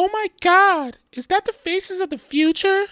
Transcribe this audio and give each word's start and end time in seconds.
Oh 0.00 0.08
my 0.12 0.28
god, 0.40 0.96
is 1.12 1.26
that 1.26 1.44
the 1.44 1.52
faces 1.52 1.98
of 1.98 2.08
the 2.08 2.18
future? 2.18 2.84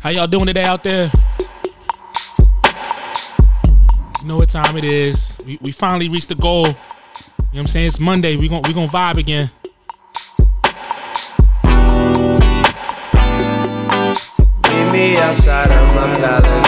How 0.00 0.10
y'all 0.10 0.26
doing 0.26 0.46
today 0.46 0.64
out 0.64 0.82
there? 0.82 1.12
You 4.20 4.26
know 4.26 4.38
what 4.38 4.48
time 4.48 4.76
it 4.76 4.82
is. 4.82 5.38
We, 5.46 5.60
we 5.62 5.70
finally 5.70 6.08
reached 6.08 6.30
the 6.30 6.34
goal. 6.34 6.66
You 6.66 6.72
know 6.72 6.74
what 7.52 7.60
I'm 7.60 7.66
saying? 7.68 7.86
It's 7.86 8.00
Monday. 8.00 8.36
We 8.36 8.48
gon' 8.48 8.62
we 8.62 8.72
gonna 8.72 8.88
vibe 8.88 9.18
again. 9.18 9.48
Meet 14.64 14.92
me 14.92 15.16
outside 15.18 15.70
of 15.70 15.86
palace. 15.94 16.67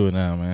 Into 0.00 0.08
it 0.08 0.14
now, 0.18 0.34
man. 0.34 0.49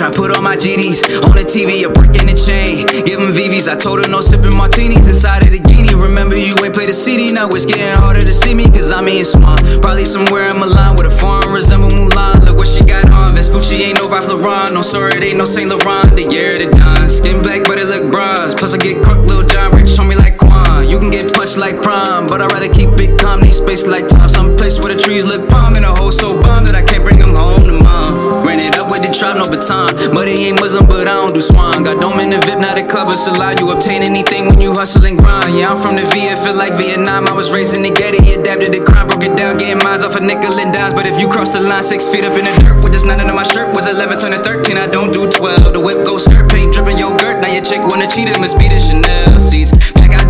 Try 0.00 0.08
put 0.08 0.32
on 0.32 0.42
my 0.42 0.56
GDs. 0.56 1.04
On 1.28 1.36
the 1.36 1.44
TV, 1.44 1.84
a 1.84 1.92
brick 1.92 2.16
in 2.16 2.24
the 2.24 2.32
chain. 2.32 2.88
Give 3.04 3.20
them 3.20 3.36
VVs, 3.36 3.68
I 3.68 3.76
told 3.76 4.00
her 4.00 4.08
no 4.08 4.24
sipping 4.24 4.56
martinis 4.56 5.12
inside 5.12 5.44
of 5.44 5.52
the 5.52 5.60
guinea. 5.60 5.92
Remember 5.92 6.32
you 6.40 6.56
ain't 6.64 6.72
play 6.72 6.88
the 6.88 6.96
CD, 6.96 7.28
now 7.36 7.52
it's 7.52 7.68
getting 7.68 7.92
harder 8.00 8.24
to 8.24 8.32
see 8.32 8.54
me, 8.56 8.64
cause 8.64 8.92
I'm 8.92 9.04
in 9.12 9.28
Swan. 9.28 9.60
Probably 9.84 10.08
somewhere 10.08 10.48
in 10.48 10.56
Milan 10.56 10.96
with 10.96 11.12
a 11.12 11.14
foreign 11.20 11.52
resemble 11.52 11.92
Mulan. 11.92 12.40
Look 12.48 12.56
what 12.56 12.68
she 12.68 12.80
got 12.80 13.04
on. 13.12 13.36
Vespucci 13.36 13.84
ain't 13.84 14.00
no 14.00 14.08
Ralph 14.08 14.32
Lauren. 14.32 14.72
No, 14.72 14.80
sorry, 14.80 15.20
it 15.20 15.22
ain't 15.22 15.36
no 15.36 15.44
Saint 15.44 15.68
Laurent. 15.68 16.16
The 16.16 16.24
year 16.24 16.56
the 16.56 16.72
dime. 16.72 17.08
Skin 17.12 17.44
black, 17.44 17.68
but 17.68 17.76
it 17.76 17.84
look 17.92 18.08
bronze. 18.08 18.56
Plus, 18.56 18.72
I 18.72 18.78
get 18.80 19.04
crunk, 19.04 19.28
little 19.28 19.44
John 19.44 19.76
Rich, 19.76 19.92
show 19.92 20.04
me 20.04 20.16
like 20.16 20.40
Quan. 20.40 20.88
You 20.88 20.96
can 20.96 21.12
get 21.12 21.28
punched 21.36 21.60
like 21.60 21.76
prom, 21.84 22.08
but 22.30 22.40
I'd 22.40 22.54
rather 22.54 22.70
keep 22.70 22.94
it 23.02 23.18
calm. 23.18 23.42
Need 23.42 23.52
space 23.52 23.86
like 23.90 24.06
time. 24.06 24.30
Some 24.30 24.56
place 24.56 24.78
where 24.78 24.94
the 24.94 25.00
trees 25.02 25.26
look 25.26 25.50
palm. 25.50 25.74
And 25.74 25.84
a 25.84 25.90
hole 25.90 26.14
so 26.14 26.38
bomb 26.38 26.64
that 26.70 26.78
I 26.78 26.82
can't 26.86 27.02
bring 27.02 27.18
them 27.18 27.34
home 27.34 27.58
to 27.66 27.74
mom. 27.74 28.46
Ran 28.46 28.62
it 28.62 28.78
up 28.78 28.86
with 28.86 29.02
the 29.02 29.10
trap, 29.10 29.36
no 29.36 29.50
baton. 29.50 29.90
He 30.30 30.46
ain't 30.46 30.62
Muslim, 30.62 30.86
but 30.86 31.10
I 31.10 31.18
don't 31.18 31.34
do 31.34 31.42
swan. 31.42 31.82
Got 31.82 31.98
dome 31.98 32.22
in 32.22 32.30
the 32.30 32.38
VIP, 32.38 32.62
not 32.62 32.78
a 32.78 32.86
club 32.86 33.10
is 33.10 33.26
allowed. 33.26 33.58
You 33.58 33.74
obtain 33.74 34.06
anything 34.06 34.46
when 34.46 34.62
you 34.62 34.70
hustle 34.70 35.04
and 35.04 35.18
grind. 35.18 35.58
Yeah, 35.58 35.74
I'm 35.74 35.82
from 35.82 35.98
the 35.98 36.06
V, 36.06 36.30
it 36.30 36.38
feel 36.38 36.54
like 36.54 36.78
Vietnam. 36.78 37.26
I 37.26 37.34
was 37.34 37.50
raised 37.50 37.74
in 37.74 37.82
the 37.82 37.90
ghetto, 37.90 38.22
adapted 38.22 38.72
to 38.78 38.80
crime, 38.80 39.10
broke 39.10 39.26
it 39.26 39.34
down, 39.34 39.58
getting 39.58 39.82
miles 39.82 40.06
off 40.06 40.14
a 40.14 40.22
nickel 40.22 40.54
and 40.62 40.72
dimes. 40.72 40.94
But 40.94 41.10
if 41.10 41.18
you 41.18 41.26
cross 41.26 41.50
the 41.50 41.60
line, 41.60 41.82
six 41.82 42.06
feet 42.06 42.22
up 42.22 42.38
in 42.38 42.46
the 42.46 42.54
dirt 42.62 42.78
with 42.86 42.94
this 42.94 43.02
nine 43.04 43.18
under 43.18 43.34
my 43.34 43.42
shirt, 43.42 43.74
was 43.74 43.90
11 43.90 44.22
turning 44.22 44.42
13. 44.42 44.78
I 44.78 44.86
don't 44.86 45.10
do 45.10 45.26
12. 45.26 45.74
The 45.74 45.80
whip 45.82 46.06
goes 46.06 46.24
skirt, 46.24 46.46
paint 46.46 46.72
dripping 46.72 46.98
yogurt. 46.98 47.42
Now 47.42 47.50
your 47.50 47.64
chick 47.66 47.82
wanna 47.82 48.06
cheat, 48.06 48.30
it 48.30 48.38
must 48.38 48.54
be 48.54 48.70
the 48.70 48.78
Chanel 48.78 49.40
C's. 49.40 49.74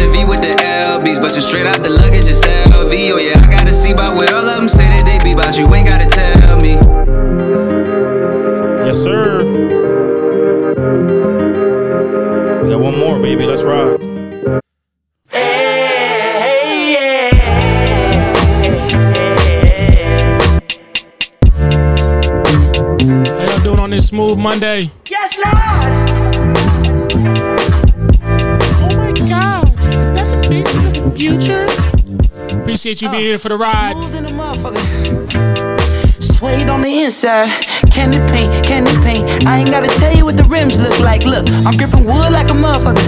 Back 0.00 0.06
the 0.06 0.18
V 0.18 0.24
with 0.24 0.40
the 0.40 0.48
LBs, 0.48 1.20
bustin' 1.20 1.42
straight 1.42 1.66
out 1.66 1.82
the 1.82 1.90
luggage, 1.90 2.26
it's 2.26 2.46
LV. 2.46 3.10
Oh 3.12 3.18
yeah, 3.18 3.38
I 3.38 3.50
gotta 3.50 3.72
see 3.72 3.92
about 3.92 4.14
what 4.16 4.32
all 4.32 4.48
of 4.48 4.58
them 4.58 4.68
say 4.68 4.88
that 4.88 5.04
they 5.04 5.18
be 5.22 5.32
about. 5.32 5.58
You 5.58 5.72
ain't 5.74 5.88
gotta 5.88 6.06
tell 6.06 6.56
me. 6.56 6.78
Yes, 8.86 8.96
sir. 9.02 9.44
We 12.62 12.70
got 12.70 12.80
one 12.80 12.98
more, 12.98 13.18
baby. 13.18 13.44
Let's 13.44 13.62
ride. 13.62 14.00
Hey, 15.28 16.94
yeah. 16.94 17.30
How 23.36 23.44
y'all 23.44 23.62
doing 23.62 23.78
on 23.78 23.90
this 23.90 24.08
smooth 24.08 24.38
Monday? 24.38 24.90
Yes, 25.10 25.36
Lord. 25.36 25.99
Future? 31.20 31.66
Appreciate 32.48 33.02
you 33.02 33.10
being 33.10 33.22
here 33.22 33.38
for 33.38 33.50
the 33.50 33.56
ride. 33.58 33.92
Smooth 33.92 34.16
in 34.16 34.24
the 34.24 34.32
motherfucker. 34.32 36.22
Suede 36.22 36.70
on 36.70 36.80
the 36.80 37.02
inside, 37.02 37.50
candy 37.90 38.16
paint, 38.32 38.64
candy 38.64 38.96
paint. 39.04 39.46
I 39.46 39.58
ain't 39.58 39.70
gotta 39.70 39.90
tell 40.00 40.16
you 40.16 40.24
what 40.24 40.38
the 40.38 40.44
rims 40.44 40.80
look 40.80 40.98
like. 41.00 41.24
Look, 41.24 41.46
I'm 41.66 41.76
gripping 41.76 42.06
wood 42.06 42.32
like 42.32 42.48
a 42.48 42.54
motherfucker. 42.54 43.04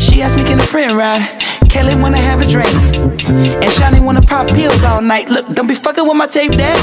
She 0.00 0.22
asked 0.22 0.36
me, 0.36 0.44
can 0.44 0.60
a 0.60 0.66
friend 0.66 0.92
ride? 0.92 1.26
Kelly 1.68 1.96
wanna 1.96 2.18
have 2.18 2.40
a 2.40 2.46
drink, 2.46 2.72
and 3.64 3.72
Shani 3.76 4.00
wanna 4.00 4.22
pop 4.22 4.46
pills 4.46 4.84
all 4.84 5.02
night. 5.02 5.28
Look, 5.28 5.48
don't 5.48 5.66
be 5.66 5.74
fucking 5.74 6.06
with 6.06 6.16
my 6.16 6.28
tape, 6.28 6.52
dad. 6.52 6.78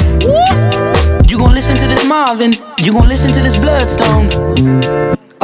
You 1.30 1.38
gon' 1.38 1.54
listen 1.54 1.78
to 1.78 1.88
this 1.88 2.04
Marvin, 2.04 2.54
you 2.80 2.92
gon' 2.92 3.08
listen 3.08 3.32
to 3.32 3.42
this 3.42 3.56
Bloodstone. 3.58 4.95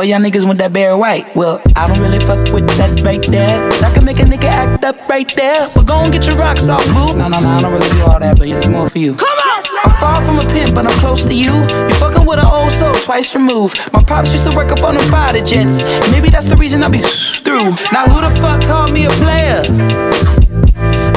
Oh, 0.02 0.04
y'all 0.04 0.18
niggas 0.18 0.48
want 0.48 0.58
that 0.58 0.74
Barry 0.74 0.98
White. 0.98 1.30
Well, 1.36 1.62
I 1.76 1.88
don't 1.88 2.02
really 2.02 2.18
fuck 2.18 2.52
with 2.52 2.66
that 2.82 2.90
right 3.02 3.22
there. 3.22 3.70
That 3.86 3.94
can 3.94 4.04
make 4.04 4.18
a 4.18 4.24
nigga 4.24 4.50
act 4.50 4.84
up 4.84 4.98
right 5.08 5.32
there. 5.36 5.70
But 5.76 5.86
go 5.86 5.94
and 6.02 6.12
get 6.12 6.26
your 6.26 6.36
rocks 6.38 6.68
off, 6.70 6.84
boo. 6.88 7.14
No, 7.14 7.28
no, 7.30 7.40
no, 7.40 7.48
I 7.48 7.62
don't 7.62 7.72
really 7.72 7.88
do 7.88 8.02
all 8.02 8.20
that, 8.20 8.40
but 8.40 8.48
it's 8.48 8.66
more 8.66 8.90
for 8.90 8.98
you. 8.98 9.14
Come 9.14 9.30
on! 9.30 9.62
I'm 9.86 9.92
far 10.02 10.26
from 10.26 10.40
a 10.40 10.54
pimp, 10.54 10.74
but 10.74 10.88
I'm 10.88 11.00
close 11.02 11.24
to 11.26 11.36
you. 11.36 11.54
You 11.54 11.94
fucking 12.02 12.26
with 12.26 12.40
an 12.40 12.50
old 12.50 12.72
soul 12.72 12.96
twice 12.96 13.36
removed. 13.36 13.78
My 13.94 14.02
pops 14.02 14.34
used 14.34 14.50
to 14.50 14.58
work 14.58 14.72
up 14.72 14.82
on 14.82 14.96
the 14.96 15.04
fighter 15.14 15.46
jets. 15.46 15.78
Maybe 16.10 16.32
that's 16.32 16.48
the 16.48 16.56
reason 16.56 16.82
I 16.82 16.90
be 16.90 16.98
through. 17.46 17.70
Now 17.94 18.10
who 18.10 18.26
the 18.26 18.34
fuck 18.42 18.66
called 18.66 18.92
me 18.92 19.06
a 19.06 19.14
player? 19.22 19.62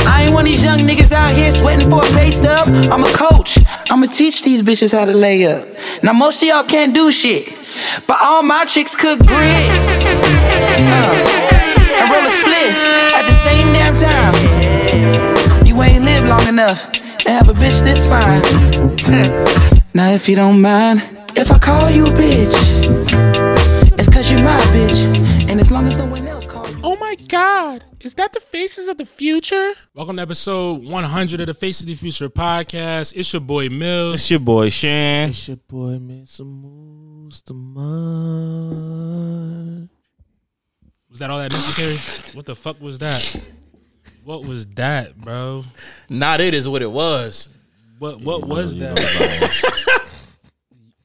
I 0.04 0.24
ain't 0.24 0.34
one 0.34 0.44
of 0.44 0.52
these 0.52 0.62
young 0.62 0.80
niggas 0.80 1.10
out 1.10 1.32
here 1.32 1.50
sweating 1.52 1.88
for 1.88 2.04
a 2.04 2.08
pay 2.10 2.30
stub. 2.30 2.68
I'm 2.92 3.02
a 3.02 3.12
coach. 3.14 3.58
I'ma 3.90 4.08
teach 4.08 4.42
these 4.42 4.60
bitches 4.60 4.92
how 4.92 5.06
to 5.06 5.14
lay 5.14 5.46
up. 5.46 5.66
Now 6.02 6.12
most 6.12 6.42
of 6.42 6.48
y'all 6.48 6.64
can't 6.64 6.94
do 6.94 7.10
shit, 7.10 7.48
but 8.06 8.16
all 8.22 8.42
my 8.42 8.64
chicks 8.64 8.94
cook 8.96 9.18
grits. 9.20 10.04
Uh, 10.06 11.54
and 11.96 12.10
roll 12.10 12.26
a 12.26 12.30
split 12.30 12.74
at 13.14 13.22
the 13.26 13.32
same 13.32 13.72
damn 13.72 13.94
time. 13.96 15.66
You 15.66 15.82
ain't 15.82 16.04
lived 16.04 16.26
long 16.26 16.46
enough 16.48 16.92
to 16.92 17.30
have 17.30 17.48
a 17.48 17.52
bitch 17.52 17.82
this 17.82 18.06
fine. 18.06 18.42
now 19.94 20.10
if 20.10 20.28
you 20.28 20.36
don't 20.36 20.60
mind, 20.60 21.02
if 21.36 21.50
I 21.50 21.58
call 21.58 21.90
you 21.90 22.04
a 22.06 22.10
bitch, 22.10 22.54
it's 23.98 24.08
cause 24.08 24.30
you're 24.30 24.42
my 24.42 24.60
bitch. 24.72 25.48
And 25.48 25.60
as 25.60 25.70
long 25.70 25.86
as 25.86 25.96
no 25.96 26.06
one 26.06 26.26
else 26.26 26.46
calls 26.46 26.70
you. 26.70 26.80
Oh 26.82 26.96
my 26.96 27.16
god. 27.28 27.84
Is 28.00 28.14
that 28.16 28.32
the 28.34 28.40
Faces 28.40 28.88
of 28.88 28.98
the 28.98 29.06
Future? 29.06 29.72
Welcome 29.94 30.16
to 30.16 30.22
episode 30.22 30.84
100 30.84 31.40
of 31.40 31.46
the 31.46 31.54
Faces 31.54 31.82
of 31.82 31.88
the 31.88 31.94
Future 31.94 32.28
podcast. 32.28 33.14
It's 33.16 33.32
your 33.32 33.40
boy 33.40 33.68
Mills. 33.68 34.16
It's 34.16 34.30
your 34.30 34.40
boy 34.40 34.68
Shan. 34.70 35.30
It's 35.30 35.48
your 35.48 35.56
boy 35.56 35.98
made 35.98 36.28
some 37.34 37.34
moves 37.34 37.42
to 37.42 37.54
mine. 37.54 37.78
Was 41.10 41.18
that 41.20 41.30
all 41.30 41.38
that 41.38 41.52
necessary? 41.52 41.96
what 42.34 42.44
the 42.46 42.56
fuck 42.56 42.80
was 42.80 42.98
that? 42.98 43.22
What 44.24 44.44
was 44.46 44.66
that, 44.74 45.16
bro? 45.18 45.64
Not 46.08 46.40
it 46.40 46.54
is 46.54 46.68
what 46.68 46.82
it 46.82 46.90
was. 46.90 47.48
What 47.98 48.20
what 48.20 48.44
was 48.46 48.76
that? 48.78 48.98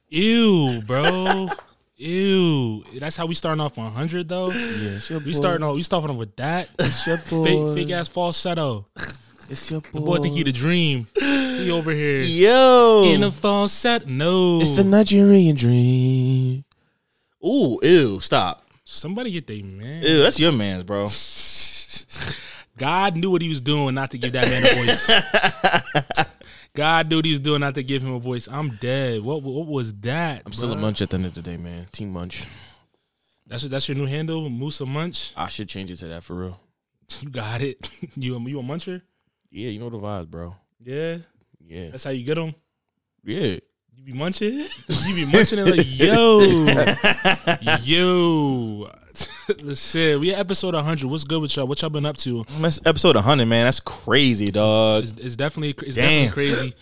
Ew, 0.10 0.81
bro. 0.88 1.50
Ew. 1.98 2.84
That's 3.00 3.16
how 3.18 3.25
we 3.28 3.36
starting 3.36 3.62
off 3.62 3.78
100 3.78 4.28
though. 4.28 4.50
Yeah, 4.50 4.98
it's 4.98 5.10
your 5.10 5.20
boy. 5.20 5.25
We 5.28 5.34
starting 5.34 5.64
off. 5.64 5.75
We 5.75 5.84
starting 5.84 6.10
off 6.10 6.18
with 6.18 6.36
that 6.38 6.70
It's 6.80 7.06
your 7.06 7.18
boy. 7.18 7.44
fake 7.44 7.75
fake 7.75 7.92
ass 7.92 8.08
falsetto. 8.08 8.88
It's 9.50 9.72
your 9.72 9.81
boy. 9.81 9.90
The 9.94 10.01
boy 10.01 10.18
think 10.19 10.36
he 10.36 10.44
the 10.44 10.51
dream. 10.51 11.07
He 11.19 11.72
over 11.72 11.92
here 11.92 12.19
Yo. 12.22 13.04
in 13.06 13.24
a 13.24 13.31
falsetto. 13.31 14.06
No, 14.07 14.62
It's 14.62 14.75
the 14.75 14.84
Nigerian 14.84 15.56
dream. 15.56 16.63
Ooh, 17.46 17.80
ew, 17.81 18.19
stop. 18.19 18.66
somebody 18.84 19.31
get 19.31 19.48
they 19.48 19.62
man. 19.62 20.04
Ew, 20.04 20.19
that's 20.19 20.40
your 20.40 20.51
man's, 20.51 20.84
bro. 20.84 21.10
God 22.78 23.18
knew 23.18 23.31
what 23.31 23.42
he 23.42 23.50
was 23.50 23.62
doing 23.62 23.96
not 23.96 24.12
to 24.12 24.18
give 24.18 24.31
that 24.34 24.46
man 24.48 24.63
a 24.66 24.86
voice. 24.86 26.25
God 26.74 27.10
knew 27.10 27.18
what 27.18 27.25
he 27.25 27.31
was 27.31 27.42
doing 27.42 27.60
not 27.62 27.75
to 27.75 27.84
give 27.84 28.01
him 28.04 28.13
a 28.13 28.19
voice. 28.19 28.48
I'm 28.48 28.69
dead. 28.78 29.22
What 29.24 29.42
what 29.42 29.66
was 29.68 29.94
that? 30.01 30.44
I'm 30.46 30.54
still 30.54 30.72
a 30.72 30.78
munch 30.78 31.01
at 31.01 31.10
the 31.10 31.16
end 31.18 31.25
of 31.25 31.34
the 31.34 31.42
day, 31.42 31.57
man. 31.57 31.88
Team 31.92 32.12
Munch. 32.12 32.46
That's 33.48 33.63
that's 33.63 33.90
your 33.90 33.98
new 33.98 34.06
handle, 34.06 34.50
Musa 34.50 34.86
Munch. 34.86 35.34
I 35.36 35.50
should 35.50 35.68
change 35.68 35.92
it 35.92 35.98
to 35.98 36.07
that 36.07 36.24
for 36.24 36.36
real. 36.36 36.60
You 37.22 37.30
got 37.30 37.62
it. 37.63 37.90
You 38.16 38.36
a, 38.36 38.40
you 38.42 38.60
a 38.60 38.63
muncher? 38.63 39.01
Yeah, 39.51 39.69
you 39.69 39.80
know 39.80 39.90
the 39.90 39.98
vibes, 39.98 40.30
bro. 40.30 40.56
Yeah, 40.84 41.18
Yeah. 41.66 41.90
that's 41.90 42.04
how 42.04 42.12
you 42.12 42.24
get 42.24 42.36
them. 42.36 42.54
Yeah. 43.24 43.57
You 43.96 44.04
be 44.06 44.13
munching. 44.13 44.54
you 45.07 45.16
be 45.16 45.25
munching 45.31 45.60
it 45.60 45.66
like 45.75 45.86
yo, 46.00 46.40
yo. 47.84 48.92
Shit, 49.75 50.19
we 50.19 50.34
at 50.34 50.40
episode 50.40 50.74
100. 50.75 51.07
What's 51.10 51.24
good 51.25 51.42
with 51.42 51.56
y'all? 51.56 51.68
What 51.68 51.81
y'all 51.81 51.90
been 51.90 52.06
up 52.06 52.16
to? 52.18 52.46
That's 52.60 52.80
episode 52.86 53.16
100, 53.16 53.46
man. 53.46 53.66
That's 53.66 53.80
crazy, 53.81 54.46
dog. 54.51 55.04
It's, 55.04 55.13
it's 55.13 55.36
definitely 55.36 55.72
it's 55.86 55.96
Damn. 55.96 56.28
definitely 56.28 56.54
crazy. 56.54 56.74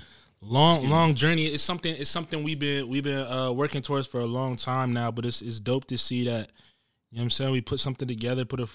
Long 0.42 0.88
long 0.90 1.16
journey. 1.16 1.46
It's 1.48 1.64
something. 1.64 1.96
It's 1.98 2.10
something 2.10 2.44
we've 2.44 2.60
been 2.60 2.88
we've 2.88 3.04
been 3.04 3.26
uh, 3.26 3.52
working 3.52 3.82
towards 3.82 4.06
for 4.08 4.20
a 4.20 4.26
long 4.26 4.56
time 4.56 4.94
now. 4.94 5.10
But 5.10 5.26
it's 5.26 5.42
it's 5.42 5.60
dope 5.60 5.86
to 5.86 5.98
see 5.98 6.26
that. 6.26 6.52
You 7.10 7.18
know 7.18 7.22
what 7.22 7.24
I'm 7.24 7.30
saying? 7.32 7.52
We 7.54 7.62
put 7.62 7.80
something 7.80 8.08
together, 8.08 8.46
put 8.46 8.60
a 8.60 8.68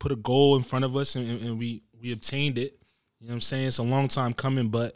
put 0.00 0.10
a 0.10 0.16
goal 0.16 0.56
in 0.56 0.62
front 0.64 0.84
of 0.84 0.96
us, 0.96 1.14
and, 1.14 1.40
and 1.42 1.58
we 1.58 1.82
we 2.00 2.10
obtained 2.12 2.58
it. 2.58 2.76
You 3.20 3.28
know 3.28 3.32
what 3.32 3.34
I'm 3.36 3.40
saying? 3.40 3.68
It's 3.68 3.78
a 3.78 3.82
long 3.82 4.08
time 4.08 4.32
coming, 4.34 4.68
but 4.68 4.94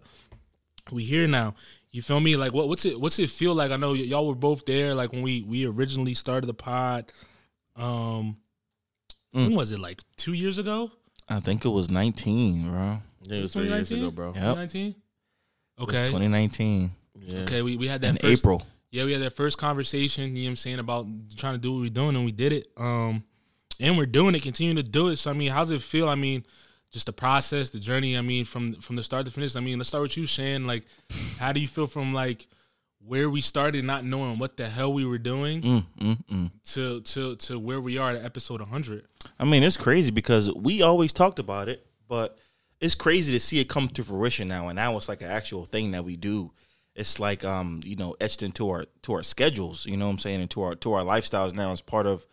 we 0.92 1.04
here 1.04 1.26
now. 1.26 1.54
You 1.90 2.02
feel 2.02 2.20
me? 2.20 2.36
Like 2.36 2.52
what 2.52 2.68
what's 2.68 2.84
it 2.84 3.00
what's 3.00 3.18
it 3.18 3.30
feel 3.30 3.54
like? 3.54 3.70
I 3.72 3.76
know 3.76 3.90
y- 3.92 3.98
y'all 3.98 4.28
were 4.28 4.34
both 4.34 4.64
there. 4.66 4.94
Like 4.94 5.12
when 5.12 5.22
we 5.22 5.42
we 5.42 5.66
originally 5.66 6.14
started 6.14 6.46
the 6.46 6.54
pod. 6.54 7.12
Um, 7.76 8.36
when 9.32 9.54
was 9.54 9.70
it? 9.72 9.80
Like 9.80 10.00
two 10.16 10.32
years 10.32 10.58
ago? 10.58 10.90
I 11.28 11.40
think 11.40 11.64
it 11.64 11.68
was 11.68 11.88
19, 11.90 12.68
bro. 12.68 12.98
Yeah, 13.22 13.38
it 13.38 13.42
was 13.42 13.52
three 13.52 13.68
years 13.68 13.90
ago, 13.92 14.10
bro. 14.10 14.28
Yep. 14.28 14.34
2019. 14.34 14.86
It 14.88 14.94
was 15.78 15.88
Okay. 15.88 16.04
2019 16.04 16.90
Yeah. 17.14 17.38
Okay, 17.42 17.62
we, 17.62 17.76
we 17.76 17.86
had 17.86 18.00
that 18.02 18.08
in 18.10 18.16
first, 18.16 18.42
April. 18.42 18.62
Yeah, 18.90 19.04
we 19.04 19.12
had 19.12 19.22
that 19.22 19.30
first 19.32 19.56
conversation, 19.56 20.34
you 20.34 20.42
know 20.42 20.48
what 20.48 20.50
I'm 20.50 20.56
saying, 20.56 20.78
about 20.80 21.06
trying 21.36 21.54
to 21.54 21.58
do 21.58 21.72
what 21.72 21.80
we're 21.82 21.90
doing 21.90 22.16
and 22.16 22.24
we 22.24 22.32
did 22.32 22.52
it. 22.52 22.66
Um 22.76 23.22
and 23.78 23.96
we're 23.96 24.06
doing 24.06 24.34
it, 24.34 24.42
continuing 24.42 24.76
to 24.76 24.82
do 24.82 25.08
it. 25.08 25.16
So 25.16 25.30
I 25.30 25.34
mean, 25.34 25.50
how's 25.52 25.70
it 25.70 25.80
feel? 25.80 26.08
I 26.08 26.16
mean, 26.16 26.44
just 26.90 27.06
the 27.06 27.12
process, 27.12 27.70
the 27.70 27.78
journey, 27.78 28.16
I 28.16 28.20
mean, 28.20 28.44
from 28.44 28.74
from 28.74 28.96
the 28.96 29.02
start 29.04 29.24
to 29.26 29.30
finish. 29.32 29.56
I 29.56 29.60
mean, 29.60 29.78
let's 29.78 29.88
start 29.88 30.02
with 30.02 30.16
you, 30.16 30.26
Shan. 30.26 30.66
Like, 30.66 30.84
how 31.38 31.52
do 31.52 31.60
you 31.60 31.68
feel 31.68 31.86
from 31.86 32.12
like 32.12 32.46
where 33.06 33.30
we 33.30 33.40
started 33.40 33.84
not 33.84 34.04
knowing 34.04 34.38
what 34.38 34.56
the 34.56 34.68
hell 34.68 34.92
we 34.92 35.06
were 35.06 35.18
doing 35.18 35.62
Mm, 35.62 35.86
mm, 35.98 36.24
mm. 36.26 36.50
to 36.72 37.00
to 37.00 37.36
to 37.36 37.58
where 37.58 37.80
we 37.80 37.96
are 37.96 38.10
at 38.10 38.24
episode 38.24 38.60
100? 38.60 39.06
I 39.38 39.44
mean, 39.44 39.62
it's 39.62 39.76
crazy 39.76 40.10
because 40.10 40.52
we 40.52 40.82
always 40.82 41.12
talked 41.12 41.38
about 41.38 41.68
it, 41.68 41.86
but 42.08 42.38
it's 42.80 42.94
crazy 42.94 43.32
to 43.32 43.40
see 43.40 43.60
it 43.60 43.68
come 43.68 43.88
to 43.88 44.04
fruition 44.04 44.48
now. 44.48 44.68
And 44.68 44.76
now 44.76 44.96
it's 44.96 45.08
like 45.08 45.22
an 45.22 45.30
actual 45.30 45.64
thing 45.64 45.92
that 45.92 46.04
we 46.04 46.16
do. 46.16 46.52
It's 46.94 47.20
like 47.20 47.44
um, 47.44 47.80
you 47.84 47.96
know, 47.96 48.16
etched 48.20 48.42
into 48.42 48.68
our 48.68 48.84
to 49.02 49.12
our 49.12 49.22
schedules. 49.22 49.86
You 49.86 49.96
know 49.96 50.06
what 50.06 50.12
I'm 50.12 50.18
saying, 50.18 50.40
into 50.40 50.62
our 50.62 50.74
to 50.74 50.92
our 50.94 51.04
lifestyles 51.04 51.54
now. 51.54 51.70
It's 51.72 51.80
part 51.80 52.06
of, 52.06 52.26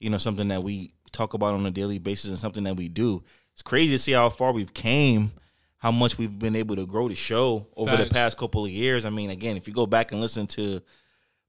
you 0.00 0.10
know, 0.10 0.18
something 0.18 0.48
that 0.48 0.62
we 0.62 0.92
talk 1.12 1.34
about 1.34 1.54
on 1.54 1.64
a 1.64 1.70
daily 1.70 1.98
basis 1.98 2.28
and 2.28 2.38
something 2.38 2.64
that 2.64 2.76
we 2.76 2.88
do. 2.88 3.24
It's 3.56 3.62
crazy 3.62 3.92
to 3.92 3.98
see 3.98 4.12
how 4.12 4.28
far 4.28 4.52
we've 4.52 4.74
came, 4.74 5.32
how 5.78 5.90
much 5.90 6.18
we've 6.18 6.38
been 6.38 6.54
able 6.54 6.76
to 6.76 6.84
grow 6.84 7.08
the 7.08 7.14
show 7.14 7.66
over 7.74 7.96
the 7.96 8.04
past 8.04 8.36
couple 8.36 8.66
of 8.66 8.70
years. 8.70 9.06
I 9.06 9.08
mean, 9.08 9.30
again, 9.30 9.56
if 9.56 9.66
you 9.66 9.72
go 9.72 9.86
back 9.86 10.12
and 10.12 10.20
listen 10.20 10.46
to 10.48 10.82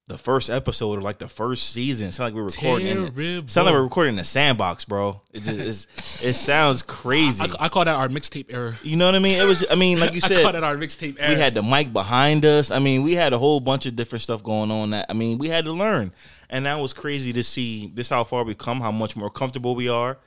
the 0.08 0.18
first 0.18 0.50
episode 0.50 1.00
of 1.00 1.04
like 1.04 1.18
the 1.18 1.28
first 1.28 1.72
season, 1.72 2.08
it's 2.08 2.18
not 2.18 2.28
like 2.28 2.34
we're 2.34 2.44
recording. 2.44 2.88
In, 2.88 3.14
Terrible. 3.14 3.50
sound 3.50 3.66
like 3.66 3.74
we're 3.74 3.84
recording 3.84 4.14
in 4.14 4.20
a 4.20 4.24
sandbox, 4.24 4.86
bro. 4.86 5.22
It 5.34 5.44
just 5.44 5.60
it's, 5.60 6.24
it 6.24 6.34
sounds 6.36 6.82
crazy. 6.82 7.44
I, 7.44 7.66
I 7.66 7.68
call 7.68 7.84
that 7.84 7.94
our 7.94 8.08
mixtape 8.08 8.46
era. 8.48 8.78
you 8.84 8.96
know 8.96 9.08
what 9.08 9.16
I 9.16 9.20
mean? 9.20 9.38
It 9.38 9.46
was. 9.46 9.66
I 9.70 9.76
mean, 9.76 10.00
like 10.00 10.14
you 10.14 10.22
I 10.24 10.28
call 10.30 10.38
said, 10.38 10.56
that 10.56 10.64
our 10.64 10.78
mixtape 10.78 11.18
era. 11.20 11.32
we 11.32 11.36
had 11.36 11.56
the 11.56 11.62
mic 11.62 11.92
behind 11.92 12.46
us. 12.46 12.72
I 12.72 12.80
mean, 12.80 13.04
we 13.04 13.16
had 13.16 13.34
a 13.34 13.38
whole 13.38 13.60
bunch 13.60 13.86
of 13.86 13.98
different 13.98 14.22
stuff 14.22 14.42
going 14.44 14.72
on. 14.72 14.92
That 14.92 15.08
I 15.10 15.14
mean, 15.14 15.40
we 15.40 15.50
had 15.50 15.66
to 15.66 15.74
learn, 15.74 16.14
and 16.50 16.68
that 16.68 16.80
was 16.80 16.94
crazy 16.94 17.34
to 17.34 17.44
see. 17.44 17.92
This 17.94 18.08
how 18.08 18.24
far 18.24 18.46
we've 18.46 18.58
come. 18.58 18.80
How 18.80 18.94
much 18.94 19.18
more 19.18 19.30
comfortable 19.30 19.76
we 19.76 19.90
are 19.90 20.18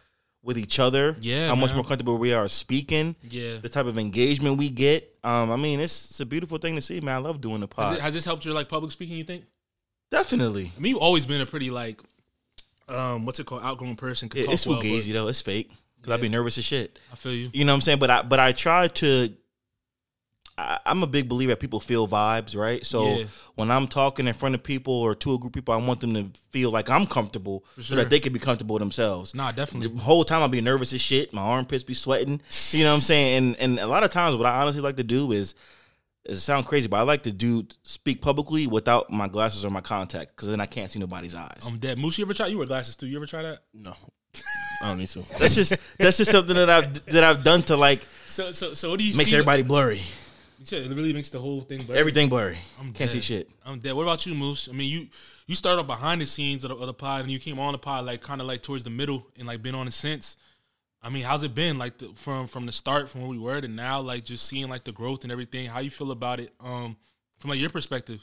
with 0.43 0.57
each 0.59 0.79
other. 0.79 1.17
Yeah, 1.21 1.49
How 1.49 1.55
much 1.55 1.71
man. 1.71 1.77
more 1.77 1.85
comfortable 1.85 2.17
we 2.19 2.33
are 2.33 2.49
speaking. 2.49 3.15
Yeah. 3.29 3.59
The 3.59 3.69
type 3.69 3.87
of 3.87 3.99
engagement 3.99 4.57
we 4.59 4.71
get. 4.71 5.15
Um. 5.23 5.51
I 5.51 5.57
mean, 5.57 5.81
it's, 5.81 6.11
it's 6.11 6.21
a 6.21 6.27
beautiful 6.27 6.59
thing 6.59 6.77
to 6.77 6.83
see, 6.83 7.01
man. 7.01 7.17
I 7.17 7.19
love 7.19 7.41
doing 7.41 7.61
the 7.61 7.67
has, 7.67 7.75
pod. 7.75 7.97
it, 7.97 8.01
has 8.01 8.15
this 8.15 8.25
helped 8.25 8.45
your 8.45 8.55
like 8.55 8.69
public 8.69 8.91
speaking? 8.93 9.17
You 9.17 9.25
think? 9.25 9.45
Definitely. 10.11 10.73
I 10.77 10.81
mean, 10.81 10.91
you've 10.91 11.03
always 11.03 11.27
been 11.27 11.41
a 11.41 11.47
pretty 11.47 11.71
like, 11.71 12.01
um, 12.89 13.27
what's 13.27 13.39
it 13.39 13.47
called, 13.47 13.63
outgoing 13.63 13.97
person. 13.97 14.29
Could 14.29 14.41
It, 14.41 14.45
talk 14.47 14.55
it's 14.55 14.67
well, 14.67 14.81
fugazi 14.83 15.09
but 15.09 15.13
though. 15.13 15.29
It's 15.29 15.41
fake. 15.41 15.71
Cause 16.03 16.15
I'd 16.15 16.21
be 16.23 16.31
nervous 16.31 16.57
as 16.57 16.65
shit. 16.65 16.99
I 17.13 17.17
feel 17.17 17.35
you. 17.35 17.51
You 17.53 17.65
know 17.67 17.73
what 17.73 17.77
I'm 17.77 17.81
saying? 17.83 17.99
But 17.99 18.11
I 18.11 18.23
but 18.23 18.41
I 18.41 18.53
try 18.53 18.89
to. 18.89 19.29
I, 20.61 20.79
I'm 20.87 21.03
a 21.03 21.07
big 21.07 21.29
believer 21.29 21.53
that 21.53 21.61
people 21.61 21.81
feel 21.81 22.07
vibes, 22.07 22.57
right? 22.57 22.85
So 22.85 23.17
Yeah. 23.19 23.25
when 23.55 23.71
I'm 23.71 23.87
talking 23.89 24.27
in 24.27 24.35
front 24.35 24.55
of 24.55 24.63
people 24.63 24.93
or 24.95 25.15
to 25.15 25.35
a 25.35 25.39
group 25.39 25.51
of 25.51 25.55
people, 25.55 25.75
I 25.75 25.79
want 25.79 26.01
them 26.01 26.15
to 26.15 26.27
feel 26.51 26.71
like 26.71 26.91
I'm 26.91 27.07
comfortable, 27.07 27.65
so 27.81 27.95
that 27.97 28.11
they 28.11 28.21
can 28.21 28.33
be 28.33 28.39
comfortable 28.39 28.79
themselves. 28.79 29.35
Nah, 29.35 29.53
definitely. 29.53 29.89
The 29.97 30.03
whole 30.03 30.25
time 30.25 30.43
I'll 30.43 30.49
be 30.49 30.61
nervous 30.61 30.93
as 30.93 31.01
shit. 31.01 31.33
My 31.33 31.43
armpits 31.43 31.85
be 31.85 31.95
sweating. 31.95 32.41
You 32.73 32.85
know 32.85 32.91
what 32.91 32.97
I'm 32.97 33.01
saying? 33.01 33.37
And 33.37 33.57
and 33.57 33.79
a 33.79 33.87
lot 33.87 34.05
of 34.05 34.11
times, 34.11 34.37
what 34.37 34.47
I 34.47 34.61
honestly 34.61 34.81
like 34.83 34.97
to 34.97 35.05
do 35.05 35.33
is. 35.33 35.55
It 36.27 36.37
sound 36.37 36.67
crazy, 36.67 36.87
but 36.87 36.99
I 36.99 37.03
like 37.03 37.23
to 37.23 37.33
do 37.33 37.67
speak 37.83 38.21
publicly 38.21 38.67
without 38.67 39.11
my 39.11 39.27
glasses 39.27 39.65
or 39.65 39.71
my 39.71 39.81
contact 39.81 40.37
because 40.37 40.51
then 40.51 40.61
I 40.61 40.67
can't 40.67 40.91
see 40.91 40.99
nobody's 40.99 41.35
eyes. 41.35 41.63
I'm 41.67 41.79
dead. 41.79 41.97
Moose, 41.99 42.19
you 42.19 42.27
ever 42.27 42.35
try? 42.35 42.47
You 42.49 42.59
wear 42.59 42.67
glasses 42.67 42.95
too. 42.95 43.07
You 43.07 43.17
ever 43.17 43.27
try 43.27 43.41
that? 43.43 43.61
No. 43.73 43.95
I 44.83 44.89
don't 44.91 44.99
need 44.99 45.09
to. 45.09 45.25
that's 45.39 45.55
just 45.55 45.75
that's 45.99 46.19
just 46.19 46.31
something 46.31 46.55
that 46.57 46.69
I've 46.69 47.07
that 47.07 47.25
I've 47.25 47.43
done 47.43 47.63
to 47.65 47.77
like 47.77 48.07
So, 48.27 48.53
so, 48.53 48.75
so 48.75 48.91
what 48.91 48.99
do 48.99 49.07
you 49.07 49.17
makes 49.17 49.31
see? 49.31 49.37
everybody 49.37 49.63
blurry. 49.63 50.03
You 50.61 50.67
said 50.67 50.83
it 50.83 50.95
really 50.95 51.15
makes 51.15 51.31
the 51.31 51.39
whole 51.39 51.63
thing. 51.63 51.85
Blurry. 51.85 51.99
Everything 51.99 52.29
blurry. 52.29 52.59
I'm 52.79 52.93
Can't 52.93 53.11
see 53.11 53.23
shit. 53.23 53.49
I'm 53.65 53.79
dead. 53.79 53.95
What 53.95 54.03
about 54.03 54.27
you, 54.27 54.35
Moose? 54.35 54.69
I 54.69 54.73
mean, 54.73 54.91
you 54.91 55.09
you 55.47 55.57
started 55.57 55.81
off 55.81 55.87
behind 55.87 56.21
the 56.21 56.27
scenes 56.27 56.65
of 56.65 56.69
the, 56.69 56.77
of 56.77 56.87
the 56.87 56.93
pod, 56.93 57.23
and 57.23 57.31
you 57.31 57.39
came 57.39 57.59
on 57.59 57.73
the 57.73 57.79
pod 57.79 58.05
like 58.05 58.21
kind 58.21 58.43
of 58.43 58.47
like 58.47 58.61
towards 58.61 58.85
the 58.85 58.91
middle, 58.91 59.27
and 59.39 59.49
like 59.49 59.63
been 59.63 59.75
on 59.75 59.89
it 59.89 59.95
since. 59.95 60.37
I 61.03 61.09
mean, 61.09 61.23
how's 61.23 61.45
it 61.45 61.55
been 61.55 61.79
like 61.79 61.97
the, 61.97 62.11
from 62.15 62.47
from 62.47 62.67
the 62.67 62.73
start, 62.73 63.09
from 63.09 63.23
where 63.23 63.31
we 63.31 63.39
were 63.39 63.59
to 63.59 63.69
now, 63.69 64.03
like 64.03 64.27
just 64.27 64.47
seeing 64.47 64.69
like 64.69 64.85
the 64.85 64.93
growth 64.93 65.23
and 65.23 65.33
everything? 65.33 65.67
How 65.67 65.81
you 65.81 65.91
feel 65.91 66.11
about 66.11 66.41
it, 66.41 66.53
um, 66.61 66.99
from 67.39 67.49
like 67.49 67.59
your 67.59 67.71
perspective? 67.71 68.23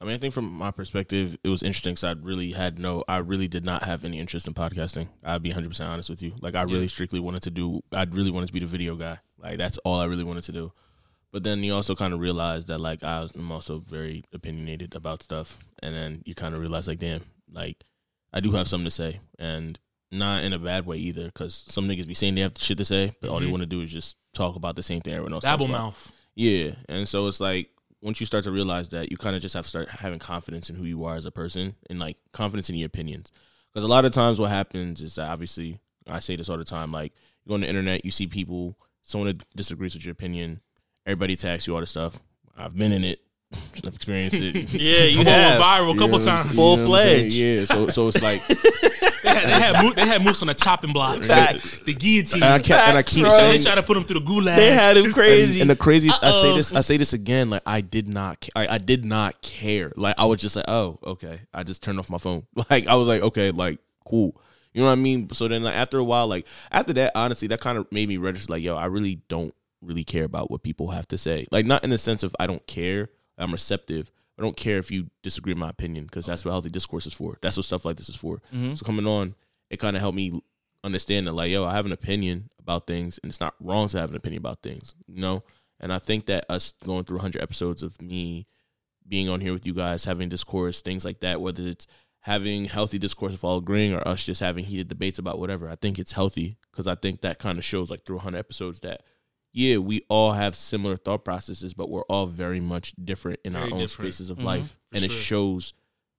I 0.00 0.06
mean, 0.06 0.14
I 0.14 0.18
think 0.18 0.34
from 0.34 0.50
my 0.50 0.72
perspective, 0.72 1.38
it 1.44 1.48
was 1.48 1.62
interesting 1.62 1.92
because 1.92 2.02
I 2.02 2.12
really 2.20 2.50
had 2.50 2.80
no, 2.80 3.04
I 3.06 3.18
really 3.18 3.46
did 3.46 3.64
not 3.64 3.84
have 3.84 4.04
any 4.04 4.18
interest 4.18 4.48
in 4.48 4.54
podcasting. 4.54 5.06
I'd 5.22 5.42
be 5.42 5.52
100% 5.52 5.86
honest 5.86 6.10
with 6.10 6.22
you. 6.22 6.32
Like, 6.40 6.54
I 6.54 6.62
really 6.62 6.88
strictly 6.88 7.20
wanted 7.20 7.42
to 7.42 7.50
do, 7.50 7.82
I 7.92 8.04
really 8.04 8.30
wanted 8.30 8.46
to 8.46 8.52
be 8.54 8.60
the 8.60 8.66
video 8.66 8.96
guy. 8.96 9.18
Like, 9.38 9.58
that's 9.58 9.76
all 9.78 10.00
I 10.00 10.06
really 10.06 10.24
wanted 10.24 10.44
to 10.44 10.52
do. 10.52 10.72
But 11.36 11.42
then 11.42 11.62
you 11.62 11.74
also 11.74 11.94
kind 11.94 12.14
of 12.14 12.20
realize 12.20 12.64
that 12.64 12.80
like 12.80 13.04
I 13.04 13.20
was, 13.20 13.34
I'm 13.34 13.52
also 13.52 13.80
very 13.80 14.24
opinionated 14.32 14.94
about 14.94 15.22
stuff, 15.22 15.58
and 15.82 15.94
then 15.94 16.22
you 16.24 16.34
kind 16.34 16.54
of 16.54 16.62
realize 16.62 16.88
like, 16.88 16.98
damn, 16.98 17.20
like 17.52 17.84
I 18.32 18.40
do 18.40 18.52
have 18.52 18.66
something 18.66 18.86
to 18.86 18.90
say, 18.90 19.20
and 19.38 19.78
not 20.10 20.44
in 20.44 20.54
a 20.54 20.58
bad 20.58 20.86
way 20.86 20.96
either, 20.96 21.26
because 21.26 21.66
some 21.68 21.86
niggas 21.86 22.06
be 22.06 22.14
saying 22.14 22.36
they 22.36 22.40
have 22.40 22.54
shit 22.56 22.78
to 22.78 22.86
say, 22.86 23.12
but 23.20 23.28
all 23.28 23.38
they 23.40 23.44
Mhm. 23.44 23.50
want 23.50 23.60
to 23.60 23.66
do 23.66 23.82
is 23.82 23.92
just 23.92 24.16
talk 24.32 24.56
about 24.56 24.76
the 24.76 24.82
same 24.82 25.02
thing 25.02 25.12
everyone 25.12 25.34
else. 25.34 25.44
Dabble 25.44 25.68
mouth. 25.68 26.10
Yeah, 26.36 26.70
and 26.88 27.06
so 27.06 27.26
it's 27.26 27.38
like 27.38 27.68
once 28.00 28.18
you 28.18 28.24
start 28.24 28.44
to 28.44 28.50
realize 28.50 28.88
that, 28.88 29.10
you 29.10 29.18
kind 29.18 29.36
of 29.36 29.42
just 29.42 29.52
have 29.54 29.64
to 29.64 29.68
start 29.68 29.90
having 29.90 30.18
confidence 30.18 30.70
in 30.70 30.76
who 30.76 30.84
you 30.84 31.04
are 31.04 31.16
as 31.16 31.26
a 31.26 31.30
person 31.30 31.74
and 31.90 31.98
like 31.98 32.16
confidence 32.32 32.70
in 32.70 32.76
your 32.76 32.86
opinions. 32.86 33.30
Because 33.74 33.84
a 33.84 33.88
lot 33.88 34.06
of 34.06 34.10
times, 34.12 34.40
what 34.40 34.48
happens 34.48 35.02
is 35.02 35.16
that 35.16 35.28
obviously 35.28 35.80
I 36.06 36.20
say 36.20 36.34
this 36.36 36.48
all 36.48 36.56
the 36.56 36.64
time. 36.64 36.92
Like 36.92 37.12
you 37.44 37.50
go 37.50 37.56
on 37.56 37.60
the 37.60 37.68
internet, 37.68 38.06
you 38.06 38.10
see 38.10 38.26
people, 38.26 38.78
someone 39.02 39.28
that 39.36 39.44
disagrees 39.54 39.92
with 39.94 40.06
your 40.06 40.12
opinion, 40.12 40.62
everybody 41.06 41.36
tags 41.36 41.66
you, 41.66 41.74
all 41.74 41.80
this 41.80 41.90
stuff. 41.90 42.18
I've 42.58 42.76
been 42.76 42.92
in 42.92 43.04
it. 43.04 43.20
I've 43.86 43.94
experienced 43.94 44.36
it. 44.40 44.54
Yeah, 44.72 45.04
you 45.04 45.18
Come 45.18 45.28
on, 45.28 45.32
have. 45.32 45.62
viral 45.62 45.90
a 45.90 45.92
You 45.94 45.98
couple 46.00 46.18
know 46.18 46.24
times. 46.24 46.54
Full 46.54 46.78
You 46.78 46.82
know 46.84 46.90
what 46.90 47.00
I'm 47.00 47.06
saying? 47.08 47.20
fledged. 47.30 47.34
Yeah, 47.36 47.64
so 47.64 47.90
so 47.90 48.08
it's 48.08 48.22
like 48.22 48.42
They 49.22 49.34
had, 49.34 49.44
they 49.48 49.52
had, 49.60 49.84
Moose, 49.84 49.94
they 49.94 50.06
had 50.06 50.24
Moose 50.24 50.42
on 50.42 50.48
a 50.50 50.54
chopping 50.54 50.92
block. 50.92 51.20
Facts. 51.22 51.80
The 51.80 51.94
guillotine. 51.94 52.44
and 52.44 52.52
I, 52.52 52.58
kept, 52.60 52.88
and 52.88 52.96
I 52.96 53.02
keep 53.02 53.22
bro. 53.24 53.30
they 53.32 53.36
saying 53.58 53.62
tried 53.64 53.74
to 53.74 53.82
put 53.82 53.96
him 53.96 54.04
through 54.04 54.20
the 54.20 54.24
gulag. 54.26 54.54
They 54.54 54.70
had 54.70 54.96
him 54.96 55.12
crazy. 55.12 55.54
And, 55.60 55.62
and 55.62 55.70
the 55.70 55.82
craziest, 55.82 56.22
I 56.22 56.30
say 56.30 56.54
this, 56.54 56.72
I 56.72 56.80
say 56.80 56.96
this 56.96 57.12
again. 57.12 57.50
Like 57.50 57.62
I 57.66 57.80
did 57.80 58.08
not, 58.08 58.48
I, 58.54 58.68
I 58.68 58.78
did 58.78 59.04
not 59.04 59.42
care. 59.42 59.92
Like 59.96 60.14
I 60.16 60.26
was 60.26 60.40
just 60.40 60.54
like, 60.54 60.66
oh, 60.68 60.98
okay. 61.04 61.40
I 61.52 61.64
just 61.64 61.82
turned 61.82 61.98
off 61.98 62.08
my 62.08 62.18
phone. 62.18 62.46
Like 62.70 62.86
I 62.86 62.94
was 62.94 63.08
like, 63.08 63.22
okay, 63.22 63.50
like 63.50 63.80
cool. 64.04 64.40
You 64.72 64.82
know 64.82 64.86
what 64.86 64.92
I 64.92 64.96
mean? 64.96 65.28
So 65.32 65.48
then, 65.48 65.62
like 65.64 65.74
after 65.74 65.98
a 65.98 66.04
while, 66.04 66.28
like 66.28 66.46
after 66.70 66.92
that, 66.92 67.12
honestly, 67.16 67.48
that 67.48 67.60
kind 67.60 67.78
of 67.78 67.90
made 67.90 68.08
me 68.08 68.18
register. 68.18 68.52
Like, 68.52 68.62
yo, 68.62 68.76
I 68.76 68.86
really 68.86 69.22
don't 69.28 69.52
really 69.86 70.04
care 70.04 70.24
about 70.24 70.50
what 70.50 70.62
people 70.62 70.88
have 70.88 71.08
to 71.08 71.18
say. 71.18 71.46
Like 71.50 71.66
not 71.66 71.84
in 71.84 71.90
the 71.90 71.98
sense 71.98 72.22
of 72.22 72.34
I 72.38 72.46
don't 72.46 72.66
care. 72.66 73.08
I'm 73.38 73.52
receptive. 73.52 74.10
I 74.38 74.42
don't 74.42 74.56
care 74.56 74.78
if 74.78 74.90
you 74.90 75.08
disagree 75.22 75.52
with 75.52 75.60
my 75.60 75.70
opinion 75.70 76.04
because 76.04 76.26
that's 76.26 76.44
what 76.44 76.50
healthy 76.50 76.70
discourse 76.70 77.06
is 77.06 77.14
for. 77.14 77.38
That's 77.40 77.56
what 77.56 77.64
stuff 77.64 77.84
like 77.84 77.96
this 77.96 78.08
is 78.08 78.16
for. 78.16 78.36
Mm-hmm. 78.54 78.74
So 78.74 78.84
coming 78.84 79.06
on, 79.06 79.34
it 79.70 79.78
kind 79.78 79.96
of 79.96 80.02
helped 80.02 80.16
me 80.16 80.40
understand 80.84 81.26
that 81.26 81.32
like 81.32 81.50
yo 81.50 81.64
i 81.64 81.74
have 81.74 81.84
an 81.84 81.92
opinion 81.92 82.48
about 82.58 82.86
things 82.86 83.18
and 83.22 83.28
it's 83.28 83.40
not 83.40 83.54
wrong 83.60 83.88
to 83.88 83.98
have 83.98 84.10
an 84.10 84.16
opinion 84.16 84.40
about 84.40 84.62
things 84.62 84.94
you 85.06 85.20
know 85.20 85.42
and 85.80 85.92
i 85.92 85.98
think 85.98 86.26
that 86.26 86.46
us 86.48 86.72
going 86.84 87.04
through 87.04 87.16
100 87.16 87.42
episodes 87.42 87.82
of 87.82 88.00
me 88.00 88.46
being 89.06 89.28
on 89.28 89.40
here 89.40 89.52
with 89.52 89.66
you 89.66 89.74
guys 89.74 90.04
having 90.04 90.28
discourse 90.28 90.80
things 90.80 91.04
like 91.04 91.20
that 91.20 91.40
whether 91.40 91.62
it's 91.62 91.86
having 92.20 92.64
healthy 92.64 92.98
discourse 92.98 93.34
of 93.34 93.44
all 93.44 93.58
agreeing 93.58 93.92
or 93.92 94.06
us 94.06 94.24
just 94.24 94.40
having 94.40 94.64
heated 94.64 94.88
debates 94.88 95.18
about 95.18 95.38
whatever 95.38 95.68
i 95.68 95.74
think 95.74 95.98
it's 95.98 96.12
healthy 96.12 96.56
because 96.70 96.86
i 96.86 96.94
think 96.94 97.20
that 97.20 97.38
kind 97.38 97.58
of 97.58 97.64
shows 97.64 97.90
like 97.90 98.04
through 98.04 98.16
100 98.16 98.38
episodes 98.38 98.80
that 98.80 99.02
yeah 99.58 99.78
we 99.78 100.04
all 100.10 100.32
have 100.32 100.54
similar 100.54 100.96
thought 100.98 101.24
processes 101.24 101.72
but 101.72 101.88
we're 101.88 102.02
all 102.02 102.26
very 102.26 102.60
much 102.60 102.92
different 103.02 103.40
in 103.44 103.56
our 103.56 103.62
own 103.62 103.78
different. 103.78 103.90
spaces 104.14 104.28
of 104.30 104.36
Mhm. 104.38 104.44
life 104.44 104.76
For 104.90 104.96
and 104.96 105.04
it 105.04 105.10
shows 105.10 105.72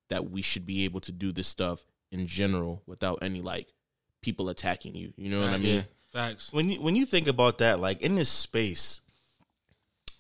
that 0.10 0.32
we 0.32 0.42
should 0.42 0.66
be 0.66 0.86
able 0.86 1.00
to 1.02 1.12
do 1.12 1.32
this 1.32 1.48
stuff 1.48 1.86
in 2.12 2.26
general 2.26 2.82
without 2.88 3.20
any 3.22 3.42
like 3.42 3.68
people 4.22 4.50
attacking 4.50 4.96
you. 4.96 5.14
You 5.18 5.30
know 5.30 5.40
what 5.42 5.50
I 5.50 5.54
Facts. 5.54 5.64
mean? 5.64 5.86
Facts. 6.12 6.54
when 6.54 6.70
you 6.72 6.82
when 6.82 6.96
you 6.96 7.06
think 7.06 7.28
about 7.28 7.60
that, 7.60 7.80
like 7.80 8.02
in 8.02 8.16
this 8.16 8.30
space, 8.30 9.02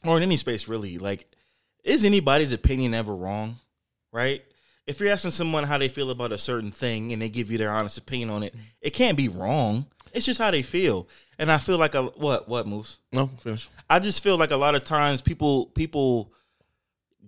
or 0.03 0.17
in 0.17 0.23
any 0.23 0.37
space 0.37 0.67
really, 0.67 0.97
like 0.97 1.33
is 1.83 2.03
anybody's 2.03 2.51
opinion 2.51 2.93
ever 2.93 3.15
wrong? 3.15 3.59
Right? 4.11 4.43
If 4.85 4.99
you're 4.99 5.09
asking 5.11 5.31
someone 5.31 5.63
how 5.63 5.77
they 5.77 5.87
feel 5.89 6.11
about 6.11 6.31
a 6.31 6.37
certain 6.37 6.71
thing 6.71 7.11
and 7.13 7.21
they 7.21 7.29
give 7.29 7.49
you 7.49 7.57
their 7.57 7.71
honest 7.71 7.97
opinion 7.97 8.29
on 8.29 8.43
it, 8.43 8.53
it 8.81 8.91
can't 8.91 9.17
be 9.17 9.27
wrong. 9.27 9.87
It's 10.13 10.25
just 10.25 10.39
how 10.39 10.51
they 10.51 10.61
feel. 10.63 11.07
And 11.39 11.51
I 11.51 11.57
feel 11.57 11.77
like 11.77 11.95
a 11.95 12.03
what 12.03 12.47
what 12.47 12.67
moves? 12.67 12.97
No, 13.13 13.27
finish. 13.27 13.69
I 13.89 13.99
just 13.99 14.23
feel 14.23 14.37
like 14.37 14.51
a 14.51 14.57
lot 14.57 14.75
of 14.75 14.83
times 14.83 15.21
people 15.21 15.67
people 15.67 16.31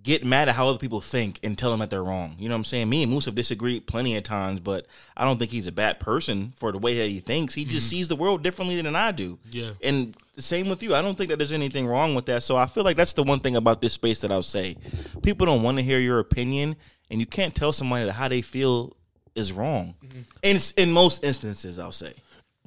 get 0.02 0.26
mad 0.26 0.48
at 0.50 0.56
how 0.56 0.68
other 0.68 0.78
people 0.78 1.02
think 1.02 1.40
and 1.44 1.58
tell 1.58 1.72
them 1.72 1.82
that 1.82 1.90
they're 1.90 2.04
wrong. 2.04 2.36
You 2.40 2.48
know 2.48 2.56
what 2.56 2.60
I'm 2.60 2.66
saying? 2.66 2.90
Me 2.90 3.04
and 3.04 3.12
Moose 3.12 3.26
have 3.26 3.36
disagreed 3.36 3.86
plenty 3.86 4.16
of 4.16 4.24
times, 4.24 4.60
but 4.60 4.88
I 5.18 5.26
don't 5.26 5.38
think 5.38 5.52
he's 5.52 5.68
a 5.68 5.72
bad 5.72 6.00
person 6.00 6.54
for 6.56 6.72
the 6.72 6.78
way 6.78 6.98
that 6.98 7.10
he 7.10 7.20
thinks. 7.20 7.54
He 7.54 7.66
just 7.66 7.88
mm-hmm. 7.88 7.98
sees 7.98 8.08
the 8.08 8.16
world 8.16 8.42
differently 8.42 8.82
than 8.82 8.96
I 8.96 9.12
do. 9.12 9.40
Yeah. 9.52 9.72
And 9.84 10.16
the 10.36 10.42
same 10.42 10.70
with 10.70 10.82
you. 10.82 10.96
I 10.96 11.02
don't 11.02 11.18
think 11.18 11.30
that 11.30 11.38
there's 11.38 11.52
anything 11.52 11.86
wrong 11.86 12.16
with 12.16 12.26
that. 12.28 12.44
So 12.44 12.56
I 12.56 12.66
feel 12.66 12.84
like 12.84 12.96
that's 12.96 13.14
the 13.14 13.24
one 13.24 13.40
thing 13.42 13.56
about 13.56 13.82
this 13.82 13.94
space 13.94 14.22
that 14.22 14.32
I'll 14.32 14.42
say. 14.42 14.78
People 15.22 15.46
don't 15.46 15.64
want 15.64 15.78
to 15.78 15.84
hear 15.84 16.00
your 16.00 16.20
opinion, 16.20 16.78
and 17.12 17.20
you 17.20 17.26
can't 17.26 17.54
tell 17.54 17.74
somebody 17.74 18.06
that 18.06 18.14
how 18.14 18.30
they 18.30 18.42
feel 18.42 18.96
is 19.36 19.52
wrong. 19.52 19.96
Mm-hmm. 20.04 20.20
And 20.44 20.56
it's 20.56 20.72
in 20.72 20.92
most 20.94 21.24
instances, 21.24 21.78
I'll 21.78 21.92
say. 21.92 22.14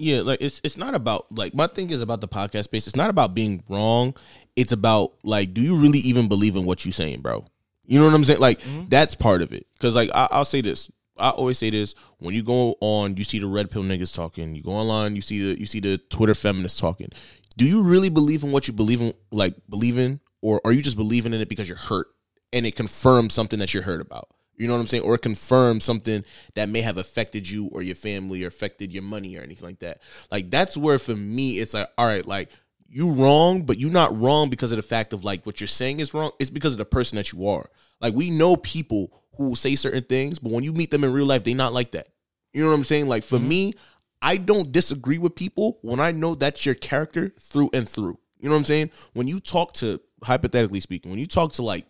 Yeah, 0.02 0.22
like 0.22 0.42
it's 0.42 0.60
it's 0.64 0.76
not 0.76 0.96
about 0.96 1.30
like 1.30 1.54
my 1.54 1.68
thing 1.68 1.90
is 1.90 2.00
about 2.00 2.20
the 2.20 2.26
podcast 2.26 2.64
space. 2.64 2.88
It's 2.88 2.96
not 2.96 3.08
about 3.08 3.34
being 3.34 3.62
wrong. 3.68 4.16
It's 4.56 4.72
about 4.72 5.12
like, 5.22 5.54
do 5.54 5.60
you 5.60 5.76
really 5.76 6.00
even 6.00 6.26
believe 6.26 6.56
in 6.56 6.64
what 6.64 6.84
you're 6.84 6.90
saying, 6.90 7.20
bro? 7.20 7.44
You 7.84 8.00
know 8.00 8.06
what 8.06 8.14
I'm 8.14 8.24
saying? 8.24 8.40
Like 8.40 8.60
mm-hmm. 8.62 8.88
that's 8.88 9.14
part 9.14 9.42
of 9.42 9.52
it. 9.52 9.64
Because 9.74 9.94
like 9.94 10.10
I, 10.12 10.26
I'll 10.32 10.44
say 10.44 10.60
this. 10.60 10.90
I 11.16 11.30
always 11.30 11.56
say 11.56 11.70
this 11.70 11.94
when 12.18 12.34
you 12.34 12.42
go 12.42 12.74
on, 12.80 13.16
you 13.16 13.22
see 13.22 13.38
the 13.38 13.46
red 13.46 13.70
pill 13.70 13.84
niggas 13.84 14.12
talking. 14.12 14.56
You 14.56 14.62
go 14.64 14.72
online, 14.72 15.14
you 15.14 15.22
see 15.22 15.38
the 15.52 15.60
you 15.60 15.66
see 15.66 15.78
the 15.78 15.98
Twitter 15.98 16.34
feminists 16.34 16.80
talking. 16.80 17.10
Do 17.56 17.64
you 17.64 17.82
really 17.82 18.10
believe 18.10 18.42
in 18.42 18.50
what 18.50 18.66
you 18.66 18.74
believe 18.74 19.00
in? 19.00 19.14
Like 19.30 19.54
believe 19.70 19.98
in, 19.98 20.18
or 20.40 20.60
are 20.64 20.72
you 20.72 20.82
just 20.82 20.96
believing 20.96 21.32
in 21.32 21.40
it 21.40 21.48
because 21.48 21.68
you're 21.68 21.78
hurt 21.78 22.08
and 22.52 22.66
it 22.66 22.74
confirms 22.74 23.34
something 23.34 23.60
that 23.60 23.72
you're 23.72 23.84
hurt 23.84 24.00
about? 24.00 24.28
You 24.62 24.68
know 24.68 24.74
what 24.74 24.80
I'm 24.80 24.86
saying? 24.86 25.02
Or 25.02 25.16
it 25.16 25.22
confirms 25.22 25.82
something 25.82 26.24
that 26.54 26.68
may 26.68 26.82
have 26.82 26.96
affected 26.96 27.50
you 27.50 27.66
or 27.72 27.82
your 27.82 27.96
family 27.96 28.44
or 28.44 28.46
affected 28.46 28.92
your 28.92 29.02
money 29.02 29.36
or 29.36 29.42
anything 29.42 29.66
like 29.66 29.80
that. 29.80 30.00
Like 30.30 30.52
that's 30.52 30.76
where 30.76 31.00
for 31.00 31.16
me 31.16 31.58
it's 31.58 31.74
like, 31.74 31.88
all 31.98 32.06
right, 32.06 32.24
like 32.24 32.48
you 32.88 33.10
wrong, 33.10 33.62
but 33.62 33.76
you're 33.76 33.90
not 33.90 34.16
wrong 34.16 34.50
because 34.50 34.70
of 34.70 34.76
the 34.76 34.82
fact 34.82 35.12
of 35.12 35.24
like 35.24 35.44
what 35.44 35.60
you're 35.60 35.66
saying 35.66 35.98
is 35.98 36.14
wrong. 36.14 36.30
It's 36.38 36.48
because 36.48 36.74
of 36.74 36.78
the 36.78 36.84
person 36.84 37.16
that 37.16 37.32
you 37.32 37.48
are. 37.48 37.68
Like 38.00 38.14
we 38.14 38.30
know 38.30 38.54
people 38.54 39.20
who 39.36 39.56
say 39.56 39.74
certain 39.74 40.04
things, 40.04 40.38
but 40.38 40.52
when 40.52 40.62
you 40.62 40.72
meet 40.72 40.92
them 40.92 41.02
in 41.02 41.12
real 41.12 41.26
life, 41.26 41.42
they 41.42 41.54
not 41.54 41.72
like 41.72 41.90
that. 41.90 42.10
You 42.52 42.62
know 42.62 42.68
what 42.68 42.76
I'm 42.76 42.84
saying? 42.84 43.08
Like 43.08 43.24
for 43.24 43.38
mm-hmm. 43.38 43.48
me, 43.48 43.74
I 44.20 44.36
don't 44.36 44.70
disagree 44.70 45.18
with 45.18 45.34
people 45.34 45.80
when 45.82 45.98
I 45.98 46.12
know 46.12 46.36
that's 46.36 46.64
your 46.64 46.76
character 46.76 47.34
through 47.40 47.70
and 47.74 47.88
through. 47.88 48.20
You 48.38 48.48
know 48.48 48.52
what 48.54 48.58
I'm 48.58 48.64
saying? 48.66 48.90
When 49.14 49.26
you 49.26 49.40
talk 49.40 49.72
to 49.74 50.00
hypothetically 50.22 50.78
speaking, 50.78 51.10
when 51.10 51.18
you 51.18 51.26
talk 51.26 51.54
to 51.54 51.62
like 51.64 51.86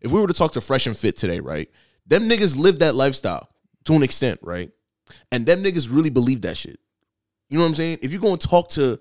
if 0.00 0.10
we 0.10 0.20
were 0.20 0.26
to 0.26 0.34
talk 0.34 0.52
to 0.52 0.60
Fresh 0.60 0.86
and 0.86 0.96
Fit 0.96 1.16
today, 1.16 1.40
right? 1.40 1.70
Them 2.06 2.28
niggas 2.28 2.56
live 2.56 2.80
that 2.80 2.94
lifestyle 2.94 3.48
to 3.84 3.94
an 3.94 4.02
extent, 4.02 4.40
right? 4.42 4.70
And 5.32 5.46
them 5.46 5.62
niggas 5.62 5.88
really 5.90 6.10
believe 6.10 6.42
that 6.42 6.56
shit. 6.56 6.78
You 7.48 7.58
know 7.58 7.64
what 7.64 7.70
I'm 7.70 7.74
saying? 7.76 7.98
If 8.02 8.12
you 8.12 8.20
go 8.20 8.32
and 8.32 8.40
talk 8.40 8.68
to 8.70 9.00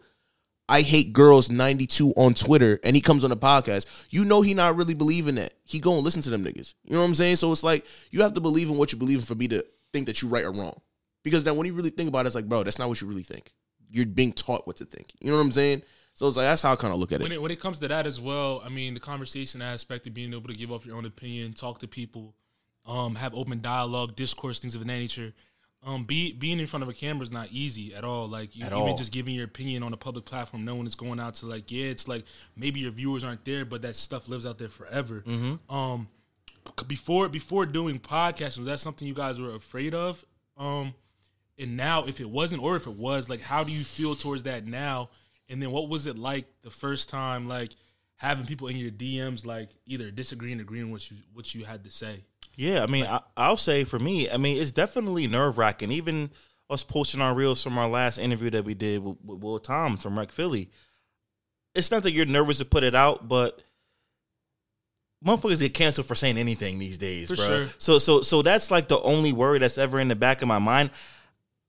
I 0.70 0.82
hate 0.82 1.14
girls 1.14 1.50
92 1.50 2.14
on 2.16 2.36
Twitter 2.36 2.80
and 2.84 2.96
he 2.96 3.02
comes 3.02 3.24
on 3.24 3.32
the 3.32 3.38
podcast, 3.38 3.88
you 4.12 4.24
know 4.24 4.44
he 4.44 4.54
not 4.54 4.76
really 4.76 4.94
believing 4.94 5.36
that. 5.36 5.56
He 5.64 5.80
go 5.80 5.96
and 5.96 6.04
listen 6.04 6.22
to 6.22 6.30
them 6.30 6.44
niggas. 6.46 6.76
You 6.84 6.94
know 6.94 7.00
what 7.00 7.08
I'm 7.08 7.16
saying? 7.16 7.38
So 7.38 7.52
it's 7.52 7.64
like 7.64 7.86
you 8.12 8.22
have 8.22 8.34
to 8.34 8.42
believe 8.42 8.70
in 8.70 8.78
what 8.78 8.92
you 8.92 9.00
believe 9.00 9.20
in 9.20 9.26
for 9.26 9.34
me 9.34 9.48
to 9.48 9.66
think 9.92 10.06
that 10.06 10.22
you 10.22 10.28
right 10.30 10.46
or 10.46 10.52
wrong. 10.52 10.80
Because 11.24 11.44
then 11.44 11.56
when 11.58 11.66
you 11.66 11.74
really 11.74 11.90
think 11.90 12.08
about 12.08 12.26
it, 12.26 12.28
it's 12.28 12.36
like, 12.36 12.48
bro, 12.48 12.64
that's 12.64 12.78
not 12.78 12.88
what 12.88 13.02
you 13.02 13.08
really 13.08 13.24
think. 13.24 13.52
You're 13.90 14.06
being 14.06 14.32
taught 14.32 14.68
what 14.68 14.78
to 14.78 14.86
think. 14.86 15.12
You 15.20 15.32
know 15.32 15.38
what 15.38 15.44
I'm 15.44 15.52
saying? 15.52 15.82
So 16.14 16.28
it's 16.28 16.38
like 16.38 16.46
that's 16.46 16.62
how 16.62 16.74
I 16.74 16.76
kind 16.76 16.94
of 16.94 17.00
look 17.00 17.12
at 17.12 17.22
when 17.22 17.32
it. 17.32 17.36
it 17.36 17.42
when 17.42 17.52
it 17.52 17.60
comes 17.60 17.80
to 17.80 17.88
that 17.88 18.06
as 18.06 18.22
well, 18.22 18.62
I 18.64 18.70
mean 18.70 18.94
the 18.94 19.00
conversation 19.00 19.64
aspect 19.64 20.06
of 20.06 20.14
being 20.14 20.34
able 20.34 20.50
to 20.50 20.54
give 20.54 20.72
off 20.72 20.86
your 20.86 20.98
own 20.98 21.06
opinion, 21.06 21.54
talk 21.54 21.80
to 21.80 21.88
people, 21.88 22.36
um, 22.90 23.16
have 23.16 23.34
open 23.36 23.62
dialogue, 23.62 24.16
discourse, 24.16 24.60
things 24.60 24.76
of 24.76 24.82
that 24.82 24.88
nature. 24.88 25.34
Um, 25.82 26.04
be 26.04 26.34
being 26.34 26.60
in 26.60 26.68
front 26.68 26.84
of 26.84 26.90
a 26.90 26.94
camera 26.94 27.24
is 27.24 27.32
not 27.32 27.48
easy 27.52 27.94
at 27.96 28.04
all. 28.04 28.28
Like 28.28 28.54
you, 28.56 28.66
At 28.66 28.74
even 28.74 28.80
all. 28.80 28.98
just 28.98 29.14
giving 29.14 29.34
your 29.34 29.46
opinion 29.46 29.82
on 29.82 29.94
a 29.94 29.98
public 29.98 30.26
platform, 30.26 30.66
no 30.66 30.76
one 30.76 30.86
is 30.86 30.96
going 30.96 31.22
out 31.22 31.36
to 31.36 31.46
like, 31.46 31.72
yeah, 31.72 31.86
it's 31.86 32.06
like 32.06 32.26
maybe 32.58 32.82
your 32.82 32.92
viewers 32.92 33.24
aren't 33.24 33.46
there, 33.46 33.64
but 33.64 33.82
that 33.84 33.96
stuff 33.96 34.28
lives 34.28 34.46
out 34.46 34.58
there 34.58 34.68
forever. 34.68 35.24
Um, 35.70 36.10
before 36.88 37.30
before 37.30 37.66
doing 37.66 37.98
podcasts, 38.00 38.58
was 38.58 38.68
that 38.68 38.80
something 38.80 39.08
you 39.08 39.14
guys 39.14 39.40
were 39.40 39.56
afraid 39.56 39.94
of? 39.94 40.26
Um, 40.58 40.94
and 41.58 41.78
now, 41.78 42.04
if 42.06 42.20
it 42.20 42.30
wasn't, 42.30 42.62
or 42.62 42.76
if 42.76 42.88
it 42.88 42.94
was, 42.96 43.30
like, 43.30 43.42
how 43.42 43.64
do 43.64 43.72
you 43.72 43.84
feel 43.84 44.16
towards 44.16 44.44
that 44.44 44.66
now? 44.66 45.10
And 45.50 45.62
then, 45.62 45.72
what 45.72 45.88
was 45.90 46.08
it 46.08 46.18
like 46.18 46.46
the 46.62 46.70
first 46.70 47.10
time, 47.10 47.48
like 47.48 47.72
having 48.18 48.46
people 48.46 48.68
in 48.68 48.76
your 48.78 48.92
DMs, 48.92 49.46
like 49.46 49.70
either 49.86 50.12
disagreeing, 50.12 50.60
or 50.60 50.64
agreeing 50.64 50.92
with 50.92 51.10
you, 51.12 51.18
what 51.34 51.54
you 51.56 51.64
had 51.66 51.84
to 51.86 51.92
say? 51.92 52.24
Yeah, 52.60 52.84
I 52.84 52.88
mean, 52.88 53.06
I, 53.06 53.22
I'll 53.38 53.56
say 53.58 53.86
for 53.86 54.00
me, 54.00 54.30
I 54.30 54.36
mean, 54.38 54.62
it's 54.62 54.74
definitely 54.74 55.28
nerve 55.28 55.58
wracking. 55.58 55.92
Even 55.94 56.30
us 56.70 56.84
posting 56.84 57.22
our 57.22 57.34
reels 57.34 57.64
from 57.64 57.78
our 57.78 57.88
last 57.88 58.18
interview 58.18 58.50
that 58.50 58.66
we 58.66 58.74
did 58.74 59.02
with, 59.04 59.16
with 59.24 59.40
Will 59.40 59.60
Tom 59.60 59.96
from 59.96 60.20
Rec 60.20 60.32
Philly. 60.32 60.70
It's 61.74 61.90
not 61.90 62.04
that 62.04 62.12
you're 62.12 62.26
nervous 62.26 62.58
to 62.58 62.66
put 62.66 62.84
it 62.84 62.94
out, 62.96 63.28
but 63.30 63.62
motherfuckers 65.26 65.60
get 65.60 65.74
canceled 65.74 66.08
for 66.08 66.16
saying 66.16 66.38
anything 66.38 66.80
these 66.80 66.98
days, 66.98 67.30
For 67.30 67.36
bro. 67.36 67.46
sure. 67.46 67.68
So, 67.78 67.98
so, 68.00 68.22
so 68.22 68.42
that's 68.42 68.72
like 68.72 68.88
the 68.88 69.00
only 69.02 69.34
worry 69.34 69.60
that's 69.60 69.78
ever 69.78 70.00
in 70.00 70.08
the 70.10 70.16
back 70.16 70.42
of 70.42 70.48
my 70.48 70.60
mind. 70.60 70.92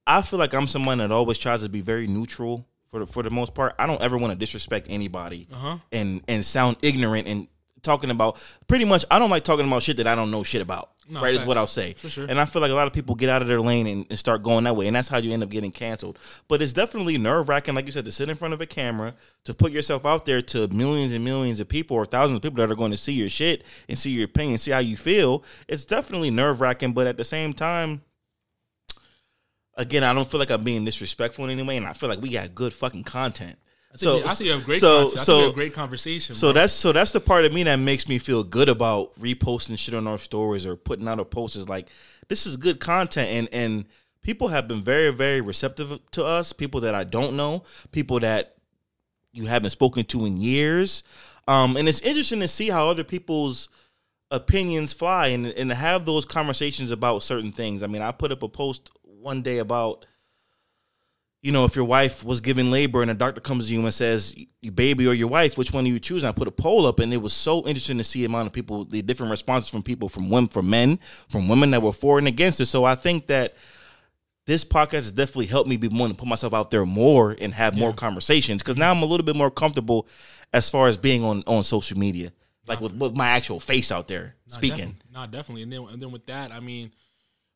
I 0.07 0.23
feel 0.23 0.39
like 0.39 0.55
I'm 0.55 0.67
someone 0.67 0.99
that 0.99 1.13
always 1.13 1.39
tries 1.39 1.63
to 1.63 1.69
be 1.69 1.83
very 1.83 2.07
neutral 2.09 2.67
for 2.91 3.01
the, 3.01 3.07
for 3.07 3.23
the 3.23 3.31
most 3.31 3.55
part. 3.55 3.75
I 3.79 3.87
don't 3.87 4.01
ever 4.03 4.19
want 4.19 4.33
to 4.33 4.37
disrespect 4.39 4.89
anybody 4.91 5.47
Uh-huh. 5.53 5.79
and 5.93 6.23
and 6.27 6.45
sound 6.45 6.79
ignorant 6.83 7.29
and 7.29 7.47
talking 7.83 8.11
about 8.11 8.43
pretty 8.67 8.85
much. 8.85 9.05
I 9.11 9.19
don't 9.19 9.31
like 9.31 9.45
talking 9.45 9.67
about 9.67 9.83
shit 9.83 9.97
that 9.99 10.07
I 10.07 10.15
don't 10.15 10.31
know 10.31 10.43
shit 10.43 10.63
about. 10.63 10.91
No, 11.09 11.21
right? 11.21 11.35
Is 11.35 11.45
what. 11.45 11.59
I'll 11.59 11.67
say. 11.67 11.95
Sure. 11.97 12.27
And 12.29 12.41
I 12.41 12.45
feel 12.45 12.63
like 12.63 12.71
a 12.71 12.75
lot 12.75 12.87
of 12.87 12.93
people 12.93 13.17
get 13.17 13.29
out 13.29 13.43
of 13.43 13.49
their 13.49 13.61
lane 13.61 13.87
and, 13.89 14.07
and 14.09 14.19
start 14.19 14.45
going 14.45 14.65
that 14.65 14.77
way, 14.77 14.87
and 14.87 14.95
that's 14.95 15.09
how 15.09 15.19
you 15.19 15.33
end 15.33 15.43
up 15.43 15.51
getting 15.51 15.73
canceled. 15.73 16.19
But 16.47 16.63
it's 16.63 16.73
definitely 16.73 17.19
nerve 17.19 17.49
wracking, 17.49 17.75
like 17.75 17.87
you 17.87 17.93
said, 17.93 18.05
to 18.05 18.13
sit 18.13 18.29
in 18.29 18.37
front 18.37 18.55
of 18.55 18.61
a 18.61 18.67
camera, 18.67 19.15
to 19.45 19.53
put 19.53 19.73
yourself 19.73 20.07
out 20.07 20.25
there 20.25 20.41
to 20.43 20.69
millions 20.69 21.13
and 21.13 21.25
millions 21.25 21.59
of 21.59 21.69
people 21.69 21.97
or 21.97 22.07
thousands 22.07 22.37
of 22.37 22.43
people 22.43 22.59
that 22.59 22.71
are 22.71 22.77
going 22.77 22.93
to 22.93 22.97
see 22.97 23.13
your 23.13 23.29
shit 23.29 23.65
and 23.89 23.99
see 23.99 24.11
your 24.11 24.25
opinion, 24.25 24.59
see 24.59 24.71
how 24.71 24.79
you 24.79 24.97
feel. 24.97 25.43
It's 25.67 25.85
definitely 25.85 26.31
nerve 26.31 26.61
wracking, 26.61 26.93
but 26.93 27.09
at 27.09 27.17
the 27.17 27.25
same 27.25 27.53
time. 27.53 28.03
Again, 29.75 30.05
I 30.05 30.13
don't 30.13 30.31
feel 30.31 30.41
like 30.41 30.51
I'm 30.51 30.63
being 30.63 30.85
disrespectful 30.85 31.45
in 31.45 31.51
any 31.51 31.63
way, 31.63 31.77
and 31.77 31.87
I 31.87 31.95
feel 31.95 32.09
like 32.09 32.21
we 32.21 32.31
got 32.31 32.55
good 32.55 32.73
fucking 32.73 33.05
content. 33.05 33.57
I 33.93 33.97
think, 33.97 34.27
I 34.27 34.35
think 34.35 34.47
you 34.47 34.53
have 34.55 34.65
great. 34.65 34.81
so, 34.81 35.05
content. 35.05 35.21
I 35.21 35.25
so, 35.25 35.33
think 35.33 35.41
you 35.41 35.47
have 35.47 35.55
great 35.55 35.75
conversation. 35.75 36.35
so 36.37 36.49
bro. 36.49 36.53
that's 36.53 36.73
so 36.73 36.93
that's 36.93 37.11
the 37.11 37.21
part 37.21 37.45
of 37.45 37.53
me 37.53 37.65
that 37.65 37.77
makes 37.77 38.09
me 38.09 38.19
feel 38.19 38.45
good 38.45 38.69
about 38.69 39.19
reposting 39.19 39.77
shit 39.77 39.95
on 39.95 40.07
our 40.07 40.19
stories 40.19 40.65
or 40.65 40.77
putting 40.77 41.09
out 41.09 41.19
a 41.19 41.25
post 41.25 41.57
is 41.57 41.69
like 41.69 41.89
this 42.29 42.47
is 42.47 42.57
good 42.57 42.79
content 42.79 43.29
and 43.29 43.49
and 43.53 43.85
people 44.23 44.49
have 44.49 44.69
been 44.69 44.83
very 44.83 45.11
very 45.11 45.41
receptive 45.41 45.99
to 46.13 46.25
us 46.25 46.53
people 46.53 46.81
that 46.83 46.95
I 46.95 47.03
don't 47.05 47.37
know 47.37 47.65
people 47.91 48.21
that 48.21 48.55
you 49.33 49.47
haven't 49.47 49.71
spoken 49.71 50.05
to 50.05 50.25
in 50.25 50.41
years 50.41 51.03
um 51.49 51.77
and 51.77 51.89
it's 51.89 52.01
interesting 52.01 52.41
to 52.41 52.49
see 52.49 52.69
how 52.69 52.89
other 52.89 53.05
people's 53.05 53.69
opinions 54.31 54.93
fly 54.93 55.29
and 55.29 55.47
and 55.47 55.73
have 55.73 56.05
those 56.05 56.25
conversations 56.25 56.93
about 56.93 57.25
certain 57.25 57.51
things 57.51 57.83
I 57.83 57.89
mean 57.89 58.03
I 58.03 58.13
put 58.13 58.31
up 58.31 58.45
a 58.45 58.49
post 58.49 58.91
one 59.03 59.43
day 59.43 59.59
about 59.59 60.07
you 61.43 61.53
know, 61.53 61.65
if 61.65 61.75
your 61.75 61.87
wife 61.87 62.23
was 62.23 62.41
given 62.41 62.71
labor 62.71 63.01
and 63.01 63.11
a 63.11 63.15
doctor 63.15 63.41
comes 63.41 63.69
to 63.69 63.73
you 63.73 63.81
and 63.83 63.95
says, 63.95 64.35
your 64.61 64.73
baby 64.73 65.07
or 65.07 65.15
your 65.15 65.29
wife, 65.29 65.57
which 65.57 65.73
one 65.73 65.85
do 65.85 65.91
you 65.91 65.99
choose? 65.99 66.23
And 66.23 66.29
I 66.29 66.33
put 66.33 66.47
a 66.49 66.51
poll 66.51 66.85
up 66.87 66.99
and 66.99 67.15
it 67.15 67.17
was 67.17 67.33
so 67.33 67.67
interesting 67.67 67.97
to 67.99 68.05
see 68.05 68.21
the 68.21 68.27
amount 68.27 68.47
of 68.47 68.53
people, 68.53 68.85
the 68.85 69.01
different 69.01 69.31
responses 69.31 69.71
from 69.71 69.83
people, 69.83 70.09
from 70.11 70.29
women, 70.29 70.49
from 70.49 70.69
men, 70.69 70.99
from 71.29 71.49
women 71.49 71.71
that 71.71 71.81
were 71.81 71.95
for 71.95 72.19
and 72.19 72.29
against 72.29 72.61
it. 72.61 72.67
So 72.67 72.85
I 72.85 72.95
think 72.95 73.29
that 73.29 73.55
this 74.47 74.65
podcast 74.67 74.93
has 74.93 75.13
definitely 75.13 75.47
helped 75.47 75.69
me 75.69 75.77
be 75.79 75.89
more 75.89 76.09
to 76.09 76.15
put 76.15 76.29
myself 76.29 76.53
out 76.53 76.71
there 76.71 76.85
more 76.85 77.37
and 77.41 77.55
have 77.55 77.79
more 77.79 77.93
conversations 77.95 78.63
because 78.63 78.77
now 78.77 78.91
I'm 78.91 79.03
a 79.03 79.07
little 79.07 79.25
bit 79.25 79.37
more 79.37 79.51
comfortable 79.51 80.09
as 80.53 80.69
far 80.69 80.89
as 80.89 80.97
being 80.99 81.25
on, 81.25 81.43
on 81.47 81.63
social 81.63 81.97
media, 81.99 82.33
like 82.67 82.81
with, 82.81 82.93
with 82.95 83.15
my 83.17 83.29
actual 83.29 83.61
face 83.61 83.91
out 83.93 84.09
there 84.09 84.35
Nah, 84.49 84.55
speaking. 84.57 84.77
definitely. 84.77 85.11
Nah, 85.13 85.27
definitely. 85.27 85.63
And 85.63 85.73
then 85.73 85.83
and 85.93 86.03
then 86.03 86.11
with 86.11 86.27
that, 86.27 86.53
I 86.53 86.61
mean, 86.61 86.91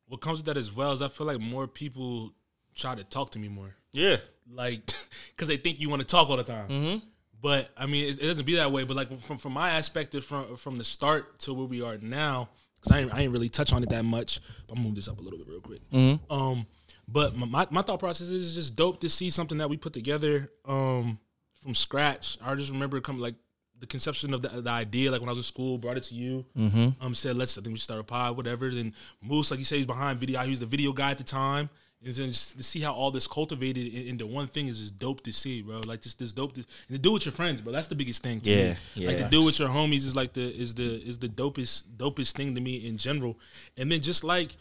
what 0.06 0.20
comes 0.20 0.38
with 0.38 0.46
that 0.46 0.56
as 0.56 0.72
well 0.72 0.92
is 0.92 1.02
I 1.02 1.08
feel 1.08 1.26
like 1.26 1.40
more 1.40 1.66
people 1.66 2.32
try 2.74 2.94
to 2.94 3.04
talk 3.04 3.30
to 3.32 3.38
me 3.38 3.48
more, 3.48 3.74
Yeah. 3.92 4.16
like 4.52 4.86
because 5.34 5.48
they 5.48 5.56
think 5.56 5.80
you 5.80 5.88
want 5.88 6.02
to 6.02 6.06
talk 6.06 6.28
all 6.30 6.36
the 6.36 6.44
time. 6.44 6.68
Mm-hmm. 6.68 6.98
But 7.40 7.70
I 7.76 7.86
mean, 7.86 8.06
it, 8.08 8.22
it 8.22 8.26
doesn't 8.26 8.46
be 8.46 8.56
that 8.56 8.72
way. 8.72 8.84
But 8.84 8.96
like 8.96 9.22
from 9.22 9.38
from 9.38 9.52
my 9.52 9.70
aspect, 9.70 10.16
from 10.22 10.56
from 10.56 10.78
the 10.78 10.84
start 10.84 11.38
to 11.40 11.52
where 11.52 11.66
we 11.66 11.82
are 11.82 11.98
now, 11.98 12.48
because 12.76 12.92
I 12.92 13.00
ain't, 13.00 13.14
I 13.14 13.20
ain't 13.22 13.32
really 13.32 13.50
touch 13.50 13.72
on 13.72 13.82
it 13.82 13.90
that 13.90 14.04
much. 14.04 14.40
But 14.66 14.78
I'm 14.78 14.82
move 14.82 14.94
this 14.94 15.08
up 15.08 15.18
a 15.18 15.22
little 15.22 15.38
bit 15.38 15.48
real 15.48 15.60
quick. 15.60 15.80
Mm-hmm. 15.90 16.32
Um, 16.32 16.66
but 17.06 17.36
my, 17.36 17.46
my 17.46 17.66
my 17.70 17.82
thought 17.82 17.98
process 18.00 18.28
is 18.28 18.54
just 18.54 18.76
dope 18.76 19.00
to 19.02 19.10
see 19.10 19.28
something 19.28 19.58
that 19.58 19.68
we 19.68 19.76
put 19.76 19.92
together 19.92 20.50
um 20.64 21.18
from 21.62 21.74
scratch. 21.74 22.38
I 22.42 22.54
just 22.54 22.72
remember 22.72 23.00
coming 23.00 23.20
like 23.20 23.34
the 23.78 23.86
conception 23.86 24.32
of 24.32 24.40
the, 24.40 24.48
the 24.62 24.70
idea, 24.70 25.10
like 25.10 25.20
when 25.20 25.28
I 25.28 25.32
was 25.32 25.38
in 25.40 25.44
school, 25.44 25.76
brought 25.76 25.98
it 25.98 26.04
to 26.04 26.14
you. 26.14 26.46
Mm-hmm. 26.56 27.04
Um, 27.04 27.14
said 27.14 27.36
let's 27.36 27.58
I 27.58 27.60
think 27.60 27.74
we 27.74 27.78
should 27.78 27.84
start 27.84 28.00
a 28.00 28.04
pod, 28.04 28.38
whatever. 28.38 28.70
Then 28.70 28.94
Moose, 29.20 29.50
like 29.50 29.58
you 29.58 29.66
say, 29.66 29.76
he's 29.76 29.86
behind 29.86 30.18
video. 30.18 30.40
He 30.40 30.50
was 30.50 30.60
the 30.60 30.66
video 30.66 30.92
guy 30.92 31.10
at 31.10 31.18
the 31.18 31.24
time. 31.24 31.68
And 32.04 32.14
then 32.14 32.28
just 32.28 32.56
to 32.56 32.62
see 32.62 32.80
how 32.80 32.92
all 32.92 33.10
this 33.10 33.26
cultivated 33.26 33.86
in- 33.86 34.08
into 34.08 34.26
one 34.26 34.46
thing 34.46 34.68
is 34.68 34.78
just 34.78 34.98
dope 34.98 35.22
to 35.24 35.32
see, 35.32 35.62
bro. 35.62 35.80
Like 35.80 36.02
just 36.02 36.18
this 36.18 36.32
dope 36.32 36.52
to, 36.54 36.64
and 36.88 36.96
to 36.96 36.98
do 36.98 37.12
with 37.12 37.24
your 37.24 37.32
friends, 37.32 37.60
bro. 37.60 37.72
That's 37.72 37.88
the 37.88 37.94
biggest 37.94 38.22
thing 38.22 38.40
to 38.42 38.50
Yeah, 38.50 38.74
me. 38.96 39.06
Like 39.06 39.18
to 39.18 39.28
do 39.28 39.42
with 39.42 39.58
your 39.58 39.68
homies 39.68 40.04
is 40.06 40.14
like 40.14 40.34
the 40.34 40.42
is 40.42 40.74
the 40.74 40.96
is 41.02 41.18
the 41.18 41.28
dopest 41.28 41.84
dopest 41.96 42.32
thing 42.32 42.54
to 42.54 42.60
me 42.60 42.86
in 42.86 42.98
general. 42.98 43.38
And 43.76 43.90
then 43.90 44.00
just 44.00 44.22
like 44.24 44.56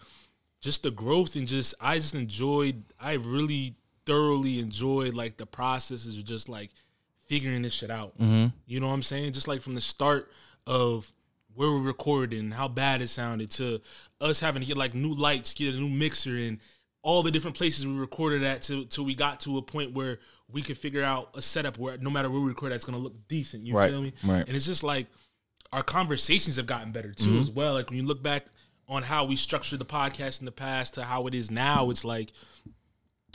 just 0.61 0.83
the 0.83 0.91
growth 0.91 1.35
and 1.35 1.47
just 1.47 1.75
I 1.81 1.97
just 1.97 2.15
enjoyed 2.15 2.83
I 2.99 3.13
really 3.13 3.75
thoroughly 4.05 4.59
enjoyed 4.59 5.13
like 5.13 5.37
the 5.37 5.45
processes 5.45 6.17
of 6.17 6.25
just 6.25 6.47
like 6.49 6.69
figuring 7.27 7.61
this 7.61 7.73
shit 7.73 7.91
out. 7.91 8.17
Mm-hmm. 8.17 8.55
You 8.65 8.79
know 8.79 8.87
what 8.87 8.93
I'm 8.93 9.03
saying? 9.03 9.33
Just 9.33 9.47
like 9.47 9.61
from 9.61 9.73
the 9.73 9.81
start 9.81 10.31
of 10.65 11.11
where 11.55 11.71
we 11.71 11.81
recorded 11.81 12.39
and 12.39 12.53
how 12.53 12.67
bad 12.67 13.01
it 13.01 13.09
sounded 13.09 13.51
to 13.51 13.81
us 14.19 14.39
having 14.39 14.61
to 14.61 14.67
get 14.67 14.77
like 14.77 14.93
new 14.93 15.13
lights, 15.13 15.53
get 15.53 15.75
a 15.75 15.77
new 15.77 15.89
mixer 15.89 16.35
and 16.37 16.59
all 17.03 17.21
the 17.21 17.29
different 17.31 17.55
places 17.55 17.85
we 17.85 17.93
recorded 17.95 18.43
at 18.43 18.63
to 18.63 18.85
till 18.85 19.05
we 19.05 19.13
got 19.13 19.39
to 19.41 19.57
a 19.57 19.61
point 19.61 19.93
where 19.93 20.19
we 20.51 20.61
could 20.61 20.77
figure 20.77 21.03
out 21.03 21.29
a 21.35 21.41
setup 21.41 21.77
where 21.77 21.97
no 21.97 22.09
matter 22.09 22.29
where 22.29 22.41
we 22.41 22.47
record, 22.49 22.71
it's 22.71 22.83
gonna 22.83 22.97
look 22.97 23.27
decent. 23.27 23.65
You 23.67 23.75
Right, 23.75 23.91
feel 23.91 24.01
me? 24.01 24.13
right. 24.23 24.45
And 24.47 24.55
it's 24.55 24.65
just 24.65 24.83
like 24.83 25.07
our 25.71 25.83
conversations 25.83 26.55
have 26.57 26.65
gotten 26.65 26.91
better 26.91 27.11
too 27.13 27.25
Mm-hmm. 27.29 27.41
as 27.41 27.51
well. 27.51 27.73
Like 27.73 27.89
when 27.89 27.97
you 27.99 28.05
look 28.05 28.23
back 28.23 28.45
on 28.87 29.03
how 29.03 29.25
we 29.25 29.35
structured 29.35 29.79
the 29.79 29.85
podcast 29.85 30.39
in 30.39 30.45
the 30.45 30.51
past 30.51 30.93
to 30.95 31.03
how 31.03 31.27
it 31.27 31.33
is 31.33 31.49
now, 31.51 31.89
it's 31.89 32.03
like 32.05 32.31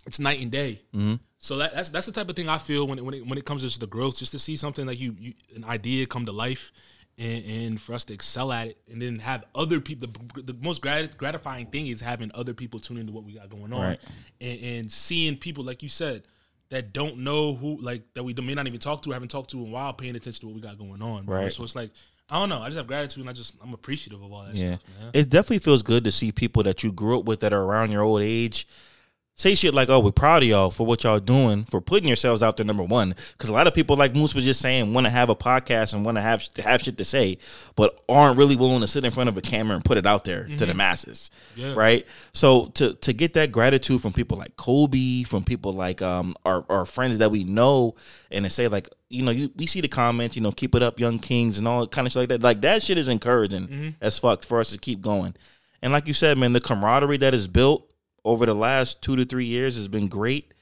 it's 0.06 0.18
night 0.20 0.40
and 0.40 0.50
day. 0.50 0.80
Mm-hmm. 0.94 1.14
So 1.38 1.56
that, 1.58 1.74
that's 1.74 1.88
that's 1.90 2.06
the 2.06 2.12
type 2.12 2.28
of 2.28 2.36
thing 2.36 2.48
I 2.48 2.58
feel 2.58 2.86
when 2.86 2.98
it, 2.98 3.04
when 3.04 3.14
it 3.14 3.26
when 3.26 3.38
it 3.38 3.44
comes 3.44 3.70
to 3.70 3.78
the 3.78 3.86
growth, 3.86 4.18
just 4.18 4.32
to 4.32 4.38
see 4.38 4.56
something 4.56 4.86
like 4.86 4.98
you, 5.00 5.14
you 5.18 5.34
an 5.56 5.64
idea 5.64 6.06
come 6.06 6.26
to 6.26 6.32
life, 6.32 6.72
and, 7.18 7.44
and 7.44 7.80
for 7.80 7.94
us 7.94 8.04
to 8.06 8.14
excel 8.14 8.52
at 8.52 8.68
it, 8.68 8.78
and 8.90 9.02
then 9.02 9.18
have 9.18 9.44
other 9.54 9.80
people. 9.80 10.08
The, 10.34 10.42
the 10.42 10.54
most 10.60 10.80
grat- 10.82 11.16
gratifying 11.16 11.66
thing 11.66 11.88
is 11.88 12.00
having 12.00 12.30
other 12.34 12.54
people 12.54 12.80
tune 12.80 12.96
into 12.98 13.12
what 13.12 13.24
we 13.24 13.32
got 13.34 13.48
going 13.50 13.72
on, 13.72 13.80
Right. 13.82 14.00
and, 14.40 14.60
and 14.62 14.92
seeing 14.92 15.36
people 15.36 15.64
like 15.64 15.82
you 15.82 15.88
said 15.88 16.22
that 16.70 16.92
don't 16.92 17.18
know 17.18 17.54
who 17.54 17.80
like 17.80 18.02
that 18.14 18.22
we 18.22 18.34
may 18.34 18.54
not 18.54 18.66
even 18.66 18.78
talk 18.78 19.02
to, 19.02 19.10
or 19.10 19.14
haven't 19.14 19.30
talked 19.30 19.50
to 19.50 19.58
in 19.62 19.68
a 19.68 19.70
while, 19.70 19.92
paying 19.92 20.14
attention 20.16 20.40
to 20.42 20.46
what 20.46 20.54
we 20.54 20.60
got 20.60 20.78
going 20.78 21.02
on. 21.02 21.26
Right. 21.26 21.52
So 21.52 21.62
it's 21.64 21.74
like 21.76 21.90
I 22.30 22.38
don't 22.38 22.50
know. 22.50 22.60
I 22.60 22.66
just 22.66 22.76
have 22.76 22.86
gratitude, 22.86 23.22
and 23.22 23.30
I 23.30 23.32
just 23.32 23.56
I'm 23.62 23.72
appreciative 23.72 24.22
of 24.22 24.30
all 24.32 24.44
that 24.44 24.54
Yeah. 24.54 24.76
stuff, 24.76 24.82
man. 25.00 25.10
It 25.14 25.30
definitely 25.30 25.60
feels 25.60 25.82
good 25.82 26.04
to 26.04 26.12
see 26.12 26.30
people 26.30 26.62
that 26.64 26.82
you 26.84 26.92
grew 26.92 27.18
up 27.18 27.24
with 27.24 27.40
that 27.40 27.52
are 27.54 27.62
around 27.62 27.90
your 27.90 28.02
old 28.02 28.20
age 28.20 28.66
say 29.38 29.54
shit 29.54 29.72
like, 29.72 29.88
"Oh, 29.88 30.00
we're 30.00 30.10
proud 30.12 30.42
of 30.42 30.48
y'all 30.48 30.70
for 30.70 30.84
what 30.84 31.04
y'all 31.04 31.20
doing 31.20 31.64
for 31.64 31.80
putting 31.80 32.06
yourselves 32.06 32.42
out 32.42 32.58
there." 32.58 32.66
Number 32.66 32.82
one, 32.82 33.14
because 33.32 33.48
a 33.48 33.52
lot 33.52 33.66
of 33.66 33.72
people, 33.72 33.96
like 33.96 34.14
Moose 34.14 34.34
was 34.34 34.44
just 34.44 34.60
saying, 34.60 34.92
want 34.92 35.06
to 35.06 35.10
have 35.10 35.30
a 35.30 35.36
podcast 35.36 35.94
and 35.94 36.04
want 36.04 36.18
to 36.18 36.20
have 36.20 36.46
to 36.54 36.62
have 36.62 36.82
shit 36.82 36.98
to 36.98 37.04
say, 37.04 37.38
but 37.76 37.98
aren't 38.08 38.36
really 38.36 38.56
willing 38.56 38.80
to 38.82 38.86
sit 38.86 39.04
in 39.04 39.10
front 39.10 39.30
of 39.30 39.38
a 39.38 39.40
camera 39.40 39.76
and 39.76 39.84
put 39.84 39.96
it 39.96 40.04
out 40.04 40.24
there 40.24 40.46
to 40.58 40.66
the 40.66 40.74
masses. 40.74 41.30
Yeah. 41.56 41.72
Right. 41.72 42.06
So 42.32 42.66
to 42.74 42.94
to 42.94 43.12
get 43.14 43.32
that 43.32 43.50
gratitude 43.50 44.02
from 44.02 44.12
people 44.12 44.36
like 44.36 44.56
Kobe, 44.56 45.22
from 45.22 45.44
people 45.44 45.72
like 45.72 46.02
um 46.02 46.34
our 46.44 46.66
our 46.68 46.84
friends 46.84 47.18
that 47.18 47.30
we 47.30 47.44
know, 47.44 47.94
and 48.30 48.44
to 48.44 48.50
say 48.50 48.68
like. 48.68 48.88
You 49.10 49.22
know, 49.22 49.30
you 49.30 49.50
we 49.56 49.64
see 49.64 49.80
the 49.80 49.88
comments. 49.88 50.36
You 50.36 50.42
know, 50.42 50.52
keep 50.52 50.74
it 50.74 50.82
up, 50.82 51.00
young 51.00 51.18
kings, 51.18 51.58
and 51.58 51.66
all 51.66 51.86
kind 51.86 52.06
of 52.06 52.12
shit 52.12 52.20
like 52.20 52.28
that. 52.28 52.42
Like 52.42 52.60
that 52.60 52.82
shit 52.82 52.98
is 52.98 53.08
encouraging 53.08 53.94
as 54.02 54.18
fuck 54.18 54.44
for 54.44 54.60
us 54.60 54.68
to 54.72 54.76
keep 54.76 55.00
going. 55.00 55.34
And 55.80 55.94
like 55.94 56.06
you 56.06 56.12
said, 56.12 56.36
man, 56.36 56.52
the 56.52 56.60
camaraderie 56.60 57.16
that 57.16 57.32
is 57.32 57.48
built 57.48 57.87
over 58.24 58.46
the 58.46 58.54
last 58.54 59.02
two 59.02 59.16
to 59.16 59.24
three 59.24 59.46
years 59.46 59.76
has 59.76 59.88
been 59.88 60.08
great. 60.08 60.54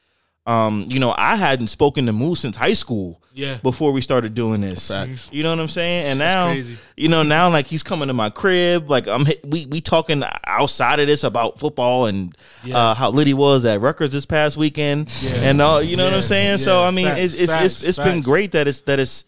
Um, 0.47 0.85
you 0.88 1.01
know, 1.01 1.12
I 1.19 1.35
hadn't 1.35 1.66
spoken 1.66 2.07
to 2.07 2.12
Moose 2.12 2.38
since 2.40 2.57
high 2.57 2.75
school. 2.75 3.21
Yeah. 3.35 3.59
Before 3.62 3.90
we 3.92 4.01
started 4.01 4.35
doing 4.35 4.61
this, 4.62 4.88
Facts. 4.88 5.29
you 5.33 5.42
know 5.42 5.51
what 5.51 5.59
I'm 5.61 5.69
saying? 5.69 6.05
And 6.05 6.21
That's 6.21 6.35
now, 6.35 6.47
crazy. 6.53 6.79
you 6.97 7.09
know, 7.09 7.23
now 7.25 7.51
like 7.51 7.66
he's 7.66 7.83
coming 7.83 8.09
to 8.09 8.14
my 8.14 8.31
crib. 8.31 8.88
Like 8.88 9.09
I'm, 9.09 9.27
we 9.45 9.66
we 9.66 9.81
talking 9.83 10.23
outside 10.47 11.01
of 11.01 11.07
this 11.09 11.23
about 11.25 11.59
football 11.59 12.07
and 12.07 12.35
Yeah. 12.64 12.79
uh, 12.79 12.95
how 12.95 13.11
lit 13.11 13.27
he 13.27 13.35
was 13.35 13.66
at 13.66 13.81
Rutgers 13.81 14.12
this 14.12 14.25
past 14.25 14.57
weekend, 14.57 15.12
Yeah. 15.21 15.33
and 15.51 15.61
all. 15.61 15.83
You 15.83 15.97
know 15.99 16.05
what 16.07 16.14
I'm 16.14 16.23
saying? 16.23 16.59
So 16.59 16.83
I 16.83 16.90
mean, 16.92 17.09
Facts. 17.09 17.21
it's 17.21 17.35
it's 17.35 17.42
it's, 17.42 17.53
Facts. 17.53 17.85
it's 17.85 17.99
been 17.99 18.21
great 18.23 18.53
that 18.53 18.66
it's 18.69 18.83
that 18.83 19.01
it's 19.01 19.25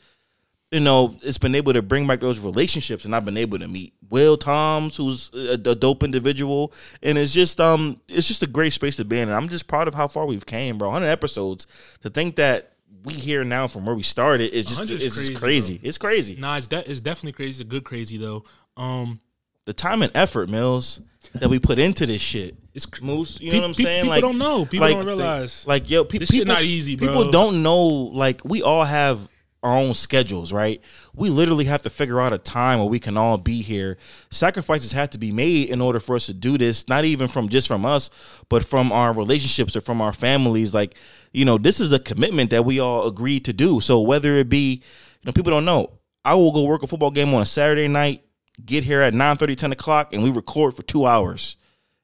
you 0.70 0.80
know, 0.80 1.16
it's 1.22 1.38
been 1.38 1.54
able 1.54 1.72
to 1.72 1.82
bring 1.82 2.06
back 2.06 2.20
those 2.20 2.38
relationships, 2.38 3.04
and 3.04 3.14
I've 3.16 3.24
been 3.24 3.36
able 3.38 3.58
to 3.58 3.68
meet 3.68 3.94
Will 4.10 4.36
Toms, 4.36 4.96
who's 4.96 5.30
a, 5.34 5.52
a 5.54 5.74
dope 5.74 6.02
individual, 6.02 6.72
and 7.02 7.16
it's 7.18 7.32
just 7.32 7.60
um, 7.60 8.00
it's 8.08 8.28
just 8.28 8.42
a 8.42 8.46
great 8.46 8.72
space 8.72 8.96
to 8.96 9.04
be 9.04 9.18
in, 9.18 9.28
and 9.28 9.36
I'm 9.36 9.48
just 9.48 9.66
proud 9.66 9.88
of 9.88 9.94
how 9.94 10.08
far 10.08 10.26
we've 10.26 10.44
came, 10.46 10.78
bro. 10.78 10.88
100 10.88 11.06
episodes. 11.08 11.66
To 12.02 12.10
think 12.10 12.36
that 12.36 12.72
we 13.04 13.14
here 13.14 13.44
now 13.44 13.68
from 13.68 13.86
where 13.86 13.94
we 13.94 14.02
started 14.02 14.52
is 14.52 14.66
just 14.66 14.78
100 14.80 14.96
is 14.96 15.04
it's 15.04 15.14
just 15.28 15.38
crazy, 15.38 15.74
crazy. 15.78 15.80
It's 15.88 15.98
crazy. 15.98 16.36
Nah, 16.38 16.56
it's, 16.56 16.66
de- 16.66 16.90
it's 16.90 17.00
definitely 17.00 17.32
crazy. 17.32 17.62
It's 17.62 17.70
good 17.70 17.84
crazy 17.84 18.16
though. 18.18 18.44
Um, 18.76 19.20
The 19.66 19.72
time 19.72 20.02
and 20.02 20.12
effort, 20.14 20.48
Mills, 20.50 21.00
that 21.34 21.48
we 21.48 21.58
put 21.58 21.78
into 21.78 22.06
this 22.06 22.20
shit. 22.20 22.56
It's 22.74 22.86
cr- 22.86 23.04
Moose. 23.04 23.40
You 23.40 23.50
Pe- 23.52 23.56
know 23.56 23.62
what 23.62 23.68
I'm 23.70 23.74
pe- 23.74 23.84
saying? 23.84 24.02
people 24.02 24.10
like 24.14 24.20
don't 24.22 24.38
know. 24.38 24.64
People 24.66 24.86
like, 24.86 24.96
don't 24.96 25.06
realize. 25.06 25.66
Like 25.66 25.88
yo, 25.88 26.04
pe- 26.04 26.18
This 26.18 26.30
people 26.30 26.46
not 26.46 26.62
easy, 26.62 26.96
bro. 26.96 27.08
People 27.08 27.30
don't 27.30 27.62
know. 27.62 27.78
Like 27.86 28.44
we 28.44 28.62
all 28.62 28.84
have 28.84 29.28
our 29.62 29.76
own 29.76 29.92
schedules, 29.94 30.52
right? 30.52 30.80
We 31.14 31.30
literally 31.30 31.64
have 31.64 31.82
to 31.82 31.90
figure 31.90 32.20
out 32.20 32.32
a 32.32 32.38
time 32.38 32.78
where 32.78 32.88
we 32.88 33.00
can 33.00 33.16
all 33.16 33.38
be 33.38 33.62
here. 33.62 33.98
Sacrifices 34.30 34.92
have 34.92 35.10
to 35.10 35.18
be 35.18 35.32
made 35.32 35.70
in 35.70 35.80
order 35.80 35.98
for 35.98 36.14
us 36.14 36.26
to 36.26 36.34
do 36.34 36.56
this. 36.56 36.88
Not 36.88 37.04
even 37.04 37.26
from 37.28 37.48
just 37.48 37.66
from 37.66 37.84
us, 37.84 38.10
but 38.48 38.64
from 38.64 38.92
our 38.92 39.12
relationships 39.12 39.74
or 39.74 39.80
from 39.80 40.00
our 40.00 40.12
families. 40.12 40.72
Like 40.72 40.94
you 41.32 41.44
know, 41.44 41.58
this 41.58 41.80
is 41.80 41.92
a 41.92 41.98
commitment 41.98 42.50
that 42.50 42.64
we 42.64 42.80
all 42.80 43.06
agreed 43.06 43.44
to 43.46 43.52
do. 43.52 43.80
So 43.80 44.00
whether 44.00 44.36
it 44.36 44.48
be, 44.48 44.74
you 44.74 45.26
know, 45.26 45.32
people 45.32 45.52
don't 45.52 45.64
know. 45.64 45.92
I 46.24 46.34
will 46.34 46.52
go 46.52 46.64
work 46.64 46.82
a 46.82 46.86
football 46.86 47.10
game 47.10 47.32
on 47.32 47.42
a 47.42 47.46
Saturday 47.46 47.88
night, 47.88 48.24
get 48.64 48.84
here 48.84 49.00
at 49.00 49.14
9 49.14 49.36
30, 49.36 49.56
10 49.56 49.72
o'clock, 49.72 50.12
and 50.12 50.22
we 50.22 50.30
record 50.30 50.74
for 50.74 50.82
two 50.82 51.06
hours. 51.06 51.56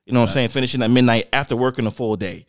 You 0.07 0.13
know 0.13 0.21
what 0.21 0.31
I'm 0.31 0.33
saying? 0.33 0.49
Finishing 0.51 0.83
at 0.83 0.91
midnight 0.91 1.29
after 1.33 1.57
working 1.57 1.87
a 1.87 1.91
full 1.91 2.17
day. 2.17 2.47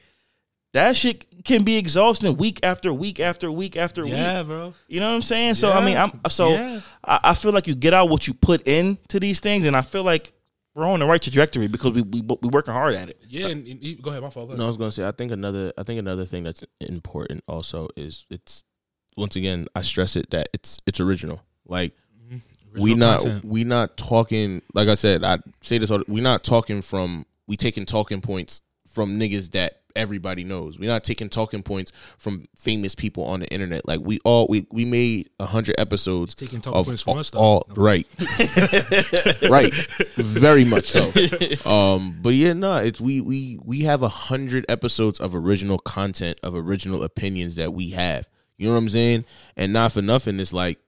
That 0.74 0.98
shit 0.98 1.35
can 1.46 1.64
be 1.64 1.78
exhausting 1.78 2.36
week 2.36 2.60
after 2.64 2.94
week 2.94 3.20
after 3.20 3.52
week 3.52 3.78
after 3.78 4.02
yeah, 4.02 4.08
week. 4.08 4.14
Yeah, 4.16 4.44
bro. 4.44 4.74
You 4.88 5.00
know 5.00 5.10
what 5.10 5.16
I'm 5.16 5.22
saying? 5.22 5.56
So 5.56 5.72
I 5.72 5.84
mean, 5.84 5.96
I'm 5.96 6.12
so 6.30 6.50
Yeah. 6.50 6.82
I, 7.04 7.20
I 7.24 7.34
feel 7.36 7.52
like 7.54 7.68
you 7.68 7.76
get 7.76 7.94
out 7.94 8.10
what 8.10 8.28
you 8.28 8.34
put 8.34 8.68
into 8.68 9.20
these 9.20 9.40
things, 9.40 9.66
and 9.66 9.78
I 9.78 9.82
feel 9.82 10.04
like 10.04 10.34
we're 10.74 10.86
on 10.86 11.00
the 11.00 11.06
right 11.06 11.22
trajectory 11.22 11.68
because 11.68 11.94
we 11.94 12.02
we 12.02 12.22
we 12.22 12.50
working 12.50 12.74
hard 12.74 12.96
at 12.96 13.10
it. 13.10 13.22
Yeah, 13.28 13.48
and, 13.48 13.66
and 13.66 13.82
he- 13.82 13.96
go 13.96 14.10
ahead, 14.10 14.22
my 14.22 14.30
fault. 14.30 14.48
Go 14.48 14.52
ahead. 14.52 14.60
No, 14.60 14.66
I 14.66 14.68
was 14.68 14.78
gonna 14.78 14.92
say 14.92 15.08
I 15.08 15.12
think 15.12 15.32
another 15.32 15.72
I 15.78 15.84
think 15.84 16.00
another 16.00 16.26
thing 16.26 16.44
that's 16.44 16.64
important 16.82 17.44
also 17.48 17.88
is 17.96 18.26
it's 18.30 18.64
once 19.16 19.36
again 19.36 19.68
I 19.76 19.84
stress 19.84 20.16
it 20.16 20.32
that 20.32 20.50
it's 20.54 20.80
it's 20.86 21.00
original. 21.00 21.42
Like 21.66 21.94
mm-hmm. 22.22 22.38
we 22.74 22.92
Original 22.92 22.98
not 22.98 23.20
content. 23.22 23.46
we 23.46 23.64
not 23.64 23.98
talking 23.98 24.62
like 24.74 24.90
I 24.90 24.96
said 24.96 25.24
I 25.24 25.40
say 25.62 25.78
this 25.78 25.92
all 25.92 26.04
we 26.08 26.22
not 26.22 26.44
talking 26.44 26.82
from 26.82 27.26
we 27.48 27.56
taking 27.56 27.86
talking 27.86 28.20
points 28.20 28.62
from 28.96 29.20
niggas 29.20 29.52
that 29.52 29.82
everybody 29.96 30.44
knows. 30.44 30.80
We're 30.80 30.90
not 30.90 31.04
taking 31.04 31.30
talking 31.30 31.64
points 31.64 31.92
from 32.18 32.46
famous 32.58 32.96
people 32.96 33.26
on 33.26 33.42
the 33.42 33.48
internet. 33.48 33.88
Like 33.88 34.00
we 34.02 34.20
all 34.24 34.48
we 34.50 34.66
we 34.72 34.86
made 34.86 35.30
a 35.40 35.46
hundred 35.46 35.76
episodes 35.80 36.34
Taking 36.34 36.62
talking 36.62 36.84
points 36.84 37.02
from 37.02 37.18
us, 37.18 37.30
though. 37.30 37.40
all 37.40 37.68
right, 37.76 38.08
right, 39.50 39.74
very 40.16 40.66
much 40.66 40.86
so. 40.86 41.12
Um, 41.66 42.18
but 42.22 42.34
yeah, 42.34 42.54
no, 42.54 42.78
it's 42.78 43.02
we 43.02 43.22
we 43.22 43.60
we 43.64 43.82
have 43.82 44.02
a 44.02 44.08
hundred 44.08 44.66
episodes 44.70 45.20
of 45.20 45.36
original 45.36 45.78
content 45.78 46.40
of 46.44 46.56
original 46.56 47.04
opinions 47.04 47.56
that 47.56 47.74
we 47.74 47.92
have. 47.92 48.28
You 48.58 48.68
know 48.68 48.74
what 48.74 48.80
I'm 48.80 48.90
saying? 48.90 49.26
And 49.58 49.74
not 49.74 49.92
for 49.92 50.02
nothing, 50.02 50.40
it's 50.40 50.54
like 50.54 50.80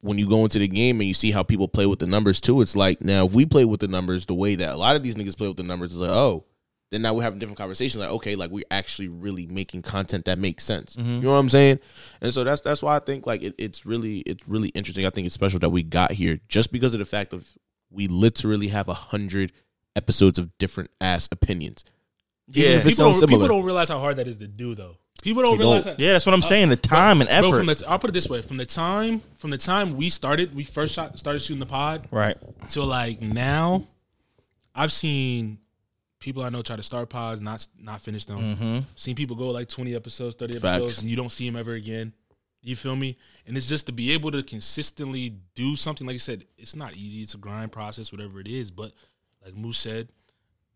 when 0.00 0.18
you 0.18 0.28
go 0.28 0.42
into 0.42 0.58
the 0.58 0.68
game 0.68 1.00
and 1.00 1.08
you 1.08 1.14
see 1.14 1.30
how 1.30 1.42
people 1.42 1.68
play 1.68 1.86
with 1.86 2.00
the 2.00 2.06
numbers 2.06 2.40
too. 2.40 2.60
It's 2.60 2.74
like 2.74 3.02
now 3.02 3.26
if 3.26 3.34
we 3.34 3.46
play 3.46 3.64
with 3.64 3.80
the 3.80 3.88
numbers 3.88 4.26
the 4.26 4.34
way 4.34 4.56
that 4.56 4.72
a 4.72 4.76
lot 4.76 4.96
of 4.96 5.02
these 5.02 5.14
niggas 5.14 5.36
play 5.36 5.48
with 5.48 5.56
the 5.56 5.62
numbers, 5.62 5.92
it's 5.92 6.00
like 6.00 6.10
oh. 6.10 6.44
Then 6.90 7.02
now 7.02 7.14
we're 7.14 7.22
having 7.22 7.40
different 7.40 7.58
conversations. 7.58 8.00
Like, 8.00 8.10
okay, 8.10 8.36
like 8.36 8.50
we're 8.50 8.64
actually 8.70 9.08
really 9.08 9.46
making 9.46 9.82
content 9.82 10.24
that 10.26 10.38
makes 10.38 10.64
sense. 10.64 10.94
Mm-hmm. 10.94 11.16
You 11.16 11.20
know 11.22 11.30
what 11.30 11.36
I'm 11.36 11.48
saying? 11.48 11.80
And 12.20 12.32
so 12.32 12.44
that's 12.44 12.60
that's 12.60 12.82
why 12.82 12.96
I 12.96 13.00
think 13.00 13.26
like 13.26 13.42
it, 13.42 13.54
it's 13.58 13.84
really 13.84 14.18
it's 14.20 14.46
really 14.46 14.68
interesting. 14.68 15.04
I 15.04 15.10
think 15.10 15.26
it's 15.26 15.34
special 15.34 15.58
that 15.60 15.70
we 15.70 15.82
got 15.82 16.12
here 16.12 16.40
just 16.48 16.70
because 16.70 16.94
of 16.94 17.00
the 17.00 17.06
fact 17.06 17.32
of 17.32 17.58
we 17.90 18.06
literally 18.06 18.68
have 18.68 18.88
a 18.88 18.94
hundred 18.94 19.52
episodes 19.96 20.38
of 20.38 20.56
different 20.58 20.90
ass 21.00 21.28
opinions. 21.32 21.84
Yeah. 22.48 22.82
people, 22.82 23.12
don't, 23.12 23.28
people 23.28 23.48
don't 23.48 23.64
realize 23.64 23.88
how 23.88 23.98
hard 23.98 24.16
that 24.16 24.28
is 24.28 24.36
to 24.36 24.46
do, 24.46 24.74
though. 24.74 24.98
People 25.22 25.42
don't 25.42 25.58
They 25.58 25.64
realize 25.64 25.84
don't. 25.84 25.98
that. 25.98 26.02
Yeah, 26.02 26.12
that's 26.12 26.26
what 26.26 26.34
I'm 26.34 26.42
uh, 26.42 26.46
saying. 26.46 26.68
The 26.68 26.76
time 26.76 27.20
and 27.20 27.28
Bro, 27.28 27.38
effort. 27.38 27.56
from 27.56 27.66
the 27.66 27.84
I'll 27.88 27.98
put 27.98 28.10
it 28.10 28.12
this 28.12 28.28
way: 28.28 28.42
from 28.42 28.58
the 28.58 28.66
time 28.66 29.22
from 29.36 29.50
the 29.50 29.58
time 29.58 29.96
we 29.96 30.08
started, 30.10 30.54
we 30.54 30.62
first 30.62 30.94
shot, 30.94 31.18
started 31.18 31.40
shooting 31.40 31.58
the 31.58 31.66
pod, 31.66 32.06
right. 32.12 32.36
till 32.68 32.84
like 32.86 33.20
now, 33.20 33.88
I've 34.74 34.92
seen 34.92 35.58
people 36.18 36.42
I 36.42 36.48
know 36.48 36.62
try 36.62 36.76
to 36.76 36.82
start 36.82 37.08
pods, 37.08 37.40
not 37.40 37.66
not 37.78 38.00
finish 38.00 38.24
them. 38.24 38.38
Mm-hmm. 38.38 38.78
Seen 38.94 39.14
people 39.14 39.36
go 39.36 39.50
like 39.50 39.68
twenty 39.68 39.94
episodes, 39.94 40.36
thirty 40.36 40.54
Facts. 40.54 40.64
episodes, 40.64 41.00
and 41.00 41.10
you 41.10 41.16
don't 41.16 41.30
see 41.32 41.46
them 41.46 41.56
ever 41.56 41.74
again. 41.74 42.12
You 42.62 42.74
feel 42.74 42.96
me? 42.96 43.16
And 43.46 43.56
it's 43.56 43.68
just 43.68 43.86
to 43.86 43.92
be 43.92 44.12
able 44.12 44.32
to 44.32 44.42
consistently 44.42 45.36
do 45.54 45.76
something. 45.76 46.06
Like 46.06 46.14
I 46.14 46.18
said, 46.18 46.44
it's 46.58 46.74
not 46.74 46.96
easy. 46.96 47.22
It's 47.22 47.34
a 47.34 47.38
grind 47.38 47.70
process, 47.70 48.10
whatever 48.10 48.40
it 48.40 48.48
is. 48.48 48.70
But 48.72 48.92
like 49.44 49.54
Moose 49.54 49.78
said, 49.78 50.08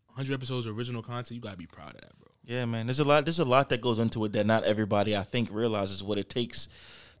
100 0.07 0.33
episodes 0.33 0.67
of 0.67 0.77
original 0.77 1.01
content. 1.01 1.31
You 1.31 1.41
gotta 1.41 1.57
be 1.57 1.65
proud 1.65 1.95
of 1.95 2.01
that, 2.01 2.17
bro. 2.19 2.29
Yeah, 2.45 2.65
man. 2.65 2.87
There's 2.87 2.99
a 2.99 3.03
lot. 3.03 3.25
There's 3.25 3.39
a 3.39 3.45
lot 3.45 3.69
that 3.69 3.81
goes 3.81 3.99
into 3.99 4.23
it 4.25 4.33
that 4.33 4.45
not 4.45 4.63
everybody, 4.63 5.15
I 5.15 5.23
think, 5.23 5.49
realizes 5.51 6.03
what 6.03 6.17
it 6.17 6.29
takes 6.29 6.69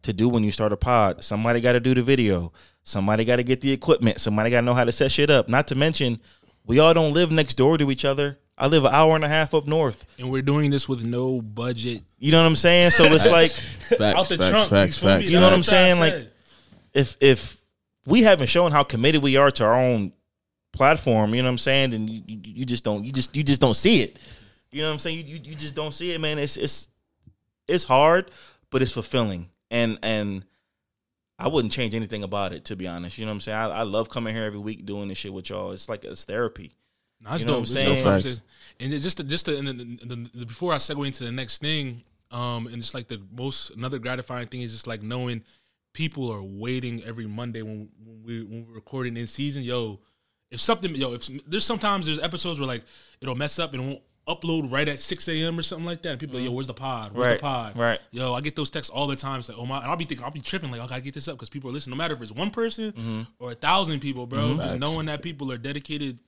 to 0.03 0.13
do 0.13 0.27
when 0.27 0.43
you 0.43 0.51
start 0.51 0.73
a 0.73 0.77
pod. 0.77 1.23
Somebody 1.23 1.61
got 1.61 1.73
to 1.73 1.79
do 1.79 1.93
the 1.93 2.03
video. 2.03 2.51
Somebody 2.83 3.25
got 3.25 3.35
to 3.35 3.43
get 3.43 3.61
the 3.61 3.71
equipment. 3.71 4.19
Somebody 4.19 4.49
got 4.49 4.61
to 4.61 4.65
know 4.65 4.73
how 4.73 4.85
to 4.85 4.91
set 4.91 5.11
shit 5.11 5.29
up. 5.29 5.47
Not 5.47 5.67
to 5.67 5.75
mention, 5.75 6.19
we 6.65 6.79
all 6.79 6.93
don't 6.93 7.13
live 7.13 7.31
next 7.31 7.55
door 7.55 7.77
to 7.77 7.91
each 7.91 8.05
other. 8.05 8.37
I 8.57 8.67
live 8.67 8.85
an 8.85 8.93
hour 8.93 9.15
and 9.15 9.23
a 9.23 9.27
half 9.27 9.53
up 9.53 9.65
north. 9.67 10.05
And 10.19 10.29
we're 10.29 10.43
doing 10.43 10.69
this 10.69 10.87
with 10.87 11.03
no 11.03 11.41
budget. 11.41 12.03
You 12.19 12.31
know 12.31 12.41
what 12.41 12.47
I'm 12.47 12.55
saying? 12.55 12.91
So 12.91 13.05
it's 13.05 13.27
like 13.27 13.49
Facts, 13.51 14.01
out 14.01 14.27
the 14.29 14.37
facts, 14.37 14.49
trunk. 14.49 14.69
facts, 14.69 15.01
you, 15.01 15.07
facts. 15.07 15.29
You 15.31 15.39
know 15.39 15.45
what 15.45 15.53
I'm 15.53 15.63
saying? 15.63 15.99
Like- 15.99 16.27
if 16.93 17.15
if 17.21 17.57
we 18.05 18.21
haven't 18.23 18.47
shown 18.47 18.71
how 18.71 18.83
committed 18.83 19.23
we 19.23 19.37
are 19.37 19.49
to 19.51 19.63
our 19.63 19.75
own 19.75 20.11
platform, 20.73 21.33
you 21.33 21.41
know 21.41 21.47
what 21.47 21.53
I'm 21.53 21.57
saying? 21.57 21.91
Then 21.91 22.07
you, 22.07 22.21
you, 22.27 22.39
you 22.43 22.65
just 22.65 22.83
don't 22.83 23.03
you 23.03 23.11
just 23.11 23.35
you 23.35 23.43
just 23.43 23.61
don't 23.61 23.75
see 23.75 24.03
it. 24.03 24.19
You 24.71 24.81
know 24.81 24.87
what 24.87 24.93
I'm 24.93 24.99
saying? 24.99 25.25
You, 25.25 25.35
you 25.35 25.39
you 25.43 25.55
just 25.55 25.75
don't 25.75 25.93
see 25.93 26.11
it, 26.11 26.19
man. 26.19 26.37
It's 26.37 26.57
it's 26.57 26.89
it's 27.67 27.83
hard, 27.83 28.31
but 28.69 28.81
it's 28.81 28.91
fulfilling. 28.91 29.49
And 29.69 29.97
and 30.03 30.43
I 31.43 31.47
wouldn't 31.47 31.73
change 31.73 31.95
anything 31.95 32.23
about 32.23 32.53
it 32.53 32.65
to 32.65 32.75
be 32.75 32.87
honest. 32.87 33.17
You 33.17 33.25
know 33.25 33.31
what 33.31 33.35
I'm 33.35 33.41
saying? 33.41 33.57
I, 33.57 33.69
I 33.69 33.83
love 33.83 34.09
coming 34.09 34.35
here 34.35 34.45
every 34.45 34.59
week 34.59 34.85
doing 34.85 35.07
this 35.07 35.17
shit 35.17 35.33
with 35.33 35.49
y'all. 35.49 35.71
It's 35.71 35.89
like 35.89 36.03
it's 36.03 36.23
therapy. 36.23 36.71
No, 37.19 37.33
it's 37.33 37.41
You 37.41 37.47
know 37.47 37.53
dope. 37.53 37.61
what 37.61 37.69
I'm 37.69 37.75
saying? 37.75 37.87
dope. 37.95 38.05
I'm 38.05 38.21
Facts. 38.21 38.23
saying. 38.23 38.41
And 38.79 39.01
just 39.01 39.17
to, 39.17 39.23
just 39.23 39.45
to, 39.47 39.57
and 39.57 39.67
then 39.67 39.77
the, 39.77 40.15
the, 40.15 40.29
the, 40.39 40.45
before 40.45 40.73
I 40.73 40.77
segue 40.77 41.05
into 41.05 41.23
the 41.23 41.31
next 41.31 41.59
thing, 41.59 42.03
um, 42.31 42.67
and 42.67 42.77
just 42.77 42.93
like 42.93 43.07
the 43.07 43.21
most 43.35 43.71
another 43.71 43.99
gratifying 43.99 44.47
thing 44.47 44.61
is 44.61 44.71
just 44.71 44.87
like 44.87 45.01
knowing 45.03 45.43
people 45.93 46.31
are 46.31 46.41
waiting 46.43 47.03
every 47.03 47.27
Monday 47.27 47.61
when 47.61 47.89
when 48.05 48.23
we 48.23 48.43
when 48.43 48.65
we're 48.67 48.75
recording 48.75 49.17
in 49.17 49.27
season. 49.27 49.63
Yo, 49.63 49.99
if 50.49 50.59
something, 50.61 50.95
yo, 50.95 51.13
if 51.13 51.27
there's 51.45 51.65
sometimes 51.65 52.05
there's 52.05 52.19
episodes 52.19 52.59
where 52.59 52.67
like 52.67 52.83
it'll 53.19 53.35
mess 53.35 53.59
up 53.59 53.73
and 53.73 53.83
it 53.83 53.87
won't 53.87 54.01
upload 54.27 54.71
right 54.71 54.87
at 54.87 54.99
six 54.99 55.27
a.m. 55.27 55.57
or 55.57 55.63
something 55.63 55.85
like 55.85 56.01
that, 56.03 56.09
and 56.11 56.19
people 56.19 56.35
are 56.37 56.39
like, 56.39 56.45
yo, 56.49 56.51
where's 56.53 56.67
the 56.67 56.73
pod? 56.73 57.13
Where's 57.13 57.27
Right, 57.29 57.37
the 57.37 57.41
pod? 57.41 57.77
right. 57.77 57.99
Yo, 58.11 58.33
I 58.33 58.41
get 58.41 58.55
those 58.55 58.69
texts 58.69 58.91
all 58.91 59.07
the 59.07 59.15
time. 59.15 59.39
It's 59.39 59.49
like, 59.49 59.57
oh 59.57 59.65
my, 59.65 59.77
and 59.77 59.87
I'll 59.87 59.95
be 59.97 60.05
thinking, 60.05 60.23
I'll 60.23 60.31
be 60.31 60.41
tripping, 60.41 60.69
like, 60.71 60.79
I 60.81 60.87
gotta 60.87 61.01
get 61.01 61.13
this 61.13 61.27
up 61.27 61.35
because 61.37 61.49
people 61.49 61.69
are 61.69 61.73
listening. 61.73 61.91
No 61.97 61.97
matter 61.97 62.13
if 62.13 62.21
it's 62.21 62.31
one 62.31 62.51
person 62.51 62.91
Mm-hmm. 62.91 63.21
or 63.39 63.51
a 63.51 63.55
thousand 63.55 63.99
people, 63.99 64.27
bro. 64.27 64.57
Just 64.57 64.77
knowing 64.77 65.07
that 65.07 65.21
people 65.21 65.51
are 65.51 65.57
dedicated 65.57 66.19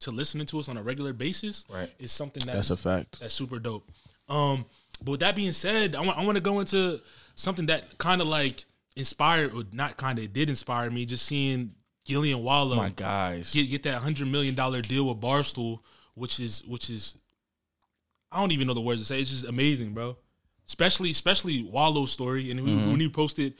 to 0.00 0.10
listening 0.10 0.46
to 0.46 0.60
us 0.60 0.68
on 0.68 0.76
a 0.76 0.82
regular 0.82 1.12
basis 1.12 1.64
Right. 1.68 1.90
is 1.98 2.12
something 2.12 2.44
That's 2.46 2.68
that's 2.68 2.70
a 2.70 2.76
fact. 2.76 3.20
that's 3.20 3.34
super 3.34 3.58
dope. 3.58 3.90
Um, 4.28 4.64
but 5.02 5.12
with 5.12 5.20
that 5.20 5.34
being 5.36 5.52
said, 5.52 5.94
I 5.96 6.00
want 6.00 6.18
I 6.18 6.24
want 6.24 6.36
to 6.36 6.42
go 6.42 6.60
into 6.60 7.00
something 7.34 7.66
that 7.66 7.98
kind 7.98 8.20
of 8.20 8.26
like 8.26 8.64
inspired, 8.96 9.52
or 9.54 9.62
not 9.72 9.96
kind 9.96 10.18
of, 10.18 10.32
did 10.32 10.48
inspire 10.48 10.90
me. 10.90 11.04
Just 11.06 11.24
seeing 11.26 11.72
Gillie 12.04 12.32
and 12.32 12.42
Wallo 12.42 12.76
My 12.76 12.88
guys. 12.90 13.52
get 13.52 13.68
get 13.70 13.82
that 13.84 13.98
hundred 14.02 14.28
million 14.28 14.54
dollar 14.54 14.82
deal 14.82 15.06
with 15.08 15.20
Barstool, 15.20 15.80
which 16.18 16.40
is 16.40 16.62
which 16.66 16.90
is 16.90 17.16
I 18.30 18.40
don't 18.40 18.52
even 18.52 18.66
know 18.66 18.74
the 18.74 18.80
words 18.80 19.00
to 19.00 19.06
say. 19.06 19.20
It's 19.20 19.30
just 19.30 19.46
amazing, 19.46 19.94
bro. 19.94 20.16
Especially 20.66 21.10
especially 21.10 21.62
Wallo's 21.62 22.12
story, 22.12 22.50
and 22.50 22.60
when- 22.60 22.78
mm-hmm. 22.78 22.90
when 22.90 23.00
he 23.00 23.08
posted 23.08 23.54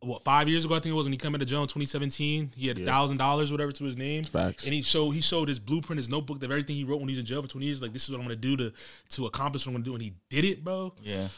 what 0.00 0.22
five 0.22 0.48
years 0.48 0.64
ago, 0.64 0.74
I 0.74 0.80
think 0.80 0.92
it 0.92 0.96
was 0.96 1.06
when 1.06 1.12
he 1.12 1.18
came 1.18 1.34
into 1.34 1.46
jail 1.46 1.62
in 1.62 1.68
2017. 1.68 2.52
He 2.56 2.68
had 2.68 2.78
a 2.78 2.84
thousand 2.84 3.16
dollars, 3.16 3.50
whatever, 3.50 3.72
to 3.72 3.84
his 3.84 3.96
name. 3.96 4.24
Facts. 4.24 4.64
And 4.64 4.74
he 4.74 4.82
showed 4.82 5.10
he 5.10 5.20
showed 5.20 5.48
his 5.48 5.58
blueprint, 5.58 5.98
his 5.98 6.08
notebook 6.08 6.42
of 6.42 6.44
everything 6.44 6.76
he 6.76 6.84
wrote 6.84 7.00
when 7.00 7.08
he 7.08 7.14
was 7.14 7.20
in 7.20 7.26
jail 7.26 7.42
for 7.42 7.48
20 7.48 7.66
years. 7.66 7.82
Like 7.82 7.92
this 7.92 8.04
is 8.04 8.10
what 8.10 8.18
I'm 8.18 8.24
gonna 8.24 8.36
do 8.36 8.56
to 8.56 8.72
to 9.10 9.26
accomplish 9.26 9.66
what 9.66 9.70
I'm 9.70 9.76
gonna 9.76 9.84
do, 9.84 9.94
and 9.94 10.02
he 10.02 10.12
did 10.28 10.44
it, 10.44 10.62
bro. 10.62 10.92
Yeah. 11.02 11.28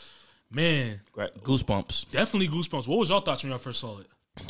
Man, 0.51 1.01
Goosebumps. 1.43 2.11
definitely 2.13 2.47
goosebumps. 2.47 2.87
What 2.87 2.99
was 3.01 3.11
your 3.11 3.21
thoughts 3.21 3.43
when 3.43 3.51
y'all 3.51 3.59
first 3.59 3.81
saw 3.81 3.99
it? 3.99 4.07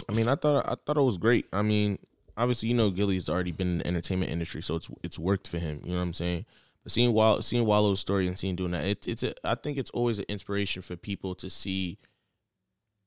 I 0.09 0.13
mean, 0.13 0.29
I 0.29 0.35
thought 0.35 0.67
I 0.67 0.75
thought 0.85 0.99
it 0.99 1.03
was 1.03 1.17
great. 1.17 1.47
I 1.53 1.63
mean, 1.63 1.99
obviously, 2.37 2.69
you 2.69 2.75
know, 2.75 2.91
Gillie's 2.91 3.29
already 3.29 3.53
been 3.53 3.69
in 3.69 3.79
the 3.79 3.87
entertainment 3.87 4.31
industry, 4.31 4.63
so 4.63 4.77
it's 4.77 4.89
it's 5.03 5.19
worked 5.19 5.49
for 5.49 5.59
him. 5.59 5.81
You 5.85 5.91
know 5.93 5.97
what 5.97 6.03
I'm 6.03 6.13
saying? 6.13 6.45
But 6.83 6.93
seeing 6.93 7.13
Wall, 7.13 7.43
seeing 7.43 7.65
Wallo's 7.67 8.01
story 8.01 8.27
and 8.27 8.39
seeing 8.39 8.57
doing 8.57 8.71
that, 8.73 8.85
it's 8.85 9.07
it's 9.07 9.23
a, 9.23 9.35
I 9.45 9.55
think 9.57 9.79
it's 9.79 9.91
always 9.91 10.19
an 10.19 10.27
inspiration 10.29 10.83
for 10.83 10.97
people 10.97 11.35
to 11.37 11.51
see 11.51 11.99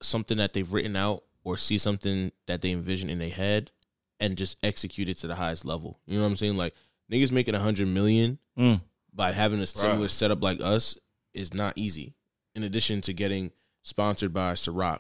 something 0.02 0.38
that 0.38 0.54
they've 0.54 0.72
written 0.72 0.96
out 0.96 1.24
or 1.44 1.58
see 1.58 1.78
something 1.78 2.32
that 2.48 2.62
they 2.62 2.72
envision 2.72 3.10
in 3.10 3.20
their 3.20 3.30
head 3.30 3.72
and 4.20 4.38
just 4.38 4.58
execute 4.64 5.10
it 5.10 5.16
to 5.18 5.28
the 5.28 5.36
highest 5.36 5.66
level. 5.66 6.00
You 6.06 6.18
know 6.18 6.24
what 6.24 6.30
I'm 6.32 6.36
saying? 6.38 6.58
Like 6.58 6.74
niggas 7.12 7.32
making 7.32 7.56
a 7.56 7.60
hundred 7.60 7.88
million 7.88 8.38
Mm. 8.58 8.82
by 9.14 9.32
having 9.32 9.62
a 9.62 9.66
similar 9.66 10.10
setup 10.10 10.44
like 10.44 10.60
us 10.60 10.98
is 11.34 11.54
not 11.54 11.74
easy. 11.78 12.14
In 12.56 12.64
addition 12.64 13.00
to 13.02 13.14
getting 13.14 13.54
sponsored 13.84 14.34
by 14.34 14.52
Ciroc, 14.54 15.00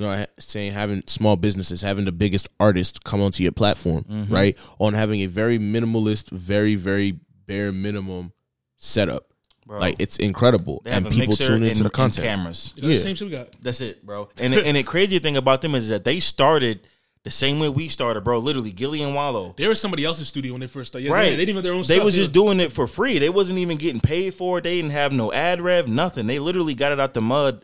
you 0.00 0.06
know, 0.06 0.26
saying 0.38 0.72
having 0.72 1.02
small 1.06 1.36
businesses, 1.36 1.80
having 1.82 2.04
the 2.06 2.12
biggest 2.12 2.48
artists 2.58 2.98
come 2.98 3.20
onto 3.20 3.42
your 3.42 3.52
platform, 3.52 4.04
Mm-hmm. 4.04 4.32
right? 4.32 4.58
On 4.78 4.94
having 4.94 5.20
a 5.20 5.26
very 5.26 5.58
minimalist, 5.58 6.30
very 6.30 6.74
very 6.74 7.18
bare 7.46 7.72
minimum 7.72 8.32
setup. 8.78 9.26
Bro. 9.66 9.78
Like 9.78 9.96
it's 9.98 10.16
incredible, 10.16 10.80
They 10.84 10.90
and 10.90 11.04
people 11.08 11.28
mixer 11.28 11.46
tune 11.48 11.62
into 11.62 11.78
and- 11.80 11.86
the 11.86 11.90
content. 11.90 12.26
cameras. 12.26 12.72
They 12.74 12.82
got 12.82 12.88
the 12.88 12.94
Yeah. 12.94 13.00
same 13.00 13.14
shit 13.14 13.26
we 13.26 13.32
got. 13.32 13.48
That's 13.62 13.80
it, 13.80 14.04
bro. 14.04 14.28
And 14.38 14.54
and 14.54 14.76
the 14.76 14.82
crazy 14.82 15.18
thing 15.20 15.36
about 15.36 15.60
them 15.62 15.74
is 15.74 15.88
that 15.90 16.02
they 16.04 16.18
started 16.18 16.80
the 17.22 17.30
same 17.30 17.60
way 17.60 17.68
we 17.68 17.88
started, 17.88 18.22
bro. 18.24 18.38
Literally, 18.38 18.72
Gillie 18.72 19.02
and 19.02 19.14
Wallo. 19.14 19.54
They 19.58 19.68
were 19.68 19.74
somebody 19.74 20.04
else's 20.06 20.26
studio 20.28 20.52
when 20.52 20.60
they 20.62 20.66
first 20.66 20.88
started. 20.88 21.04
Yeah, 21.06 21.12
Right. 21.12 21.30
They, 21.30 21.36
they 21.36 21.44
didn't 21.44 21.56
have 21.56 21.64
their 21.64 21.74
own. 21.74 21.82
They 21.82 21.96
stuff. 21.96 22.04
was 22.04 22.14
just 22.14 22.32
doing 22.32 22.58
it 22.60 22.72
for 22.72 22.86
free. 22.86 23.18
They 23.18 23.28
wasn't 23.28 23.58
even 23.58 23.76
getting 23.76 24.00
paid 24.00 24.32
for 24.34 24.58
it. 24.58 24.64
They 24.64 24.74
didn't 24.76 24.92
have 24.92 25.12
no 25.12 25.30
ad 25.32 25.60
rev, 25.60 25.86
nothing. 25.86 26.26
They 26.26 26.38
literally 26.38 26.74
got 26.74 26.92
it 26.92 26.98
out 26.98 27.12
the 27.12 27.20
mud, 27.20 27.62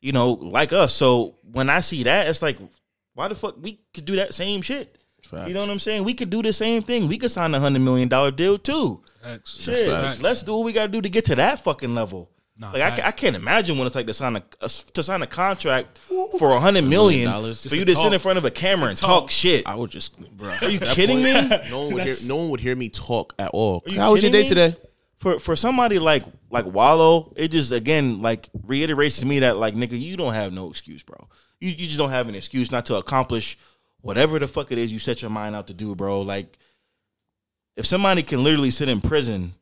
you 0.00 0.12
know, 0.12 0.32
like 0.32 0.72
us. 0.72 0.94
So 0.94 1.36
when 1.42 1.68
I 1.70 1.80
see 1.80 2.02
that, 2.04 2.28
it's 2.28 2.42
like, 2.42 2.58
why 3.14 3.28
the 3.28 3.34
fuck 3.34 3.56
we 3.60 3.80
could 3.94 4.04
do 4.04 4.16
that 4.16 4.34
same 4.34 4.62
shit? 4.62 4.96
Facts. 5.24 5.48
You 5.48 5.54
know 5.54 5.60
what 5.60 5.70
I'm 5.70 5.78
saying? 5.78 6.04
We 6.04 6.14
could 6.14 6.30
do 6.30 6.42
the 6.42 6.52
same 6.52 6.82
thing. 6.82 7.06
We 7.06 7.18
could 7.18 7.30
sign 7.30 7.54
a 7.54 7.60
hundred 7.60 7.80
million 7.80 8.08
dollar 8.08 8.30
deal 8.30 8.58
too. 8.58 9.02
Facts. 9.22 9.60
Shit, 9.60 9.88
Facts. 9.88 10.22
let's 10.22 10.42
do 10.42 10.54
what 10.56 10.64
we 10.64 10.72
got 10.72 10.86
to 10.86 10.92
do 10.92 11.00
to 11.02 11.08
get 11.08 11.26
to 11.26 11.34
that 11.36 11.60
fucking 11.60 11.94
level. 11.94 12.30
Nah, 12.56 12.72
like 12.72 12.82
I, 12.98 13.08
I 13.08 13.10
can't 13.12 13.36
imagine 13.36 13.78
what 13.78 13.86
it's 13.86 13.96
like 13.96 14.06
to 14.06 14.12
sign 14.14 14.36
a, 14.36 14.42
a- 14.60 14.68
to 14.68 15.02
sign 15.02 15.22
a 15.22 15.26
contract 15.26 15.96
for 16.38 16.52
a 16.52 16.60
hundred 16.60 16.84
million 16.84 17.30
dollars. 17.30 17.66
for 17.66 17.74
you 17.74 17.86
to 17.86 17.94
to 17.94 17.96
sit 17.96 18.12
in 18.12 18.18
front 18.18 18.36
of 18.38 18.44
a 18.44 18.50
camera 18.50 18.88
and 18.90 18.98
talk. 18.98 19.22
talk 19.22 19.30
shit. 19.30 19.66
I 19.66 19.74
would 19.76 19.90
just, 19.90 20.18
bro. 20.36 20.54
Are 20.60 20.68
you 20.68 20.78
kidding 20.80 21.22
me? 21.22 21.32
No 21.70 21.84
one 21.84 21.94
would 21.94 22.02
hear. 22.04 22.16
No 22.24 22.36
one 22.36 22.50
would 22.50 22.60
hear 22.60 22.76
me 22.76 22.88
talk 22.90 23.34
at 23.38 23.50
all. 23.52 23.82
How 23.94 24.12
was 24.12 24.22
your 24.22 24.32
day 24.32 24.42
me? 24.42 24.48
today? 24.48 24.76
For 25.20 25.38
for 25.38 25.54
somebody 25.54 25.98
like 25.98 26.24
like 26.50 26.66
Wallo, 26.66 27.32
it 27.36 27.48
just 27.48 27.72
again 27.72 28.20
like 28.22 28.48
reiterates 28.64 29.20
to 29.20 29.26
me 29.26 29.38
that 29.40 29.56
like 29.56 29.74
nigga, 29.74 30.00
you 30.00 30.16
don't 30.16 30.34
have 30.34 30.52
no 30.52 30.70
excuse, 30.70 31.02
bro. 31.02 31.28
You 31.60 31.70
you 31.70 31.86
just 31.86 31.98
don't 31.98 32.10
have 32.10 32.28
an 32.28 32.34
excuse 32.34 32.72
not 32.72 32.86
to 32.86 32.96
accomplish 32.96 33.56
whatever 34.00 34.38
the 34.38 34.48
fuck 34.48 34.72
it 34.72 34.78
is 34.78 34.92
you 34.92 34.98
set 34.98 35.22
your 35.22 35.30
mind 35.30 35.54
out 35.54 35.66
to 35.68 35.74
do, 35.74 35.94
bro. 35.94 36.22
Like 36.22 36.58
if 37.76 37.86
somebody 37.86 38.22
can 38.22 38.42
literally 38.42 38.70
sit 38.70 38.88
in 38.88 39.00
prison 39.00 39.54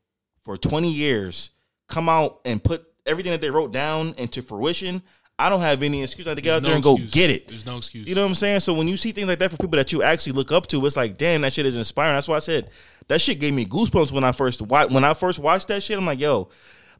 for 0.42 0.56
20 0.56 0.90
years, 0.90 1.50
come 1.88 2.08
out 2.08 2.40
and 2.44 2.62
put 2.62 2.86
everything 3.06 3.32
that 3.32 3.40
they 3.40 3.50
wrote 3.50 3.72
down 3.72 4.14
into 4.16 4.42
fruition, 4.42 5.02
I 5.38 5.48
don't 5.48 5.60
have 5.60 5.82
any 5.82 6.02
excuse 6.02 6.26
not 6.26 6.34
to 6.34 6.40
get 6.40 6.56
out 6.56 6.62
There's 6.62 6.82
there 6.82 6.92
no 6.92 6.96
and 6.96 7.04
go 7.04 7.10
get 7.12 7.30
it. 7.30 7.48
There's 7.48 7.64
no 7.64 7.76
excuse. 7.76 8.08
You 8.08 8.14
know 8.14 8.22
what 8.22 8.28
I'm 8.28 8.34
saying? 8.34 8.60
So 8.60 8.74
when 8.74 8.88
you 8.88 8.96
see 8.96 9.12
things 9.12 9.28
like 9.28 9.38
that 9.38 9.50
for 9.50 9.56
people 9.56 9.76
that 9.76 9.92
you 9.92 10.02
actually 10.02 10.32
look 10.32 10.50
up 10.50 10.66
to, 10.68 10.84
it's 10.84 10.96
like, 10.96 11.16
damn, 11.16 11.42
that 11.42 11.52
shit 11.52 11.66
is 11.66 11.76
inspiring. 11.76 12.14
That's 12.14 12.26
why 12.26 12.36
I 12.36 12.40
said 12.40 12.70
that 13.08 13.20
shit 13.20 13.40
gave 13.40 13.52
me 13.54 13.64
goosebumps 13.66 14.12
when 14.12 14.24
I 14.24 14.32
first 14.32 14.62
wa- 14.62 14.86
when 14.88 15.04
I 15.04 15.14
first 15.14 15.38
watched 15.38 15.68
that 15.68 15.82
shit. 15.82 15.98
I'm 15.98 16.06
like, 16.06 16.20
yo, 16.20 16.48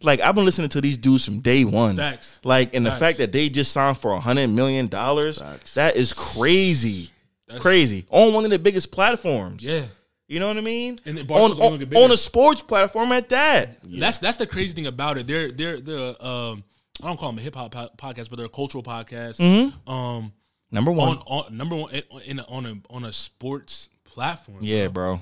like 0.03 0.21
I've 0.21 0.35
been 0.35 0.45
listening 0.45 0.69
to 0.71 0.81
these 0.81 0.99
dudes 0.99 1.25
from 1.25 1.41
day 1.41 1.65
one. 1.65 1.97
Facts. 1.97 2.39
Like, 2.45 2.75
and 2.75 2.85
the 2.85 2.93
fact 2.93 3.19
that 3.19 3.33
they 3.33 3.49
just 3.49 3.73
signed 3.73 3.99
for 3.99 4.13
a 4.13 4.21
hundred 4.21 4.49
million 4.49 4.89
dollars, 4.89 5.43
that 5.75 5.97
is 5.97 6.13
crazy, 6.13 7.11
That's- 7.47 7.63
crazy 7.63 8.07
on 8.11 8.33
one 8.33 8.45
of 8.45 8.51
the 8.51 8.59
biggest 8.59 8.91
platforms. 8.91 9.63
yeah. 9.63 9.85
You 10.31 10.41
know 10.41 10.49
what 10.49 10.59
I 10.59 10.61
mean? 10.61 11.01
And 11.07 11.17
the 11.17 11.35
on, 11.35 11.53
on, 11.53 11.97
on 11.97 12.13
a 12.13 12.17
sports 12.19 12.61
platform 12.61 13.13
at 13.13 13.31
that. 13.31 13.79
That's 13.83 14.19
that's 14.19 14.37
the 14.37 14.47
crazy 14.47 14.75
thing 14.75 14.87
about 14.87 15.17
it. 15.17 15.27
They're 15.27 15.51
they're 15.51 15.81
they're 15.81 16.23
um 16.23 16.65
I 17.03 17.07
don't 17.07 17.19
call 17.19 17.31
them 17.31 17.39
a 17.39 17.41
hip 17.41 17.55
hop 17.55 17.73
po- 17.73 17.89
podcast, 17.97 18.29
but 18.29 18.37
they're 18.37 18.45
a 18.45 18.51
cultural 18.51 18.83
podcast. 18.85 19.41
Um, 19.89 20.33
Number 20.71 20.91
one. 20.93 21.17
on, 21.17 21.47
on 21.47 21.57
number 21.57 21.77
one 21.77 21.95
in, 21.95 22.03
in 22.27 22.39
a, 22.41 22.43
on 22.43 22.67
a 22.67 22.75
on 22.91 23.05
a 23.07 23.13
sports 23.15 23.89
platform. 24.05 24.59
yeah, 24.61 24.89
bro. 24.89 25.17
bro. 25.17 25.21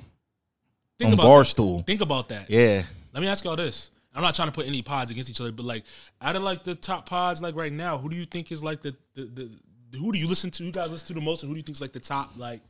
Think 0.98 1.08
on 1.08 1.14
about 1.14 1.26
Barstool. 1.26 1.78
That. 1.78 1.86
Think 1.86 2.00
about 2.00 2.28
that. 2.30 2.50
Yeah. 2.50 2.84
Let 3.12 3.22
me 3.22 3.28
ask 3.28 3.44
y'all 3.44 3.56
this. 3.56 3.90
I'm 4.14 4.22
not 4.22 4.34
trying 4.34 4.48
to 4.48 4.52
put 4.52 4.66
any 4.66 4.80
pods 4.80 5.10
against 5.10 5.28
each 5.28 5.40
other, 5.40 5.52
but 5.52 5.66
like 5.66 5.84
out 6.22 6.36
of 6.36 6.42
like 6.42 6.64
the 6.64 6.74
top 6.74 7.06
pods, 7.06 7.42
like 7.42 7.54
right 7.54 7.72
now, 7.72 7.98
who 7.98 8.08
do 8.08 8.16
you 8.16 8.24
think 8.24 8.50
is 8.50 8.62
like 8.62 8.82
the 8.82 8.96
the, 9.14 9.24
the 9.24 9.98
who 9.98 10.12
do 10.12 10.18
you 10.18 10.26
listen 10.26 10.50
to? 10.52 10.64
Who 10.64 10.72
guys 10.72 10.90
listen 10.90 11.08
to 11.08 11.14
the 11.14 11.20
most, 11.20 11.42
and 11.42 11.50
who 11.50 11.54
do 11.54 11.58
you 11.58 11.62
think 11.62 11.76
is 11.76 11.80
like 11.80 11.92
the 11.92 12.00
top? 12.00 12.32
Like, 12.36 12.60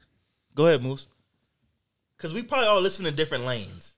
Go 0.56 0.66
ahead, 0.66 0.82
Moose. 0.82 1.06
Because 2.16 2.32
we 2.32 2.42
probably 2.42 2.66
all 2.66 2.80
listen 2.80 3.04
to 3.04 3.10
different 3.10 3.44
lanes. 3.44 3.96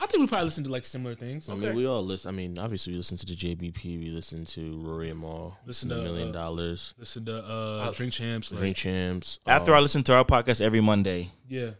I 0.00 0.06
think 0.06 0.20
we 0.20 0.26
probably 0.28 0.46
listen 0.46 0.64
to 0.64 0.70
like 0.70 0.84
similar 0.84 1.14
things. 1.14 1.50
I 1.50 1.54
mean, 1.54 1.74
we 1.74 1.84
all 1.84 2.02
listen. 2.02 2.28
I 2.28 2.32
mean, 2.32 2.58
obviously, 2.58 2.92
we 2.92 2.96
listen 2.96 3.18
to 3.18 3.26
the 3.26 3.34
JBP. 3.34 3.98
We 3.98 4.08
listen 4.10 4.44
to 4.46 4.80
Rory 4.80 5.10
and 5.10 5.20
Mal. 5.20 5.58
Listen 5.66 5.88
the 5.88 5.96
to, 5.96 6.02
Million 6.02 6.30
uh, 6.30 6.32
Dollars. 6.32 6.94
Listen 6.96 7.24
to 7.26 7.44
uh, 7.44 7.92
Drink 7.92 8.12
Champs. 8.12 8.52
Like, 8.52 8.60
Drink 8.60 8.76
Champs. 8.76 9.40
After 9.46 9.72
um, 9.72 9.78
I 9.78 9.80
listen 9.80 10.02
to 10.04 10.14
our 10.14 10.24
podcast 10.24 10.60
every 10.60 10.80
Monday, 10.80 11.32
yeah, 11.48 11.70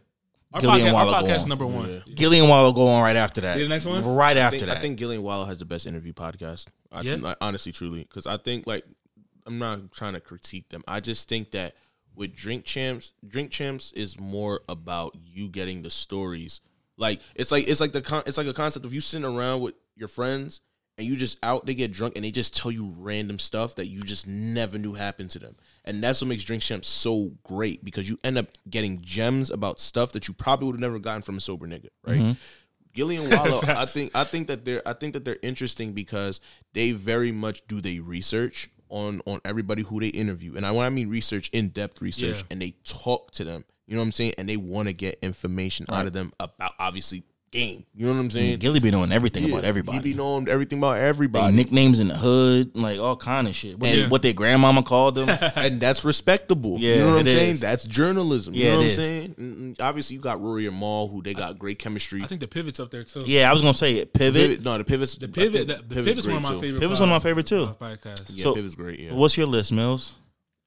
our 0.53 0.61
Gillian 0.61 0.87
podcast, 0.87 0.93
our 0.97 1.05
Wallo 1.05 1.21
go 1.21 1.27
podcast 1.27 1.43
on. 1.43 1.49
number 1.49 1.67
one. 1.67 2.03
Gillie 2.15 2.39
and 2.39 2.49
Wallo 2.49 2.71
go 2.73 2.87
on 2.87 3.03
right 3.03 3.15
after 3.15 3.41
that. 3.41 3.57
Yeah, 3.57 3.63
the 3.63 3.69
next 3.69 3.85
one? 3.85 4.03
Right 4.05 4.37
I 4.37 4.41
after 4.41 4.57
think, 4.59 4.69
that. 4.69 4.77
I 4.77 4.81
think 4.81 4.97
Gillie 4.97 5.15
and 5.15 5.23
Wallo 5.23 5.45
has 5.45 5.59
the 5.59 5.65
best 5.65 5.87
interview 5.87 6.13
podcast. 6.13 6.67
I 6.91 7.01
Yeah? 7.01 7.11
think, 7.13 7.23
like, 7.23 7.37
honestly, 7.41 7.71
truly, 7.71 8.01
because 8.03 8.27
I 8.27 8.37
think 8.37 8.67
like 8.67 8.85
I'm 9.45 9.59
not 9.59 9.91
trying 9.91 10.13
to 10.13 10.19
critique 10.19 10.69
them. 10.69 10.83
I 10.87 10.99
just 10.99 11.27
think 11.29 11.51
that 11.51 11.75
with 12.15 12.35
Drink 12.35 12.65
Champs, 12.65 13.13
Drink 13.27 13.51
Champs 13.51 13.91
is 13.93 14.19
more 14.19 14.61
about 14.67 15.15
you 15.15 15.47
getting 15.47 15.81
the 15.81 15.89
stories. 15.89 16.59
Like 16.97 17.21
it's 17.35 17.51
like 17.51 17.67
it's 17.67 17.79
like 17.81 17.93
the 17.93 18.01
con- 18.01 18.23
it's 18.27 18.37
like 18.37 18.47
a 18.47 18.53
concept 18.53 18.85
of 18.85 18.93
you 18.93 19.01
sitting 19.01 19.25
around 19.25 19.61
with 19.61 19.75
your 19.95 20.07
friends 20.09 20.61
and 21.01 21.09
you 21.09 21.17
just 21.17 21.37
out 21.43 21.65
they 21.65 21.73
get 21.73 21.91
drunk 21.91 22.15
and 22.15 22.23
they 22.23 22.31
just 22.31 22.55
tell 22.55 22.71
you 22.71 22.93
random 22.97 23.39
stuff 23.39 23.75
that 23.75 23.87
you 23.87 23.99
just 24.01 24.27
never 24.27 24.77
knew 24.77 24.93
happened 24.93 25.31
to 25.31 25.39
them. 25.39 25.55
And 25.83 26.01
that's 26.01 26.21
what 26.21 26.27
makes 26.27 26.43
Drink 26.43 26.63
Champs 26.63 26.87
so 26.87 27.31
great 27.43 27.83
because 27.83 28.07
you 28.09 28.17
end 28.23 28.37
up 28.37 28.47
getting 28.69 29.01
gems 29.01 29.49
about 29.49 29.79
stuff 29.79 30.11
that 30.13 30.27
you 30.27 30.33
probably 30.33 30.67
would 30.67 30.75
have 30.75 30.79
never 30.81 30.99
gotten 30.99 31.21
from 31.23 31.37
a 31.37 31.41
sober 31.41 31.67
nigga, 31.67 31.89
right? 32.05 32.19
Mm-hmm. 32.19 32.31
Gillie 32.93 33.17
and 33.17 33.31
Wallo, 33.31 33.61
I 33.67 33.85
think 33.85 34.11
I 34.15 34.23
think 34.23 34.47
that 34.47 34.63
they're 34.63 34.81
I 34.87 34.93
think 34.93 35.13
that 35.13 35.25
they're 35.25 35.39
interesting 35.41 35.93
because 35.93 36.39
they 36.73 36.91
very 36.91 37.31
much 37.31 37.65
do 37.67 37.81
they 37.81 37.99
research 37.99 38.69
on 38.89 39.21
on 39.25 39.39
everybody 39.45 39.81
who 39.83 39.99
they 39.99 40.07
interview. 40.09 40.55
And 40.55 40.65
I 40.65 40.71
when 40.71 40.85
I 40.85 40.89
mean 40.89 41.09
research, 41.09 41.49
in 41.51 41.69
depth 41.69 42.01
research, 42.01 42.39
Yeah. 42.39 42.47
and 42.51 42.61
they 42.61 42.75
talk 42.83 43.31
to 43.31 43.43
them. 43.43 43.63
You 43.87 43.95
know 43.95 44.01
what 44.01 44.07
I'm 44.07 44.11
saying? 44.13 44.33
And 44.37 44.47
they 44.47 44.57
want 44.57 44.87
to 44.87 44.93
get 44.93 45.19
information 45.21 45.85
out 45.89 46.05
of 46.07 46.13
them 46.13 46.31
about 46.39 46.73
obviously 46.79 47.23
game. 47.51 47.85
You 47.93 48.07
know 48.07 48.13
what 48.13 48.19
I'm 48.19 48.29
mm, 48.29 48.31
saying? 48.31 48.59
Gillie 48.59 48.79
be 48.79 48.91
knowing 48.91 49.11
everything 49.11 49.43
Yeah, 49.43 49.49
about 49.53 49.65
everybody. 49.65 49.97
He 49.97 50.03
be 50.03 50.13
knowing 50.13 50.47
everything 50.47 50.77
about 50.79 50.93
They 50.93 51.01
everybody. 51.01 51.53
nicknames 51.55 51.99
in 51.99 52.07
the 52.07 52.15
hood, 52.17 52.75
like 52.75 52.99
all 52.99 53.17
kind 53.17 53.47
of 53.47 53.53
shit. 53.55 53.77
What, 53.77 53.89
Yeah. 53.89 54.03
they, 54.03 54.07
what 54.07 54.21
their 54.21 54.33
grandmama 54.33 54.83
called 54.83 55.15
them. 55.15 55.29
and 55.55 55.79
that's 55.81 56.05
respectable. 56.05 56.77
Yeah, 56.79 56.95
you 56.95 56.99
know 57.01 57.11
what 57.13 57.19
I'm 57.21 57.27
it 57.27 57.31
saying? 57.31 57.57
That's 57.57 57.83
journalism. 57.83 58.53
Yeah, 58.53 58.63
you 58.63 58.69
know 58.71 58.75
what 58.77 58.81
I'm 58.83 58.87
is. 58.87 58.95
saying? 58.95 59.35
Mm-mm. 59.35 59.81
Obviously, 59.81 60.15
you 60.15 60.21
got 60.21 60.41
Rory 60.41 60.65
and 60.67 60.79
Mal, 60.79 61.07
who 61.09 61.21
they 61.21 61.33
got 61.33 61.59
great 61.59 61.77
chemistry. 61.77 62.21
I 62.23 62.27
think 62.27 62.41
the 62.41 62.47
pivot's 62.47 62.79
up 62.79 62.89
there 62.89 63.03
too. 63.03 63.21
yeah, 63.25 63.49
I 63.49 63.53
was 63.53 63.61
gonna 63.61 63.73
say 63.73 63.95
it. 63.95 64.13
Pivot. 64.13 64.41
Pivot, 64.41 64.63
no, 64.63 64.77
the 64.77 64.83
pivots. 64.85 65.15
the 65.15 65.27
pivot. 65.27 65.67
The, 65.67 65.75
the 65.75 65.95
pivot's, 65.95 66.25
one 66.27 66.37
of 66.37 66.43
my 66.43 66.59
favorite. 66.61 66.79
Pivot's 66.79 66.99
one 67.01 67.09
of 67.09 67.13
my 67.13 67.19
favorite 67.19 67.45
too. 67.47 67.75
podcasts. 67.79 68.25
Yeah, 68.29 68.43
So- 68.43 68.55
pivot's 68.55 68.75
great. 68.75 68.99
Yeah. 68.99 69.13
What's 69.13 69.37
your 69.37 69.47
list, 69.47 69.71
Mills? 69.71 70.15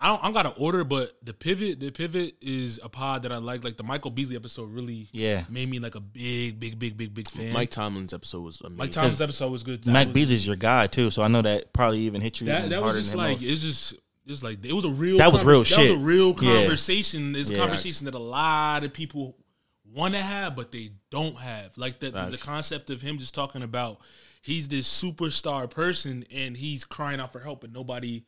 I 0.01 0.09
don't, 0.09 0.25
I 0.25 0.33
got 0.33 0.45
an 0.47 0.53
order, 0.59 0.85
but 0.85 1.13
the 1.23 1.33
pivot, 1.33 1.81
the 1.81 1.91
pivot 1.91 2.35
is 2.43 2.79
a 2.83 2.89
pod 2.89 3.23
that 3.23 3.33
I 3.33 3.39
like. 3.39 3.65
Like 3.65 3.77
the 3.77 3.85
Michael 3.85 4.11
Beasley 4.11 4.37
episode 4.37 4.71
really, 4.71 5.09
Yeah. 5.13 5.45
made 5.49 5.71
me 5.71 5.79
like 5.79 5.95
a 5.95 6.01
big, 6.01 6.59
big, 6.61 6.79
big, 6.79 6.97
big, 6.99 7.15
big 7.15 7.29
fan. 7.31 7.53
Mike 7.53 7.71
Tomlin's 7.71 8.13
episode 8.13 8.43
was 8.43 8.61
amazing. 8.61 8.77
Mike 8.77 8.91
Thompson's 8.91 9.21
episode 9.21 9.51
was 9.53 9.63
good. 9.63 9.83
That 9.85 10.07
was- 10.09 10.15
Beasley's 10.15 10.47
your 10.47 10.57
guy 10.57 10.89
too, 10.89 11.11
so 11.11 11.23
I 11.23 11.29
know 11.29 11.43
that 11.43 11.73
probably 11.73 12.01
even 12.01 12.21
hit 12.21 12.41
you. 12.41 12.47
That 12.49 12.69
that 12.71 12.83
was 12.83 12.97
just 12.97 13.15
like 13.15 13.39
most. 13.39 13.45
it's 13.49 13.63
just 13.63 13.95
it's 14.27 14.43
like 14.43 14.65
it 14.65 14.73
was 14.73 14.85
a 14.85 14.91
real 14.91 15.19
That 15.19 15.33
was 15.33 15.45
real 15.45 15.65
convers- 15.65 15.77
That 15.77 15.83
was 15.83 15.91
a 16.03 16.05
real 16.05 16.37
Yeah. 16.43 16.61
conversation. 16.61 17.35
It's 17.37 17.49
a 17.51 17.53
Yeah. 17.55 17.59
conversation 17.61 18.05
that 18.07 18.15
a 18.15 18.19
lot 18.19 18.85
of 18.85 18.93
people 18.93 19.37
want 19.87 20.15
to 20.15 20.21
have, 20.23 20.57
but 20.57 20.73
they 20.73 20.91
don't 21.11 21.39
have. 21.39 21.71
Like 21.79 22.01
the 22.01 22.11
the 22.11 22.39
concept 22.39 22.91
of 22.91 23.01
him 23.01 23.19
just 23.19 23.35
talking 23.35 23.63
about 23.63 24.01
he's 24.43 24.69
this 24.69 24.87
superstar 24.89 25.71
person 25.71 26.25
and 26.31 26.57
he's 26.57 26.85
crying 26.85 27.21
out 27.21 27.33
for 27.33 27.41
help 27.41 27.65
and 27.65 27.73
nobody 27.73 28.25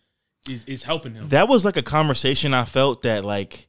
is, 0.49 0.65
is 0.65 0.83
helping 0.83 1.15
him. 1.15 1.29
that 1.31 1.49
was 1.49 1.65
like 1.65 1.77
a 1.77 1.83
conversation 1.83 2.55
I 2.55 2.65
felt 2.65 3.03
that 3.03 3.25
like 3.25 3.69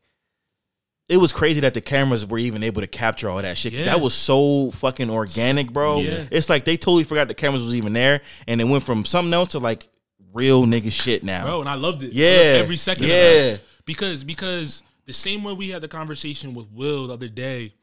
it 1.09 1.17
was 1.17 1.31
crazy 1.31 1.61
that 1.61 1.73
the 1.73 1.81
cameras 1.81 2.25
were 2.25 2.37
even 2.37 2.63
able 2.63 2.81
to 2.81 2.87
capture 2.87 3.29
all 3.29 3.41
that 3.41 3.57
shit. 3.57 3.73
Yeah. 3.73 3.85
That 3.85 4.01
was 4.01 4.13
so 4.13 4.71
fucking 4.71 5.09
organic, 5.09 5.71
bro. 5.71 6.01
Yeah. 6.01 6.25
It's 6.31 6.49
like 6.49 6.65
they 6.65 6.75
totally 6.75 7.05
forgot 7.05 7.29
the 7.29 7.33
cameras 7.33 7.63
was 7.63 7.75
even 7.75 7.93
there, 7.93 8.21
and 8.47 8.59
it 8.59 8.65
went 8.65 8.83
from 8.83 9.05
something 9.05 9.33
else 9.33 9.49
to 9.51 9.59
like 9.59 9.87
real 10.33 10.65
nigga 10.65 10.91
shit 10.91 11.23
now. 11.23 11.45
bro, 11.45 11.61
and 11.61 11.69
I 11.69 11.75
loved 11.75 12.03
it. 12.03 12.11
Yeah. 12.11 12.27
loved 12.27 12.63
every 12.63 12.75
second. 12.75 13.07
Yeah. 13.07 13.55
because 13.85 14.23
because 14.23 14.83
the 15.05 15.13
same 15.13 15.43
way 15.43 15.53
we 15.53 15.69
had 15.69 15.81
the 15.81 15.87
conversation 15.87 16.53
with 16.53 16.67
Will 16.71 17.07
the 17.07 17.13
other 17.13 17.29
day, 17.29 17.73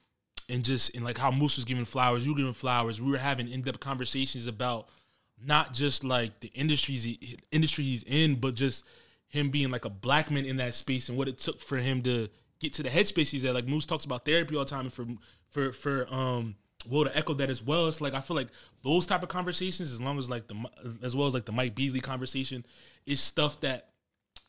and 0.50 0.62
just 0.62 0.94
and 0.94 1.04
like 1.04 1.16
how 1.16 1.30
Moose 1.30 1.56
was 1.56 1.64
giving 1.64 1.86
flowers, 1.86 2.26
you 2.26 2.32
were 2.32 2.38
giving 2.38 2.52
flowers. 2.52 3.00
We 3.00 3.10
were 3.10 3.18
having 3.18 3.48
in 3.50 3.62
depth 3.62 3.80
conversations 3.80 4.46
about 4.46 4.88
not 5.46 5.72
just 5.72 6.04
like 6.04 6.40
the 6.40 6.48
industries 6.54 7.04
he, 7.04 7.36
industry 7.50 7.84
he's 7.84 8.02
in, 8.04 8.36
but 8.36 8.54
just 8.54 8.84
him 9.28 9.50
being 9.50 9.70
like 9.70 9.84
a 9.84 9.90
black 9.90 10.30
man 10.30 10.44
in 10.44 10.56
that 10.58 10.74
space 10.74 11.08
and 11.08 11.18
what 11.18 11.28
it 11.28 11.38
took 11.38 11.60
for 11.60 11.76
him 11.76 12.02
to 12.02 12.28
get 12.60 12.72
to 12.74 12.82
the 12.82 12.88
headspace 12.88 13.30
he's 13.30 13.44
at. 13.44 13.54
Like 13.54 13.66
Moose 13.66 13.86
talks 13.86 14.04
about 14.04 14.24
therapy 14.24 14.56
all 14.56 14.64
the 14.64 14.70
time, 14.70 14.80
and 14.86 14.92
for 14.92 15.06
for 15.50 15.72
for 15.72 16.12
um 16.12 16.56
Will 16.90 17.04
to 17.04 17.16
echo 17.16 17.32
that 17.34 17.48
as 17.48 17.62
well. 17.62 17.88
It's 17.88 18.00
like 18.00 18.14
I 18.14 18.20
feel 18.20 18.36
like 18.36 18.48
those 18.82 19.06
type 19.06 19.22
of 19.22 19.28
conversations, 19.28 19.90
as 19.90 20.00
long 20.00 20.18
as 20.18 20.28
like 20.28 20.48
the 20.48 20.54
as 21.02 21.16
well 21.16 21.26
as 21.26 21.34
like 21.34 21.46
the 21.46 21.52
Mike 21.52 21.74
Beasley 21.74 22.00
conversation, 22.00 22.64
is 23.06 23.20
stuff 23.20 23.60
that 23.62 23.88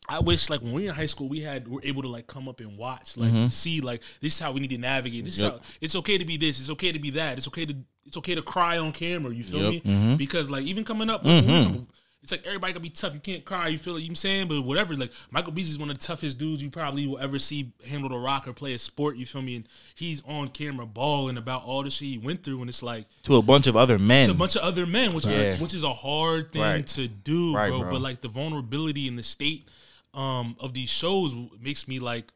I 0.07 0.19
wish 0.19 0.49
like 0.49 0.61
when 0.61 0.73
we 0.73 0.83
were 0.83 0.89
in 0.89 0.95
high 0.95 1.05
school 1.05 1.27
we 1.27 1.41
had 1.41 1.67
were 1.67 1.81
able 1.83 2.01
to 2.03 2.07
like 2.07 2.27
come 2.27 2.47
up 2.47 2.59
and 2.59 2.77
watch 2.77 3.17
like 3.17 3.31
mm-hmm. 3.31 3.47
see 3.47 3.81
like 3.81 4.01
this 4.21 4.33
is 4.33 4.39
how 4.39 4.51
we 4.51 4.59
need 4.59 4.69
to 4.69 4.77
navigate. 4.77 5.25
This 5.25 5.35
is 5.37 5.41
how 5.41 5.59
it's 5.81 5.95
okay 5.95 6.17
to 6.17 6.25
be 6.25 6.37
this. 6.37 6.59
It's 6.59 6.69
okay 6.71 6.91
to 6.91 6.99
be 6.99 7.11
that. 7.11 7.37
It's 7.37 7.47
okay 7.47 7.65
to 7.65 7.75
it's 8.05 8.17
okay 8.17 8.35
to 8.35 8.41
cry 8.41 8.77
on 8.77 8.91
camera. 8.91 9.33
You 9.33 9.43
feel 9.43 9.71
Yep. 9.71 9.85
me? 9.85 9.91
Mm-hmm. 9.91 10.15
Because 10.17 10.49
like 10.49 10.63
even 10.65 10.83
coming 10.83 11.09
up, 11.09 11.23
like, 11.23 11.43
when 11.43 11.45
we 11.45 11.51
mm-hmm. 11.51 11.73
come- 11.73 11.87
it's 12.25 12.31
like 12.31 12.43
everybody 12.47 12.73
can 12.73 12.81
be 12.81 12.89
tough. 12.89 13.13
You 13.13 13.19
can't 13.19 13.45
cry. 13.45 13.67
You 13.67 13.77
feel 13.77 13.93
like 13.93 14.01
you 14.01 14.09
know 14.09 14.13
I'm 14.13 14.15
saying, 14.15 14.47
but 14.47 14.59
whatever. 14.63 14.95
Like 14.95 15.11
Michael 15.29 15.51
Beasley 15.51 15.69
is 15.73 15.77
one 15.77 15.91
of 15.91 15.99
the 15.99 16.03
toughest 16.03 16.39
dudes 16.39 16.63
you 16.63 16.71
probably 16.71 17.05
will 17.05 17.19
ever 17.19 17.37
see 17.37 17.71
handle 17.87 18.09
the 18.09 18.17
rock 18.17 18.47
or 18.47 18.53
play 18.53 18.73
a 18.73 18.79
sport. 18.79 19.15
You 19.15 19.27
feel 19.27 19.43
me? 19.43 19.57
And 19.57 19.69
he's 19.93 20.23
on 20.27 20.47
camera 20.47 20.87
balling 20.87 21.37
about 21.37 21.63
all 21.65 21.83
the 21.83 21.91
shit 21.91 22.07
he 22.07 22.17
went 22.17 22.43
through, 22.43 22.61
and 22.61 22.69
it's 22.69 22.81
like 22.81 23.05
To 23.23 23.35
a 23.35 23.43
bunch 23.43 23.67
of 23.67 23.75
other 23.77 23.99
men. 23.99 24.25
to 24.25 24.31
a 24.31 24.33
bunch 24.33 24.55
of 24.55 24.63
other 24.63 24.87
men, 24.87 25.13
which 25.13 25.27
Yeah. 25.27 25.33
is 25.33 25.61
which 25.61 25.75
is 25.75 25.83
a 25.83 25.93
hard 25.93 26.51
thing 26.51 26.63
Right. 26.63 26.87
to 26.87 27.07
do, 27.07 27.53
Right, 27.53 27.69
bro. 27.69 27.81
bro. 27.81 27.91
But 27.91 28.01
like 28.01 28.21
the 28.21 28.29
vulnerability 28.29 29.07
in 29.07 29.17
the 29.17 29.23
state 29.23 29.67
um, 30.15 30.55
of 30.59 30.73
these 30.73 30.89
shows 30.89 31.35
makes 31.59 31.87
me 31.87 31.99
like 31.99 32.31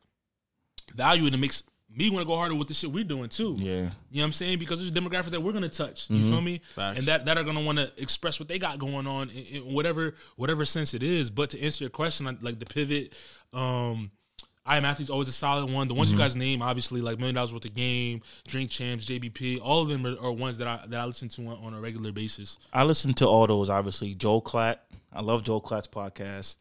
value 0.93 1.21
and 1.25 1.29
it 1.29 1.33
and 1.35 1.41
makes 1.41 1.63
me 1.95 2.09
want 2.11 2.21
to 2.21 2.27
go 2.27 2.35
harder 2.35 2.53
with 2.53 2.67
the 2.67 2.73
shit 2.73 2.91
we're 2.91 3.03
doing 3.03 3.29
too. 3.29 3.55
yeah. 3.59 3.71
You 3.71 3.81
know 3.81 3.89
what 4.11 4.23
I'm 4.25 4.31
saying? 4.31 4.59
Because 4.59 4.79
there's 4.79 4.91
a 4.91 4.93
demographic 4.93 5.31
that 5.31 5.41
we're 5.41 5.53
gonna 5.53 5.69
touch. 5.69 6.09
You 6.09 6.17
Mm-hmm. 6.17 6.29
feel 6.31 6.41
me? 6.41 6.61
Facts. 6.75 6.99
And 6.99 7.07
that 7.07 7.25
that 7.25 7.37
are 7.37 7.43
gonna 7.43 7.61
want 7.61 7.77
to 7.79 7.91
express 7.97 8.39
what 8.39 8.47
they 8.47 8.59
got 8.59 8.77
going 8.77 9.07
on 9.07 9.29
in, 9.29 9.43
in 9.45 9.73
whatever 9.73 10.13
whatever 10.35 10.65
sense 10.65 10.93
it 10.93 11.01
is. 11.03 11.29
But 11.29 11.49
to 11.51 11.61
answer 11.61 11.83
your 11.83 11.89
question, 11.89 12.25
like, 12.27 12.37
like 12.41 12.59
the 12.59 12.65
pivot, 12.67 13.13
um, 13.53 14.11
I 14.65 14.77
am 14.77 14.85
athletes 14.85 15.09
always 15.09 15.27
a 15.29 15.31
solid 15.31 15.71
one. 15.71 15.87
The 15.87 15.95
ones 15.95 16.09
Mm-hmm. 16.09 16.19
you 16.19 16.23
guys 16.25 16.35
name, 16.35 16.61
obviously, 16.61 17.01
like 17.01 17.17
Million 17.17 17.35
Dollaz 17.37 17.51
Worth 17.53 17.65
of 17.65 17.73
Game, 17.73 18.21
Drink 18.47 18.69
Champs, 18.69 19.05
JBP, 19.05 19.59
all 19.63 19.81
of 19.81 19.89
them 19.89 20.05
are, 20.05 20.15
are 20.21 20.31
ones 20.31 20.59
that 20.59 20.67
I 20.67 20.85
that 20.89 21.01
I 21.01 21.05
listen 21.07 21.27
to 21.29 21.41
on, 21.47 21.57
on 21.65 21.73
a 21.73 21.79
regular 21.81 22.11
basis. 22.11 22.59
I 22.71 22.83
listen 22.83 23.13
to 23.15 23.25
all 23.27 23.47
those. 23.47 23.69
Obviously, 23.69 24.13
Joel 24.13 24.43
Klatt. 24.43 24.75
I 25.11 25.21
love 25.23 25.43
Joel 25.43 25.61
Klatt's 25.61 25.87
podcast. 25.87 26.57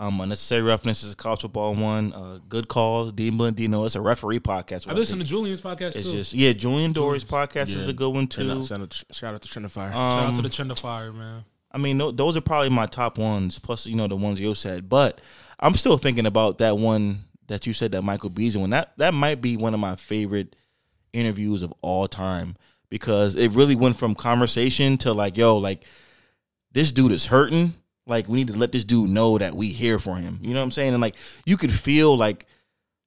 Um, 0.00 0.20
Unnecessary 0.20 0.62
Roughness 0.62 1.02
is 1.02 1.12
a 1.12 1.16
college 1.16 1.40
football 1.40 1.74
one. 1.74 2.12
Uh, 2.12 2.38
Good 2.48 2.68
Calls, 2.68 3.12
Dean 3.12 3.34
Blandino. 3.34 3.84
It's 3.84 3.96
a 3.96 4.00
referee 4.00 4.38
podcast. 4.38 4.86
I 4.88 4.92
listen 4.92 5.18
to 5.18 5.24
Julian's 5.24 5.60
podcast 5.60 5.96
It's 5.96 6.04
too. 6.04 6.12
just 6.12 6.32
yeah. 6.34 6.52
Julian 6.52 6.92
Dorey's 6.92 7.24
podcast 7.24 7.68
is 7.70 7.88
a 7.88 7.92
good 7.92 8.10
one 8.10 8.20
And, 8.20 8.30
too. 8.30 8.50
uh, 8.50 8.62
shout, 8.62 8.80
out, 8.80 9.02
shout 9.10 9.34
out 9.34 9.42
to 9.42 9.48
Trend 9.48 9.66
of 9.66 9.72
Fire. 9.72 9.90
Shout 9.90 9.96
out 10.22 10.30
to 10.34 10.36
Um, 10.36 10.42
the 10.44 10.48
Trend 10.48 10.70
of 10.70 10.78
Fire, 10.78 11.12
man. 11.12 11.44
I 11.72 11.78
mean, 11.78 11.98
tho- 11.98 12.12
those 12.12 12.36
are 12.36 12.40
probably 12.40 12.68
my 12.70 12.86
top 12.86 13.18
ones. 13.18 13.58
Plus, 13.58 13.86
you 13.86 13.96
know, 13.96 14.06
the 14.06 14.14
ones 14.16 14.38
you 14.38 14.54
said. 14.54 14.88
But 14.88 15.20
I'm 15.58 15.74
still 15.74 15.98
thinking 15.98 16.26
about 16.26 16.58
that 16.58 16.78
one 16.78 17.24
that 17.48 17.66
you 17.66 17.72
said 17.72 17.90
that 17.92 18.02
Michael 18.02 18.30
Beasley 18.30 18.60
one. 18.60 18.70
That 18.70 18.92
that 18.98 19.14
might 19.14 19.40
be 19.40 19.56
one 19.56 19.74
of 19.74 19.80
my 19.80 19.96
favorite 19.96 20.54
interviews 21.12 21.62
of 21.62 21.74
all 21.82 22.06
time 22.06 22.56
because 22.88 23.34
it 23.34 23.48
really 23.50 23.74
went 23.74 23.96
from 23.96 24.14
conversation 24.14 24.96
to 24.98 25.12
like, 25.12 25.36
yo, 25.36 25.56
like 25.58 25.84
this 26.70 26.92
dude 26.92 27.10
is 27.12 27.26
hurting. 27.26 27.74
Like 28.08 28.28
we 28.28 28.38
need 28.38 28.48
to 28.48 28.56
let 28.56 28.72
this 28.72 28.84
dude 28.84 29.10
know 29.10 29.38
that 29.38 29.54
we 29.54 29.68
here 29.68 29.98
for 29.98 30.16
him. 30.16 30.38
You 30.42 30.54
know 30.54 30.60
what 30.60 30.64
I'm 30.64 30.70
saying? 30.70 30.94
And 30.94 31.00
like 31.00 31.16
you 31.44 31.56
could 31.56 31.72
feel 31.72 32.16
like 32.16 32.46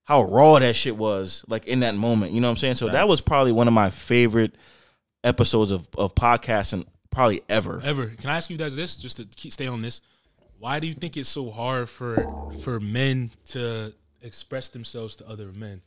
how 0.04 0.24
raw 0.24 0.60
that 0.60 0.76
shit 0.76 0.96
was 0.96 1.44
like 1.48 1.68
in 1.68 1.82
that 1.82 1.96
moment. 1.96 2.34
You 2.34 2.42
know 2.42 2.48
what 2.48 2.52
I'm 2.52 2.58
saying? 2.58 2.76
So 2.76 2.90
that 2.90 3.08
was 3.08 3.22
probably 3.22 3.52
one 3.52 3.68
of 3.68 3.74
my 3.74 3.90
favorite 3.90 4.56
episodes 5.24 5.72
of 5.72 5.88
of 5.98 6.16
podcasting 6.16 6.86
probably 7.10 7.42
ever. 7.50 7.82
Ever. 7.84 8.08
Can 8.08 8.30
I 8.30 8.38
ask 8.38 8.50
you 8.50 8.58
guys 8.58 8.76
this, 8.76 8.98
just 8.98 9.18
to 9.18 9.26
keep 9.26 9.54
stay 9.54 9.68
on 9.68 9.82
this? 9.82 10.02
Why 10.58 10.80
do 10.80 10.88
you 10.88 10.94
think 10.94 11.18
it's 11.18 11.30
so 11.30 11.52
hard 11.52 11.90
for 11.90 12.52
for 12.62 12.80
men 12.80 13.32
to 13.48 13.94
express 14.22 14.70
themselves 14.70 15.16
to 15.18 15.28
other 15.28 15.52
men? 15.52 15.82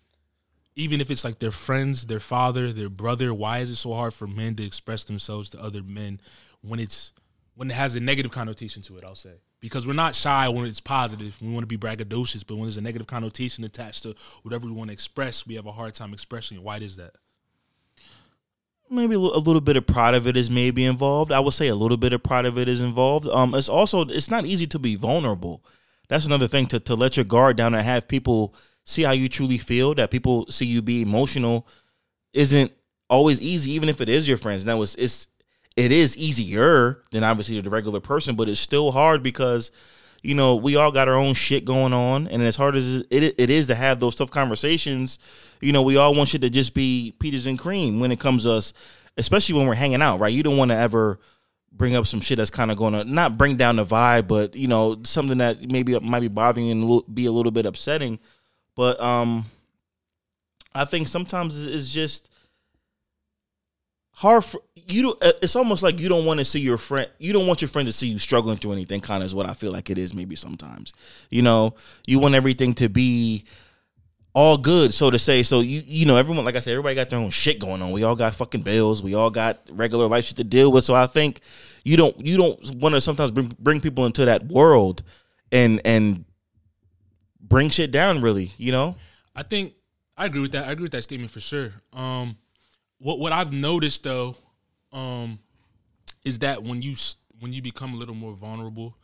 Even 0.76 1.00
if 1.00 1.10
it's 1.10 1.24
like 1.24 1.38
their 1.38 1.52
friends, 1.52 2.06
their 2.06 2.18
father, 2.18 2.72
their 2.72 2.88
brother, 2.88 3.32
why 3.32 3.58
is 3.58 3.70
it 3.70 3.76
so 3.76 3.92
hard 3.92 4.12
for 4.12 4.26
men 4.26 4.56
to 4.56 4.64
express 4.64 5.04
themselves 5.04 5.50
to 5.50 5.62
other 5.62 5.84
men 5.84 6.20
when 6.62 6.80
it's 6.80 7.12
when 7.54 7.70
it 7.70 7.74
has 7.74 7.94
a 7.94 8.00
negative 8.00 8.32
connotation 8.32 8.82
to 8.82 8.98
it, 8.98 9.04
I'll 9.04 9.14
say. 9.14 9.34
Because 9.60 9.86
we're 9.86 9.92
not 9.94 10.14
shy 10.14 10.48
when 10.48 10.66
it's 10.66 10.80
positive. 10.80 11.36
We 11.40 11.50
want 11.50 11.62
to 11.62 11.66
be 11.66 11.78
braggadocious, 11.78 12.44
but 12.46 12.56
when 12.56 12.64
there's 12.64 12.76
a 12.76 12.82
negative 12.82 13.06
connotation 13.06 13.64
attached 13.64 14.02
to 14.02 14.14
whatever 14.42 14.66
we 14.66 14.72
want 14.72 14.88
to 14.88 14.92
express, 14.92 15.46
we 15.46 15.54
have 15.54 15.66
a 15.66 15.72
hard 15.72 15.94
time 15.94 16.12
expressing 16.12 16.58
it. 16.58 16.62
Why 16.62 16.78
is 16.78 16.96
that? 16.96 17.14
maybe 18.90 19.14
a 19.14 19.18
little 19.18 19.60
bit 19.60 19.76
of 19.76 19.86
pride 19.86 20.14
of 20.14 20.26
it 20.26 20.36
is 20.36 20.50
maybe 20.50 20.84
involved. 20.84 21.32
I 21.32 21.40
would 21.40 21.54
say 21.54 21.68
a 21.68 21.74
little 21.74 21.96
bit 21.96 22.12
of 22.12 22.22
pride 22.22 22.46
of 22.46 22.58
it 22.58 22.68
is 22.68 22.80
involved. 22.80 23.26
Um, 23.28 23.54
it's 23.54 23.68
also 23.68 24.02
it's 24.02 24.30
not 24.30 24.46
easy 24.46 24.66
to 24.68 24.78
be 24.78 24.96
vulnerable. 24.96 25.64
That's 26.08 26.26
another 26.26 26.48
thing 26.48 26.66
to 26.66 26.80
to 26.80 26.94
let 26.94 27.16
your 27.16 27.24
guard 27.24 27.56
down 27.56 27.74
and 27.74 27.84
have 27.84 28.08
people 28.08 28.54
see 28.84 29.02
how 29.02 29.12
you 29.12 29.28
truly 29.28 29.58
feel. 29.58 29.94
That 29.94 30.10
people 30.10 30.46
see 30.50 30.66
you 30.66 30.82
be 30.82 31.02
emotional 31.02 31.66
isn't 32.32 32.72
always 33.08 33.40
easy, 33.40 33.72
even 33.72 33.88
if 33.88 34.00
it 34.00 34.08
is 34.08 34.28
your 34.28 34.38
friends. 34.38 34.64
Now 34.64 34.82
it's 34.82 34.94
it's 34.96 35.26
it 35.76 35.90
is 35.90 36.16
easier 36.16 37.02
than 37.10 37.24
obviously 37.24 37.60
the 37.60 37.70
regular 37.70 38.00
person, 38.00 38.36
but 38.36 38.48
it's 38.48 38.60
still 38.60 38.92
hard 38.92 39.22
because 39.22 39.72
you 40.22 40.34
know 40.34 40.56
we 40.56 40.76
all 40.76 40.92
got 40.92 41.08
our 41.08 41.14
own 41.14 41.34
shit 41.34 41.64
going 41.64 41.92
on, 41.92 42.28
and 42.28 42.42
as 42.42 42.56
hard 42.56 42.76
as 42.76 43.04
it 43.10 43.34
it 43.38 43.50
is 43.50 43.66
to 43.66 43.74
have 43.74 44.00
those 44.00 44.16
tough 44.16 44.30
conversations, 44.30 45.18
you 45.60 45.72
know 45.72 45.82
we 45.82 45.96
all 45.96 46.14
want 46.14 46.28
shit 46.28 46.42
to 46.42 46.50
just 46.50 46.74
be 46.74 47.14
peaches 47.18 47.46
and 47.46 47.58
cream 47.58 48.00
when 48.00 48.12
it 48.12 48.20
comes 48.20 48.44
to 48.44 48.52
us, 48.52 48.72
especially 49.16 49.56
when 49.56 49.66
we're 49.66 49.74
hanging 49.74 50.02
out, 50.02 50.20
right? 50.20 50.32
You 50.32 50.42
don't 50.42 50.56
want 50.56 50.70
to 50.70 50.76
ever 50.76 51.18
bring 51.72 51.96
up 51.96 52.06
some 52.06 52.20
shit 52.20 52.38
that's 52.38 52.50
kind 52.50 52.70
of 52.70 52.76
going 52.76 52.92
to 52.92 53.04
not 53.04 53.36
bring 53.36 53.56
down 53.56 53.76
the 53.76 53.84
vibe, 53.84 54.28
but 54.28 54.54
you 54.54 54.68
know 54.68 55.00
something 55.04 55.38
that 55.38 55.68
maybe 55.68 55.98
might 55.98 56.20
be 56.20 56.28
bothering 56.28 56.66
you 56.66 56.72
and 56.72 57.14
be 57.14 57.26
a 57.26 57.32
little 57.32 57.52
bit 57.52 57.66
upsetting. 57.66 58.20
But 58.76 59.00
um, 59.00 59.46
I 60.74 60.84
think 60.84 61.08
sometimes 61.08 61.64
it's 61.64 61.92
just 61.92 62.28
hard 64.14 64.44
for 64.44 64.60
you 64.74 65.02
to 65.02 65.26
uh, 65.26 65.32
it's 65.42 65.56
almost 65.56 65.82
like 65.82 65.98
you 65.98 66.08
don't 66.08 66.24
want 66.24 66.38
to 66.38 66.44
see 66.44 66.60
your 66.60 66.78
friend 66.78 67.10
you 67.18 67.32
don't 67.32 67.46
want 67.46 67.60
your 67.60 67.68
friend 67.68 67.86
to 67.86 67.92
see 67.92 68.06
you 68.06 68.18
struggling 68.18 68.56
through 68.56 68.72
anything 68.72 69.00
kind 69.00 69.22
of 69.22 69.26
is 69.26 69.34
what 69.34 69.46
i 69.46 69.54
feel 69.54 69.72
like 69.72 69.90
it 69.90 69.98
is 69.98 70.14
maybe 70.14 70.36
sometimes 70.36 70.92
you 71.30 71.42
know 71.42 71.74
you 72.06 72.18
want 72.18 72.34
everything 72.34 72.74
to 72.74 72.88
be 72.88 73.44
all 74.34 74.56
good 74.56 74.92
so 74.92 75.10
to 75.10 75.18
say 75.18 75.42
so 75.42 75.60
you 75.60 75.82
you 75.86 76.06
know 76.06 76.16
everyone 76.16 76.44
like 76.44 76.56
i 76.56 76.60
said 76.60 76.72
everybody 76.72 76.94
got 76.94 77.08
their 77.08 77.18
own 77.18 77.30
shit 77.30 77.58
going 77.58 77.80
on 77.82 77.92
we 77.92 78.02
all 78.02 78.16
got 78.16 78.34
fucking 78.34 78.62
bills 78.62 79.02
we 79.02 79.14
all 79.14 79.30
got 79.30 79.60
regular 79.70 80.06
life 80.06 80.24
shit 80.24 80.36
to 80.36 80.44
deal 80.44 80.70
with 80.70 80.84
so 80.84 80.94
i 80.94 81.06
think 81.06 81.40
you 81.84 81.96
don't 81.96 82.18
you 82.24 82.36
don't 82.36 82.74
want 82.76 82.94
to 82.94 83.00
sometimes 83.00 83.30
bring, 83.30 83.52
bring 83.58 83.80
people 83.80 84.06
into 84.06 84.24
that 84.24 84.44
world 84.46 85.02
and 85.52 85.80
and 85.84 86.24
bring 87.40 87.68
shit 87.68 87.90
down 87.90 88.20
really 88.20 88.52
you 88.58 88.72
know 88.72 88.96
I 89.34 89.42
think 89.42 89.74
I 90.16 90.26
agree 90.26 90.40
with 90.40 90.52
that. 90.52 90.68
I 90.68 90.72
agree 90.72 90.84
with 90.84 90.92
that 90.92 91.02
statement 91.02 91.30
for 91.30 91.40
sure. 91.40 91.72
Um, 91.92 92.36
what 93.04 93.18
what 93.18 93.32
I've 93.32 93.52
noticed 93.52 94.02
though, 94.04 94.34
um, 94.90 95.38
is 96.24 96.38
that 96.38 96.62
when 96.62 96.80
you 96.80 96.96
when 97.38 97.52
you 97.52 97.60
become 97.60 97.92
a 97.92 97.96
little 97.98 98.14
more 98.14 98.32
vulnerable 98.32 98.96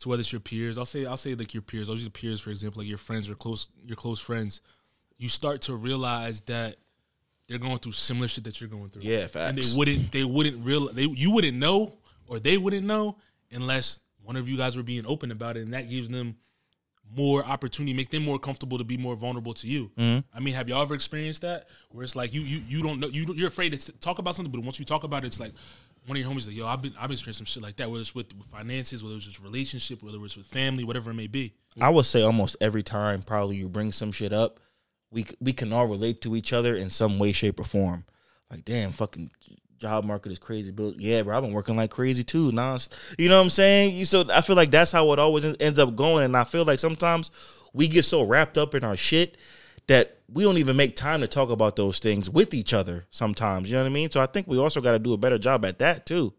to 0.00 0.08
whether 0.08 0.20
it's 0.20 0.32
your 0.32 0.40
peers, 0.40 0.76
I'll 0.76 0.84
say 0.84 1.06
I'll 1.06 1.16
say 1.16 1.36
like 1.36 1.54
your 1.54 1.62
peers, 1.62 1.88
I'll 1.88 1.94
use 1.94 2.02
your 2.02 2.10
peers 2.10 2.40
for 2.40 2.50
example, 2.50 2.82
like 2.82 2.88
your 2.88 2.98
friends 2.98 3.30
or 3.30 3.36
close 3.36 3.68
your 3.84 3.94
close 3.94 4.18
friends, 4.18 4.62
you 5.16 5.28
start 5.28 5.60
to 5.62 5.76
realize 5.76 6.40
that 6.42 6.74
they're 7.46 7.58
going 7.58 7.78
through 7.78 7.92
similar 7.92 8.26
shit 8.26 8.42
that 8.44 8.60
you're 8.60 8.68
going 8.68 8.88
through. 8.88 9.02
Yeah, 9.02 9.28
facts. 9.28 9.50
And 9.50 9.58
they 9.58 9.78
wouldn't 9.78 10.10
they 10.10 10.24
wouldn't 10.24 10.66
real 10.66 10.88
they 10.92 11.04
you 11.04 11.30
wouldn't 11.30 11.56
know 11.56 11.92
or 12.26 12.40
they 12.40 12.58
wouldn't 12.58 12.84
know 12.84 13.16
unless 13.52 14.00
one 14.24 14.34
of 14.34 14.48
you 14.48 14.56
guys 14.56 14.76
were 14.76 14.82
being 14.82 15.06
open 15.06 15.30
about 15.30 15.56
it, 15.56 15.60
and 15.60 15.72
that 15.72 15.88
gives 15.88 16.08
them 16.08 16.34
more 17.14 17.44
opportunity, 17.44 17.94
make 17.94 18.10
them 18.10 18.24
more 18.24 18.38
comfortable 18.38 18.78
to 18.78 18.84
be 18.84 18.96
more 18.96 19.16
vulnerable 19.16 19.54
to 19.54 19.66
you. 19.66 19.90
Mm-hmm. 19.98 20.36
I 20.36 20.40
mean, 20.40 20.54
have 20.54 20.68
y'all 20.68 20.82
ever 20.82 20.94
experienced 20.94 21.42
that 21.42 21.68
where 21.90 22.04
it's 22.04 22.16
like 22.16 22.34
you 22.34 22.40
you 22.40 22.60
you 22.66 22.82
don't 22.82 23.00
know 23.00 23.08
you 23.08 23.26
you're 23.34 23.48
afraid 23.48 23.78
to 23.78 23.92
talk 23.92 24.18
about 24.18 24.34
something, 24.34 24.52
but 24.52 24.62
once 24.62 24.78
you 24.78 24.84
talk 24.84 25.04
about 25.04 25.24
it, 25.24 25.28
it's 25.28 25.40
like 25.40 25.52
one 26.06 26.16
of 26.16 26.22
your 26.22 26.30
homies 26.30 26.38
is 26.38 26.48
like, 26.48 26.56
yo, 26.56 26.66
I've 26.66 26.82
been 26.82 26.94
I've 26.96 27.08
been 27.08 27.14
experiencing 27.14 27.46
some 27.46 27.52
shit 27.52 27.62
like 27.62 27.76
that, 27.76 27.90
whether 27.90 28.00
it's 28.00 28.14
with, 28.14 28.34
with 28.36 28.46
finances, 28.46 29.02
whether 29.02 29.16
it's 29.16 29.26
with 29.26 29.40
relationship, 29.40 30.02
whether 30.02 30.22
it's 30.24 30.36
with 30.36 30.46
family, 30.46 30.84
whatever 30.84 31.10
it 31.10 31.14
may 31.14 31.26
be. 31.26 31.54
I 31.80 31.90
would 31.90 32.06
say 32.06 32.22
almost 32.22 32.56
every 32.60 32.82
time 32.82 33.22
probably 33.22 33.56
you 33.56 33.68
bring 33.68 33.92
some 33.92 34.12
shit 34.12 34.32
up, 34.32 34.60
we 35.10 35.26
we 35.40 35.52
can 35.52 35.72
all 35.72 35.86
relate 35.86 36.20
to 36.22 36.36
each 36.36 36.52
other 36.52 36.76
in 36.76 36.90
some 36.90 37.18
way, 37.18 37.32
shape, 37.32 37.60
or 37.60 37.64
form. 37.64 38.04
Like, 38.50 38.64
damn, 38.64 38.92
fucking 38.92 39.30
job 39.78 40.04
market 40.04 40.32
is 40.32 40.38
crazy. 40.38 40.70
But 40.70 41.00
yeah, 41.00 41.22
bro, 41.22 41.36
I've 41.36 41.42
been 41.42 41.52
working 41.52 41.76
like 41.76 41.90
crazy 41.90 42.24
too. 42.24 42.52
Nah, 42.52 42.78
you 43.18 43.28
know 43.28 43.36
what 43.36 43.44
I'm 43.44 43.50
saying? 43.50 44.04
So 44.06 44.24
I 44.32 44.40
feel 44.40 44.56
like 44.56 44.70
that's 44.70 44.92
how 44.92 45.12
it 45.12 45.18
always 45.18 45.44
ends 45.60 45.78
up 45.78 45.96
going. 45.96 46.24
And 46.24 46.36
I 46.36 46.44
feel 46.44 46.64
like 46.64 46.78
sometimes 46.78 47.30
we 47.72 47.88
get 47.88 48.04
so 48.04 48.22
wrapped 48.22 48.58
up 48.58 48.74
in 48.74 48.84
our 48.84 48.96
shit 48.96 49.36
that 49.86 50.18
we 50.32 50.42
don't 50.42 50.58
even 50.58 50.76
make 50.76 50.96
time 50.96 51.20
to 51.20 51.28
talk 51.28 51.50
about 51.50 51.76
those 51.76 51.98
things 51.98 52.28
with 52.28 52.54
each 52.54 52.74
other 52.74 53.06
sometimes. 53.10 53.68
You 53.68 53.76
know 53.76 53.82
what 53.82 53.90
I 53.90 53.92
mean? 53.92 54.10
So 54.10 54.20
I 54.20 54.26
think 54.26 54.46
we 54.46 54.58
also 54.58 54.80
got 54.80 54.92
to 54.92 54.98
do 54.98 55.12
a 55.12 55.18
better 55.18 55.38
job 55.38 55.64
at 55.64 55.78
that 55.78 56.06
too. 56.06 56.32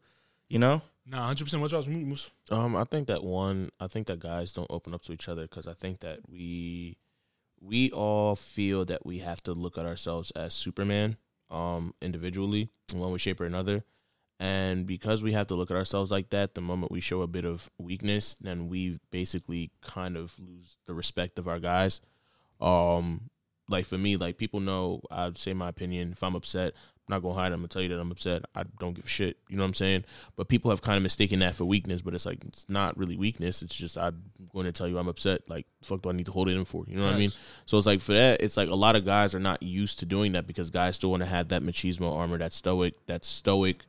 You 0.50 0.60
know? 0.60 0.82
Nah, 1.10 1.26
hundred 1.26 1.45
percent. 1.45 1.62
What 1.62 1.71
y'all 1.71 1.86
Moose? 1.86 2.30
Um, 2.52 2.76
I 2.76 2.84
think 2.84 3.08
that 3.08 3.23
one. 3.23 3.71
I 3.80 3.88
think 3.88 4.08
that 4.08 4.19
guys 4.19 4.52
don't 4.52 4.69
open 4.69 4.93
up 4.93 5.04
to 5.04 5.13
each 5.13 5.30
other 5.30 5.43
because 5.43 5.65
I 5.65 5.73
think 5.73 6.02
that 6.02 6.19
we 6.30 6.97
we 7.62 7.91
all 7.91 8.36
feel 8.36 8.84
that 8.86 9.06
we 9.06 9.19
have 9.19 9.41
to 9.43 9.54
look 9.54 9.78
at 9.78 9.86
ourselves 9.86 10.32
as 10.32 10.54
Superman, 10.54 11.15
um, 11.49 11.93
individually 12.01 12.69
in 12.91 12.99
one 12.99 13.12
way, 13.12 13.17
shape, 13.17 13.41
or 13.41 13.45
another. 13.45 13.83
And 14.39 14.86
because 14.86 15.23
we 15.23 15.31
have 15.31 15.47
to 15.47 15.55
look 15.55 15.71
at 15.71 15.77
ourselves 15.77 16.12
like 16.12 16.29
that, 16.29 16.53
the 16.53 16.62
moment 16.62 16.91
we 16.91 17.01
show 17.01 17.21
a 17.21 17.27
bit 17.27 17.43
of 17.43 17.71
weakness, 17.79 18.36
then 18.39 18.67
we 18.67 18.99
basically 19.10 19.71
kind 19.81 20.15
of 20.15 20.36
lose 20.39 20.77
the 20.86 20.93
respect 20.93 21.39
of 21.39 21.47
our 21.47 21.60
guys. 21.60 22.01
Um, 22.62 23.29
like 23.67 23.86
for 23.86 23.97
me, 23.97 24.15
like 24.15 24.38
people 24.38 24.60
know 24.60 25.01
I'd 25.10 25.38
say 25.38 25.53
my 25.53 25.69
opinion. 25.69 26.12
If 26.12 26.23
I'm 26.23 26.36
upset, 26.36 26.73
I'm 27.07 27.15
not 27.15 27.21
gonna 27.21 27.35
hide. 27.35 27.53
I'm 27.53 27.59
gonna 27.59 27.69
tell 27.69 27.81
you 27.81 27.89
that 27.89 27.99
I'm 27.99 28.11
upset. 28.11 28.43
I 28.53 28.63
don't 28.79 28.93
give 28.93 29.05
a 29.05 29.07
shit. 29.07 29.37
You 29.47 29.55
know 29.55 29.63
what 29.63 29.67
I'm 29.67 29.73
saying? 29.75 30.03
But 30.35 30.49
people 30.49 30.71
have 30.71 30.81
kind 30.81 30.97
of 30.97 31.03
mistaken 31.03 31.39
that 31.39 31.55
for 31.55 31.63
weakness. 31.63 32.01
But 32.01 32.13
it's 32.13 32.25
like 32.25 32.43
it's 32.43 32.69
not 32.69 32.97
really 32.97 33.15
weakness. 33.15 33.61
It's 33.61 33.73
just 33.73 33.97
I'm 33.97 34.21
going 34.51 34.65
to 34.65 34.73
tell 34.73 34.87
you 34.89 34.97
I'm 34.97 35.07
upset. 35.07 35.49
Like 35.49 35.67
fuck, 35.81 36.01
do 36.01 36.09
I 36.09 36.11
need 36.11 36.25
to 36.25 36.33
hold 36.33 36.49
it 36.49 36.57
in 36.57 36.65
for? 36.65 36.83
You 36.87 36.97
know 36.97 37.05
what 37.05 37.15
I 37.15 37.17
mean? 37.19 37.31
So 37.65 37.77
it's 37.77 37.87
like 37.87 38.01
for 38.01 38.13
that, 38.13 38.41
it's 38.41 38.57
like 38.57 38.69
a 38.69 38.75
lot 38.75 38.95
of 38.97 39.05
guys 39.05 39.33
are 39.33 39.39
not 39.39 39.63
used 39.63 39.99
to 39.99 40.05
doing 40.05 40.33
that 40.33 40.47
because 40.47 40.69
guys 40.69 40.97
still 40.97 41.11
want 41.11 41.23
to 41.23 41.29
have 41.29 41.47
that 41.49 41.61
machismo 41.61 42.13
armor, 42.13 42.37
that 42.39 42.51
stoic, 42.51 42.93
that 43.05 43.23
stoic, 43.23 43.85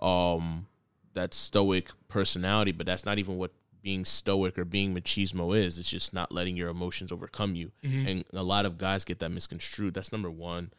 um, 0.00 0.66
that 1.14 1.34
stoic 1.34 1.90
personality. 2.08 2.72
But 2.72 2.86
that's 2.86 3.04
not 3.06 3.18
even 3.18 3.36
what 3.36 3.52
being 3.82 4.04
stoic 4.04 4.58
or 4.58 4.64
being 4.64 4.92
machismo 4.92 5.56
is. 5.56 5.78
It's 5.78 5.88
just 5.88 6.12
not 6.12 6.32
letting 6.32 6.56
your 6.56 6.68
emotions 6.70 7.12
overcome 7.12 7.54
you. 7.54 7.70
And 8.08 8.24
a 8.34 8.42
lot 8.42 8.66
of 8.66 8.76
guys 8.78 9.04
get 9.04 9.20
that 9.20 9.30
misconstrued. 9.30 9.94
That's 9.94 10.10
number 10.10 10.28
one. 10.28 10.72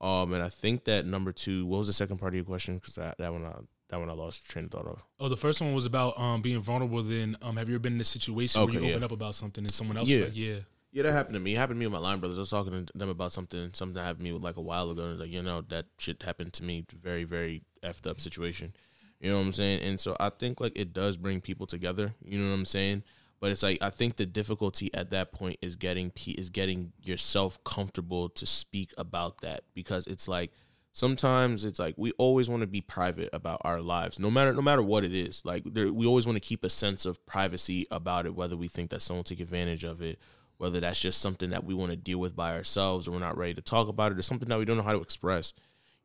Um, 0.00 0.32
and 0.32 0.42
I 0.42 0.48
think 0.48 0.84
that 0.84 1.04
number 1.06 1.32
two. 1.32 1.66
What 1.66 1.78
was 1.78 1.86
the 1.86 1.92
second 1.92 2.18
part 2.18 2.32
of 2.32 2.36
your 2.36 2.44
question? 2.44 2.76
Because 2.76 2.94
that, 2.94 3.18
that 3.18 3.32
one, 3.32 3.44
I, 3.44 3.52
that 3.90 3.98
one 3.98 4.08
I 4.08 4.12
lost 4.14 4.48
train 4.48 4.64
of 4.66 4.70
thought 4.70 4.86
of. 4.86 5.04
Oh, 5.18 5.28
the 5.28 5.36
first 5.36 5.60
one 5.60 5.74
was 5.74 5.84
about 5.86 6.18
um 6.18 6.40
being 6.42 6.60
vulnerable. 6.62 7.02
Then 7.02 7.36
um, 7.42 7.56
have 7.56 7.68
you 7.68 7.74
ever 7.74 7.80
been 7.82 7.94
in 7.94 8.00
a 8.00 8.04
situation 8.04 8.60
Okay, 8.62 8.72
where 8.76 8.82
you 8.82 8.88
yeah. 8.88 8.94
open 8.94 9.04
up 9.04 9.12
about 9.12 9.34
something 9.34 9.64
and 9.64 9.72
someone 9.74 9.96
else 9.98 10.08
Yeah. 10.08 10.24
like, 10.24 10.36
yeah, 10.36 10.56
Yeah, 10.92 11.02
that 11.02 11.12
happened 11.12 11.34
to 11.34 11.40
me. 11.40 11.54
It 11.54 11.58
happened 11.58 11.76
to 11.76 11.80
me 11.80 11.86
with 11.86 11.92
my 11.92 11.98
line 11.98 12.18
brothers. 12.20 12.38
I 12.38 12.42
was 12.42 12.50
talking 12.50 12.86
to 12.86 12.98
them 12.98 13.08
about 13.10 13.32
something, 13.32 13.70
something 13.74 13.94
that 13.94 14.04
happened 14.04 14.24
to 14.26 14.32
me 14.32 14.38
like 14.38 14.56
a 14.56 14.62
while 14.62 14.90
ago. 14.90 15.02
And 15.04 15.18
like, 15.20 15.30
you 15.30 15.42
know, 15.42 15.60
that 15.68 15.86
shit 15.98 16.22
happened 16.22 16.52
to 16.54 16.64
me. 16.64 16.84
Very, 17.02 17.24
very 17.24 17.62
effed 17.82 18.08
up 18.08 18.20
situation. 18.20 18.72
You 19.20 19.30
know 19.32 19.36
what 19.36 19.44
I'm 19.46 19.52
saying? 19.52 19.82
And 19.82 20.00
so 20.00 20.16
I 20.18 20.30
think 20.30 20.60
like 20.60 20.72
it 20.76 20.94
does 20.94 21.18
bring 21.18 21.42
people 21.42 21.66
together. 21.66 22.14
You 22.24 22.38
know 22.38 22.48
what 22.48 22.54
I'm 22.56 22.64
saying? 22.64 23.02
But 23.40 23.50
it's 23.50 23.62
like 23.62 23.78
I 23.80 23.90
think 23.90 24.16
the 24.16 24.26
difficulty 24.26 24.92
at 24.94 25.10
that 25.10 25.32
point 25.32 25.56
is 25.62 25.76
getting 25.76 26.12
is 26.26 26.50
getting 26.50 26.92
yourself 27.02 27.62
comfortable 27.64 28.28
to 28.28 28.46
speak 28.46 28.92
about 28.98 29.40
that. 29.40 29.62
Because 29.74 30.06
it's 30.06 30.28
like 30.28 30.52
sometimes 30.92 31.64
it's 31.64 31.78
like 31.78 31.94
we 31.96 32.12
always 32.12 32.50
want 32.50 32.60
to 32.60 32.66
be 32.66 32.80
private 32.80 33.30
about 33.32 33.60
our 33.64 33.80
lives 33.80 34.18
no 34.18 34.28
matter 34.30 34.52
no 34.52 34.60
matter 34.60 34.82
what 34.82 35.04
it 35.04 35.14
is. 35.14 35.42
Like 35.44 35.64
there, 35.64 35.92
we 35.92 36.06
always 36.06 36.26
want 36.26 36.36
to 36.36 36.40
keep 36.40 36.64
a 36.64 36.70
sense 36.70 37.06
of 37.06 37.24
privacy 37.26 37.86
about 37.90 38.26
it 38.26 38.34
whether 38.34 38.56
we 38.56 38.68
think 38.68 38.90
that 38.90 39.02
someone 39.02 39.24
take 39.24 39.40
advantage 39.40 39.84
of 39.84 40.02
it 40.02 40.18
whether 40.58 40.78
that's 40.78 41.00
just 41.00 41.22
something 41.22 41.48
that 41.50 41.64
we 41.64 41.72
want 41.72 41.90
to 41.90 41.96
deal 41.96 42.18
with 42.18 42.36
by 42.36 42.54
ourselves 42.54 43.08
or 43.08 43.12
we're 43.12 43.18
not 43.18 43.38
ready 43.38 43.54
to 43.54 43.62
talk 43.62 43.88
about 43.88 44.12
it 44.12 44.18
or 44.18 44.22
something 44.22 44.48
that 44.50 44.58
we 44.58 44.66
don't 44.66 44.76
know 44.76 44.82
how 44.82 44.92
to 44.92 45.00
express 45.00 45.54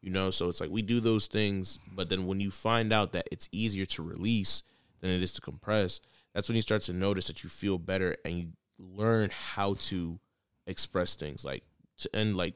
you 0.01 0.11
know? 0.11 0.29
So 0.29 0.49
it's 0.49 0.61
like 0.61 0.69
we 0.69 0.83
do 0.83 0.99
those 0.99 1.27
things 1.27 1.79
but 1.91 2.07
then 2.07 2.25
when 2.25 2.39
you 2.39 2.51
find 2.51 2.93
out 2.93 3.11
that 3.13 3.27
it's 3.31 3.49
easier 3.51 3.86
to 3.88 4.03
release 4.03 4.63
than 5.01 5.09
it 5.09 5.21
is 5.21 5.33
to 5.33 5.41
compress 5.41 5.99
that's 6.36 6.47
when 6.47 6.55
you 6.55 6.61
start 6.61 6.83
to 6.83 6.93
notice 6.93 7.25
that 7.25 7.43
you 7.43 7.49
feel 7.49 7.79
better 7.79 8.15
and 8.23 8.36
you 8.36 8.47
learn 8.77 9.31
how 9.31 9.73
to 9.75 10.19
express 10.67 11.15
things 11.15 11.43
like 11.45 11.63
to 11.97 12.09
and 12.13 12.36
like 12.36 12.53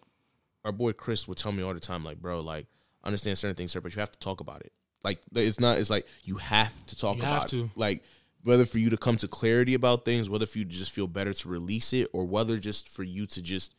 our 0.66 0.72
boy 0.72 0.94
Chris 0.94 1.28
would 1.28 1.38
tell 1.38 1.52
me 1.52 1.64
all 1.64 1.74
the 1.74 1.80
time, 1.80 2.04
like, 2.04 2.22
bro, 2.22 2.42
like, 2.42 2.68
I 3.04 3.08
understand 3.08 3.38
certain 3.38 3.56
things, 3.56 3.72
sir, 3.72 3.82
but 3.82 3.96
you 3.96 4.00
have 4.00 4.12
to 4.12 4.20
talk 4.20 4.42
about 4.42 4.62
it. 4.62 4.74
Like, 5.04 5.22
it's 5.34 5.60
not. 5.60 5.78
It's 5.78 5.90
like 5.90 6.06
you 6.24 6.36
have 6.36 6.86
to 6.88 6.98
talk 6.98 7.16
You 7.16 7.22
about 7.22 7.42
have 7.42 7.50
to. 7.52 7.64
it. 7.66 7.72
Like, 7.76 8.04
whether 8.44 8.66
for 8.66 8.78
you 8.78 8.90
to 8.90 8.98
come 8.98 9.18
to 9.18 9.28
clarity 9.28 9.74
about 9.74 10.06
things, 10.06 10.30
whether 10.30 10.46
for 10.46 10.58
you 10.60 10.66
to 10.66 10.72
just 10.72 10.92
feel 10.92 11.08
better 11.08 11.34
to 11.34 11.50
release 11.50 11.94
it, 11.94 12.10
or 12.14 12.26
whether 12.26 12.58
just 12.58 12.90
for 12.90 13.04
you 13.04 13.26
to 13.28 13.42
just 13.42 13.74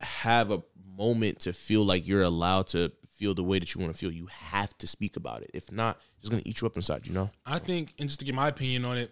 have 0.00 0.50
a 0.50 0.62
moment 0.96 1.40
to 1.40 1.52
feel 1.52 1.84
like 1.84 2.06
you're 2.06 2.22
allowed 2.22 2.66
to 2.68 2.92
feel 3.16 3.34
the 3.34 3.42
way 3.42 3.58
that 3.58 3.74
you 3.74 3.80
want 3.80 3.92
to 3.92 3.98
feel. 3.98 4.12
You 4.12 4.26
have 4.26 4.76
to 4.78 4.86
speak 4.86 5.16
about 5.16 5.42
it. 5.42 5.50
If 5.54 5.72
not, 5.72 6.00
it's 6.20 6.28
gonna 6.28 6.42
eat 6.44 6.60
you 6.60 6.66
up 6.66 6.76
inside. 6.76 7.06
You 7.06 7.14
know. 7.14 7.30
I 7.44 7.58
think, 7.58 7.94
and 7.98 8.08
just 8.08 8.20
to 8.20 8.26
get 8.26 8.34
my 8.34 8.48
opinion 8.48 8.84
on 8.84 8.98
it, 8.98 9.10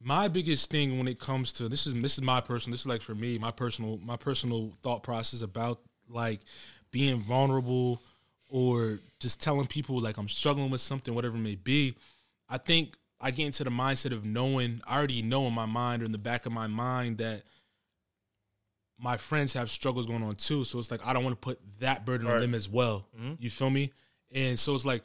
my 0.00 0.28
biggest 0.28 0.70
thing 0.70 0.98
when 0.98 1.08
it 1.08 1.18
comes 1.18 1.52
to 1.54 1.68
this 1.68 1.86
is 1.86 1.94
this 1.94 2.14
is 2.14 2.22
my 2.22 2.40
personal. 2.40 2.74
This 2.74 2.80
is 2.80 2.86
like 2.86 3.02
for 3.02 3.14
me, 3.14 3.38
my 3.38 3.50
personal 3.50 3.98
my 4.02 4.16
personal 4.16 4.72
thought 4.82 5.02
process 5.02 5.42
about 5.42 5.80
like 6.08 6.40
being 6.90 7.20
vulnerable 7.20 8.02
or 8.48 9.00
just 9.18 9.40
telling 9.40 9.66
people 9.66 10.00
like 10.00 10.18
I'm 10.18 10.28
struggling 10.28 10.70
with 10.70 10.80
something, 10.80 11.14
whatever 11.14 11.36
it 11.36 11.40
may 11.40 11.54
be. 11.54 11.94
I 12.48 12.58
think 12.58 12.96
I 13.20 13.30
get 13.30 13.46
into 13.46 13.64
the 13.64 13.70
mindset 13.70 14.12
of 14.12 14.24
knowing 14.24 14.82
I 14.86 14.98
already 14.98 15.22
know 15.22 15.46
in 15.46 15.54
my 15.54 15.66
mind 15.66 16.02
or 16.02 16.04
in 16.04 16.12
the 16.12 16.18
back 16.18 16.44
of 16.44 16.52
my 16.52 16.66
mind 16.66 17.18
that 17.18 17.44
my 19.02 19.16
friends 19.16 19.52
have 19.54 19.68
struggles 19.70 20.06
going 20.06 20.22
on 20.22 20.36
too. 20.36 20.64
So 20.64 20.78
it's 20.78 20.90
like 20.90 21.04
I 21.04 21.12
don't 21.12 21.24
want 21.24 21.34
to 21.34 21.40
put 21.40 21.58
that 21.80 22.06
burden 22.06 22.26
on 22.28 22.40
them 22.40 22.54
as 22.54 22.68
well. 22.68 23.06
Mm-hmm. 23.18 23.32
You 23.40 23.50
feel 23.50 23.68
me? 23.70 23.92
And 24.34 24.58
so 24.58 24.74
it's 24.74 24.84
like 24.86 25.02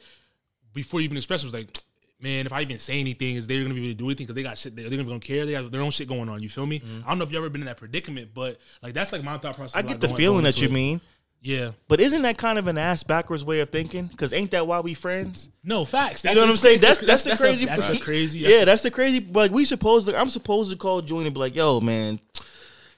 before 0.72 1.00
you 1.00 1.04
even 1.04 1.16
express 1.16 1.42
it, 1.42 1.46
was 1.46 1.54
like, 1.54 1.76
man, 2.20 2.46
if 2.46 2.52
I 2.52 2.62
even 2.62 2.78
say 2.78 3.00
anything, 3.00 3.36
is 3.36 3.46
they're 3.46 3.62
gonna 3.62 3.74
be 3.74 3.80
able 3.80 3.90
to 3.90 3.94
do 3.94 4.04
anything 4.06 4.26
because 4.26 4.36
they 4.36 4.42
got 4.42 4.56
shit. 4.56 4.76
They're 4.76 4.84
gonna 4.88 5.02
be 5.02 5.08
gonna 5.08 5.18
care. 5.20 5.44
They 5.44 5.52
got 5.52 5.70
their 5.70 5.80
own 5.82 5.90
shit 5.90 6.08
going 6.08 6.28
on. 6.28 6.42
You 6.42 6.48
feel 6.48 6.66
me? 6.66 6.80
Mm-hmm. 6.80 7.00
I 7.04 7.08
don't 7.10 7.18
know 7.18 7.24
if 7.24 7.32
you 7.32 7.38
ever 7.38 7.50
been 7.50 7.62
in 7.62 7.66
that 7.66 7.76
predicament, 7.76 8.30
but 8.34 8.58
like 8.82 8.94
that's 8.94 9.12
like 9.12 9.24
my 9.24 9.36
thought 9.38 9.56
process. 9.56 9.74
I 9.76 9.82
get 9.82 10.00
the 10.00 10.06
going- 10.06 10.16
feeling 10.16 10.34
going 10.36 10.44
that 10.44 10.60
you 10.60 10.68
it. 10.68 10.72
mean, 10.72 11.00
Yeah. 11.42 11.72
but 11.88 12.00
isn't 12.00 12.22
that 12.22 12.38
kind 12.38 12.58
of 12.58 12.66
an 12.68 12.78
ass 12.78 13.02
backwards 13.02 13.44
way 13.44 13.60
of 13.60 13.70
thinking? 13.70 14.06
Because 14.06 14.32
ain't 14.32 14.52
that 14.52 14.66
why 14.66 14.80
we 14.80 14.94
friends? 14.94 15.50
No 15.64 15.84
facts. 15.84 16.24
You 16.24 16.34
know 16.34 16.42
what 16.42 16.50
I'm 16.50 16.56
saying? 16.56 16.80
That's 16.80 17.00
that's, 17.00 17.24
the 17.24 17.32
a- 17.32 17.36
crazy. 17.36 17.66
That's 17.66 17.88
a 17.88 17.98
crazy. 18.00 18.38
yeah, 18.40 18.64
that's 18.64 18.82
the 18.82 18.90
crazy. 18.90 19.20
Like 19.20 19.50
we 19.50 19.64
supposed 19.64 20.08
to. 20.08 20.16
I'm 20.18 20.30
supposed 20.30 20.70
to 20.70 20.76
call 20.76 21.02
Julian 21.02 21.26
and 21.26 21.34
be 21.34 21.40
like, 21.40 21.56
"Yo, 21.56 21.80
man, 21.80 22.20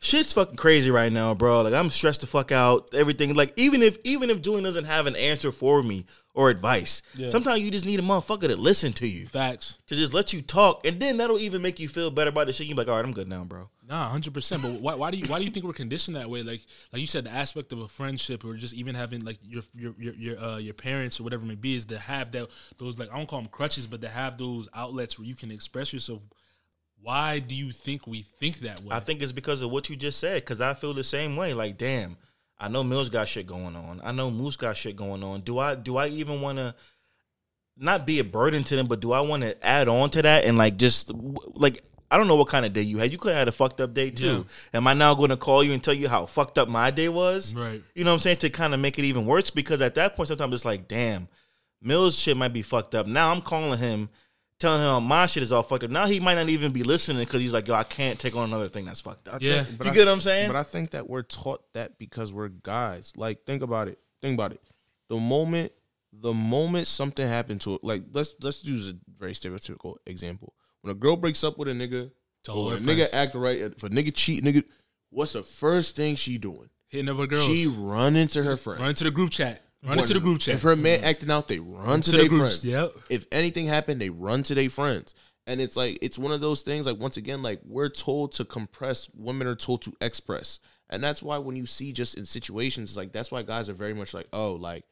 shit's 0.01 0.33
fucking 0.33 0.57
crazy 0.57 0.91
right 0.91 1.13
now, 1.13 1.35
bro. 1.35 1.63
Like 1.63 1.75
I'm 1.75 1.91
stressed 1.91 2.23
the 2.23 2.27
fuck 2.27 2.51
out. 2.51 2.93
Everything. 2.93 3.35
Like 3.35 3.53
even 3.57 3.83
if 3.83 3.99
even 4.05 4.31
if 4.31 4.43
Julian 4.43 4.65
doesn't 4.65 4.87
have 4.87 5.07
an 5.07 5.15
answer 5.15 5.53
for 5.53 5.83
me 5.83 6.07
or 6.35 6.51
advice, 6.51 7.03
sometimes 7.29 7.61
you 7.61 7.71
just 7.71 7.87
need 7.87 7.99
a 8.01 8.03
motherfucker 8.03 8.49
to 8.49 8.57
listen 8.57 8.93
to 8.95 9.07
you, 9.07 9.27
facts. 9.27 9.79
to 9.87 9.95
just 9.95 10.13
let 10.15 10.33
you 10.33 10.43
talk, 10.43 10.85
and 10.87 10.99
then 11.01 11.19
that'll 11.19 11.39
even 11.39 11.63
make 11.63 11.79
you 11.79 11.89
feel 11.89 12.11
better 12.11 12.31
about 12.31 12.47
the 12.47 12.53
shit. 12.53 12.67
You 12.67 12.75
be 12.75 12.79
like, 12.79 12.89
all 12.89 12.97
right, 12.97 13.05
I'm 13.05 13.13
good 13.13 13.29
now, 13.29 13.45
bro. 13.45 13.69
Nah, 13.89 14.09
hundred 14.09 14.35
percent. 14.35 14.63
But 14.63 14.81
why, 14.81 14.95
why 14.95 15.11
do 15.11 15.19
you 15.19 15.27
why 15.27 15.41
do 15.41 15.45
you 15.45 15.51
think 15.51 15.67
we're 15.67 15.73
conditioned 15.73 16.17
that 16.17 16.31
way? 16.31 16.45
Like 16.45 16.61
like 16.93 17.01
you 17.01 17.09
said, 17.09 17.25
the 17.25 17.31
aspect 17.31 17.73
of 17.73 17.81
a 17.81 17.89
friendship 17.89 18.45
or 18.45 18.55
just 18.55 18.73
even 18.75 18.95
having 18.95 19.21
like 19.25 19.39
your 19.43 19.65
your 19.75 19.95
your 19.99 20.15
your, 20.15 20.39
uh, 20.39 20.59
your 20.59 20.75
parents 20.75 21.19
or 21.19 21.25
whatever 21.25 21.43
it 21.43 21.49
may 21.49 21.55
be 21.57 21.75
is 21.75 21.87
to 21.87 21.99
have 21.99 22.31
that 22.33 22.49
those 22.79 22.99
like 23.01 23.13
I 23.13 23.17
don't 23.17 23.29
call 23.29 23.41
them 23.41 23.49
crutches, 23.51 23.89
but 23.89 24.01
to 24.03 24.09
have 24.09 24.39
those 24.39 24.69
outlets 24.75 25.19
where 25.19 25.27
you 25.27 25.35
can 25.35 25.51
express 25.51 25.93
yourself. 25.93 26.23
Why 27.03 27.39
do 27.39 27.55
you 27.55 27.73
think 27.73 28.07
we 28.07 28.23
think 28.23 28.61
that 28.61 28.83
way? 28.83 28.95
I 28.95 29.01
think 29.01 29.23
it's 29.23 29.33
because 29.33 29.63
of 29.63 29.71
what 29.71 29.89
you 29.89 29.97
just 29.97 30.19
said. 30.19 30.43
Because 30.43 30.61
I 30.61 30.75
feel 30.75 30.93
the 30.93 31.05
same 31.05 31.37
way. 31.37 31.55
Like, 31.55 31.79
damn, 31.79 32.17
I 32.59 32.69
know 32.69 32.85
Mills 32.85 33.09
got 33.09 33.29
shit 33.29 33.47
going 33.47 33.75
on. 33.75 34.01
I 34.05 34.13
know 34.13 34.31
Moose 34.31 34.57
got 34.57 34.77
shit 34.77 34.97
going 34.97 35.23
on. 35.23 35.41
Do 35.41 35.59
I 35.59 35.75
do 35.75 35.97
I 35.97 36.09
even 36.09 36.41
want 36.41 36.59
to 36.59 36.75
not 37.77 38.07
be 38.07 38.19
a 38.19 38.25
burden 38.25 38.63
to 38.65 38.77
them, 38.77 38.87
but 38.87 39.01
do 39.01 39.13
I 39.13 39.21
want 39.23 39.43
to 39.43 39.67
add 39.67 39.89
on 39.89 40.11
to 40.11 40.23
that 40.23 40.45
and 40.45 40.59
like 40.59 40.77
just 40.77 41.11
like 41.55 41.83
I 42.11 42.17
don't 42.17 42.27
know 42.27 42.35
what 42.35 42.49
kind 42.49 42.67
of 42.67 42.73
day 42.73 42.83
you 42.83 42.99
had. 42.99 43.13
You 43.13 43.19
could 43.19 43.31
have 43.31 43.39
had 43.39 43.49
a 43.49 43.53
fucked 43.53 43.81
up 43.81 43.95
day 43.95 44.11
too. 44.11 44.45
Am 44.75 44.87
I 44.87 44.95
now 44.95 45.15
going 45.15 45.31
to 45.31 45.37
call 45.37 45.63
you 45.63 45.73
and 45.73 45.83
tell 45.83 45.95
you 45.95 46.09
how 46.09 46.27
fucked 46.27 46.59
up 46.59 46.69
my 46.69 46.91
day 46.91 47.09
was? 47.09 47.55
Right. 47.55 47.83
You 47.95 48.05
know 48.05 48.11
what 48.11 48.15
I'm 48.15 48.21
saying? 48.21 48.39
To 48.39 48.51
kind 48.51 48.75
of 48.75 48.81
make 48.81 48.99
it 48.99 49.05
even 49.05 49.27
worse 49.27 49.51
because 49.51 49.81
at 49.81 49.95
that 49.95 50.17
point 50.17 50.29
sometimes 50.29 50.53
it's 50.55 50.65
like, 50.65 50.89
damn, 50.89 51.29
Mills 51.81 52.19
shit 52.19 52.37
might 52.37 52.53
be 52.53 52.63
fucked 52.63 52.97
up. 52.97 53.07
Now 53.07 53.31
I'm 53.31 53.41
calling 53.41 53.79
him, 53.79 54.11
telling 54.61 54.83
him 54.83 55.09
my 55.09 55.27
shit 55.27 55.43
is 55.43 55.51
all 55.51 55.63
fucked 55.63 55.85
up. 55.85 55.91
Now 55.91 56.07
he 56.07 56.21
might 56.21 56.35
not 56.35 56.49
even 56.49 56.71
be 56.71 56.83
listening 56.83 57.23
because 57.25 57.41
he's 57.41 57.53
like, 57.53 57.67
yo, 57.67 57.75
I 57.75 57.83
can't 57.83 58.21
take 58.21 58.37
on 58.37 58.45
another 58.45 58.69
thing 58.69 58.85
that's 58.85 59.01
fucked 59.01 59.27
up. 59.27 59.43
Yeah. 59.43 59.65
But 59.77 59.87
you 59.87 59.91
I- 59.91 59.95
get 59.95 60.07
what 60.07 60.13
I'm 60.13 60.21
saying? 60.21 60.49
But 60.49 60.57
I 60.57 60.63
think 60.63 60.91
that 60.93 61.09
we're 61.09 61.23
taught 61.23 61.73
that 61.73 61.99
because 61.99 62.33
we're 62.33 62.49
guys. 62.49 63.13
Like, 63.17 63.45
think 63.45 63.63
about 63.63 63.89
it. 63.89 63.99
Think 64.23 64.35
about 64.35 64.53
it. 64.53 64.61
The 65.09 65.17
moment, 65.17 65.73
the 66.13 66.33
moment 66.33 66.87
something 66.87 67.27
happened 67.27 67.63
to 67.63 67.75
it, 67.75 67.85
like 67.85 68.03
let's 68.13 68.35
let's 68.41 68.65
use 68.65 68.91
a 68.91 68.95
very 69.19 69.33
stereotypical 69.33 69.97
example. 70.07 70.55
When 70.83 70.93
a 70.93 70.95
girl 70.95 71.17
breaks 71.17 71.43
up 71.43 71.59
with 71.59 71.69
a 71.69 71.73
nigga, 71.73 72.11
Tell 72.45 72.57
or 72.57 72.75
a 72.75 72.79
nigga 72.79 73.13
act 73.13 73.35
right, 73.35 73.59
if 73.59 73.83
a 73.83 73.91
nigga 73.91 74.15
cheat, 74.15 74.45
nigga, 74.45 74.65
what's 75.11 75.33
the 75.33 75.43
first 75.43 75.97
thing 75.97 76.17
she 76.17 76.39
doing? 76.39 76.71
Hitting 76.89 77.09
other 77.09 77.27
girl. 77.27 77.41
She 77.41 77.67
run 77.67 78.17
into 78.17 78.43
her 78.43 78.57
friend. 78.57 78.81
run 78.81 78.91
into 78.91 79.05
the 79.05 79.11
group 79.11 79.31
chat. 79.31 79.63
Run 79.83 79.99
into 79.99 80.15
the 80.15 80.21
group 80.21 80.41
chat. 80.41 80.57
If 80.57 80.63
her 80.63 80.77
man 80.77 81.03
acting 81.05 81.31
out, 81.31 81.49
they 81.49 81.59
run 81.59 82.03
to, 82.03 82.11
to 82.11 82.17
their 82.19 82.29
groups, 82.29 82.61
friends. 82.61 82.65
yep. 82.65 82.93
If 83.09 83.27
anything 83.33 83.67
happened, 83.67 84.01
they 84.01 84.11
run 84.11 84.43
to 84.45 84.55
their 84.55 84.69
friends. 84.69 85.15
And 85.47 85.61
it's 85.61 85.75
like 85.75 85.99
it's 86.03 86.19
one 86.19 86.33
of 86.33 86.41
those 86.41 86.63
things. 86.63 86.87
Like 86.87 86.99
once 86.99 87.17
again, 87.17 87.43
like 87.43 87.61
we're 87.65 87.89
told 87.89 88.33
to 88.33 88.45
compress, 88.45 89.09
women 89.15 89.47
are 89.47 89.55
told 89.55 89.83
to 89.83 89.95
express, 90.01 90.61
and 90.91 91.03
that's 91.03 91.23
why 91.23 91.39
when 91.39 91.57
you 91.57 91.65
see 91.65 91.93
just 91.93 92.17
in 92.17 92.27
situations 92.27 92.97
like 92.97 93.13
that's 93.13 93.33
why 93.33 93.43
guys 93.43 93.69
are 93.69 93.75
very 93.75 93.95
much 93.95 94.13
like, 94.13 94.29
oh, 94.33 94.53
like 94.53 94.85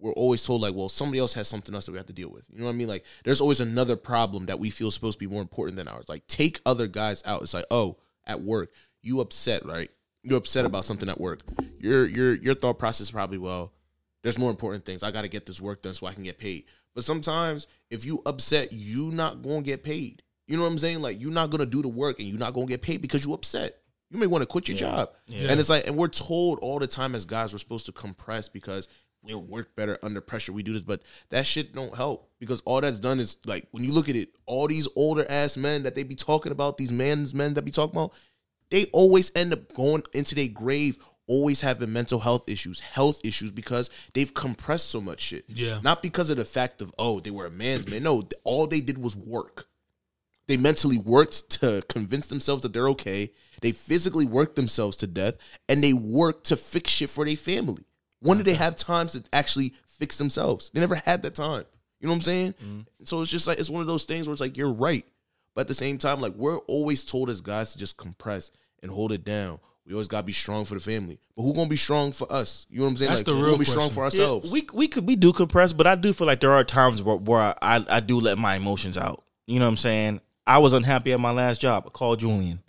we're 0.00 0.12
always 0.12 0.44
told 0.44 0.62
like, 0.62 0.74
well, 0.74 0.88
somebody 0.88 1.18
else 1.18 1.34
has 1.34 1.46
something 1.46 1.74
else 1.74 1.86
that 1.86 1.92
we 1.92 1.98
have 1.98 2.06
to 2.06 2.12
deal 2.12 2.30
with. 2.30 2.46
You 2.50 2.60
know 2.60 2.64
what 2.64 2.72
I 2.72 2.76
mean? 2.76 2.88
Like 2.88 3.04
there's 3.24 3.40
always 3.42 3.60
another 3.60 3.96
problem 3.96 4.46
that 4.46 4.58
we 4.58 4.70
feel 4.70 4.88
is 4.88 4.94
supposed 4.94 5.18
to 5.18 5.28
be 5.28 5.32
more 5.32 5.42
important 5.42 5.76
than 5.76 5.86
ours. 5.86 6.06
Like 6.08 6.26
take 6.26 6.60
other 6.64 6.86
guys 6.86 7.22
out. 7.26 7.42
It's 7.42 7.54
like, 7.54 7.66
oh, 7.70 7.98
at 8.26 8.40
work, 8.40 8.72
you 9.02 9.20
upset, 9.20 9.64
right? 9.66 9.90
You're 10.22 10.38
upset 10.38 10.64
about 10.64 10.86
something 10.86 11.08
at 11.08 11.20
work. 11.20 11.40
Your 11.78 12.06
your 12.06 12.34
your 12.34 12.54
thought 12.54 12.78
process 12.78 13.10
probably, 13.10 13.38
well, 13.38 13.72
there's 14.24 14.38
more 14.38 14.50
important 14.50 14.84
things. 14.86 15.02
I 15.02 15.10
got 15.10 15.22
to 15.22 15.28
get 15.28 15.46
this 15.46 15.60
work 15.60 15.82
done 15.82 15.94
so 15.94 16.06
I 16.06 16.14
can 16.14 16.24
get 16.24 16.38
paid. 16.38 16.64
But 16.94 17.04
sometimes 17.04 17.66
if 17.90 18.04
you 18.04 18.22
upset, 18.26 18.72
you 18.72 19.12
not 19.12 19.42
going 19.42 19.62
to 19.62 19.66
get 19.66 19.84
paid. 19.84 20.22
You 20.48 20.56
know 20.56 20.62
what 20.62 20.70
I'm 20.70 20.78
saying? 20.78 21.02
Like 21.02 21.20
you're 21.20 21.30
not 21.30 21.50
going 21.50 21.60
to 21.60 21.66
do 21.66 21.82
the 21.82 21.88
work 21.88 22.18
and 22.18 22.26
you're 22.26 22.38
not 22.38 22.54
going 22.54 22.66
to 22.66 22.72
get 22.72 22.82
paid 22.82 23.02
because 23.02 23.24
you 23.24 23.34
upset. 23.34 23.76
You 24.10 24.18
may 24.18 24.26
want 24.26 24.42
to 24.42 24.46
quit 24.46 24.66
your 24.68 24.78
job. 24.78 25.10
And 25.50 25.60
it's 25.60 25.68
like 25.68 25.86
and 25.86 25.96
we're 25.96 26.08
told 26.08 26.58
all 26.60 26.78
the 26.78 26.86
time 26.86 27.14
as 27.14 27.26
guys 27.26 27.52
we're 27.52 27.58
supposed 27.58 27.86
to 27.86 27.92
compress 27.92 28.48
because 28.48 28.88
we 29.22 29.34
work 29.34 29.76
better 29.76 29.98
under 30.02 30.20
pressure. 30.20 30.52
We 30.52 30.62
do 30.62 30.72
this, 30.72 30.82
but 30.82 31.02
that 31.30 31.46
shit 31.46 31.74
don't 31.74 31.94
help 31.94 32.30
because 32.38 32.62
all 32.62 32.80
that's 32.80 33.00
done 33.00 33.20
is 33.20 33.36
like 33.44 33.66
when 33.72 33.84
you 33.84 33.92
look 33.92 34.08
at 34.08 34.16
it, 34.16 34.30
all 34.46 34.68
these 34.68 34.88
older 34.96 35.26
ass 35.28 35.56
men 35.56 35.82
that 35.82 35.94
they 35.94 36.02
be 36.02 36.14
talking 36.14 36.52
about, 36.52 36.78
these 36.78 36.92
men's 36.92 37.34
men 37.34 37.54
that 37.54 37.62
be 37.62 37.70
talking 37.70 37.96
about, 37.96 38.12
they 38.70 38.86
always 38.92 39.30
end 39.34 39.52
up 39.52 39.72
going 39.74 40.02
into 40.14 40.34
their 40.34 40.48
grave 40.48 40.98
always 41.26 41.60
having 41.60 41.92
mental 41.92 42.20
health 42.20 42.48
issues, 42.48 42.80
health 42.80 43.20
issues 43.24 43.50
because 43.50 43.90
they've 44.12 44.32
compressed 44.32 44.90
so 44.90 45.00
much 45.00 45.20
shit. 45.20 45.44
Yeah. 45.48 45.80
Not 45.82 46.02
because 46.02 46.30
of 46.30 46.36
the 46.36 46.44
fact 46.44 46.82
of 46.82 46.92
oh, 46.98 47.20
they 47.20 47.30
were 47.30 47.46
a 47.46 47.50
man's 47.50 47.88
man. 47.88 48.02
No, 48.02 48.28
all 48.44 48.66
they 48.66 48.80
did 48.80 48.98
was 48.98 49.16
work. 49.16 49.66
They 50.46 50.56
mentally 50.56 50.98
worked 50.98 51.50
to 51.60 51.82
convince 51.88 52.26
themselves 52.26 52.62
that 52.62 52.72
they're 52.72 52.90
okay. 52.90 53.30
They 53.62 53.72
physically 53.72 54.26
worked 54.26 54.56
themselves 54.56 54.96
to 54.98 55.06
death 55.06 55.36
and 55.68 55.82
they 55.82 55.94
worked 55.94 56.46
to 56.48 56.56
fix 56.56 56.90
shit 56.90 57.08
for 57.08 57.24
their 57.24 57.36
family. 57.36 57.84
When 58.20 58.36
did 58.36 58.46
they 58.46 58.54
have 58.54 58.76
times 58.76 59.12
to 59.12 59.22
actually 59.32 59.74
fix 59.88 60.18
themselves? 60.18 60.70
They 60.72 60.80
never 60.80 60.96
had 60.96 61.22
that 61.22 61.34
time. 61.34 61.64
You 62.00 62.08
know 62.08 62.12
what 62.12 62.16
I'm 62.16 62.22
saying? 62.22 62.52
Mm-hmm. 62.52 62.80
So 63.04 63.22
it's 63.22 63.30
just 63.30 63.46
like 63.46 63.58
it's 63.58 63.70
one 63.70 63.80
of 63.80 63.86
those 63.86 64.04
things 64.04 64.26
where 64.26 64.32
it's 64.32 64.40
like 64.40 64.58
you're 64.58 64.72
right. 64.72 65.06
But 65.54 65.62
at 65.62 65.68
the 65.68 65.74
same 65.74 65.98
time, 65.98 66.20
like 66.20 66.34
we're 66.34 66.58
always 66.58 67.04
told 67.04 67.30
as 67.30 67.40
guys 67.40 67.72
to 67.72 67.78
just 67.78 67.96
compress 67.96 68.50
and 68.82 68.90
hold 68.90 69.12
it 69.12 69.24
down. 69.24 69.60
We 69.86 69.92
always 69.92 70.08
gotta 70.08 70.24
be 70.24 70.32
strong 70.32 70.64
for 70.64 70.74
the 70.74 70.80
family. 70.80 71.18
But 71.36 71.42
who 71.42 71.54
gonna 71.54 71.68
be 71.68 71.76
strong 71.76 72.12
for 72.12 72.30
us? 72.32 72.66
You 72.70 72.78
know 72.78 72.84
what 72.84 72.90
I'm 72.90 72.96
saying? 72.96 73.10
That's 73.10 73.20
like, 73.20 73.26
the 73.26 73.32
who 73.32 73.38
real 73.38 73.46
gonna 73.52 73.58
be 73.58 73.64
strong 73.64 73.90
question. 73.90 74.40
for 74.40 74.46
Yeah, 74.46 74.52
we 74.52 74.66
we 74.72 74.88
could 74.88 75.06
we 75.06 75.16
do 75.16 75.32
compress, 75.32 75.72
but 75.72 75.86
I 75.86 75.94
do 75.94 76.12
feel 76.12 76.26
like 76.26 76.40
there 76.40 76.52
are 76.52 76.64
times 76.64 77.02
where, 77.02 77.16
where 77.16 77.40
I, 77.40 77.54
I 77.60 77.84
I 77.88 78.00
do 78.00 78.18
let 78.18 78.38
my 78.38 78.56
emotions 78.56 78.96
out. 78.96 79.24
You 79.46 79.58
know 79.58 79.66
what 79.66 79.72
I'm 79.72 79.76
saying? 79.76 80.20
I 80.46 80.58
was 80.58 80.72
unhappy 80.72 81.12
at 81.12 81.20
my 81.20 81.32
last 81.32 81.60
job. 81.60 81.84
I 81.86 81.90
called 81.90 82.20
Julian. 82.20 82.62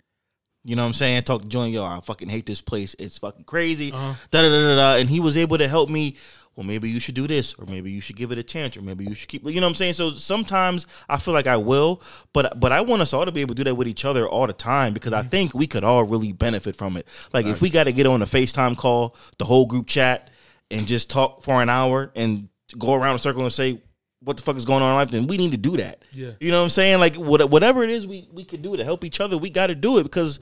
You 0.64 0.74
know 0.74 0.82
what 0.82 0.88
I'm 0.88 0.94
saying? 0.94 1.22
Talk 1.22 1.42
to 1.42 1.48
Julian. 1.48 1.72
Yo, 1.72 1.84
I 1.84 2.00
fucking 2.00 2.28
hate 2.28 2.44
this 2.44 2.60
place. 2.60 2.96
It's 2.98 3.18
fucking 3.18 3.44
crazy. 3.44 3.92
Uh-huh. 3.92 4.14
Da 4.30 4.42
da 4.42 4.48
da 4.48 4.60
da 4.68 4.76
da. 4.76 5.00
And 5.00 5.08
he 5.08 5.20
was 5.20 5.36
able 5.36 5.58
to 5.58 5.68
help 5.68 5.88
me. 5.88 6.16
Well, 6.56 6.64
maybe 6.64 6.88
you 6.88 7.00
should 7.00 7.14
do 7.14 7.26
this, 7.26 7.54
or 7.54 7.66
maybe 7.66 7.90
you 7.90 8.00
should 8.00 8.16
give 8.16 8.32
it 8.32 8.38
a 8.38 8.42
chance, 8.42 8.78
or 8.78 8.82
maybe 8.82 9.04
you 9.04 9.14
should 9.14 9.28
keep. 9.28 9.44
You 9.44 9.60
know 9.60 9.66
what 9.66 9.72
I'm 9.72 9.74
saying? 9.74 9.92
So 9.92 10.12
sometimes 10.12 10.86
I 11.06 11.18
feel 11.18 11.34
like 11.34 11.46
I 11.46 11.58
will, 11.58 12.00
but 12.32 12.58
but 12.58 12.72
I 12.72 12.80
want 12.80 13.02
us 13.02 13.12
all 13.12 13.26
to 13.26 13.30
be 13.32 13.42
able 13.42 13.54
to 13.54 13.62
do 13.62 13.64
that 13.64 13.74
with 13.74 13.86
each 13.86 14.06
other 14.06 14.26
all 14.26 14.46
the 14.46 14.54
time 14.54 14.94
because 14.94 15.12
I 15.12 15.22
mm. 15.22 15.30
think 15.30 15.54
we 15.54 15.66
could 15.66 15.84
all 15.84 16.04
really 16.04 16.32
benefit 16.32 16.74
from 16.74 16.96
it. 16.96 17.06
Like 17.34 17.44
if 17.44 17.60
we 17.60 17.68
got 17.68 17.84
to 17.84 17.92
get 17.92 18.06
on 18.06 18.22
a 18.22 18.26
Facetime 18.26 18.74
call, 18.74 19.14
the 19.38 19.44
whole 19.44 19.66
group 19.66 19.86
chat, 19.86 20.30
and 20.70 20.86
just 20.86 21.10
talk 21.10 21.42
for 21.42 21.60
an 21.60 21.68
hour 21.68 22.10
and 22.16 22.48
go 22.78 22.94
around 22.94 23.16
a 23.16 23.18
circle 23.18 23.42
and 23.42 23.52
say 23.52 23.82
what 24.20 24.38
the 24.38 24.42
fuck 24.42 24.56
is 24.56 24.64
going 24.64 24.82
on 24.82 24.90
in 24.90 24.96
life, 24.96 25.10
then 25.10 25.26
we 25.26 25.36
need 25.36 25.52
to 25.52 25.58
do 25.58 25.76
that. 25.76 26.02
Yeah. 26.12 26.32
You 26.40 26.50
know 26.50 26.58
what 26.58 26.64
I'm 26.64 26.70
saying? 26.70 26.98
Like 26.98 27.16
what, 27.16 27.48
whatever 27.50 27.84
it 27.84 27.90
is 27.90 28.06
we, 28.06 28.28
we 28.32 28.44
could 28.44 28.62
do 28.62 28.76
to 28.76 28.82
help 28.82 29.04
each 29.04 29.20
other, 29.20 29.36
we 29.36 29.50
got 29.50 29.68
to 29.68 29.74
do 29.74 29.98
it 29.98 30.04
because 30.04 30.40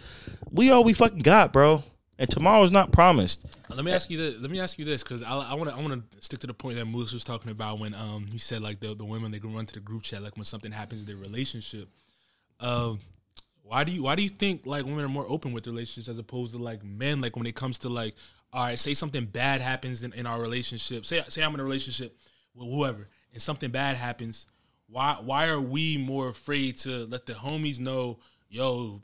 we 0.50 0.70
all 0.70 0.84
we 0.84 0.92
fucking 0.92 1.18
got, 1.18 1.52
bro. 1.52 1.82
And 2.24 2.30
tomorrow's 2.30 2.72
not 2.72 2.90
promised. 2.90 3.44
Let 3.68 3.84
me 3.84 3.92
ask 3.92 4.08
you 4.08 4.16
this. 4.16 4.40
Let 4.40 4.50
me 4.50 4.58
ask 4.58 4.78
you 4.78 4.86
this 4.86 5.02
because 5.02 5.22
I 5.22 5.52
want 5.52 5.68
to 5.68 5.76
I 5.76 5.78
want 5.78 6.10
to 6.10 6.24
stick 6.24 6.40
to 6.40 6.46
the 6.46 6.54
point 6.54 6.76
that 6.76 6.86
Moose 6.86 7.12
was 7.12 7.22
talking 7.22 7.50
about 7.50 7.78
when 7.78 7.92
um 7.94 8.28
he 8.32 8.38
said 8.38 8.62
like 8.62 8.80
the 8.80 8.94
the 8.94 9.04
women 9.04 9.30
they 9.30 9.40
can 9.40 9.54
run 9.54 9.66
to 9.66 9.74
the 9.74 9.80
group 9.80 10.04
chat 10.04 10.22
like 10.22 10.34
when 10.36 10.46
something 10.46 10.72
happens 10.72 11.00
in 11.02 11.06
their 11.06 11.16
relationship. 11.16 11.90
Um, 12.60 13.00
Why 13.62 13.84
do 13.84 13.92
you 13.92 14.04
why 14.04 14.14
do 14.14 14.22
you 14.22 14.30
think 14.30 14.64
like 14.64 14.86
women 14.86 15.04
are 15.04 15.08
more 15.08 15.26
open 15.28 15.52
with 15.52 15.66
relationships 15.66 16.08
as 16.08 16.18
opposed 16.18 16.54
to 16.54 16.58
like 16.58 16.82
men? 16.82 17.20
Like 17.20 17.36
when 17.36 17.46
it 17.46 17.54
comes 17.54 17.78
to 17.80 17.90
like, 17.90 18.14
all 18.54 18.64
right, 18.64 18.78
say 18.78 18.94
something 18.94 19.26
bad 19.26 19.60
happens 19.60 20.02
in, 20.02 20.14
in 20.14 20.26
our 20.26 20.40
relationship. 20.40 21.04
Say 21.04 21.22
say 21.28 21.42
I'm 21.42 21.52
in 21.52 21.60
a 21.60 21.64
relationship 21.64 22.16
with 22.54 22.68
whoever, 22.70 23.06
and 23.34 23.42
something 23.42 23.70
bad 23.70 23.96
happens. 23.96 24.46
Why 24.86 25.18
why 25.20 25.48
are 25.48 25.60
we 25.60 25.98
more 25.98 26.30
afraid 26.30 26.78
to 26.78 27.04
let 27.04 27.26
the 27.26 27.34
homies 27.34 27.78
know, 27.80 28.20
yo, 28.48 29.02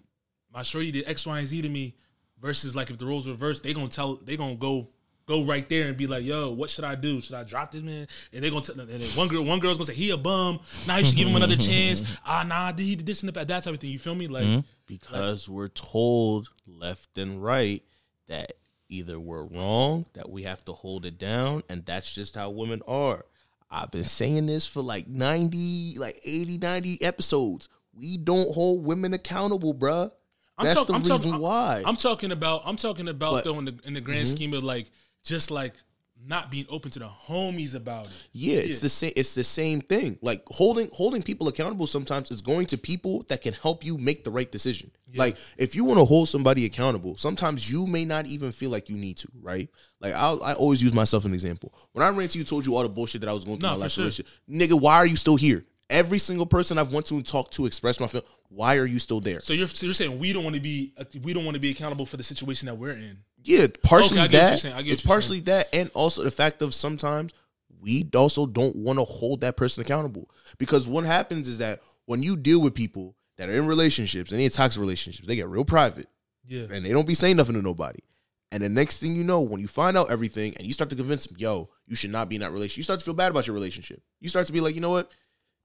my 0.50 0.62
shorty 0.62 0.90
did 0.90 1.06
X, 1.06 1.26
Y, 1.26 1.38
and 1.38 1.46
Z 1.46 1.60
to 1.62 1.68
me, 1.68 1.96
versus 2.40 2.74
like 2.76 2.90
if 2.90 2.98
the 2.98 3.06
roles 3.06 3.28
reversed, 3.28 3.62
they 3.62 3.74
gonna 3.74 3.88
tell 3.88 4.16
they 4.16 4.36
gonna 4.36 4.54
go 4.54 4.88
go 5.26 5.44
right 5.44 5.68
there 5.68 5.86
and 5.88 5.96
be 5.96 6.06
like, 6.08 6.24
yo, 6.24 6.50
what 6.50 6.68
should 6.70 6.84
I 6.84 6.96
do? 6.96 7.20
Should 7.20 7.34
I 7.36 7.44
drop 7.44 7.70
this 7.70 7.82
man? 7.82 8.08
And 8.32 8.42
they 8.42 8.50
gonna 8.50 8.62
tell 8.62 8.78
and 8.80 8.88
then 8.88 9.00
one 9.16 9.28
girl 9.28 9.44
one 9.44 9.60
girl's 9.60 9.76
gonna 9.76 9.86
say 9.86 9.94
he 9.94 10.10
a 10.10 10.16
bum. 10.16 10.60
Now 10.86 10.96
you 10.98 11.04
should 11.04 11.16
give 11.16 11.28
him 11.28 11.36
another 11.36 11.56
chance. 11.70 12.02
Ah 12.26 12.44
nah, 12.46 12.72
did 12.72 12.84
he 12.84 12.96
did 12.96 13.06
this 13.06 13.22
and 13.22 13.32
that 13.32 13.48
that 13.48 13.62
type 13.64 13.74
of 13.74 13.80
thing. 13.80 13.90
You 13.90 13.98
feel 13.98 14.14
me? 14.14 14.26
Like 14.26 14.64
because 14.86 15.48
we're 15.48 15.68
told 15.68 16.50
left 16.66 17.16
and 17.16 17.42
right 17.42 17.82
that 18.28 18.52
either 18.88 19.20
we're 19.20 19.44
wrong, 19.44 20.06
that 20.14 20.28
we 20.28 20.42
have 20.42 20.64
to 20.64 20.72
hold 20.72 21.06
it 21.06 21.16
down, 21.18 21.62
and 21.68 21.86
that's 21.86 22.12
just 22.12 22.34
how 22.34 22.50
women 22.50 22.82
are. 22.88 23.24
I've 23.70 23.92
been 23.92 24.02
saying 24.02 24.46
this 24.46 24.66
for 24.66 24.82
like 24.82 25.06
90, 25.06 25.94
like 25.98 26.20
80, 26.24 26.58
90 26.58 27.02
episodes. 27.04 27.68
We 27.92 28.16
don't 28.16 28.52
hold 28.52 28.84
women 28.84 29.14
accountable, 29.14 29.74
bruh. 29.74 30.10
That's 30.62 30.74
talk- 30.74 30.86
the 30.86 30.94
reason 30.94 31.16
talking, 31.18 31.38
why. 31.38 31.82
I'm 31.84 31.96
talking 31.96 32.32
about. 32.32 32.62
I'm 32.64 32.76
talking 32.76 33.08
about 33.08 33.32
But- 33.32 33.44
though 33.44 33.58
in 33.58 33.64
the 33.66 33.78
in 33.84 33.94
the 33.94 34.00
grand 34.00 34.26
mm-hmm. 34.26 34.36
scheme 34.36 34.54
of 34.54 34.62
like 34.64 34.90
just 35.22 35.50
like 35.50 35.74
not 36.22 36.50
being 36.50 36.66
open 36.68 36.90
to 36.90 36.98
the 36.98 37.06
homies 37.06 37.74
about 37.74 38.04
it. 38.04 38.12
Yeah, 38.32 38.58
it's 38.58 38.80
the 38.80 38.90
same. 38.90 39.12
It's 39.16 39.34
the 39.34 39.42
same 39.44 39.80
thing. 39.80 40.18
Like 40.20 40.42
holding 40.48 40.90
holding 40.92 41.22
people 41.22 41.48
accountable 41.48 41.86
sometimes 41.86 42.30
is 42.30 42.42
going 42.42 42.66
to 42.66 42.78
people 42.78 43.24
that 43.28 43.40
can 43.40 43.54
help 43.54 43.84
you 43.84 43.96
make 43.96 44.24
the 44.24 44.30
right 44.30 44.50
decision. 44.50 44.90
Like 45.14 45.38
if 45.56 45.74
you 45.74 45.84
want 45.84 45.98
to 45.98 46.04
hold 46.04 46.28
somebody 46.28 46.66
accountable, 46.66 47.16
sometimes 47.16 47.72
you 47.72 47.86
may 47.86 48.04
not 48.04 48.26
even 48.26 48.52
feel 48.52 48.70
like 48.70 48.88
you 48.90 48.96
need 48.96 49.16
to. 49.18 49.28
Right? 49.40 49.70
Like 49.98 50.12
I 50.14 50.32
I 50.32 50.54
always 50.54 50.82
use 50.82 50.92
myself 50.92 51.22
as 51.22 51.26
an 51.26 51.32
example. 51.34 51.72
When 51.92 52.04
I 52.06 52.10
ran 52.10 52.28
to 52.28 52.38
you, 52.38 52.44
told 52.44 52.66
you 52.66 52.76
all 52.76 52.82
the 52.82 52.88
bullshit 52.90 53.22
that 53.22 53.30
I 53.30 53.32
was 53.32 53.44
going 53.44 53.58
through 53.58 53.70
No, 53.70 53.76
my 53.76 53.82
last 53.82 53.92
sure. 53.94 54.02
relationship, 54.02 54.30
nigga, 54.48 54.78
why 54.78 54.96
are 54.96 55.06
you 55.06 55.16
still 55.16 55.36
here? 55.36 55.64
Every 55.90 56.18
single 56.18 56.46
person 56.46 56.78
I've 56.78 56.92
went 56.92 57.06
to 57.06 57.14
and 57.16 57.26
talked 57.26 57.52
to 57.54 57.66
express 57.66 58.00
my 58.00 58.06
feel. 58.06 58.24
Why 58.48 58.76
are 58.76 58.86
you 58.86 58.98
still 58.98 59.20
there? 59.20 59.40
So 59.40 59.52
you're 59.52 59.68
so 59.68 59.86
you're 59.86 59.94
saying 59.94 60.18
we 60.18 60.32
don't 60.32 60.44
want 60.44 60.54
to 60.56 60.62
be 60.62 60.94
we 61.22 61.32
don't 61.34 61.44
want 61.44 61.56
to 61.56 61.60
be 61.60 61.70
accountable 61.70 62.06
for 62.06 62.16
the 62.16 62.22
situation 62.24 62.66
that 62.66 62.76
we're 62.76 62.92
in. 62.92 63.18
Yeah, 63.42 63.66
partially 63.82 64.18
Okay, 64.18 64.24
I 64.24 64.28
get 64.28 64.36
what 64.36 64.40
you're 64.42 64.50
that. 64.50 64.58
saying. 64.58 64.86
It's 64.86 65.02
partially 65.02 65.40
that, 65.40 65.68
and 65.74 65.90
also 65.94 66.22
the 66.22 66.30
fact 66.30 66.62
of 66.62 66.74
sometimes 66.74 67.32
we 67.80 68.08
also 68.14 68.46
don't 68.46 68.76
want 68.76 68.98
to 68.98 69.04
hold 69.04 69.40
that 69.40 69.56
person 69.56 69.80
accountable 69.82 70.30
because 70.58 70.86
what 70.86 71.04
happens 71.04 71.48
is 71.48 71.58
that 71.58 71.80
when 72.06 72.22
you 72.22 72.36
deal 72.36 72.60
with 72.60 72.74
people 72.74 73.16
that 73.38 73.48
are 73.48 73.54
in 73.54 73.66
relationships, 73.66 74.32
any 74.32 74.48
toxic 74.50 74.80
relationships, 74.80 75.26
they 75.26 75.36
get 75.36 75.48
real 75.48 75.64
private 75.64 76.06
Yeah. 76.46 76.66
and 76.70 76.84
they 76.84 76.90
don't 76.90 77.06
be 77.06 77.14
saying 77.14 77.36
nothing 77.36 77.54
to 77.54 77.62
nobody. 77.62 78.00
And 78.52 78.62
the 78.62 78.68
next 78.68 78.98
thing 78.98 79.14
you 79.14 79.24
know, 79.24 79.40
when 79.40 79.60
you 79.60 79.68
find 79.68 79.96
out 79.96 80.10
everything 80.10 80.54
and 80.56 80.66
you 80.66 80.72
start 80.74 80.90
to 80.90 80.96
convince 80.96 81.24
them, 81.26 81.36
yo, 81.38 81.70
you 81.86 81.94
should 81.96 82.10
not 82.10 82.28
be 82.28 82.34
in 82.34 82.42
that 82.42 82.50
relationship, 82.52 82.78
you 82.78 82.82
start 82.82 82.98
to 82.98 83.04
feel 83.04 83.14
bad 83.14 83.30
about 83.30 83.46
your 83.46 83.54
relationship. 83.54 84.02
You 84.20 84.28
start 84.28 84.46
to 84.48 84.52
be 84.52 84.60
like, 84.60 84.74
you 84.74 84.80
know 84.82 84.90
what? 84.90 85.10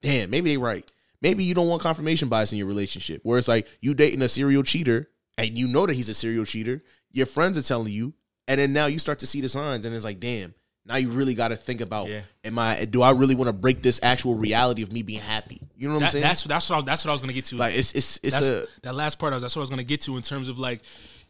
Damn, 0.05 0.29
maybe 0.29 0.51
they 0.51 0.57
right. 0.57 0.89
Maybe 1.21 1.43
you 1.43 1.55
don't 1.55 1.67
want 1.67 1.81
confirmation 1.81 2.29
bias 2.29 2.51
in 2.51 2.57
your 2.57 2.67
relationship. 2.67 3.21
Where 3.23 3.37
it's 3.39 3.47
like 3.47 3.67
you 3.81 3.93
dating 3.93 4.21
a 4.21 4.29
serial 4.29 4.63
cheater 4.63 5.09
and 5.37 5.57
you 5.57 5.67
know 5.67 5.85
that 5.85 5.95
he's 5.95 6.09
a 6.09 6.13
serial 6.13 6.45
cheater. 6.45 6.83
Your 7.11 7.25
friends 7.25 7.57
are 7.57 7.61
telling 7.61 7.91
you, 7.91 8.13
and 8.47 8.59
then 8.59 8.73
now 8.73 8.85
you 8.85 8.99
start 8.99 9.19
to 9.19 9.27
see 9.27 9.41
the 9.41 9.49
signs, 9.49 9.85
and 9.85 9.95
it's 9.95 10.03
like, 10.03 10.19
damn. 10.19 10.53
Now 10.87 10.97
you 10.97 11.09
really 11.09 11.33
got 11.33 11.47
to 11.47 11.55
think 11.55 11.81
about, 11.81 12.09
Yeah. 12.09 12.21
am 12.43 12.59
I? 12.59 12.85
Do 12.85 13.01
I 13.01 13.11
really 13.11 13.33
want 13.33 13.47
to 13.47 13.53
break 13.53 13.81
this 13.81 13.99
actual 14.03 14.35
reality 14.35 14.83
of 14.83 14.91
me 14.91 15.01
being 15.01 15.19
happy? 15.19 15.59
You 15.75 15.87
know 15.87 15.95
what 15.95 16.03
I'm 16.03 16.11
saying? 16.11 16.21
that's 16.21 16.43
that's 16.43 16.69
what 16.69 16.77
I, 16.77 16.81
that's 16.83 17.03
what 17.03 17.09
I 17.09 17.13
was 17.15 17.21
gonna 17.21 17.33
get 17.33 17.45
to. 17.45 17.55
like 17.55 17.73
it's 17.73 17.91
it's 17.93 18.19
it's 18.21 18.35
that's, 18.35 18.49
a 18.49 18.67
that 18.83 18.93
last 18.93 19.17
part. 19.17 19.33
I 19.33 19.37
was, 19.37 19.41
that's 19.41 19.55
what 19.55 19.61
I 19.61 19.63
was 19.63 19.71
gonna 19.71 19.83
get 19.83 20.01
to 20.01 20.15
in 20.15 20.21
terms 20.21 20.47
of 20.47 20.59
like 20.59 20.81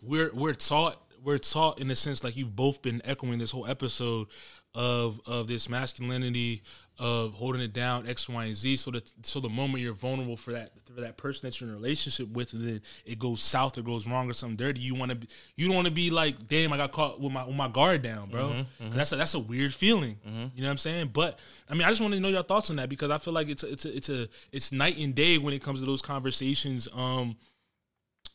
we're 0.01 0.29
we're 0.33 0.53
taught 0.55 1.01
we're 1.23 1.37
taught 1.37 1.79
in 1.79 1.87
the 1.87 1.95
sense 1.95 2.21
like 2.21 2.35
you've 2.35 2.53
both 2.53 2.81
been 2.81 3.01
echoing 3.05 3.39
this 3.39 3.51
whole 3.51 3.65
episode 3.65 4.27
of 4.73 5.21
of 5.25 5.47
this 5.47 5.69
masculinity 5.69 6.61
of 6.97 7.33
holding 7.33 7.61
it 7.61 7.73
down 7.73 8.07
X 8.07 8.29
Y 8.29 8.45
and 8.45 8.55
Z. 8.55 8.77
So 8.77 8.91
that 8.91 9.11
so 9.25 9.39
the 9.39 9.49
moment 9.49 9.83
you're 9.83 9.93
vulnerable 9.93 10.37
for 10.37 10.51
that 10.53 10.71
for 10.85 11.01
that 11.01 11.17
person 11.17 11.47
that 11.47 11.59
you're 11.59 11.69
in 11.69 11.75
a 11.75 11.77
relationship 11.77 12.29
with, 12.29 12.53
and 12.53 12.61
then 12.61 12.81
it 13.05 13.19
goes 13.19 13.41
south 13.41 13.77
or 13.77 13.81
goes 13.81 14.07
wrong 14.07 14.29
or 14.29 14.33
something 14.33 14.55
dirty, 14.55 14.79
you 14.79 14.95
want 14.95 15.11
to 15.11 15.17
be 15.17 15.27
you 15.55 15.67
don't 15.67 15.75
want 15.75 15.87
to 15.87 15.93
be 15.93 16.09
like, 16.09 16.47
damn, 16.47 16.71
I 16.71 16.77
got 16.77 16.91
caught 16.91 17.19
with 17.19 17.31
my 17.31 17.45
with 17.45 17.55
my 17.55 17.67
guard 17.67 18.01
down, 18.01 18.29
bro. 18.29 18.43
Mm-hmm, 18.43 18.57
'Cause 18.57 18.67
mm-hmm. 18.81 18.97
That's 18.97 19.11
a, 19.11 19.15
that's 19.17 19.33
a 19.33 19.39
weird 19.39 19.73
feeling. 19.73 20.17
Mm-hmm. 20.27 20.45
You 20.55 20.61
know 20.61 20.67
what 20.67 20.71
I'm 20.71 20.77
saying? 20.77 21.09
But 21.13 21.39
I 21.69 21.73
mean, 21.73 21.83
I 21.83 21.89
just 21.89 22.01
want 22.01 22.13
to 22.13 22.19
know 22.19 22.29
your 22.29 22.43
thoughts 22.43 22.69
on 22.69 22.77
that 22.77 22.89
because 22.89 23.11
I 23.11 23.17
feel 23.17 23.33
like 23.33 23.49
it's 23.49 23.63
a, 23.63 23.71
it's 23.71 23.85
a, 23.85 23.95
it's 23.95 24.09
a 24.09 24.27
it's 24.51 24.71
night 24.71 24.97
and 24.97 25.13
day 25.13 25.37
when 25.37 25.53
it 25.53 25.61
comes 25.61 25.81
to 25.81 25.85
those 25.85 26.01
conversations. 26.01 26.87
Um, 26.93 27.35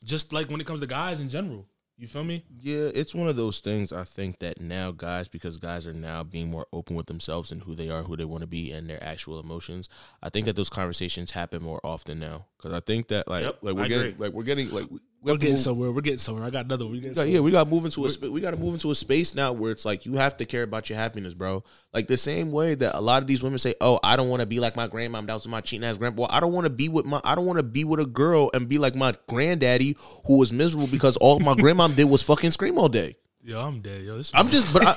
just 0.05 0.33
like 0.33 0.49
when 0.49 0.61
it 0.61 0.67
comes 0.67 0.81
to 0.81 0.87
guys 0.87 1.21
in 1.21 1.29
general. 1.29 1.67
You 2.01 2.07
feel 2.09 2.25
me? 2.25 2.43
Yeah, 2.63 2.89
it's 2.95 3.15
one 3.15 3.29
of 3.29 3.37
those 3.37 3.61
things. 3.61 3.93
I 3.93 4.05
think 4.05 4.39
that 4.39 4.59
now 4.59 4.91
guys, 4.91 5.29
because 5.29 5.59
guys 5.59 5.87
are 5.87 5.93
now 5.93 6.23
being 6.23 6.51
more 6.51 6.67
open 6.73 6.97
with 6.97 7.05
themselves 7.05 7.53
and 7.53 7.63
who 7.63 7.75
they 7.75 7.91
are, 7.91 8.03
who 8.03 8.17
they 8.17 8.25
want 8.25 8.41
to 8.41 8.47
be, 8.47 8.73
and 8.73 8.89
their 8.89 9.03
actual 9.05 9.39
emotions. 9.39 9.87
I 10.23 10.31
think 10.31 10.47
that 10.47 10.57
those 10.57 10.71
conversations 10.71 11.33
happen 11.33 11.63
more 11.63 11.79
often 11.85 12.19
now. 12.19 12.47
Because 12.57 12.73
I 12.73 12.81
think 12.81 13.09
that 13.09 13.29
like 13.29 13.45
Yep, 13.45 13.59
like 13.61 13.75
we're 13.75 13.83
I 13.83 13.89
getting 13.89 14.07
agree. 14.13 14.25
like 14.27 14.33
we're 14.33 14.45
getting 14.45 14.71
like 14.71 14.87
We're 15.23 15.37
getting 15.37 15.55
move- 15.55 15.61
somewhere. 15.61 15.93
We're 15.93 16.01
getting 16.01 16.19
somewhere. 16.19 16.45
I 16.45 16.51
got 16.51 16.65
another 16.65 16.85
one. 16.85 16.93
We 16.93 17.01
getting 17.01 17.33
Yeah, 17.33 17.41
we 17.41 17.51
got 17.51 17.65
to 17.65 17.71
move 17.71 17.85
into 17.85 18.05
a 18.07 18.09
spa- 18.09 18.29
we 18.29 18.41
got 18.41 18.53
to 18.53 18.57
move 18.57 18.75
into 18.75 18.91
a 18.91 18.95
space 18.95 19.35
now 19.35 19.53
where 19.53 19.71
it's 19.71 19.85
like 19.85 20.07
you 20.07 20.15
have 20.15 20.37
to 20.39 20.47
care 20.47 20.63
about 20.63 20.89
your 20.89 20.99
happiness, 20.99 21.35
bro. 21.35 21.63
Like 21.93 22.09
the 22.09 22.17
same 22.17 22.53
way 22.53 22.75
that 22.75 22.97
a 22.97 23.01
lot 23.01 23.23
of 23.23 23.27
these 23.29 23.43
women 23.43 23.59
say, 23.59 23.75
"Oh, 23.81 24.01
I 24.03 24.17
don't 24.17 24.29
want 24.31 24.41
to 24.41 24.47
be 24.47 24.61
like 24.61 24.77
my 24.77 24.89
grandmom. 24.89 25.27
That 25.27 25.35
was 25.35 25.47
my 25.47 25.61
cheating 25.61 25.85
ass 25.87 25.99
grandpa. 25.99 26.27
I 26.31 26.41
don't 26.41 26.53
want 26.53 26.65
to 26.65 26.71
be 26.71 26.89
with 26.89 27.05
my. 27.05 27.21
I 27.23 27.35
don't 27.35 27.45
want 27.47 27.59
to 27.59 27.63
be 27.63 27.85
with 27.85 28.01
a 28.01 28.07
girl 28.07 28.51
and 28.55 28.69
be 28.69 28.79
like 28.79 28.95
my 28.95 29.15
granddaddy 29.29 29.97
who 30.27 30.39
was 30.39 30.53
miserable 30.53 30.87
because 30.87 31.17
all 31.19 31.39
my 31.41 31.55
grandmom 31.57 31.97
did 31.97 32.05
was 32.05 32.23
fucking 32.23 32.51
scream 32.53 32.79
all 32.79 32.89
day. 32.89 33.17
Yo, 33.43 33.59
I'm 33.59 33.81
dead. 33.81 34.03
Yo, 34.03 34.19
this 34.19 34.31
I'm 34.35 34.49
just, 34.51 34.71
but 34.71 34.87
I, 34.87 34.95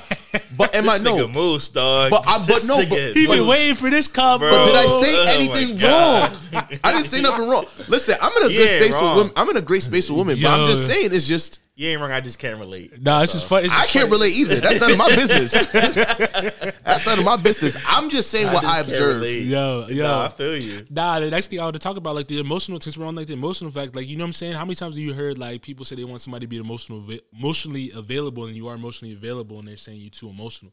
but 0.58 0.74
am 0.74 0.88
I 0.90 0.98
no? 0.98 1.14
nigga 1.16 1.32
Moose, 1.32 1.70
dog. 1.70 2.10
But 2.10 2.24
I- 2.26 2.44
but 2.46 2.62
no, 2.66 2.76
but- 2.86 2.98
he 3.16 3.26
been 3.26 3.46
waiting 3.46 3.74
for 3.74 3.88
this 3.88 4.06
cop, 4.06 4.40
Bro. 4.40 4.50
But 4.50 4.66
did 4.66 4.74
I 4.76 4.84
Oh 4.86 5.02
say 5.02 5.24
my 5.24 5.32
anything 5.32 5.78
God. 5.78 6.30
wrong? 6.52 6.64
I 6.84 6.92
didn't 6.92 7.06
say 7.06 7.22
nothing 7.22 7.48
wrong. 7.48 7.64
Listen, 7.88 8.16
I'm 8.20 8.36
in 8.36 8.42
a 8.42 8.48
good 8.48 8.68
Yeah, 8.68 8.82
space 8.84 8.92
wrong. 8.92 9.04
with 9.08 9.16
women. 9.16 9.32
I'm 9.36 9.48
in 9.48 9.56
a 9.56 9.62
great 9.62 9.82
space 9.82 10.10
with 10.10 10.18
women, 10.18 10.36
but 10.42 10.48
I'm 10.50 10.60
Yo. 10.60 10.66
just 10.66 10.86
saying 10.86 11.08
it's 11.14 11.26
just 11.26 11.60
You 11.76 11.88
ain't 11.88 12.00
wrong. 12.00 12.12
I 12.12 12.20
just 12.20 12.38
can't 12.38 12.60
relate. 12.60 13.02
Nah, 13.02 13.22
it's 13.22 13.32
just 13.32 13.48
funny. 13.48 13.64
It's 13.66 13.74
I 13.74 13.86
can't 13.86 14.08
funny. 14.08 14.10
relate 14.12 14.36
either. 14.36 14.60
That's 14.60 14.80
none 14.80 14.92
of 14.92 14.98
my 14.98 15.08
business. 15.16 15.52
That's 15.72 17.04
none 17.06 17.18
of 17.18 17.24
my 17.24 17.36
business. 17.36 17.76
I'm 17.88 18.10
just 18.10 18.30
saying 18.30 18.52
what 18.52 18.62
just 18.62 18.72
I 18.72 18.82
can't 18.84 19.00
relate. 19.00 19.42
Yo, 19.42 19.88
yo. 19.88 20.04
Nah, 20.04 20.26
I 20.26 20.28
feel 20.28 20.56
you. 20.56 20.84
Nah, 20.88 21.18
the 21.18 21.30
next 21.30 21.48
thing 21.48 21.58
I 21.58 21.64
want 21.64 21.74
to 21.74 21.80
talk 21.80 21.96
about, 21.96 22.14
like 22.14 22.28
the 22.28 22.38
emotional, 22.38 22.80
since 22.80 22.96
we're 22.96 23.06
on 23.06 23.16
like 23.16 23.26
the 23.26 23.32
emotional 23.32 23.72
fact, 23.72 23.96
like 23.96 24.06
you 24.06 24.16
know 24.16 24.22
what 24.22 24.28
I'm 24.28 24.32
saying. 24.34 24.52
How 24.52 24.64
many 24.64 24.76
times 24.76 24.94
have 24.94 25.02
you 25.02 25.14
heard 25.14 25.36
like 25.36 25.62
people 25.62 25.84
say 25.84 25.96
they 25.96 26.04
want 26.04 26.20
somebody 26.20 26.46
to 26.46 26.48
be 26.48 26.58
emotional, 26.58 27.04
emotionally 27.36 27.90
available, 27.92 28.46
and 28.46 28.54
you 28.54 28.68
are 28.68 28.76
emotionally 28.76 29.12
available, 29.12 29.58
and 29.58 29.66
they're 29.66 29.76
saying 29.76 30.00
you're 30.00 30.10
too 30.10 30.28
emotional? 30.28 30.72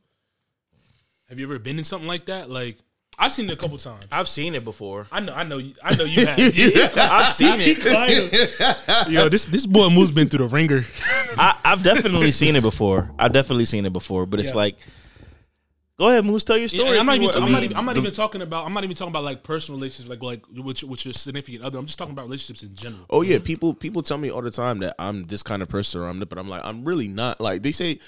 Have 1.30 1.39
you 1.39 1.47
ever 1.47 1.58
been 1.58 1.80
in 1.80 1.84
something 1.84 2.08
like 2.08 2.26
that? 2.26 2.52
Like 2.52 2.78
I've 3.24 3.32
seen 3.32 3.47
it 3.49 3.53
a 3.53 3.55
couple 3.55 3.78
times. 3.78 4.07
I've 4.11 4.28
seen 4.28 4.55
it 4.55 4.65
before. 4.65 5.05
I 5.11 5.19
know, 5.19 5.34
I 5.34 5.43
know, 5.43 5.59
you- 5.59 5.76
I 5.84 5.95
know 5.95 6.05
you 6.05 6.26
have. 6.26 6.39
Yeah, 6.55 6.89
I've 6.97 7.34
seen 7.34 7.55
it. 7.59 9.09
Yo, 9.09 9.30
this 9.30 9.45
this 9.45 9.65
boy 9.67 9.89
Moose 9.89 10.09
been 10.11 10.28
through 10.28 10.47
the 10.47 10.53
ringer. 10.55 10.84
I, 11.38 11.55
I've 11.63 11.84
definitely 11.84 12.32
seen 12.32 12.55
it 12.55 12.61
before. 12.63 13.11
I've 13.19 13.32
definitely 13.32 13.65
seen 13.65 13.86
it 13.86 13.93
before. 13.93 14.26
But 14.26 14.39
it's 14.39 14.49
Yeah. 14.49 14.55
like, 14.55 14.78
go 15.99 16.09
ahead, 16.09 16.26
Moose. 16.26 16.43
Tell 16.43 16.57
your 16.57 16.67
story. 16.67 16.89
and 16.89 16.99
I'm 16.99 17.05
not 17.05 17.15
even. 17.15 17.30
I'm, 17.36 17.43
I 17.43 17.49
not 17.51 17.63
even, 17.63 17.78
I'm 17.78 17.86
not 17.86 17.97
even 17.97 18.11
talking 18.11 18.41
about. 18.41 18.65
I'm 18.65 18.74
not 18.74 18.84
even 18.84 18.95
talking 18.95 19.11
about 19.11 19.24
like 19.24 19.43
personal 19.43 19.80
relationships, 19.80 20.09
like 20.09 20.24
like 20.24 20.41
with, 20.65 20.84
with 20.84 21.05
your 21.05 21.13
significant 21.13 21.63
other. 21.63 21.78
I'm 21.78 21.86
just 21.86 21.99
talking 21.99 22.13
about 22.13 22.26
relationships 22.26 22.63
in 22.63 22.74
general. 22.76 23.05
Oh 23.09 23.22
yeah, 23.22 23.38
people 23.39 23.74
people 23.76 24.01
tell 24.01 24.17
me 24.17 24.32
all 24.32 24.41
the 24.41 24.51
time 24.51 24.80
that 24.80 24.95
I'm 24.97 25.26
this 25.28 25.43
kind 25.43 25.61
of 25.61 25.69
person 25.69 26.01
or 26.01 26.07
I'm 26.07 26.19
but 26.19 26.38
I'm 26.39 26.49
like 26.49 26.61
I'm 26.65 26.84
really 26.84 27.07
not. 27.07 27.39
Like 27.39 27.61
they 27.61 27.72
say 27.72 27.99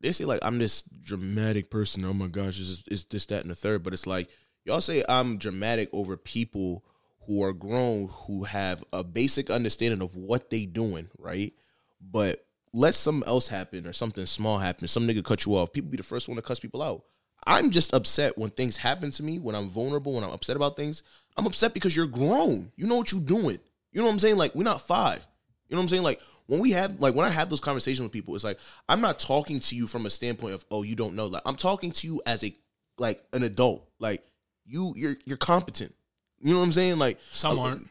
they 0.00 0.10
say 0.12 0.24
like 0.24 0.40
I'm 0.42 0.58
this 0.58 0.82
dramatic 0.82 1.70
person. 1.70 2.04
Oh 2.04 2.12
my 2.12 2.26
gosh, 2.26 2.58
is 2.58 2.82
is 2.90 3.04
this 3.04 3.26
that 3.26 3.42
and 3.42 3.50
the 3.50 3.54
third? 3.54 3.84
But 3.84 3.92
it's 3.92 4.06
like 4.08 4.28
y'all 4.66 4.80
say 4.80 5.02
I'm 5.08 5.38
dramatic 5.38 5.88
over 5.92 6.16
people 6.16 6.84
who 7.26 7.42
are 7.42 7.52
grown 7.52 8.08
who 8.08 8.44
have 8.44 8.84
a 8.92 9.02
basic 9.02 9.48
understanding 9.48 10.02
of 10.02 10.14
what 10.16 10.50
they 10.50 10.66
doing, 10.66 11.08
right? 11.18 11.52
But 12.00 12.44
let 12.74 12.94
something 12.94 13.26
else 13.26 13.48
happen 13.48 13.86
or 13.86 13.92
something 13.92 14.26
small 14.26 14.58
happen, 14.58 14.88
some 14.88 15.06
nigga 15.06 15.24
cut 15.24 15.46
you 15.46 15.56
off. 15.56 15.72
People 15.72 15.90
be 15.90 15.96
the 15.96 16.02
first 16.02 16.28
one 16.28 16.36
to 16.36 16.42
cuss 16.42 16.60
people 16.60 16.82
out. 16.82 17.04
I'm 17.46 17.70
just 17.70 17.94
upset 17.94 18.36
when 18.36 18.50
things 18.50 18.76
happen 18.76 19.12
to 19.12 19.22
me, 19.22 19.38
when 19.38 19.54
I'm 19.54 19.68
vulnerable, 19.68 20.14
when 20.14 20.24
I'm 20.24 20.30
upset 20.30 20.56
about 20.56 20.76
things. 20.76 21.02
I'm 21.36 21.46
upset 21.46 21.74
because 21.74 21.94
you're 21.94 22.06
grown. 22.06 22.72
You 22.76 22.86
know 22.86 22.96
what 22.96 23.12
you're 23.12 23.20
doing. 23.20 23.58
You 23.92 24.00
know 24.00 24.04
what 24.04 24.12
I'm 24.12 24.18
saying? 24.18 24.36
Like, 24.36 24.54
we're 24.54 24.64
not 24.64 24.86
five. 24.86 25.26
You 25.68 25.76
know 25.76 25.80
what 25.80 25.84
I'm 25.84 25.88
saying? 25.88 26.02
Like, 26.02 26.20
when 26.46 26.60
we 26.60 26.72
have, 26.72 27.00
like, 27.00 27.14
when 27.14 27.26
I 27.26 27.30
have 27.30 27.48
those 27.48 27.60
conversations 27.60 28.02
with 28.02 28.12
people, 28.12 28.34
it's 28.34 28.44
like, 28.44 28.58
I'm 28.88 29.00
not 29.00 29.18
talking 29.18 29.60
to 29.60 29.76
you 29.76 29.86
from 29.86 30.06
a 30.06 30.10
standpoint 30.10 30.54
of, 30.54 30.64
oh, 30.70 30.82
you 30.82 30.96
don't 30.96 31.14
know. 31.14 31.26
Like, 31.26 31.42
I'm 31.44 31.56
talking 31.56 31.92
to 31.92 32.06
you 32.06 32.20
as 32.26 32.42
a, 32.42 32.54
like, 32.98 33.22
an 33.32 33.42
adult. 33.42 33.88
Like, 34.00 34.24
you, 34.66 34.94
you're, 34.96 35.16
you're 35.24 35.36
competent. 35.36 35.94
You 36.40 36.52
know 36.52 36.58
what 36.58 36.66
I'm 36.66 36.72
saying? 36.72 36.98
Like, 36.98 37.18
Some 37.30 37.58
uh, 37.58 37.62
aren't. 37.62 37.88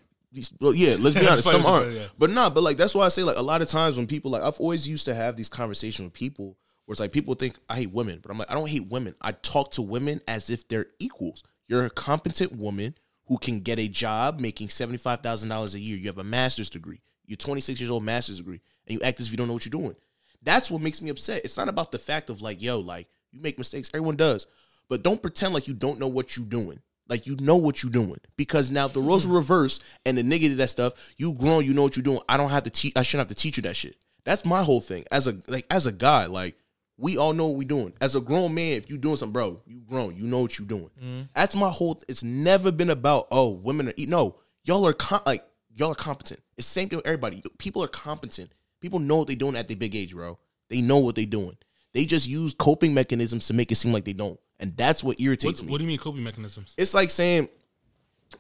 Well, 0.59 0.76
yeah, 0.76 0.95
let's 0.99 1.15
be 1.15 1.28
honest. 1.28 1.45
Some 1.45 1.65
aren't, 1.65 1.91
say, 1.91 1.99
yeah. 1.99 2.07
but 2.17 2.30
nah. 2.30 2.49
But 2.49 2.63
like 2.63 2.76
that's 2.76 2.93
why 2.93 3.05
I 3.05 3.07
say 3.07 3.23
like 3.23 3.38
a 3.38 3.41
lot 3.41 3.61
of 3.61 3.69
times 3.69 3.95
when 3.95 4.05
people 4.05 4.32
like 4.32 4.43
I've 4.43 4.59
always 4.59 4.88
used 4.88 5.05
to 5.05 5.15
have 5.15 5.38
these 5.38 5.47
conversations 5.47 6.05
with 6.05 6.13
people 6.13 6.57
where 6.86 6.93
it's 6.93 6.99
like 6.99 7.13
people 7.13 7.36
think 7.36 7.57
I 7.69 7.78
hate 7.78 7.91
women, 7.91 8.19
but 8.21 8.32
I'm 8.32 8.38
like 8.38 8.51
I 8.51 8.53
don't 8.53 8.67
hate 8.67 8.88
women. 8.89 9.15
I 9.21 9.32
talk 9.32 9.71
to 9.71 9.82
women 9.82 10.19
as 10.28 10.49
if 10.49 10.67
they're 10.67 10.88
equals. 10.99 11.41
You're 11.67 11.86
a 11.86 11.89
competent 11.89 12.51
woman 12.57 12.95
who 13.28 13.38
can 13.38 13.61
get 13.61 13.80
a 13.80 13.88
job 13.88 14.41
making 14.41 14.69
seventy 14.69 14.97
five 14.97 15.21
thousand 15.21 15.49
dollars 15.49 15.73
a 15.73 15.80
year. 15.80 15.97
You 15.97 16.07
have 16.07 16.17
a 16.17 16.23
master's 16.23 16.69
degree. 16.69 16.99
You're 17.28 17.38
26 17.38 17.80
years 17.80 17.89
old, 17.89 18.03
master's 18.03 18.38
degree, 18.38 18.61
and 18.88 18.99
you 18.99 19.03
act 19.03 19.19
as 19.19 19.28
if 19.28 19.32
you 19.32 19.38
don't 19.38 19.47
know 19.47 19.53
what 19.53 19.65
you're 19.65 19.71
doing. 19.71 19.95
That's 20.43 20.69
what 20.69 20.82
makes 20.82 21.01
me 21.01 21.09
upset. 21.09 21.43
It's 21.43 21.57
not 21.57 21.69
about 21.69 21.91
the 21.91 21.97
fact 21.97 22.30
of 22.30 22.41
like, 22.41 22.61
yo, 22.61 22.80
like 22.80 23.07
you 23.32 23.41
make 23.41 23.57
mistakes. 23.57 23.89
Everyone 23.93 24.15
does, 24.15 24.45
but 24.89 25.03
don't 25.03 25.21
pretend 25.21 25.53
like 25.53 25.67
you 25.67 25.73
don't 25.73 25.99
know 25.99 26.07
what 26.07 26.36
you're 26.36 26.45
doing. 26.45 26.79
Like 27.07 27.27
you 27.27 27.36
know 27.39 27.55
what 27.55 27.83
you're 27.83 27.91
doing 27.91 28.19
because 28.36 28.71
now 28.71 28.88
if 28.88 28.93
the 28.93 29.01
roles 29.01 29.27
were 29.27 29.29
mm-hmm. 29.31 29.38
reversed 29.38 29.83
and 30.05 30.17
the 30.17 30.23
nigga 30.23 30.41
did 30.41 30.57
that 30.57 30.71
stuff, 30.71 30.93
you 31.17 31.36
grown, 31.36 31.63
you 31.63 31.73
know 31.73 31.83
what 31.83 31.95
you're 31.95 32.03
doing. 32.03 32.19
I 32.27 32.36
don't 32.36 32.49
have 32.49 32.63
to 32.63 32.71
teach. 32.71 32.93
I 32.95 33.03
shouldn't 33.03 33.29
have 33.29 33.36
to 33.36 33.41
teach 33.41 33.57
you 33.57 33.63
that 33.63 33.75
shit. 33.75 33.95
That's 34.23 34.43
my 34.43 34.63
whole 34.63 34.81
thing. 34.81 35.05
As 35.11 35.27
a 35.27 35.38
like 35.47 35.67
as 35.69 35.86
a 35.86 35.91
guy, 35.91 36.25
like 36.25 36.57
we 36.97 37.17
all 37.17 37.33
know 37.33 37.47
what 37.47 37.57
we 37.57 37.65
doing. 37.65 37.93
As 38.01 38.15
a 38.15 38.21
grown 38.21 38.55
man, 38.55 38.73
if 38.73 38.89
you 38.89 38.97
doing 38.97 39.17
something, 39.17 39.33
bro, 39.33 39.61
you 39.67 39.81
grown. 39.81 40.15
You 40.15 40.25
know 40.25 40.41
what 40.41 40.57
you 40.57 40.65
doing. 40.65 40.89
Mm-hmm. 40.99 41.21
That's 41.36 41.55
my 41.55 41.69
whole. 41.69 42.01
It's 42.07 42.23
never 42.23 42.71
been 42.71 42.89
about 42.89 43.27
oh 43.31 43.51
women 43.51 43.89
are 43.89 43.93
eat. 43.97 44.09
No, 44.09 44.38
y'all 44.63 44.88
are 44.88 44.93
com- 44.93 45.21
like 45.27 45.45
y'all 45.75 45.91
are 45.91 45.95
competent. 45.95 46.41
It's 46.57 46.67
same 46.67 46.89
thing 46.89 46.97
with 46.97 47.05
everybody. 47.05 47.43
People 47.59 47.83
are 47.83 47.88
competent. 47.88 48.51
People 48.81 48.99
know 48.99 49.17
what 49.17 49.27
they 49.27 49.36
doing 49.36 49.55
at 49.55 49.67
their 49.67 49.77
big 49.77 49.95
age, 49.95 50.15
bro. 50.15 50.39
They 50.69 50.81
know 50.81 50.99
what 50.99 51.15
they 51.15 51.25
doing. 51.25 51.57
They 51.93 52.05
just 52.05 52.27
use 52.27 52.53
coping 52.53 52.93
mechanisms 52.93 53.47
to 53.47 53.53
make 53.53 53.71
it 53.71 53.75
seem 53.75 53.93
like 53.93 54.03
they 54.03 54.13
don't, 54.13 54.39
and 54.60 54.76
that's 54.78 55.03
what 55.03 55.20
irritates 55.20 55.60
What, 55.60 55.66
me 55.68 55.72
what 55.72 55.78
do 55.80 55.84
you 55.84 55.88
mean 55.89 55.97
coping 55.99 56.24
mechanisms? 56.24 56.74
it's 56.78 56.93
like 56.93 57.12
saying, 57.12 57.49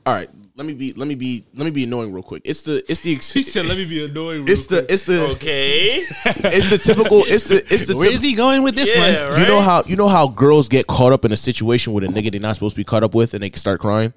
"All 0.05 0.13
right, 0.13 0.29
let 0.55 0.65
me 0.65 0.73
be, 0.73 0.93
let 0.93 1.07
me 1.07 1.15
be, 1.15 1.45
let 1.55 1.65
me 1.65 1.71
be 1.71 1.83
annoying 1.83 2.13
real 2.13 2.23
quick." 2.23 2.41
It's 2.45 2.63
the, 2.63 2.83
it's 2.89 3.01
the, 3.01 3.13
ex- 3.15 3.31
He 3.33 3.41
said, 3.43 3.65
"Let 3.65 3.77
me 3.77 3.85
be 3.85 4.05
annoying." 4.05 4.47
it's 4.47 4.67
the, 4.67 4.91
it's 4.91 5.03
the, 5.05 5.25
Okay. 5.31 6.05
it's 6.25 6.69
the 6.69 6.77
typical, 6.77 7.23
it's 7.25 7.45
the, 7.49 7.57
it's 7.73 7.87
the. 7.87 7.95
Where 7.97 8.09
typ- 8.09 8.13
is 8.13 8.21
he 8.21 8.33
going 8.35 8.63
with 8.63 8.75
this 8.75 8.93
Yeah, 8.95 9.25
one? 9.25 9.33
right. 9.33 9.41
You 9.41 9.47
know 9.47 9.61
how, 9.61 9.83
you 9.85 9.95
know 9.95 10.07
how 10.07 10.27
girls 10.27 10.69
get 10.69 10.87
caught 10.87 11.11
up 11.13 11.25
in 11.25 11.31
a 11.31 11.37
situation 11.37 11.93
with 11.93 12.03
a 12.03 12.07
nigga 12.07 12.31
they're 12.31 12.39
not 12.41 12.55
supposed 12.55 12.75
to 12.75 12.79
be 12.79 12.83
caught 12.85 13.03
up 13.03 13.13
with, 13.15 13.33
and 13.33 13.43
they 13.43 13.51
start 13.51 13.79
crying. 13.81 14.13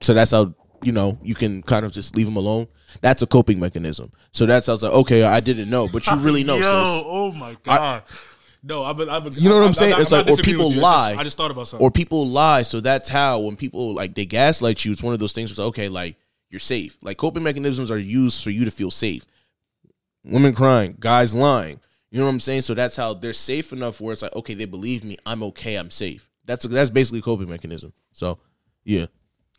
So 0.00 0.14
that's 0.14 0.30
how 0.30 0.54
you 0.82 0.92
know 0.92 1.18
you 1.22 1.34
can 1.34 1.62
kind 1.62 1.84
of 1.84 1.92
just 1.92 2.14
leave 2.16 2.26
them 2.26 2.36
alone. 2.36 2.66
That's 3.00 3.20
a 3.22 3.26
coping 3.26 3.58
mechanism. 3.60 4.12
So 4.32 4.46
that's 4.46 4.66
how 4.66 4.72
I 4.72 4.74
was 4.74 4.82
like, 4.82 4.92
okay, 4.92 5.22
I 5.22 5.40
didn't 5.40 5.68
know, 5.68 5.88
but 5.88 6.06
you 6.06 6.16
really 6.18 6.42
know. 6.44 6.54
Yo, 6.56 6.62
sis. 6.62 7.04
oh 7.06 7.32
my 7.32 7.56
god. 7.64 8.02
No, 8.62 8.84
I've 8.84 8.96
been, 8.96 9.08
I've 9.08 9.24
been, 9.24 9.32
You 9.34 9.48
know 9.48 9.58
what 9.60 9.66
I'm 9.66 9.74
saying? 9.74 9.90
not- 9.92 10.00
It's 10.00 10.10
not 10.10 10.26
like, 10.28 10.38
or 10.38 10.42
people 10.42 10.66
with 10.66 10.74
you. 10.76 10.80
Just- 10.80 10.92
lie. 10.92 11.14
I 11.18 11.24
just 11.24 11.36
thought 11.36 11.50
about 11.50 11.68
something. 11.68 11.84
or 11.86 11.90
people 11.90 12.26
lie. 12.26 12.62
So 12.62 12.80
that's 12.80 13.08
how 13.08 13.40
when 13.40 13.56
people 13.56 13.94
like 13.94 14.14
they 14.14 14.24
gaslight 14.26 14.84
you, 14.84 14.92
it's 14.92 15.02
one 15.02 15.14
of 15.14 15.20
those 15.20 15.32
things 15.32 15.48
where 15.50 15.52
it's 15.52 15.58
like, 15.58 15.68
okay, 15.68 15.88
like 15.88 16.16
you're 16.50 16.60
safe. 16.60 16.96
Like 17.02 17.16
coping 17.16 17.42
mechanisms 17.42 17.90
are 17.90 17.98
used 17.98 18.42
for 18.42 18.50
you 18.50 18.64
to 18.64 18.70
feel 18.70 18.90
safe. 18.90 19.24
Women 20.24 20.54
crying, 20.54 20.96
guys 20.98 21.34
lying. 21.34 21.80
You 22.10 22.18
know 22.20 22.24
what 22.24 22.30
I'm 22.32 22.40
saying? 22.40 22.62
So 22.62 22.74
that's 22.74 22.96
how 22.96 23.14
they're 23.14 23.32
safe 23.34 23.72
enough 23.72 24.00
where 24.00 24.12
it's 24.12 24.22
like, 24.22 24.34
okay, 24.34 24.54
they 24.54 24.64
believe 24.64 25.04
me, 25.04 25.18
I'm 25.26 25.42
okay, 25.44 25.76
I'm 25.76 25.90
safe. 25.90 26.28
That's 26.44 26.64
that's 26.66 26.90
basically 26.90 27.18
a 27.20 27.22
coping 27.22 27.48
mechanism. 27.50 27.92
So 28.12 28.38
yeah. 28.84 29.06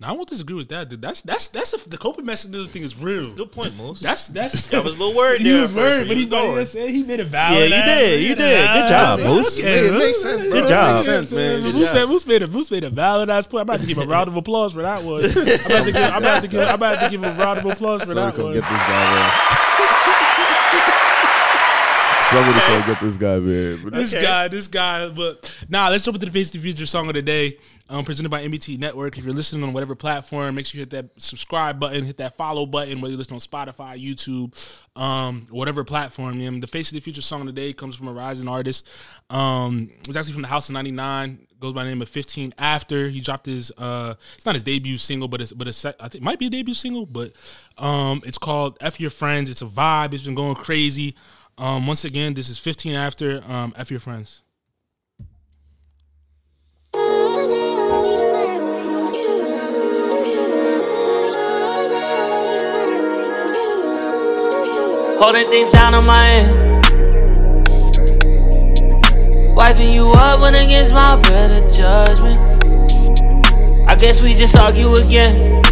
Now, 0.01 0.09
I 0.09 0.11
won't 0.13 0.29
disagree 0.29 0.55
with 0.55 0.69
that. 0.69 0.87
Dude. 0.87 1.01
That's 1.01 1.21
that's 1.23 1.49
that's 1.49 1.73
a, 1.73 1.89
the 1.89 1.97
coping 1.97 2.23
mechanism 2.25 2.67
thing 2.67 2.83
is 2.83 2.97
real. 2.97 3.33
Good 3.33 3.51
point, 3.51 3.75
Moose. 3.75 3.99
That's 3.99 4.27
that's 4.29 4.67
That 4.71 4.81
was 4.81 4.95
a 4.95 4.97
little 4.97 5.13
word 5.13 5.41
He 5.41 5.49
there 5.49 5.63
was 5.63 5.71
at 5.71 5.75
first, 5.75 5.83
word, 5.83 5.99
but 5.99 6.07
but 6.07 6.15
you 6.17 6.19
he, 6.19 6.25
was 6.25 6.29
going. 6.39 6.55
but 6.55 6.59
he 6.61 6.65
said 6.67 6.89
he 6.91 7.03
made 7.03 7.19
a 7.19 7.23
Yeah, 7.23 7.29
valid. 7.29 7.69
you 7.69 7.75
ass- 7.75 7.85
did. 7.99 8.21
You 8.23 8.29
made 8.29 8.31
a 8.31 8.35
did. 8.37 8.55
Good 8.55 8.63
valid- 8.63 8.89
job, 8.89 9.19
Yeah, 9.19 9.27
Moose. 9.27 9.59
okay. 9.59 9.87
It 9.87 9.93
makes 9.93 10.21
sense, 10.21 10.41
bro. 10.41 10.51
Good 10.51 10.67
job. 10.69 10.93
makes 10.95 11.05
sense, 11.05 11.31
man. 11.33 11.61
Good 11.63 11.75
Moose 11.75 11.85
job. 11.85 11.95
made, 11.95 12.07
Moose 12.07 12.27
made 12.27 12.43
a 12.43 12.47
Moose 12.47 12.71
made 12.71 12.83
a 12.85 12.89
valid 12.89 13.29
ass 13.29 13.45
point. 13.45 13.59
I'm 13.59 13.67
about 13.75 13.79
to 13.81 13.87
give 13.87 13.97
a 13.97 14.05
round 14.07 14.29
of 14.29 14.37
applause 14.37 14.71
for 14.73 14.81
that 14.83 15.03
one. 15.03 15.21
I'm 15.21 15.29
about 15.31 15.83
to 15.83 15.91
give, 15.91 15.95
I'm 15.97 16.21
about 16.23 16.41
to 16.43 16.47
give, 16.47 16.61
I'm 16.61 16.75
about 16.75 16.99
to 17.01 17.09
give 17.09 17.23
a 17.25 17.31
round 17.33 17.59
of 17.59 17.65
applause 17.65 17.99
for 18.01 18.07
Somebody 18.07 18.25
that 18.31 18.35
come 18.37 18.45
one. 18.45 18.53
get 18.53 18.63
this 18.63 18.79
guy, 18.87 19.03
man. 19.15 19.31
Somebody 22.31 22.59
come 22.59 22.85
get 22.85 23.01
this 23.01 23.17
guy, 23.17 23.39
man. 23.39 23.81
But 23.83 23.93
This 23.93 24.13
guy, 24.13 24.47
this 24.47 24.67
guy, 24.69 25.09
but 25.09 25.51
nah, 25.67 25.89
let's 25.89 26.05
jump 26.05 26.15
into 26.15 26.27
the 26.27 26.31
Face 26.31 26.47
of 26.47 26.53
the 26.53 26.59
Future 26.59 26.85
song 26.85 27.07
of 27.09 27.15
the 27.15 27.21
day. 27.23 27.55
Um, 27.91 28.05
presented 28.05 28.29
by 28.29 28.43
MBT 28.43 28.77
Network. 28.77 29.17
If 29.17 29.25
you're 29.25 29.33
listening 29.33 29.63
on 29.63 29.73
whatever 29.73 29.95
platform, 29.95 30.53
make 30.53 30.67
sure 30.67 30.77
you 30.77 30.83
hit 30.83 30.91
that 30.91 31.09
subscribe 31.17 31.79
button, 31.79 32.05
hit 32.05 32.17
that 32.17 32.37
follow 32.37 32.67
button, 32.67 33.01
whether 33.01 33.11
you 33.11 33.17
listen 33.17 33.33
on 33.33 33.39
Spotify, 33.39 33.99
YouTube, 33.99 34.53
um, 34.95 35.47
whatever 35.49 35.83
platform. 35.83 36.37
The 36.37 36.67
Face 36.67 36.91
of 36.91 36.95
the 36.95 36.99
Future 36.99 37.23
song 37.23 37.41
of 37.41 37.47
the 37.47 37.51
day 37.53 37.73
comes 37.73 37.95
from 37.95 38.07
a 38.07 38.13
rising 38.13 38.47
artist. 38.47 38.87
Um, 39.31 39.89
it 40.01 40.07
was 40.07 40.15
actually 40.15 40.33
from 40.33 40.43
the 40.43 40.49
House 40.49 40.69
of 40.69 40.73
99. 40.73 41.47
Goes 41.59 41.73
by 41.73 41.83
the 41.83 41.89
name 41.89 42.01
of 42.03 42.09
15 42.09 42.53
After. 42.59 43.09
He 43.09 43.21
dropped 43.21 43.47
his 43.47 43.71
uh 43.77 44.13
it's 44.35 44.45
not 44.45 44.55
his 44.55 44.63
debut 44.63 44.97
single, 44.97 45.27
but 45.27 45.41
it's 45.41 45.51
but 45.51 45.67
it's 45.67 45.83
I 45.83 45.91
think 45.91 46.15
it 46.15 46.23
might 46.23 46.39
be 46.39 46.45
a 46.45 46.49
debut 46.49 46.75
single, 46.75 47.05
but 47.07 47.33
um 47.77 48.21
it's 48.23 48.37
called 48.37 48.77
F 48.79 48.99
Your 48.99 49.09
Friends. 49.09 49.49
It's 49.49 49.61
a 49.61 49.65
vibe. 49.65 50.13
It's 50.13 50.23
been 50.23 50.35
going 50.35 50.55
crazy. 50.55 51.15
Um, 51.57 51.87
once 51.87 52.05
again, 52.05 52.35
this 52.35 52.47
is 52.49 52.57
15 52.59 52.95
After 52.95 53.43
um 53.51 53.73
F 53.75 53.91
Your 53.91 53.99
Friends. 53.99 54.43
Holding 65.19 65.49
things 65.49 65.69
down 65.71 65.93
on 65.95 66.05
my 66.05 66.27
end. 66.29 66.85
Wiping 69.53 69.91
you 69.91 70.13
up 70.13 70.39
went 70.39 70.55
against 70.55 70.93
my 70.93 71.21
better 71.21 71.59
judgment. 71.69 72.39
I 73.85 73.95
guess 73.95 74.21
we 74.21 74.33
just 74.33 74.55
argue 74.55 74.93
again. 74.93 75.65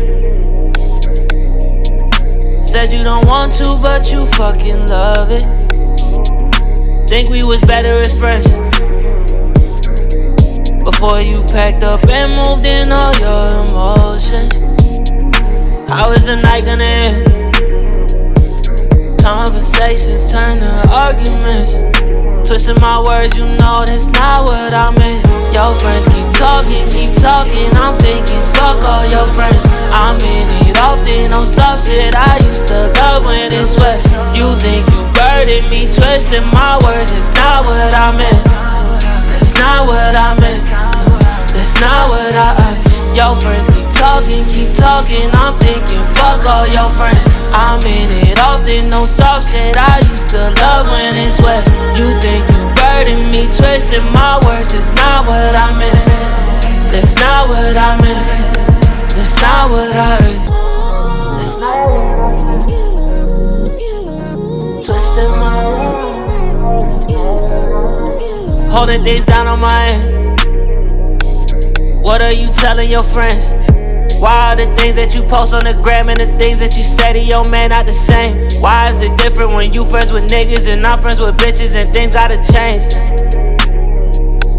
Said 2.61 2.91
you 2.91 3.05
don't 3.05 3.25
want 3.25 3.53
to, 3.53 3.79
but 3.81 4.11
you 4.11 4.25
fucking 4.25 4.87
love 4.87 5.29
it. 5.31 5.45
Think 7.07 7.29
we 7.29 7.43
was 7.43 7.61
better 7.61 8.01
as 8.01 8.19
friends. 8.19 8.59
Before 10.83 11.21
you 11.21 11.41
packed 11.43 11.83
up 11.83 12.03
and 12.09 12.35
moved 12.35 12.65
in 12.65 12.91
all 12.91 13.15
your 13.15 13.65
emotions. 13.65 14.57
How 15.89 16.11
is 16.11 16.25
the 16.25 16.35
night 16.43 16.65
gonna 16.65 16.83
end? 16.83 17.36
Conversations 19.27 20.31
turn 20.31 20.63
to 20.63 20.71
arguments. 20.87 21.75
Twisting 22.47 22.79
my 22.79 22.95
words, 22.95 23.35
you 23.35 23.43
know 23.43 23.83
that's 23.83 24.07
not 24.15 24.45
what 24.47 24.71
I 24.71 24.87
meant. 24.95 25.27
Your 25.51 25.75
friends 25.75 26.07
keep 26.07 26.31
talking, 26.31 26.87
keep 26.87 27.11
talking. 27.19 27.67
I'm 27.75 27.99
thinking, 27.99 28.39
fuck 28.55 28.79
all 28.87 29.03
your 29.11 29.27
friends. 29.27 29.67
I'm 29.91 30.15
in 30.23 30.47
it 30.63 30.79
often 30.79 31.33
on 31.35 31.45
soft 31.45 31.91
shit 31.91 32.15
I 32.15 32.39
used 32.39 32.71
to 32.71 32.87
love 32.95 33.25
when 33.25 33.51
it's 33.51 33.75
west. 33.75 34.15
You 34.31 34.55
think 34.63 34.87
you 34.95 35.03
burden 35.11 35.67
me, 35.67 35.91
twisting 35.91 36.47
my 36.47 36.79
words. 36.87 37.11
It's 37.11 37.27
not 37.35 37.67
what 37.67 37.91
I 37.91 38.15
meant. 38.15 38.47
That's 39.27 39.53
not 39.59 39.91
what 39.91 40.15
I 40.15 40.39
meant. 40.39 40.63
That's 41.51 41.75
not 41.81 42.07
what 42.07 42.31
I. 42.31 42.55
I 42.63 42.87
your 43.17 43.35
friends 43.41 43.67
keep 43.73 43.89
talking, 43.91 44.45
keep 44.47 44.71
talking. 44.73 45.27
I'm 45.33 45.57
thinking, 45.59 46.03
fuck 46.15 46.45
all 46.45 46.67
your 46.67 46.87
friends. 46.87 47.36
I'm 47.53 47.81
in 47.85 48.09
it 48.11 48.39
often, 48.39 48.89
no 48.89 49.05
soft 49.05 49.51
shit. 49.51 49.77
I 49.77 49.97
used 49.99 50.29
to 50.31 50.51
love 50.61 50.87
when 50.87 51.15
it's 51.15 51.39
wet. 51.41 51.65
You 51.97 52.19
think 52.19 52.47
you 52.49 52.67
burden 52.75 53.29
me, 53.29 53.47
twisting 53.47 54.05
my 54.11 54.39
words. 54.45 54.73
It's 54.73 54.89
not 54.95 55.27
what 55.27 55.55
I 55.55 55.69
meant. 55.77 56.07
That's 56.91 57.15
not 57.15 57.49
what 57.49 57.75
I 57.75 57.97
meant. 58.01 58.27
That's 59.15 59.35
not 59.41 59.69
what 59.71 59.95
I 59.95 60.19
meant. 60.21 60.47
That's 61.37 61.57
not 61.57 61.89
what 61.89 62.19
I 62.19 62.65
meant. 62.65 62.85
Twisting 64.85 65.31
my 65.39 65.65
words. 65.67 66.07
Holding 68.73 69.03
things 69.03 69.25
down 69.25 69.47
on 69.47 69.59
my 69.59 69.85
end. 69.91 70.17
What 72.03 72.21
are 72.21 72.33
you 72.33 72.49
telling 72.53 72.89
your 72.89 73.03
friends? 73.03 73.53
Why 74.19 74.53
are 74.53 74.55
the 74.55 74.73
things 74.75 74.95
that 74.95 75.13
you 75.13 75.21
post 75.23 75.53
on 75.53 75.63
the 75.63 75.73
gram 75.73 76.09
and 76.09 76.19
the 76.19 76.25
things 76.37 76.59
that 76.59 76.75
you 76.75 76.83
say 76.83 77.13
to 77.13 77.19
your 77.19 77.45
man 77.45 77.69
not 77.69 77.85
the 77.85 77.93
same? 77.93 78.49
Why 78.61 78.89
is 78.89 79.01
it 79.01 79.15
different 79.17 79.51
when 79.51 79.71
you 79.71 79.85
friends 79.85 80.11
with 80.11 80.27
niggas 80.27 80.67
and 80.67 80.85
I'm 80.85 80.99
friends 80.99 81.19
with 81.19 81.37
bitches 81.37 81.75
and 81.75 81.93
things 81.93 82.13
gotta 82.13 82.37
change? 82.51 82.83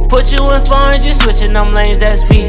Put 0.09 0.33
you 0.33 0.49
in 0.53 0.65
foreign, 0.65 1.03
you 1.03 1.13
switching 1.13 1.53
them 1.53 1.75
lanes, 1.75 1.99
that's 1.99 2.23
me. 2.31 2.49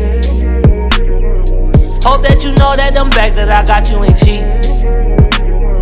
Hope 2.06 2.22
that 2.24 2.44
you 2.44 2.52
know 2.54 2.76
that 2.76 2.92
them 2.94 3.10
bags 3.10 3.36
that 3.36 3.50
I 3.50 3.66
got 3.66 3.90
you 3.90 4.04
ain't 4.04 4.18
cheap. 4.18 4.46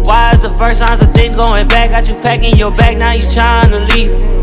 Why 0.08 0.32
is 0.34 0.42
the 0.42 0.50
first 0.58 0.80
signs 0.80 1.02
of 1.02 1.14
things 1.14 1.36
going 1.36 1.68
back? 1.68 1.92
Got 1.92 2.08
you 2.08 2.16
packing 2.22 2.56
your 2.56 2.72
bag, 2.72 2.98
now 2.98 3.12
you 3.12 3.22
trying 3.22 3.72
to 3.72 3.80
leave. 3.94 4.37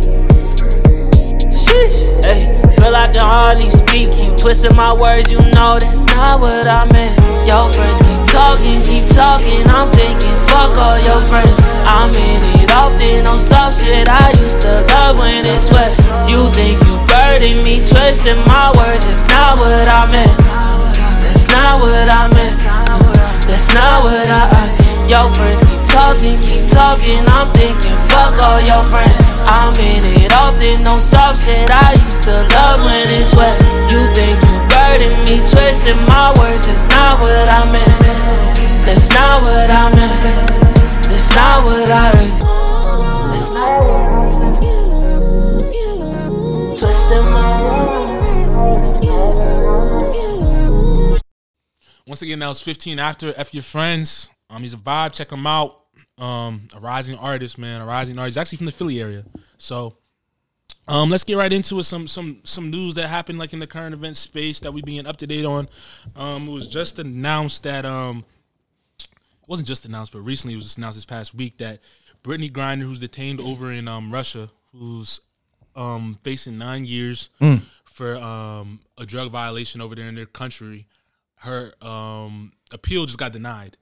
Feel 2.85 3.01
I 3.01 3.09
can 3.09 3.24
hardly 3.24 3.70
speak. 3.72 4.12
Keep 4.12 4.37
twisting 4.37 4.76
my 4.76 4.93
words, 4.93 5.32
you 5.32 5.41
know 5.57 5.80
that's 5.80 6.05
not 6.12 6.37
what 6.37 6.68
I 6.68 6.85
meant. 6.93 7.16
Your 7.49 7.64
friends 7.72 7.97
keep 7.97 8.28
talking, 8.28 8.85
keep 8.85 9.09
talking. 9.09 9.64
I'm 9.72 9.89
thinking, 9.89 10.37
fuck 10.45 10.76
all 10.76 11.01
your 11.01 11.16
friends. 11.24 11.57
I'm 11.89 12.12
in 12.12 12.45
it 12.61 12.68
often 12.76 13.24
on 13.24 13.41
soft 13.41 13.80
shit 13.80 14.05
I 14.05 14.28
used 14.37 14.61
to 14.68 14.85
love 14.93 15.16
when 15.16 15.49
it's 15.49 15.72
west. 15.72 16.05
You 16.28 16.53
think 16.53 16.76
you 16.85 17.01
burden 17.09 17.64
me, 17.64 17.80
twisting 17.80 18.45
my 18.45 18.68
words. 18.76 19.09
It's 19.09 19.24
not 19.32 19.57
what 19.57 19.89
I 19.89 20.05
meant. 20.12 20.37
That's 21.24 21.49
not 21.49 21.80
what 21.80 22.05
I 22.05 22.28
meant. 22.37 22.68
That's 23.49 23.72
not 23.72 24.05
what 24.05 24.28
I. 24.28 24.45
I 24.45 24.85
your 25.09 25.32
friends 25.32 25.64
keep 25.64 25.80
talking, 25.89 26.37
keep 26.45 26.68
talking. 26.68 27.24
I'm 27.32 27.49
thinking, 27.57 27.97
fuck 28.12 28.37
all 28.45 28.61
your 28.61 28.85
friends. 28.85 29.24
I'm 29.47 29.74
in 29.76 30.05
it 30.05 30.32
often, 30.32 30.82
no 30.82 30.99
soft 30.99 31.45
shit. 31.45 31.70
I 31.70 31.92
used 31.92 32.24
to 32.24 32.34
love 32.55 32.80
when 32.84 33.07
it's 33.11 33.34
wet. 33.34 33.57
You 33.90 34.09
think 34.14 34.36
you 34.42 34.57
burden 34.68 35.12
me, 35.24 35.38
twisting 35.45 36.01
my 36.07 36.32
words. 36.38 36.66
It's 36.66 36.84
not 36.88 37.20
what 37.20 37.49
I 37.49 37.61
meant. 37.70 38.84
That's 38.84 39.09
not 39.11 39.42
what 39.42 39.70
I 39.70 39.90
meant. 39.95 40.22
That's 41.05 41.34
not 41.34 41.64
what 41.64 41.90
I 41.90 42.14
meant. 42.16 42.45
That's 43.30 43.51
not 43.51 43.84
what 43.95 44.30
I 44.30 44.45
Once 52.07 52.22
again, 52.22 52.38
that 52.38 52.49
was 52.49 52.61
15 52.61 52.99
after 52.99 53.32
F 53.36 53.55
Your 53.55 53.62
Friends. 53.62 54.28
Um, 54.49 54.62
he's 54.62 54.74
a 54.74 54.76
vibe. 54.76 55.14
Check 55.14 55.32
him 55.32 55.47
out. 55.47 55.84
Um, 56.19 56.69
a 56.75 56.81
rising 56.81 57.17
artist, 57.19 57.59
man. 57.59 57.81
A 57.81 57.87
rising 57.87 58.19
artist. 58.19 58.39
Actually 58.39 58.59
from 58.59 58.67
the 58.67 58.73
Philly 58.73 59.01
area. 59.01 59.25
So, 59.59 59.97
um, 60.87 61.11
let's 61.11 61.25
get 61.25 61.37
right 61.37 61.53
into 61.53 61.79
it. 61.79 61.85
Some 61.85 62.07
some 62.07 62.41
some 62.45 62.71
news 62.71 62.95
that 62.97 63.09
happened 63.09 63.39
like 63.39 63.53
in 63.53 63.59
the 63.59 63.67
current 63.67 63.95
event 63.95 64.17
space 64.17 64.61
that 64.61 64.73
we 64.73 64.83
being 64.83 65.07
up 65.07 65.17
to 65.19 65.27
date 65.27 65.45
on. 65.45 65.69
Um, 66.15 66.49
it 66.49 66.53
was 66.53 66.69
just 66.69 66.99
announced 66.99 67.62
that 67.62 67.85
um, 67.87 68.25
it 68.99 69.49
wasn't 69.49 69.67
just 69.69 69.85
announced, 69.87 70.12
but 70.12 70.21
recently 70.21 70.55
it 70.55 70.57
was 70.59 70.65
just 70.65 70.79
announced 70.79 70.97
this 70.99 71.05
past 71.05 71.35
week 71.35 71.59
that 71.59 71.81
Brittney 72.23 72.51
Griner, 72.51 72.83
who's 72.83 73.01
detained 73.01 73.41
over 73.41 73.73
in 73.73 73.89
um 73.89 74.12
Russia, 74.12 74.51
who's 74.73 75.21
um 75.75 76.19
facing 76.23 76.59
nine 76.59 76.85
years 76.85 77.31
for 77.85 78.17
um 78.17 78.81
a 78.99 79.07
drug 79.07 79.31
violation 79.31 79.81
over 79.81 79.95
there 79.95 80.07
in 80.07 80.15
their 80.15 80.27
country, 80.27 80.87
her 81.37 81.73
um 81.81 82.53
appeal 82.73 83.07
just 83.07 83.19
got 83.19 83.33
denied 83.33 83.77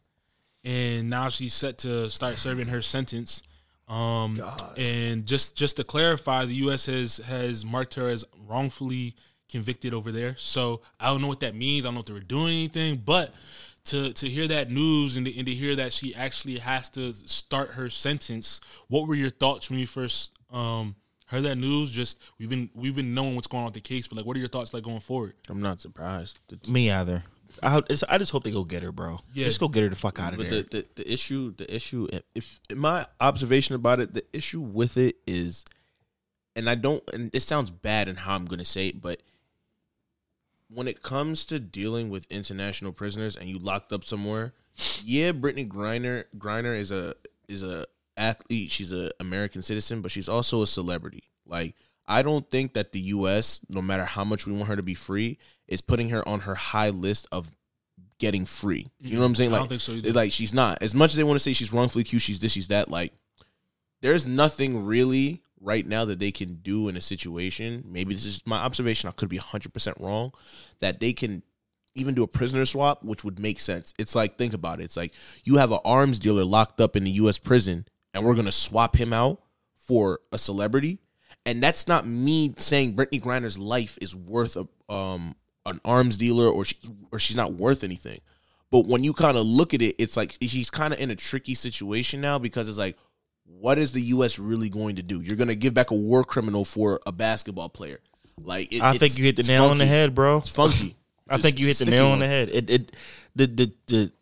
and 0.65 1.11
now 1.11 1.29
she's 1.29 1.55
set 1.55 1.79
to 1.79 2.09
start 2.11 2.39
serving 2.39 2.69
her 2.69 2.83
sentence. 2.83 3.43
Um 3.89 4.41
and 4.77 5.27
just 5.27 5.57
just 5.57 5.77
to 5.77 5.85
clarify 5.85 6.45
the 6.45 6.55
US 6.67 6.87
has 6.87 7.19
has 7.19 7.65
marked 7.65 7.95
her 7.95 8.09
as 8.09 8.25
wrongfully 8.47 9.17
convicted 9.51 9.93
over 9.93 10.11
there. 10.13 10.35
So 10.39 10.81
I 10.99 11.07
don't 11.11 11.21
know 11.21 11.29
what 11.29 11.41
that 11.41 11.55
means. 11.55 11.85
I 11.85 11.89
don't 11.89 11.95
know 11.95 12.01
if 12.01 12.07
they 12.07 12.13
were 12.13 12.21
doing 12.21 12.49
anything 12.55 13.03
but 13.05 13.35
to 13.87 14.13
to 14.13 14.29
hear 14.29 14.47
that 14.49 14.71
news 14.71 15.17
and 15.17 15.27
to, 15.27 15.37
and 15.37 15.47
to 15.47 15.53
hear 15.53 15.75
that 15.75 15.93
she 15.93 16.15
actually 16.15 16.59
has 16.59 16.89
to 16.91 17.13
start 17.15 17.71
her 17.71 17.91
sentence 17.91 18.61
what 18.87 19.09
were 19.09 19.17
your 19.17 19.31
thoughts 19.31 19.69
when 19.69 19.81
you 19.81 19.87
first 19.89 20.31
um 20.53 20.95
heard 21.27 21.43
that 21.43 21.57
news? 21.57 21.91
Just 21.91 22.21
we've 22.39 22.49
been 22.49 22.71
we've 22.75 22.95
been 22.95 23.13
knowing 23.15 23.35
what's 23.35 23.49
going 23.49 23.63
on 23.63 23.67
with 23.67 23.75
the 23.75 23.81
case 23.81 24.07
but 24.07 24.17
like 24.17 24.25
what 24.25 24.37
are 24.37 24.41
your 24.41 24.49
thoughts 24.49 24.73
like 24.73 24.85
going 24.85 25.01
forward? 25.01 25.35
I'm 25.49 25.61
not 25.61 25.81
surprised. 25.81 26.39
It's- 26.51 26.71
Me 26.71 26.89
either. 26.91 27.25
I, 27.63 27.71
hope- 27.71 27.87
I 28.09 28.19
just 28.19 28.33
hope 28.33 28.45
they 28.45 28.51
go 28.51 28.65
get 28.65 28.83
her, 28.83 28.93
bro. 28.93 29.21
Yeah. 29.33 29.45
Just 29.47 29.61
go 29.61 29.69
get 29.69 29.83
her 29.85 29.89
the 29.89 29.97
fuck 29.97 30.19
out 30.19 30.33
of 30.33 30.39
But 30.39 30.51
there. 30.51 30.63
the, 30.63 30.69
the 30.69 30.87
the 31.03 31.13
issue, 31.13 31.55
the 31.55 31.73
issue, 31.75 32.09
if 32.35 32.61
in 32.71 32.79
my 32.79 33.07
observation 33.21 33.75
about 33.75 34.01
it, 34.01 34.15
the 34.15 34.25
issue 34.33 34.61
with 34.61 34.97
it 34.97 35.17
is, 35.27 35.65
and 36.57 36.69
I 36.69 36.75
don't, 36.75 37.03
and 37.13 37.31
it 37.33 37.41
sounds 37.41 37.71
bad 37.71 38.09
in 38.09 38.17
how 38.17 38.35
I'm 38.35 38.47
going 38.47 38.59
to 38.59 38.65
say 38.65 38.89
it, 38.89 39.01
but 39.01 39.23
when 40.75 40.89
it 40.89 41.03
comes 41.03 41.45
to 41.47 41.61
dealing 41.61 42.09
with 42.11 42.27
international 42.31 42.93
prisoners 42.93 43.37
and 43.37 43.49
you 43.49 43.59
locked 43.59 43.93
up 43.93 44.05
somewhere, 44.05 44.55
yeah, 45.05 45.33
Brittney 45.33 45.69
Griner, 45.69 46.25
Griner 46.39 46.77
is 46.79 46.91
a 46.91 47.15
is 47.49 47.63
a 47.63 47.87
athlete. 48.17 48.71
She's 48.71 48.91
an 48.93 49.11
American 49.21 49.63
citizen, 49.63 50.01
but 50.01 50.11
she's 50.11 50.29
also 50.29 50.63
a 50.63 50.67
celebrity. 50.67 51.25
Like 51.47 51.75
I 52.07 52.23
don't 52.23 52.49
think 52.51 52.75
that 52.75 52.93
the 52.93 53.01
U.S., 53.01 53.61
no 53.69 53.81
matter 53.81 54.05
how 54.05 54.25
much 54.25 54.47
we 54.47 54.53
want 54.53 54.69
her 54.69 54.77
to 54.77 54.83
be 54.83 54.95
free, 54.95 55.39
is 55.69 55.81
putting 55.81 56.11
her 56.11 56.27
on 56.29 56.41
her 56.41 56.55
high 56.55 56.91
list 56.91 57.27
of 57.33 57.51
getting 58.19 58.47
free. 58.47 58.87
You 59.01 59.15
know 59.15 59.21
what 59.21 59.27
I'm 59.27 59.33
mm-hmm. 59.33 59.37
saying? 59.37 59.51
I 59.51 59.53
Like, 59.53 59.61
don't 59.61 59.69
think 59.69 59.81
so 59.81 59.93
either. 59.93 60.13
Like 60.13 60.33
she's 60.33 60.55
not. 60.55 60.83
As 60.83 60.95
much 60.95 61.11
as 61.11 61.17
they 61.17 61.25
want 61.25 61.37
to 61.37 61.41
say 61.41 61.53
she's 61.53 61.73
wrongfully 61.73 62.03
accused, 62.03 62.25
she's 62.25 62.41
this, 62.41 62.53
she's 62.53 62.69
that. 62.69 62.89
Like, 62.89 63.13
there's 64.01 64.27
nothing 64.27 64.85
really 64.85 65.43
right 65.61 65.87
now 65.87 66.05
that 66.05 66.19
they 66.19 66.33
can 66.33 66.55
do 66.57 66.89
in 66.89 66.97
a 66.97 67.01
situation. 67.01 67.85
Maybe 67.87 68.15
this 68.15 68.27
is 68.27 68.43
my 68.47 68.59
observation. 68.59 69.09
I 69.09 69.13
could 69.13 69.29
be 69.29 69.39
100 69.39 69.73
percent 69.73 69.97
wrong. 70.01 70.33
That 70.81 71.01
they 71.01 71.13
can 71.13 71.43
even 71.95 72.15
do 72.15 72.23
a 72.23 72.29
prisoner 72.29 72.65
swap, 72.65 73.03
which 73.03 73.25
would 73.25 73.39
make 73.39 73.61
sense. 73.61 73.93
It's 73.99 74.15
like 74.15 74.39
think 74.39 74.55
about 74.55 74.81
it. 74.81 74.85
It's 74.85 74.97
like 74.97 75.13
you 75.45 75.57
have 75.57 75.73
an 75.73 75.81
arms 75.85 76.19
dealer 76.19 76.45
locked 76.45 76.81
up 76.81 76.97
in 76.97 77.05
the 77.05 77.11
U.S. 77.13 77.39
prison, 77.39 77.87
and 78.15 78.25
we're 78.25 78.35
gonna 78.35 78.53
swap 78.53 78.97
him 78.97 79.13
out 79.13 79.43
for 79.77 80.21
a 80.31 80.39
celebrity. 80.39 80.99
And 81.45 81.63
that's 81.63 81.89
not 81.89 82.07
me 82.07 82.55
saying 82.59 82.95
Brittney 82.95 83.21
Griner's 83.21 83.59
life 83.59 83.99
is 84.01 84.15
worth 84.15 84.57
a 84.57 84.67
um 84.93 85.35
an 85.65 85.81
arms 85.85 86.19
dealer 86.19 86.49
or 86.49 86.65
she 86.65 86.77
or 87.11 87.19
she's 87.19 87.37
not 87.37 87.55
worth 87.55 87.85
anything. 87.85 88.21
But 88.71 88.87
when 88.87 89.05
you 89.05 89.13
kind 89.13 89.37
of 89.37 89.45
look 89.45 89.75
at 89.75 89.83
it, 89.83 89.97
it's 89.99 90.17
like 90.17 90.37
she's 90.41 90.71
kind 90.71 90.95
of 90.95 91.01
in 91.01 91.11
a 91.11 91.17
tricky 91.17 91.55
situation 91.55 92.23
now 92.23 92.39
because 92.39 92.69
it's 92.69 92.79
like, 92.79 92.97
what 93.45 93.79
is 93.79 93.93
the 93.93 94.01
U.S. 94.01 94.39
really 94.39 94.71
going 94.71 94.97
to 94.97 95.03
do? 95.03 95.21
You're 95.21 95.37
going 95.37 95.49
to 95.49 95.55
give 95.55 95.75
back 95.75 95.91
a 95.91 95.95
war 95.95 96.25
criminal 96.25 96.65
for 96.65 96.99
a 97.07 97.13
basketball 97.13 97.69
player. 97.69 98.01
Like, 98.43 98.73
it, 98.73 98.81
I 98.81 98.97
think 98.97 99.19
you 99.19 99.27
hit 99.27 99.37
the 99.37 99.41
it's 99.41 99.49
nail 99.49 99.67
on 99.67 99.77
the 99.77 99.85
head, 99.85 100.15
bro. 100.15 100.39
It's 100.39 100.51
funky. 100.51 100.97
I 101.29 101.37
think 101.37 101.59
you 101.59 101.67
hit 101.67 101.79
the 101.79 101.85
nail 101.87 102.09
on 102.09 102.19
the 102.19 102.27
head. 102.27 102.49
It 102.51 102.71
it 102.71 102.93
the 103.35 103.47
the 103.47 103.73
the 103.87 104.13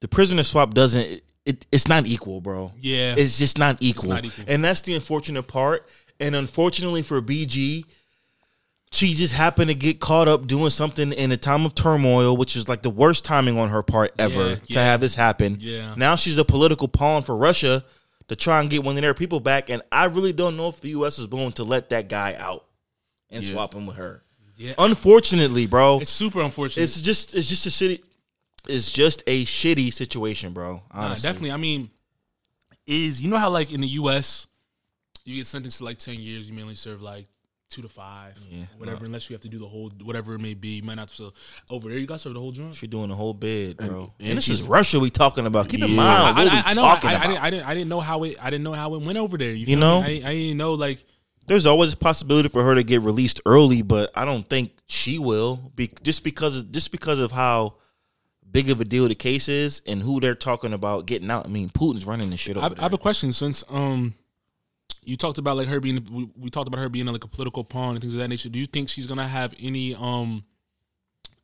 the 0.00 0.08
prisoner 0.08 0.42
swap 0.42 0.74
doesn't 0.74 1.00
it, 1.00 1.24
it 1.44 1.66
it's 1.72 1.88
not 1.88 2.06
equal, 2.06 2.40
bro. 2.40 2.72
Yeah. 2.78 3.14
It's 3.16 3.38
just 3.38 3.58
not 3.58 3.78
equal. 3.80 4.10
not 4.10 4.24
equal. 4.24 4.44
And 4.46 4.64
that's 4.64 4.82
the 4.82 4.94
unfortunate 4.94 5.44
part. 5.44 5.88
And 6.20 6.34
unfortunately 6.34 7.02
for 7.02 7.20
BG, 7.22 7.84
she 8.90 9.14
just 9.14 9.34
happened 9.34 9.68
to 9.68 9.74
get 9.74 10.00
caught 10.00 10.28
up 10.28 10.46
doing 10.46 10.70
something 10.70 11.12
in 11.12 11.30
a 11.30 11.36
time 11.36 11.64
of 11.66 11.74
turmoil, 11.74 12.36
which 12.36 12.56
is 12.56 12.68
like 12.68 12.82
the 12.82 12.90
worst 12.90 13.24
timing 13.24 13.58
on 13.58 13.68
her 13.68 13.82
part 13.82 14.12
ever 14.18 14.48
Yeah, 14.50 14.54
to 14.56 14.60
yeah. 14.68 14.84
have 14.84 15.00
this 15.00 15.14
happen. 15.14 15.58
Yeah. 15.60 15.94
Now 15.96 16.16
she's 16.16 16.38
a 16.38 16.44
political 16.44 16.88
pawn 16.88 17.22
for 17.22 17.36
Russia 17.36 17.84
to 18.28 18.36
try 18.36 18.60
and 18.60 18.68
get 18.70 18.82
one 18.84 18.96
of 18.96 19.02
their 19.02 19.14
people 19.14 19.40
back. 19.40 19.68
And 19.70 19.82
I 19.92 20.04
really 20.06 20.32
don't 20.32 20.56
know 20.56 20.68
if 20.68 20.80
the 20.80 20.88
US 20.90 21.18
is 21.18 21.28
willing 21.28 21.52
to 21.52 21.64
let 21.64 21.90
that 21.90 22.08
guy 22.08 22.34
out 22.38 22.64
and 23.30 23.44
Yeah. 23.44 23.52
swap 23.52 23.74
him 23.74 23.86
with 23.86 23.96
her. 23.96 24.22
Yeah. 24.56 24.72
Unfortunately, 24.78 25.66
bro. 25.66 26.00
It's 26.00 26.10
super 26.10 26.40
unfortunate. 26.40 26.82
It's 26.82 27.00
just 27.00 27.34
it's 27.34 27.48
just 27.48 27.66
a 27.66 27.70
shitty 27.70 28.00
it's 28.66 28.90
just 28.90 29.22
a 29.26 29.44
shitty 29.44 29.94
situation, 29.94 30.52
bro. 30.52 30.82
Nah, 30.92 31.04
Honestly. 31.04 31.28
definitely. 31.28 31.52
I 31.52 31.56
mean, 31.58 31.90
is 32.86 33.20
you 33.20 33.28
know 33.30 33.36
how 33.38 33.50
like 33.50 33.70
in 33.72 33.80
the 33.82 33.86
U.S. 33.88 34.46
you 35.28 35.36
get 35.36 35.46
sentenced 35.46 35.78
to 35.78 35.84
like 35.84 35.98
ten 35.98 36.16
years, 36.20 36.48
you 36.48 36.54
mainly 36.56 36.74
serve 36.74 37.02
like 37.02 37.26
two 37.70 37.82
to 37.82 37.88
five, 37.88 38.34
Yeah. 38.50 38.64
whatever. 38.78 39.04
Unless 39.04 39.28
you 39.28 39.34
have 39.34 39.42
to 39.42 39.48
do 39.48 39.58
the 39.58 39.66
whole 39.66 39.90
whatever 40.02 40.34
it 40.34 40.38
may 40.38 40.54
be, 40.54 40.68
you 40.76 40.82
might 40.82 40.94
not 40.94 41.10
have 41.10 41.16
to. 41.18 41.32
Over 41.68 41.90
there, 41.90 41.98
you 41.98 42.06
got 42.06 42.14
to 42.14 42.20
serve 42.20 42.34
the 42.34 42.40
whole 42.40 42.50
joint. 42.52 42.74
She 42.74 42.86
doing 42.86 43.10
the 43.10 43.14
whole 43.14 43.34
bid, 43.34 43.76
bro. 43.76 44.12
And, 44.18 44.28
and 44.30 44.38
this 44.38 44.48
is 44.48 44.62
Russia 44.62 44.98
we 44.98 45.10
talking 45.10 45.44
about. 45.44 45.68
Keep 45.68 45.82
in 45.82 45.90
Yeah. 45.90 45.96
mind 45.96 46.38
I, 46.38 46.44
what 46.44 46.52
we 46.52 46.58
I, 46.58 46.62
I 46.64 46.72
know. 46.74 46.82
talking 46.82 47.10
I, 47.10 47.12
I, 47.12 47.16
about. 47.16 47.26
didn't, 47.28 47.42
I 47.42 47.50
didn't. 47.50 47.66
I 47.66 47.74
didn't 47.74 47.88
know 47.90 48.00
how 48.00 48.22
it. 48.24 48.36
I 48.40 48.48
didn't 48.50 48.64
know 48.64 48.72
how 48.72 48.94
it 48.94 49.02
went 49.02 49.18
over 49.18 49.36
there. 49.36 49.52
You, 49.52 49.66
You 49.66 49.76
know? 49.76 50.00
I, 50.00 50.06
didn't- 50.06 50.24
I 50.26 50.32
didn't 50.34 50.56
know 50.56 50.74
like. 50.74 51.04
There's 51.46 51.64
always 51.66 51.94
a 51.94 51.96
possibility 51.96 52.48
for 52.50 52.62
her 52.62 52.74
to 52.74 52.82
get 52.82 53.00
released 53.00 53.40
early, 53.46 53.80
but 53.80 54.10
I 54.14 54.26
don't 54.26 54.46
think 54.48 54.72
she 54.86 55.18
will. 55.18 55.72
Be, 55.76 55.90
just 56.02 56.22
because 56.22 56.62
just 56.64 56.90
because 56.92 57.18
of 57.18 57.32
how 57.32 57.76
big 58.50 58.68
of 58.70 58.80
a 58.82 58.84
deal 58.84 59.08
the 59.08 59.14
case 59.14 59.48
is 59.48 59.80
and 59.86 60.02
who 60.02 60.20
they're 60.20 60.34
talking 60.34 60.72
about 60.74 61.06
getting 61.06 61.30
out. 61.30 61.46
I 61.46 61.48
mean, 61.48 61.68
Putin's 61.70 62.04
running 62.06 62.28
this 62.30 62.40
shit 62.40 62.56
over 62.58 62.66
I, 62.66 62.68
there. 62.70 62.78
I 62.80 62.82
have 62.82 62.92
a 62.94 62.98
question 62.98 63.32
since 63.32 63.64
um, 63.70 64.12
you 65.08 65.16
talked 65.16 65.38
about 65.38 65.56
like 65.56 65.68
her 65.68 65.80
being. 65.80 66.06
We, 66.10 66.28
we 66.36 66.50
talked 66.50 66.68
about 66.68 66.80
her 66.80 66.88
being 66.88 67.06
like 67.06 67.24
a 67.24 67.28
political 67.28 67.64
pawn 67.64 67.92
and 67.92 68.00
things 68.00 68.14
of 68.14 68.20
that 68.20 68.28
nature. 68.28 68.48
Do 68.48 68.58
you 68.58 68.66
think 68.66 68.88
she's 68.88 69.06
gonna 69.06 69.26
have 69.26 69.54
any 69.58 69.94
um, 69.94 70.42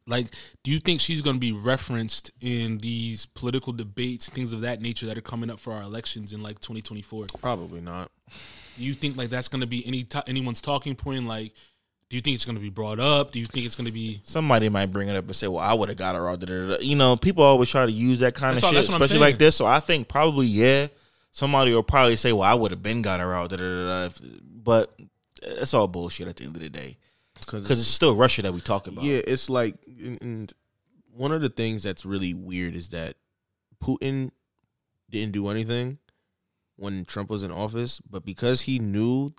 like, 0.06 0.28
do 0.62 0.70
you 0.70 0.80
think 0.80 1.00
she's 1.00 1.22
gonna 1.22 1.38
be 1.38 1.52
referenced 1.52 2.30
in 2.40 2.78
these 2.78 3.24
political 3.26 3.72
debates, 3.72 4.28
things 4.28 4.52
of 4.52 4.60
that 4.60 4.82
nature 4.82 5.06
that 5.06 5.16
are 5.16 5.22
coming 5.22 5.50
up 5.50 5.58
for 5.58 5.72
our 5.72 5.82
elections 5.82 6.32
in 6.34 6.42
like 6.42 6.58
2024? 6.60 7.26
Probably 7.40 7.80
not. 7.80 8.10
Do 8.76 8.84
you 8.84 8.92
think 8.92 9.16
like 9.16 9.30
that's 9.30 9.48
gonna 9.48 9.66
be 9.66 9.86
any 9.86 10.02
t- 10.04 10.20
anyone's 10.26 10.60
talking 10.60 10.94
point? 10.94 11.26
Like, 11.26 11.54
do 12.10 12.16
you 12.16 12.20
think 12.20 12.34
it's 12.34 12.44
gonna 12.44 12.60
be 12.60 12.68
brought 12.68 13.00
up? 13.00 13.32
Do 13.32 13.40
you 13.40 13.46
think 13.46 13.64
it's 13.64 13.76
gonna 13.76 13.92
be? 13.92 14.20
Somebody 14.24 14.68
might 14.68 14.86
bring 14.92 15.08
it 15.08 15.16
up 15.16 15.24
and 15.24 15.34
say, 15.34 15.48
"Well, 15.48 15.64
I 15.64 15.72
would 15.72 15.88
have 15.88 15.96
got 15.96 16.16
her." 16.16 16.28
Or 16.28 16.36
da, 16.36 16.44
da, 16.46 16.66
da. 16.76 16.82
you 16.82 16.96
know, 16.96 17.16
people 17.16 17.42
always 17.42 17.70
try 17.70 17.86
to 17.86 17.92
use 17.92 18.18
that 18.18 18.34
kind 18.34 18.56
That's 18.56 18.64
of 18.64 18.66
all- 18.66 18.70
shit, 18.72 18.76
that's 18.82 18.88
what 18.88 18.96
I'm 18.96 19.02
especially 19.02 19.20
like 19.20 19.38
this. 19.38 19.56
So 19.56 19.64
I 19.64 19.80
think 19.80 20.06
probably 20.08 20.46
yeah, 20.48 20.88
somebody 21.34 21.72
will 21.74 21.82
probably 21.82 22.16
say, 22.16 22.32
"Well, 22.32 22.42
I 22.48 22.54
would 22.54 22.70
have 22.70 22.82
been 22.82 23.02
got 23.02 23.18
her 23.20 23.34
out." 23.34 23.50
Da, 23.50 23.56
da, 23.56 23.62
da, 23.68 23.84
da. 23.86 24.04
If- 24.06 24.20
But 24.64 24.94
it's 25.42 25.74
all 25.74 25.88
bullshit 25.88 26.28
at 26.28 26.36
the 26.36 26.44
end 26.44 26.56
of 26.56 26.62
the 26.62 26.70
day 26.70 26.96
because 27.40 27.70
it's 27.70 27.86
still 27.86 28.14
Russia 28.16 28.40
that 28.42 28.54
we 28.54 28.60
talk 28.62 28.86
about. 28.86 29.04
Yeah, 29.04 29.20
it's 29.26 29.50
like, 29.50 29.74
and- 29.86 30.22
and 30.22 30.52
one 31.16 31.32
of 31.32 31.42
the 31.42 31.50
things 31.50 31.82
that's 31.82 32.06
really 32.06 32.32
weird 32.32 32.74
is 32.74 32.88
that 32.90 33.16
Putin 33.82 34.30
didn't 35.10 35.32
do 35.32 35.48
anything 35.48 35.98
when 36.76 37.04
Trump 37.04 37.28
was 37.30 37.42
in 37.42 37.50
office, 37.52 38.00
but 38.08 38.24
because 38.24 38.62
he 38.62 38.78
knew 38.78 39.30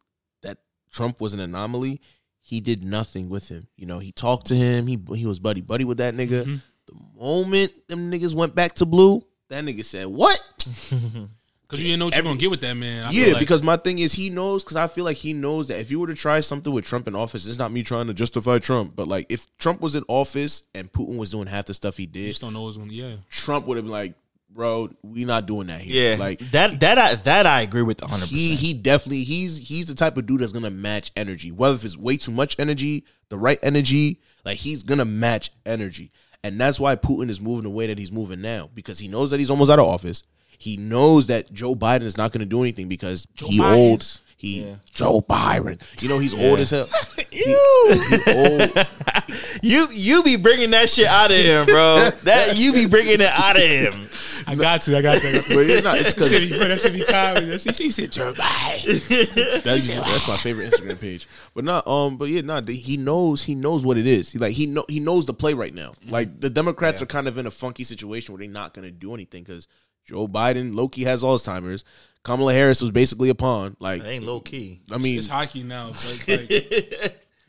that 0.41 0.59
Trump 0.91 1.19
was 1.19 1.33
an 1.33 1.39
anomaly, 1.39 1.99
he 2.39 2.61
did 2.61 2.83
nothing 2.83 3.27
with 3.29 3.49
him. 3.49 3.67
You 3.75 3.87
know, 3.87 3.97
he 3.99 4.11
talked 4.11 4.45
to 4.47 4.55
him. 4.55 4.85
He 4.87 4.99
he 5.15 5.25
was 5.25 5.39
buddy 5.39 5.61
buddy 5.61 5.85
with 5.85 5.97
that 5.97 6.13
nigga. 6.13 6.45
Mhm. 6.45 6.61
The 6.85 6.93
moment 7.19 7.87
them 7.87 8.11
niggas 8.11 8.35
went 8.35 8.53
back 8.53 8.75
to 8.75 8.85
blue, 8.85 9.25
that 9.49 9.63
nigga 9.65 9.83
said, 9.83 10.05
"What?" 10.05 10.39
Because 11.67 11.81
you 11.81 11.87
didn't 11.89 11.99
know 11.99 12.05
what 12.05 12.15
you're 12.15 12.23
gonna 12.23 12.37
get 12.37 12.51
with 12.51 12.61
that 12.61 12.75
man. 12.75 13.05
I 13.05 13.09
yeah, 13.09 13.33
like- 13.33 13.39
because 13.39 13.63
my 13.63 13.75
thing 13.77 13.99
is 13.99 14.13
he 14.13 14.29
knows 14.29 14.63
because 14.63 14.77
I 14.77 14.87
feel 14.87 15.03
like 15.03 15.17
he 15.17 15.33
knows 15.33 15.67
that 15.69 15.79
if 15.79 15.89
you 15.89 15.99
were 15.99 16.07
to 16.07 16.13
try 16.13 16.39
something 16.39 16.71
with 16.71 16.85
Trump 16.85 17.07
in 17.07 17.15
office, 17.15 17.47
it's 17.47 17.57
not 17.57 17.71
me 17.71 17.81
trying 17.81 18.07
to 18.07 18.13
justify 18.13 18.59
Trump, 18.59 18.95
but 18.95 19.07
like 19.07 19.25
if 19.29 19.45
Trump 19.57 19.81
was 19.81 19.95
in 19.95 20.03
office 20.07 20.63
and 20.75 20.91
Putin 20.91 21.17
was 21.17 21.31
doing 21.31 21.47
half 21.47 21.65
the 21.65 21.73
stuff 21.73 21.97
he 21.97 22.03
you 22.03 22.07
did, 22.09 22.27
just 22.27 22.41
don't 22.41 22.53
know 22.53 22.63
what's 22.63 22.77
going. 22.77 22.89
to 22.89 22.95
Yeah. 22.95 23.15
Trump 23.29 23.65
would 23.65 23.77
have 23.77 23.85
been 23.85 23.91
like, 23.91 24.13
"Bro, 24.51 24.89
we 25.01 25.25
not 25.25 25.47
doing 25.47 25.67
that 25.67 25.81
here." 25.81 26.11
yeah. 26.11 26.17
like 26.19 26.39
that 26.51 26.79
that 26.81 26.97
I, 26.99 27.15
that 27.15 27.47
I 27.47 27.61
agree 27.61 27.81
with 27.81 28.01
100. 28.01 28.27
he 28.27 28.49
percent 28.49 28.59
he 28.59 28.73
definitely 28.75 29.23
he's 29.23 29.57
he's 29.57 29.87
the 29.87 29.95
type 29.95 30.17
of 30.17 30.25
dude 30.27 30.41
that's 30.41 30.51
gonna 30.51 30.69
match 30.69 31.11
energy, 31.15 31.51
whether 31.51 31.75
if 31.75 31.83
it's 31.83 31.97
way 31.97 32.17
too 32.17 32.31
much 32.31 32.55
energy, 32.59 33.05
the 33.29 33.37
right 33.39 33.57
energy, 33.63 34.19
like 34.45 34.57
he's 34.57 34.83
gonna 34.83 35.05
match 35.05 35.51
energy. 35.65 36.11
And 36.43 36.59
that's 36.59 36.79
why 36.79 36.95
Putin 36.95 37.29
is 37.31 37.41
moving 37.41 37.63
the 37.63 37.71
way 37.71 37.87
that 37.87 37.97
he's 37.97 38.11
moving 38.11 38.39
now 38.39 38.69
because 38.75 38.99
he 38.99 39.07
knows 39.07 39.31
that 39.31 39.39
he's 39.39 39.49
almost 39.49 39.71
out 39.71 39.79
of 39.79 39.85
office. 39.87 40.21
He 40.65 40.77
knows 40.77 41.27
that 41.27 41.53
Joe 41.53 41.75
Biden 41.75 42.01
is 42.01 42.17
not 42.17 42.31
going 42.31 42.39
to 42.39 42.47
do 42.47 42.63
anything 42.63 42.87
because 42.87 43.27
he 43.35 43.59
Biden. 43.59 43.75
old. 43.75 44.21
He 44.35 44.75
Joe 44.91 45.21
Byron. 45.21 45.77
You 45.99 46.09
know 46.09 46.17
he's 46.17 46.33
old 46.33 46.57
as 46.57 46.71
hell. 46.71 46.89
He, 47.29 47.43
he 47.43 48.31
old. 48.33 48.87
You 49.61 49.89
you 49.91 50.23
be 50.23 50.37
bringing 50.37 50.71
that 50.71 50.89
shit 50.89 51.05
out 51.05 51.29
of 51.29 51.37
him, 51.37 51.67
bro. 51.67 52.09
that 52.23 52.55
you 52.55 52.73
be 52.73 52.87
bringing 52.87 53.21
it 53.21 53.29
out 53.31 53.57
of 53.57 53.61
him. 53.61 54.07
I 54.47 54.55
got 54.55 54.81
to. 54.83 54.97
I 54.97 55.01
got 55.03 55.19
to. 55.21 55.29
I 55.29 55.33
got 55.33 55.43
to. 55.43 55.55
But 55.55 55.69
it's 55.69 55.83
not. 55.83 55.97
It's 55.99 56.13
because 56.13 56.31
That 56.31 56.39
should 56.39 56.49
be, 56.49 56.57
that 56.57 56.79
should 56.79 56.93
be 56.93 57.03
comedy. 57.05 57.45
That 57.47 57.61
shit- 57.61 57.77
He 57.77 57.91
said, 57.91 58.11
Joe 58.11 58.33
Biden. 58.33 59.63
That's, 59.63 59.87
that's 59.87 60.27
my 60.27 60.37
favorite 60.37 60.71
Instagram 60.71 60.99
page. 60.99 61.27
But 61.53 61.63
not 61.63 61.87
um 61.87 62.17
but 62.17 62.25
yeah, 62.29 62.41
not 62.41 62.67
he 62.67 62.97
knows 62.97 63.43
he 63.43 63.53
knows 63.53 63.85
what 63.85 63.97
it 63.99 64.07
is. 64.07 64.31
He 64.31 64.39
like 64.39 64.53
he 64.53 64.65
know 64.65 64.85
he 64.89 64.99
knows 64.99 65.27
the 65.27 65.33
play 65.33 65.53
right 65.53 65.73
now. 65.73 65.91
Like 66.07 66.41
the 66.41 66.49
Democrats 66.49 67.03
are 67.03 67.07
kind 67.07 67.27
of 67.27 67.37
in 67.37 67.45
a 67.45 67.51
funky 67.51 67.83
situation 67.83 68.33
where 68.33 68.39
they're 68.39 68.51
not 68.51 68.73
gonna 68.73 68.91
do 68.91 69.13
anything 69.13 69.43
because 69.43 69.67
Joe 70.05 70.27
Biden, 70.27 70.75
Loki 70.75 71.03
has 71.03 71.23
Alzheimer's. 71.23 71.83
Kamala 72.23 72.53
Harris 72.53 72.81
was 72.81 72.91
basically 72.91 73.29
a 73.29 73.35
pawn. 73.35 73.75
Like 73.79 74.01
It 74.01 74.07
ain't 74.07 74.25
low 74.25 74.39
key. 74.39 74.81
I 74.91 74.97
mean, 74.97 75.17
It's 75.17 75.27
hockey 75.27 75.63
now. 75.63 75.89
It's 75.89 76.27
like, 76.27 76.47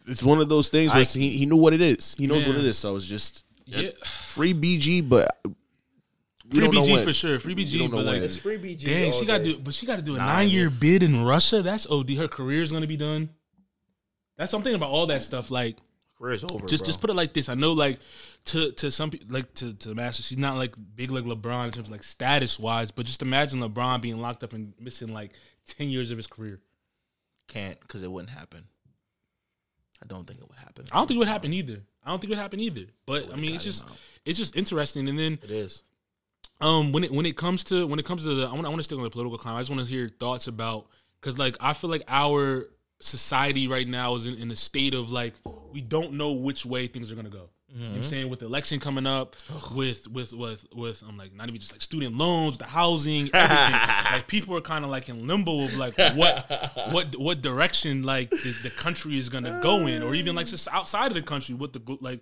it's 0.06 0.22
one 0.22 0.40
of 0.40 0.48
those 0.48 0.68
things 0.68 0.92
where 0.92 1.00
I- 1.02 1.04
he, 1.04 1.30
he 1.30 1.46
knew 1.46 1.56
what 1.56 1.72
it 1.72 1.80
is. 1.80 2.14
He 2.18 2.26
knows 2.26 2.46
what 2.46 2.56
it 2.56 2.64
is. 2.64 2.76
So 2.78 2.96
it's 2.96 3.06
just 3.06 3.44
yeah. 3.64 3.90
free 4.04 4.52
BG, 4.54 5.08
but 5.08 5.34
we 6.50 6.58
Free 6.58 6.60
don't 6.60 6.74
BG 6.74 6.92
when. 6.94 7.04
for 7.04 7.12
sure. 7.12 7.38
Free 7.40 7.54
BG, 7.54 7.90
but 7.90 8.04
like. 8.04 8.22
It's 8.22 8.36
free 8.36 8.56
BG. 8.58 8.84
dang, 8.84 9.12
she 9.12 9.26
got 9.26 9.38
to 9.38 9.44
do, 9.44 9.58
but 9.58 9.74
she 9.74 9.84
got 9.86 9.96
to 9.96 10.02
do 10.02 10.14
a 10.14 10.18
nine 10.18 10.48
year 10.48 10.70
bid 10.70 11.02
in 11.02 11.24
Russia. 11.24 11.62
That's 11.62 11.86
OD. 11.90 12.10
Her 12.10 12.28
career 12.28 12.62
is 12.62 12.70
gonna 12.70 12.86
be 12.86 12.96
done. 12.96 13.30
That's 14.36 14.50
something 14.50 14.74
about 14.74 14.90
all 14.90 15.06
that 15.06 15.22
stuff. 15.22 15.50
Like, 15.50 15.76
Career's 16.18 16.44
over. 16.44 16.66
just 16.66 16.82
bro. 16.82 16.86
just 16.86 17.00
put 17.00 17.10
it 17.10 17.14
like 17.16 17.32
this. 17.34 17.48
I 17.48 17.54
know, 17.54 17.72
like 17.72 17.98
to 18.46 18.72
to 18.72 18.90
some 18.90 19.10
people, 19.10 19.26
like 19.30 19.52
to 19.54 19.74
to 19.74 19.88
the 19.88 19.94
master, 19.94 20.22
she's 20.22 20.38
not 20.38 20.56
like 20.56 20.74
big 20.94 21.10
like 21.10 21.24
LeBron 21.24 21.66
in 21.66 21.72
terms 21.72 21.88
of 21.88 21.92
like 21.92 22.02
status 22.02 22.58
wise, 22.58 22.90
but 22.90 23.04
just 23.06 23.22
imagine 23.22 23.60
LeBron 23.60 24.00
being 24.00 24.18
locked 24.20 24.42
up 24.42 24.52
and 24.52 24.72
missing 24.80 25.12
like 25.12 25.32
ten 25.66 25.88
years 25.88 26.10
of 26.10 26.16
his 26.16 26.26
career. 26.26 26.60
can't 27.48 27.78
because 27.80 28.02
it 28.02 28.10
wouldn't 28.10 28.30
happen. 28.30 28.64
I 30.02 30.06
don't 30.06 30.26
think 30.26 30.40
it 30.40 30.48
would 30.48 30.58
happen. 30.58 30.84
I 30.92 30.96
don't 30.96 31.06
think 31.06 31.16
it 31.16 31.20
would 31.20 31.28
happen 31.28 31.52
either. 31.52 31.80
I 32.04 32.10
don't 32.10 32.20
think 32.20 32.30
it 32.30 32.36
would 32.36 32.42
happen 32.42 32.60
either. 32.60 32.82
But 33.06 33.32
I 33.32 33.36
mean, 33.36 33.54
it's 33.54 33.64
just 33.64 33.84
out. 33.84 33.96
it's 34.24 34.38
just 34.38 34.54
interesting. 34.56 35.08
And 35.08 35.18
then 35.18 35.38
It 35.42 35.50
is. 35.50 35.82
um 36.60 36.92
when 36.92 37.04
it 37.04 37.10
when 37.10 37.26
it 37.26 37.36
comes 37.36 37.64
to 37.64 37.86
when 37.86 37.98
it 37.98 38.04
comes 38.06 38.22
to 38.24 38.34
the 38.34 38.46
I 38.46 38.52
want 38.52 38.66
I 38.66 38.68
want 38.68 38.78
to 38.78 38.84
stick 38.84 38.98
on 38.98 39.04
the 39.04 39.10
political 39.10 39.38
climate. 39.38 39.58
I 39.58 39.60
just 39.60 39.70
want 39.70 39.82
to 39.86 39.90
hear 39.90 40.00
your 40.00 40.08
thoughts 40.10 40.46
about 40.48 40.86
because 41.20 41.38
like 41.38 41.56
I 41.60 41.72
feel 41.72 41.90
like 41.90 42.02
our 42.08 42.68
society 43.00 43.68
right 43.68 43.86
now 43.86 44.14
is 44.14 44.26
in, 44.26 44.34
in 44.34 44.50
a 44.50 44.56
state 44.56 44.94
of 44.94 45.10
like 45.10 45.34
we 45.72 45.80
don't 45.80 46.12
know 46.12 46.32
which 46.32 46.64
way 46.64 46.86
things 46.86 47.10
are 47.12 47.14
gonna 47.14 47.28
go. 47.28 47.50
You 47.68 47.82
know 47.82 47.88
what 47.88 47.96
I'm 47.96 48.00
mm-hmm. 48.00 48.10
saying 48.10 48.30
with 48.30 48.40
the 48.40 48.46
election 48.46 48.80
coming 48.80 49.06
up, 49.06 49.36
with 49.74 50.08
with 50.08 50.32
with 50.32 50.64
with 50.72 51.02
I'm 51.06 51.18
like 51.18 51.34
not 51.34 51.48
even 51.48 51.60
just 51.60 51.72
like 51.72 51.82
student 51.82 52.16
loans, 52.16 52.56
the 52.58 52.64
housing, 52.64 53.28
everything. 53.34 53.80
like 54.12 54.26
people 54.26 54.56
are 54.56 54.60
kind 54.60 54.84
of 54.84 54.90
like 54.90 55.08
in 55.08 55.26
limbo 55.26 55.64
of 55.64 55.74
like 55.74 55.98
what 56.16 56.72
what 56.90 57.16
what 57.16 57.42
direction 57.42 58.02
like 58.02 58.30
the, 58.30 58.54
the 58.62 58.70
country 58.70 59.18
is 59.18 59.28
gonna 59.28 59.60
go 59.62 59.86
in, 59.86 60.02
or 60.02 60.14
even 60.14 60.34
like 60.34 60.46
just 60.46 60.68
outside 60.72 61.08
of 61.08 61.14
the 61.14 61.22
country, 61.22 61.54
what 61.54 61.72
the 61.72 61.98
like 62.00 62.20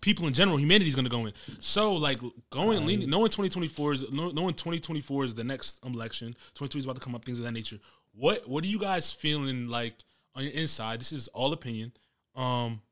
people 0.00 0.26
in 0.26 0.34
general, 0.34 0.58
humanity 0.58 0.88
is 0.88 0.94
going 0.94 1.04
to 1.04 1.10
go 1.10 1.26
in. 1.26 1.32
So, 1.60 1.94
like, 1.94 2.20
going, 2.50 2.86
leaning, 2.86 3.08
knowing 3.10 3.30
2024 3.30 3.92
is, 3.92 4.04
knowing 4.12 4.54
2024 4.54 5.24
is 5.24 5.34
the 5.34 5.44
next 5.44 5.84
election, 5.84 6.28
2023 6.54 6.78
is 6.78 6.84
about 6.84 6.96
to 6.96 7.00
come 7.00 7.14
up, 7.14 7.24
things 7.24 7.38
of 7.38 7.44
that 7.44 7.52
nature. 7.52 7.78
What, 8.18 8.48
what 8.48 8.64
are 8.64 8.66
you 8.68 8.78
guys 8.80 9.12
feeling 9.12 9.68
like 9.68 9.94
on 10.34 10.42
your 10.42 10.52
inside? 10.52 11.00
This 11.00 11.12
is 11.12 11.28
all 11.28 11.52
opinion. 11.52 11.92
Um, 12.34 12.82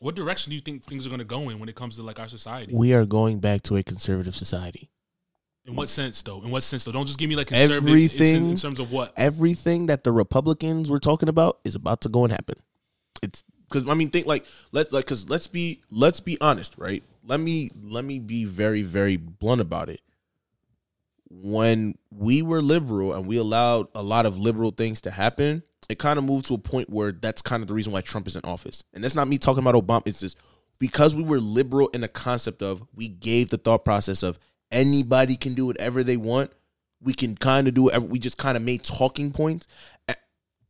what 0.00 0.16
direction 0.16 0.50
do 0.50 0.56
you 0.56 0.60
think 0.60 0.84
things 0.84 1.06
are 1.06 1.08
going 1.08 1.20
to 1.20 1.24
go 1.24 1.48
in 1.50 1.60
when 1.60 1.68
it 1.68 1.76
comes 1.76 1.96
to 1.96 2.02
like 2.02 2.18
our 2.18 2.28
society? 2.28 2.72
We 2.74 2.92
are 2.92 3.06
going 3.06 3.38
back 3.38 3.62
to 3.62 3.76
a 3.76 3.82
conservative 3.84 4.34
society. 4.34 4.90
In 5.64 5.76
what 5.76 5.88
sense, 5.88 6.20
though? 6.22 6.42
In 6.42 6.50
what 6.50 6.64
sense, 6.64 6.84
though? 6.84 6.90
Don't 6.90 7.06
just 7.06 7.20
give 7.20 7.28
me 7.28 7.36
like 7.36 7.46
conservative. 7.46 7.96
it's 7.96 8.14
in, 8.16 8.20
Everything- 8.20 8.50
in 8.50 8.56
terms 8.56 8.80
of 8.80 8.90
what? 8.90 9.12
everything 9.16 9.86
that 9.86 10.02
the 10.02 10.10
Republicans 10.10 10.90
were 10.90 10.98
talking 10.98 11.28
about 11.28 11.60
is 11.64 11.76
about 11.76 12.00
to 12.00 12.08
go 12.08 12.24
and 12.24 12.32
happen. 12.32 12.56
It's 13.22 13.44
because 13.68 13.88
I 13.88 13.94
mean, 13.94 14.10
think 14.10 14.26
like 14.26 14.44
let 14.72 14.92
like 14.92 15.04
because 15.04 15.30
let's 15.30 15.46
be 15.46 15.82
let's 15.90 16.18
be 16.18 16.36
honest, 16.40 16.74
right? 16.76 17.04
Let 17.24 17.38
me 17.38 17.70
let 17.80 18.04
me 18.04 18.18
be 18.18 18.44
very 18.44 18.82
very 18.82 19.16
blunt 19.16 19.60
about 19.60 19.88
it. 19.88 20.00
When 21.34 21.94
we 22.10 22.42
were 22.42 22.60
liberal 22.60 23.14
and 23.14 23.26
we 23.26 23.38
allowed 23.38 23.88
a 23.94 24.02
lot 24.02 24.26
of 24.26 24.36
liberal 24.36 24.70
things 24.70 25.00
to 25.02 25.10
happen, 25.10 25.62
it 25.88 25.98
kind 25.98 26.18
of 26.18 26.24
moved 26.24 26.46
to 26.46 26.54
a 26.54 26.58
point 26.58 26.90
where 26.90 27.10
that's 27.10 27.40
kind 27.40 27.62
of 27.62 27.68
the 27.68 27.74
reason 27.74 27.90
why 27.90 28.02
Trump 28.02 28.26
is 28.26 28.36
in 28.36 28.42
office. 28.44 28.84
And 28.92 29.02
that's 29.02 29.14
not 29.14 29.28
me 29.28 29.38
talking 29.38 29.62
about 29.62 29.74
Obama. 29.74 30.02
It's 30.04 30.20
just 30.20 30.38
because 30.78 31.16
we 31.16 31.22
were 31.22 31.40
liberal 31.40 31.88
in 31.88 32.02
the 32.02 32.08
concept 32.08 32.62
of 32.62 32.82
we 32.94 33.08
gave 33.08 33.48
the 33.48 33.56
thought 33.56 33.84
process 33.84 34.22
of 34.22 34.38
anybody 34.70 35.36
can 35.36 35.54
do 35.54 35.66
whatever 35.66 36.04
they 36.04 36.18
want. 36.18 36.52
We 37.00 37.14
can 37.14 37.34
kind 37.34 37.66
of 37.66 37.74
do 37.74 37.84
whatever. 37.84 38.04
We 38.04 38.18
just 38.18 38.36
kind 38.36 38.56
of 38.56 38.62
made 38.62 38.84
talking 38.84 39.32
points. 39.32 39.66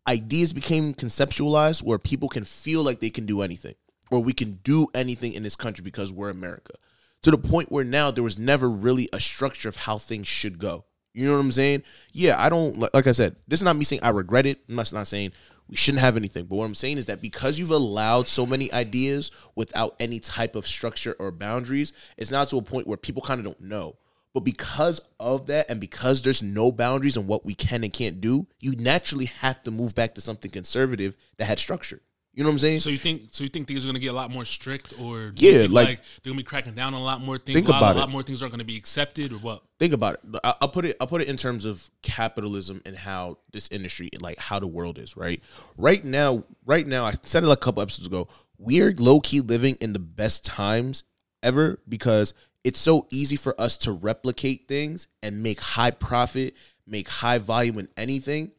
Ideas 0.06 0.52
became 0.52 0.94
conceptualized 0.94 1.82
where 1.82 1.98
people 1.98 2.28
can 2.28 2.44
feel 2.44 2.82
like 2.82 3.00
they 3.00 3.10
can 3.10 3.26
do 3.26 3.42
anything, 3.42 3.74
or 4.10 4.20
we 4.20 4.32
can 4.32 4.60
do 4.62 4.86
anything 4.94 5.32
in 5.32 5.42
this 5.42 5.56
country 5.56 5.82
because 5.82 6.12
we're 6.12 6.30
America. 6.30 6.74
To 7.22 7.30
the 7.30 7.38
point 7.38 7.70
where 7.70 7.84
now 7.84 8.10
there 8.10 8.24
was 8.24 8.38
never 8.38 8.68
really 8.68 9.08
a 9.12 9.20
structure 9.20 9.68
of 9.68 9.76
how 9.76 9.98
things 9.98 10.26
should 10.26 10.58
go. 10.58 10.84
You 11.14 11.26
know 11.26 11.34
what 11.34 11.40
I'm 11.40 11.52
saying? 11.52 11.82
Yeah, 12.12 12.42
I 12.42 12.48
don't 12.48 12.78
like, 12.78 13.06
I 13.06 13.12
said. 13.12 13.36
This 13.46 13.60
is 13.60 13.64
not 13.64 13.76
me 13.76 13.84
saying 13.84 14.02
I 14.02 14.08
regret 14.08 14.46
it. 14.46 14.60
I'm 14.68 14.76
not, 14.76 14.92
not 14.92 15.06
saying 15.06 15.32
we 15.68 15.76
shouldn't 15.76 16.00
have 16.00 16.16
anything. 16.16 16.46
But 16.46 16.56
what 16.56 16.64
I'm 16.64 16.74
saying 16.74 16.98
is 16.98 17.06
that 17.06 17.20
because 17.20 17.58
you've 17.58 17.70
allowed 17.70 18.28
so 18.28 18.46
many 18.46 18.72
ideas 18.72 19.30
without 19.54 19.94
any 20.00 20.20
type 20.20 20.56
of 20.56 20.66
structure 20.66 21.14
or 21.18 21.30
boundaries, 21.30 21.92
it's 22.16 22.30
now 22.30 22.44
to 22.44 22.56
a 22.56 22.62
point 22.62 22.86
where 22.86 22.96
people 22.96 23.22
kind 23.22 23.38
of 23.38 23.44
don't 23.44 23.60
know. 23.60 23.96
But 24.34 24.40
because 24.40 25.00
of 25.20 25.46
that, 25.46 25.70
and 25.70 25.80
because 25.80 26.22
there's 26.22 26.42
no 26.42 26.72
boundaries 26.72 27.18
on 27.18 27.26
what 27.26 27.44
we 27.44 27.54
can 27.54 27.84
and 27.84 27.92
can't 27.92 28.20
do, 28.20 28.46
you 28.60 28.72
naturally 28.76 29.26
have 29.26 29.62
to 29.64 29.70
move 29.70 29.94
back 29.94 30.14
to 30.14 30.22
something 30.22 30.50
conservative 30.50 31.14
that 31.36 31.44
had 31.44 31.58
structure. 31.58 32.00
You 32.34 32.42
know 32.42 32.48
what 32.48 32.54
I'm 32.54 32.58
saying? 32.60 32.78
So 32.78 32.88
you 32.88 32.96
think? 32.96 33.28
So 33.32 33.44
you 33.44 33.50
think 33.50 33.68
things 33.68 33.84
are 33.84 33.88
going 33.88 33.94
to 33.94 34.00
get 34.00 34.08
a 34.08 34.14
lot 34.14 34.30
more 34.30 34.46
strict, 34.46 34.94
or 34.98 35.32
Yeah, 35.36 35.58
think, 35.62 35.72
like- 35.72 35.86
they're 36.22 36.30
going 36.32 36.38
to 36.38 36.42
be 36.44 36.46
cracking 36.46 36.74
down 36.74 36.94
on 36.94 37.00
a 37.02 37.04
lot 37.04 37.20
more 37.20 37.36
things? 37.36 37.56
Think 37.56 37.68
a 37.68 37.72
lot, 37.72 37.78
about 37.82 37.96
a 37.96 37.98
lot 37.98 38.08
it. 38.08 38.12
more 38.12 38.22
things 38.22 38.40
are 38.40 38.46
not 38.46 38.52
going 38.52 38.60
to 38.60 38.64
be 38.64 38.76
accepted, 38.76 39.32
or 39.34 39.36
what? 39.36 39.62
think 39.78 39.92
about 39.92 40.14
it. 40.14 40.20
I- 40.42 40.54
I'll 40.62 40.68
put 40.70 40.86
it. 40.86 40.96
I'll 40.98 41.06
put 41.06 41.20
it 41.20 41.28
in 41.28 41.36
terms 41.36 41.66
of 41.66 41.90
capitalism 42.02 42.80
and 42.86 42.96
how 42.96 43.36
this 43.52 43.68
industry, 43.70 44.08
like 44.20 44.38
how 44.38 44.58
the 44.60 44.66
world 44.66 44.98
is. 44.98 45.14
Right. 45.16 45.42
Right 45.76 46.02
now. 46.04 46.44
Right 46.64 46.86
now. 46.86 47.04
I 47.04 47.12
said 47.22 47.42
it 47.44 47.46
like 47.48 47.58
a 47.58 47.60
couple 47.60 47.82
episodes 47.82 48.06
ago. 48.06 48.28
We're 48.56 48.94
low 48.96 49.20
key 49.20 49.40
living 49.40 49.76
in 49.80 49.92
the 49.92 49.98
best 49.98 50.44
times 50.44 51.04
ever 51.42 51.80
because 51.88 52.32
it's 52.64 52.78
so 52.78 53.08
easy 53.10 53.36
for 53.36 53.60
us 53.60 53.76
to 53.78 53.92
replicate 53.92 54.68
things 54.68 55.08
and 55.22 55.42
make 55.42 55.60
high 55.60 55.90
profit, 55.90 56.54
make 56.86 57.08
high 57.08 57.38
volume 57.38 57.78
in 57.78 57.88
anything, 57.96 58.52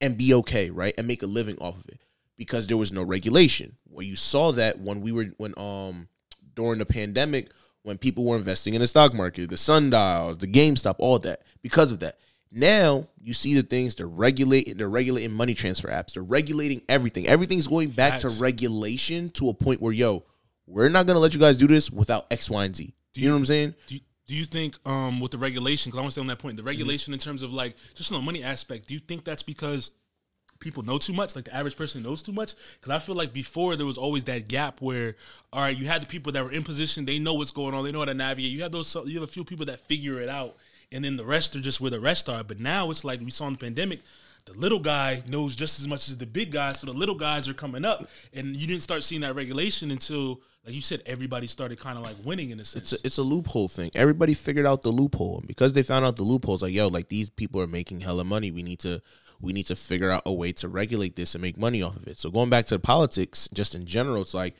and 0.00 0.16
be 0.18 0.34
okay, 0.34 0.70
right? 0.70 0.92
And 0.98 1.06
make 1.08 1.22
a 1.22 1.26
living 1.26 1.56
off 1.58 1.78
of 1.78 1.88
it 1.88 2.01
because 2.36 2.66
there 2.66 2.76
was 2.76 2.92
no 2.92 3.02
regulation. 3.02 3.76
Well, 3.88 4.04
you 4.06 4.16
saw 4.16 4.52
that 4.52 4.78
when 4.80 5.00
we 5.00 5.12
were 5.12 5.26
when 5.38 5.54
um 5.56 6.08
during 6.54 6.78
the 6.78 6.86
pandemic 6.86 7.50
when 7.82 7.98
people 7.98 8.24
were 8.24 8.36
investing 8.36 8.74
in 8.74 8.80
the 8.80 8.86
stock 8.86 9.12
market, 9.12 9.50
the 9.50 9.56
sundials, 9.56 10.38
the 10.38 10.46
GameStop, 10.46 10.96
all 10.98 11.18
that 11.20 11.42
because 11.62 11.90
of 11.90 11.98
that. 12.00 12.18
Now 12.52 13.08
you 13.20 13.32
see 13.34 13.54
the 13.54 13.62
things 13.62 13.94
they're 13.94 14.06
regulating. 14.06 14.76
They're 14.76 14.88
regulating 14.88 15.32
money 15.32 15.54
transfer 15.54 15.88
apps. 15.88 16.12
They're 16.14 16.22
regulating 16.22 16.82
everything. 16.88 17.26
Everything's 17.26 17.66
going 17.66 17.88
back 17.90 18.20
Facts. 18.20 18.34
to 18.36 18.42
regulation 18.42 19.30
to 19.30 19.48
a 19.48 19.54
point 19.54 19.80
where 19.80 19.92
yo, 19.92 20.24
we're 20.66 20.88
not 20.90 21.06
gonna 21.06 21.18
let 21.18 21.32
you 21.34 21.40
guys 21.40 21.56
do 21.58 21.66
this 21.66 21.90
without 21.90 22.26
X, 22.30 22.50
Y, 22.50 22.64
and 22.64 22.76
Z. 22.76 22.94
Do 23.14 23.20
you 23.20 23.28
know 23.28 23.34
what 23.34 23.38
I'm 23.40 23.44
saying? 23.46 23.74
Do 23.88 23.94
you, 23.94 24.00
do 24.26 24.34
you 24.34 24.44
think 24.44 24.76
um 24.86 25.18
with 25.20 25.30
the 25.32 25.38
regulation? 25.38 25.90
Because 25.90 25.98
I 25.98 26.02
want 26.02 26.10
to 26.10 26.12
stay 26.12 26.20
on 26.20 26.26
that 26.28 26.34
Mm-hmm. 26.38 26.42
point. 26.42 26.56
The 26.58 26.62
regulation 26.62 27.12
in 27.14 27.18
terms 27.18 27.42
of 27.42 27.52
like 27.52 27.74
just 27.94 28.12
on 28.12 28.18
the 28.20 28.24
money 28.24 28.42
aspect. 28.44 28.86
Do 28.86 28.94
you 28.94 29.00
think 29.00 29.24
that's 29.24 29.42
because 29.42 29.90
people 30.62 30.82
know 30.82 30.96
too 30.96 31.12
much? 31.12 31.36
Like 31.36 31.44
the 31.44 31.54
average 31.54 31.76
person 31.76 32.02
knows 32.02 32.22
too 32.22 32.32
much? 32.32 32.54
Because 32.80 32.90
I 32.90 32.98
feel 32.98 33.14
like 33.14 33.32
before 33.32 33.76
there 33.76 33.86
was 33.86 33.98
always 33.98 34.24
that 34.24 34.48
gap 34.48 34.80
where 34.80 35.16
all 35.52 35.60
right, 35.60 35.76
you 35.76 35.86
had 35.86 36.00
the 36.00 36.06
people 36.06 36.32
that 36.32 36.44
were 36.44 36.52
in 36.52 36.62
position. 36.62 37.04
They 37.04 37.18
know 37.18 37.34
what's 37.34 37.50
going 37.50 37.74
on. 37.74 37.84
They 37.84 37.92
know 37.92 37.98
how 37.98 38.06
to 38.06 38.14
navigate. 38.14 38.50
You 38.50 38.62
have 38.62 38.72
those. 38.72 38.94
You 39.04 39.20
have 39.20 39.28
a 39.28 39.32
few 39.32 39.44
people 39.44 39.66
that 39.66 39.80
figure 39.80 40.20
it 40.20 40.30
out, 40.30 40.56
and 40.90 41.04
then 41.04 41.16
the 41.16 41.24
rest 41.24 41.54
are 41.56 41.60
just 41.60 41.80
where 41.80 41.90
the 41.90 42.00
rest 42.00 42.28
are. 42.28 42.42
But 42.42 42.60
now 42.60 42.90
it's 42.90 43.04
like 43.04 43.20
we 43.20 43.30
saw 43.30 43.46
in 43.48 43.54
the 43.54 43.58
pandemic. 43.58 44.00
The 44.44 44.54
little 44.54 44.80
guy 44.80 45.22
knows 45.28 45.54
just 45.54 45.78
as 45.78 45.86
much 45.86 46.08
as 46.08 46.16
the 46.16 46.26
big 46.26 46.50
guy, 46.50 46.70
so 46.70 46.86
the 46.86 46.92
little 46.92 47.14
guys 47.14 47.48
are 47.48 47.54
coming 47.54 47.84
up, 47.84 48.08
and 48.34 48.56
you 48.56 48.66
didn't 48.66 48.82
start 48.82 49.04
seeing 49.04 49.20
that 49.20 49.36
regulation 49.36 49.92
until, 49.92 50.40
like 50.66 50.74
you 50.74 50.80
said, 50.80 51.00
everybody 51.06 51.46
started 51.46 51.78
kind 51.78 51.96
of 51.96 52.02
like 52.02 52.16
winning 52.24 52.50
in 52.50 52.58
a 52.58 52.64
sense. 52.64 52.92
It's 52.92 53.02
a, 53.02 53.06
it's 53.06 53.18
a 53.18 53.22
loophole 53.22 53.68
thing. 53.68 53.92
Everybody 53.94 54.34
figured 54.34 54.66
out 54.66 54.82
the 54.82 54.90
loophole, 54.90 55.38
and 55.38 55.46
because 55.46 55.74
they 55.74 55.84
found 55.84 56.04
out 56.04 56.16
the 56.16 56.24
loopholes, 56.24 56.60
like 56.62 56.72
yo, 56.72 56.88
like 56.88 57.08
these 57.08 57.30
people 57.30 57.60
are 57.60 57.68
making 57.68 58.00
hella 58.00 58.24
money. 58.24 58.50
We 58.50 58.64
need 58.64 58.80
to 58.80 59.00
we 59.42 59.52
need 59.52 59.66
to 59.66 59.76
figure 59.76 60.10
out 60.10 60.22
a 60.24 60.32
way 60.32 60.52
to 60.52 60.68
regulate 60.68 61.16
this 61.16 61.34
and 61.34 61.42
make 61.42 61.58
money 61.58 61.82
off 61.82 61.96
of 61.96 62.06
it. 62.06 62.18
So 62.18 62.30
going 62.30 62.48
back 62.48 62.66
to 62.66 62.76
the 62.76 62.80
politics, 62.80 63.48
just 63.52 63.74
in 63.74 63.84
general, 63.84 64.22
it's 64.22 64.34
like 64.34 64.54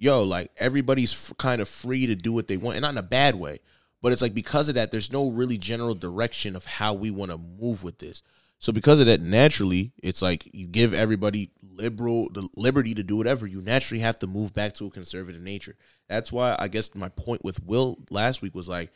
yo, 0.00 0.22
like 0.22 0.50
everybody's 0.56 1.12
f- 1.12 1.36
kind 1.36 1.60
of 1.60 1.68
free 1.68 2.06
to 2.06 2.16
do 2.16 2.32
what 2.32 2.48
they 2.48 2.56
want, 2.56 2.76
and 2.76 2.82
not 2.82 2.94
in 2.94 2.98
a 2.98 3.02
bad 3.02 3.36
way, 3.36 3.60
but 4.02 4.12
it's 4.12 4.22
like 4.22 4.34
because 4.34 4.68
of 4.68 4.74
that, 4.74 4.90
there's 4.90 5.12
no 5.12 5.30
really 5.30 5.58
general 5.58 5.94
direction 5.94 6.56
of 6.56 6.64
how 6.64 6.94
we 6.94 7.10
want 7.10 7.30
to 7.30 7.38
move 7.38 7.84
with 7.84 7.98
this. 7.98 8.22
So 8.58 8.72
because 8.72 9.00
of 9.00 9.06
that, 9.06 9.20
naturally, 9.20 9.92
it's 10.02 10.22
like 10.22 10.48
you 10.52 10.66
give 10.66 10.92
everybody 10.92 11.50
liberal, 11.62 12.28
the 12.30 12.48
liberty 12.56 12.94
to 12.94 13.02
do 13.02 13.16
whatever, 13.16 13.46
you 13.46 13.60
naturally 13.60 14.00
have 14.00 14.16
to 14.16 14.26
move 14.26 14.52
back 14.52 14.74
to 14.74 14.86
a 14.86 14.90
conservative 14.90 15.40
nature. 15.40 15.76
That's 16.08 16.32
why 16.32 16.56
I 16.58 16.68
guess 16.68 16.94
my 16.94 17.08
point 17.10 17.44
with 17.44 17.62
Will 17.64 17.98
last 18.10 18.42
week 18.42 18.54
was 18.54 18.68
like, 18.68 18.90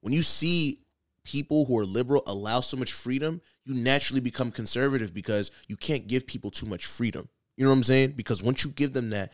when 0.00 0.12
you 0.12 0.22
see 0.22 0.83
people 1.24 1.64
who 1.64 1.78
are 1.78 1.84
liberal 1.84 2.22
allow 2.26 2.60
so 2.60 2.76
much 2.76 2.92
freedom, 2.92 3.40
you 3.64 3.74
naturally 3.74 4.20
become 4.20 4.50
conservative 4.50 5.12
because 5.12 5.50
you 5.68 5.76
can't 5.76 6.06
give 6.06 6.26
people 6.26 6.50
too 6.50 6.66
much 6.66 6.86
freedom. 6.86 7.28
You 7.56 7.64
know 7.64 7.70
what 7.70 7.76
I'm 7.78 7.84
saying? 7.84 8.12
Because 8.12 8.42
once 8.42 8.64
you 8.64 8.70
give 8.70 8.92
them 8.92 9.10
that, 9.10 9.32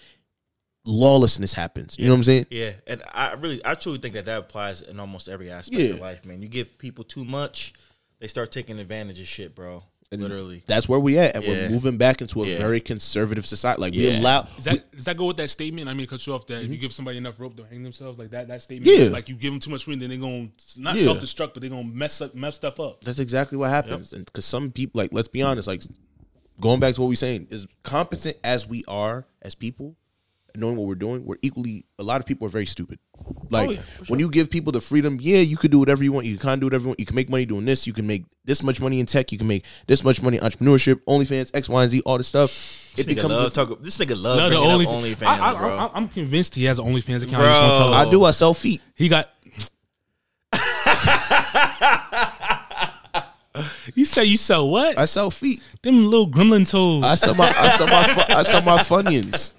lawlessness 0.86 1.52
happens. 1.52 1.96
You 1.98 2.06
know 2.06 2.12
what 2.12 2.18
I'm 2.18 2.24
saying? 2.24 2.46
Yeah, 2.50 2.72
and 2.86 3.02
I 3.12 3.32
really, 3.34 3.60
I 3.64 3.74
truly 3.74 3.98
think 3.98 4.14
that 4.14 4.24
that 4.26 4.38
applies 4.38 4.82
in 4.82 4.98
almost 5.00 5.28
every 5.28 5.50
aspect 5.50 5.80
Yeah. 5.80 5.90
of 5.90 6.00
life, 6.00 6.24
man. 6.24 6.40
You 6.42 6.48
give 6.48 6.78
people 6.78 7.04
too 7.04 7.24
much, 7.24 7.74
they 8.18 8.28
start 8.28 8.52
taking 8.52 8.78
advantage 8.78 9.20
of 9.20 9.28
shit, 9.28 9.54
bro. 9.54 9.82
Literally. 10.12 10.64
That's 10.66 10.88
where 10.88 10.98
we 10.98 11.18
at, 11.18 11.36
and 11.36 11.44
Yeah. 11.44 11.50
we're 11.50 11.68
moving 11.70 11.96
back 11.96 12.20
into 12.20 12.42
a 12.42 12.46
Yeah. 12.46 12.58
very 12.58 12.80
conservative 12.80 13.46
society. 13.46 13.80
Like 13.80 13.92
we 13.94 14.08
Yeah. 14.08 14.18
allow. 14.18 14.42
Does 14.42 14.64
that 14.64 14.90
does 14.90 15.04
that 15.04 15.16
go 15.16 15.26
with 15.26 15.36
that 15.36 15.50
statement? 15.50 15.88
I 15.88 15.94
mean, 15.94 16.08
cut 16.08 16.26
you 16.26 16.34
off. 16.34 16.46
That 16.48 16.64
if 16.64 16.70
you 16.70 16.78
give 16.78 16.92
somebody 16.92 17.18
enough 17.18 17.38
rope, 17.38 17.56
they'll 17.56 17.66
hang 17.66 17.84
themselves. 17.84 18.18
Like 18.18 18.30
that. 18.30 18.48
That 18.48 18.60
statement. 18.60 18.88
Mm-hmm. 18.90 18.98
Yeah. 19.00 19.06
is 19.06 19.12
like 19.12 19.28
you 19.28 19.36
give 19.36 19.52
them 19.52 19.60
too 19.60 19.70
much 19.70 19.84
freedom, 19.84 20.00
then 20.00 20.10
they're 20.10 20.18
gonna 20.18 20.48
not 20.78 20.96
Yeah. 20.96 21.04
self 21.04 21.18
destruct, 21.20 21.54
but 21.54 21.60
they're 21.60 21.70
gonna 21.70 21.84
mess 21.84 22.20
up, 22.20 22.34
mess 22.34 22.56
stuff 22.56 22.80
up. 22.80 23.04
That's 23.04 23.20
exactly 23.20 23.56
what 23.56 23.70
happens. 23.70 24.12
And 24.12 24.24
because 24.26 24.44
some 24.44 24.72
people, 24.72 25.00
like, 25.00 25.12
let's 25.12 25.28
be 25.28 25.42
honest, 25.42 25.68
like, 25.68 25.82
going 26.60 26.80
back 26.80 26.96
to 26.96 27.02
what 27.02 27.08
we're 27.08 27.14
saying, 27.14 27.46
as 27.52 27.68
competent 27.84 28.36
as 28.42 28.66
we 28.66 28.82
are 28.88 29.26
as 29.42 29.54
people, 29.54 29.94
knowing 30.56 30.76
what 30.76 30.86
we're 30.86 30.94
doing, 30.94 31.24
we're 31.24 31.36
equally. 31.42 31.84
A 31.98 32.02
lot 32.02 32.20
of 32.20 32.26
people 32.26 32.46
are 32.46 32.50
very 32.50 32.66
stupid. 32.66 32.98
Oh, 33.18 33.34
like 33.50 33.68
Oh, 33.68 33.72
yeah, 33.72 33.80
for 33.80 34.04
when 34.06 34.20
you 34.20 34.30
give 34.30 34.50
people 34.50 34.72
the 34.72 34.80
freedom, 34.80 35.18
yeah, 35.20 35.38
you 35.40 35.56
could 35.56 35.70
do 35.70 35.78
whatever 35.78 36.02
you 36.04 36.12
want. 36.12 36.26
You 36.26 36.36
can 36.36 36.42
kind 36.42 36.54
of 36.54 36.60
do 36.60 36.66
whatever 36.66 36.82
you 36.84 36.88
want. 36.88 37.00
You 37.00 37.06
can 37.06 37.16
make 37.16 37.28
money 37.28 37.44
doing 37.46 37.64
this. 37.64 37.86
You 37.86 37.92
can 37.92 38.06
make 38.06 38.24
this 38.44 38.62
much 38.62 38.80
money 38.80 39.00
in 39.00 39.06
tech. 39.06 39.32
You 39.32 39.38
can 39.38 39.46
make 39.48 39.64
this 39.86 40.04
much 40.04 40.22
money 40.22 40.38
in 40.38 40.42
entrepreneurship, 40.42 41.00
OnlyFans, 41.08 41.50
X, 41.54 41.68
Y, 41.68 41.82
and 41.82 41.90
Z, 41.90 42.02
all 42.06 42.18
this 42.18 42.28
stuff. 42.28 42.50
It 42.50 42.96
This 42.96 43.06
nigga 43.06 43.14
becomes. 43.16 43.34
love 43.34 43.46
a- 43.46 43.50
talk, 43.50 43.82
this 43.82 43.98
nigga 43.98 44.20
love 44.20 44.38
No, 44.38 44.50
the 44.50 44.56
only 44.56 44.86
OnlyFans, 44.86 45.26
I, 45.26 45.50
I, 45.50 45.54
bro. 45.58 45.76
I, 45.76 45.90
I'm 45.94 46.08
convinced 46.08 46.54
he 46.54 46.64
has 46.64 46.78
an 46.78 46.86
OnlyFans 46.86 47.22
account. 47.22 47.42
I 47.44 47.68
Bro. 47.68 47.78
tell. 47.78 47.94
I 47.94 48.10
do. 48.10 48.24
I 48.24 48.30
sell 48.32 48.54
feet. 48.54 48.80
He 48.94 49.08
got. 49.08 49.30
you 53.94 54.04
say 54.04 54.24
you 54.24 54.36
sell 54.36 54.68
what? 54.70 54.98
I 54.98 55.04
sell 55.04 55.30
feet. 55.30 55.60
Them 55.82 56.04
little 56.06 56.28
gremlin 56.28 56.68
toes. 56.68 57.02
I 57.04 57.14
sell 57.16 57.34
my. 57.34 57.52
I 57.56 57.68
sell 57.76 57.86
my. 57.86 58.06
fu- 58.14 58.32
I 58.32 58.42
sell 58.42 58.62
my 58.62 58.78
funyuns. 58.82 59.52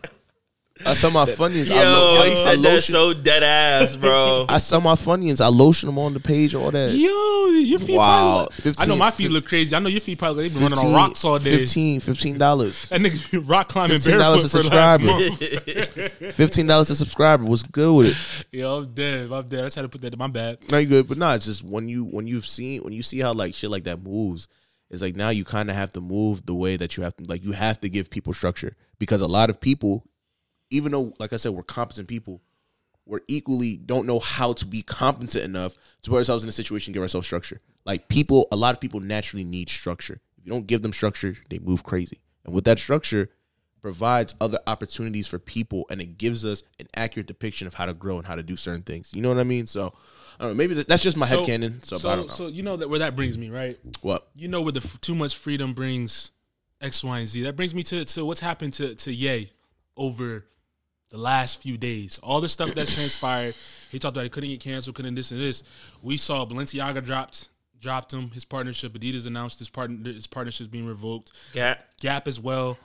I 0.85 0.93
sell 0.93 1.11
my 1.11 1.25
funyuns. 1.37 1.69
I, 1.71 1.83
lo- 1.83 2.23
he 2.29 2.35
said 2.37 2.57
that 2.59 2.59
lotion- 2.59 2.93
so 2.93 3.13
dead 3.13 3.43
ass, 3.43 3.95
bro. 3.95 4.45
I 4.49 4.57
sell 4.57 4.81
my 4.81 4.93
funyuns. 4.93 5.41
I 5.41 5.47
lotion 5.47 5.87
them 5.87 5.97
on 5.99 6.13
the 6.13 6.19
page. 6.19 6.55
All 6.55 6.71
that. 6.71 6.93
Yo, 6.93 7.47
your 7.59 7.79
feet 7.79 7.97
Wow. 7.97 8.47
probably. 8.49 8.71
Look, 8.71 8.81
I 8.81 8.85
know 8.85 8.95
my 8.97 9.11
feet 9.11 9.31
look 9.31 9.45
crazy. 9.45 9.75
I 9.75 9.79
know 9.79 9.89
your 9.89 10.01
feet 10.01 10.17
probably 10.19 10.47
they 10.47 10.53
been 10.53 10.63
running 10.63 10.79
on 10.79 10.93
rocks 10.93 11.23
all 11.25 11.39
day. 11.39 11.65
15 11.65 12.37
dollars. 12.37 12.89
That 12.89 13.01
nigga 13.01 13.47
rock 13.49 13.69
climbing 13.69 13.97
$15 13.99 14.17
barefoot 14.17 14.45
a 14.45 14.49
for 14.49 14.63
the 14.63 14.75
last 14.75 15.01
subscriber. 15.01 15.05
month. 15.05 16.35
Fifteen 16.35 16.67
dollars 16.67 16.89
a 16.89 16.95
subscriber. 16.95 17.43
What's 17.45 17.63
good 17.63 17.93
with 17.95 18.07
it? 18.07 18.45
Yo, 18.57 18.77
I'm 18.79 18.93
dead. 18.93 19.31
I'm 19.31 19.47
dead. 19.47 19.61
I 19.61 19.63
just 19.65 19.75
had 19.75 19.81
to 19.83 19.89
put 19.89 20.01
that 20.01 20.13
in 20.13 20.19
my 20.19 20.27
bad. 20.27 20.57
No, 20.69 20.77
you 20.77 20.87
good, 20.87 21.07
but 21.07 21.17
no, 21.17 21.29
it's 21.31 21.45
just 21.45 21.63
when 21.63 21.87
you 21.87 22.05
when 22.05 22.27
you've 22.27 22.45
seen 22.47 22.83
when 22.83 22.93
you 22.93 23.03
see 23.03 23.19
how 23.19 23.33
like 23.33 23.53
shit 23.53 23.69
like 23.69 23.83
that 23.85 24.01
moves, 24.03 24.47
it's 24.89 25.01
like 25.01 25.15
now 25.15 25.29
you 25.29 25.43
kind 25.43 25.69
of 25.69 25.75
have 25.75 25.91
to 25.93 26.01
move 26.01 26.45
the 26.45 26.53
way 26.55 26.77
that 26.77 26.97
you 26.97 27.03
have 27.03 27.15
to 27.17 27.23
like 27.25 27.43
you 27.43 27.51
have 27.53 27.79
to 27.81 27.89
give 27.89 28.09
people 28.09 28.33
structure 28.33 28.75
because 28.99 29.21
a 29.21 29.27
lot 29.27 29.49
of 29.49 29.59
people, 29.59 30.05
even 30.71 30.91
though 30.91 31.13
like 31.19 31.33
I 31.33 31.35
said 31.35 31.51
we're 31.51 31.63
competent 31.63 32.07
people, 32.07 32.41
we're 33.05 33.21
equally 33.27 33.77
don't 33.77 34.05
know 34.05 34.19
how 34.19 34.53
to 34.53 34.65
be 34.65 34.81
competent 34.81 35.43
enough 35.43 35.75
to 36.01 36.09
put 36.09 36.17
ourselves 36.17 36.43
in 36.43 36.49
a 36.49 36.53
situation 36.53 36.93
to 36.93 36.97
give 36.97 37.03
ourselves 37.03 37.27
structure. 37.27 37.61
Like 37.85 38.07
people, 38.07 38.47
a 38.51 38.55
lot 38.55 38.73
of 38.73 38.81
people 38.81 38.99
naturally 38.99 39.43
need 39.43 39.69
structure. 39.69 40.21
If 40.37 40.45
you 40.45 40.51
don't 40.51 40.67
give 40.67 40.81
them 40.81 40.93
structure, 40.93 41.35
they 41.49 41.59
move 41.59 41.83
crazy, 41.83 42.19
and 42.45 42.53
with 42.53 42.63
that 42.65 42.79
structure 42.79 43.29
provides 43.81 44.35
other 44.39 44.59
opportunities 44.67 45.27
for 45.27 45.39
people 45.39 45.85
and 45.89 45.99
it 45.99 46.17
gives 46.17 46.45
us 46.45 46.63
an 46.79 46.87
accurate 46.95 47.25
depiction 47.25 47.65
of 47.67 47.73
how 47.73 47.85
to 47.85 47.93
grow 47.93 48.17
and 48.17 48.27
how 48.27 48.35
to 48.35 48.43
do 48.43 48.55
certain 48.55 48.83
things. 48.83 49.11
You 49.13 49.21
know 49.21 49.29
what 49.29 49.39
I 49.39 49.43
mean? 49.43 49.65
So 49.65 49.93
I 50.39 50.43
don't 50.43 50.51
know. 50.51 50.55
Maybe 50.55 50.75
that's 50.75 51.01
just 51.01 51.17
my 51.17 51.25
head 51.25 51.39
headcanon. 51.39 51.83
So, 51.83 51.97
so, 51.97 52.09
I 52.09 52.15
don't 52.15 52.27
know. 52.27 52.33
so 52.33 52.47
you 52.47 52.63
know 52.63 52.77
that 52.77 52.89
where 52.89 52.99
that 52.99 53.15
brings 53.15 53.37
me, 53.37 53.49
right? 53.49 53.79
what? 54.01 54.27
You 54.35 54.47
know 54.47 54.61
where 54.61 54.71
the 54.71 54.81
f- 54.83 55.01
too 55.01 55.15
much 55.15 55.35
freedom 55.35 55.73
brings 55.73 56.31
X, 56.79 57.03
Y, 57.03 57.19
and 57.19 57.27
Z. 57.27 57.43
That 57.43 57.55
brings 57.55 57.75
me 57.75 57.83
to 57.83 58.05
to 58.05 58.25
what's 58.25 58.39
happened 58.39 58.73
to 58.73 58.95
to 58.95 59.13
Ye 59.13 59.51
over 59.97 60.45
the 61.11 61.17
last 61.17 61.61
few 61.61 61.77
days. 61.77 62.19
All 62.23 62.41
the 62.41 62.49
stuff 62.49 62.73
that's 62.73 62.95
transpired. 62.95 63.53
He 63.91 63.99
talked 63.99 64.15
about 64.15 64.23
he 64.23 64.29
couldn't 64.29 64.49
get 64.49 64.61
canceled, 64.61 64.95
couldn't 64.95 65.13
this 65.15 65.31
and 65.31 65.39
this. 65.39 65.61
We 66.01 66.17
saw 66.17 66.45
Balenciaga 66.45 67.03
dropped 67.05 67.49
dropped 67.79 68.13
him. 68.13 68.31
His 68.31 68.45
partnership. 68.45 68.93
Adidas 68.93 69.27
announced 69.27 69.59
his 69.59 69.69
partner 69.69 70.11
his 70.11 70.25
partnership 70.27 70.61
is 70.61 70.67
being 70.67 70.85
revoked. 70.87 71.31
Gap. 71.53 71.83
Gap 71.99 72.27
as 72.27 72.39
well. 72.39 72.77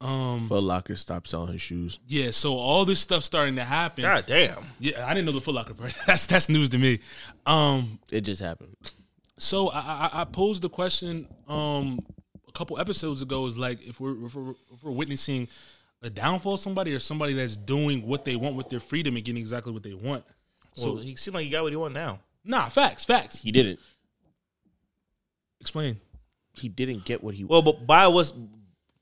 Um, 0.00 0.48
Foot 0.48 0.62
Locker 0.64 0.96
stopped 0.96 1.28
selling 1.28 1.52
his 1.52 1.62
shoes. 1.62 1.98
yeah. 2.08 2.30
So 2.32 2.54
all 2.56 2.84
this 2.84 3.00
stuff 3.00 3.22
starting 3.22 3.56
to 3.56 3.64
happen. 3.64 4.02
God 4.02 4.24
damn. 4.26 4.64
Yeah, 4.80 5.06
I 5.06 5.14
didn't 5.14 5.26
know 5.26 5.32
the 5.32 5.40
Foot 5.40 5.54
Locker 5.54 5.72
part. 5.74 5.94
That's 6.06 6.26
that's 6.26 6.48
news 6.48 6.68
to 6.70 6.78
me. 6.78 6.98
Um, 7.46 7.98
It 8.10 8.22
just 8.22 8.40
happened. 8.42 8.76
so 9.38 9.68
I, 9.70 10.10
I, 10.12 10.20
I 10.22 10.24
posed 10.24 10.62
the 10.62 10.68
question 10.68 11.26
um 11.48 12.00
a 12.48 12.52
couple 12.52 12.78
episodes 12.78 13.20
ago 13.22 13.46
is 13.46 13.56
like 13.56 13.82
if 13.86 13.98
we're 14.00 14.26
if 14.26 14.34
we're, 14.34 14.50
if 14.50 14.82
we're 14.82 14.92
witnessing 14.92 15.48
a 16.02 16.10
downfall 16.10 16.54
of 16.54 16.60
somebody 16.60 16.94
or 16.94 16.98
somebody 17.00 17.32
that's 17.32 17.56
doing 17.56 18.06
what 18.06 18.24
they 18.24 18.36
want 18.36 18.56
with 18.56 18.68
their 18.68 18.80
freedom 18.80 19.16
and 19.16 19.24
getting 19.24 19.40
exactly 19.40 19.72
what 19.72 19.82
they 19.82 19.94
want. 19.94 20.24
So 20.76 20.96
he 20.96 21.16
seemed 21.16 21.36
like 21.36 21.44
he 21.44 21.50
got 21.50 21.62
what 21.62 21.72
he 21.72 21.76
want 21.76 21.94
now. 21.94 22.20
Nah, 22.44 22.66
facts, 22.68 23.04
facts. 23.04 23.40
He 23.40 23.52
didn't. 23.52 23.78
Explain. 25.60 25.98
He 26.52 26.68
didn't 26.68 27.04
get 27.04 27.22
what 27.22 27.34
he. 27.34 27.44
Well, 27.44 27.62
but 27.62 27.86
by 27.86 28.06
was 28.08 28.32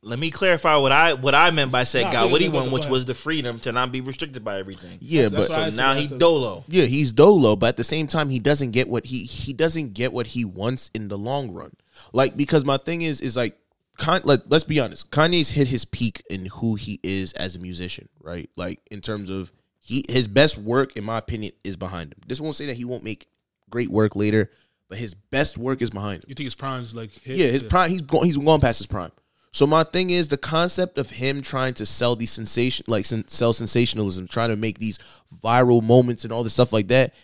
let 0.04 0.18
me 0.18 0.30
clarify 0.30 0.76
what 0.76 0.90
I 0.92 1.12
what 1.14 1.34
I 1.34 1.50
meant 1.50 1.70
by 1.72 1.84
saying 1.84 2.06
Nah, 2.06 2.12
got 2.12 2.30
what 2.30 2.40
he 2.40 2.46
ahead, 2.46 2.54
go 2.54 2.60
want, 2.60 2.72
which 2.72 2.86
was 2.86 3.04
the 3.04 3.14
freedom 3.14 3.58
to 3.60 3.72
not 3.72 3.92
be 3.92 4.00
restricted 4.00 4.44
by 4.44 4.58
everything. 4.58 4.98
yeah, 5.00 5.28
That's- 5.28 5.32
but 5.32 5.38
that's 5.48 5.54
So 5.54 5.70
said- 5.70 5.74
now 5.76 5.90
I 5.92 6.00
he's 6.00 6.10
dolo. 6.10 6.64
yeah, 6.68 6.84
he's 6.84 7.12
dolo, 7.12 7.56
but 7.56 7.68
at 7.70 7.76
the 7.76 7.84
same 7.84 8.06
time, 8.06 8.30
he 8.30 8.38
doesn't 8.38 8.70
get 8.72 8.88
what 8.88 9.06
he 9.06 9.24
he 9.24 9.52
doesn't 9.52 9.94
get 9.94 10.12
what 10.12 10.28
he 10.28 10.44
wants 10.44 10.90
in 10.94 11.08
the 11.08 11.18
long 11.18 11.50
run. 11.50 11.72
Like 12.12 12.36
because 12.36 12.64
my 12.64 12.78
thing 12.78 13.02
is 13.02 13.20
is 13.20 13.36
like, 13.36 13.58
Con, 14.02 14.20
like 14.24 14.40
let's 14.48 14.64
be 14.64 14.80
honest, 14.80 15.12
Kanye's 15.12 15.50
hit 15.50 15.68
his 15.68 15.84
peak 15.84 16.24
in 16.28 16.46
who 16.46 16.74
he 16.74 16.98
is 17.04 17.32
as 17.34 17.54
a 17.54 17.60
musician, 17.60 18.08
right? 18.20 18.50
Like 18.56 18.80
in 18.90 19.00
terms 19.00 19.30
of 19.30 19.52
he 19.78 20.04
his 20.08 20.26
best 20.26 20.58
work, 20.58 20.96
in 20.96 21.04
my 21.04 21.18
opinion, 21.18 21.52
is 21.62 21.76
behind 21.76 22.12
him. 22.12 22.18
This 22.26 22.40
won't 22.40 22.56
say 22.56 22.66
that 22.66 22.76
he 22.76 22.84
won't 22.84 23.04
make 23.04 23.28
great 23.70 23.90
work 23.90 24.16
later, 24.16 24.50
but 24.88 24.98
his 24.98 25.14
best 25.14 25.56
work 25.56 25.82
is 25.82 25.90
behind 25.90 26.24
him. 26.24 26.30
You 26.30 26.34
think 26.34 26.46
his 26.46 26.56
prime's 26.56 26.96
like 26.96 27.12
hit? 27.12 27.36
Yeah, 27.36 27.46
his 27.46 27.62
prime. 27.62 27.90
He's 27.90 28.00
going. 28.00 28.24
He's 28.24 28.36
going 28.36 28.60
past 28.60 28.80
his 28.80 28.88
prime. 28.88 29.12
So 29.52 29.68
my 29.68 29.84
thing 29.84 30.10
is 30.10 30.26
the 30.26 30.36
concept 30.36 30.98
of 30.98 31.10
him 31.10 31.40
trying 31.40 31.74
to 31.74 31.86
sell 31.86 32.16
these 32.16 32.32
sensation, 32.32 32.84
like 32.88 33.04
sell 33.04 33.52
sensationalism, 33.52 34.26
trying 34.26 34.48
to 34.48 34.56
make 34.56 34.80
these 34.80 34.98
viral 35.44 35.80
moments 35.80 36.24
and 36.24 36.32
all 36.32 36.42
this 36.42 36.54
stuff 36.54 36.72
like 36.72 36.88
that. 36.88 37.14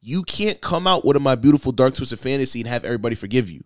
You 0.00 0.22
can't 0.22 0.60
come 0.60 0.86
out 0.86 1.04
with 1.04 1.16
a 1.16 1.20
my 1.20 1.34
beautiful 1.34 1.72
dark 1.72 1.96
twisted 1.96 2.20
fantasy 2.20 2.60
and 2.60 2.68
have 2.68 2.84
everybody 2.84 3.16
forgive 3.16 3.50
you. 3.50 3.64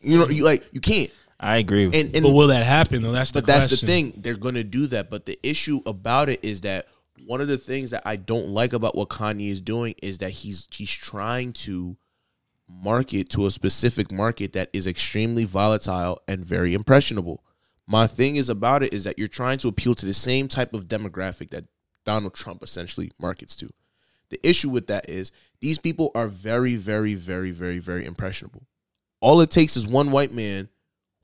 You 0.00 0.18
know, 0.18 0.28
you 0.28 0.44
like 0.44 0.68
you 0.72 0.80
can't. 0.80 1.10
I 1.38 1.58
agree. 1.58 1.84
And 1.84 1.94
and 1.94 2.22
But 2.22 2.32
will 2.32 2.48
that 2.48 2.64
happen 2.64 3.02
though? 3.02 3.12
That's 3.12 3.32
the 3.32 3.40
but 3.40 3.46
that's 3.46 3.66
the 3.66 3.70
question. 3.70 3.88
thing. 3.88 4.14
They're 4.16 4.36
gonna 4.36 4.64
do 4.64 4.86
that. 4.88 5.10
But 5.10 5.26
the 5.26 5.38
issue 5.42 5.80
about 5.86 6.28
it 6.28 6.40
is 6.42 6.62
that 6.62 6.86
one 7.26 7.40
of 7.40 7.48
the 7.48 7.58
things 7.58 7.90
that 7.90 8.02
I 8.06 8.16
don't 8.16 8.48
like 8.48 8.72
about 8.72 8.94
what 8.94 9.08
Kanye 9.08 9.50
is 9.50 9.60
doing 9.60 9.94
is 10.02 10.18
that 10.18 10.30
he's 10.30 10.66
he's 10.70 10.90
trying 10.90 11.52
to 11.52 11.96
market 12.68 13.28
to 13.30 13.46
a 13.46 13.50
specific 13.50 14.10
market 14.10 14.52
that 14.54 14.70
is 14.72 14.86
extremely 14.86 15.44
volatile 15.44 16.20
and 16.26 16.44
very 16.44 16.74
impressionable. 16.74 17.44
My 17.86 18.06
thing 18.06 18.36
is 18.36 18.48
about 18.48 18.82
it 18.82 18.92
is 18.92 19.04
that 19.04 19.18
you're 19.18 19.28
trying 19.28 19.58
to 19.58 19.68
appeal 19.68 19.94
to 19.94 20.06
the 20.06 20.14
same 20.14 20.48
type 20.48 20.74
of 20.74 20.88
demographic 20.88 21.50
that 21.50 21.66
Donald 22.04 22.34
Trump 22.34 22.62
essentially 22.62 23.12
markets 23.20 23.54
to. 23.56 23.68
The 24.30 24.40
issue 24.48 24.70
with 24.70 24.88
that 24.88 25.08
is 25.08 25.30
these 25.60 25.78
people 25.78 26.10
are 26.16 26.26
very, 26.26 26.74
very, 26.74 27.14
very, 27.14 27.52
very, 27.52 27.78
very 27.78 28.04
impressionable. 28.04 28.66
All 29.20 29.40
it 29.40 29.50
takes 29.50 29.76
is 29.76 29.86
one 29.86 30.10
white 30.10 30.32
man 30.32 30.68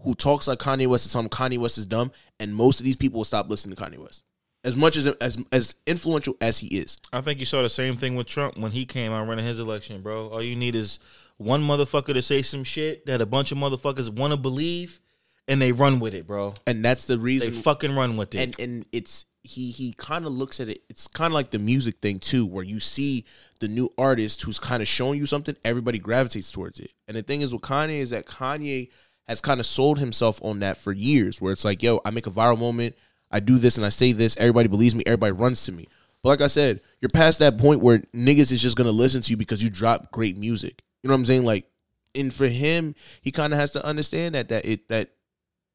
who 0.03 0.15
talks 0.15 0.49
like 0.49 0.59
Kanye 0.59 0.87
West 0.87 1.05
to 1.07 1.13
tell 1.13 1.21
him 1.23 1.29
Kanye 1.29 1.59
West 1.59 1.79
is 1.79 1.87
dumb, 1.87 2.13
and 2.41 2.55
most 2.55 2.81
of 2.81 2.85
these 2.85 2.97
people 2.97 3.19
will 3.19 3.25
stop 3.25 3.49
listening 3.49 3.77
to 3.77 3.83
Kanye 3.83 3.99
West. 3.99 4.23
As 4.65 4.77
much 4.77 4.97
as 4.97 5.07
as 5.09 5.37
as 5.51 5.75
influential 5.87 6.37
as 6.41 6.59
he 6.59 6.69
is, 6.69 6.97
I 7.13 7.21
think 7.21 7.41
you 7.41 7.47
saw 7.47 7.63
the 7.63 7.69
same 7.71 7.97
thing 7.97 8.15
with 8.15 8.29
Trump 8.29 8.57
when 8.57 8.71
he 8.73 8.85
came 8.87 9.11
out 9.13 9.27
running 9.27 9.45
his 9.45 9.59
election, 9.59 10.03
bro. 10.03 10.29
All 10.29 10.43
you 10.43 10.55
need 10.55 10.77
is 10.77 11.01
one 11.37 11.63
motherfucker 11.63 12.15
to 12.15 12.23
say 12.23 12.43
some 12.43 12.63
shit 12.63 13.05
that 13.07 13.21
a 13.21 13.27
bunch 13.27 13.51
of 13.51 13.59
motherfuckers 13.59 14.09
want 14.09 14.33
to 14.33 14.37
believe, 14.39 15.01
and 15.49 15.61
they 15.61 15.73
run 15.73 15.99
with 15.99 16.15
it, 16.15 16.27
bro. 16.29 16.55
and 16.67 16.85
that's 16.85 17.07
the 17.07 17.17
They 17.17 17.23
reason. 17.23 17.53
fucking 17.53 17.95
run 17.97 18.17
with 18.17 18.35
it. 18.37 18.39
and 18.41 18.61
and 18.61 18.89
it's 18.93 19.27
he 19.43 19.73
he 19.73 19.93
kind 19.97 20.25
of 20.25 20.33
looks 20.33 20.61
at 20.61 20.69
it. 20.69 20.83
It's 20.89 21.09
kind 21.09 21.33
of 21.33 21.35
like 21.35 21.51
the 21.51 21.59
music 21.59 21.97
thing 22.01 22.21
too, 22.21 22.47
where 22.47 22.63
you 22.63 22.79
see 22.79 23.25
the 23.59 23.67
new 23.67 23.93
artist 23.99 24.43
who's 24.43 24.61
kind 24.61 24.81
of 24.81 24.87
showing 24.87 25.19
you 25.19 25.27
something, 25.27 25.57
everybody 25.65 25.99
gravitates 25.99 26.53
towards 26.53 26.79
it. 26.79 26.93
And 27.09 27.17
the 27.17 27.23
thing 27.25 27.41
is 27.41 27.53
with 27.53 27.63
Kanye 27.63 27.99
is 27.99 28.11
that 28.11 28.27
Kanye 28.27 28.91
has 29.29 29.41
kind 29.41 29.61
of 29.61 29.67
sold 29.67 29.99
himself 29.99 30.41
on 30.43 30.61
that 30.61 30.77
for 30.77 30.93
years, 30.93 31.41
where 31.41 31.53
it's 31.53 31.65
like, 31.65 31.83
yo, 31.83 32.01
I 32.05 32.11
make 32.11 32.27
a 32.27 32.31
viral 32.31 32.59
moment, 32.59 32.97
I 33.31 33.41
do 33.41 33.57
this 33.59 33.77
and 33.77 33.87
I 33.87 33.89
say 33.89 34.13
this, 34.13 34.37
everybody 34.37 34.69
believes 34.69 34.95
me, 34.95 35.03
everybody 35.07 35.33
runs 35.33 35.65
to 35.67 35.73
me. 35.73 35.89
But 36.23 36.29
like 36.31 36.41
I 36.41 36.47
said, 36.49 36.81
you're 37.01 37.09
past 37.09 37.39
that 37.41 37.59
point 37.59 37.81
where 37.83 37.99
niggas 38.15 38.53
is 38.53 38.63
just 38.63 38.77
gonna 38.77 38.91
listen 38.93 39.23
to 39.23 39.31
you 39.31 39.37
because 39.37 39.63
you 39.63 39.71
drop 39.71 40.11
great 40.13 40.37
music. 40.37 40.83
You 41.03 41.09
know 41.09 41.15
what 41.15 41.21
I'm 41.21 41.27
saying? 41.27 41.45
Like, 41.45 41.67
and 42.15 42.33
for 42.33 42.47
him, 42.47 42.95
he 43.23 43.33
kind 43.33 43.53
of 43.53 43.59
has 43.59 43.73
to 43.73 43.85
understand 43.85 44.35
that 44.35 44.49
that 44.51 44.65
it 44.67 44.89
that 44.89 45.11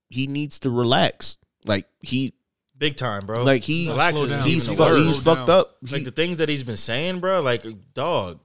he 0.10 0.28
needs 0.28 0.60
to 0.60 0.70
relax. 0.70 1.38
Like 1.66 1.88
he, 2.02 2.34
Big 2.78 2.96
time, 2.96 3.26
bro. 3.26 3.44
like 3.44 3.64
he, 3.64 3.90
Relax 3.90 4.18
down. 4.22 4.48
he's 4.48 4.70
even 4.70 4.78
fu- 4.86 4.96
he's 4.96 5.22
fucked 5.22 5.48
down. 5.48 5.60
up. 5.60 5.78
like 5.82 6.00
He- 6.00 6.06
the 6.06 6.12
things 6.12 6.38
that 6.38 6.48
he's 6.48 6.64
been 6.64 6.78
saying, 6.78 7.20
bro. 7.20 7.42
Like, 7.42 7.66
dog, 7.94 8.40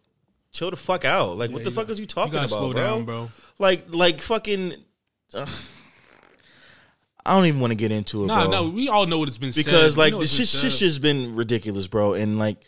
chill 0.50 0.70
the 0.70 0.76
fuck 0.76 1.05
out. 1.05 1.36
Like, 1.36 1.50
what 1.50 1.62
the 1.64 1.70
fuck 1.70 1.86
got- 1.86 1.92
is 1.92 1.98
you 1.98 2.05
you 2.05 2.07
talking 2.09 2.32
gotta 2.32 2.46
about, 2.46 2.57
slow 2.59 2.72
bro? 2.72 2.82
down, 2.82 3.05
bro. 3.05 3.30
Like, 3.59 3.86
like 3.94 4.20
fucking. 4.22 4.74
Ugh. 5.34 5.48
I 7.24 7.36
don't 7.36 7.46
even 7.46 7.60
want 7.60 7.70
to 7.70 7.76
get 7.76 7.92
into 7.92 8.24
it, 8.24 8.26
Nah, 8.26 8.48
bro. 8.48 8.50
no, 8.50 8.68
we 8.70 8.88
all 8.88 9.06
know 9.06 9.18
what 9.18 9.28
it's 9.28 9.38
been 9.38 9.52
said. 9.52 9.64
because 9.64 9.96
We 9.96 10.02
like 10.02 10.12
the 10.18 10.26
shit, 10.26 10.48
shit 10.48 10.72
said. 10.72 10.78
just 10.78 11.00
been 11.02 11.36
ridiculous, 11.36 11.86
bro. 11.86 12.14
And 12.14 12.36
like, 12.38 12.60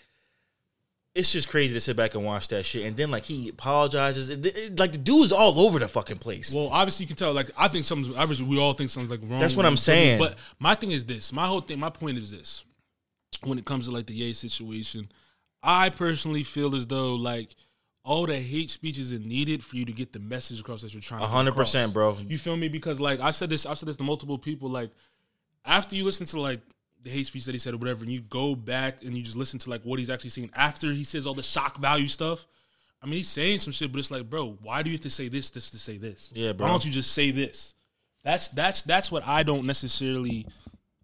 it's 1.16 1.32
just 1.32 1.48
crazy 1.48 1.74
to 1.74 1.80
sit 1.80 1.96
back 1.96 2.14
and 2.14 2.24
watch 2.24 2.48
that 2.48 2.64
shit. 2.64 2.86
And 2.86 2.96
then 2.96 3.10
like 3.10 3.24
he 3.24 3.48
apologizes. 3.48 4.30
It- 4.30 4.46
it- 4.46 4.78
like 4.78 4.92
the 4.92 4.98
dude's 4.98 5.32
all 5.32 5.58
over 5.60 5.78
the 5.80 5.88
fucking 5.88 6.18
place. 6.18 6.52
Well, 6.54 6.68
obviously 6.68 7.04
you 7.04 7.08
can 7.08 7.16
tell. 7.16 7.32
Like 7.32 7.50
I 7.56 7.66
think 7.68 7.84
something's 7.84 8.16
obviously 8.16 8.46
we 8.46 8.58
all 8.58 8.74
think 8.74 8.90
something's 8.90 9.10
like 9.10 9.28
wrong. 9.28 9.40
That's 9.40 9.56
what 9.56 9.66
I'm 9.66 9.72
You 9.72 9.76
feel 9.78 9.94
me? 9.94 10.00
saying. 10.02 10.18
But 10.20 10.36
my 10.60 10.74
thing 10.76 10.92
is 10.92 11.04
this. 11.04 11.32
My 11.32 11.46
whole 11.46 11.60
thing. 11.60 11.78
My 11.80 11.90
point 11.90 12.18
is 12.18 12.30
this. 12.30 12.64
When 13.42 13.58
it 13.58 13.64
comes 13.64 13.86
to 13.86 13.90
like 13.92 14.06
the 14.06 14.14
Ye 14.14 14.32
situation, 14.34 15.08
I 15.62 15.90
personally 15.90 16.44
feel 16.44 16.74
as 16.76 16.86
though 16.86 17.14
like 17.16 17.54
all 18.04 18.26
the 18.26 18.36
hate 18.38 18.68
speech 18.70 18.98
isn't 18.98 19.24
needed 19.24 19.64
for 19.64 19.76
you 19.76 19.84
to 19.86 19.92
get 19.92 20.12
the 20.12 20.18
message 20.20 20.60
across 20.60 20.82
that 20.82 20.92
you're 20.92 21.00
trying. 21.00 21.20
to 21.20 21.24
A 21.26 21.28
get 21.28 21.34
hundred 21.34 21.50
across. 21.52 21.68
percent, 21.70 21.92
bro. 21.94 22.18
You 22.28 22.38
feel 22.38 22.56
me? 22.56 22.68
Because 22.68 23.00
like 23.00 23.20
I 23.20 23.30
said 23.30 23.48
this, 23.50 23.64
I 23.66 23.74
said 23.74 23.88
this 23.88 23.96
to 23.96 24.02
multiple 24.02 24.38
people. 24.38 24.68
Like 24.68 24.90
after 25.64 25.96
you 25.96 26.04
listen 26.04 26.26
to 26.26 26.40
like 26.40 26.60
the 27.02 27.10
hate 27.10 27.26
speech 27.26 27.44
that 27.46 27.52
he 27.54 27.58
said 27.58 27.74
or 27.74 27.78
whatever, 27.78 28.02
and 28.02 28.12
you 28.12 28.20
go 28.22 28.54
back 28.54 29.02
and 29.02 29.14
you 29.16 29.22
just 29.22 29.36
listen 29.36 29.58
to 29.60 29.70
like 29.70 29.82
what 29.84 29.98
he's 29.98 30.10
actually 30.10 30.30
saying 30.30 30.50
after 30.54 30.90
he 30.92 31.04
says 31.04 31.26
all 31.26 31.34
the 31.34 31.42
shock 31.42 31.78
value 31.78 32.08
stuff. 32.08 32.46
I 33.02 33.06
mean, 33.06 33.16
he's 33.16 33.28
saying 33.28 33.58
some 33.58 33.72
shit, 33.72 33.92
but 33.92 33.98
it's 33.98 34.10
like, 34.10 34.28
bro, 34.30 34.56
why 34.62 34.82
do 34.82 34.88
you 34.90 34.94
have 34.96 35.02
to 35.02 35.10
say 35.10 35.28
this, 35.28 35.50
this 35.50 35.70
to 35.72 35.78
say 35.78 35.98
this? 35.98 36.32
Yeah, 36.34 36.52
bro. 36.54 36.66
Why 36.66 36.72
don't 36.72 36.84
you 36.86 36.90
just 36.92 37.12
say 37.12 37.30
this? 37.30 37.74
That's 38.22 38.48
that's 38.48 38.80
that's 38.82 39.12
what 39.12 39.26
I 39.26 39.42
don't 39.42 39.66
necessarily 39.66 40.46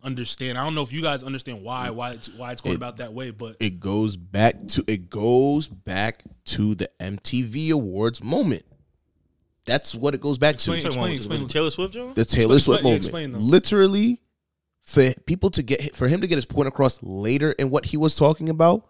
understand. 0.02 0.56
I 0.58 0.64
don't 0.64 0.74
know 0.74 0.82
if 0.82 0.92
you 0.92 1.02
guys 1.02 1.22
understand 1.22 1.62
why 1.62 1.90
why 1.90 2.12
it's, 2.12 2.28
why 2.28 2.52
it's 2.52 2.60
going 2.60 2.76
about 2.76 2.98
that 2.98 3.12
way, 3.12 3.30
but 3.30 3.56
it 3.60 3.80
goes 3.80 4.16
back 4.16 4.66
to 4.68 4.84
it 4.86 5.10
goes 5.10 5.68
back 5.68 6.22
to 6.46 6.74
the 6.74 6.90
MTV 7.00 7.70
Awards 7.70 8.22
moment. 8.22 8.64
That's 9.66 9.94
what 9.94 10.14
it 10.14 10.20
goes 10.20 10.38
back 10.38 10.54
Explain, 10.54 10.80
to. 10.82 10.86
explain, 10.86 11.02
With 11.02 11.10
the- 11.10 11.16
explain. 11.16 11.42
the 11.46 11.48
Taylor 11.52 11.70
Swift, 11.70 11.94
Jones. 11.94 12.16
The 12.16 12.24
Taylor 12.24 12.56
Explain- 12.56 12.58
Swift 12.60 12.78
explain- 12.78 12.82
moment. 12.84 13.04
explain 13.04 13.32
them. 13.32 13.40
Literally, 13.42 14.20
for 14.82 15.12
people 15.26 15.50
to 15.50 15.62
get 15.62 15.94
for 15.94 16.08
him 16.08 16.20
to 16.22 16.26
get 16.26 16.36
his 16.36 16.46
point 16.46 16.66
across 16.68 17.02
later 17.02 17.52
in 17.52 17.70
what 17.70 17.86
he 17.86 17.96
was 17.96 18.14
talking 18.16 18.48
about, 18.48 18.88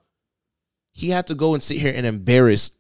he 0.93 1.11
had 1.11 1.27
to 1.27 1.35
go 1.35 1.55
and 1.55 1.63
sit 1.63 1.79
here 1.79 1.93
and 1.95 2.07
embarrass 2.07 2.71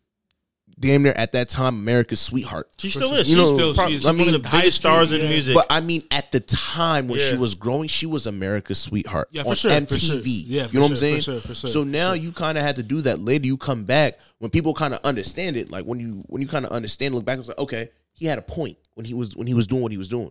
damn 0.80 1.02
near 1.02 1.12
at 1.12 1.32
that 1.32 1.48
time 1.48 1.78
America's 1.78 2.20
sweetheart. 2.20 2.68
She 2.78 2.90
still 2.90 3.14
is. 3.14 3.30
You 3.30 3.36
She's 3.36 3.52
know, 3.52 3.56
still 3.56 3.74
pro- 3.74 3.88
she 3.88 3.94
is 3.96 4.06
I 4.06 4.10
one 4.10 4.18
mean, 4.18 4.34
of 4.34 4.42
the 4.42 4.48
biggest 4.48 4.78
stars 4.78 5.12
in 5.12 5.20
yeah. 5.20 5.28
music. 5.28 5.54
But 5.54 5.66
I 5.70 5.80
mean, 5.80 6.02
at 6.10 6.32
the 6.32 6.40
time 6.40 7.08
when 7.08 7.20
she 7.20 7.36
was 7.36 7.54
growing, 7.54 7.88
she 7.88 8.06
was 8.06 8.26
America's 8.26 8.78
sweetheart 8.78 9.28
Yeah, 9.30 9.42
for 9.42 9.50
on 9.50 9.54
sure, 9.56 9.70
for 9.70 9.76
MTV. 9.76 10.00
sure. 10.00 10.16
Yeah, 10.46 10.66
for 10.66 10.72
you 10.72 10.78
know 10.78 10.84
what 10.86 10.90
I'm 10.92 10.96
saying? 10.96 11.16
for 11.16 11.22
sure, 11.22 11.40
for 11.40 11.54
sure, 11.54 11.70
so 11.70 11.84
now 11.84 12.14
sure. 12.14 12.16
you 12.22 12.32
kind 12.32 12.56
of 12.58 12.64
had 12.64 12.76
to 12.76 12.82
do 12.82 13.02
that. 13.02 13.18
Later, 13.20 13.46
you 13.46 13.56
come 13.56 13.84
back 13.84 14.18
when 14.38 14.50
people 14.50 14.74
kind 14.74 14.94
of 14.94 15.00
understand 15.04 15.56
it. 15.56 15.70
Like 15.70 15.84
when 15.84 16.00
you 16.00 16.24
when 16.28 16.40
you 16.42 16.48
kind 16.48 16.64
of 16.64 16.72
understand, 16.72 17.14
look 17.14 17.24
back, 17.24 17.38
it's 17.38 17.48
like 17.48 17.58
okay, 17.58 17.90
he 18.12 18.26
had 18.26 18.38
a 18.38 18.42
point 18.42 18.78
when 18.94 19.04
he 19.06 19.14
was 19.14 19.36
when 19.36 19.46
he 19.46 19.54
was 19.54 19.66
doing 19.66 19.82
what 19.82 19.92
he 19.92 19.98
was 19.98 20.08
doing. 20.08 20.30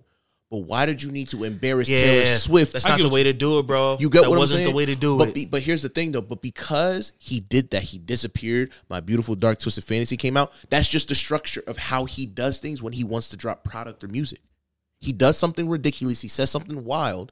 But 0.49 0.59
why 0.59 0.87
did 0.87 1.03
you 1.03 1.11
need 1.11 1.29
to 1.29 1.43
embarrass 1.43 1.87
Taylor 1.87 2.25
Swift? 2.25 2.73
That's 2.73 2.85
not 2.85 2.99
the 2.99 3.09
way 3.09 3.21
to 3.23 3.33
do 3.33 3.59
it, 3.59 3.67
bro. 3.67 3.97
You 3.99 4.09
get 4.09 4.23
that 4.23 4.29
what 4.29 4.37
I'm 4.37 4.39
wasn't 4.39 4.59
saying? 4.59 4.69
the 4.69 4.75
way 4.75 4.85
to 4.87 4.95
do 4.95 5.15
but 5.15 5.29
it. 5.29 5.35
Be, 5.35 5.45
but 5.45 5.61
here's 5.61 5.83
the 5.83 5.89
thing, 5.89 6.11
though. 6.11 6.23
But 6.23 6.41
because 6.41 7.11
he 7.19 7.39
did 7.39 7.69
that, 7.69 7.83
he 7.83 7.99
disappeared. 7.99 8.71
My 8.89 8.99
beautiful 8.99 9.35
dark 9.35 9.59
twisted 9.59 9.83
fantasy 9.83 10.17
came 10.17 10.35
out. 10.35 10.51
That's 10.71 10.87
just 10.87 11.09
the 11.09 11.15
structure 11.15 11.63
of 11.67 11.77
how 11.77 12.05
he 12.05 12.25
does 12.25 12.57
things 12.57 12.81
when 12.81 12.93
he 12.93 13.03
wants 13.03 13.29
to 13.29 13.37
drop 13.37 13.63
product 13.63 14.03
or 14.03 14.07
music. 14.07 14.39
He 14.99 15.13
does 15.13 15.37
something 15.37 15.69
ridiculous. 15.69 16.19
He 16.19 16.27
says 16.27 16.49
something 16.49 16.83
wild, 16.83 17.31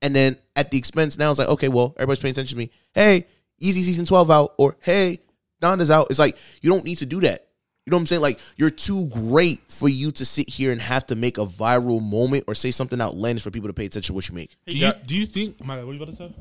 and 0.00 0.14
then 0.14 0.36
at 0.54 0.70
the 0.70 0.78
expense 0.78 1.18
now 1.18 1.30
it's 1.30 1.40
like, 1.40 1.48
okay, 1.48 1.68
well, 1.68 1.92
everybody's 1.96 2.20
paying 2.20 2.32
attention 2.32 2.56
to 2.56 2.64
me. 2.64 2.70
Hey, 2.94 3.26
Yeezy 3.60 3.82
Season 3.82 4.06
twelve 4.06 4.30
out, 4.30 4.54
or 4.58 4.76
hey, 4.80 5.18
Donda's 5.60 5.90
out. 5.90 6.06
It's 6.10 6.20
like 6.20 6.36
you 6.62 6.70
don't 6.70 6.84
need 6.84 6.98
to 6.98 7.06
do 7.06 7.20
that. 7.22 7.43
You 7.86 7.90
know 7.90 7.98
what 7.98 8.02
I'm 8.02 8.06
saying? 8.06 8.22
Like 8.22 8.38
you're 8.56 8.70
too 8.70 9.06
great 9.08 9.60
for 9.68 9.90
you 9.90 10.10
to 10.12 10.24
sit 10.24 10.48
here 10.48 10.72
and 10.72 10.80
have 10.80 11.06
to 11.08 11.16
make 11.16 11.36
a 11.36 11.44
viral 11.44 12.02
moment 12.02 12.44
or 12.46 12.54
say 12.54 12.70
something 12.70 12.98
outlandish 12.98 13.42
for 13.42 13.50
people 13.50 13.68
to 13.68 13.74
pay 13.74 13.84
attention 13.84 14.12
to 14.12 14.14
what 14.14 14.26
you 14.28 14.34
make. 14.34 14.56
do 14.66 14.76
you 14.76 14.90
do 15.04 15.14
you 15.18 15.26
think? 15.26 15.62
My 15.62 15.76
God, 15.76 15.84
what 15.84 15.90
are 15.90 15.94
you 15.94 16.02
about 16.02 16.10
to 16.12 16.16
say? 16.16 16.32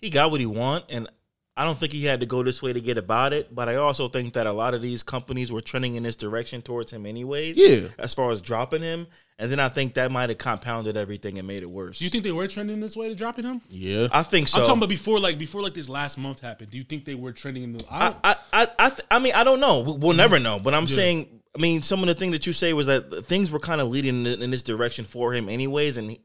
he 0.00 0.10
got 0.10 0.30
what 0.30 0.38
he 0.38 0.46
want, 0.46 0.84
and 0.90 1.08
I 1.56 1.64
don't 1.64 1.78
think 1.78 1.92
he 1.92 2.04
had 2.04 2.18
to 2.20 2.26
go 2.26 2.42
this 2.42 2.60
way 2.60 2.72
to 2.72 2.80
get 2.80 2.98
about 2.98 3.32
it. 3.32 3.54
But 3.54 3.68
I 3.68 3.76
also 3.76 4.08
think 4.08 4.34
that 4.34 4.46
a 4.46 4.52
lot 4.52 4.74
of 4.74 4.82
these 4.82 5.02
companies 5.02 5.52
were 5.52 5.60
trending 5.60 5.94
in 5.94 6.02
this 6.02 6.16
direction 6.16 6.62
towards 6.62 6.90
him, 6.90 7.06
anyways. 7.06 7.56
Yeah. 7.56 7.88
as 7.98 8.12
far 8.12 8.30
as 8.32 8.40
dropping 8.40 8.82
him, 8.82 9.06
and 9.38 9.50
then 9.50 9.60
I 9.60 9.68
think 9.68 9.94
that 9.94 10.10
might 10.10 10.28
have 10.30 10.38
compounded 10.38 10.96
everything 10.96 11.38
and 11.38 11.46
made 11.46 11.62
it 11.62 11.70
worse. 11.70 11.98
Do 11.98 12.04
you 12.04 12.10
think 12.10 12.24
they 12.24 12.32
were 12.32 12.46
trending 12.48 12.80
this 12.80 12.96
way 12.96 13.08
to 13.08 13.14
dropping 13.14 13.44
him? 13.44 13.60
Yeah. 13.68 14.08
I 14.12 14.22
think 14.22 14.48
so. 14.48 14.60
I'm 14.60 14.66
talking 14.66 14.80
about 14.80 14.88
before, 14.88 15.18
like 15.18 15.38
before, 15.38 15.62
like 15.62 15.74
this 15.74 15.88
last 15.88 16.18
month 16.18 16.40
happened. 16.40 16.70
Do 16.70 16.78
you 16.78 16.84
think 16.84 17.04
they 17.04 17.14
were 17.14 17.32
trending 17.32 17.62
in 17.62 17.72
the? 17.74 17.84
I 17.90 18.06
I, 18.06 18.14
I, 18.24 18.36
I, 18.52 18.68
I, 18.78 18.88
th- 18.90 19.06
I 19.10 19.18
mean, 19.18 19.34
I 19.34 19.44
don't 19.44 19.60
know. 19.60 19.80
We- 19.80 19.92
We'll 20.04 20.16
never 20.16 20.36
mm-hmm. 20.36 20.44
know. 20.44 20.58
But 20.60 20.74
I'm 20.74 20.86
saying, 20.86 21.40
I 21.56 21.60
mean, 21.60 21.82
some 21.82 22.00
of 22.00 22.06
the 22.08 22.14
things 22.14 22.32
that 22.32 22.46
you 22.46 22.52
say 22.52 22.72
was 22.72 22.86
that 22.86 23.24
things 23.24 23.50
were 23.50 23.58
kind 23.60 23.80
of 23.80 23.88
leading 23.88 24.26
in, 24.26 24.42
in 24.42 24.50
this 24.50 24.62
direction 24.62 25.04
for 25.04 25.32
him, 25.32 25.48
anyways. 25.48 25.96
And 25.96 26.10
he, 26.10 26.20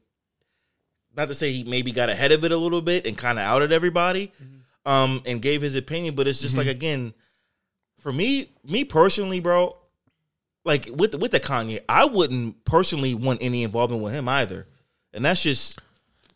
not 1.16 1.28
to 1.28 1.34
say 1.34 1.50
he 1.50 1.64
maybe 1.64 1.92
got 1.92 2.08
ahead 2.08 2.32
of 2.32 2.44
it 2.44 2.52
a 2.52 2.56
little 2.56 2.82
bit 2.82 3.06
and 3.06 3.16
kind 3.16 3.38
of 3.38 3.44
outed 3.44 3.72
everybody, 3.72 4.28
mm-hmm. 4.28 4.59
Um, 4.86 5.22
and 5.26 5.42
gave 5.42 5.62
his 5.62 5.76
opinion. 5.76 6.14
But 6.14 6.26
it's 6.26 6.40
just 6.40 6.56
like 6.56 6.66
again, 6.66 7.14
for 7.98 8.12
me, 8.12 8.50
me 8.64 8.84
personally, 8.84 9.40
bro, 9.40 9.76
like 10.64 10.88
with 10.92 11.14
with 11.14 11.30
the 11.32 11.40
Kanye, 11.40 11.80
I 11.88 12.04
wouldn't 12.04 12.64
personally 12.64 13.14
want 13.14 13.42
any 13.42 13.62
involvement 13.62 14.02
with 14.02 14.12
him 14.12 14.28
either. 14.28 14.66
And 15.12 15.24
that's 15.24 15.42
just 15.42 15.78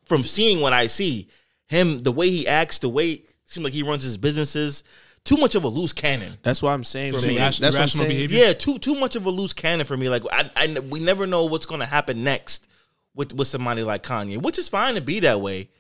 from 0.07 0.25
seeing 0.25 0.61
what 0.61 0.73
I 0.73 0.87
see. 0.87 1.29
Him, 1.67 2.01
the 2.01 2.13
way 2.13 2.29
he 2.29 2.47
acts, 2.47 2.79
the 2.79 2.91
way 2.91 3.13
it 3.13 3.29
seems 3.47 3.65
like 3.65 3.73
he 3.73 3.83
runs 3.83 4.03
his 4.03 4.19
businesses, 4.19 4.85
too 5.25 5.37
much 5.39 5.55
of 5.55 5.65
a 5.65 5.69
loose 5.69 5.93
cannon. 5.93 6.35
That's 6.43 6.63
what 6.63 6.71
I'm 6.71 6.85
saying. 6.85 7.15
For 7.15 7.21
man. 7.21 7.29
me, 7.29 7.39
That's 7.39 7.61
irrational 7.61 7.79
what 7.79 7.81
I'm 7.83 7.89
saying. 7.89 8.09
behavior? 8.11 8.45
Yeah, 8.45 8.53
too 8.53 8.79
too 8.79 8.95
much 8.95 9.17
of 9.17 9.25
a 9.27 9.31
loose 9.31 9.53
cannon 9.55 9.87
for 9.87 9.97
me. 9.97 10.09
Like 10.09 10.23
I, 10.31 10.51
I 10.55 10.79
we 10.81 11.01
never 11.01 11.27
know 11.27 11.47
what's 11.47 11.67
going 11.67 11.81
to 11.81 11.87
happen 11.87 12.23
next 12.23 12.69
with 13.15 13.33
with 13.33 13.49
somebody 13.49 13.83
like 13.83 14.03
Kanye, 14.03 14.41
which 14.41 14.59
is 14.59 14.69
fine 14.69 14.95
to 14.95 15.01
be 15.01 15.21
that 15.21 15.41
way. 15.41 15.71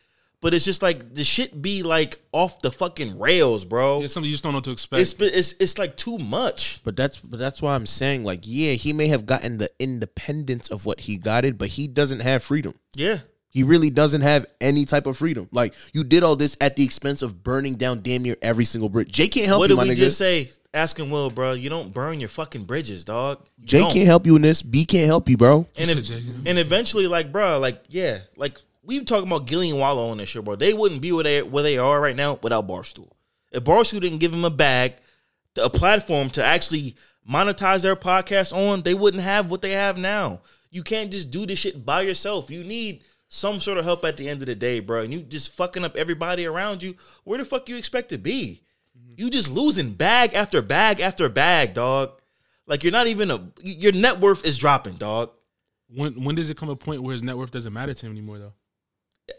But 0.44 0.52
it's 0.52 0.66
just 0.66 0.82
like 0.82 1.14
the 1.14 1.24
shit 1.24 1.62
be 1.62 1.82
like 1.82 2.18
off 2.30 2.60
the 2.60 2.70
fucking 2.70 3.18
rails, 3.18 3.64
bro. 3.64 4.02
it's 4.02 4.12
something 4.12 4.28
you 4.28 4.34
just 4.34 4.44
don't 4.44 4.52
know 4.52 4.58
what 4.58 4.64
to 4.64 4.72
expect. 4.72 5.00
It's 5.00 5.14
it's 5.18 5.54
it's 5.58 5.78
like 5.78 5.96
too 5.96 6.18
much. 6.18 6.82
But 6.84 6.98
that's 6.98 7.18
but 7.18 7.38
that's 7.38 7.62
why 7.62 7.74
I'm 7.74 7.86
saying 7.86 8.24
like 8.24 8.40
yeah, 8.42 8.72
he 8.72 8.92
may 8.92 9.06
have 9.08 9.24
gotten 9.24 9.56
the 9.56 9.70
independence 9.78 10.70
of 10.70 10.84
what 10.84 11.00
he 11.00 11.16
got 11.16 11.46
it, 11.46 11.56
but 11.56 11.68
he 11.68 11.88
doesn't 11.88 12.20
have 12.20 12.42
freedom. 12.42 12.74
Yeah. 12.94 13.20
He 13.48 13.62
really 13.62 13.88
doesn't 13.88 14.20
have 14.20 14.44
any 14.60 14.84
type 14.84 15.06
of 15.06 15.16
freedom. 15.16 15.48
Like 15.50 15.72
you 15.94 16.04
did 16.04 16.22
all 16.22 16.36
this 16.36 16.58
at 16.60 16.76
the 16.76 16.84
expense 16.84 17.22
of 17.22 17.42
burning 17.42 17.76
down 17.76 18.02
damn 18.02 18.22
near 18.22 18.36
every 18.42 18.66
single 18.66 18.90
bridge. 18.90 19.10
Jay 19.10 19.28
can't 19.28 19.46
help 19.46 19.60
What 19.60 19.70
you, 19.70 19.76
did 19.76 19.80
my 19.80 19.84
we 19.84 19.90
nigga. 19.92 19.96
just 19.96 20.18
say? 20.18 20.50
Asking 20.74 21.08
Will, 21.08 21.30
bro, 21.30 21.52
you 21.52 21.70
don't 21.70 21.94
burn 21.94 22.20
your 22.20 22.28
fucking 22.28 22.64
bridges, 22.64 23.02
dog. 23.04 23.46
You 23.60 23.66
Jay 23.66 23.78
don't. 23.78 23.92
can't 23.94 24.06
help 24.06 24.26
you 24.26 24.36
in 24.36 24.42
this. 24.42 24.60
B 24.60 24.84
can't 24.84 25.06
help 25.06 25.26
you, 25.30 25.38
bro. 25.38 25.66
And, 25.78 25.86
said 25.86 25.96
if, 25.96 26.04
Jay. 26.04 26.22
and 26.46 26.58
eventually, 26.58 27.06
like, 27.06 27.30
bro, 27.32 27.60
like, 27.60 27.82
yeah, 27.88 28.18
like 28.36 28.58
we 28.84 29.02
talking 29.04 29.26
about 29.26 29.46
Gillie 29.46 29.70
and 29.70 29.78
Wallo 29.78 30.08
on 30.08 30.18
this 30.18 30.28
show, 30.28 30.42
bro. 30.42 30.56
They 30.56 30.74
wouldn't 30.74 31.00
be 31.00 31.12
where 31.12 31.24
they 31.24 31.42
where 31.42 31.62
they 31.62 31.78
are 31.78 32.00
right 32.00 32.16
now 32.16 32.38
without 32.42 32.68
Barstool. 32.68 33.10
If 33.52 33.64
Barstool 33.64 34.00
didn't 34.00 34.18
give 34.18 34.32
them 34.32 34.44
a 34.44 34.50
bag, 34.50 34.94
a 35.56 35.70
platform 35.70 36.30
to 36.30 36.44
actually 36.44 36.96
monetize 37.28 37.82
their 37.82 37.96
podcast 37.96 38.52
on, 38.54 38.82
they 38.82 38.94
wouldn't 38.94 39.22
have 39.22 39.50
what 39.50 39.62
they 39.62 39.72
have 39.72 39.96
now. 39.96 40.42
You 40.70 40.82
can't 40.82 41.12
just 41.12 41.30
do 41.30 41.46
this 41.46 41.60
shit 41.60 41.86
by 41.86 42.02
yourself. 42.02 42.50
You 42.50 42.64
need 42.64 43.04
some 43.28 43.60
sort 43.60 43.78
of 43.78 43.84
help 43.84 44.04
at 44.04 44.16
the 44.16 44.28
end 44.28 44.42
of 44.42 44.46
the 44.46 44.54
day, 44.54 44.80
bro. 44.80 45.02
And 45.02 45.12
you 45.12 45.20
just 45.20 45.52
fucking 45.54 45.84
up 45.84 45.96
everybody 45.96 46.46
around 46.46 46.82
you. 46.82 46.94
Where 47.24 47.38
the 47.38 47.44
fuck 47.44 47.68
you 47.68 47.76
expect 47.76 48.08
to 48.10 48.18
be? 48.18 48.62
Mm-hmm. 48.98 49.14
You 49.16 49.30
just 49.30 49.50
losing 49.50 49.92
bag 49.92 50.34
after 50.34 50.60
bag 50.62 51.00
after 51.00 51.28
bag, 51.28 51.74
dog. 51.74 52.20
Like 52.66 52.82
you're 52.82 52.92
not 52.92 53.06
even 53.06 53.30
a 53.30 53.52
your 53.62 53.92
net 53.92 54.20
worth 54.20 54.44
is 54.44 54.58
dropping, 54.58 54.94
dog. 54.94 55.30
when 55.88 56.24
when 56.24 56.34
does 56.34 56.50
it 56.50 56.56
come 56.56 56.68
a 56.68 56.76
point 56.76 57.02
where 57.02 57.12
his 57.12 57.22
net 57.22 57.36
worth 57.36 57.50
doesn't 57.50 57.72
matter 57.72 57.94
to 57.94 58.06
him 58.06 58.12
anymore, 58.12 58.38
though? 58.38 58.54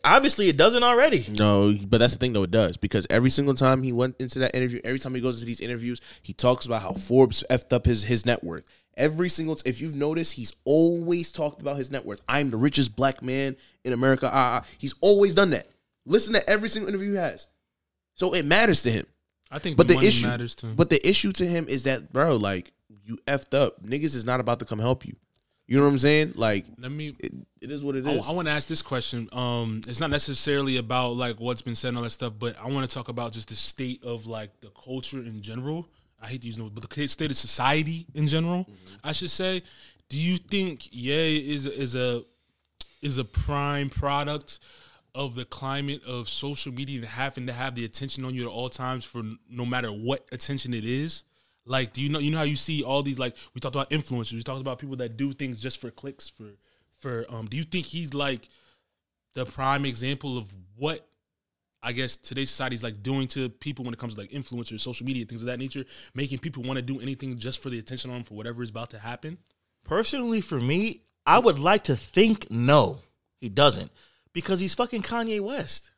Obviously, 0.03 0.49
it 0.49 0.57
doesn't 0.57 0.83
already. 0.83 1.25
No, 1.29 1.75
but 1.87 1.99
that's 1.99 2.13
the 2.13 2.19
thing 2.19 2.33
though, 2.33 2.43
it 2.43 2.51
does. 2.51 2.77
Because 2.77 3.05
every 3.09 3.29
single 3.29 3.53
time 3.53 3.83
he 3.83 3.91
went 3.91 4.15
into 4.19 4.39
that 4.39 4.55
interview, 4.55 4.81
every 4.83 4.99
time 4.99 5.13
he 5.13 5.21
goes 5.21 5.35
into 5.35 5.45
these 5.45 5.59
interviews, 5.61 6.01
he 6.23 6.33
talks 6.33 6.65
about 6.65 6.81
how 6.81 6.93
Forbes 6.93 7.43
effed 7.49 7.71
up 7.71 7.85
his 7.85 8.03
his 8.03 8.25
net 8.25 8.43
worth. 8.43 8.65
Every 8.97 9.29
single 9.29 9.57
if 9.65 9.81
you've 9.81 9.95
noticed, 9.95 10.33
he's 10.33 10.53
always 10.63 11.31
talked 11.31 11.61
about 11.61 11.77
his 11.77 11.91
net 11.91 12.05
worth. 12.05 12.23
I'm 12.27 12.49
the 12.49 12.57
richest 12.57 12.95
black 12.95 13.21
man 13.21 13.55
in 13.83 13.93
America. 13.93 14.27
Ah, 14.31 14.61
ah. 14.63 14.67
he's 14.77 14.95
always 15.01 15.35
done 15.35 15.51
that. 15.51 15.67
Listen 16.05 16.33
to 16.33 16.49
every 16.49 16.69
single 16.69 16.89
interview 16.89 17.11
he 17.11 17.17
has. 17.17 17.47
So 18.15 18.33
it 18.33 18.45
matters 18.45 18.83
to 18.83 18.91
him. 18.91 19.05
I 19.51 19.59
think, 19.59 19.77
But 19.77 19.87
the 19.87 19.95
money 19.95 20.07
issue, 20.07 20.27
matters 20.27 20.55
to 20.57 20.67
him. 20.67 20.75
but 20.75 20.89
the 20.89 21.07
issue 21.07 21.31
to 21.33 21.45
him 21.45 21.67
is 21.69 21.83
that, 21.83 22.11
bro, 22.11 22.37
like 22.37 22.71
you 23.03 23.17
effed 23.27 23.53
up. 23.53 23.83
Niggas 23.83 24.15
is 24.15 24.25
not 24.25 24.39
about 24.39 24.59
to 24.59 24.65
come 24.65 24.79
help 24.79 25.05
you. 25.05 25.15
You 25.67 25.77
know 25.77 25.85
what 25.85 25.91
I'm 25.91 25.97
saying? 25.99 26.33
Like 26.35 26.65
let 26.77 26.91
me. 26.91 27.15
it, 27.19 27.33
it 27.61 27.71
is 27.71 27.83
what 27.83 27.95
it 27.95 28.05
is. 28.05 28.07
I, 28.07 28.19
is. 28.19 28.27
want 28.29 28.47
to 28.47 28.53
ask 28.53 28.67
this 28.67 28.81
question. 28.81 29.27
Um, 29.31 29.81
it's 29.87 29.99
not 29.99 30.11
necessarily 30.11 30.77
about 30.77 31.11
like 31.11 31.39
what's 31.39 31.61
been 31.61 31.75
said 31.75 31.89
and 31.89 31.97
all 31.97 32.03
that 32.03 32.11
stuff, 32.11 32.33
but 32.37 32.55
I 32.59 32.69
want 32.69 32.87
to 32.87 32.93
talk 32.93 33.07
about 33.07 33.31
just 33.31 33.49
the 33.49 33.55
state 33.55 34.03
of 34.03 34.27
like 34.27 34.61
the 34.61 34.69
culture 34.69 35.19
in 35.19 35.41
general. 35.41 35.87
I 36.21 36.27
hate 36.27 36.41
to 36.41 36.47
use 36.47 36.57
the 36.57 36.63
word, 36.63 36.75
but 36.75 36.89
the 36.89 37.07
state 37.07 37.31
of 37.31 37.37
society 37.37 38.05
in 38.13 38.27
general. 38.27 38.67
I 39.03 39.11
should 39.11 39.31
say. 39.31 39.63
Do 40.07 40.17
you 40.17 40.37
think 40.37 40.87
Ye 40.91 41.55
is 41.55 41.65
is 41.65 41.95
a 41.95 42.23
is 43.01 43.17
a 43.17 43.25
prime 43.25 43.89
product 43.89 44.59
of 45.15 45.33
the 45.33 45.45
climate 45.45 46.03
of 46.05 46.27
social 46.27 46.73
media 46.73 46.97
and 46.97 47.05
having 47.05 47.47
to 47.47 47.53
have 47.53 47.73
the 47.73 47.85
attention 47.85 48.25
on 48.25 48.35
you 48.35 48.43
at 48.43 48.51
all 48.51 48.69
times 48.69 49.05
for 49.05 49.23
no 49.49 49.65
matter 49.65 49.87
what 49.87 50.27
attention 50.33 50.73
it 50.73 50.83
is. 50.83 51.23
Like, 51.65 51.93
do 51.93 52.01
you 52.01 52.09
know 52.09 52.19
you 52.19 52.31
know 52.31 52.37
how 52.37 52.43
you 52.43 52.55
see 52.55 52.83
all 52.83 53.01
these 53.01 53.19
like 53.19 53.35
we 53.53 53.59
talked 53.59 53.75
about 53.75 53.89
influencers, 53.89 54.33
we 54.33 54.43
talked 54.43 54.61
about 54.61 54.79
people 54.79 54.97
that 54.97 55.17
do 55.17 55.33
things 55.33 55.59
just 55.59 55.81
for 55.81 55.89
clicks 55.89 56.27
for 56.29 56.51
for 56.97 57.25
um 57.29 57.47
do 57.47 57.57
you 57.57 57.63
think 57.63 57.85
he's 57.85 58.13
like 58.13 58.47
the 59.33 59.45
prime 59.45 59.85
example 59.85 60.37
of 60.37 60.53
what 60.77 61.07
I 61.85 61.91
guess 61.91 62.15
today's 62.15 62.49
society 62.49 62.75
is 62.75 62.81
like 62.81 63.03
doing 63.03 63.27
to 63.29 63.47
people 63.47 63.85
when 63.85 63.93
it 63.93 63.99
comes 63.99 64.15
to 64.15 64.21
like 64.21 64.31
influencers, 64.31 64.79
social 64.79 65.05
media, 65.05 65.23
things 65.23 65.41
of 65.41 65.47
that 65.47 65.59
nature, 65.59 65.85
making 66.15 66.39
people 66.39 66.63
want 66.63 66.77
to 66.77 66.81
do 66.81 66.99
anything 66.99 67.37
just 67.37 67.61
for 67.61 67.69
the 67.69 67.77
attention 67.77 68.09
on 68.09 68.23
for 68.23 68.33
whatever 68.33 68.63
is 68.63 68.71
about 68.71 68.89
to 68.89 68.97
happen. 68.97 69.37
Personally, 69.83 70.41
for 70.41 70.59
me, 70.59 71.03
I 71.27 71.37
would 71.37 71.59
like 71.59 71.83
to 71.83 71.95
think 71.95 72.49
no, 72.49 73.01
he 73.39 73.49
doesn't, 73.49 73.91
because 74.33 74.59
he's 74.59 74.73
fucking 74.73 75.03
Kanye 75.03 75.39
West. 75.39 75.91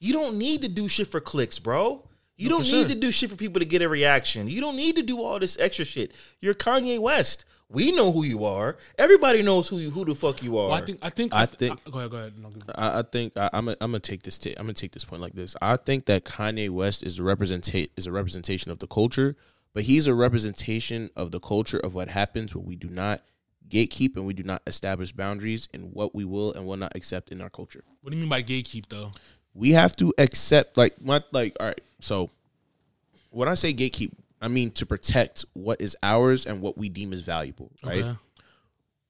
You 0.00 0.12
don't 0.12 0.36
need 0.36 0.62
to 0.62 0.68
do 0.68 0.88
shit 0.88 1.06
for 1.06 1.20
clicks, 1.20 1.60
bro. 1.60 2.08
You 2.36 2.48
No, 2.48 2.56
don't 2.56 2.64
need 2.64 2.70
sure. 2.80 2.88
to 2.88 2.94
do 2.96 3.12
shit 3.12 3.30
for 3.30 3.36
people 3.36 3.60
to 3.60 3.66
get 3.66 3.80
a 3.82 3.88
reaction. 3.88 4.48
You 4.48 4.60
don't 4.60 4.76
need 4.76 4.96
to 4.96 5.02
do 5.02 5.22
all 5.22 5.38
this 5.38 5.56
extra 5.60 5.84
shit. 5.84 6.12
You're 6.40 6.54
Kanye 6.54 6.98
West. 6.98 7.44
We 7.68 7.92
know 7.92 8.12
who 8.12 8.24
you 8.24 8.44
are. 8.44 8.76
Everybody 8.98 9.42
knows 9.42 9.68
who 9.68 9.78
you, 9.78 9.90
who 9.90 10.04
the 10.04 10.14
fuck 10.14 10.42
you 10.42 10.58
are. 10.58 10.68
Well, 10.68 10.76
I 10.76 10.80
think 10.82 10.98
I 11.02 11.10
think 11.10 11.32
I 11.34 11.42
uh, 11.44 11.46
think- 11.46 11.84
go 11.90 11.98
ahead, 11.98 12.10
go 12.10 12.16
ahead. 12.18 12.32
No, 12.38 12.48
go- 12.50 12.60
I, 12.74 12.98
I 12.98 13.02
think 13.02 13.36
I, 13.36 13.50
I'm 13.52 13.64
gonna 13.66 13.76
I'm 13.80 13.90
gonna 13.92 14.00
take 14.00 14.22
this. 14.22 14.38
ta- 14.38 14.50
I'm 14.58 14.64
gonna 14.66 14.74
take 14.74 14.92
this 14.92 15.04
point 15.04 15.22
like 15.22 15.32
this. 15.34 15.56
I 15.62 15.76
think 15.76 16.06
that 16.06 16.24
Kanye 16.24 16.70
West 16.70 17.02
is 17.02 17.18
a 17.18 17.22
representa- 17.22 17.88
is 17.96 18.06
a 18.06 18.12
representation 18.12 18.70
of 18.70 18.80
the 18.80 18.86
culture, 18.86 19.34
but 19.72 19.84
he's 19.84 20.06
a 20.06 20.14
representation 20.14 21.10
of 21.16 21.30
the 21.30 21.40
culture 21.40 21.78
of 21.78 21.94
what 21.94 22.08
happens 22.08 22.54
when 22.54 22.64
we 22.66 22.76
do 22.76 22.88
not 22.88 23.22
gatekeep 23.68 24.14
and 24.16 24.26
we 24.26 24.34
do 24.34 24.42
not 24.42 24.60
establish 24.66 25.10
boundaries 25.12 25.68
in 25.72 25.82
what 25.92 26.14
we 26.14 26.24
will 26.24 26.52
and 26.52 26.66
will 26.66 26.76
not 26.76 26.94
accept 26.94 27.30
in 27.32 27.40
our 27.40 27.50
culture. 27.50 27.82
What 28.02 28.10
do 28.10 28.16
you 28.16 28.20
mean 28.22 28.30
by 28.30 28.42
gatekeep 28.42 28.88
though? 28.88 29.12
We 29.54 29.70
have 29.72 29.96
to 29.96 30.12
accept 30.18 30.76
like 30.76 31.00
my 31.00 31.22
like 31.32 31.56
all 31.60 31.68
right. 31.68 31.80
So 32.04 32.28
when 33.30 33.48
I 33.48 33.54
say 33.54 33.72
gatekeep, 33.72 34.12
I 34.40 34.48
mean 34.48 34.70
to 34.72 34.84
protect 34.84 35.46
what 35.54 35.80
is 35.80 35.96
ours 36.02 36.44
and 36.44 36.60
what 36.60 36.76
we 36.76 36.90
deem 36.90 37.14
as 37.14 37.22
valuable, 37.22 37.70
right? 37.82 38.04
Okay. 38.04 38.18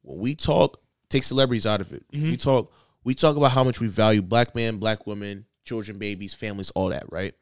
when 0.03 0.19
we 0.19 0.37
talk, 0.37 0.81
take 1.09 1.25
celebrities 1.25 1.67
out 1.67 1.81
of 1.81 1.93
it. 1.93 2.05
Mm-hmm. 2.13 2.31
We 2.31 2.37
talk, 2.37 2.73
we 3.03 3.15
talk 3.15 3.37
about 3.37 3.51
how 3.51 3.65
much 3.65 3.81
we 3.81 3.89
value 3.89 4.23
black 4.23 4.55
men, 4.55 4.77
black 4.77 5.09
women, 5.09 5.45
children, 5.65 5.99
babies, 5.99 6.35
families, 6.35 6.71
all 6.71 6.91
that, 6.91 7.11
right? 7.11 7.35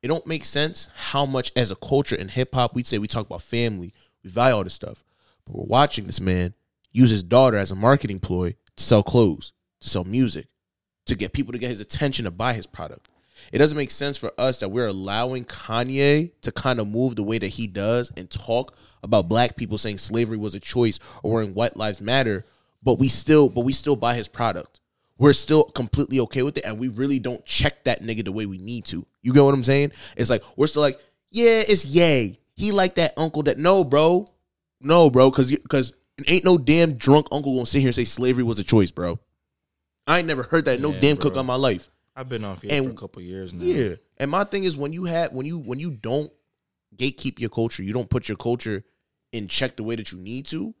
It 0.00 0.08
don't 0.08 0.26
make 0.28 0.44
sense 0.44 0.86
how 0.94 1.26
much 1.26 1.50
as 1.56 1.72
a 1.72 1.76
culture 1.76 2.14
in 2.14 2.28
hip 2.28 2.54
hop 2.54 2.74
we 2.74 2.84
say 2.84 2.98
we 2.98 3.08
talk 3.08 3.26
about 3.26 3.42
family, 3.42 3.92
we 4.22 4.30
value 4.30 4.54
all 4.54 4.64
this 4.64 4.74
stuff, 4.74 5.02
but 5.44 5.56
we're 5.56 5.66
watching 5.66 6.04
this 6.04 6.20
man 6.20 6.54
use 6.92 7.10
his 7.10 7.24
daughter 7.24 7.58
as 7.58 7.72
a 7.72 7.74
marketing 7.74 8.20
ploy 8.20 8.54
to 8.76 8.84
sell 8.84 9.02
clothes, 9.02 9.52
to 9.80 9.88
sell 9.88 10.04
music, 10.04 10.46
to 11.06 11.16
get 11.16 11.32
people 11.32 11.52
to 11.52 11.58
get 11.58 11.70
his 11.70 11.80
attention 11.80 12.26
to 12.26 12.30
buy 12.30 12.52
his 12.52 12.66
product. 12.66 13.08
It 13.52 13.58
doesn't 13.58 13.76
make 13.76 13.90
sense 13.90 14.16
for 14.16 14.32
us 14.38 14.60
that 14.60 14.70
we're 14.70 14.86
allowing 14.86 15.44
Kanye 15.44 16.32
to 16.42 16.52
kind 16.52 16.80
of 16.80 16.88
move 16.88 17.16
the 17.16 17.22
way 17.22 17.38
that 17.38 17.48
he 17.48 17.66
does 17.66 18.12
and 18.16 18.30
talk 18.30 18.76
about 19.02 19.28
black 19.28 19.56
people 19.56 19.78
saying 19.78 19.98
slavery 19.98 20.36
was 20.38 20.54
a 20.54 20.60
choice 20.60 20.98
or 21.22 21.32
wearing 21.34 21.54
white 21.54 21.76
lives 21.76 22.00
matter, 22.00 22.44
but 22.82 22.98
we 22.98 23.08
still 23.08 23.48
but 23.48 23.60
we 23.60 23.72
still 23.72 23.96
buy 23.96 24.14
his 24.14 24.28
product. 24.28 24.80
We're 25.18 25.32
still 25.32 25.64
completely 25.64 26.18
okay 26.20 26.42
with 26.42 26.58
it 26.58 26.64
and 26.64 26.78
we 26.78 26.88
really 26.88 27.18
don't 27.20 27.44
check 27.44 27.84
that 27.84 28.02
nigga 28.02 28.24
the 28.24 28.32
way 28.32 28.46
we 28.46 28.58
need 28.58 28.86
to. 28.86 29.06
You 29.22 29.32
get 29.32 29.44
what 29.44 29.54
I'm 29.54 29.62
saying? 29.64 29.92
It's 30.16 30.30
like 30.30 30.42
we're 30.56 30.66
still 30.66 30.82
like, 30.82 30.98
yeah, 31.30 31.62
it's 31.66 31.84
yay. 31.84 32.38
He 32.54 32.72
like 32.72 32.96
that 32.96 33.12
uncle 33.16 33.42
that 33.44 33.58
no, 33.58 33.84
bro. 33.84 34.26
No, 34.80 35.10
bro, 35.10 35.30
cuz 35.30 35.56
cuz 35.68 35.92
ain't 36.26 36.44
no 36.44 36.58
damn 36.58 36.94
drunk 36.94 37.26
uncle 37.30 37.54
gonna 37.54 37.66
sit 37.66 37.80
here 37.80 37.88
and 37.88 37.94
say 37.94 38.04
slavery 38.04 38.44
was 38.44 38.58
a 38.58 38.64
choice, 38.64 38.90
bro. 38.90 39.18
I 40.06 40.18
ain't 40.18 40.26
never 40.26 40.42
heard 40.42 40.66
that 40.66 40.80
no 40.80 40.92
Yeah, 40.92 41.00
damn 41.00 41.16
bro. 41.16 41.22
cook 41.22 41.36
on 41.36 41.46
my 41.46 41.54
life. 41.54 41.90
I've 42.16 42.28
been 42.28 42.44
off 42.44 42.62
here 42.62 42.70
And- 42.72 42.86
for 42.86 42.92
a 42.92 42.96
couple 42.96 43.22
years 43.22 43.52
now. 43.52 43.64
Yeah. 43.64 43.94
And 44.18 44.30
my 44.30 44.44
thing 44.44 44.64
is 44.64 44.76
when 44.76 44.92
you 44.92 45.04
have 45.04 45.32
when 45.32 45.46
you 45.46 45.58
when 45.58 45.80
you 45.80 45.90
don't 45.90 46.32
gatekeep 46.96 47.40
your 47.40 47.50
culture, 47.50 47.82
you 47.82 47.92
don't 47.92 48.08
put 48.08 48.28
your 48.28 48.36
culture 48.36 48.84
in 49.32 49.48
check 49.48 49.76
the 49.76 49.82
way 49.82 49.96
that 49.96 50.12
you 50.12 50.18
need 50.18 50.46
to. 50.46 50.74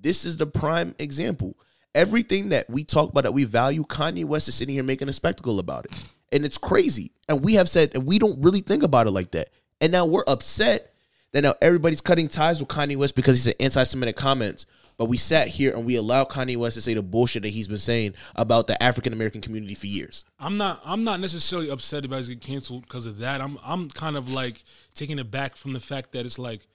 This 0.00 0.24
is 0.24 0.36
the 0.36 0.46
prime 0.46 0.94
example. 0.98 1.56
Everything 1.94 2.50
that 2.50 2.70
we 2.70 2.84
talk 2.84 3.10
about 3.10 3.24
that 3.24 3.32
we 3.32 3.44
value, 3.44 3.82
Kanye 3.84 4.24
West 4.24 4.46
is 4.46 4.54
sitting 4.54 4.74
here 4.74 4.84
making 4.84 5.08
a 5.08 5.12
spectacle 5.12 5.58
about 5.58 5.86
it. 5.86 5.92
And 6.30 6.44
it's 6.44 6.58
crazy. 6.58 7.10
And 7.28 7.44
we 7.44 7.54
have 7.54 7.68
said, 7.68 7.92
and 7.94 8.06
we 8.06 8.18
don't 8.18 8.40
really 8.40 8.60
think 8.60 8.82
about 8.84 9.06
it 9.08 9.10
like 9.10 9.32
that. 9.32 9.48
And 9.80 9.90
now 9.90 10.06
we're 10.06 10.24
upset 10.28 10.92
that 11.32 11.42
now 11.42 11.54
everybody's 11.60 12.00
cutting 12.00 12.28
ties 12.28 12.60
with 12.60 12.68
Kanye 12.68 12.96
West 12.96 13.16
because 13.16 13.36
he 13.36 13.42
said 13.42 13.56
anti 13.58 13.82
Semitic 13.82 14.14
comments. 14.16 14.66
But 14.98 15.04
we 15.04 15.16
sat 15.16 15.46
here 15.46 15.72
and 15.72 15.86
we 15.86 15.94
allowed 15.94 16.28
Kanye 16.28 16.56
West 16.56 16.74
to 16.74 16.80
say 16.80 16.92
the 16.92 17.02
bullshit 17.02 17.44
that 17.44 17.50
he's 17.50 17.68
been 17.68 17.78
saying 17.78 18.14
about 18.34 18.66
the 18.66 18.80
African 18.82 19.12
American 19.12 19.40
community 19.40 19.74
for 19.74 19.86
years. 19.86 20.24
I'm 20.40 20.56
not 20.58 20.82
I'm 20.84 21.04
not 21.04 21.20
necessarily 21.20 21.70
upset 21.70 22.04
about 22.04 22.22
it 22.22 22.26
getting 22.26 22.40
canceled 22.40 22.82
because 22.82 23.06
of 23.06 23.18
that. 23.18 23.40
I'm 23.40 23.58
I'm 23.64 23.88
kind 23.88 24.16
of 24.16 24.28
like 24.28 24.64
taking 24.94 25.20
it 25.20 25.30
back 25.30 25.56
from 25.56 25.72
the 25.72 25.80
fact 25.80 26.12
that 26.12 26.26
it's 26.26 26.38
like, 26.38 26.66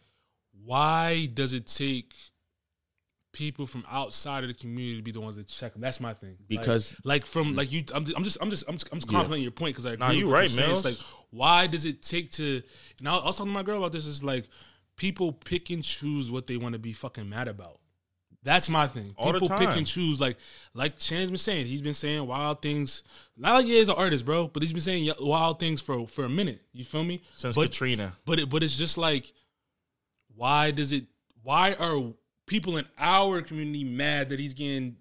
why 0.63 1.27
does 1.33 1.51
it 1.51 1.67
take 1.67 2.13
people 3.33 3.67
from 3.67 3.83
outside 3.91 4.45
of 4.45 4.47
the 4.47 4.53
community 4.53 4.95
to 4.95 5.01
be 5.01 5.11
the 5.11 5.19
ones 5.19 5.35
that 5.35 5.49
check 5.49 5.73
them? 5.73 5.81
That's 5.81 5.99
my 5.99 6.13
thing. 6.13 6.37
Because- 6.47 6.95
like, 7.03 7.25
from 7.25 7.57
like 7.57 7.73
you, 7.73 7.83
I'm 7.93 8.05
just 8.05 8.17
I'm 8.17 8.23
just 8.23 8.37
I'm 8.41 8.49
just 8.49 8.69
I'm 8.69 8.75
just, 8.75 8.89
I'm 8.93 8.99
just 8.99 9.09
complimenting 9.09 9.43
your 9.43 9.51
point 9.51 9.75
because 9.75 9.85
I 9.85 9.93
agree 9.93 10.07
Nah, 10.07 10.11
you 10.13 10.27
what 10.27 10.33
right, 10.35 10.49
you're. 10.49 10.69
It's 10.69 10.85
like 10.85 10.97
why 11.31 11.67
does 11.67 11.83
it 11.83 12.01
take 12.01 12.29
to? 12.31 12.61
And 12.99 13.09
I, 13.09 13.17
I 13.17 13.25
was 13.25 13.35
talking 13.35 13.51
to 13.51 13.53
my 13.53 13.63
girl 13.63 13.79
about 13.79 13.91
this. 13.91 14.07
It's 14.07 14.23
like 14.23 14.45
people 14.95 15.33
pick 15.33 15.69
and 15.71 15.83
choose 15.83 16.31
what 16.31 16.47
they 16.47 16.55
want 16.55 16.71
to 16.71 16.79
be 16.79 16.93
fucking 16.93 17.27
mad 17.27 17.49
about. 17.49 17.79
That's 18.43 18.69
my 18.69 18.87
thing. 18.87 19.13
All 19.17 19.31
People 19.31 19.49
pick 19.49 19.69
and 19.69 19.87
choose. 19.87 20.19
Like, 20.19 20.37
like 20.73 20.99
Chan's 20.99 21.29
been 21.29 21.37
saying, 21.37 21.65
he's 21.65 21.81
been 21.81 21.93
saying 21.93 22.27
wild 22.27 22.61
things. 22.61 23.03
Not 23.37 23.53
like 23.53 23.65
he 23.65 23.77
is 23.77 23.87
an 23.89 23.95
artist, 23.95 24.25
bro, 24.25 24.47
but 24.47 24.61
he's 24.61 24.73
been 24.73 24.81
saying 24.81 25.09
wild 25.19 25.59
things 25.59 25.81
for 25.81 26.07
for 26.07 26.25
a 26.25 26.29
minute. 26.29 26.61
You 26.73 26.83
feel 26.83 27.03
me? 27.03 27.21
Since 27.37 27.55
but, 27.55 27.71
Katrina. 27.71 28.17
but 28.25 28.39
it, 28.39 28.49
but 28.49 28.61
it's 28.63 28.77
just 28.77 28.97
like, 28.97 29.31
why 30.35 30.71
does 30.71 30.91
it? 30.91 31.05
Why 31.41 31.73
are 31.73 32.13
people 32.45 32.77
in 32.77 32.85
our 32.99 33.41
community 33.41 33.83
mad 33.83 34.29
that 34.29 34.39
he's 34.39 34.53
getting 34.53 34.97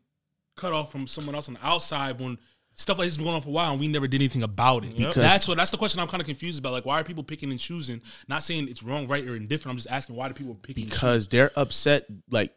cut 0.56 0.72
off 0.72 0.92
from 0.92 1.06
someone 1.06 1.34
else 1.34 1.48
on 1.48 1.54
the 1.54 1.66
outside 1.66 2.20
when 2.20 2.38
stuff 2.74 2.98
like 2.98 3.06
this 3.06 3.12
has 3.12 3.16
been 3.18 3.24
going 3.26 3.36
on 3.36 3.42
for 3.42 3.48
a 3.48 3.52
while 3.52 3.72
and 3.72 3.80
we 3.80 3.88
never 3.88 4.06
did 4.06 4.20
anything 4.20 4.42
about 4.42 4.84
it? 4.84 4.96
Because- 4.96 5.16
that's 5.16 5.48
what 5.48 5.56
that's 5.56 5.70
the 5.70 5.76
question 5.76 6.00
I'm 6.00 6.08
kind 6.08 6.20
of 6.20 6.26
confused 6.26 6.58
about. 6.58 6.72
Like, 6.72 6.86
why 6.86 7.00
are 7.00 7.04
people 7.04 7.24
picking 7.24 7.50
and 7.50 7.58
choosing? 7.58 8.00
Not 8.28 8.42
saying 8.42 8.68
it's 8.68 8.82
wrong, 8.82 9.08
right, 9.08 9.26
or 9.26 9.34
indifferent. 9.34 9.72
I'm 9.72 9.76
just 9.76 9.90
asking 9.90 10.14
why 10.14 10.28
do 10.28 10.34
people 10.34 10.54
pick 10.54 10.76
and 10.76 10.86
choose? 10.86 10.94
because 10.94 11.28
they're 11.28 11.50
upset. 11.56 12.06
Like 12.30 12.52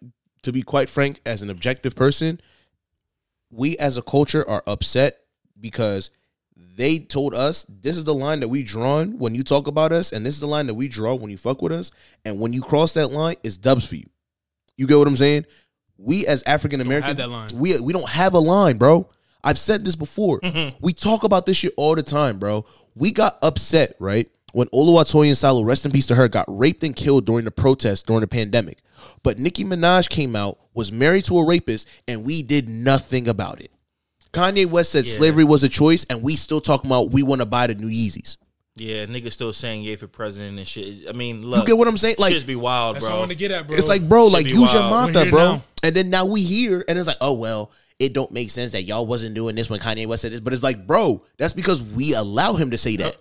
to 0.45 0.51
be 0.51 0.63
quite 0.63 0.89
frank, 0.89 1.21
as 1.25 1.41
an 1.41 1.49
objective 1.49 1.95
person, 1.95 2.39
we 3.51 3.77
as 3.77 3.97
a 3.97 4.01
culture 4.01 4.47
are 4.49 4.63
upset 4.65 5.19
because 5.59 6.09
they 6.77 6.99
told 6.99 7.33
us 7.33 7.65
this 7.69 7.97
is 7.97 8.03
the 8.05 8.13
line 8.13 8.39
that 8.39 8.47
we 8.47 8.63
drawn 8.63 9.17
when 9.17 9.35
you 9.35 9.43
talk 9.43 9.67
about 9.67 9.91
us, 9.91 10.11
and 10.11 10.25
this 10.25 10.33
is 10.35 10.39
the 10.39 10.47
line 10.47 10.67
that 10.67 10.73
we 10.73 10.87
draw 10.87 11.13
when 11.15 11.29
you 11.29 11.37
fuck 11.37 11.61
with 11.61 11.71
us, 11.71 11.91
and 12.23 12.39
when 12.39 12.53
you 12.53 12.61
cross 12.61 12.93
that 12.93 13.11
line, 13.11 13.35
it's 13.43 13.57
dubs 13.57 13.85
for 13.85 13.95
you. 13.95 14.09
You 14.77 14.87
get 14.87 14.97
what 14.97 15.07
I'm 15.07 15.15
saying? 15.15 15.45
We 15.97 16.25
as 16.27 16.43
African 16.43 16.81
Americans, 16.81 17.17
we 17.53 17.79
we 17.79 17.93
don't 17.93 18.09
have 18.09 18.33
a 18.33 18.39
line, 18.39 18.77
bro. 18.77 19.09
I've 19.43 19.57
said 19.57 19.85
this 19.85 19.95
before. 19.95 20.39
We 20.81 20.91
talk 20.91 21.23
about 21.23 21.45
this 21.45 21.57
shit 21.57 21.73
all 21.77 21.95
the 21.95 22.03
time, 22.03 22.39
bro. 22.39 22.65
We 22.95 23.11
got 23.11 23.37
upset, 23.41 23.95
right? 23.99 24.29
When 24.55 24.69
Oluwatoyin 24.69 25.33
Salau, 25.33 25.65
rest 25.65 25.85
in 25.85 25.91
peace 25.91 26.05
to 26.05 26.15
her, 26.15 26.29
got 26.29 26.45
raped 26.47 26.81
and 26.85 26.95
killed 26.95 27.25
during 27.25 27.43
the 27.43 27.51
protest 27.51 28.07
during 28.07 28.21
the 28.21 28.27
pandemic. 28.27 28.77
But 29.21 29.37
Nicki 29.37 29.65
Minaj 29.65 30.07
came 30.07 30.33
out, 30.33 30.59
was 30.73 30.93
married 30.93 31.25
to 31.25 31.37
a 31.39 31.45
rapist, 31.45 31.89
and 32.07 32.23
we 32.23 32.41
did 32.41 32.69
nothing 32.69 33.27
about 33.27 33.59
it. 33.59 33.69
Kanye 34.31 34.65
West 34.65 34.93
said 34.93 35.07
slavery 35.07 35.43
was 35.43 35.65
a 35.65 35.67
choice, 35.67 36.05
and 36.09 36.23
we 36.23 36.37
still 36.37 36.61
talking 36.61 36.89
about 36.89 37.11
we 37.11 37.21
want 37.21 37.41
to 37.41 37.45
buy 37.45 37.67
the 37.67 37.75
new 37.75 37.89
Yeezys. 37.89 38.37
Yeah, 38.77 39.05
niggas 39.07 39.33
still 39.33 39.51
saying 39.51 39.81
yay 39.83 39.97
for 39.97 40.07
president 40.07 40.57
and 40.57 40.65
shit. 40.65 41.09
I 41.09 41.11
mean, 41.11 41.41
look, 41.41 41.59
You 41.59 41.67
get 41.67 41.77
what 41.77 41.89
I'm 41.89 41.97
saying? 41.97 42.15
Like, 42.17 42.31
just 42.31 42.47
be 42.47 42.55
wild, 42.55 42.95
That's 42.95 43.03
bro. 43.03 43.13
what 43.13 43.17
I 43.17 43.19
want 43.19 43.31
to 43.31 43.37
get 43.37 43.51
at, 43.51 43.67
bro. 43.67 43.75
It's 43.75 43.89
like, 43.89 44.07
bro, 44.07 44.27
Should 44.27 44.33
like 44.33 44.45
be 44.45 44.51
use 44.51 44.71
your 44.71 44.83
wild. 44.83 45.13
We're 45.13 45.31
bro. 45.31 45.55
now. 45.55 45.63
And 45.83 45.93
then 45.93 46.09
now 46.09 46.27
we 46.27 46.41
here, 46.41 46.85
and 46.87 46.97
it's 46.97 47.07
like, 47.07 47.17
oh 47.19 47.33
well, 47.33 47.73
it 47.99 48.13
don't 48.13 48.31
make 48.31 48.51
sense 48.51 48.71
that 48.71 48.83
y'all 48.83 49.05
wasn't 49.05 49.35
doing 49.35 49.55
this 49.55 49.69
when 49.69 49.81
Kanye 49.81 50.07
West 50.07 50.21
said 50.21 50.31
this. 50.31 50.39
But 50.39 50.53
it's 50.53 50.63
like, 50.63 50.87
bro, 50.87 51.25
that's 51.37 51.53
because 51.53 51.83
we 51.83 52.13
allow 52.13 52.53
him 52.53 52.71
to 52.71 52.77
say 52.77 52.95
that. 52.95 53.17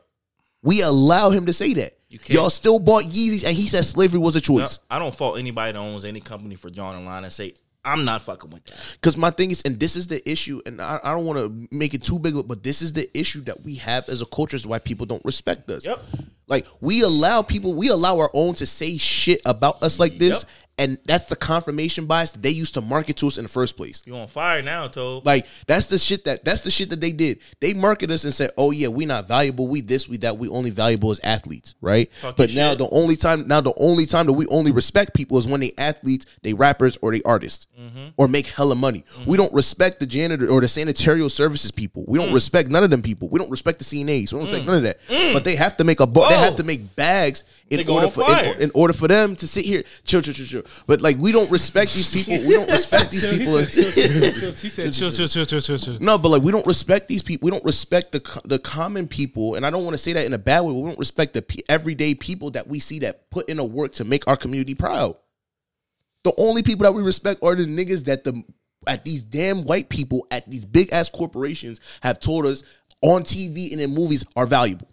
We 0.65 0.83
allow 0.83 1.31
him 1.31 1.47
to 1.47 1.53
say 1.53 1.75
that. 1.75 1.99
You 2.09 2.19
Y'all 2.27 2.51
still 2.51 2.79
bought 2.79 3.05
Yeezys, 3.05 3.45
and 3.45 3.55
he 3.55 3.67
said 3.67 3.85
slavery 3.85 4.19
was 4.19 4.35
a 4.35 4.39
No, 4.39 4.41
choice. 4.61 4.79
I 4.91 4.99
don't 4.99 5.15
fault 5.15 5.39
anybody 5.39 5.73
that 5.73 5.79
owns 5.79 6.05
any 6.05 6.21
company 6.21 6.55
for 6.57 6.71
drawing 6.71 7.03
a 7.03 7.05
line 7.05 7.25
and 7.25 7.33
say 7.33 7.55
I'm 7.85 8.07
not 8.07 8.23
fucking 8.23 8.49
with 8.49 8.65
that. 8.65 8.77
Because 8.93 9.17
my 9.19 9.31
thing 9.31 9.51
is, 9.51 9.61
and 9.63 9.79
this 9.79 9.95
is 9.95 10.07
the 10.07 10.27
issue, 10.29 10.63
and 10.65 10.81
I, 10.81 10.99
I 11.05 11.13
don't 11.13 11.27
want 11.27 11.39
to 11.39 11.69
make 11.77 11.93
it 11.93 12.03
too 12.03 12.19
big, 12.19 12.35
but 12.49 12.63
this 12.63 12.81
is 12.81 12.95
the 12.95 13.11
issue 13.19 13.43
that 13.43 13.63
we 13.63 13.75
have 13.75 14.09
as 14.09 14.23
a 14.23 14.27
culture 14.27 14.57
is 14.57 14.67
why 14.67 14.79
people 14.79 15.05
don't 15.05 15.23
respect 15.25 15.71
us. 15.71 15.85
Yep. 15.85 16.03
Like 16.47 16.67
we 16.81 17.03
allow 17.03 17.43
people, 17.43 17.75
we 17.75 17.89
allow 17.89 18.19
our 18.21 18.31
own 18.33 18.55
to 18.55 18.67
say 18.67 18.97
shit 18.97 19.43
about 19.45 19.83
us 19.83 19.99
like 20.01 20.17
this, 20.19 20.45
Yep. 20.45 20.51
And 20.77 20.99
that's 21.05 21.27
the 21.27 21.37
confirmation 21.37 22.07
bias 22.07 22.33
that 22.33 22.43
they 22.43 22.51
used 22.51 22.75
to 22.75 22.81
market 22.81 23.17
to 23.19 23.27
us 23.29 23.39
in 23.39 23.45
the 23.45 23.49
first 23.49 23.77
place. 23.77 24.03
You 24.07 24.17
on 24.17 24.27
fire 24.27 24.61
now, 24.63 24.89
Toad. 24.89 25.25
Like 25.25 25.47
that's 25.67 25.87
the 25.87 25.99
shit 25.99 26.25
that 26.25 26.45
that's 26.45 26.63
the 26.63 26.71
shit 26.71 26.91
that 26.91 27.01
they 27.01 27.13
did. 27.13 27.39
They 27.61 27.75
market 27.75 28.11
us 28.11 28.25
and 28.25 28.35
said, 28.35 28.51
"Oh 28.59 28.71
yeah, 28.73 28.89
we 28.89 29.07
not 29.07 29.29
valuable. 29.29 29.69
We 29.69 29.81
this, 29.83 30.09
we 30.09 30.17
that. 30.19 30.37
We 30.39 30.49
only 30.49 30.71
valuable 30.71 31.11
as 31.11 31.21
athletes, 31.23 31.75
right?" 31.81 32.11
But 32.37 32.55
now 32.55 32.71
shit. 32.71 32.79
the 32.79 32.89
only 32.91 33.17
time 33.17 33.47
now 33.47 33.61
the 33.61 33.75
only 33.79 34.07
time 34.07 34.27
that 34.27 34.33
we 34.33 34.47
only 34.49 34.73
respect 34.73 35.15
people 35.15 35.39
is 35.39 35.47
when 35.47 35.61
they 35.61 35.73
athletes, 35.79 36.27
they 36.43 36.55
rappers, 36.55 36.99
or 37.03 37.13
they 37.13 37.23
artists, 37.25 37.67
Mm-hmm. 37.81 38.09
or 38.17 38.27
make 38.29 38.47
hella 38.49 38.75
money. 38.75 39.05
We 39.27 39.37
don't 39.37 39.53
respect 39.53 40.01
the 40.01 40.07
janitor 40.07 40.49
or 40.51 40.61
the 40.61 40.67
sanitarial 40.67 41.31
services 41.31 41.71
people. 41.71 42.05
We 42.09 42.19
don't 42.19 42.31
Mm. 42.31 42.35
respect 42.35 42.69
none 42.71 42.83
of 42.83 42.91
them 42.91 43.03
people. 43.03 43.29
We 43.29 43.39
don't 43.39 43.51
respect 43.51 43.79
the 43.79 43.85
CNAs. 43.85 44.33
We 44.33 44.39
don't 44.39 44.47
respect 44.49 44.67
none 44.67 44.77
of 44.77 44.83
that. 44.85 44.99
But 45.33 45.45
they 45.45 45.55
have 45.57 45.77
to 45.77 45.85
make 45.85 46.01
a 46.01 46.07
bu- 46.07 46.27
they 46.29 46.35
have 46.35 46.57
to 46.57 46.65
make 46.65 46.97
bags 46.97 47.45
in 47.71 47.79
They 47.85 47.93
order 47.93 48.09
for 48.09 48.25
in, 48.31 48.63
in 48.63 48.71
order 48.75 48.93
for 48.93 49.09
them 49.09 49.37
to 49.37 49.47
sit 49.47 49.65
here 49.65 49.85
chill 50.05 50.21
chill 50.23 50.35
chill 50.35 50.47
chill. 50.47 50.63
But 50.87 51.01
like 51.01 51.17
we 51.19 51.33
don't 51.33 51.51
respect 51.51 51.95
these 51.95 52.13
people. 52.13 52.47
We 52.47 52.55
don't 52.55 52.71
respect 52.71 53.11
these 53.11 53.27
people. 53.31 53.59
He 53.59 54.71
said, 54.71 54.93
chill, 54.93 55.11
chill, 55.11 55.29
chill, 55.29 55.45
chill, 55.47 55.61
chill, 55.61 55.79
chill. 55.79 55.99
No, 56.01 56.19
but 56.19 56.29
like 56.31 56.43
we 56.43 56.53
don't 56.53 56.67
respect 56.67 57.09
these 57.09 57.23
people. 57.23 57.47
We 57.47 57.51
don't 57.51 57.65
respect 57.65 58.13
the 58.13 58.41
the 58.45 58.59
common 58.59 59.09
people, 59.09 59.55
and 59.55 59.65
I 59.67 59.71
don't 59.71 59.85
want 59.85 59.95
to 59.95 59.99
say 59.99 60.13
that 60.13 60.27
in 60.27 60.33
a 60.33 60.39
bad 60.39 60.61
way. 60.61 60.73
But 60.73 60.81
we 60.81 60.89
don't 60.91 60.99
respect 60.99 61.35
the 61.35 61.43
pe- 61.43 61.63
everyday 61.69 62.15
people 62.15 62.51
that 62.53 62.67
we 62.67 62.81
see 62.81 63.01
that 63.01 63.31
put 63.31 63.49
in 63.49 63.59
a 63.59 63.65
work 63.65 63.93
to 63.93 64.05
make 64.05 64.27
our 64.29 64.37
community 64.37 64.75
proud. 64.75 65.17
The 66.25 66.33
only 66.39 66.63
people 66.63 66.85
that 66.85 66.93
we 66.93 67.03
respect 67.03 67.43
are 67.43 67.55
the 67.55 67.67
niggas 67.67 68.05
that 68.05 68.25
the 68.25 68.43
at 68.87 69.05
these 69.05 69.23
damn 69.23 69.65
white 69.65 69.89
people 69.89 70.27
at 70.31 70.49
these 70.51 70.65
big 70.65 70.93
ass 70.93 71.09
corporations 71.09 71.81
have 72.03 72.21
told 72.21 72.47
us 72.47 72.63
on 73.03 73.23
TV 73.23 73.73
and 73.73 73.81
in 73.81 73.95
movies 73.95 74.25
are 74.37 74.47
valuable. 74.47 74.89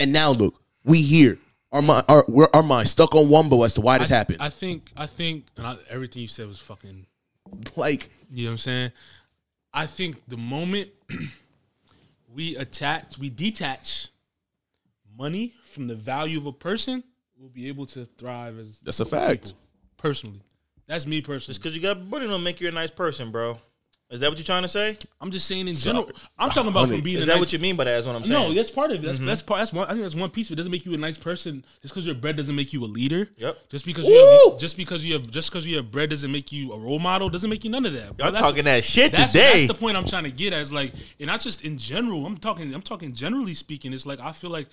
And 0.00 0.12
now 0.12 0.30
look, 0.30 0.60
we 0.84 1.02
here. 1.02 1.38
Our 1.72 1.82
mind, 1.82 2.04
our, 2.08 2.24
we're, 2.28 2.48
our 2.52 2.62
mind 2.62 2.88
stuck 2.88 3.14
on 3.14 3.26
Wumbo 3.26 3.64
as 3.64 3.74
to 3.74 3.80
why 3.80 3.98
this 3.98 4.10
I, 4.10 4.16
happened. 4.16 4.38
I 4.40 4.50
think, 4.50 4.90
I 4.96 5.06
think, 5.06 5.46
and 5.56 5.66
I, 5.66 5.76
everything 5.88 6.20
you 6.22 6.28
said 6.28 6.46
was 6.46 6.58
fucking. 6.58 7.06
like, 7.76 8.10
You 8.30 8.44
know 8.44 8.50
what 8.50 8.52
I'm 8.52 8.58
saying? 8.58 8.92
I 9.72 9.86
think 9.86 10.22
the 10.28 10.36
moment 10.36 10.90
we 12.34 12.56
attach, 12.56 13.18
we 13.18 13.30
detach 13.30 14.08
money 15.16 15.54
from 15.72 15.86
the 15.86 15.94
value 15.94 16.38
of 16.38 16.46
a 16.46 16.52
person, 16.52 17.02
we'll 17.38 17.48
be 17.48 17.68
able 17.68 17.86
to 17.86 18.04
thrive 18.04 18.58
as 18.58 18.78
That's 18.82 19.00
a 19.00 19.04
fact. 19.06 19.44
people, 19.44 19.58
personally, 19.96 20.40
that's 20.86 21.06
me 21.06 21.22
personally. 21.22 21.52
Just 21.54 21.60
because 21.62 21.74
you 21.74 21.80
got 21.80 22.02
money 22.04 22.26
don't 22.26 22.42
make 22.42 22.60
you 22.60 22.68
a 22.68 22.72
nice 22.72 22.90
person, 22.90 23.30
bro. 23.30 23.58
Is 24.12 24.20
that 24.20 24.28
what 24.28 24.36
you're 24.36 24.44
trying 24.44 24.60
to 24.60 24.68
say? 24.68 24.98
I'm 25.22 25.30
just 25.30 25.46
saying 25.46 25.68
in 25.68 25.74
general. 25.74 26.10
I'm 26.38 26.50
talking 26.50 26.70
about 26.70 26.90
from 26.90 27.00
being 27.00 27.16
Is 27.16 27.22
a 27.22 27.26
that 27.26 27.32
nice 27.32 27.40
what 27.40 27.52
you 27.54 27.58
mean 27.58 27.76
by 27.76 27.84
that? 27.84 27.96
Is 27.96 28.06
what 28.06 28.14
I'm 28.14 28.24
saying. 28.24 28.48
No, 28.48 28.52
that's 28.52 28.70
part 28.70 28.90
of 28.90 28.98
it. 28.98 29.02
That's 29.02 29.16
mm-hmm. 29.16 29.26
that's 29.26 29.40
part. 29.40 29.60
That's 29.60 29.72
one. 29.72 29.86
I 29.86 29.92
think 29.92 30.02
that's 30.02 30.14
one 30.14 30.28
piece 30.28 30.50
of 30.50 30.52
it. 30.52 30.56
Doesn't 30.56 30.70
make 30.70 30.84
you 30.84 30.92
a 30.92 30.98
nice 30.98 31.16
person. 31.16 31.64
Just 31.80 31.94
because 31.94 32.04
you're 32.04 32.14
bread 32.14 32.36
doesn't 32.36 32.54
make 32.54 32.74
you 32.74 32.84
a 32.84 32.86
leader. 32.86 33.30
Yep. 33.38 33.70
Just 33.70 33.86
because 33.86 34.06
you 34.06 34.50
have, 34.50 34.60
just 34.60 34.76
because 34.76 35.02
you 35.02 35.14
have 35.14 35.30
just 35.30 35.50
because 35.50 35.66
you 35.66 35.76
have 35.76 35.90
bread 35.90 36.10
doesn't 36.10 36.30
make 36.30 36.52
you 36.52 36.72
a 36.72 36.78
role 36.78 36.98
model. 36.98 37.30
Doesn't 37.30 37.48
make 37.48 37.64
you 37.64 37.70
none 37.70 37.86
of 37.86 37.94
that. 37.94 38.14
bro. 38.14 38.26
Y'all 38.26 38.32
That's- 38.32 38.50
talking 38.50 38.64
that 38.66 38.84
shit 38.84 39.12
that's, 39.12 39.32
today. 39.32 39.66
That's 39.66 39.68
the 39.68 39.80
point 39.80 39.96
I'm 39.96 40.04
trying 40.04 40.24
to 40.24 40.30
get 40.30 40.52
at. 40.52 40.60
Is 40.60 40.74
like, 40.74 40.92
and 41.18 41.28
not 41.28 41.40
just 41.40 41.64
in 41.64 41.78
general. 41.78 42.26
I'm 42.26 42.36
talking. 42.36 42.74
I'm 42.74 42.82
talking 42.82 43.14
generally 43.14 43.54
speaking. 43.54 43.94
It's 43.94 44.04
like 44.04 44.20
I 44.20 44.32
feel 44.32 44.50
like 44.50 44.66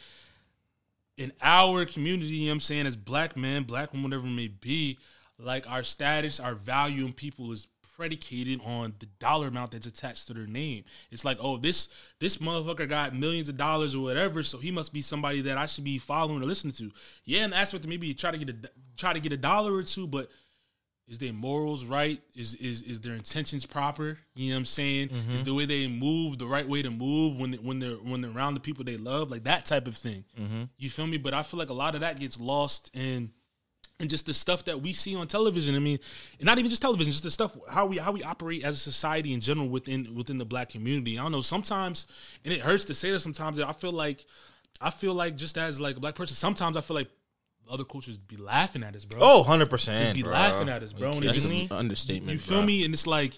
in 1.16 1.32
our 1.41 1.86
community, 1.86 2.28
you 2.28 2.48
know 2.48 2.52
what 2.52 2.56
I'm 2.56 2.60
saying, 2.60 2.88
as 2.88 2.98
black 2.98 3.38
men, 3.38 3.64
black 3.64 3.94
women, 3.94 4.10
whatever 4.10 4.28
it 4.28 4.32
may 4.32 4.49
be, 4.49 4.98
like 5.38 5.70
our 5.70 5.84
status, 5.84 6.41
our 6.41 6.56
value 6.56 7.06
in 7.06 7.14
people 7.14 7.53
is 7.53 7.68
predicated 7.99 8.61
on 8.63 8.93
the 8.99 9.07
dollar 9.19 9.49
amount 9.49 9.71
that's 9.71 9.85
attached 9.85 10.27
to 10.27 10.34
their 10.34 10.47
name. 10.47 10.85
It's 11.11 11.26
like, 11.26 11.38
oh, 11.41 11.57
this 11.57 11.89
this 12.21 12.38
motherfucker 12.38 12.88
got 12.88 13.13
millions 13.13 13.49
of 13.49 13.57
dollars 13.57 13.93
or 13.93 14.01
whatever, 14.01 14.41
so 14.41 14.57
he 14.57 14.71
must 14.71 14.93
be 14.93 15.01
somebody 15.01 15.41
that 15.41 15.57
I 15.57 15.65
should 15.65 15.84
be 15.84 15.97
following 15.97 16.41
or 16.41 16.45
listening 16.45 16.73
to. 16.76 16.91
Yeah, 17.26 17.43
in 17.43 17.51
the 17.51 17.57
aspect 17.57 17.84
of 17.84 17.89
maybe 17.89 18.07
you 18.07 18.13
try 18.13 18.31
to 18.31 18.38
get 18.38 18.49
a 18.49 18.55
try 18.95 19.11
to 19.11 19.19
get 19.19 19.34
a 19.34 19.38
dollar 19.38 19.73
or 19.73 19.84
two, 19.84 20.07
but 20.07 20.30
is 21.09 21.19
their 21.19 21.34
morals 21.34 21.84
right? 21.84 22.21
Is 22.34 22.55
is 22.55 22.84
is 22.84 23.01
their 23.01 23.15
intentions 23.15 23.65
proper? 23.65 24.17
You 24.34 24.51
know 24.51 24.55
what 24.55 24.59
I'm 24.59 24.65
saying? 24.65 25.09
Mm-hmm. 25.09 25.31
Is 25.34 25.43
the 25.43 25.53
way 25.53 25.65
they 25.65 25.88
move 25.88 26.38
the 26.38 26.47
right 26.47 26.67
way 26.67 26.81
to 26.81 26.91
move 26.91 27.38
when 27.38 27.51
they, 27.51 27.57
when 27.57 27.80
they're 27.80 27.95
when 27.95 28.21
they're 28.21 28.31
around 28.31 28.53
the 28.53 28.61
people 28.61 28.85
they 28.85 28.95
love, 28.95 29.30
like 29.30 29.43
that 29.43 29.65
type 29.65 29.88
of 29.88 29.97
thing. 29.97 30.23
Mm-hmm. 30.39 30.63
You 30.77 30.89
feel 30.89 31.05
me? 31.05 31.17
But 31.17 31.34
I 31.34 31.43
feel 31.43 31.59
like 31.59 31.69
a 31.69 31.73
lot 31.73 31.95
of 31.95 32.01
that 32.01 32.17
gets 32.17 32.39
lost 32.39 32.91
in 32.93 33.31
and 33.99 34.09
just 34.09 34.26
the 34.26 34.34
stuff 34.34 34.65
that 34.65 34.81
we 34.81 34.93
see 34.93 35.15
on 35.15 35.27
television. 35.27 35.76
I 35.76 35.80
mean, 35.80 35.99
and 36.39 36.45
not 36.45 36.57
even 36.57 36.69
just 36.69 36.81
television, 36.81 37.11
just 37.11 37.23
the 37.23 37.31
stuff 37.31 37.55
how 37.69 37.85
we 37.85 37.97
how 37.97 38.11
we 38.11 38.23
operate 38.23 38.63
as 38.63 38.76
a 38.76 38.80
society 38.80 39.34
in 39.34 39.41
general 39.41 39.67
within 39.67 40.15
within 40.15 40.38
the 40.38 40.45
black 40.45 40.69
community. 40.69 41.19
I 41.19 41.23
don't 41.23 41.31
know. 41.31 41.41
Sometimes, 41.41 42.07
and 42.45 42.53
it 42.53 42.61
hurts 42.61 42.85
to 42.85 42.93
say 42.93 43.11
that. 43.11 43.19
Sometimes 43.19 43.59
I 43.59 43.73
feel 43.73 43.91
like 43.91 44.26
I 44.81 44.89
feel 44.89 45.13
like 45.13 45.35
just 45.35 45.57
as 45.57 45.80
like 45.80 45.97
a 45.97 45.99
black 45.99 46.15
person, 46.15 46.35
sometimes 46.35 46.77
I 46.77 46.81
feel 46.81 46.95
like 46.95 47.09
other 47.69 47.84
cultures 47.84 48.17
be 48.17 48.38
laughing 48.38 48.84
at 48.84 48.95
us, 48.95 49.05
bro. 49.05 49.19
oh, 49.21 49.39
100 49.39 49.65
just 49.65 49.69
percent. 49.69 50.15
be 50.15 50.23
laughing 50.23 50.69
at 50.69 50.81
us, 50.81 50.91
bro. 50.91 51.19
That's 51.19 51.49
an 51.49 51.67
understatement. 51.71 52.34
you 52.34 52.39
feel 52.39 52.59
bro. 52.59 52.65
me? 52.65 52.84
And 52.84 52.93
it's 52.93 53.05
like 53.05 53.38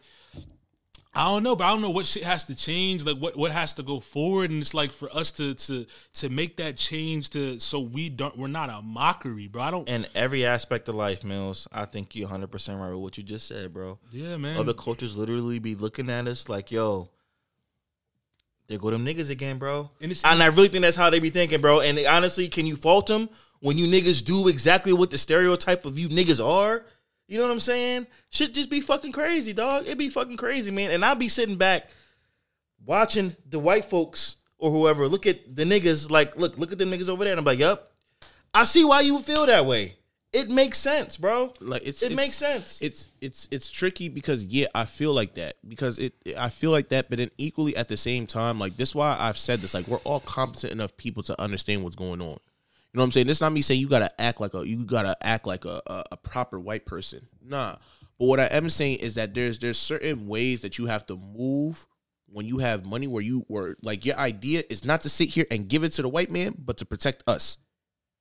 I 1.13 1.25
don't 1.25 1.43
know, 1.43 1.57
but 1.57 1.65
I 1.65 1.71
don't 1.71 1.81
know 1.81 1.89
what 1.89 2.05
shit 2.05 2.23
has 2.23 2.45
to 2.45 2.55
change, 2.55 3.05
like 3.05 3.17
what 3.17 3.35
what 3.35 3.51
has 3.51 3.73
to 3.73 3.83
go 3.83 3.99
forward, 3.99 4.49
and 4.49 4.61
it's 4.61 4.73
like 4.73 4.91
for 4.91 5.13
us 5.13 5.31
to 5.33 5.53
to 5.55 5.85
to 6.13 6.29
make 6.29 6.55
that 6.57 6.77
change 6.77 7.31
to 7.31 7.59
so 7.59 7.81
we 7.81 8.09
don't 8.09 8.37
we're 8.37 8.47
not 8.47 8.69
a 8.69 8.81
mockery, 8.81 9.47
bro. 9.47 9.61
I 9.61 9.71
don't. 9.71 9.89
In 9.89 10.07
every 10.15 10.45
aspect 10.45 10.87
of 10.87 10.95
life, 10.95 11.25
Mills, 11.25 11.67
I 11.71 11.83
think 11.83 12.15
you're 12.15 12.27
100 12.27 12.47
percent 12.47 12.79
right 12.79 12.91
with 12.91 12.99
what 12.99 13.17
you 13.17 13.23
just 13.23 13.47
said, 13.47 13.73
bro. 13.73 13.99
yeah, 14.11 14.37
man. 14.37 14.57
Other 14.57 14.73
cultures 14.73 15.17
literally 15.17 15.59
be 15.59 15.75
looking 15.75 16.09
at 16.09 16.29
us 16.29 16.47
like, 16.47 16.71
yo, 16.71 17.09
there 18.71 18.79
go 18.79 18.89
them 18.89 19.05
niggas 19.05 19.29
again, 19.29 19.57
bro. 19.57 19.89
And 19.99 20.17
And 20.23 20.41
I 20.41 20.45
really 20.45 20.69
think 20.69 20.83
that's 20.83 20.95
how 20.95 21.09
they 21.09 21.19
be 21.19 21.29
thinking, 21.29 21.59
bro. 21.59 21.81
And 21.81 21.99
honestly, 22.07 22.47
can 22.47 22.65
you 22.65 22.77
fault 22.77 23.07
them 23.07 23.27
when 23.59 23.77
you 23.77 23.85
niggas 23.85 24.23
do 24.23 24.47
exactly 24.47 24.93
what 24.93 25.11
the 25.11 25.17
stereotype 25.17 25.83
of 25.83 25.99
you 25.99 26.07
niggas 26.07 26.41
are? 26.41 26.85
You 27.31 27.37
know 27.37 27.43
what 27.45 27.53
I'm 27.53 27.61
saying? 27.61 28.07
Shit 28.29 28.53
just 28.53 28.69
be 28.69 28.81
fucking 28.81 29.13
crazy, 29.13 29.53
dog. 29.53 29.87
It 29.87 29.97
be 29.97 30.09
fucking 30.09 30.35
crazy, 30.35 30.69
man. 30.69 30.91
And 30.91 31.05
I'll 31.05 31.15
be 31.15 31.29
sitting 31.29 31.55
back 31.55 31.87
watching 32.85 33.37
the 33.49 33.57
white 33.57 33.85
folks 33.85 34.35
or 34.57 34.69
whoever 34.69 35.07
look 35.07 35.25
at 35.25 35.55
the 35.55 35.63
niggas 35.63 36.11
like, 36.11 36.35
look, 36.35 36.57
look 36.57 36.73
at 36.73 36.77
the 36.77 36.83
niggas 36.83 37.07
over 37.07 37.23
there. 37.23 37.31
And 37.31 37.39
I'm 37.39 37.45
like, 37.45 37.59
yup. 37.59 37.93
I 38.53 38.65
see 38.65 38.83
why 38.83 38.99
you 38.99 39.15
would 39.15 39.23
feel 39.23 39.45
that 39.45 39.65
way. 39.65 39.95
It 40.33 40.49
makes 40.49 40.77
sense, 40.77 41.15
bro. 41.15 41.53
like 41.61 41.83
it's 41.85 42.01
it 42.03 42.07
it's- 42.07 42.17
makes 42.17 42.35
sense. 42.35 42.81
It's 42.81 43.07
it's 43.21 43.47
it's 43.49 43.71
tricky 43.71 44.09
because 44.09 44.45
yeah, 44.45 44.67
I 44.75 44.83
feel 44.83 45.13
like 45.13 45.35
that 45.35 45.55
because 45.65 45.99
it 45.99 46.13
I 46.37 46.49
feel 46.49 46.71
like 46.71 46.89
that, 46.89 47.09
but 47.09 47.17
then 47.17 47.31
equally 47.37 47.77
at 47.77 47.87
the 47.87 47.95
same 47.97 48.27
time, 48.27 48.59
like 48.59 48.75
this 48.75 48.93
why 48.93 49.15
I've 49.17 49.37
said 49.37 49.61
this. 49.61 49.73
Like 49.73 49.87
we're 49.87 49.97
all 49.99 50.19
competent 50.19 50.73
enough 50.73 50.97
people 50.97 51.23
to 51.23 51.41
understand 51.41 51.83
what's 51.85 51.95
going 51.95 52.21
on. 52.21 52.39
You 52.93 52.97
know 52.97 53.03
what 53.03 53.05
I'm 53.05 53.11
saying? 53.11 53.27
This 53.27 53.39
not 53.39 53.53
me 53.53 53.61
saying 53.61 53.79
you 53.79 53.87
gotta 53.87 54.11
act 54.21 54.41
like 54.41 54.53
a 54.53 54.67
you 54.67 54.85
gotta 54.85 55.15
act 55.21 55.47
like 55.47 55.63
a, 55.63 55.81
a, 55.87 56.03
a 56.11 56.17
proper 56.17 56.59
white 56.59 56.85
person. 56.85 57.27
Nah. 57.41 57.77
But 58.19 58.25
what 58.25 58.39
I 58.39 58.45
am 58.45 58.69
saying 58.69 58.99
is 58.99 59.15
that 59.15 59.33
there's 59.33 59.59
there's 59.59 59.79
certain 59.79 60.27
ways 60.27 60.61
that 60.61 60.77
you 60.77 60.87
have 60.87 61.05
to 61.05 61.15
move 61.15 61.87
when 62.27 62.45
you 62.45 62.57
have 62.59 62.85
money 62.85 63.07
where 63.07 63.23
you 63.23 63.45
were 63.47 63.77
like 63.81 64.05
your 64.05 64.17
idea 64.17 64.63
is 64.69 64.83
not 64.83 65.01
to 65.01 65.09
sit 65.09 65.29
here 65.29 65.45
and 65.49 65.69
give 65.69 65.83
it 65.83 65.93
to 65.93 66.01
the 66.01 66.09
white 66.09 66.31
man, 66.31 66.53
but 66.57 66.77
to 66.77 66.85
protect 66.85 67.23
us. 67.27 67.57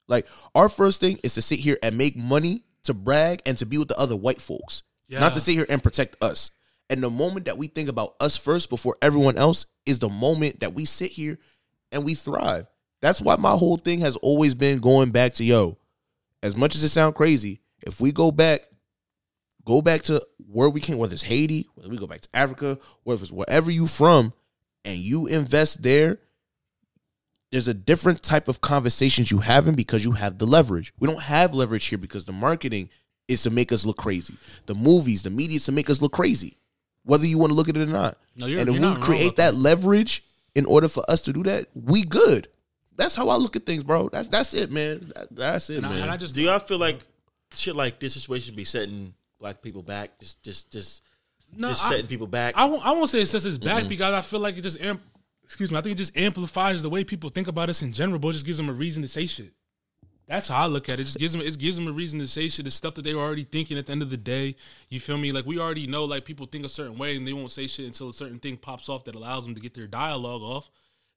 Like 0.07 0.27
our 0.55 0.69
first 0.69 1.01
thing 1.01 1.19
is 1.25 1.35
to 1.35 1.43
sit 1.43 1.59
here 1.59 1.79
and 1.83 1.99
make 1.99 2.17
money 2.17 2.65
to 2.85 2.95
brag 2.95 3.43
and 3.47 3.59
to 3.59 3.67
be 3.67 3.77
with 3.77 3.89
the 3.89 3.99
other 3.99 4.17
white 4.17 4.41
folks, 4.41 4.85
not 5.21 5.33
to 5.35 5.41
sit 5.41 5.55
here 5.55 5.67
and 5.69 5.83
protect 5.83 6.17
us. 6.23 6.51
And 6.89 7.03
the 7.03 7.11
moment 7.11 7.47
that 7.47 7.59
we 7.59 7.67
think 7.67 7.89
about 7.89 8.15
us 8.21 8.37
first 8.37 8.71
before 8.71 8.97
everyone 9.03 9.37
else 9.37 9.67
is 9.87 9.99
the 9.99 10.09
moment 10.09 10.61
that 10.61 10.75
we 10.75 10.85
sit 10.85 11.11
here 11.11 11.39
and 11.93 12.05
we 12.05 12.15
thrive. 12.15 12.67
That's 13.01 13.21
why 13.21 13.37
my 13.37 13.53
whole 13.53 13.77
thing 13.77 14.01
has 14.01 14.17
always 14.17 14.55
been 14.55 14.79
going 14.79 15.11
back 15.11 15.35
to 15.35 15.45
yo. 15.45 15.79
As 16.43 16.57
much 16.57 16.75
as 16.75 16.83
it 16.85 16.89
sounds 16.91 17.17
crazy, 17.17 17.61
if 17.83 18.01
we 18.01 18.13
go 18.13 18.31
back, 18.31 18.63
go 19.65 19.83
back 19.83 20.03
to 20.05 20.23
where 20.51 20.69
we 20.71 20.81
came, 20.81 20.99
whether 20.99 21.15
it's 21.15 21.23
Haiti, 21.23 21.69
whether 21.75 21.89
we 21.89 21.97
go 21.99 22.07
back 22.07 22.21
to 22.23 22.29
Africa, 22.35 22.79
whether 23.05 23.23
it's 23.23 23.33
wherever 23.33 23.71
you 23.71 23.87
from, 23.87 24.33
and 24.85 24.99
you 24.99 25.27
invest 25.27 25.83
there, 25.83 26.19
there's 27.53 27.69
a 27.69 27.75
different 27.75 28.23
type 28.23 28.49
of 28.49 28.61
conversations 28.61 29.31
you 29.31 29.39
having 29.39 29.75
because 29.75 30.05
you 30.05 30.13
have 30.13 30.39
the 30.39 30.47
leverage. 30.47 30.93
We 30.99 31.09
don't 31.09 31.23
have 31.23 31.53
leverage 31.53 31.87
here 31.87 31.99
because 31.99 32.25
the 32.25 32.33
marketing 32.33 32.89
is 33.29 33.43
to 33.43 33.51
make 33.51 33.73
us 33.73 33.85
look 33.85 33.97
crazy. 33.97 34.35
The 34.67 34.75
movies, 34.75 35.23
the 35.23 35.31
media 35.31 35.57
is 35.57 35.65
to 35.67 35.73
make 35.73 35.91
us 35.91 36.01
look 36.01 36.13
crazy, 36.13 36.57
whether 37.05 37.27
you 37.27 37.39
want 37.39 37.51
to 37.51 37.55
look 37.55 37.69
at 37.69 37.77
it 37.77 37.83
or 37.89 37.93
not. 37.93 38.19
No, 38.37 38.47
you're- 38.47 38.61
and 38.61 38.71
if 38.71 38.77
we 38.81 38.81
create 39.03 39.37
that 39.37 39.55
leverage 39.55 40.23
in 40.55 40.65
order 40.67 40.89
for 40.89 41.05
us 41.09 41.21
to 41.23 41.33
do 41.33 41.43
that, 41.45 41.67
we 41.75 42.03
good. 42.05 42.49
That's 43.01 43.15
how 43.15 43.29
I 43.31 43.37
look 43.37 43.57
at 43.57 43.65
things, 43.65 43.83
bro. 43.83 44.11
That's 44.11 44.29
that's 44.29 44.53
it, 44.53 44.71
man. 44.71 45.11
That- 45.15 45.35
that's 45.35 45.71
it, 45.71 45.79
and, 45.79 45.87
I, 45.87 45.89
man. 45.91 46.03
and 46.03 46.11
I 46.11 46.17
just 46.19 46.35
Do 46.35 46.43
y'all 46.43 46.59
feel 46.59 46.79
like 46.79 46.99
shit 47.55 47.75
like 47.75 47.99
this 47.99 48.13
situation 48.15 48.47
should 48.47 48.57
be 48.57 48.65
setting 48.65 49.15
black 49.39 49.63
people 49.63 49.83
back? 49.83 50.19
Just, 50.21 50.43
just, 50.43 50.71
just, 50.71 51.03
no, 51.57 51.71
just 51.71 51.87
I- 51.87 51.91
setting 51.91 52.07
people 52.09 52.27
back. 52.27 52.55
I 52.57 52.67
won't, 52.67 52.85
I 52.85 52.91
won't 52.93 53.09
say 53.09 53.23
it 53.23 53.27
sets 53.27 53.47
us 53.47 53.57
Mm-hmm. 53.57 53.65
back 53.65 53.89
because 53.89 54.13
I 54.13 54.21
feel 54.21 54.41
like 54.41 54.59
it 54.59 54.61
just 54.61 54.81
amp, 54.83 55.01
excuse 55.43 55.71
me. 55.73 55.79
I 55.79 55.81
think 55.81 55.95
it 55.95 55.99
just 55.99 56.15
amplifies 56.17 56.83
the 56.83 56.91
way 56.91 57.03
people 57.03 57.31
think 57.31 57.49
about 57.49 57.71
us 57.71 57.81
in 57.83 57.93
general, 57.95 58.19
but 58.19 58.29
it 58.29 58.33
just 58.35 58.47
gives 58.47 58.59
them 58.59 58.69
a 58.69 58.73
reason 58.75 59.01
to 59.03 59.09
say 59.09 59.27
shit. 59.27 59.53
That's 60.29 60.47
how 60.49 60.63
I 60.63 60.67
look 60.67 60.89
at 60.89 61.01
it. 61.01 61.03
It 61.03 61.05
just 61.07 61.19
gives 61.19 61.33
them 61.33 61.41
it 61.43 61.59
gives 61.59 61.77
them 61.77 61.89
a 61.89 61.93
reason 61.93 62.21
to 62.21 62.27
say 62.29 62.49
shit. 62.51 62.65
The 62.67 62.71
stuff 62.71 62.95
that 62.95 63.03
they 63.03 63.15
were 63.15 63.23
already 63.23 63.43
thinking 63.43 63.79
at 63.79 63.87
the 63.87 63.93
end 63.93 64.03
of 64.03 64.11
the 64.11 64.17
day. 64.17 64.55
You 64.91 65.01
feel 65.01 65.19
me? 65.19 65.33
Like 65.33 65.45
we 65.47 65.59
already 65.59 65.89
know 65.89 66.05
like 66.05 66.25
people 66.25 66.47
think 66.47 66.65
a 66.65 66.69
certain 66.69 66.97
way 66.99 67.17
and 67.17 67.27
they 67.27 67.33
won't 67.33 67.51
say 67.51 67.67
shit 67.67 67.87
until 67.87 68.11
a 68.11 68.13
certain 68.13 68.39
thing 68.39 68.57
pops 68.59 68.89
off 68.89 69.03
that 69.05 69.15
allows 69.17 69.45
them 69.45 69.57
to 69.57 69.61
get 69.61 69.75
their 69.75 69.89
dialogue 69.89 70.43
off. 70.43 70.71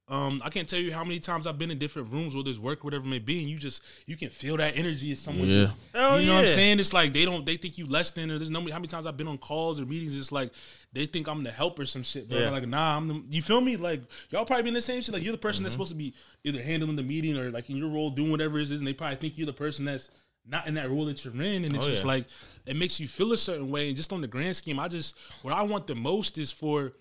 Um, 0.09 0.41
I 0.43 0.49
can't 0.49 0.67
tell 0.67 0.79
you 0.79 0.91
how 0.91 1.05
many 1.05 1.19
times 1.21 1.47
I've 1.47 1.57
been 1.57 1.71
in 1.71 1.79
different 1.79 2.11
rooms, 2.11 2.35
whether 2.35 2.49
it's 2.49 2.59
work, 2.59 2.79
or 2.83 2.87
whatever 2.87 3.05
it 3.05 3.09
may 3.09 3.19
be, 3.19 3.39
and 3.39 3.49
you 3.49 3.57
just 3.57 3.81
you 4.05 4.17
can 4.17 4.29
feel 4.29 4.57
that 4.57 4.75
energy 4.77 5.13
as 5.13 5.19
someone 5.19 5.47
Yeah. 5.47 5.63
just 5.63 5.77
Hell 5.93 6.19
you 6.19 6.27
know 6.27 6.33
what 6.35 6.41
I'm 6.41 6.47
saying? 6.49 6.79
It's 6.81 6.91
like 6.91 7.13
they 7.13 7.23
don't 7.23 7.45
they 7.45 7.55
think 7.55 7.77
you 7.77 7.85
less 7.87 8.11
than 8.11 8.29
or 8.29 8.37
there's 8.37 8.51
no 8.51 8.59
how 8.59 8.65
many 8.79 8.87
times 8.87 9.05
I've 9.05 9.15
been 9.15 9.29
on 9.29 9.37
calls 9.37 9.79
or 9.79 9.85
meetings, 9.85 10.19
it's 10.19 10.31
like 10.33 10.51
they 10.91 11.05
think 11.05 11.27
I'm 11.29 11.41
the 11.43 11.51
help 11.51 11.79
or 11.79 11.85
some 11.85 12.03
shit, 12.03 12.27
bro. 12.29 12.37
Yeah. 12.37 12.49
Like, 12.49 12.67
nah, 12.67 12.97
I'm 12.97 13.07
the 13.07 13.23
you 13.29 13.41
feel 13.41 13.61
me? 13.61 13.77
Like 13.77 14.01
y'all 14.29 14.43
probably 14.45 14.63
been 14.63 14.73
the 14.73 14.81
same 14.81 15.01
shit. 15.01 15.13
Like 15.13 15.23
you're 15.23 15.31
the 15.31 15.37
person 15.37 15.59
Mm-hmm. 15.59 15.63
that's 15.63 15.73
supposed 15.75 15.91
to 15.91 15.97
be 15.97 16.13
either 16.43 16.61
handling 16.61 16.97
the 16.97 17.03
meeting 17.03 17.37
or 17.37 17.49
like 17.49 17.69
in 17.69 17.77
your 17.77 17.87
role 17.89 18.09
doing 18.09 18.29
whatever 18.29 18.59
it 18.59 18.63
is, 18.63 18.71
and 18.71 18.85
they 18.85 18.93
probably 18.93 19.15
think 19.15 19.37
you're 19.37 19.45
the 19.47 19.53
person 19.53 19.85
that's 19.85 20.11
not 20.45 20.67
in 20.67 20.73
that 20.73 20.89
role 20.89 21.05
that 21.05 21.23
you're 21.23 21.33
in. 21.35 21.63
And 21.63 21.73
it's 21.73 21.85
Oh, 21.85 21.89
just 21.89 22.03
yeah. 22.03 22.07
like 22.09 22.25
it 22.65 22.75
makes 22.75 22.99
you 22.99 23.07
feel 23.07 23.31
a 23.31 23.37
certain 23.37 23.69
way. 23.69 23.87
And 23.87 23.95
just 23.95 24.11
on 24.11 24.19
the 24.19 24.27
grand 24.27 24.57
scheme, 24.57 24.81
I 24.81 24.89
just 24.89 25.15
what 25.43 25.53
I 25.53 25.61
want 25.63 25.87
the 25.87 25.95
most 25.95 26.37
is 26.37 26.51
for 26.51 26.91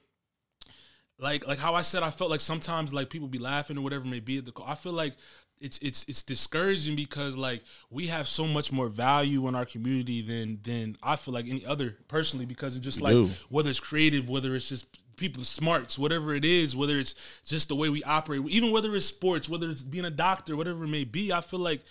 like 1.23 1.47
like 1.47 1.59
how 1.59 1.75
I 1.75 1.83
said 1.83 2.03
I 2.03 2.11
felt 2.11 2.31
like 2.31 2.41
sometimes 2.41 2.93
like 2.93 3.09
people 3.09 3.29
be 3.29 3.39
laughing 3.39 3.79
or 3.79 3.81
whatever 3.81 4.05
it 4.05 4.11
may 4.11 4.21
be 4.21 4.39
at 4.39 4.45
the 4.45 4.53
call. 4.53 4.67
I 4.67 4.75
feel 4.75 4.93
like 4.93 5.15
it's 5.61 5.79
it's 5.79 6.05
it's 6.09 6.23
discouraging 6.23 6.97
because 6.97 7.37
like 7.37 7.63
we 7.89 8.09
have 8.09 8.27
so 8.27 8.47
much 8.47 8.73
more 8.73 8.89
value 8.89 9.47
in 9.47 9.55
our 9.55 9.65
community 9.65 10.21
than 10.21 10.59
than 10.65 10.97
I 11.03 11.17
feel 11.17 11.33
like 11.33 11.47
any 11.49 11.65
other 11.65 11.97
personally 12.09 12.45
because 12.45 12.77
it's 12.77 12.85
just 12.85 13.01
like 13.01 13.29
whether 13.49 13.71
it's 13.71 13.81
creative, 13.81 14.29
whether 14.29 14.55
it's 14.57 14.69
just 14.69 14.99
people 15.17 15.45
smarts, 15.45 15.97
whatever 15.97 16.35
it 16.35 16.45
is, 16.45 16.75
whether 16.75 16.99
it's 16.99 17.15
just 17.47 17.69
the 17.69 17.77
way 17.77 17.89
we 17.89 18.03
operate, 18.03 18.43
even 18.49 18.73
whether 18.73 18.95
it's 18.97 19.07
sports, 19.07 19.49
whether 19.49 19.71
it's 19.71 19.83
being 19.83 20.05
a 20.05 20.11
doctor, 20.11 20.57
whatever 20.57 20.85
it 20.85 20.89
may 20.89 21.05
be, 21.05 21.33
I 21.33 21.41
feel 21.41 21.61
like 21.61 21.83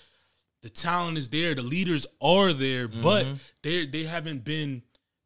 the 0.61 0.69
talent 0.69 1.17
is 1.17 1.29
there, 1.29 1.55
the 1.55 1.63
leaders 1.63 2.05
are 2.21 2.51
there, 2.51 2.89
but 2.89 3.25
mm-hmm. 3.25 3.35
they 3.63 3.85
they 3.85 4.03
haven't 4.03 4.43
been 4.43 4.83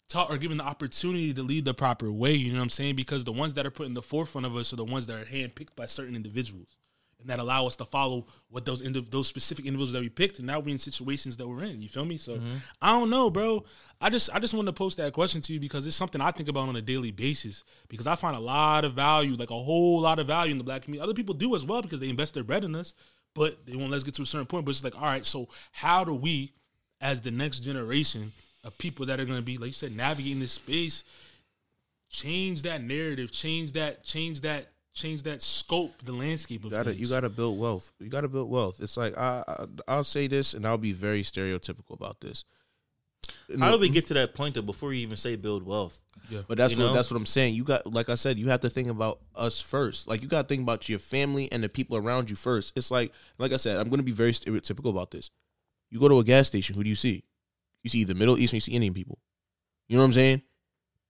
taught 0.07 0.29
or 0.29 0.37
given 0.37 0.57
the 0.57 0.63
opportunity 0.63 1.33
to 1.33 1.43
lead 1.43 1.65
the 1.65 1.73
proper 1.73 2.11
way. 2.11 2.33
You 2.33 2.51
know 2.51 2.59
what 2.59 2.63
I'm 2.63 2.69
saying? 2.69 2.95
Because 2.95 3.23
the 3.23 3.31
ones 3.31 3.55
that 3.55 3.65
are 3.65 3.71
put 3.71 3.87
in 3.87 3.93
the 3.93 4.01
forefront 4.01 4.45
of 4.45 4.55
us 4.55 4.71
are 4.73 4.77
the 4.77 4.85
ones 4.85 5.07
that 5.07 5.21
are 5.21 5.25
handpicked 5.25 5.75
by 5.75 5.85
certain 5.87 6.15
individuals, 6.15 6.77
and 7.19 7.29
that 7.29 7.39
allow 7.39 7.65
us 7.65 7.75
to 7.77 7.85
follow 7.85 8.27
what 8.49 8.65
those 8.65 8.81
indiv- 8.81 9.09
those 9.09 9.27
specific 9.27 9.65
individuals 9.65 9.93
that 9.93 10.01
we 10.01 10.09
picked. 10.09 10.37
And 10.37 10.47
now 10.47 10.59
we're 10.59 10.73
in 10.73 10.79
situations 10.79 11.37
that 11.37 11.47
we're 11.47 11.63
in. 11.63 11.81
You 11.81 11.89
feel 11.89 12.05
me? 12.05 12.17
So 12.17 12.35
mm-hmm. 12.35 12.57
I 12.81 12.91
don't 12.91 13.09
know, 13.09 13.29
bro. 13.29 13.63
I 13.99 14.09
just 14.09 14.29
I 14.33 14.39
just 14.39 14.53
wanted 14.53 14.67
to 14.67 14.73
post 14.73 14.97
that 14.97 15.13
question 15.13 15.41
to 15.41 15.53
you 15.53 15.59
because 15.59 15.87
it's 15.87 15.95
something 15.95 16.21
I 16.21 16.31
think 16.31 16.49
about 16.49 16.69
on 16.69 16.75
a 16.75 16.81
daily 16.81 17.11
basis. 17.11 17.63
Because 17.87 18.05
I 18.05 18.15
find 18.15 18.35
a 18.35 18.39
lot 18.39 18.85
of 18.85 18.93
value, 18.93 19.35
like 19.35 19.49
a 19.49 19.53
whole 19.53 20.01
lot 20.01 20.19
of 20.19 20.27
value 20.27 20.51
in 20.51 20.57
the 20.59 20.63
black 20.63 20.83
community. 20.83 21.03
Other 21.03 21.15
people 21.15 21.33
do 21.33 21.55
as 21.55 21.65
well 21.65 21.81
because 21.81 21.99
they 21.99 22.09
invest 22.09 22.35
their 22.35 22.43
bread 22.43 22.63
in 22.63 22.75
us, 22.75 22.93
but 23.33 23.65
they 23.65 23.75
won't 23.75 23.89
let 23.89 23.97
us 23.97 24.03
get 24.03 24.13
to 24.15 24.21
a 24.21 24.25
certain 24.25 24.45
point. 24.45 24.65
But 24.65 24.71
it's 24.71 24.83
like, 24.83 24.95
all 24.95 25.07
right, 25.07 25.25
so 25.25 25.47
how 25.71 26.03
do 26.03 26.13
we, 26.13 26.53
as 27.01 27.21
the 27.21 27.31
next 27.31 27.61
generation 27.61 28.31
of 28.65 28.77
people 28.77 29.05
that 29.05 29.19
are 29.19 29.25
going 29.25 29.39
to 29.39 29.45
be, 29.45 29.57
like 29.57 29.67
you 29.67 29.73
said, 29.73 29.95
navigating 29.95 30.39
this 30.41 30.51
space, 30.51 31.03
change 32.09 32.63
that 32.63 32.83
narrative, 32.83 33.31
change 33.31 33.71
that, 33.73 34.03
change 34.03 34.41
that, 34.41 34.67
change 34.93 35.23
that 35.23 35.41
scope, 35.41 35.93
the 36.03 36.13
landscape 36.13 36.61
of 36.63 36.65
You 36.65 36.77
gotta 36.77 36.89
things. 36.91 37.01
you 37.01 37.07
gotta 37.07 37.29
build 37.29 37.59
wealth. 37.59 37.91
You 37.99 38.09
gotta 38.09 38.27
build 38.29 38.49
wealth. 38.49 38.79
It's 38.81 38.95
like 38.97 39.17
I, 39.17 39.43
I 39.47 39.65
I'll 39.87 40.03
say 40.05 40.27
this 40.27 40.53
and 40.53 40.65
I'll 40.65 40.77
be 40.77 40.93
very 40.93 41.21
stereotypical 41.21 41.91
about 41.93 42.21
this. 42.21 42.45
How 43.59 43.71
do 43.71 43.77
we 43.79 43.89
get 43.89 44.05
to 44.07 44.13
that 44.15 44.33
point 44.33 44.55
though 44.55 44.61
before 44.61 44.93
you 44.93 45.01
even 45.01 45.17
say 45.17 45.35
build 45.35 45.63
wealth? 45.65 45.99
yeah. 46.29 46.41
But 46.47 46.57
that's 46.57 46.73
You 46.73 46.79
what 46.79 46.85
know? 46.87 46.93
that's 46.93 47.11
what 47.11 47.17
I'm 47.17 47.25
saying. 47.25 47.55
You 47.55 47.63
got 47.65 47.91
like 47.91 48.07
I 48.09 48.15
said, 48.15 48.39
you 48.39 48.47
have 48.49 48.61
to 48.61 48.69
think 48.69 48.87
about 48.89 49.19
us 49.35 49.59
first. 49.59 50.07
Like 50.07 50.21
you 50.21 50.27
got 50.29 50.43
to 50.43 50.47
think 50.47 50.61
about 50.63 50.87
your 50.87 50.99
family 50.99 51.51
and 51.51 51.61
the 51.61 51.69
people 51.69 51.97
around 51.97 52.29
you 52.29 52.35
first. 52.37 52.71
It's 52.77 52.89
like 52.89 53.11
like 53.37 53.51
I 53.51 53.57
said, 53.57 53.77
I'm 53.77 53.89
going 53.89 53.97
to 53.99 54.03
be 54.03 54.11
very 54.13 54.31
stereotypical 54.31 54.89
about 54.91 55.11
this. 55.11 55.29
You 55.91 55.99
go 55.99 56.07
to 56.07 56.19
a 56.19 56.23
gas 56.23 56.47
station, 56.47 56.75
who 56.75 56.83
do 56.83 56.89
you 56.89 56.95
see? 56.95 57.23
You 57.85 57.89
see 57.89 58.03
the 58.03 58.15
Middle 58.15 58.35
Eastern, 58.39 58.57
you 58.57 58.61
see 58.61 58.71
Indian 58.71 58.95
people. 58.95 59.19
You 59.87 59.95
know 59.95 60.01
what 60.01 60.07
I'm 60.07 60.13
saying? 60.13 60.41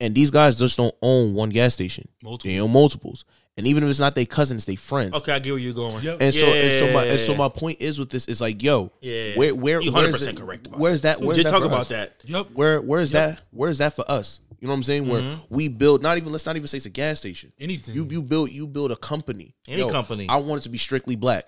And 0.01 0.13
these 0.13 0.29
guys 0.29 0.59
just 0.59 0.75
don't 0.75 0.93
own 1.01 1.33
one 1.33 1.47
gas 1.47 1.73
station. 1.73 2.05
Multiple. 2.21 2.51
They 2.51 2.59
own 2.59 2.69
multiples. 2.73 3.23
And 3.55 3.65
even 3.65 3.81
if 3.85 3.89
it's 3.89 3.99
not 4.01 4.13
their 4.13 4.25
cousins, 4.25 4.65
they 4.65 4.75
friends. 4.75 5.13
Okay, 5.13 5.31
I 5.31 5.39
get 5.39 5.51
where 5.51 5.59
you're 5.59 5.73
going. 5.73 6.03
Yep. 6.03 6.17
And 6.21 6.33
so 6.33 6.47
and 6.47 6.73
so 6.73 6.91
my 6.91 7.05
and 7.05 7.17
so 7.17 7.33
my 7.33 7.47
point 7.47 7.79
is 7.79 7.97
with 7.97 8.09
this 8.09 8.25
is 8.27 8.41
like, 8.41 8.61
yo, 8.61 8.91
Yeah. 8.99 9.35
where 9.37 9.55
where 9.55 9.81
You 9.81 9.93
where's 9.93 10.27
100% 10.27 10.35
correct 10.37 10.67
about 10.67 10.81
Where's 10.81 11.03
that? 11.03 11.21
We 11.21 11.27
Where's 11.27 11.37
did 11.37 11.45
that 11.45 11.51
talk 11.51 11.63
about 11.63 11.79
us? 11.79 11.87
that. 11.87 12.15
Yep. 12.25 12.47
Where 12.55 12.81
where's 12.81 13.11
that? 13.11 13.39
Where's 13.51 13.77
that 13.77 13.93
for 13.95 14.03
us? 14.11 14.41
You 14.59 14.67
know 14.67 14.73
what 14.73 14.77
I'm 14.79 14.83
saying? 14.83 15.07
Where 15.07 15.21
Mm-hmm. 15.21 15.55
we 15.55 15.69
build 15.69 16.01
not 16.03 16.17
even 16.17 16.33
let's 16.33 16.45
not 16.45 16.57
even 16.57 16.67
say 16.67 16.75
it's 16.75 16.85
a 16.85 16.89
gas 16.89 17.19
station. 17.19 17.53
Anything. 17.57 17.95
You 17.95 18.05
you 18.09 18.21
build 18.21 18.51
you 18.51 18.67
build 18.67 18.91
a 18.91 18.97
company. 18.97 19.55
Any 19.69 19.89
company. 19.89 20.27
I 20.27 20.35
want 20.35 20.59
it 20.59 20.63
to 20.63 20.69
be 20.69 20.77
strictly 20.77 21.15
black. 21.15 21.45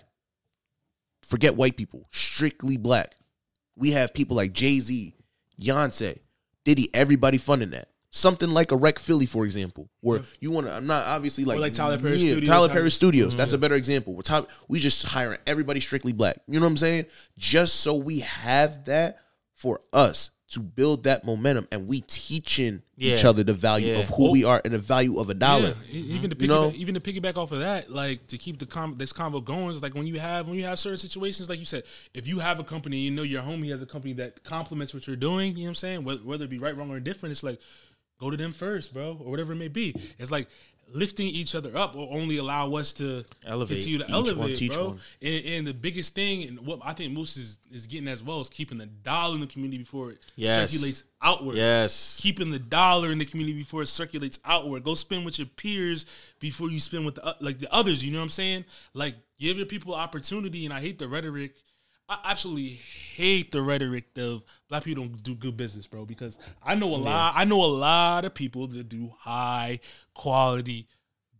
Forget 1.24 1.58
white 1.58 1.76
people. 1.76 2.08
Strictly 2.12 2.78
black. 2.78 3.16
We 3.76 3.91
have 3.91 4.14
people 4.14 4.38
like 4.38 4.54
Jay 4.54 4.80
Z, 4.80 5.14
Beyonce, 5.60 6.20
Diddy, 6.64 6.90
everybody 6.94 7.38
funding 7.38 7.72
that. 7.72 7.90
Something 8.10 8.50
like 8.50 8.72
a 8.72 8.76
Rec 8.76 9.00
Philly, 9.00 9.26
for 9.26 9.46
example, 9.46 9.90
where 10.00 10.22
you 10.40 10.50
want 10.50 10.68
to. 10.68 10.74
I'm 10.74 10.88
not 10.88 11.06
obviously 11.06 11.44
like, 11.44 11.60
like 11.60 11.74
Tyler 11.74 11.98
Perry 11.98 12.16
yeah, 12.16 12.32
Studios, 12.32 12.50
Tyler 12.50 12.70
Perry 12.70 12.90
Studios. 12.90 13.36
That's 13.36 13.52
a 13.52 13.56
mm-hmm. 13.56 13.62
better 13.62 13.76
example. 13.76 14.14
We're 14.14 14.22
top, 14.22 14.50
we 14.68 14.80
just 14.80 15.04
hiring 15.04 15.40
everybody 15.46 15.82
strictly 15.82 16.14
black. 16.14 16.38
You 16.48 16.60
know 16.60 16.66
what 16.66 16.72
I'm 16.72 16.78
saying? 16.78 17.06
Just 17.38 17.82
so 17.82 17.96
we 17.96 18.22
have 18.22 18.86
that 18.86 19.20
for 19.56 19.82
us 19.92 20.32
to 20.49 20.61
build 20.61 21.03
that 21.03 21.26
momentum, 21.26 21.68
and 21.74 21.88
we 21.88 21.99
teaching 22.02 22.82
each 22.98 23.26
other 23.26 23.44
the 23.44 23.53
value 23.53 23.94
Yeah. 23.94 23.99
of 23.99 24.10
who 24.10 24.32
we 24.32 24.45
are 24.45 24.61
and 24.64 24.74
the 24.74 24.80
value 24.80 25.19
of 25.19 25.30
a 25.30 25.34
dollar. 25.34 25.76
Yeah, 25.90 25.99
even 25.99 26.06
mm-hmm. 26.06 26.24
to 26.24 26.30
You 26.30 26.36
piggyback, 26.36 26.48
know? 26.48 26.72
even 26.76 26.94
to 26.94 26.99
piggyback 27.02 27.38
off 27.38 27.52
of 27.52 27.60
that, 27.60 27.91
like 27.91 28.28
to 28.28 28.38
keep 28.38 28.57
the 28.57 28.65
com- 28.65 28.95
this 28.98 29.11
convo 29.11 29.44
going, 29.44 29.76
is 29.76 29.82
like 29.84 29.94
when 29.94 30.07
you 30.07 30.19
have 30.19 30.48
when 30.48 30.57
you 30.57 30.64
have 30.64 30.80
certain 30.80 30.98
situations, 30.98 31.49
like 31.49 31.60
you 31.60 31.65
said, 31.65 31.84
if 32.14 32.28
you 32.28 32.40
have 32.40 32.60
a 32.60 32.64
company, 32.64 32.98
you 32.98 33.11
know 33.11 33.24
your 33.24 33.41
homie 33.41 33.69
has 33.72 33.82
a 33.82 33.86
company 33.86 34.14
that 34.14 34.44
complements 34.44 34.94
what 34.94 35.06
you're 35.06 35.18
doing. 35.18 35.52
You 35.52 35.57
know 35.57 35.61
what 35.64 35.69
I'm 35.69 35.76
saying? 35.76 36.03
Whether, 36.06 36.22
whether 36.22 36.45
it 36.45 36.49
be 36.49 36.60
right, 36.60 36.76
wrong, 36.76 36.90
or 36.90 36.98
indifferent, 36.98 37.32
it's 37.32 37.44
like 37.44 37.60
go 38.19 38.30
to 38.32 38.38
them 38.38 38.53
first, 38.53 38.94
bro, 38.94 39.18
or 39.19 39.30
whatever 39.30 39.52
it 39.52 39.57
may 39.57 39.68
be. 39.68 39.94
It's 40.18 40.32
like 40.32 40.48
lifting 40.94 41.28
each 41.28 41.54
other 41.56 41.76
up 41.78 41.96
will 41.96 42.08
only 42.12 42.38
allow 42.38 42.72
us 42.74 42.94
to 42.94 43.24
Elevate. 43.46 43.78
continue 43.80 44.00
to 44.00 44.06
one 44.06 44.14
elevate, 44.14 44.56
teach 44.58 44.72
bro. 44.74 44.88
one. 44.90 45.00
And, 45.22 45.46
and 45.46 45.68
the 45.68 45.74
biggest 45.74 46.16
thing, 46.16 46.48
and 46.48 46.60
what 46.66 46.80
I 46.84 46.94
think 46.94 47.14
Moose 47.14 47.38
is, 47.38 47.60
is 47.72 47.88
getting 47.88 48.08
as 48.08 48.24
well, 48.24 48.40
is 48.42 48.50
keeping 48.50 48.78
the 48.78 48.86
dollar 48.86 49.36
in 49.36 49.42
the 49.42 49.48
community 49.48 49.80
before 49.80 50.12
it 50.12 50.20
Yes. 50.36 50.72
circulates 50.72 51.04
outward 51.22 51.56
Yes. 51.58 52.20
keeping 52.22 52.52
the 52.52 52.60
dollar 52.60 53.12
in 53.12 53.18
the 53.18 53.26
community 53.26 53.58
before 53.58 53.82
it 53.82 53.88
circulates 53.88 54.40
outward. 54.46 54.84
Go 54.84 54.96
spend 54.96 55.26
with 55.26 55.40
your 55.40 55.48
peers 55.48 56.06
before 56.40 56.70
you 56.70 56.80
spend 56.80 57.06
with 57.06 57.16
the 57.16 57.36
like 57.42 57.60
the 57.60 57.74
others. 57.74 58.04
You 58.04 58.12
know 58.12 58.20
what 58.20 58.24
I'm 58.26 58.30
saying? 58.30 58.66
Like 58.94 59.16
give 59.40 59.58
your 59.58 59.66
people 59.66 59.94
opportunity. 59.96 60.66
And 60.66 60.74
I 60.74 60.80
hate 60.80 61.00
the 61.00 61.08
rhetoric. 61.08 61.56
I 62.10 62.20
absolutely 62.26 62.80
hate 63.16 63.52
the 63.52 63.62
rhetoric 63.62 64.06
of 64.18 64.44
black 64.70 64.84
people 64.84 65.04
don't 65.06 65.24
do 65.24 65.36
good 65.36 65.58
business, 65.58 65.88
bro. 65.88 66.06
Because 66.06 66.38
I 66.64 66.76
know 66.76 66.88
a 66.96 66.98
lot. 66.98 67.34
I 67.36 67.46
know 67.46 67.64
a 67.64 67.68
lot 67.68 68.26
of 68.26 68.34
people 68.34 68.68
that 68.68 68.88
do 68.90 69.12
high 69.20 69.80
quality 70.14 70.88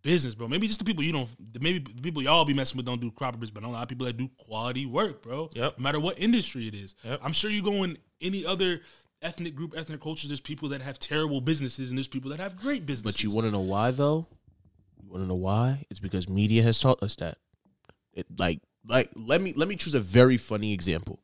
business, 0.02 0.36
bro. 0.36 0.48
Maybe 0.48 0.68
just 0.68 0.80
the 0.80 0.86
people 0.86 1.04
you 1.04 1.14
don't. 1.14 1.30
Maybe 1.60 1.80
the 1.80 2.02
people 2.02 2.22
y'all 2.22 2.46
be 2.46 2.54
messing 2.54 2.78
with 2.78 2.86
don't 2.86 3.02
do 3.02 3.12
proper 3.12 3.38
business, 3.38 3.52
but 3.52 3.64
I 3.64 3.68
know 3.68 3.74
a 3.74 3.76
lot 3.78 3.84
of 3.84 3.90
people 3.90 4.06
that 4.08 4.18
do 4.18 4.30
quality 4.38 4.86
work, 4.86 5.24
bro. 5.24 5.50
Yep. 5.54 5.78
No 5.78 5.84
matter 5.84 6.00
what 6.00 6.20
industry 6.20 6.68
it 6.68 6.76
is. 6.76 6.96
Yep. 7.04 7.22
I'm 7.24 7.34
sure 7.34 7.50
you 7.50 7.64
go 7.64 7.84
in 7.84 7.98
any 8.22 8.46
other 8.46 8.82
ethnic 9.22 9.56
group, 9.56 9.74
ethnic 9.76 10.02
cultures. 10.02 10.30
There's 10.30 10.42
people 10.42 10.70
that 10.70 10.82
have 10.82 11.00
terrible 11.00 11.42
businesses, 11.42 11.90
and 11.90 11.98
there's 11.98 12.08
people 12.08 12.32
that 12.32 12.40
have 12.40 12.58
great 12.58 12.86
businesses. 12.86 13.16
But 13.16 13.24
you 13.24 13.32
want 13.32 13.48
to 13.48 13.52
know 13.52 13.62
why 13.62 13.92
though? 13.92 14.28
You 15.02 15.10
want 15.10 15.24
to 15.24 15.28
know 15.28 15.36
why? 15.36 15.86
It's 15.90 16.00
because 16.00 16.28
media 16.28 16.62
has 16.64 16.80
taught 16.80 17.02
us 17.02 17.16
that. 17.16 17.38
It 18.14 18.26
like 18.38 18.60
like 18.88 19.10
let 19.16 19.42
me 19.42 19.54
let 19.56 19.68
me 19.68 19.76
choose 19.76 19.96
a 19.96 20.00
very 20.00 20.38
funny 20.38 20.74
example. 20.74 21.20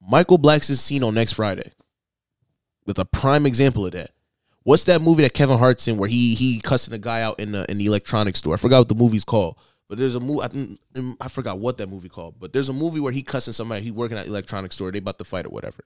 Michael 0.00 0.38
Black's 0.38 0.70
is 0.70 0.80
seen 0.80 1.02
on 1.02 1.14
next 1.14 1.32
Friday. 1.32 1.70
With 2.86 2.98
a 2.98 3.04
prime 3.04 3.46
example 3.46 3.86
of 3.86 3.92
that. 3.92 4.10
What's 4.62 4.84
that 4.84 5.02
movie 5.02 5.22
that 5.22 5.34
Kevin 5.34 5.58
Hart's 5.58 5.88
in 5.88 5.96
where 5.98 6.08
he 6.08 6.34
he 6.34 6.60
cussing 6.60 6.94
a 6.94 6.98
guy 6.98 7.22
out 7.22 7.40
in 7.40 7.52
the 7.52 7.70
in 7.70 7.78
the 7.78 7.86
electronics 7.86 8.38
store? 8.40 8.54
I 8.54 8.56
forgot 8.58 8.80
what 8.80 8.88
the 8.88 8.94
movie's 8.94 9.24
called. 9.24 9.56
But 9.88 9.98
there's 9.98 10.14
a 10.14 10.20
movie 10.20 10.42
I 10.42 10.48
mm, 10.48 11.16
I 11.20 11.28
forgot 11.28 11.58
what 11.58 11.78
that 11.78 11.88
movie 11.88 12.08
called. 12.08 12.36
But 12.38 12.52
there's 12.52 12.68
a 12.68 12.72
movie 12.72 13.00
where 13.00 13.12
he 13.12 13.22
cussing 13.22 13.52
somebody. 13.52 13.82
He 13.82 13.90
working 13.90 14.18
at 14.18 14.26
electronics 14.26 14.74
store. 14.74 14.90
They 14.90 14.98
about 14.98 15.18
to 15.18 15.24
fight 15.24 15.46
or 15.46 15.50
whatever. 15.50 15.84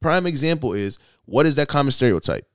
Prime 0.00 0.26
example 0.26 0.72
is 0.72 0.98
what 1.24 1.46
is 1.46 1.54
that 1.56 1.68
common 1.68 1.92
stereotype? 1.92 2.46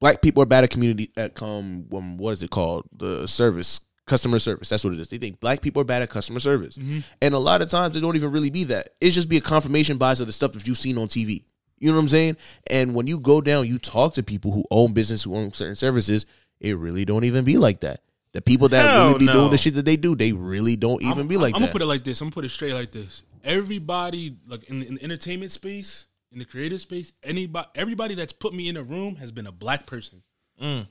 black 0.00 0.22
people 0.22 0.42
are 0.42 0.46
bad 0.46 0.64
at 0.64 0.70
community 0.70 1.10
at 1.16 1.34
com 1.34 1.86
um, 1.92 2.16
what 2.16 2.30
is 2.30 2.42
it 2.42 2.50
called 2.50 2.84
the 2.92 3.26
service 3.26 3.80
customer 4.08 4.38
service 4.38 4.68
that's 4.68 4.82
what 4.82 4.92
it 4.92 4.98
is 4.98 5.08
they 5.08 5.18
think 5.18 5.38
black 5.40 5.60
people 5.60 5.80
are 5.80 5.84
bad 5.84 6.02
at 6.02 6.10
customer 6.10 6.40
service 6.40 6.76
mm-hmm. 6.76 7.00
and 7.22 7.34
a 7.34 7.38
lot 7.38 7.62
of 7.62 7.70
times 7.70 7.94
it 7.94 8.00
don't 8.00 8.16
even 8.16 8.32
really 8.32 8.50
be 8.50 8.64
that 8.64 8.90
it's 9.00 9.14
just 9.14 9.28
be 9.28 9.36
a 9.36 9.40
confirmation 9.40 9.98
bias 9.98 10.20
of 10.20 10.26
the 10.26 10.32
stuff 10.32 10.52
that 10.52 10.66
you've 10.66 10.78
seen 10.78 10.98
on 10.98 11.06
tv 11.06 11.44
you 11.78 11.90
know 11.90 11.96
what 11.96 12.02
i'm 12.02 12.08
saying 12.08 12.36
and 12.70 12.94
when 12.94 13.06
you 13.06 13.20
go 13.20 13.40
down 13.40 13.66
you 13.66 13.78
talk 13.78 14.14
to 14.14 14.22
people 14.22 14.50
who 14.50 14.64
own 14.70 14.92
business 14.92 15.22
who 15.22 15.34
own 15.34 15.52
certain 15.52 15.74
services 15.74 16.26
it 16.60 16.76
really 16.76 17.04
don't 17.04 17.24
even 17.24 17.44
be 17.44 17.56
like 17.56 17.80
that 17.80 18.00
the 18.32 18.42
people 18.42 18.68
that 18.68 18.86
Hell 18.88 19.06
really 19.06 19.18
be 19.20 19.26
no. 19.26 19.32
doing 19.32 19.50
the 19.50 19.58
shit 19.58 19.74
that 19.74 19.84
they 19.84 19.96
do 19.96 20.14
they 20.14 20.32
really 20.32 20.76
don't 20.76 21.02
even 21.02 21.20
I'm, 21.20 21.28
be 21.28 21.36
like 21.36 21.52
that. 21.52 21.56
I'm 21.56 21.62
gonna 21.62 21.72
put 21.72 21.82
it 21.82 21.86
like 21.86 22.04
this. 22.04 22.20
I'm 22.20 22.26
gonna 22.26 22.34
put 22.34 22.44
it 22.44 22.50
straight 22.50 22.74
like 22.74 22.92
this. 22.92 23.22
Everybody, 23.42 24.36
like 24.46 24.64
in 24.64 24.80
the, 24.80 24.86
in 24.86 24.94
the 24.96 25.04
entertainment 25.04 25.50
space, 25.50 26.06
in 26.32 26.38
the 26.38 26.44
creative 26.44 26.80
space, 26.80 27.12
anybody, 27.22 27.68
everybody 27.74 28.14
that's 28.14 28.32
put 28.32 28.52
me 28.52 28.68
in 28.68 28.76
a 28.76 28.82
room 28.82 29.16
has 29.16 29.32
been 29.32 29.46
a 29.46 29.52
black 29.52 29.86
person. 29.86 30.22
Mm. 30.62 30.88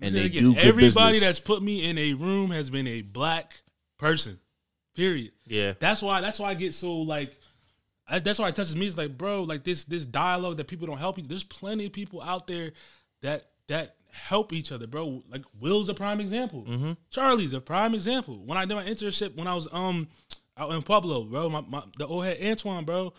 And 0.00 0.14
they 0.14 0.26
again. 0.26 0.42
do 0.42 0.56
Everybody 0.56 1.12
business. 1.12 1.20
that's 1.20 1.38
put 1.40 1.62
me 1.62 1.88
in 1.88 1.98
a 1.98 2.14
room 2.14 2.50
has 2.50 2.70
been 2.70 2.86
a 2.86 3.02
black 3.02 3.60
person. 3.98 4.38
Period. 4.94 5.32
Yeah. 5.46 5.74
That's 5.78 6.02
why. 6.02 6.20
That's 6.20 6.38
why 6.38 6.50
I 6.50 6.54
get 6.54 6.74
so 6.74 6.98
like. 6.98 7.36
I, 8.10 8.20
that's 8.20 8.38
why 8.38 8.48
it 8.48 8.54
touches 8.54 8.74
me. 8.74 8.86
It's 8.86 8.96
like, 8.96 9.18
bro, 9.18 9.42
like 9.42 9.64
this 9.64 9.84
this 9.84 10.06
dialogue 10.06 10.56
that 10.56 10.66
people 10.66 10.86
don't 10.86 10.98
help 10.98 11.18
you. 11.18 11.24
There's 11.24 11.44
plenty 11.44 11.86
of 11.86 11.92
people 11.92 12.22
out 12.22 12.46
there 12.46 12.72
that 13.22 13.50
that 13.68 13.96
help 14.10 14.52
each 14.52 14.72
other, 14.72 14.86
bro. 14.86 15.22
Like 15.30 15.44
Will's 15.60 15.88
a 15.88 15.94
prime 15.94 16.20
example. 16.20 16.96
Charlie's 17.10 17.52
a 17.52 17.60
prime 17.60 17.94
example. 17.94 18.42
When 18.44 18.56
I 18.58 18.64
did 18.64 18.74
my 18.74 18.84
internship 18.84 19.36
when 19.36 19.46
I 19.46 19.54
was 19.54 19.68
um 19.72 20.08
out 20.56 20.72
in 20.72 20.82
Pueblo, 20.82 21.24
bro, 21.24 21.48
my, 21.48 21.60
my 21.68 21.82
the 21.98 22.06
old 22.06 22.24
head 22.24 22.38
Antoine, 22.42 22.84
bro, 22.84 23.12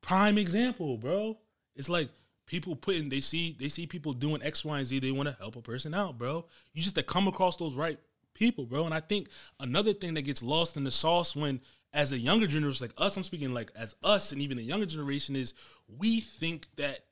prime 0.00 0.38
example, 0.38 0.96
bro. 0.96 1.36
It's 1.76 1.88
like 1.88 2.08
people 2.50 2.74
putting 2.74 3.08
they 3.08 3.20
see 3.20 3.56
they 3.60 3.68
see 3.68 3.86
people 3.86 4.12
doing 4.12 4.42
X, 4.42 4.64
Y, 4.64 4.76
and 4.76 4.86
Z. 4.86 4.98
They 4.98 5.12
want 5.12 5.28
to 5.28 5.36
help 5.38 5.54
a 5.54 5.62
person 5.62 5.94
out, 5.94 6.18
bro. 6.18 6.44
You 6.74 6.82
just 6.82 6.96
have 6.96 7.06
to 7.06 7.10
come 7.10 7.28
across 7.28 7.56
those 7.56 7.76
right 7.76 7.96
people, 8.34 8.66
bro. 8.66 8.84
And 8.84 8.92
I 8.92 8.98
think 8.98 9.28
another 9.60 9.92
thing 9.92 10.14
that 10.14 10.22
gets 10.22 10.42
lost 10.42 10.76
in 10.76 10.82
the 10.82 10.90
sauce 10.90 11.36
when 11.36 11.60
as 11.92 12.10
a 12.10 12.18
younger 12.18 12.48
generation 12.48 12.84
like 12.84 12.94
us, 12.98 13.16
I'm 13.16 13.22
speaking 13.22 13.54
like 13.54 13.70
as 13.76 13.94
us 14.02 14.32
and 14.32 14.42
even 14.42 14.56
the 14.56 14.64
younger 14.64 14.84
generation 14.84 15.36
is 15.36 15.54
we 15.86 16.20
think 16.20 16.66
that 16.76 17.04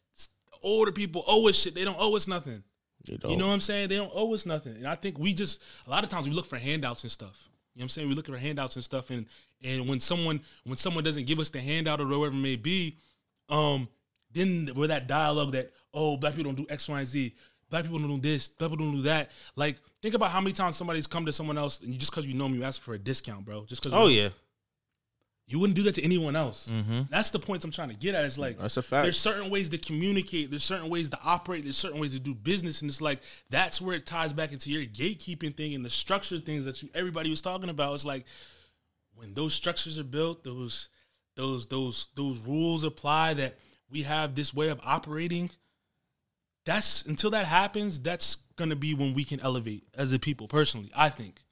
older 0.60 0.90
people 0.90 1.22
owe 1.28 1.48
us 1.48 1.56
shit. 1.56 1.74
They 1.76 1.84
don't 1.84 1.96
owe 2.00 2.16
us 2.16 2.26
nothing. 2.26 2.64
You 3.30 3.36
know 3.36 3.46
what 3.46 3.54
I'm 3.54 3.60
saying? 3.60 3.90
They 3.90 3.96
don't 3.96 4.12
owe 4.12 4.34
us 4.34 4.44
nothing. 4.44 4.74
And 4.74 4.88
I 4.88 4.96
think 4.96 5.20
we 5.20 5.34
just 5.34 5.62
a 5.86 5.90
lot 5.90 6.02
of 6.02 6.10
times 6.10 6.28
we 6.28 6.34
look 6.34 6.46
for 6.46 6.58
handouts 6.58 7.04
and 7.04 7.12
stuff. 7.12 7.48
You 7.74 7.80
know 7.80 7.82
what 7.82 7.84
I'm 7.84 7.88
saying? 7.90 8.08
We 8.08 8.14
look 8.16 8.26
for 8.26 8.36
handouts 8.36 8.74
and 8.74 8.84
stuff 8.84 9.10
and 9.10 9.26
and 9.62 9.88
when 9.88 10.00
someone 10.00 10.40
when 10.64 10.76
someone 10.76 11.04
doesn't 11.04 11.26
give 11.26 11.38
us 11.38 11.50
the 11.50 11.60
handout 11.60 12.00
or 12.00 12.06
whatever 12.06 12.26
it 12.26 12.40
may 12.40 12.56
be, 12.56 12.98
um, 13.48 13.88
then 14.38 14.74
with 14.74 14.90
that 14.90 15.06
dialogue 15.06 15.52
that, 15.52 15.72
oh, 15.92 16.16
black 16.16 16.34
people 16.34 16.52
don't 16.52 16.66
do 16.66 16.72
X, 16.72 16.88
Y, 16.88 16.98
and 16.98 17.08
Z. 17.08 17.34
Black 17.70 17.84
people 17.84 17.98
don't 17.98 18.20
do 18.20 18.30
this. 18.30 18.48
Black 18.48 18.70
people 18.70 18.86
don't 18.86 18.96
do 18.96 19.02
that. 19.02 19.30
Like, 19.56 19.76
think 20.00 20.14
about 20.14 20.30
how 20.30 20.40
many 20.40 20.52
times 20.52 20.76
somebody's 20.76 21.06
come 21.06 21.26
to 21.26 21.32
someone 21.32 21.58
else 21.58 21.80
and 21.80 21.92
you, 21.92 21.98
just 21.98 22.10
because 22.10 22.26
you 22.26 22.34
know 22.34 22.44
them, 22.44 22.54
you 22.54 22.64
ask 22.64 22.80
for 22.80 22.94
a 22.94 22.98
discount, 22.98 23.44
bro. 23.44 23.64
Just 23.66 23.82
because. 23.82 23.98
Oh 23.98 24.08
yeah. 24.08 24.30
You 25.50 25.58
wouldn't 25.58 25.76
do 25.76 25.82
that 25.84 25.94
to 25.94 26.04
anyone 26.04 26.36
else. 26.36 26.68
Mm-hmm. 26.70 27.02
That's 27.08 27.30
the 27.30 27.38
point 27.38 27.64
I'm 27.64 27.70
trying 27.70 27.88
to 27.88 27.94
get 27.94 28.14
at. 28.14 28.22
It's 28.26 28.36
like 28.36 28.58
That's 28.58 28.76
a 28.76 28.82
fact. 28.82 29.04
There's 29.04 29.18
certain 29.18 29.48
ways 29.48 29.70
to 29.70 29.78
communicate. 29.78 30.50
There's 30.50 30.62
certain 30.62 30.90
ways 30.90 31.08
to 31.08 31.18
operate. 31.24 31.62
There's 31.62 31.78
certain 31.78 31.98
ways 31.98 32.12
to 32.12 32.20
do 32.20 32.34
business, 32.34 32.82
and 32.82 32.90
it's 32.90 33.00
like 33.00 33.20
that's 33.48 33.80
where 33.80 33.96
it 33.96 34.04
ties 34.04 34.34
back 34.34 34.52
into 34.52 34.70
your 34.70 34.82
gatekeeping 34.82 35.56
thing 35.56 35.74
and 35.74 35.82
the 35.82 35.88
structure 35.88 36.38
things 36.38 36.66
that 36.66 36.82
you, 36.82 36.90
everybody 36.94 37.30
was 37.30 37.40
talking 37.40 37.70
about. 37.70 37.94
It's 37.94 38.04
like 38.04 38.26
when 39.14 39.32
those 39.32 39.54
structures 39.54 39.98
are 39.98 40.04
built, 40.04 40.44
those 40.44 40.90
those 41.34 41.66
those 41.66 42.08
those 42.14 42.38
rules 42.40 42.84
apply. 42.84 43.32
That 43.32 43.58
we 43.90 44.02
have 44.02 44.34
this 44.34 44.52
way 44.52 44.68
of 44.68 44.80
operating. 44.84 45.50
That's 46.64 47.02
until 47.02 47.30
that 47.30 47.46
happens. 47.46 47.98
That's 47.98 48.36
gonna 48.56 48.76
be 48.76 48.94
when 48.94 49.14
we 49.14 49.24
can 49.24 49.40
elevate 49.40 49.84
as 49.94 50.12
a 50.12 50.18
people. 50.18 50.48
Personally, 50.48 50.90
I 50.94 51.08
think. 51.08 51.42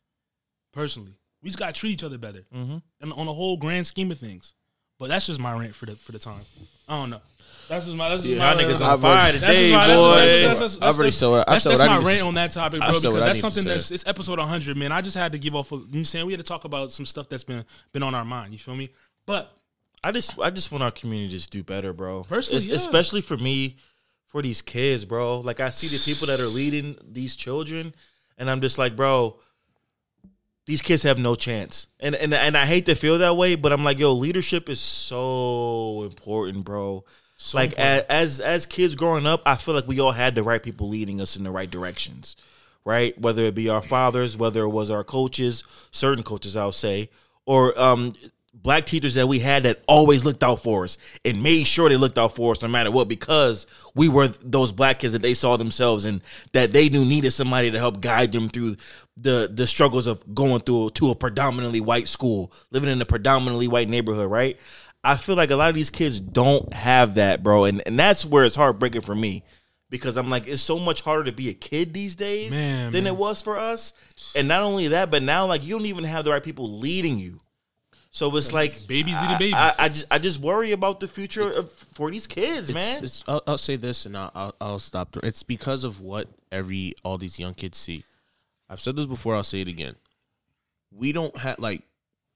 Personally, 0.72 1.14
we 1.42 1.48
just 1.48 1.58
gotta 1.58 1.72
treat 1.72 1.92
each 1.92 2.04
other 2.04 2.18
better, 2.18 2.44
mm-hmm. 2.54 2.78
and 3.00 3.12
on 3.12 3.26
the 3.26 3.32
whole 3.32 3.56
grand 3.56 3.86
scheme 3.86 4.10
of 4.10 4.18
things. 4.18 4.52
But 4.98 5.08
that's 5.08 5.26
just 5.26 5.40
my 5.40 5.52
rant 5.58 5.74
for 5.74 5.86
the 5.86 5.96
for 5.96 6.12
the 6.12 6.18
time. 6.18 6.40
I 6.88 6.98
don't 6.98 7.10
know. 7.10 7.20
That's 7.68 7.84
just 7.84 7.96
my. 7.96 8.08
That's 8.08 8.22
just 8.22 8.38
my. 8.38 8.52
Y'all 8.52 8.60
niggas 8.60 8.80
uh, 8.80 8.92
on 8.92 9.00
fire 9.00 9.32
today, 9.32 9.70
just 9.70 9.72
my, 9.72 9.86
that's 9.86 10.00
just- 10.00 10.14
boy. 10.14 10.16
that's 10.16 10.30
just- 10.32 10.44
that's 10.44 10.60
just- 10.60 10.76
I've 10.76 10.82
already 10.82 10.96
that's- 10.98 11.16
said 11.16 11.26
what- 11.26 11.46
that's, 11.46 11.64
that's 11.64 11.80
my 11.80 11.98
rant 11.98 12.26
on 12.26 12.34
that 12.34 12.50
topic, 12.52 12.80
bro. 12.80 12.92
said 12.92 13.08
Because 13.08 13.24
that's 13.24 13.40
something 13.40 13.64
that's 13.64 13.90
it's 13.90 14.06
episode 14.06 14.38
100, 14.38 14.76
man. 14.76 14.92
I 14.92 15.00
just 15.00 15.16
had 15.16 15.32
to 15.32 15.38
give 15.38 15.54
off. 15.54 15.72
A, 15.72 15.74
you 15.74 15.80
know 15.80 15.86
what 15.86 15.96
I'm 15.96 16.04
saying 16.04 16.26
we 16.26 16.32
had 16.32 16.40
to 16.40 16.46
talk 16.46 16.64
about 16.64 16.92
some 16.92 17.06
stuff 17.06 17.28
that's 17.28 17.44
been 17.44 17.64
been 17.92 18.02
on 18.02 18.14
our 18.14 18.24
mind. 18.24 18.52
You 18.52 18.58
feel 18.58 18.76
me? 18.76 18.90
But 19.26 19.52
I 20.06 20.12
just 20.12 20.38
I 20.38 20.50
just 20.50 20.70
want 20.70 20.84
our 20.84 20.92
community 20.92 21.30
to 21.30 21.34
just 21.34 21.50
do 21.50 21.64
better, 21.64 21.92
bro. 21.92 22.22
Personally, 22.22 22.62
yeah. 22.62 22.76
especially 22.76 23.20
for 23.22 23.36
me, 23.36 23.76
for 24.26 24.40
these 24.40 24.62
kids, 24.62 25.04
bro. 25.04 25.40
Like 25.40 25.58
I 25.58 25.70
see 25.70 25.88
the 25.88 26.00
people 26.04 26.28
that 26.28 26.38
are 26.38 26.46
leading 26.46 26.96
these 27.04 27.34
children, 27.34 27.92
and 28.38 28.48
I'm 28.48 28.60
just 28.60 28.78
like, 28.78 28.94
bro, 28.94 29.40
these 30.66 30.80
kids 30.80 31.02
have 31.02 31.18
no 31.18 31.34
chance. 31.34 31.88
And 31.98 32.14
and 32.14 32.32
and 32.32 32.56
I 32.56 32.66
hate 32.66 32.86
to 32.86 32.94
feel 32.94 33.18
that 33.18 33.36
way, 33.36 33.56
but 33.56 33.72
I'm 33.72 33.82
like, 33.82 33.98
yo, 33.98 34.12
leadership 34.12 34.68
is 34.68 34.78
so 34.78 36.04
important, 36.04 36.64
bro. 36.64 37.04
like 37.52 37.72
a- 37.72 38.06
as 38.08 38.38
as 38.38 38.64
kids 38.64 38.94
growing 38.94 39.26
up, 39.26 39.42
I 39.44 39.56
feel 39.56 39.74
like 39.74 39.88
we 39.88 39.98
all 39.98 40.12
had 40.12 40.36
the 40.36 40.44
right 40.44 40.62
people 40.62 40.88
leading 40.88 41.20
us 41.20 41.36
in 41.36 41.42
the 41.42 41.50
right 41.50 41.68
directions, 41.68 42.36
right? 42.84 43.20
Whether 43.20 43.42
it 43.42 43.56
be 43.56 43.68
our 43.68 43.82
fathers, 43.82 44.36
whether 44.36 44.62
it 44.62 44.70
was 44.70 44.88
our 44.88 45.02
coaches, 45.02 45.64
certain 45.90 46.22
coaches, 46.22 46.56
I'll 46.56 46.70
say, 46.70 47.10
or 47.44 47.76
um, 47.76 48.14
black 48.62 48.86
teachers 48.86 49.14
that 49.14 49.28
we 49.28 49.38
had 49.38 49.62
that 49.64 49.82
always 49.86 50.24
looked 50.24 50.42
out 50.42 50.62
for 50.62 50.84
us 50.84 50.98
and 51.24 51.42
made 51.42 51.66
sure 51.66 51.88
they 51.88 51.96
looked 51.96 52.18
out 52.18 52.34
for 52.34 52.52
us 52.52 52.62
no 52.62 52.68
matter 52.68 52.90
what, 52.90 53.08
because 53.08 53.66
we 53.94 54.08
were 54.08 54.28
those 54.28 54.72
black 54.72 55.00
kids 55.00 55.12
that 55.12 55.22
they 55.22 55.34
saw 55.34 55.56
themselves 55.56 56.04
and 56.04 56.20
that 56.52 56.72
they 56.72 56.88
knew 56.88 57.04
needed 57.04 57.30
somebody 57.30 57.70
to 57.70 57.78
help 57.78 58.00
guide 58.00 58.32
them 58.32 58.48
through 58.48 58.76
the 59.16 59.50
the 59.52 59.66
struggles 59.66 60.06
of 60.06 60.34
going 60.34 60.60
through 60.60 60.90
to 60.90 61.10
a 61.10 61.14
predominantly 61.14 61.80
white 61.80 62.08
school, 62.08 62.52
living 62.70 62.90
in 62.90 63.00
a 63.00 63.06
predominantly 63.06 63.68
white 63.68 63.88
neighborhood, 63.88 64.30
right? 64.30 64.58
I 65.04 65.16
feel 65.16 65.36
like 65.36 65.50
a 65.50 65.56
lot 65.56 65.68
of 65.68 65.76
these 65.76 65.90
kids 65.90 66.18
don't 66.18 66.72
have 66.72 67.14
that, 67.14 67.42
bro, 67.42 67.64
and 67.64 67.82
and 67.86 67.98
that's 67.98 68.24
where 68.24 68.44
it's 68.44 68.56
heartbreaking 68.56 69.02
for 69.02 69.14
me 69.14 69.44
because 69.88 70.16
I'm 70.16 70.28
like, 70.28 70.48
it's 70.48 70.62
so 70.62 70.78
much 70.78 71.00
harder 71.00 71.24
to 71.24 71.32
be 71.32 71.48
a 71.48 71.54
kid 71.54 71.94
these 71.94 72.16
days 72.16 72.50
Man, 72.50 72.90
than 72.90 73.04
man. 73.04 73.12
it 73.12 73.16
was 73.16 73.40
for 73.40 73.56
us, 73.56 73.92
and 74.34 74.48
not 74.48 74.62
only 74.62 74.88
that, 74.88 75.10
but 75.10 75.22
now 75.22 75.46
like 75.46 75.64
you 75.64 75.76
don't 75.78 75.86
even 75.86 76.04
have 76.04 76.24
the 76.24 76.32
right 76.32 76.42
people 76.42 76.68
leading 76.68 77.18
you. 77.18 77.40
So 78.16 78.34
it's 78.34 78.50
like 78.50 78.86
babies 78.86 79.12
I, 79.14 79.22
leading 79.22 79.38
babies. 79.38 79.54
I, 79.54 79.74
I 79.78 79.88
just 79.90 80.10
I 80.10 80.18
just 80.18 80.40
worry 80.40 80.72
about 80.72 81.00
the 81.00 81.06
future 81.06 81.50
of, 81.50 81.70
for 81.70 82.10
these 82.10 82.26
kids, 82.26 82.70
It's, 82.70 82.74
man. 82.74 83.04
it's, 83.04 83.22
I'll, 83.28 83.42
I'll 83.46 83.58
say 83.58 83.76
this 83.76 84.06
and 84.06 84.16
I'll, 84.16 84.30
I'll, 84.34 84.54
I'll 84.58 84.78
stop 84.78 85.12
there. 85.12 85.20
It's 85.22 85.42
because 85.42 85.84
of 85.84 86.00
what 86.00 86.26
every 86.50 86.94
all 87.04 87.18
these 87.18 87.38
young 87.38 87.52
kids 87.52 87.76
see. 87.76 88.04
I've 88.70 88.80
said 88.80 88.96
this 88.96 89.04
before. 89.04 89.34
I'll 89.34 89.44
say 89.44 89.60
it 89.60 89.68
again. 89.68 89.96
We 90.90 91.12
don't 91.12 91.36
have 91.36 91.58
like 91.58 91.82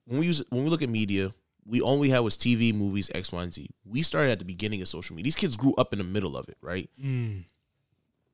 when 0.05 0.21
we 0.21 0.27
use 0.27 0.45
when 0.51 0.65
we 0.65 0.69
look 0.69 0.83
at 0.83 0.91
media. 0.91 1.33
We 1.65 1.81
only 1.81 2.11
had 2.11 2.19
was 2.19 2.37
TV, 2.37 2.75
movies, 2.75 3.11
X, 3.15 3.33
Y, 3.33 3.43
and 3.43 3.55
Z. 3.55 3.71
We 3.87 4.03
started 4.03 4.33
at 4.33 4.39
the 4.39 4.45
beginning 4.45 4.83
of 4.83 4.89
social 4.89 5.17
media. 5.17 5.29
These 5.29 5.37
kids 5.37 5.57
grew 5.57 5.73
up 5.79 5.95
in 5.95 5.99
the 5.99 6.05
middle 6.05 6.37
of 6.37 6.47
it, 6.51 6.59
right? 6.61 6.91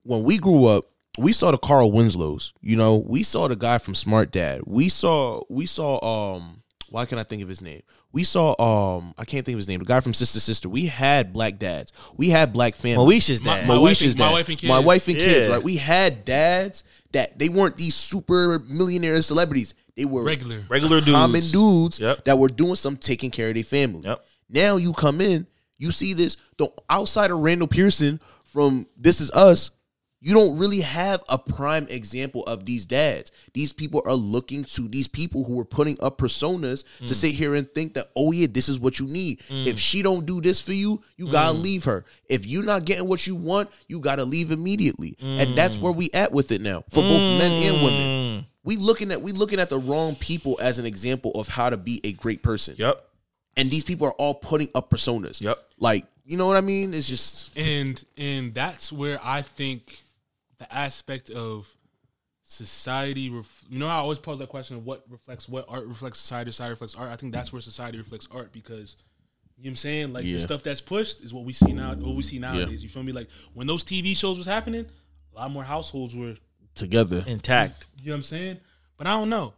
When 0.02 0.24
we 0.24 0.38
grew 0.38 0.64
up, 0.66 0.86
we 1.16 1.32
saw 1.32 1.52
the 1.52 1.58
Carl 1.58 1.92
Winslows. 1.92 2.52
You 2.60 2.76
know, 2.76 2.96
we 2.96 3.22
saw 3.22 3.46
the 3.46 3.54
guy 3.54 3.78
from 3.78 3.94
Smart 3.94 4.32
Dad. 4.32 4.62
We 4.66 4.88
saw 4.88 5.42
we 5.48 5.66
saw 5.66 6.34
um 6.34 6.64
why 6.90 7.04
can't 7.06 7.18
I 7.18 7.24
think 7.24 7.42
of 7.42 7.48
his 7.48 7.60
name? 7.60 7.82
We 8.12 8.24
saw 8.24 8.54
um 8.98 9.14
I 9.18 9.24
can't 9.24 9.44
think 9.44 9.54
of 9.54 9.58
his 9.58 9.68
name. 9.68 9.78
The 9.80 9.84
guy 9.84 10.00
from 10.00 10.14
Sister 10.14 10.40
Sister. 10.40 10.68
We 10.68 10.86
had 10.86 11.32
black 11.32 11.58
dads. 11.58 11.92
We 12.16 12.30
had 12.30 12.52
black 12.52 12.74
families. 12.76 13.24
Moesha's 13.24 13.42
My- 13.42 13.56
dad. 13.58 13.68
my 13.68 13.78
wife 13.78 13.98
Moesha's 13.98 14.14
and- 14.14 14.18
my 14.18 14.32
wife 14.32 14.48
and 14.48 14.58
kids. 14.58 14.68
My 14.68 14.78
wife 14.78 15.08
and 15.08 15.16
kids, 15.16 15.46
Yeah. 15.46 15.52
right? 15.54 15.62
We 15.62 15.76
had 15.76 16.24
dads 16.24 16.84
that 17.12 17.38
they 17.38 17.48
weren't 17.48 17.76
these 17.76 17.94
super 17.94 18.58
millionaire 18.68 19.20
celebrities. 19.22 19.74
They 19.96 20.04
were 20.04 20.22
regular. 20.22 20.64
Regular 20.68 21.00
dudes, 21.00 21.12
common 21.12 21.40
dudes 21.50 21.98
Yep. 22.00 22.24
that 22.26 22.38
were 22.38 22.48
doing 22.48 22.74
some 22.76 22.96
taking 22.96 23.30
care 23.30 23.48
of 23.48 23.54
their 23.54 23.64
family. 23.64 24.02
Yep. 24.04 24.24
Now 24.50 24.76
you 24.76 24.92
come 24.92 25.20
in, 25.20 25.46
you 25.78 25.90
see 25.90 26.12
this. 26.12 26.36
The 26.58 26.68
outside 26.90 27.30
of 27.30 27.38
Randall 27.38 27.68
Pearson 27.68 28.20
from 28.44 28.86
This 28.96 29.20
Is 29.20 29.30
Us, 29.32 29.70
you 30.26 30.34
don't 30.34 30.58
really 30.58 30.80
have 30.80 31.22
a 31.28 31.38
prime 31.38 31.86
example 31.88 32.42
of 32.46 32.64
these 32.64 32.84
dads. 32.84 33.30
These 33.54 33.72
people 33.72 34.02
are 34.06 34.14
looking 34.14 34.64
to 34.64 34.88
these 34.88 35.06
people 35.06 35.44
who 35.44 35.60
are 35.60 35.64
putting 35.64 35.96
up 36.00 36.18
personas 36.18 36.82
to 36.98 37.04
mm. 37.04 37.14
sit 37.14 37.30
here 37.30 37.54
and 37.54 37.70
think 37.70 37.94
that, 37.94 38.08
oh 38.16 38.32
yeah, 38.32 38.48
this 38.50 38.68
is 38.68 38.80
what 38.80 38.98
you 38.98 39.06
need. 39.06 39.38
Mm. 39.48 39.68
If 39.68 39.78
she 39.78 40.02
don't 40.02 40.26
do 40.26 40.40
this 40.40 40.60
for 40.60 40.72
you, 40.72 41.00
you 41.16 41.28
mm. 41.28 41.30
gotta 41.30 41.56
leave 41.56 41.84
her. 41.84 42.04
If 42.28 42.44
you're 42.44 42.64
not 42.64 42.84
getting 42.84 43.06
what 43.06 43.24
you 43.24 43.36
want, 43.36 43.70
you 43.86 44.00
gotta 44.00 44.24
leave 44.24 44.50
immediately. 44.50 45.16
And 45.22 45.56
that's 45.56 45.78
where 45.78 45.92
we 45.92 46.10
at 46.12 46.32
with 46.32 46.50
it 46.50 46.60
now 46.60 46.82
for 46.90 47.02
both 47.02 47.38
men 47.38 47.62
and 47.62 47.84
women. 47.84 48.46
We 48.64 48.78
looking 48.78 49.12
at 49.12 49.22
we 49.22 49.30
looking 49.30 49.60
at 49.60 49.70
the 49.70 49.78
wrong 49.78 50.16
people 50.16 50.58
as 50.60 50.80
an 50.80 50.86
example 50.86 51.30
of 51.36 51.46
how 51.46 51.70
to 51.70 51.76
be 51.76 52.00
a 52.02 52.12
great 52.12 52.42
person. 52.42 52.74
Yep. 52.76 53.00
And 53.56 53.70
these 53.70 53.84
people 53.84 54.08
are 54.08 54.14
all 54.14 54.34
putting 54.34 54.70
up 54.74 54.90
personas. 54.90 55.40
Yep. 55.40 55.64
Like, 55.78 56.04
you 56.24 56.36
know 56.36 56.48
what 56.48 56.56
I 56.56 56.62
mean? 56.62 56.94
It's 56.94 57.06
just 57.06 57.56
and 57.56 58.04
and 58.18 58.52
that's 58.52 58.90
where 58.90 59.20
I 59.22 59.42
think 59.42 60.02
the 60.58 60.72
aspect 60.74 61.30
of 61.30 61.68
society. 62.42 63.30
Ref, 63.30 63.64
you 63.68 63.78
know, 63.78 63.88
I 63.88 63.94
always 63.94 64.18
pose 64.18 64.38
that 64.38 64.48
question 64.48 64.76
of 64.76 64.84
what 64.86 65.04
reflects 65.08 65.48
what 65.48 65.64
art 65.68 65.86
reflects 65.86 66.18
society, 66.20 66.50
society 66.52 66.70
reflects 66.70 66.94
art. 66.94 67.10
I 67.10 67.16
think 67.16 67.32
that's 67.32 67.52
where 67.52 67.60
society 67.62 67.98
reflects 67.98 68.28
art 68.30 68.52
because. 68.52 68.96
You 69.58 69.64
know 69.64 69.68
what 69.68 69.70
I'm 69.70 69.76
saying? 69.76 70.12
Like 70.12 70.24
Yeah. 70.24 70.36
the 70.36 70.42
stuff 70.42 70.62
that's 70.62 70.82
pushed 70.82 71.22
is 71.22 71.32
what 71.32 71.44
we 71.44 71.54
see 71.54 71.72
now. 71.72 71.94
What 71.94 72.14
we 72.14 72.22
see 72.22 72.38
nowadays. 72.38 72.82
You 72.82 72.90
feel 72.90 73.02
me? 73.02 73.12
Like 73.12 73.28
when 73.54 73.66
those 73.66 73.84
TV 73.84 74.14
shows 74.14 74.36
was 74.36 74.46
happening, 74.46 74.84
a 75.32 75.34
lot 75.34 75.50
more 75.50 75.64
households 75.64 76.14
were. 76.14 76.34
together. 76.74 77.24
Intact. 77.26 77.86
You 77.98 78.08
know 78.08 78.12
what 78.12 78.16
I'm 78.18 78.22
saying? 78.24 78.58
But 78.98 79.06
I 79.06 79.12
don't 79.12 79.30
know. 79.30 79.54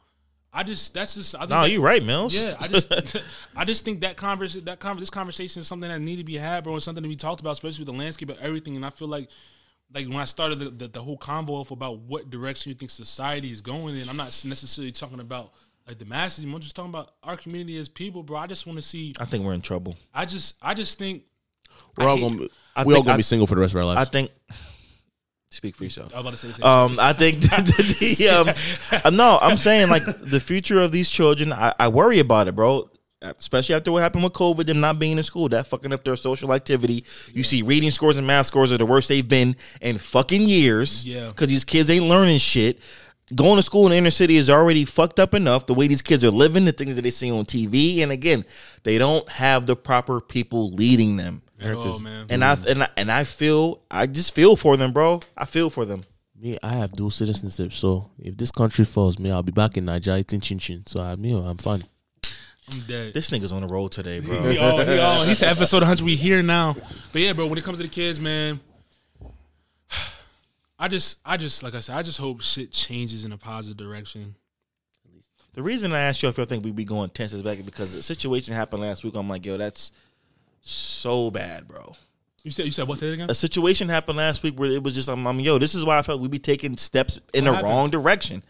I 0.53 0.63
just 0.63 0.95
that's 0.95 1.17
just. 1.17 1.35
I 1.35 1.41
think 1.41 1.51
No, 1.51 1.63
that- 1.63 1.73
you 1.73 1.83
right, 1.83 2.01
Mills. 2.01 2.33
yeah, 2.33 2.55
I 2.61 2.69
just, 2.69 2.93
I 3.57 3.65
just 3.65 3.85
think 3.85 4.03
that 4.03 4.17
converse, 4.17 4.55
that 4.55 4.79
con- 4.79 5.01
this 5.01 5.11
conversation 5.11 5.63
is 5.63 5.67
something 5.67 5.91
that 5.91 5.99
need 6.01 6.19
to 6.19 6.25
be 6.25 6.37
had, 6.37 6.63
bro. 6.63 6.77
It's 6.77 6.85
something 6.85 7.03
to 7.03 7.09
be 7.09 7.17
talked 7.17 7.41
about, 7.41 7.51
especially 7.55 7.85
with 7.85 7.93
the 7.93 7.99
landscape 8.01 8.31
of 8.31 8.39
everything. 8.39 8.77
And 8.77 8.87
I 8.87 8.91
feel 8.91 9.09
like, 9.09 9.29
like 9.95 10.07
when 10.07 10.17
I 10.19 10.25
started 10.25 10.59
the, 10.59 10.71
the, 10.71 10.89
the 10.89 11.03
whole 11.03 11.17
convo 11.19 11.51
off 11.51 11.71
about 11.71 11.99
what 12.01 12.31
direction 12.31 12.71
you 12.71 12.75
think 12.75 12.91
society 12.91 13.51
is 13.51 13.61
going 13.61 13.97
in, 13.97 14.09
I'm 14.09 14.17
not 14.17 14.27
necessarily 14.45 14.93
talking 14.93 15.21
about 15.21 15.53
like 15.87 15.99
the 15.99 16.05
masses. 16.05 16.45
I'm 16.45 16.59
just 16.61 16.77
talking 16.77 16.91
about 16.91 17.13
our 17.23 17.37
community 17.37 17.79
as 17.79 17.89
people, 17.89 18.23
bro. 18.23 18.37
I 18.39 18.47
just 18.47 18.67
want 18.67 18.79
to 18.79 18.83
see. 18.83 19.15
I 19.19 19.25
think 19.25 19.45
we're 19.45 19.55
in 19.55 19.63
trouble. 19.63 19.97
I 20.13 20.25
just, 20.27 20.57
I 20.61 20.75
just 20.75 20.99
think 20.99 21.23
We're 21.97 22.05
I 22.05 22.09
all 22.11 22.17
hate- 22.17 22.23
gonna 22.29 22.39
be, 22.39 22.51
I 22.77 22.85
we 22.85 22.95
all 22.95 23.03
gonna 23.03 23.15
I- 23.15 23.17
be 23.17 23.23
single 23.23 23.47
for 23.47 23.55
the 23.55 23.61
rest 23.63 23.73
of 23.75 23.79
our 23.79 23.87
lives. 23.87 24.07
I 24.07 24.11
think. 24.11 24.31
Speak 25.51 25.77
for 25.77 25.85
yourself. 25.85 26.13
I 26.15 26.19
was 26.19 26.21
about 26.21 26.31
to 26.33 26.37
say. 26.37 26.49
the 26.49 26.55
same 26.55 26.67
Um, 26.67 26.97
I 27.01 27.15
think 27.15 27.41
that 27.45 27.65
the, 27.65 28.29
um, 28.29 29.01
uh, 29.05 29.11
no, 29.11 29.39
I'm 29.41 29.57
saying 29.57 29.89
like 29.89 30.03
the 30.05 30.41
future 30.41 30.79
of 30.79 30.93
these 30.93 31.09
children. 31.11 31.55
I, 31.55 31.75
I 31.79 31.89
worry 31.89 32.19
about 32.19 32.49
it, 32.49 32.55
bro. 32.55 32.91
Especially 33.23 33.75
after 33.75 33.93
what 33.93 34.03
happened 34.03 34.25
with 34.25 34.33
COVID, 34.33 34.67
them 34.67 34.81
not 34.81 34.99
being 34.99 35.17
in 35.17 35.25
school, 35.25 35.49
that 35.51 35.67
fucking 35.67 35.93
up 35.93 36.05
their 36.05 36.17
social 36.17 36.53
activity. 36.53 37.05
You 37.33 37.45
see 37.45 37.63
reading 37.63 37.91
scores 37.91 38.17
and 38.17 38.27
math 38.27 38.47
scores 38.47 38.73
are 38.73 38.79
the 38.79 38.87
worst 38.87 39.09
they've 39.09 39.27
been 39.27 39.57
in 39.81 39.99
fucking 39.99 40.43
years. 40.43 41.05
Yeah. 41.05 41.29
Because 41.29 41.49
these 41.49 41.65
kids 41.65 41.91
ain't 41.91 42.05
learning 42.05 42.39
shit. 42.39 42.79
Going 43.35 43.57
to 43.57 43.63
school 43.63 43.85
in 43.85 43.91
the 43.91 43.97
inner 43.99 44.11
city 44.11 44.37
is 44.37 44.49
already 44.49 44.87
fucked 44.87 45.21
up 45.21 45.35
enough. 45.35 45.67
The 45.67 45.75
way 45.75 45.87
these 45.87 46.01
kids 46.01 46.25
are 46.25 46.31
living, 46.31 46.65
the 46.65 46.73
things 46.73 46.97
that 46.97 47.03
they 47.03 47.11
see 47.11 47.31
on 47.31 47.45
TV, 47.45 47.99
and 47.99 48.11
again, 48.11 48.47
they 48.85 48.97
don't 48.97 49.29
have 49.29 49.67
the 49.67 49.77
proper 49.77 50.21
people 50.21 50.71
leading 50.71 51.19
them. 51.19 51.43
At 51.61 51.75
all, 51.75 51.99
man. 51.99 52.27
And 52.31 52.43
I 52.43 52.57
and 52.67 52.85
I, 52.85 52.89
and 52.97 53.13
I 53.13 53.25
feel 53.25 53.83
I 53.91 54.07
just 54.07 54.33
feel 54.33 54.57
for 54.57 54.77
them, 54.77 54.93
bro. 54.93 55.21
I 55.37 55.45
feel 55.45 55.69
for 55.69 55.85
them. 55.85 56.05
Me, 56.41 56.57
I 56.63 56.75
have 56.75 56.93
dual 56.93 57.11
citizenship, 57.11 57.73
so 57.73 58.11
if 58.17 58.37
this 58.37 58.53
country 58.53 58.85
falls, 58.85 59.19
me, 59.19 59.33
I'll 59.33 59.43
be 59.43 59.51
back 59.51 59.77
in 59.77 59.85
Nigeria 59.85 60.21
eating 60.21 60.41
chin 60.41 60.59
chin. 60.61 60.87
So 60.87 61.01
I 61.01 61.17
mean, 61.17 61.37
I'm 61.37 61.57
fine. 61.57 61.83
I'm 62.71 62.81
dead. 62.81 63.15
This 63.15 63.31
nigga's 63.31 63.53
on 63.53 63.63
the 63.63 63.69
road 63.69 63.93
today, 63.93 64.21
bro. 64.21 64.43
We 64.49 64.59
all, 64.59 64.79
we 64.79 64.99
all, 64.99 65.25
he's 65.25 65.39
to 65.41 65.49
episode 65.49 65.79
100. 65.83 66.05
We 66.05 66.17
here 66.17 66.43
now. 66.43 66.77
But 67.13 67.23
yeah, 67.23 67.33
bro, 67.33 67.47
when 67.47 67.59
it 67.59 67.65
comes 67.65 67.79
to 67.79 67.85
the 67.85 67.89
kids, 67.89 68.21
man, 68.21 68.61
I 70.79 70.89
just, 70.89 71.19
I 71.25 71.37
just, 71.37 71.63
like 71.63 71.75
I 71.75 71.81
said, 71.81 71.97
I 71.97 72.03
just 72.03 72.19
hope 72.19 72.43
shit 72.43 72.73
changes 72.73 73.25
in 73.25 73.33
a 73.33 73.39
positive 73.39 73.77
direction. 73.77 74.35
The 75.55 75.63
reason 75.63 75.93
I 75.93 76.01
asked 76.01 76.23
you 76.23 76.29
if 76.29 76.39
you 76.39 76.45
think 76.45 76.65
we'd 76.65 76.77
be 76.77 76.85
going 76.85 77.11
tense 77.11 77.33
is 77.33 77.43
back 77.43 77.59
because 77.65 77.93
the 77.93 78.03
situation 78.03 78.55
happened 78.55 78.83
last 78.83 79.03
week. 79.03 79.15
I'm 79.17 79.29
like, 79.29 79.45
yo, 79.45 79.57
that's 79.57 79.91
so 80.61 81.31
bad, 81.31 81.67
bro. 81.67 81.97
You 82.45 82.53
said, 82.53 82.67
you 82.67 82.71
said, 82.71 82.87
what's 82.87 83.01
that 83.01 83.13
again? 83.13 83.29
A 83.29 83.35
situation 83.35 83.89
happened 83.89 84.19
last 84.19 84.43
week 84.43 84.59
where 84.59 84.71
it 84.71 84.83
was 84.83 84.95
just, 84.95 85.09
I'm, 85.09 85.27
I'm 85.27 85.41
yo, 85.41 85.59
this 85.59 85.75
is 85.75 85.85
why 85.85 85.99
I 85.99 86.03
felt 86.03 86.21
we'd 86.21 86.31
be 86.31 86.39
taking 86.39 86.77
steps 86.77 87.19
in 87.35 87.45
the 87.45 87.53
happened? 87.53 87.69
wrong 87.69 87.91
direction. 87.91 88.43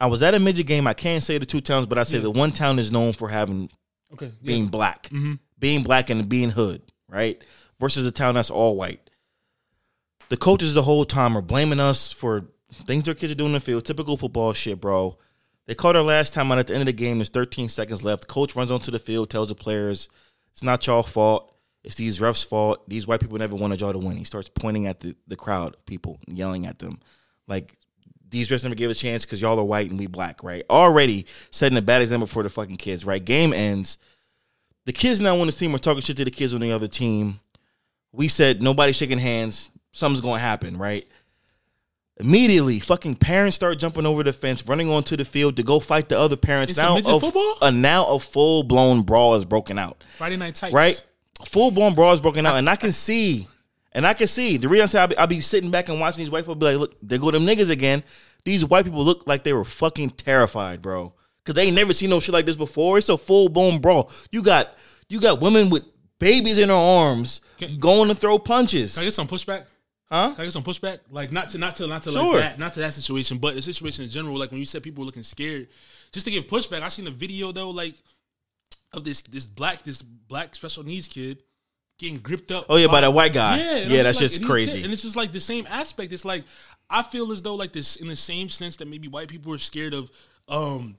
I 0.00 0.06
was 0.06 0.22
at 0.22 0.34
a 0.34 0.40
midget 0.40 0.66
game. 0.66 0.86
I 0.86 0.94
can't 0.94 1.22
say 1.22 1.36
the 1.38 1.46
two 1.46 1.60
towns, 1.60 1.86
but 1.86 1.98
I 1.98 2.04
say 2.04 2.18
the 2.18 2.30
one 2.30 2.52
town 2.52 2.78
is 2.78 2.90
known 2.90 3.12
for 3.12 3.28
having 3.28 3.70
Okay. 4.12 4.26
Yeah. 4.40 4.46
being 4.46 4.66
black, 4.66 5.04
mm-hmm. 5.04 5.34
being 5.58 5.82
black 5.82 6.10
and 6.10 6.28
being 6.28 6.50
hood, 6.50 6.82
right? 7.08 7.42
Versus 7.78 8.06
a 8.06 8.10
town 8.10 8.34
that's 8.34 8.50
all 8.50 8.76
white. 8.76 9.10
The 10.28 10.36
coaches 10.36 10.74
the 10.74 10.82
whole 10.82 11.04
time 11.04 11.36
are 11.36 11.42
blaming 11.42 11.80
us 11.80 12.12
for 12.12 12.46
things 12.72 13.04
their 13.04 13.14
kids 13.14 13.32
are 13.32 13.36
doing 13.36 13.50
in 13.50 13.54
the 13.54 13.60
field. 13.60 13.84
Typical 13.84 14.16
football 14.16 14.52
shit, 14.52 14.80
bro. 14.80 15.18
They 15.66 15.74
called 15.74 15.96
our 15.96 16.02
last 16.02 16.32
time 16.32 16.50
out 16.50 16.58
at 16.58 16.66
the 16.66 16.72
end 16.72 16.82
of 16.82 16.86
the 16.86 16.92
game. 16.92 17.18
There's 17.18 17.28
13 17.28 17.68
seconds 17.68 18.02
left. 18.02 18.26
Coach 18.26 18.56
runs 18.56 18.70
onto 18.70 18.90
the 18.90 18.98
field, 18.98 19.30
tells 19.30 19.48
the 19.50 19.54
players, 19.54 20.08
"It's 20.52 20.62
not 20.62 20.86
y'all 20.86 21.02
fault. 21.02 21.54
It's 21.84 21.94
these 21.94 22.20
refs' 22.20 22.44
fault. 22.44 22.88
These 22.88 23.06
white 23.06 23.20
people 23.20 23.38
never 23.38 23.56
wanted 23.56 23.80
y'all 23.80 23.92
to 23.92 23.98
win." 23.98 24.16
He 24.16 24.24
starts 24.24 24.48
pointing 24.48 24.86
at 24.86 25.00
the, 25.00 25.16
the 25.28 25.36
crowd 25.36 25.74
of 25.74 25.86
people, 25.86 26.18
yelling 26.26 26.66
at 26.66 26.80
them, 26.80 27.00
like 27.46 27.76
these 28.30 28.48
refs 28.48 28.62
never 28.62 28.74
gave 28.74 28.90
a 28.90 28.94
chance 28.94 29.24
because 29.24 29.40
y'all 29.40 29.58
are 29.58 29.64
white 29.64 29.90
and 29.90 29.98
we 29.98 30.06
black, 30.06 30.42
right? 30.42 30.64
Already 30.70 31.26
setting 31.50 31.76
a 31.78 31.82
bad 31.82 32.02
example 32.02 32.26
for 32.26 32.42
the 32.42 32.48
fucking 32.48 32.76
kids, 32.76 33.04
right? 33.04 33.24
Game 33.24 33.52
ends. 33.52 33.98
The 34.86 34.92
kids 34.92 35.20
now 35.20 35.38
on 35.38 35.46
this 35.46 35.56
team 35.56 35.74
are 35.74 35.78
talking 35.78 36.00
shit 36.02 36.16
to 36.16 36.24
the 36.24 36.30
kids 36.30 36.54
on 36.54 36.60
the 36.60 36.72
other 36.72 36.88
team. 36.88 37.40
We 38.12 38.28
said 38.28 38.62
nobody 38.62 38.92
shaking 38.92 39.18
hands. 39.18 39.70
Something's 39.92 40.20
gonna 40.20 40.38
happen, 40.40 40.76
right? 40.76 41.06
Immediately, 42.18 42.80
fucking 42.80 43.14
parents 43.16 43.56
start 43.56 43.78
jumping 43.78 44.04
over 44.04 44.22
the 44.22 44.32
fence, 44.32 44.66
running 44.66 44.90
onto 44.90 45.16
the 45.16 45.24
field 45.24 45.56
to 45.56 45.62
go 45.62 45.80
fight 45.80 46.08
the 46.10 46.18
other 46.18 46.36
parents. 46.36 46.74
Some 46.74 47.02
Now, 47.02 47.16
a, 47.16 47.20
football? 47.20 47.56
a 47.62 47.70
now 47.72 48.06
a 48.06 48.18
full 48.18 48.62
blown 48.62 49.02
brawl 49.02 49.36
is 49.36 49.46
broken 49.46 49.78
out 49.78 50.04
Friday 50.18 50.36
Night 50.36 50.54
Tights. 50.54 50.74
right? 50.74 51.02
Full 51.46 51.70
blown 51.70 51.94
brawl 51.94 52.12
is 52.12 52.20
broken 52.20 52.44
out, 52.44 52.56
and 52.56 52.68
I 52.68 52.76
can 52.76 52.92
see, 52.92 53.48
and 53.92 54.06
I 54.06 54.14
can 54.14 54.26
see 54.28 54.56
the 54.56 54.68
reason 54.68 54.84
I 54.84 54.86
say 54.86 54.98
I 55.00 55.06
be, 55.06 55.16
I 55.18 55.26
be 55.26 55.40
sitting 55.40 55.70
back 55.70 55.88
and 55.88 55.98
watching 56.00 56.22
these 56.22 56.30
white 56.30 56.42
people 56.42 56.54
be 56.54 56.66
like, 56.66 56.76
look, 56.76 56.96
they 57.02 57.18
go 57.18 57.30
them 57.30 57.44
niggas 57.46 57.70
again. 57.70 58.02
These 58.44 58.64
white 58.64 58.84
people 58.84 59.04
look 59.04 59.26
like 59.26 59.44
they 59.44 59.52
were 59.52 59.64
fucking 59.64 60.10
terrified, 60.10 60.80
bro, 60.80 61.12
because 61.44 61.54
they 61.54 61.64
ain't 61.66 61.74
never 61.76 61.92
seen 61.92 62.10
no 62.10 62.20
shit 62.20 62.32
like 62.32 62.46
this 62.46 62.56
before. 62.56 62.98
It's 62.98 63.08
a 63.08 63.18
full 63.18 63.48
blown 63.48 63.80
brawl. 63.80 64.10
You 64.32 64.42
got 64.42 64.76
you 65.08 65.20
got 65.20 65.40
women 65.40 65.68
with 65.70 65.84
babies 66.18 66.58
in 66.58 66.68
their 66.68 66.76
arms 66.76 67.40
Can- 67.58 67.78
going 67.78 68.08
to 68.08 68.14
throw 68.14 68.38
punches, 68.38 68.94
Can 68.94 69.02
I 69.02 69.04
get 69.06 69.14
some 69.14 69.26
pushback? 69.28 69.64
huh? 70.10 70.32
Can 70.34 70.40
I 70.42 70.44
get 70.44 70.52
some 70.52 70.62
pushback? 70.62 71.00
Like 71.10 71.32
not 71.32 71.48
to 71.50 71.58
not 71.58 71.76
to 71.76 71.86
not 71.86 72.02
to 72.04 72.12
Sure. 72.12 72.32
like 72.34 72.40
that, 72.42 72.58
not 72.58 72.72
to 72.74 72.80
that 72.80 72.92
situation, 72.94 73.38
but 73.38 73.54
the 73.54 73.62
situation 73.62 74.04
in 74.04 74.10
general. 74.10 74.38
Like 74.38 74.50
when 74.50 74.60
you 74.60 74.66
said 74.66 74.82
people 74.82 75.02
were 75.02 75.06
looking 75.06 75.22
scared, 75.22 75.68
just 76.12 76.24
to 76.26 76.30
give 76.32 76.44
pushback. 76.44 76.82
I 76.82 76.88
seen 76.88 77.06
a 77.06 77.10
video 77.10 77.52
though, 77.52 77.70
like 77.70 77.94
of 78.92 79.04
this 79.04 79.20
this 79.22 79.46
black 79.46 79.82
this 79.82 80.02
black 80.02 80.54
special 80.54 80.82
needs 80.84 81.06
kid 81.08 81.42
getting 82.00 82.18
gripped 82.18 82.50
up. 82.50 82.66
Oh 82.68 82.76
yeah, 82.76 82.88
by 82.88 83.02
that 83.02 83.12
white 83.12 83.32
guy. 83.32 83.58
Yeah, 83.58 83.76
Yeah, 83.76 83.98
I'm 83.98 84.04
that's 84.04 84.20
like- 84.20 84.30
just 84.30 84.44
crazy. 84.44 84.82
And 84.82 84.92
it's 84.92 85.02
just 85.02 85.16
like 85.16 85.30
the 85.32 85.40
same 85.40 85.66
aspect. 85.68 86.12
It's 86.12 86.24
like 86.24 86.44
I 86.88 87.02
feel 87.04 87.30
as 87.30 87.42
though 87.42 87.54
like 87.54 87.72
this 87.72 87.96
in 87.96 88.08
the 88.08 88.16
same 88.16 88.48
sense 88.48 88.76
that 88.76 88.88
maybe 88.88 89.06
white 89.06 89.28
people 89.28 89.52
are 89.52 89.58
scared 89.58 89.94
of 89.94 90.10
um 90.48 90.96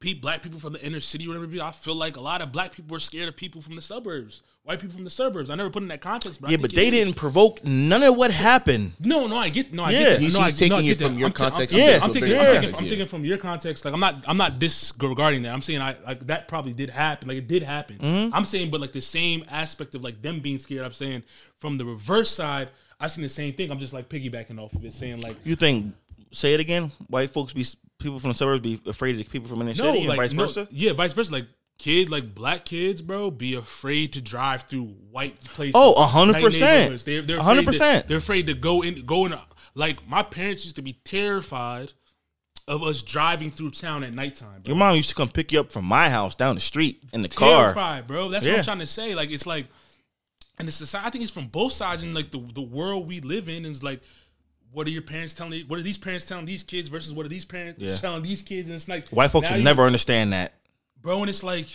black 0.00 0.42
people 0.42 0.58
from 0.58 0.72
the 0.72 0.84
inner 0.84 1.00
city 1.00 1.26
or 1.28 1.38
whatever. 1.38 1.62
I 1.62 1.72
feel 1.72 1.94
like 1.94 2.16
a 2.16 2.20
lot 2.20 2.40
of 2.40 2.50
black 2.52 2.72
people 2.72 2.94
were 2.94 2.98
scared 3.00 3.28
of 3.28 3.36
people 3.36 3.60
from 3.60 3.74
the 3.76 3.82
suburbs. 3.82 4.42
White 4.62 4.80
people 4.80 4.94
from 4.94 5.04
the 5.04 5.10
suburbs. 5.10 5.50
I 5.50 5.54
never 5.56 5.68
put 5.70 5.82
in 5.82 5.88
that 5.88 6.00
context, 6.00 6.40
but 6.40 6.50
yeah, 6.50 6.56
but 6.56 6.74
they 6.74 6.86
is. 6.86 6.90
didn't 6.90 7.14
provoke 7.16 7.62
none 7.64 8.02
of 8.02 8.16
what 8.16 8.30
happened. 8.30 8.92
No, 9.00 9.26
no, 9.26 9.36
I 9.36 9.48
get 9.50 9.72
no, 9.74 9.84
I 9.84 9.90
Yeah. 9.90 9.98
get 9.98 10.08
that. 10.10 10.20
He's- 10.20 10.34
no, 10.34 10.40
I, 10.40 10.44
he's 10.46 10.58
taking 10.58 10.70
no, 10.70 10.76
I 10.78 10.82
it 10.82 10.98
from 10.98 11.12
that. 11.14 11.18
your 11.18 11.26
I'm 11.26 11.32
ta- 11.32 11.44
I'm- 11.44 11.52
context 11.52 11.74
I'm, 11.76 11.80
into 11.82 11.92
I'm 11.94 12.00
taking, 12.12 12.20
bigger 12.28 12.34
I'm, 12.40 12.46
taking, 12.62 12.74
I'm 12.76 12.82
yeah. 12.84 12.88
taking 12.90 13.06
from 13.06 13.24
your 13.26 13.38
context. 13.38 13.84
Like 13.84 13.94
I'm 13.94 14.00
not, 14.00 14.24
I'm 14.26 14.36
not 14.38 14.58
disregarding 14.58 15.42
that. 15.42 15.52
I'm 15.52 15.62
saying 15.62 15.80
I 15.82 15.96
like 16.06 16.26
that 16.28 16.48
probably 16.48 16.72
did 16.72 16.88
happen. 16.90 17.28
Like 17.28 17.38
it 17.38 17.48
did 17.48 17.62
happen. 17.62 17.98
Mm-hmm. 17.98 18.34
I'm 18.34 18.44
saying, 18.46 18.70
but 18.70 18.80
like 18.80 18.92
the 18.92 19.02
same 19.02 19.44
aspect 19.50 19.94
of 19.94 20.02
like 20.02 20.22
them 20.22 20.40
being 20.40 20.58
scared. 20.58 20.84
I'm 20.84 20.92
saying 20.92 21.24
from 21.58 21.76
the 21.78 21.84
reverse 21.84 22.30
side, 22.30 22.68
I 22.98 23.08
seen 23.08 23.22
the 23.22 23.28
same 23.30 23.52
thing. 23.54 23.70
I'm 23.70 23.80
just 23.80 23.92
like 23.92 24.08
piggybacking 24.08 24.58
off 24.58 24.72
of 24.74 24.84
it, 24.84 24.94
saying 24.94 25.20
like 25.20 25.36
You 25.44 25.56
think? 25.56 25.94
Say 26.32 26.54
it 26.54 26.60
again. 26.60 26.92
White 27.08 27.30
folks 27.30 27.52
be 27.52 27.64
people 28.00 28.18
from 28.18 28.30
the 28.30 28.36
suburbs 28.36 28.62
be 28.62 28.80
afraid 28.86 29.12
of 29.12 29.18
the 29.18 29.24
people 29.24 29.48
from 29.48 29.62
inner 29.62 29.70
no, 29.70 29.92
city, 29.92 30.06
and 30.06 30.16
vice 30.16 30.32
no, 30.32 30.44
versa. 30.44 30.68
yeah, 30.70 30.92
vice 30.92 31.12
versa. 31.12 31.32
Like 31.32 31.46
kid, 31.78 32.10
like 32.10 32.34
black 32.34 32.64
kids, 32.64 33.00
bro, 33.00 33.30
be 33.30 33.54
afraid 33.54 34.12
to 34.12 34.20
drive 34.20 34.62
through 34.62 34.84
white 35.10 35.40
places. 35.40 35.72
Oh, 35.74 36.02
hundred 36.04 36.42
percent. 36.42 37.04
They're, 37.04 37.40
hundred 37.40 37.64
percent. 37.64 38.06
They're 38.08 38.18
afraid 38.18 38.46
to 38.48 38.54
go 38.54 38.82
in, 38.82 39.04
go 39.06 39.26
in. 39.26 39.34
Like 39.74 40.06
my 40.06 40.22
parents 40.22 40.64
used 40.64 40.76
to 40.76 40.82
be 40.82 40.94
terrified 41.04 41.92
of 42.68 42.82
us 42.82 43.02
driving 43.02 43.50
through 43.50 43.70
town 43.70 44.04
at 44.04 44.12
nighttime. 44.12 44.60
Bro. 44.62 44.68
Your 44.68 44.76
mom 44.76 44.94
used 44.94 45.08
to 45.08 45.14
come 45.14 45.28
pick 45.28 45.52
you 45.52 45.60
up 45.60 45.72
from 45.72 45.84
my 45.84 46.10
house 46.10 46.34
down 46.34 46.54
the 46.54 46.60
street 46.60 47.02
in 47.12 47.22
the 47.22 47.28
car. 47.28 47.62
terrified, 47.62 48.06
bro. 48.06 48.28
That's 48.28 48.46
what 48.46 48.58
I'm 48.58 48.64
trying 48.64 48.78
to 48.80 48.86
say. 48.86 49.14
Like 49.14 49.30
it's 49.30 49.46
like, 49.46 49.66
and 50.58 50.68
the 50.68 50.72
society. 50.72 51.06
I 51.06 51.10
think 51.10 51.24
it's 51.24 51.32
from 51.32 51.46
both 51.46 51.72
sides, 51.72 52.02
and 52.02 52.14
like 52.14 52.30
the 52.30 52.40
the 52.54 52.62
world 52.62 53.08
we 53.08 53.20
live 53.20 53.48
in 53.48 53.64
is 53.64 53.82
like. 53.82 54.00
What 54.72 54.86
are 54.86 54.90
your 54.90 55.02
parents 55.02 55.34
telling? 55.34 55.52
You? 55.52 55.64
What 55.66 55.78
are 55.78 55.82
these 55.82 55.98
parents 55.98 56.24
telling 56.24 56.46
these 56.46 56.62
kids 56.62 56.88
versus 56.88 57.12
what 57.12 57.26
are 57.26 57.28
these 57.28 57.44
parents 57.44 57.80
Yeah. 57.82 57.96
telling 57.96 58.22
these 58.22 58.42
kids? 58.42 58.68
And 58.68 58.76
it's 58.76 58.88
like 58.88 59.08
White 59.08 59.30
folks 59.30 59.50
will 59.50 59.58
never 59.62 59.82
understand 59.82 60.32
that. 60.32 60.54
bro. 61.02 61.20
And 61.20 61.28
it's 61.28 61.42
like, 61.42 61.66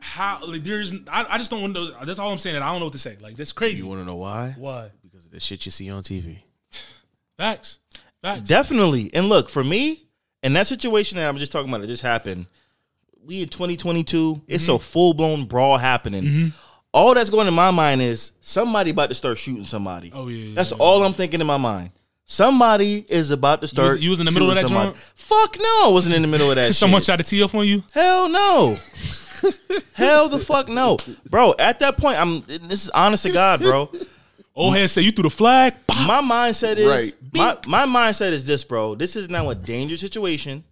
how 0.00 0.38
like 0.46 0.64
there's 0.64 0.92
I, 1.10 1.24
I 1.30 1.38
just 1.38 1.50
don't 1.50 1.62
want 1.62 1.76
to. 1.76 1.94
That's 2.04 2.18
all 2.18 2.30
I'm 2.32 2.38
saying. 2.38 2.54
That 2.54 2.62
I 2.62 2.70
don't 2.70 2.80
know 2.80 2.86
what 2.86 2.92
to 2.94 2.98
say. 2.98 3.16
Like 3.20 3.36
that's 3.36 3.52
crazy. 3.52 3.78
You 3.78 3.86
want 3.86 4.00
to 4.00 4.04
know 4.04 4.16
why? 4.16 4.54
Why? 4.58 4.90
Because 5.02 5.26
of 5.26 5.32
the 5.32 5.40
shit 5.40 5.64
you 5.66 5.72
see 5.72 5.90
on 5.90 6.02
TV. 6.02 6.38
Facts. 7.38 7.78
Facts. 8.22 8.42
Definitely. 8.48 9.10
And 9.14 9.28
look, 9.28 9.48
for 9.48 9.64
me, 9.64 10.04
in 10.42 10.52
that 10.54 10.66
situation 10.66 11.18
that 11.18 11.28
I'm 11.28 11.38
just 11.38 11.52
talking 11.52 11.68
about, 11.68 11.82
it 11.84 11.88
just 11.88 12.02
happened. 12.02 12.46
We 13.24 13.42
in 13.42 13.48
2022, 13.48 14.42
it's 14.46 14.64
Mm-hmm. 14.64 14.72
a 14.74 14.78
full 14.78 15.14
blown 15.14 15.46
brawl 15.46 15.78
happening. 15.78 16.52
All 16.94 17.12
that's 17.12 17.28
going 17.28 17.48
in 17.48 17.54
my 17.54 17.72
mind 17.72 18.00
is 18.00 18.30
somebody 18.40 18.90
about 18.92 19.08
to 19.08 19.16
start 19.16 19.36
shooting 19.36 19.64
somebody. 19.64 20.12
Oh, 20.14 20.28
yeah, 20.28 20.46
yeah, 20.46 20.54
That's 20.54 20.70
yeah. 20.70 20.76
all 20.78 21.02
I'm 21.02 21.12
thinking 21.12 21.40
in 21.40 21.46
my 21.46 21.56
mind. 21.56 21.90
Somebody 22.24 23.04
is 23.08 23.30
about 23.32 23.60
to 23.62 23.68
start. 23.68 24.00
you 24.00 24.10
was 24.10 24.20
in 24.20 24.26
the 24.26 24.32
middle 24.32 24.48
of 24.48 24.54
that 24.54 24.68
somebody. 24.68 24.90
joint? 24.92 24.96
Fuck 25.16 25.56
no, 25.60 25.80
I 25.84 25.88
wasn't 25.90 26.14
in 26.14 26.22
the 26.22 26.28
middle 26.28 26.48
of 26.50 26.56
that. 26.56 26.74
Someone 26.76 27.00
shit. 27.02 27.06
tried 27.06 27.16
to 27.18 27.24
tee 27.24 27.42
up 27.42 27.54
on 27.54 27.66
you. 27.66 27.82
Hell 27.92 28.28
no. 28.28 28.78
Hell 29.94 30.28
the 30.28 30.38
fuck 30.38 30.68
no, 30.68 30.96
bro. 31.28 31.54
At 31.58 31.80
that 31.80 31.98
point, 31.98 32.18
I'm. 32.18 32.40
This 32.46 32.84
is 32.84 32.90
honest 32.90 33.24
to 33.24 33.32
God, 33.32 33.60
bro. 33.60 33.90
Old 34.54 34.74
head 34.76 34.88
said 34.88 35.04
you 35.04 35.10
threw 35.10 35.24
the 35.24 35.30
flag. 35.30 35.74
My 36.06 36.22
mindset 36.22 36.76
is 36.76 36.86
Right. 36.86 37.14
my, 37.66 37.84
my 37.84 38.08
mindset 38.08 38.30
is 38.30 38.46
this, 38.46 38.62
bro. 38.64 38.94
This 38.94 39.16
is 39.16 39.28
now 39.28 39.50
a 39.50 39.54
dangerous 39.54 40.00
situation. 40.00 40.62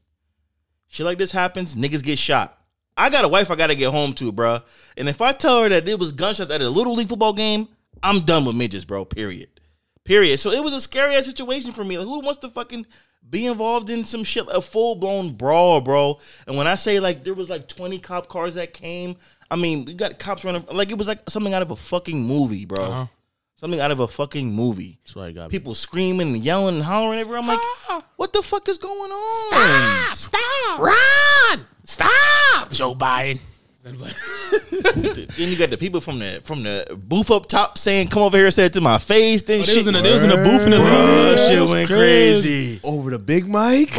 Shit 0.88 1.04
like 1.04 1.18
this 1.18 1.32
happens, 1.32 1.74
niggas 1.74 2.02
get 2.02 2.18
shot. 2.18 2.56
I 2.96 3.10
got 3.10 3.24
a 3.24 3.28
wife 3.28 3.50
I 3.50 3.56
gotta 3.56 3.74
get 3.74 3.90
home 3.90 4.12
to, 4.14 4.32
bro. 4.32 4.60
And 4.96 5.08
if 5.08 5.20
I 5.20 5.32
tell 5.32 5.62
her 5.62 5.68
that 5.68 5.88
it 5.88 5.98
was 5.98 6.12
gunshots 6.12 6.50
at 6.50 6.60
a 6.60 6.68
little 6.68 6.94
league 6.94 7.08
football 7.08 7.32
game, 7.32 7.68
I'm 8.02 8.20
done 8.20 8.44
with 8.44 8.56
midgets, 8.56 8.84
bro. 8.84 9.04
Period. 9.04 9.48
Period. 10.04 10.38
So 10.38 10.50
it 10.50 10.62
was 10.62 10.74
a 10.74 10.80
scary 10.80 11.14
ass 11.14 11.26
situation 11.26 11.72
for 11.72 11.84
me. 11.84 11.96
Like, 11.96 12.06
who 12.06 12.20
wants 12.20 12.40
to 12.40 12.48
fucking 12.48 12.86
be 13.28 13.46
involved 13.46 13.88
in 13.88 14.04
some 14.04 14.24
shit, 14.24 14.44
a 14.50 14.60
full 14.60 14.96
blown 14.96 15.34
brawl, 15.34 15.80
bro? 15.80 16.18
And 16.46 16.56
when 16.56 16.66
I 16.66 16.74
say 16.74 17.00
like 17.00 17.24
there 17.24 17.34
was 17.34 17.48
like 17.48 17.68
20 17.68 17.98
cop 18.00 18.28
cars 18.28 18.56
that 18.56 18.72
came, 18.72 19.16
I 19.50 19.56
mean, 19.56 19.84
we 19.84 19.94
got 19.94 20.18
cops 20.18 20.44
running 20.44 20.64
like 20.72 20.90
it 20.90 20.98
was 20.98 21.08
like 21.08 21.28
something 21.30 21.54
out 21.54 21.62
of 21.62 21.70
a 21.70 21.76
fucking 21.76 22.22
movie, 22.22 22.64
bro. 22.64 22.84
Uh-huh. 22.84 23.06
Something 23.62 23.78
out 23.78 23.92
of 23.92 24.00
a 24.00 24.08
fucking 24.08 24.52
movie 24.52 24.98
That's 25.04 25.14
why 25.14 25.26
I 25.26 25.30
got 25.30 25.48
people 25.48 25.76
screaming 25.76 26.34
and 26.34 26.38
yelling 26.44 26.74
and 26.74 26.84
hollering 26.84 27.20
everywhere. 27.20 27.38
I'm 27.40 27.46
like, 27.46 27.60
what 28.16 28.32
the 28.32 28.42
fuck 28.42 28.68
is 28.68 28.76
going 28.76 29.12
on? 29.12 30.16
Stop! 30.16 30.16
Stop! 30.16 30.80
Run! 30.80 31.66
Stop! 31.84 32.70
Joe 32.72 32.96
Biden. 32.96 33.38
then 33.84 33.94
you 35.38 35.56
got 35.56 35.70
the 35.70 35.76
people 35.78 36.00
from 36.00 36.18
the 36.18 36.40
from 36.42 36.64
the 36.64 36.98
booth 37.06 37.30
up 37.30 37.46
top 37.46 37.78
saying, 37.78 38.08
"Come 38.08 38.22
over 38.22 38.36
here, 38.36 38.46
and 38.46 38.54
say 38.54 38.66
it 38.66 38.72
to 38.74 38.80
my 38.80 38.98
face." 38.98 39.42
Then 39.42 39.60
Oh, 39.60 39.62
shit, 39.64 39.76
was 39.78 39.86
in 39.88 39.94
the, 39.94 40.00
they 40.00 40.12
was 40.12 40.22
in 40.22 40.30
the 40.30 40.36
booth 40.36 40.62
in 40.62 40.70
the 40.70 40.76
Bruh, 40.78 41.30
league. 41.30 41.38
shit 41.38 41.58
It 41.58 41.68
went 41.68 41.88
crazy. 41.88 42.80
Over 42.84 43.10
the 43.10 43.18
big 43.18 43.48
mic. 43.48 43.90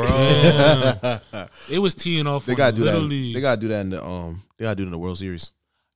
It 1.69 1.79
was 1.79 1.95
teeing 1.95 2.27
off. 2.27 2.45
They 2.45 2.55
gotta 2.55 2.75
do 2.75 2.83
Little 2.83 3.01
that. 3.07 3.31
They 3.33 3.41
gotta 3.41 3.59
do 3.61 3.67
that 3.69 3.81
in 3.81 3.89
the 3.91 4.03
um. 4.05 4.41
They 4.57 4.63
gotta 4.63 4.75
do 4.75 4.83
it 4.83 4.87
in 4.87 4.91
the 4.91 4.97
World 4.97 5.17
Series. 5.17 5.51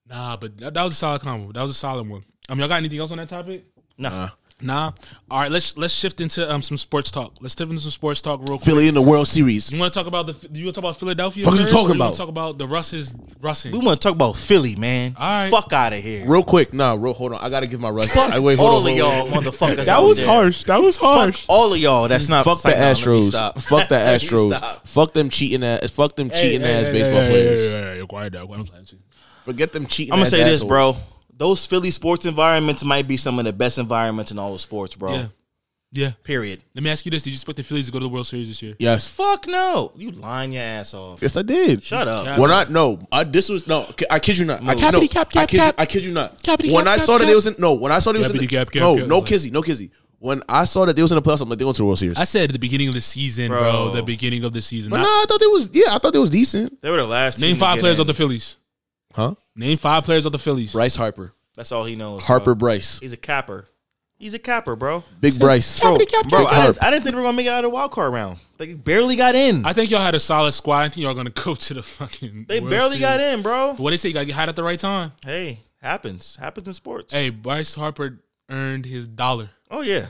Nah, 0.09 0.37
but 0.37 0.57
that, 0.57 0.73
that 0.73 0.83
was 0.83 0.93
a 0.93 0.95
solid 0.95 1.21
combo. 1.21 1.51
That 1.51 1.61
was 1.61 1.71
a 1.71 1.73
solid 1.73 2.07
one. 2.09 2.23
Um, 2.49 2.59
y'all 2.59 2.67
got 2.67 2.75
anything 2.77 2.99
else 2.99 3.11
on 3.11 3.17
that 3.17 3.29
topic? 3.29 3.65
Nah, 3.97 4.29
Nah. 4.59 4.89
All 5.29 5.39
right, 5.39 5.51
let's 5.51 5.77
let's 5.77 5.93
shift 5.93 6.19
into 6.19 6.51
um 6.51 6.63
some 6.63 6.77
sports 6.77 7.11
talk. 7.11 7.35
Let's 7.41 7.55
shift 7.55 7.69
into 7.69 7.79
some 7.79 7.91
sports 7.91 8.23
talk 8.23 8.39
real 8.39 8.57
quick. 8.57 8.63
Philly 8.63 8.87
in 8.87 8.95
the 8.95 9.01
World 9.03 9.27
Series. 9.27 9.71
You 9.71 9.77
want 9.79 9.93
to 9.93 9.99
talk 9.99 10.07
about 10.07 10.25
the? 10.25 10.33
You 10.51 10.65
want 10.65 10.73
to 10.75 10.81
talk 10.81 10.89
about 10.89 10.99
Philadelphia? 10.99 11.43
Fuck 11.43 11.53
you 11.53 11.59
first, 11.59 11.71
talking 11.71 11.91
or 11.91 11.93
you 11.93 11.99
wanna 11.99 12.09
about? 12.09 12.17
Talk 12.17 12.29
about 12.29 12.57
the 12.57 12.65
Russes 12.65 13.13
Russing. 13.39 13.71
we 13.71 13.77
want 13.77 14.01
to 14.01 14.07
talk 14.07 14.15
about 14.15 14.35
Philly, 14.35 14.75
man. 14.75 15.15
All 15.15 15.29
right. 15.43 15.51
fuck 15.51 15.71
out 15.73 15.93
of 15.93 15.99
here. 16.01 16.25
Real 16.27 16.43
quick, 16.43 16.73
nah, 16.73 16.95
real 16.97 17.13
hold 17.13 17.33
on. 17.33 17.39
I 17.39 17.49
gotta 17.51 17.67
give 17.67 17.79
my 17.79 17.91
rush. 17.91 18.09
Fuck 18.09 18.31
I, 18.31 18.39
wait, 18.39 18.57
hold 18.57 18.69
all 18.71 18.77
on, 18.77 18.91
of 18.93 18.97
hold 18.97 18.97
y'all, 18.97 19.37
on. 19.37 19.43
motherfuckers. 19.43 19.75
That 19.75 19.89
out 19.89 20.05
was 20.07 20.17
there. 20.17 20.25
harsh. 20.25 20.63
That 20.63 20.81
was 20.81 20.97
harsh. 20.97 21.41
Fuck 21.41 21.49
all 21.49 21.71
of 21.71 21.79
y'all. 21.79 22.07
That's 22.07 22.27
not 22.27 22.43
Fuck 22.43 22.63
the 22.63 22.69
nah, 22.71 22.77
let 22.77 22.97
me 22.97 23.03
Astros. 23.03 23.29
stop. 23.29 23.59
Fuck 23.61 23.89
the 23.89 23.95
Let 23.97 24.21
me 24.23 24.27
Astros. 24.27 24.81
Fuck 24.87 25.13
them 25.13 25.29
cheating 25.29 25.63
ass. 25.63 25.91
Fuck 25.91 26.15
them 26.15 26.31
cheating 26.31 26.63
ass 26.63 26.89
baseball 26.89 27.21
hey, 27.21 27.29
players. 27.29 28.05
Quiet 28.07 28.33
down. 28.33 28.41
I'm 28.51 28.65
playing 28.65 28.81
with 28.81 28.93
you. 28.93 28.99
Forget 29.45 29.71
them 29.71 29.85
cheating. 29.85 30.13
I'm 30.13 30.19
gonna 30.19 30.31
say 30.31 30.43
this, 30.43 30.63
bro. 30.63 30.97
Those 31.37 31.65
Philly 31.65 31.91
sports 31.91 32.25
environments 32.25 32.83
might 32.83 33.07
be 33.07 33.15
some 33.17 33.37
of 33.39 33.45
the 33.45 33.53
best 33.53 33.77
environments 33.77 34.31
in 34.31 34.39
all 34.39 34.53
of 34.53 34.61
sports, 34.61 34.95
bro. 34.95 35.13
Yeah. 35.13 35.27
Yeah. 35.93 36.11
Period. 36.23 36.63
Let 36.75 36.83
me 36.83 36.89
ask 36.89 37.05
you 37.05 37.11
this: 37.11 37.23
Did 37.23 37.29
you 37.29 37.35
expect 37.35 37.57
the 37.57 37.63
Phillies 37.63 37.85
to 37.85 37.91
go 37.91 37.99
to 37.99 38.03
the 38.03 38.09
World 38.09 38.27
Series 38.27 38.49
this 38.49 38.61
year? 38.61 38.75
Yes. 38.77 39.07
Fuck 39.07 39.47
no. 39.47 39.93
You 39.95 40.11
lying 40.11 40.51
your 40.51 40.63
ass 40.63 40.93
off. 40.93 41.21
Yes, 41.21 41.37
I 41.37 41.43
did. 41.43 41.81
Shut 41.83 42.07
up. 42.07 42.25
Yeah. 42.25 42.39
When 42.39 42.51
I 42.51 42.65
no, 42.69 42.99
I, 43.11 43.23
this 43.23 43.47
was 43.49 43.67
no. 43.67 43.89
I 44.09 44.19
kid 44.19 44.37
you 44.37 44.45
not. 44.45 44.61
I 44.67 44.75
kid, 44.75 44.91
no, 44.91 44.99
Cappity 44.99 45.09
cap, 45.11 45.27
I 45.27 45.31
cap, 45.31 45.49
kid, 45.49 45.57
cap. 45.57 45.75
You, 45.77 45.81
I 45.81 45.85
kid 45.85 46.03
you 46.03 46.11
not. 46.11 46.43
Cappity 46.43 46.73
when 46.73 46.85
cap, 46.85 46.93
I 46.93 46.97
cap, 46.97 47.05
saw 47.05 47.13
that 47.13 47.23
cap. 47.23 47.29
they 47.29 47.35
was 47.35 47.47
in 47.47 47.55
no, 47.57 47.73
when 47.73 47.91
I 47.91 47.99
saw 47.99 48.11
they 48.11 48.19
was 48.19 48.29
in 48.29 48.35
Cappity 48.35 48.39
the, 48.41 48.47
cap, 48.47 48.71
cap, 48.71 48.81
no, 48.81 48.97
cap. 48.97 49.07
no 49.07 49.21
kizzy, 49.21 49.51
no 49.51 49.61
kizzy. 49.61 49.91
When 50.19 50.41
I 50.49 50.65
saw 50.65 50.85
that 50.85 50.95
they 50.95 51.01
was 51.03 51.11
in 51.11 51.15
the 51.15 51.21
playoffs, 51.21 51.41
I'm 51.41 51.49
like, 51.49 51.59
they 51.59 51.63
going 51.63 51.75
to 51.75 51.81
the 51.81 51.85
World 51.85 51.99
Series. 51.99 52.17
I 52.17 52.23
said 52.23 52.49
at 52.49 52.53
the 52.53 52.59
beginning 52.59 52.87
of 52.87 52.95
the 52.95 53.01
season, 53.01 53.49
bro. 53.49 53.59
Bro. 53.59 53.95
the 53.95 54.03
beginning 54.03 54.43
of 54.43 54.51
the 54.51 54.61
season. 54.63 54.89
but 54.89 54.97
Not- 54.97 55.03
no, 55.03 55.09
I 55.09 55.25
thought 55.27 55.39
they 55.39 55.47
was. 55.47 55.69
Yeah, 55.71 55.95
I 55.95 55.99
thought 55.99 56.11
they 56.11 56.19
was 56.19 56.31
decent. 56.31 56.81
They 56.81 56.89
were 56.89 56.97
the 56.97 57.05
last. 57.05 57.39
name 57.39 57.49
team 57.49 57.55
to 57.55 57.59
five 57.59 57.75
get 57.75 57.81
players 57.81 57.97
in. 57.97 58.01
of 58.01 58.07
the 58.07 58.13
Phillies. 58.13 58.57
Huh? 59.13 59.35
Name 59.57 59.77
five 59.77 60.03
players 60.03 60.25
of 60.25 60.31
the 60.31 60.39
Phillies. 60.39 60.71
Bryce 60.71 60.95
Harper, 60.95 61.33
That's 61.55 61.71
all 61.71 61.83
he 61.83 61.95
knows. 61.95 62.23
Harper 62.23 62.55
bro. 62.55 62.69
Bryce, 62.69 62.99
He's 62.99 63.11
a 63.13 63.17
capper. 63.17 63.65
He's 64.19 64.33
a 64.33 64.39
capper, 64.39 64.75
bro. 64.75 65.03
Big 65.19 65.37
Bryce. 65.39 65.79
Bro, 65.79 65.97
Cappity 65.97 66.09
cap, 66.09 66.27
bro 66.27 66.45
cap, 66.45 66.53
I, 66.53 66.65
didn't, 66.65 66.83
I 66.83 66.91
didn't 66.91 67.03
think 67.03 67.15
we 67.15 67.21
were 67.21 67.27
gonna 67.27 67.37
make 67.37 67.45
it 67.45 67.49
out 67.49 67.63
of 67.63 67.69
the 67.69 67.75
wild 67.75 67.91
card 67.91 68.13
round. 68.13 68.39
They 68.57 68.73
barely 68.73 69.15
got 69.15 69.35
in. 69.35 69.63
I 69.63 69.73
think 69.73 69.91
y'all 69.91 70.01
had 70.01 70.15
a 70.15 70.19
solid 70.19 70.53
squad. 70.53 70.79
I 70.79 70.89
think 70.89 71.03
y'all 71.03 71.13
gonna 71.13 71.29
go 71.45 71.53
to 71.53 71.73
the 71.75 71.83
fucking. 71.83 72.45
they 72.47 72.59
World 72.59 72.71
barely 72.71 72.99
got 72.99 73.19
in, 73.19 73.41
bro. 73.43 73.73
But 73.73 73.79
what 73.79 73.91
they 73.91 73.97
say, 73.97 74.07
you 74.09 74.13
gotta 74.15 74.25
get 74.25 74.35
hot 74.35 74.49
at 74.49 74.55
the 74.55 74.63
right 74.63 74.79
time. 74.79 75.11
Hey, 75.23 75.59
happens. 75.81 76.35
Happens 76.37 76.67
in 76.67 76.73
sports. 76.73 77.13
Hey, 77.13 77.29
Bryce 77.29 77.75
Harper 77.75 78.23
earned 78.49 78.85
his 78.85 79.07
dollar. 79.07 79.51
Oh 79.69 79.81
yeah. 79.81 80.07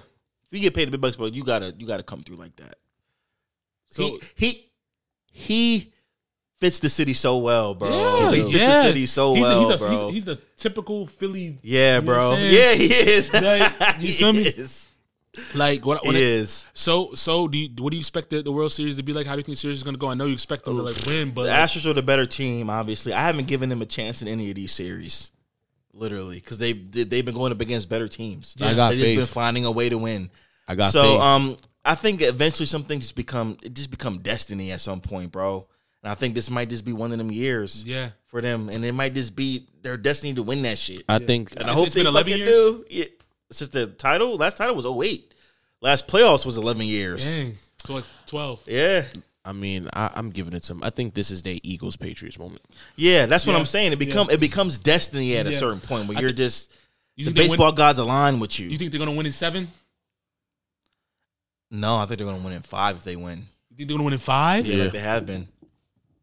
If 0.49 0.51
you 0.51 0.59
get 0.61 0.73
paid 0.73 0.87
the 0.87 0.91
big 0.91 1.01
bucks, 1.01 1.17
bro, 1.17 1.25
you 1.25 1.43
gotta 1.43 1.73
you 1.77 1.85
gotta 1.85 2.03
come 2.03 2.23
through 2.23 2.37
like 2.37 2.55
that. 2.57 2.75
So 3.89 4.03
he 4.03 4.21
he 4.35 4.71
he 5.31 5.93
fits 6.59 6.79
the 6.79 6.89
city 6.89 7.13
so 7.13 7.37
well, 7.37 7.75
bro. 7.75 7.89
yeah, 7.89 8.31
he 8.31 8.41
fits 8.41 8.53
yeah. 8.53 8.67
the 8.67 8.83
city 8.89 9.05
so 9.05 9.33
he's 9.33 9.41
well, 9.41 9.67
the, 9.67 9.71
he's, 9.73 9.79
bro. 9.79 10.05
He's, 10.07 10.13
he's 10.15 10.25
the 10.25 10.35
typical 10.57 11.07
Philly. 11.07 11.57
yeah, 11.61 11.99
bro. 11.99 12.29
what 12.31 12.37
I'm 12.39 12.41
saying? 12.43 12.53
Yeah, 12.53 12.73
he 12.73 12.93
is. 13.11 13.33
Like, 13.33 13.73
you 13.99 14.07
he 14.07 14.11
feel 14.13 14.33
me? 14.33 14.39
is. 14.41 14.87
Like 15.53 15.85
what? 15.85 16.03
What 16.03 16.15
it- 16.15 16.21
is. 16.21 16.65
so 16.73 17.13
so 17.13 17.47
do 17.47 17.57
you, 17.59 17.69
what 17.77 17.91
do 17.91 17.97
you 17.97 18.01
expect 18.01 18.31
the, 18.31 18.41
the 18.41 18.51
World 18.51 18.71
Series 18.71 18.95
to 18.97 19.03
be 19.03 19.13
like? 19.13 19.27
How 19.27 19.33
do 19.33 19.39
you 19.39 19.43
think 19.43 19.55
the 19.57 19.61
series 19.61 19.77
is 19.77 19.83
gonna 19.83 19.97
go? 19.97 20.09
I 20.09 20.15
know 20.15 20.25
you 20.25 20.33
expect 20.33 20.65
them 20.65 20.77
to 20.77 20.81
like 20.81 20.95
win, 21.05 21.29
but 21.29 21.43
The 21.43 21.49
like, 21.49 21.59
Astros 21.59 21.85
are 21.85 21.93
the 21.93 22.01
better 22.01 22.25
team. 22.25 22.71
Obviously, 22.71 23.13
I 23.13 23.21
haven't 23.21 23.47
given 23.47 23.69
them 23.69 23.81
a 23.83 23.85
chance 23.85 24.23
in 24.23 24.27
any 24.27 24.49
of 24.49 24.55
these 24.55 24.71
series, 24.71 25.31
literally, 25.93 26.37
because 26.37 26.57
they 26.57 26.73
they've 26.73 27.23
been 27.23 27.35
going 27.35 27.51
up 27.51 27.61
against 27.61 27.87
better 27.87 28.07
teams. 28.07 28.55
Yeah. 28.57 28.69
I 28.69 28.73
got 28.73 28.89
They've 28.89 28.99
just 28.99 29.15
been 29.15 29.25
finding 29.27 29.65
a 29.65 29.71
way 29.71 29.89
to 29.89 29.97
win. 29.99 30.31
I 30.67 30.73
got 30.73 30.91
so 30.91 31.03
faith. 31.03 31.21
um 31.21 31.57
I 31.85 31.93
think 31.93 32.23
eventually 32.23 32.65
something 32.65 32.99
just 32.99 33.15
become 33.15 33.57
it 33.61 33.75
just 33.75 33.91
become 33.91 34.17
destiny 34.17 34.71
at 34.71 34.81
some 34.81 35.01
point, 35.01 35.31
bro. 35.31 35.67
And 36.07 36.13
I 36.13 36.15
think 36.15 36.35
this 36.35 36.49
might 36.49 36.69
just 36.69 36.85
be 36.85 36.93
one 36.93 37.11
of 37.11 37.17
them 37.17 37.29
years 37.29 37.83
yeah. 37.85 38.11
for 38.27 38.39
them, 38.39 38.69
and 38.69 38.85
it 38.85 38.93
might 38.93 39.13
just 39.13 39.35
be 39.35 39.67
their 39.81 39.97
destiny 39.97 40.33
to 40.35 40.41
win 40.41 40.61
that 40.61 40.77
shit. 40.77 41.03
I 41.09 41.19
think 41.19 41.51
and 41.51 41.63
I 41.63 41.63
It's- 41.63 41.75
hope 41.75 41.85
it's 41.87 41.95
they 41.95 41.99
been 41.99 42.07
11 42.07 42.31
fucking 42.31 42.45
years? 42.45 42.53
do. 42.55 42.85
Yeah, 42.89 43.05
since 43.51 43.71
the 43.71 43.87
title, 43.87 44.37
last 44.37 44.55
title 44.55 44.73
was 44.73 44.85
08. 44.85 45.33
Last 45.81 46.07
playoffs 46.07 46.45
was 46.45 46.57
11 46.57 46.85
years. 46.85 47.25
Dang. 47.25 47.57
So 47.85 47.95
like 47.95 48.05
twelve. 48.25 48.61
Yeah, 48.65 49.03
I 49.43 49.51
mean, 49.51 49.89
I, 49.91 50.09
I'm 50.15 50.29
giving 50.29 50.53
it 50.53 50.61
to 50.63 50.67
them. 50.69 50.81
I 50.81 50.91
think 50.91 51.13
this 51.13 51.29
is 51.29 51.41
their 51.41 51.57
Eagles 51.61 51.97
Patriots 51.97 52.39
moment. 52.39 52.61
yeah, 52.95 53.25
that's 53.25 53.45
what 53.45 53.51
Yeah. 53.53 53.59
I'm 53.59 53.65
saying. 53.65 53.91
It 53.91 53.99
become 53.99 54.29
it 54.29 54.39
becomes 54.39 54.77
destiny 54.77 55.35
at 55.35 55.45
a 55.45 55.51
certain 55.53 55.81
point 55.81 56.07
where 56.07 56.17
I 56.17 56.21
you're 56.21 56.29
thi- 56.31 56.37
just 56.37 56.71
You 57.17 57.25
the 57.25 57.31
baseball 57.31 57.67
win? 57.67 57.75
gods 57.75 57.99
align 57.99 58.39
with 58.39 58.57
you. 58.59 58.69
You 58.69 58.77
think 58.77 58.91
they're 58.91 58.99
gonna 58.99 59.11
win 59.11 59.25
in 59.25 59.33
seven? 59.33 59.67
no, 61.69 61.97
I 61.97 62.05
think 62.05 62.17
they're 62.19 62.27
gonna 62.27 62.41
win 62.43 62.53
in 62.53 62.61
five 62.61 62.95
if 62.95 63.03
they 63.03 63.17
win. 63.17 63.45
You 63.71 63.75
think 63.75 63.89
they're 63.89 63.95
gonna 63.97 64.05
win 64.05 64.13
in 64.13 64.19
five? 64.19 64.65
Yeah, 64.65 64.75
Yeah. 64.75 64.83
like 64.85 64.93
they 64.93 64.99
have 64.99 65.25
been, 65.25 65.47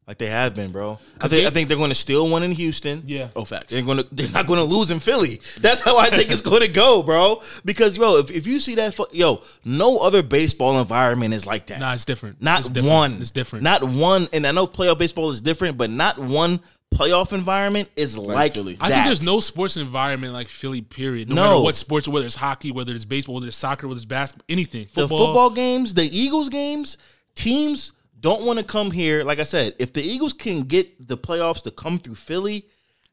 like 0.06 0.18
they 0.18 0.26
have 0.26 0.54
been, 0.54 0.70
bro. 0.70 0.92
I 0.92 1.18
'Cause 1.18 1.30
think 1.30 1.42
they- 1.42 1.46
I 1.46 1.50
think 1.50 1.68
they're 1.68 1.78
going 1.78 1.90
to 1.90 1.94
steal 1.94 2.28
one 2.28 2.42
in 2.42 2.52
Houston. 2.52 3.02
Yeah. 3.06 3.28
Oh, 3.34 3.44
facts. 3.44 3.72
They're 3.72 3.82
gonna 3.82 4.04
they're 4.12 4.28
not 4.28 4.46
gonna 4.46 4.64
lose 4.64 4.90
in 4.90 5.00
Philly. 5.00 5.40
That's 5.60 5.80
how 5.80 5.96
I 5.98 6.10
think 6.10 6.30
it's 6.30 6.40
gonna 6.50 6.68
go, 6.68 7.02
bro. 7.02 7.40
Because 7.64 7.96
yo, 7.96 8.16
if, 8.18 8.30
if 8.30 8.46
you 8.46 8.60
see 8.60 8.74
that 8.74 8.98
yo, 9.12 9.42
no 9.64 9.98
other 9.98 10.22
baseball 10.22 10.78
environment 10.80 11.32
is 11.32 11.46
like 11.46 11.66
that. 11.66 11.80
Nah, 11.80 11.94
it's 11.94 12.04
different. 12.04 12.42
not 12.42 12.60
It's 12.60 12.68
different. 12.70 12.92
one. 12.94 13.12
It's 13.20 13.30
different. 13.30 13.62
Not 13.64 13.82
one. 13.84 14.28
And 14.32 14.46
I 14.46 14.52
know 14.52 14.66
playoff 14.66 14.98
baseball 14.98 15.30
is 15.30 15.40
different, 15.40 15.78
but 15.78 15.88
not 15.90 16.18
one 16.18 16.60
playoff 16.94 17.32
environment 17.32 17.88
is 17.96 18.16
like 18.16 18.52
Philly. 18.54 18.76
I 18.80 18.88
think 18.90 19.06
there's 19.06 19.22
no 19.24 19.40
sports 19.40 19.76
environment 19.76 20.32
like 20.32 20.46
Philly. 20.48 20.80
Period. 20.82 21.28
No, 21.28 21.34
No. 21.34 21.42
matter 21.50 21.60
what 21.64 21.76
sports, 21.76 22.06
whether 22.06 22.26
it's 22.26 22.36
hockey, 22.36 22.70
whether 22.70 22.94
it's 22.94 23.04
baseball, 23.06 23.34
whether 23.36 23.48
it's 23.48 23.56
soccer, 23.56 23.88
whether 23.88 23.98
it's 23.98 24.04
basketball, 24.04 24.44
anything. 24.48 24.84
the 24.94 25.00
Football. 25.00 25.26
football 25.26 25.50
games, 25.50 25.94
the 25.94 26.04
Eagles 26.04 26.50
games, 26.50 26.96
teams 27.34 27.90
don't 28.24 28.42
want 28.46 28.58
to 28.58 28.64
come 28.64 28.90
here. 28.90 29.22
Like 29.22 29.38
I 29.38 29.44
said, 29.44 29.74
if 29.78 29.92
the 29.92 30.02
Eagles 30.02 30.32
can 30.32 30.62
get 30.62 31.08
the 31.08 31.18
playoffs 31.18 31.62
to 31.64 31.70
come 31.70 31.98
through 31.98 32.14
Philly, 32.14 32.66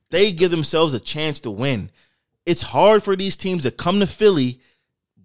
they 0.10 0.32
give 0.32 0.52
themselves 0.52 0.94
a 0.94 1.02
chance 1.02 1.42
to 1.42 1.52
win. 1.52 1.92
It's 2.46 2.62
hard 2.62 3.04
for 3.04 3.18
these 3.18 3.36
teams 3.36 3.64
to 3.64 3.72
come 3.72 4.00
to 4.00 4.08
Philly. 4.08 4.62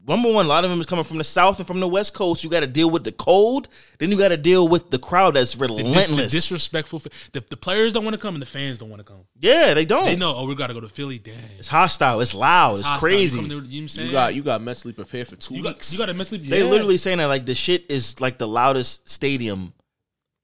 Number 0.09 0.33
one, 0.33 0.47
a 0.47 0.49
lot 0.49 0.65
of 0.65 0.71
them 0.71 0.81
is 0.81 0.87
coming 0.87 1.05
from 1.05 1.19
the 1.19 1.25
South 1.25 1.59
and 1.59 1.67
from 1.69 1.79
the 1.79 1.87
West 1.87 2.15
Coast. 2.15 2.43
You 2.43 2.51
got 2.51 2.61
to 2.61 2.67
deal 2.67 2.91
with 2.91 3.05
the 3.05 3.13
cold. 3.13 3.69
Then 3.99 4.11
you 4.11 4.19
got 4.19 4.29
to 4.29 4.37
deal 4.37 4.67
with 4.67 4.91
the 4.91 4.99
crowd 4.99 5.35
that's 5.35 5.55
The 5.55 5.69
dis- 5.69 5.77
relentless. 5.85 6.33
The 6.33 6.39
disrespectful. 6.39 7.03
The, 7.33 7.45
the 7.49 7.57
players 7.57 7.93
don't 7.93 8.05
want 8.05 8.15
to 8.15 8.21
come 8.21 8.35
and 8.35 8.43
the 8.43 8.47
fans 8.47 8.79
don't 8.79 8.91
want 8.91 9.01
to 9.01 9.05
come. 9.05 9.23
yeah, 9.39 9.73
they 9.73 9.85
don't. 9.85 10.05
They 10.05 10.17
know. 10.17 10.35
Oh, 10.37 10.49
we 10.49 10.57
got 10.57 10.67
to 10.67 10.75
go 10.75 10.81
to 10.81 10.89
Philly. 10.89 11.21
Dang. 11.21 11.35
It's 11.59 11.69
hostile. 11.69 12.21
It's 12.21 12.35
loud. 12.35 12.79
It's, 12.79 12.87
hostile. 12.89 13.09
You 13.09 13.17
crazy. 13.17 13.39
come 13.39 13.49
there, 13.49 13.59
you 13.59 13.83
know 13.83 13.87
what 13.87 13.99
I'm? 13.99 14.07
You 14.07 14.13
got 14.13 14.35
you 14.35 14.43
got 14.43 14.63
mentally 14.63 14.95
prepared 14.95 15.29
for 15.29 15.37
two 15.37 15.55
you 15.55 15.63
got 15.63 15.75
weeks. 15.75 15.93
you 15.93 15.99
got 15.99 16.07
to 16.07 16.15
mentally. 16.15 16.39
they 16.39 16.65
literally 16.65 16.97
saying 16.97 17.19
that 17.19 17.27
like 17.27 17.47
the 17.47 17.55
shit 17.55 17.89
is 17.89 18.21
like 18.21 18.39
the 18.39 18.49
loudest 18.49 19.09
stadium 19.09 19.73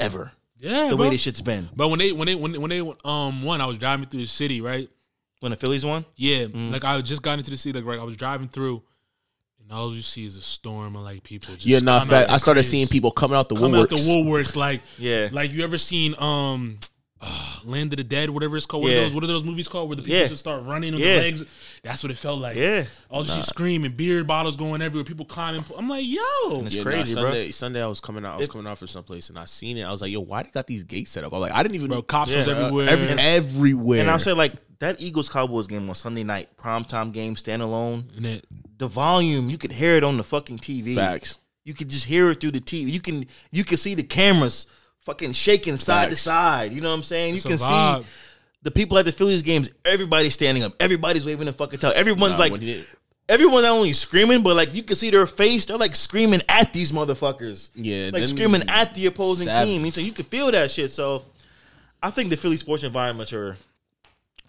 ever. 0.03 0.33
yeah, 0.59 0.89
The 0.91 0.97
bro. 0.97 1.07
way 1.07 1.11
this 1.11 1.21
shit's 1.23 1.41
been. 1.43 1.69
But 1.75 1.89
when 1.89 1.99
they 1.99 2.13
when 2.13 2.27
they 2.27 2.35
when 2.35 2.53
they, 2.53 2.59
when 2.59 2.71
they 2.71 2.81
um 3.05 3.43
won, 3.43 3.61
I 3.61 3.67
was 3.67 3.79
driving 3.79 4.07
through 4.07 4.21
the 4.21 4.27
city, 4.27 4.61
right? 4.61 4.89
When 5.41 5.51
the 5.51 5.57
Phillies 5.57 5.85
won? 5.85 6.05
Yeah, 6.17 6.45
Mm. 6.47 6.71
like 6.73 6.85
I 6.85 7.01
just 7.01 7.23
got 7.23 7.39
into 7.39 7.51
the 7.51 7.57
city, 7.57 7.79
like 7.79 7.87
right, 7.89 7.99
I 7.99 8.05
was 8.05 8.17
driving 8.17 8.47
through, 8.49 8.83
and 9.61 9.73
all 9.73 9.93
you 9.93 10.03
see 10.03 10.25
is 10.25 10.37
a 10.37 10.41
storm 10.43 10.95
of 10.95 11.03
like 11.03 11.23
people. 11.25 11.55
Just 11.55 11.67
yeah, 11.67 11.81
nah, 11.81 11.99
come 12.01 12.09
out 12.09 12.11
fact. 12.11 12.31
I 12.31 12.37
started 12.37 12.61
cribs, 12.61 12.69
seeing 12.69 12.87
people 12.87 13.11
coming 13.11 13.37
out 13.37 13.49
the 13.49 13.57
come 13.57 13.75
out 13.75 13.89
the 13.89 13.97
woodworks. 13.97 14.25
woodworks, 14.25 14.57
like 14.57 14.81
Yeah. 14.99 15.29
like 15.33 15.53
you 15.53 15.65
ever 15.65 15.79
seen 15.79 16.15
um. 16.19 16.79
Uh, 17.23 17.57
Land 17.65 17.93
of 17.93 17.97
the 17.99 18.05
Dead, 18.05 18.29
whatever 18.31 18.57
it's 18.57 18.67
called. 18.67 18.83
What, 18.83 18.93
Yeah. 18.93 18.99
are 18.99 19.03
those, 19.05 19.15
what 19.15 19.25
are 19.25 19.29
those 19.29 19.45
movies 19.45 19.69
called? 19.69 19.89
Where 19.89 19.97
the 19.97 20.03
people 20.03 20.19
Yeah. 20.19 20.27
just 20.29 20.41
start 20.41 20.65
running 20.65 20.93
on 20.95 21.01
Yeah. 21.01 21.15
the 21.15 21.21
legs. 21.21 21.45
That's 21.85 22.03
what 22.03 22.11
it 22.13 22.19
felt 22.19 22.41
like. 22.41 22.57
Yeah. 22.57 22.85
All 23.11 23.23
you 23.25 23.31
see 23.31 23.43
screaming, 23.43 23.93
beer 23.93 24.25
bottles 24.25 24.57
going 24.57 24.83
everywhere, 24.83 25.05
people 25.05 25.25
climbing. 25.25 25.65
I'm 25.77 25.89
like, 25.89 26.05
yo, 26.07 26.21
It's 26.61 26.75
Yeah, 26.75 26.83
crazy, 26.83 27.15
nah, 27.15 27.21
bro. 27.23 27.31
Sunday, 27.31 27.51
Sunday 27.53 27.83
I 27.83 27.87
was 27.87 28.01
coming 28.01 28.25
out. 28.25 28.35
I 28.35 28.37
was 28.39 28.49
coming 28.49 28.67
out 28.67 28.79
for 28.79 28.87
someplace, 28.87 29.29
and 29.31 29.39
I 29.39 29.45
seen 29.47 29.77
it. 29.79 29.83
I 29.85 29.91
was 29.93 30.01
like, 30.03 30.11
"Yo, 30.11 30.21
why 30.21 30.43
they 30.43 30.51
got 30.51 30.67
these 30.67 30.83
gates 30.85 31.11
set 31.13 31.25
up?" 31.25 31.33
I'm 31.33 31.41
like, 31.41 31.53
I 31.53 31.63
didn't 31.63 31.77
even. 31.77 31.89
bro, 31.89 32.03
cops 32.03 32.31
Yeah. 32.33 32.39
was 32.39 32.49
Uh, 32.49 32.51
everywhere. 32.53 32.89
every, 32.89 33.09
everywhere. 33.23 34.01
And 34.01 34.11
I'll 34.11 34.19
say 34.19 34.33
like 34.33 34.55
that 34.81 35.01
Eagles 35.01 35.29
Cowboys 35.29 35.67
game 35.69 35.89
on 35.89 35.95
Sunday 35.95 36.25
night, 36.25 36.49
primetime 36.57 37.13
game, 37.13 37.37
standalone. 37.37 38.17
and 38.17 38.27
it, 38.27 38.45
The 38.79 38.89
volume, 38.89 39.49
you 39.49 39.59
could 39.59 39.71
hear 39.73 39.95
it 39.95 40.03
on 40.03 40.17
the 40.17 40.25
fucking 40.25 40.59
TV. 40.59 40.95
facts. 40.97 41.39
You 41.65 41.75
could 41.75 41.89
just 41.89 42.07
hear 42.07 42.29
it 42.31 42.41
through 42.41 42.51
the 42.53 42.61
TV. 42.61 42.91
You 42.91 43.01
can 43.01 43.27
you 43.53 43.63
can 43.65 43.77
see 43.77 43.95
the 43.95 44.03
cameras 44.03 44.67
fucking 45.05 45.33
shaking 45.33 45.77
side 45.77 46.11
to 46.11 46.17
side. 46.17 46.73
You 46.73 46.81
know 46.81 46.89
what 46.91 46.97
I'm 46.97 47.03
saying? 47.03 47.35
It's 47.37 47.45
you 47.45 47.51
can 47.51 47.59
see 47.59 48.07
the 48.63 48.71
people 48.71 48.97
at 48.99 49.05
the 49.05 49.13
Phillies 49.13 49.43
games. 49.43 49.71
Everybody's 49.85 50.35
standing 50.35 50.63
up. 50.63 50.73
Everybody's 50.81 51.27
waving 51.27 51.47
the 51.47 51.53
fucking 51.53 51.79
towel. 51.81 51.93
Everyone's 51.95 52.33
Nah, 52.35 52.39
like. 52.39 52.53
when 52.53 52.61
he- 52.61 52.85
Everyone 53.29 53.63
not 53.63 53.71
only 53.71 53.93
screaming, 53.93 54.43
but 54.43 54.57
like 54.57 54.75
you 54.75 54.83
can 54.83 54.97
see 54.97 55.09
their 55.09 55.27
face. 55.27 55.65
They're 55.65 55.77
like 55.77 55.95
screaming 55.97 56.43
at 56.49 56.73
these 56.73 56.91
motherfuckers. 56.93 57.71
Yeah, 57.75 58.11
like 58.13 58.27
screaming 58.27 58.63
at 58.69 58.95
the 58.95 59.07
opposing 59.07 59.47
savage. 59.47 59.69
team. 59.69 59.91
So 59.91 60.01
you 60.01 60.13
can 60.13 60.25
feel 60.25 60.51
that 60.51 60.71
shit. 60.71 60.91
So 60.91 61.23
I 62.03 62.11
think 62.11 62.31
the 62.31 62.37
Philly 62.37 62.57
sports 62.57 62.83
environment 62.83 63.33
are 63.33 63.57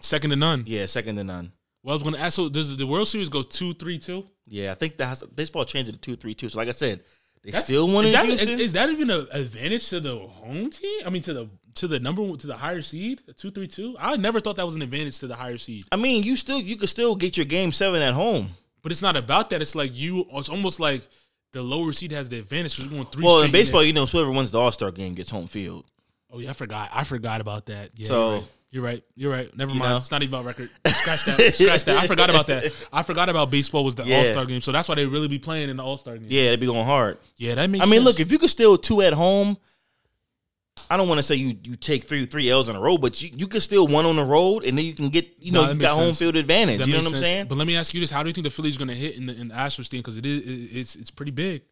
second 0.00 0.30
to 0.30 0.36
none. 0.36 0.64
yeah 0.66 0.86
second 0.86 1.16
to 1.16 1.24
none. 1.24 1.52
Well, 1.82 1.92
I 1.92 1.96
was 1.96 2.02
going 2.02 2.14
to 2.16 2.20
ask. 2.20 2.34
So 2.36 2.48
does 2.48 2.76
the 2.76 2.86
World 2.86 3.08
Series 3.08 3.28
go 3.28 3.42
two, 3.42 3.74
three, 3.74 3.96
two? 3.98 4.26
Yeah, 4.46 4.72
I 4.72 4.74
think 4.74 4.96
that's 4.98 5.22
baseball 5.22 5.64
changed 5.64 5.90
it 5.90 5.92
to 5.94 5.98
two 5.98 6.16
three 6.16 6.34
two. 6.34 6.48
So 6.48 6.58
like 6.58 6.68
I 6.68 6.72
said, 6.72 7.00
they 7.44 7.52
still 7.52 7.86
won 7.92 8.04
Is 8.04 8.10
in 8.10 8.12
that, 8.14 8.26
Houston. 8.26 8.48
is, 8.54 8.60
is 8.60 8.72
that 8.72 8.88
even 8.90 9.10
an 9.10 9.26
advantage 9.32 9.88
to 9.90 10.00
the 10.00 10.16
home 10.18 10.70
team? 10.70 11.02
I 11.06 11.10
mean, 11.10 11.22
to 11.22 11.34
the 11.34 11.48
to 11.76 11.88
the 11.88 11.98
number 12.00 12.22
one 12.22 12.38
to 12.38 12.46
the 12.46 12.56
higher 12.56 12.82
seed, 12.82 13.20
two 13.36 13.50
three 13.50 13.66
two. 13.68 13.96
I 13.98 14.16
never 14.16 14.40
thought 14.40 14.56
that 14.56 14.64
was 14.66 14.74
an 14.76 14.82
advantage 14.82 15.18
to 15.20 15.26
the 15.26 15.34
higher 15.36 15.58
seed. 15.58 15.84
I 15.92 15.96
mean, 15.96 16.22
you 16.22 16.36
still 16.36 16.60
you 16.60 16.76
could 16.76 16.88
still 16.88 17.14
get 17.16 17.36
your 17.36 17.46
game 17.46 17.72
seven 17.72 18.00
at 18.02 18.14
home. 18.14 18.50
But 18.82 18.92
it's 18.92 19.02
not 19.02 19.16
about 19.16 19.50
that. 19.50 19.62
It's 19.62 19.74
like 19.74 19.90
you. 19.94 20.26
It's 20.32 20.48
almost 20.48 20.78
like 20.80 21.06
the 21.52 21.62
lower 21.62 21.92
seed 21.92 22.12
has 22.12 22.28
the 22.28 22.38
advantage. 22.38 22.78
We're 22.78 22.88
going 22.88 23.06
three. 23.06 23.24
Well, 23.24 23.42
in 23.42 23.50
baseball, 23.50 23.82
you 23.84 23.92
know, 23.92 24.06
whoever 24.06 24.30
wins 24.30 24.50
the 24.50 24.58
All 24.58 24.72
Star 24.72 24.90
game 24.90 25.14
gets 25.14 25.30
home 25.30 25.46
field. 25.46 25.84
oh 26.30 26.38
yeah, 26.38 26.50
I 26.50 26.52
forgot. 26.52 26.90
I 26.92 27.04
forgot 27.04 27.40
about 27.40 27.66
that. 27.66 27.90
Yeah, 27.96 28.08
So- 28.08 28.32
right. 28.34 28.44
You're 28.74 28.82
right. 28.82 29.04
You're 29.14 29.30
right. 29.30 29.56
Never 29.56 29.70
You 29.72 29.78
mind. 29.78 29.92
know? 29.92 29.96
It's 29.98 30.10
not 30.10 30.24
even 30.24 30.34
about 30.34 30.46
record. 30.46 30.68
Scratch 30.84 31.26
that. 31.26 31.54
Scratch 31.54 31.84
that. 31.84 31.96
I 31.96 32.08
forgot 32.08 32.28
about 32.28 32.48
that. 32.48 32.72
I 32.92 33.04
forgot 33.04 33.28
about 33.28 33.48
baseball 33.48 33.84
was 33.84 33.94
the 33.94 34.02
Yeah. 34.02 34.18
All 34.18 34.26
Star 34.26 34.44
game. 34.46 34.60
So 34.62 34.72
that's 34.72 34.88
why 34.88 34.96
they 34.96 35.06
really 35.06 35.28
be 35.28 35.38
playing 35.38 35.68
in 35.70 35.76
the 35.76 35.84
All 35.84 35.96
Star 35.96 36.18
game. 36.18 36.26
Yeah, 36.28 36.50
they'd 36.50 36.58
be 36.58 36.66
going 36.66 36.84
hard. 36.84 37.18
Yeah, 37.36 37.54
that 37.54 37.70
makes. 37.70 37.84
I 37.84 37.86
mean, 37.86 38.02
sense. 38.02 38.04
look, 38.04 38.20
if 38.20 38.32
you 38.32 38.38
could 38.40 38.50
steal 38.50 38.76
two 38.76 39.00
at 39.00 39.12
home, 39.12 39.58
I 40.90 40.96
don't 40.96 41.06
want 41.06 41.20
to 41.20 41.22
say 41.22 41.36
you 41.36 41.56
you 41.62 41.76
take 41.76 42.02
three 42.02 42.26
three 42.26 42.50
L's 42.50 42.68
in 42.68 42.74
a 42.74 42.80
row, 42.80 42.98
but 42.98 43.22
you, 43.22 43.30
you 43.36 43.46
could 43.46 43.62
steal 43.62 43.86
one 43.86 44.06
on 44.06 44.16
the 44.16 44.24
road, 44.24 44.64
and 44.66 44.76
then 44.76 44.84
you 44.84 44.92
can 44.92 45.08
get 45.08 45.24
you 45.38 45.52
know 45.52 45.66
that 45.66 45.74
you 45.76 45.80
got 45.80 45.96
home 45.96 46.12
field 46.12 46.34
advantage. 46.34 46.78
That 46.80 46.88
you 46.88 46.94
know 46.94 46.98
what 46.98 47.12
I'm 47.12 47.18
saying? 47.18 47.46
But 47.46 47.58
let 47.58 47.68
me 47.68 47.76
ask 47.76 47.94
you 47.94 48.00
this: 48.00 48.10
How 48.10 48.24
do 48.24 48.28
you 48.28 48.32
think 48.32 48.42
the 48.44 48.50
Phillies 48.50 48.76
going 48.76 48.88
to 48.88 48.94
hit 48.96 49.14
in 49.16 49.26
the 49.26 49.40
in 49.40 49.48
the 49.48 49.54
Astros 49.54 49.88
team? 49.88 50.00
Because 50.00 50.16
it 50.16 50.26
is 50.26 50.42
it's 50.74 50.96
it's 50.96 51.10
pretty 51.12 51.30
big. 51.30 51.62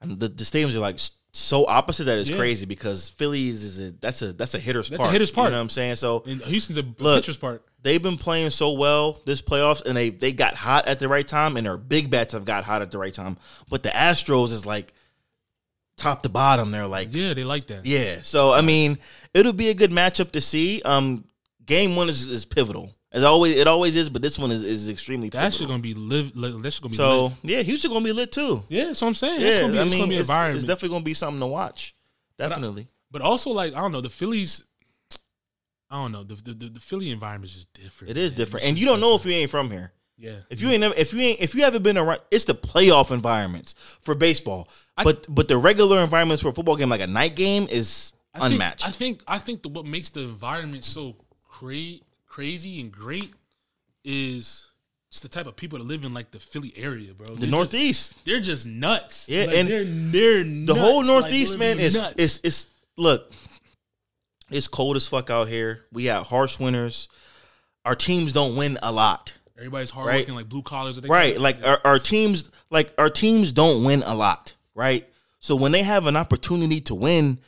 And 0.00 0.18
the, 0.18 0.28
the 0.28 0.44
stadiums 0.44 0.74
are 0.74 0.78
like 0.78 0.98
so 1.32 1.66
opposite 1.66 2.04
that 2.04 2.18
it's 2.18 2.28
Yeah. 2.30 2.36
crazy 2.36 2.66
because 2.66 3.08
Phillies 3.08 3.62
is 3.64 3.80
a 3.80 3.92
that's 3.92 4.20
a 4.22 4.32
that's 4.34 4.54
a 4.54 4.58
hitter's 4.58 4.88
That's 4.90 4.98
a 4.98 5.02
park. 5.02 5.12
hitter's 5.12 5.30
You 5.30 5.36
know 5.36 5.42
what 5.44 5.54
I'm 5.54 5.70
saying? 5.70 5.96
So 5.96 6.22
And 6.26 6.42
Houston's 6.42 6.76
a 6.78 6.84
Look, 6.98 7.22
pitcher's 7.22 7.38
park. 7.38 7.64
they've 7.82 8.02
been 8.02 8.18
playing 8.18 8.50
so 8.50 8.72
well 8.72 9.20
this 9.24 9.40
playoffs, 9.40 9.82
and 9.84 9.96
they 9.96 10.10
they 10.10 10.32
got 10.32 10.54
hot 10.54 10.86
at 10.86 10.98
the 10.98 11.08
right 11.08 11.26
time, 11.26 11.56
and 11.56 11.66
their 11.66 11.76
big 11.78 12.10
bats 12.10 12.34
have 12.34 12.44
got 12.44 12.64
hot 12.64 12.82
at 12.82 12.90
the 12.90 12.98
right 12.98 13.14
time. 13.14 13.38
But 13.70 13.82
the 13.82 13.88
Astros 13.88 14.52
is 14.52 14.66
like 14.66 14.92
top 15.96 16.22
to 16.22 16.28
bottom. 16.28 16.70
They're 16.70 16.86
like 16.86 17.08
Yeah, 17.12 17.32
they 17.34 17.44
like 17.44 17.66
that. 17.68 17.86
Yeah. 17.86 18.18
So 18.22 18.52
I 18.52 18.60
mean, 18.60 18.98
it'll 19.32 19.52
be 19.54 19.70
a 19.70 19.74
good 19.74 19.90
matchup 19.90 20.32
to 20.32 20.40
see. 20.42 20.82
Um, 20.84 21.24
game 21.64 21.96
one 21.96 22.08
is, 22.10 22.24
is 22.26 22.44
pivotal. 22.44 22.94
As 23.14 23.24
always, 23.24 23.56
it 23.56 23.66
always 23.66 23.94
is, 23.94 24.08
but 24.08 24.22
this 24.22 24.38
one 24.38 24.50
is, 24.50 24.62
is 24.62 24.88
extremely 24.88 25.28
That 25.28 25.52
shit 25.52 25.68
gonna 25.68 25.82
be 25.82 25.92
live. 25.94 26.34
Li- 26.34 26.58
that's 26.62 26.80
gonna 26.80 26.90
be 26.90 26.96
So 26.96 27.24
lit. 27.24 27.32
yeah, 27.42 27.62
Houston 27.62 27.90
gonna 27.92 28.04
be 28.04 28.12
lit 28.12 28.32
too. 28.32 28.62
Yeah, 28.70 28.86
that's 28.86 29.02
what 29.02 29.08
I'm 29.08 29.14
saying. 29.14 29.40
Yeah, 29.42 29.48
it's 29.48 29.58
gonna 29.58 29.72
be, 29.74 29.78
I 29.78 29.82
it's 29.82 29.92
mean, 29.92 30.00
gonna 30.02 30.10
be 30.10 30.16
it's, 30.16 30.28
environment. 30.28 30.56
it's 30.56 30.66
definitely 30.66 30.94
gonna 30.94 31.04
be 31.04 31.14
something 31.14 31.40
to 31.40 31.46
watch. 31.46 31.94
Definitely. 32.38 32.88
but 33.10 33.20
also, 33.20 33.50
like 33.50 33.74
I 33.74 33.80
don't 33.82 33.92
know, 33.92 34.00
the 34.00 34.08
Phillies. 34.10 34.64
I 35.90 35.96
don't 36.02 36.12
know 36.12 36.22
the 36.24 36.36
the, 36.36 36.54
the, 36.54 36.66
the 36.70 36.80
Philly 36.80 37.10
environment 37.10 37.50
is 37.50 37.56
just 37.56 37.72
different. 37.74 38.10
It 38.12 38.16
is 38.16 38.32
man. 38.32 38.36
different, 38.38 38.62
It's 38.64 38.70
and 38.70 38.78
you 38.78 38.86
don't 38.86 39.00
know 39.00 39.14
if 39.14 39.26
you 39.26 39.32
ain't 39.32 39.50
from 39.50 39.70
here. 39.70 39.92
Yeah, 40.18 40.36
If 40.50 40.62
you 40.62 40.68
ain't 40.70 40.80
never, 40.80 40.94
if 40.94 41.12
you 41.12 41.20
ain't, 41.20 41.40
if 41.40 41.54
you 41.54 41.62
haven't 41.64 41.82
been 41.82 41.98
around, 41.98 42.20
it's 42.30 42.44
the 42.44 42.54
playoff 42.54 43.10
environments 43.10 43.74
for 44.02 44.14
baseball. 44.14 44.68
I- 44.96 45.04
but 45.04 45.26
but 45.28 45.48
the 45.48 45.58
regular 45.58 46.00
environments 46.00 46.42
for 46.42 46.48
a 46.48 46.52
football 46.52 46.76
game, 46.76 46.88
like 46.88 47.00
a 47.00 47.06
night 47.06 47.34
game, 47.36 47.66
is 47.70 48.12
I 48.34 48.40
think- 48.40 48.52
unmatched. 48.52 48.86
I 48.86 48.90
think 48.90 49.22
I 49.26 49.38
think 49.38 49.62
the, 49.62 49.68
what 49.68 49.84
makes 49.84 50.08
the 50.10 50.20
environment 50.20 50.84
so 50.84 51.16
cra- 51.48 51.98
crazy 52.32 52.80
and 52.80 52.90
great 52.90 53.34
is 54.04 54.70
just 55.10 55.22
the 55.22 55.28
type 55.28 55.46
of 55.46 55.54
people 55.54 55.78
that 55.78 55.84
live 55.84 56.02
in 56.02 56.14
like 56.14 56.30
the 56.30 56.40
Philly 56.40 56.72
area, 56.76 57.12
bro. 57.12 57.26
the 57.26 57.32
They're 57.34 57.40
just- 57.40 57.50
Northeast, 57.50 58.14
they're 58.24 58.40
just 58.40 58.66
nuts. 58.66 59.28
Yeah, 59.28 59.44
Like, 59.44 59.56
and 59.56 59.68
they're 59.68 59.84
they're 59.84 60.38
the 60.42 60.48
nuts, 60.48 60.80
whole 60.80 60.96
like, 60.98 61.06
Northeast, 61.06 61.58
man, 61.58 61.78
is 61.78 61.96
nuts. 61.96 62.14
is 62.16 62.40
is 62.42 62.68
look. 62.96 63.30
It's 64.50 64.66
cold 64.66 64.96
as 64.96 65.06
fuck 65.06 65.28
out 65.30 65.48
here. 65.48 65.84
We 65.92 66.06
have 66.06 66.26
harsh 66.26 66.58
winters. 66.58 67.08
Our 67.84 67.94
teams 67.94 68.32
don't 68.32 68.56
win 68.56 68.78
a 68.82 68.92
lot. 68.92 69.34
everybody's 69.56 69.94
right. 69.94 70.02
hardworking, 70.04 70.34
like 70.34 70.48
blue 70.48 70.62
collars. 70.62 71.00
Right. 71.00 71.38
Like 71.38 71.62
our, 71.64 71.80
our 71.84 71.98
teams 71.98 72.50
like 72.70 72.94
our 72.96 73.10
teams 73.10 73.52
don't 73.52 73.84
win 73.84 74.02
a 74.06 74.14
lot, 74.14 74.54
right? 74.74 75.06
So 75.38 75.54
when 75.54 75.72
they 75.72 75.82
have 75.82 76.06
an 76.06 76.16
opportunity 76.16 76.80
to 76.82 76.94
win, 76.94 77.38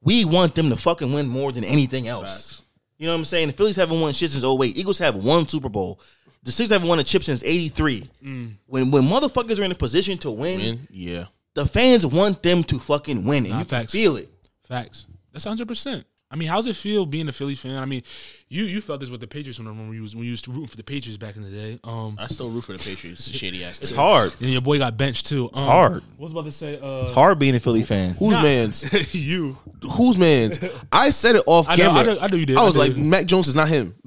we 0.00 0.24
want 0.24 0.56
them 0.56 0.70
to 0.70 0.76
fucking 0.76 1.12
win 1.12 1.28
more 1.28 1.52
than 1.52 1.62
anything 1.62 2.08
else. 2.08 2.63
You 3.04 3.10
know 3.10 3.16
what 3.16 3.18
I'm 3.18 3.24
saying? 3.26 3.48
The 3.48 3.52
Phillies 3.52 3.76
haven't 3.76 4.00
won 4.00 4.14
shit 4.14 4.30
since 4.30 4.42
08. 4.44 4.78
Eagles 4.78 4.98
have 4.98 5.14
one 5.14 5.46
Super 5.46 5.68
Bowl. 5.68 6.00
The 6.42 6.50
Sixers 6.50 6.72
haven't 6.72 6.88
won 6.88 6.98
a 6.98 7.04
chip 7.04 7.22
since 7.22 7.44
83. 7.44 8.08
Mm. 8.24 8.52
When 8.66 8.90
when 8.90 9.02
motherfuckers 9.02 9.58
are 9.60 9.64
in 9.64 9.72
a 9.72 9.74
position 9.74 10.16
to 10.18 10.30
win, 10.30 10.58
Man, 10.58 10.88
yeah. 10.90 11.26
the 11.52 11.66
fans 11.66 12.06
want 12.06 12.42
them 12.42 12.64
to 12.64 12.78
fucking 12.78 13.26
win. 13.26 13.44
And 13.44 13.52
Nah, 13.52 13.58
you 13.58 13.64
facts. 13.66 13.92
feel 13.92 14.16
it. 14.16 14.30
Facts. 14.66 15.06
That's 15.32 15.44
hundred 15.44 15.68
percent. 15.68 16.06
I 16.34 16.36
mean, 16.36 16.48
how's 16.48 16.66
it 16.66 16.74
feel 16.74 17.06
being 17.06 17.28
a 17.28 17.32
Philly 17.32 17.54
fan? 17.54 17.76
I 17.76 17.84
mean, 17.84 18.02
you 18.48 18.64
you 18.64 18.80
felt 18.80 18.98
this 18.98 19.08
with 19.08 19.20
the 19.20 19.28
Patriots 19.28 19.60
when 19.60 19.68
when 19.68 19.94
you 19.94 20.02
was 20.02 20.16
when 20.16 20.24
you 20.24 20.30
used 20.32 20.44
to 20.46 20.50
rooting 20.50 20.66
for 20.66 20.76
the 20.76 20.82
Patriots 20.82 21.16
back 21.16 21.36
in 21.36 21.42
the 21.42 21.48
day. 21.50 21.78
Um, 21.84 22.16
I 22.18 22.26
still 22.26 22.50
root 22.50 22.64
for 22.64 22.72
the 22.72 22.78
Patriots. 22.82 23.30
Shady 23.30 23.62
ass. 23.64 23.80
It's 23.80 23.90
team. 23.90 23.98
hard. 24.00 24.32
and 24.40 24.50
your 24.50 24.60
boy 24.60 24.78
got 24.78 24.96
benched 24.96 25.26
too. 25.26 25.48
Um, 25.54 25.62
hard. 25.62 26.02
What 26.16 26.24
was 26.24 26.32
I 26.32 26.34
about 26.34 26.44
to 26.46 26.52
say? 26.52 26.80
Uh, 26.80 27.02
It's 27.02 27.12
hard 27.12 27.38
being 27.38 27.54
a 27.54 27.60
Philly 27.60 27.84
fan. 27.84 28.14
Whose 28.14 28.32
man's? 28.38 29.14
you. 29.14 29.56
Whose 29.92 30.18
man's? 30.18 30.58
I 30.90 31.10
said 31.10 31.36
it 31.36 31.44
off 31.46 31.68
I 31.68 31.76
know- 31.76 31.84
camera. 31.84 32.00
I 32.00 32.04
know- 32.04 32.18
I 32.22 32.26
know 32.26 32.36
you 32.36 32.46
did. 32.46 32.56
I 32.56 32.62
I 32.62 32.64
was 32.64 32.74
know 32.74 32.80
like, 32.80 32.96
you. 32.96 33.04
Mac 33.04 33.26
Jones 33.26 33.46
is 33.46 33.54
not 33.54 33.68
him. 33.68 33.94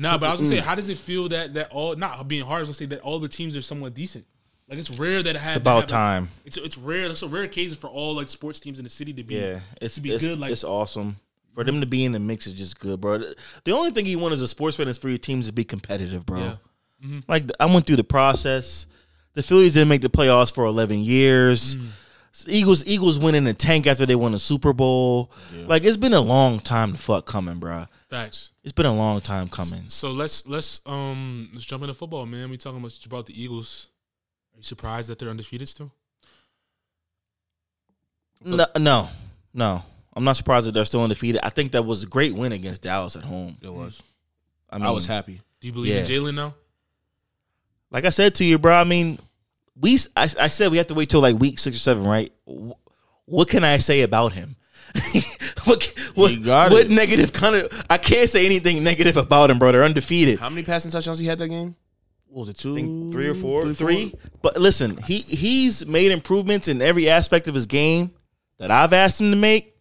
Nah, 0.00 0.16
but 0.18 0.26
I 0.28 0.32
was 0.32 0.40
gonna 0.40 0.50
say, 0.50 0.58
how 0.58 0.74
does 0.74 0.88
it 0.90 0.98
feel 0.98 1.28
that 1.30 1.54
that 1.54 1.72
all 1.72 1.96
not 1.96 2.28
being 2.28 2.44
hard? 2.44 2.58
I 2.58 2.60
was 2.60 2.68
gonna 2.68 2.76
say 2.76 2.86
that 2.94 3.00
all 3.00 3.18
the 3.18 3.28
teams 3.28 3.56
are 3.56 3.62
somewhat 3.62 3.94
decent. 3.94 4.26
Like 4.68 4.78
it's 4.78 4.90
rare 4.90 5.22
that 5.22 5.34
it 5.34 5.38
have. 5.40 5.56
It's 5.56 5.60
about 5.62 5.76
have 5.76 5.84
a- 5.84 5.86
time. 5.92 6.28
it's 6.44 6.56
it's 6.58 6.76
rare. 6.78 7.06
It's 7.06 7.22
a 7.22 7.26
rare 7.26 7.42
occasion 7.44 7.74
for 7.76 7.88
all 7.88 8.14
like 8.14 8.28
sports 8.28 8.60
teams 8.60 8.78
in 8.78 8.84
the 8.84 8.90
city 8.90 9.12
to 9.14 9.24
be. 9.24 9.36
Yeah, 9.36 9.60
it's 9.80 9.94
to 9.96 10.00
be 10.02 10.12
it's, 10.12 10.22
good. 10.22 10.38
Like 10.38 10.52
it's 10.52 10.62
awesome 10.62 11.16
for 11.54 11.64
them 11.64 11.80
to 11.80 11.86
be 11.86 12.04
in 12.04 12.12
the 12.12 12.18
mix 12.18 12.46
is 12.46 12.54
just 12.54 12.78
good, 12.78 13.00
bro. 13.00 13.18
The 13.64 13.72
only 13.72 13.90
thing 13.90 14.06
you 14.06 14.18
want 14.18 14.34
as 14.34 14.42
a 14.42 14.48
sports 14.48 14.76
fan 14.76 14.88
is 14.88 14.98
for 14.98 15.08
your 15.08 15.18
teams 15.18 15.46
to 15.46 15.52
be 15.52 15.64
competitive, 15.64 16.24
bro. 16.24 16.38
Yeah. 17.00 17.20
Like 17.28 17.44
I 17.60 17.66
went 17.66 17.86
through 17.86 17.96
the 17.96 18.04
process. 18.04 18.86
The 19.34 19.42
Phillies 19.42 19.74
didn't 19.74 19.88
make 19.88 20.02
the 20.02 20.10
playoffs 20.10 20.52
for 20.52 20.64
eleven 20.64 20.98
years. 20.98 21.76
Mm. 21.76 21.88
Eagles 22.46 22.84
Eagles 22.86 23.18
went 23.18 23.36
in 23.36 23.44
the 23.44 23.54
tank 23.54 23.86
after 23.86 24.06
they 24.06 24.14
won 24.14 24.32
the 24.32 24.38
Super 24.38 24.72
Bowl. 24.72 25.32
Like 25.66 25.84
it's 25.84 25.96
been 25.96 26.12
a 26.12 26.20
long 26.20 26.60
time 26.60 26.92
to 26.92 26.98
fuck 26.98 27.26
coming, 27.26 27.58
bro. 27.58 27.86
facts. 28.08 28.52
It's 28.62 28.72
been 28.72 28.86
a 28.86 28.94
long 28.94 29.20
time 29.20 29.48
coming. 29.48 29.84
So 29.88 30.12
let's 30.12 30.46
let's 30.46 30.80
um 30.86 31.50
let's 31.52 31.64
jump 31.64 31.82
into 31.82 31.94
football, 31.94 32.26
man. 32.26 32.50
We 32.50 32.56
talking 32.56 32.78
about 32.78 32.98
about 33.06 33.26
the 33.26 33.40
Eagles. 33.42 33.88
Are 34.54 34.58
you 34.58 34.64
surprised 34.64 35.08
that 35.08 35.18
they're 35.18 35.30
undefeated 35.30 35.68
still? 35.68 35.92
No, 38.44 38.66
no, 38.78 39.08
no. 39.52 39.82
I'm 40.18 40.24
not 40.24 40.36
surprised 40.36 40.66
that 40.66 40.72
they're 40.72 40.84
still 40.84 41.04
undefeated. 41.04 41.40
I 41.44 41.50
think 41.50 41.70
that 41.72 41.84
was 41.84 42.02
a 42.02 42.06
great 42.06 42.34
win 42.34 42.50
against 42.50 42.82
Dallas 42.82 43.14
at 43.14 43.22
home. 43.22 43.56
It 43.62 43.72
was. 43.72 44.02
I 44.68 44.78
mean, 44.78 44.86
I 44.86 44.90
was 44.90 45.06
happy. 45.06 45.40
Do 45.60 45.66
you 45.68 45.72
believe 45.72 45.94
in 45.94 46.04
Jalen 46.04 46.34
now? 46.34 46.54
like 47.92 48.04
I 48.04 48.10
said 48.10 48.34
to 48.34 48.44
you, 48.44 48.58
bro. 48.58 48.74
I 48.74 48.82
mean, 48.82 49.20
we 49.80 49.96
I, 50.16 50.24
I 50.24 50.48
said 50.48 50.72
we 50.72 50.78
have 50.78 50.88
to 50.88 50.94
wait 50.94 51.08
till 51.08 51.20
like 51.20 51.38
week 51.38 51.60
six 51.60 51.76
or 51.76 51.78
seven, 51.78 52.04
right? 52.04 52.32
What 53.26 53.48
can 53.48 53.62
I 53.62 53.78
say 53.78 54.02
about 54.02 54.32
him? 54.32 54.56
what 55.66 55.84
what, 56.16 56.42
got 56.42 56.72
what 56.72 56.86
it. 56.86 56.90
negative 56.90 57.32
kind 57.32 57.54
of? 57.54 57.86
I 57.88 57.96
can't 57.96 58.28
say 58.28 58.44
anything 58.44 58.82
negative 58.82 59.16
about 59.16 59.50
him, 59.50 59.60
bro. 59.60 59.70
They're 59.70 59.84
undefeated. 59.84 60.40
How 60.40 60.48
many 60.50 60.64
passing 60.64 60.90
touchdowns 60.90 61.20
he 61.20 61.26
had 61.26 61.38
that 61.38 61.48
game? 61.48 61.76
What 62.26 62.40
was 62.40 62.48
it? 62.48 62.56
Two, 62.56 62.72
I 62.72 62.80
think 62.80 63.12
three 63.12 63.28
or 63.28 63.34
four, 63.34 63.62
Three, 63.62 63.74
three. 63.74 64.10
four? 64.10 64.20
But 64.42 64.56
listen, 64.56 64.96
he 64.96 65.18
he's 65.18 65.86
made 65.86 66.10
improvements 66.10 66.66
in 66.66 66.82
every 66.82 67.08
aspect 67.08 67.46
of 67.46 67.54
his 67.54 67.66
game 67.66 68.10
that 68.58 68.72
I've 68.72 68.92
asked 68.92 69.20
him 69.20 69.30
to 69.30 69.36
make. 69.36 69.76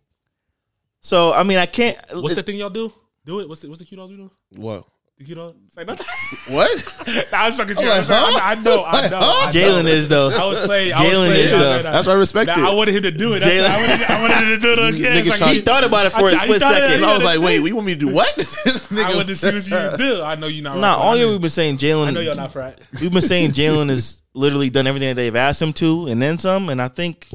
So 1.01 1.33
I 1.33 1.43
mean, 1.43 1.57
I 1.57 1.65
can't. 1.65 1.97
What's 2.13 2.35
that 2.35 2.45
thing 2.45 2.55
y'all 2.57 2.69
do? 2.69 2.91
Do 3.25 3.39
it. 3.41 3.49
What's 3.49 3.61
the 3.61 3.67
what's 3.69 3.79
the 3.79 3.85
cute 3.85 3.97
dolls 3.99 4.09
we 4.11 4.17
do? 4.17 4.31
What? 4.55 4.85
The 5.17 5.23
cute 5.25 5.37
dolls? 5.37 5.55
Say 5.69 5.83
nothing. 5.83 6.05
What? 6.49 6.69
nah, 7.31 7.37
I 7.39 7.45
was 7.45 7.57
fucking 7.57 7.75
like, 7.75 7.85
serious. 7.85 8.09
I, 8.09 8.51
I 8.51 8.55
know. 8.61 8.83
I 8.85 9.07
know. 9.09 9.17
I 9.19 9.45
know. 9.45 9.51
Jalen 9.51 9.85
is 9.85 10.07
though. 10.09 10.29
I 10.29 10.45
was 10.45 10.59
playing. 10.61 10.93
Jalen 10.93 11.31
is 11.35 11.53
I 11.53 11.57
though. 11.57 11.77
mean, 11.77 11.85
I- 11.85 11.89
uh, 11.89 11.91
That's 11.93 12.07
why 12.07 12.13
I 12.13 12.15
respect 12.17 12.47
Nah, 12.47 12.67
I 12.67 12.71
it. 12.71 12.75
wanted 12.75 12.95
him 12.95 13.03
to 13.03 13.11
do 13.11 13.33
it. 13.33 13.43
Jalen- 13.43 13.69
I, 13.69 13.79
wanted, 13.89 14.05
I 14.09 14.21
wanted 14.21 14.37
him 14.37 14.59
to 14.59 14.59
do 14.59 14.71
it 14.73 14.93
again. 14.95 15.23
Nigga 15.23 15.29
like, 15.29 15.37
tried- 15.39 15.53
He 15.55 15.61
thought 15.61 15.83
about 15.85 16.05
it 16.05 16.11
for 16.11 16.19
I- 16.19 16.21
a 16.31 16.35
I 16.35 16.43
split 16.45 16.59
thought 16.61 16.73
it- 16.73 16.89
second. 16.89 17.05
I 17.05 17.13
was 17.15 17.23
like, 17.23 17.39
wait, 17.39 17.59
we 17.61 17.71
want 17.73 17.85
me 17.87 17.93
to 17.93 17.99
do 17.99 18.09
what? 18.09 18.33
This 18.37 18.57
I 18.91 18.95
nigga- 18.95 19.15
wanted 19.15 19.27
to 19.27 19.35
see 19.37 19.75
what 19.77 19.91
you 19.91 19.97
do. 19.97 20.21
I 20.23 20.35
know 20.35 20.47
you're 20.47 20.63
not. 20.63 20.77
Nah, 20.77 20.95
right. 20.95 20.99
all 21.03 21.15
year 21.17 21.29
we've 21.29 21.41
been 21.41 21.49
saying 21.49 21.77
Jalen. 21.77 22.07
I 22.07 22.11
know 22.11 22.19
y'all 22.19 22.35
not 22.35 22.51
frat. 22.51 22.79
We've 23.01 23.11
been 23.13 23.21
saying 23.21 23.51
Jalen 23.51 23.89
has 23.89 24.21
literally 24.33 24.69
done 24.69 24.87
everything 24.87 25.09
that 25.09 25.15
they've 25.15 25.35
asked 25.35 25.61
him 25.61 25.73
to, 25.73 26.07
and 26.07 26.21
then 26.21 26.37
some. 26.37 26.69
And 26.69 26.81
I 26.81 26.87
think 26.89 27.29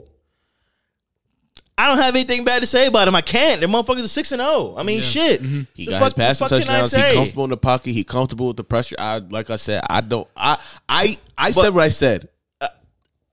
I 1.78 1.88
don't 1.88 1.98
have 1.98 2.14
anything 2.14 2.44
bad 2.44 2.60
to 2.60 2.66
say 2.66 2.86
about 2.86 3.08
him. 3.08 3.14
I 3.14 3.22
can't. 3.22 3.60
The 3.60 3.66
motherfuckers 3.66 4.04
are 4.04 4.08
six 4.08 4.30
and 4.32 4.40
zero. 4.42 4.74
I 4.76 4.82
mean, 4.82 5.02
shit. 5.02 5.42
Mm-hmm. 5.42 5.62
He 5.74 5.86
The 5.86 5.92
got 5.92 5.98
fuck- 5.98 6.04
his 6.06 6.14
passing 6.14 6.44
the 6.44 6.64
fuck 6.64 6.66
touchdowns. 6.66 6.94
He 6.94 7.14
comfortable 7.14 7.44
in 7.44 7.50
the 7.50 7.56
pocket. 7.56 7.92
He 7.92 8.04
comfortable 8.04 8.48
with 8.48 8.56
the 8.58 8.64
pressure. 8.64 8.96
I 8.98 9.18
like 9.18 9.50
I 9.50 9.56
said, 9.56 9.82
I 9.88 10.00
don't. 10.02 10.28
I 10.36 10.58
I 10.88 11.18
I 11.36 11.50
said 11.50 11.74
what 11.74 11.82
I 11.82 11.88
said. 11.88 12.28
Uh, 12.60 12.68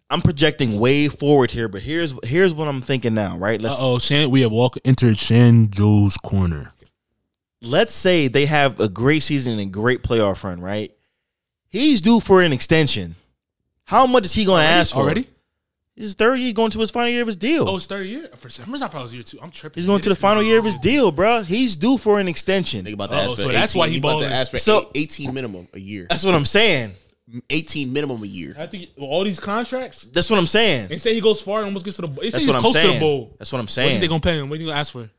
I'm 0.09 0.21
projecting 0.21 0.79
way 0.79 1.07
forward 1.09 1.51
here, 1.51 1.67
but 1.67 1.81
here's 1.81 2.13
here's 2.25 2.53
what 2.53 2.67
I'm 2.67 2.81
thinking 2.81 3.13
now. 3.13 3.37
Right? 3.37 3.61
Let's 3.61 3.75
oh, 3.77 3.99
Shan, 3.99 4.31
we 4.31 4.41
have 4.41 4.51
walked 4.51 4.79
entered 4.85 5.17
Shan 5.17 5.69
Joe's 5.69 6.15
corner. 6.17 6.71
let's 7.61 7.93
say 7.93 8.29
they 8.29 8.45
have 8.45 8.79
a 8.79 8.87
great 8.87 9.21
season 9.21 9.51
and 9.53 9.61
a 9.61 9.65
great 9.65 10.01
playoff 10.01 10.43
run. 10.43 10.61
Right? 10.61 10.91
He's 11.67 12.01
due 12.01 12.19
for 12.19 12.41
an 12.41 12.53
extension. 12.53 13.15
How 13.83 14.07
much 14.07 14.25
is 14.25 14.33
he 14.33 14.45
going 14.45 14.61
to 14.61 14.67
ask 14.67 14.93
for? 14.93 14.99
already? 15.01 15.27
His 15.99 16.13
third 16.15 16.39
year, 16.39 16.53
going 16.53 16.71
to 16.71 16.79
his 16.79 16.91
final 16.91 17.09
year 17.11 17.21
of 17.21 17.27
his 17.27 17.35
deal. 17.35 17.67
Oh, 17.67 17.75
it's 17.75 17.85
third 17.85 18.07
year. 18.07 18.29
For 18.37 18.49
some 18.49 18.71
reason, 18.71 18.85
I 18.87 18.89
thought 18.89 19.01
it 19.01 19.03
was 19.03 19.13
year 19.13 19.23
two. 19.23 19.37
I'm 19.41 19.51
tripping. 19.51 19.81
He's 19.81 19.85
going 19.85 19.99
to 20.01 20.09
the 20.09 20.15
final 20.15 20.41
year 20.41 20.57
of 20.57 20.63
his 20.63 20.75
deal, 20.75 21.11
bro. 21.11 21.41
He's 21.41 21.75
due 21.75 21.97
for 21.97 22.19
an 22.21 22.27
extension. 22.29 22.85
Think 22.85 22.93
about 22.93 23.09
to 23.09 23.17
Oh, 23.17 23.19
ask 23.19 23.35
for 23.35 23.41
so 23.41 23.47
that's 23.49 23.75
why 23.75 23.85
18 23.87 23.91
he 23.93 23.99
about 23.99 24.07
to 24.09 24.13
balling. 24.15 24.31
ask 24.31 24.51
for 24.51 24.57
So- 24.59 24.79
eight- 24.95 25.01
eighteen 25.03 25.33
minimum 25.33 25.67
a 25.73 25.79
year. 25.79 26.07
That's 26.09 26.23
what 26.23 26.33
I'm 26.35 26.45
saying. 26.45 26.93
Eighteen 27.49 27.91
minimum 27.93 28.23
a 28.23 28.27
year. 28.27 28.55
I 28.57 28.65
think 28.65 28.89
well, 28.97 29.09
all 29.09 29.23
these 29.23 29.39
contracts. 29.39 30.03
That's 30.03 30.29
what 30.29 30.39
I'm 30.39 30.47
saying. 30.47 30.87
They 30.87 30.97
say 30.97 31.13
he 31.13 31.21
goes 31.21 31.41
far 31.41 31.59
and 31.59 31.65
almost 31.65 31.83
gets 31.85 31.97
to 31.97 32.03
the. 32.03 32.07
They 32.07 32.15
say 32.15 32.29
That's 32.31 32.37
he's 32.43 32.47
what 32.47 32.55
I'm 32.55 32.61
close 32.61 32.73
to 32.73 32.81
saying. 32.81 32.93
the 32.95 32.99
bowl. 33.01 33.35
That's 33.37 33.51
what 33.51 33.59
I'm 33.59 33.63
What 33.65 33.67
do 33.67 33.73
saying. 33.73 34.01
they 34.01 34.07
gonna 34.07 34.19
pay 34.21 34.39
him? 34.39 34.49
What 34.49 34.55
do 34.57 34.63
you 34.63 34.69
gonna 34.69 34.79
ask 34.79 34.93
for? 34.93 35.09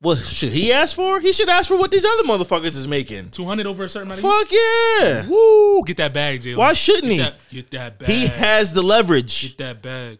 What 0.00 0.18
should 0.18 0.50
he 0.52 0.72
ask 0.74 0.94
for? 0.94 1.18
He 1.20 1.32
should 1.32 1.48
ask 1.48 1.68
for 1.68 1.76
what 1.78 1.90
these 1.90 2.04
other 2.04 2.22
motherfuckers 2.24 2.76
is 2.76 2.86
making. 2.86 3.30
Two 3.30 3.46
hundred 3.46 3.66
over 3.66 3.84
a 3.84 3.88
certain 3.88 4.08
amount. 4.12 4.22
Of 4.22 4.30
Fuck 4.30 4.52
yeah. 4.52 5.26
Woo! 5.26 5.82
Get 5.84 5.96
that 5.96 6.12
bag, 6.12 6.42
Jalen. 6.42 6.56
Why 6.56 6.74
shouldn't 6.74 7.04
Get 7.04 7.12
he? 7.12 7.18
that, 7.18 7.34
get 7.50 7.70
that 7.72 7.98
bag. 7.98 8.10
He 8.10 8.26
has 8.26 8.72
the 8.74 8.82
leverage. 8.82 9.42
Get 9.42 9.58
that 9.58 9.82
bag. 9.82 10.18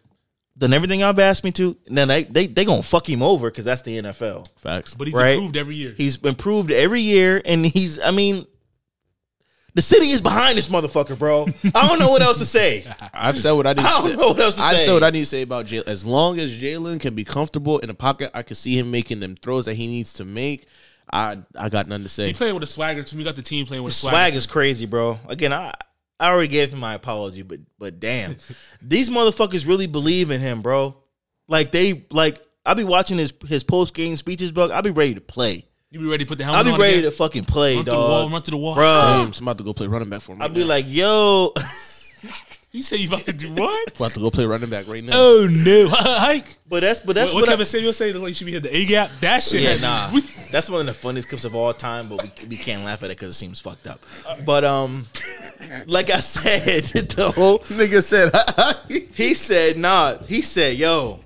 Done 0.59 0.73
everything 0.73 1.01
y'all 1.01 1.21
asked 1.21 1.45
me 1.45 1.53
to. 1.53 1.77
Now 1.89 2.07
they 2.07 2.25
they 2.25 2.47
they 2.47 2.65
gonna 2.65 2.83
fuck 2.83 3.09
him 3.09 3.23
over 3.23 3.51
because 3.51 3.65
that's 3.65 3.83
the 3.83 3.99
NFL. 4.01 4.49
Facts. 4.57 4.95
But 4.95 5.07
he's 5.09 5.15
Right. 5.15 5.35
improved 5.35 5.57
every 5.57 5.75
year. 5.75 5.95
He's 5.97 6.17
improved 6.17 6.71
every 6.71 7.03
year, 7.03 7.43
and 7.45 7.67
he's. 7.67 8.01
I 8.01 8.11
mean, 8.11 8.47
the 9.75 9.83
city 9.83 10.07
is 10.09 10.23
behind 10.23 10.57
this 10.57 10.69
motherfucker, 10.69 11.19
bro. 11.19 11.47
I 11.75 11.87
don't 11.89 11.99
know 11.99 12.09
what 12.09 12.23
else 12.23 12.39
to 12.39 12.47
say. 12.47 12.87
I've 13.13 13.37
said 13.39 13.53
what 13.53 13.67
I 13.67 13.75
need 13.75 13.83
to 13.83 13.87
I 13.87 13.91
don't 13.91 14.03
say. 14.11 14.17
know 14.17 14.29
what 14.29 14.41
else 14.41 14.57
to 14.57 14.63
I've 14.63 14.79
say. 14.79 14.85
said 14.87 14.93
what 14.95 15.05
I 15.05 15.11
need 15.11 15.21
to 15.21 15.27
say 15.27 15.43
about 15.43 15.67
Jalen. 15.67 15.87
As 15.89 16.07
long 16.07 16.41
as 16.41 16.51
Jalen 16.51 17.01
can 17.01 17.15
be 17.15 17.25
comfortable 17.25 17.79
in 17.81 17.89
the 17.89 17.95
pocket, 17.95 18.31
I 18.33 18.43
can 18.43 18.57
see 18.57 18.79
him 18.79 18.91
making 18.91 19.21
them 19.21 19.37
throws 19.37 19.67
that 19.67 19.75
he 19.75 19.87
needs 19.87 20.15
to 20.15 20.25
make. 20.25 20.67
I 21.13 21.39
I 21.55 21.69
got 21.69 21.87
nothing 21.87 22.05
to 22.05 22.09
say. 22.09 22.29
He 22.29 22.33
playing 22.33 22.55
with 22.55 22.63
a 22.63 22.67
swagger 22.67 23.03
too. 23.03 23.19
We 23.19 23.25
got 23.25 23.37
the 23.37 23.43
team 23.43 23.67
playing 23.67 23.83
with 23.85 23.91
a 23.91 23.95
His 23.95 23.99
swagger. 24.01 24.15
swag 24.15 24.35
is 24.35 24.47
crazy, 24.47 24.87
bro. 24.87 25.21
Again, 25.29 25.53
I 25.53 25.75
I 26.19 26.31
already 26.31 26.49
gave 26.49 26.73
him 26.73 26.79
my 26.81 26.95
apology, 26.95 27.43
but 27.43 27.61
but 27.79 28.01
damn, 28.01 28.37
these 28.83 29.11
motherfuckers 29.11 29.67
really 29.67 29.87
believe 29.87 30.31
in 30.31 30.41
him, 30.41 30.63
bro. 30.63 30.97
Like 31.49 31.73
they 31.73 32.05
like. 32.11 32.43
I'll 32.65 32.75
be 32.75 32.83
watching 32.83 33.17
his 33.17 33.33
his 33.47 33.63
post 33.63 33.95
game 33.95 34.17
speeches, 34.17 34.51
bro. 34.51 34.71
I'll 34.71 34.83
be 34.83 34.91
ready 34.91 35.15
to 35.15 35.21
play. 35.21 35.67
You 35.91 36.01
be 36.01 36.07
ready 36.07 36.25
to 36.25 36.29
put 36.29 36.39
the 36.39 36.45
helmet? 36.45 36.67
I 36.67 36.69
helmet 36.69 36.71
be 36.71 36.75
on 36.75 36.81
ready 36.89 36.99
again? 36.99 37.11
to 37.13 37.17
fucking 37.17 37.45
play, 37.45 37.81
dog. 37.81 37.87
run 37.87 37.93
to 37.93 37.93
the 37.93 37.97
wall, 37.97 38.29
run 38.31 38.43
to 38.43 38.51
the 38.51 38.57
wall. 38.57 38.75
Bro, 38.75 39.01
Same. 39.01 39.33
I'm 39.41 39.45
about 39.45 39.59
to 39.59 39.65
go 39.65 39.73
play 39.73 39.87
running 39.87 40.09
back 40.09 40.21
for 40.23 40.33
him. 40.33 40.43
I 40.43 40.47
Right 40.47 40.55
be 40.55 40.61
now. 40.63 40.67
like, 40.67 40.85
yo, 40.89 41.53
You 42.77 42.83
say 42.83 42.99
you 42.99 43.09
about 43.09 43.25
to 43.25 43.33
do 43.33 43.51
what? 43.55 43.97
about 43.97 44.11
to 44.11 44.21
go 44.21 44.31
play 44.31 44.45
running 44.45 44.69
back 44.69 44.87
right 44.87 45.03
now. 45.03 45.13
oh 45.15 45.49
no, 45.51 45.89
hike. 45.91 46.59
but 46.69 46.81
that's 46.81 47.01
but 47.01 47.15
that's 47.15 47.33
what 47.33 47.41
what, 47.41 47.49
I- 47.49 47.53
Kevin 47.53 47.65
Samuels 47.65 47.97
say? 47.97 48.13
Like, 48.13 48.29
you 48.29 48.35
should 48.35 48.45
be 48.45 48.53
hit 48.53 48.65
the 48.65 48.77
A 48.77 48.85
gap. 48.85 49.11
That 49.21 49.43
shit. 49.43 49.63
Yeah, 49.63 49.77
nah. 50.13 50.21
That's 50.53 50.69
one 50.69 50.81
of 50.81 50.87
the 50.87 50.93
funniest 50.93 51.31
clips 51.31 51.47
of 51.47 51.55
all 51.55 51.73
time, 51.73 52.07
but 52.11 52.23
we, 52.23 52.49
we 52.49 52.57
can't 52.59 52.85
laugh 52.85 53.03
at 53.03 53.07
it 53.07 53.17
because 53.17 53.31
it 53.31 53.39
seems 53.39 53.61
fucked 53.61 53.87
up. 53.87 54.05
But 54.45 54.65
um, 54.65 55.07
like 55.87 56.11
I 56.11 56.21
said, 56.21 56.85
the 56.85 57.33
whole 57.35 57.61
Nigga 57.61 58.03
said, 58.03 58.31
he 59.15 59.33
said, 59.33 59.79
nah, 59.79 60.19
he 60.25 60.43
said, 60.43 60.77
yo, 60.77 61.21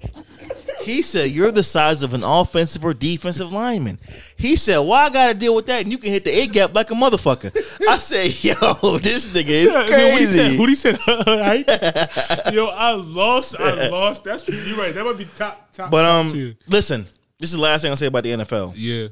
he 0.82 1.02
said, 1.02 1.31
you're 1.31 1.51
the 1.51 1.62
size 1.62 2.02
of 2.02 2.15
an 2.15 2.23
offensive 2.24 2.85
or 2.85 2.94
defensive 2.94 3.52
lineman. 3.52 3.98
He 4.36 4.57
said, 4.57 4.78
why 4.78 5.05
I 5.05 5.11
gotta 5.11 5.35
deal 5.35 5.55
with 5.55 5.66
that? 5.66 5.82
And 5.82 5.90
you 5.93 5.98
can 5.98 6.11
hit 6.11 6.24
the 6.24 6.31
A 6.31 6.47
gap 6.47 6.74
like 6.74 6.90
a 6.90 6.94
motherfucker. 6.94 7.57
I 7.89 7.98
said, 7.98 8.27
yo, 8.44 8.98
this 8.98 9.27
nigga 9.27 9.47
is 9.48 9.65
Yeah, 9.65 9.81
and 9.82 9.93
then 9.93 10.12
What 10.12 10.20
he 10.20 10.27
said? 10.27 10.47
crazy. 10.47 10.59
What 10.59 10.69
he 10.69 10.74
said? 10.74 12.55
Yo, 12.55 12.66
I 12.66 12.93
lost. 12.93 13.57
I 13.59 13.89
lost. 13.89 14.24
That's 14.24 14.43
true. 14.43 14.55
you 14.57 14.77
right. 14.77 14.94
That 14.94 15.05
might 15.05 15.19
be 15.19 15.27
top 15.36 15.73
top. 15.73 15.90
But 15.90 16.02
top 16.02 16.27
um, 16.27 16.32
tier. 16.32 16.57
listen, 16.66 17.07
this 17.39 17.51
is 17.51 17.57
the 17.57 17.62
last 17.62 17.82
thing 17.82 17.90
I'll 17.90 17.97
say 17.97 18.07
about 18.07 18.24
the 18.24 18.31
NFL. 18.32 18.73
yeah. 18.77 19.09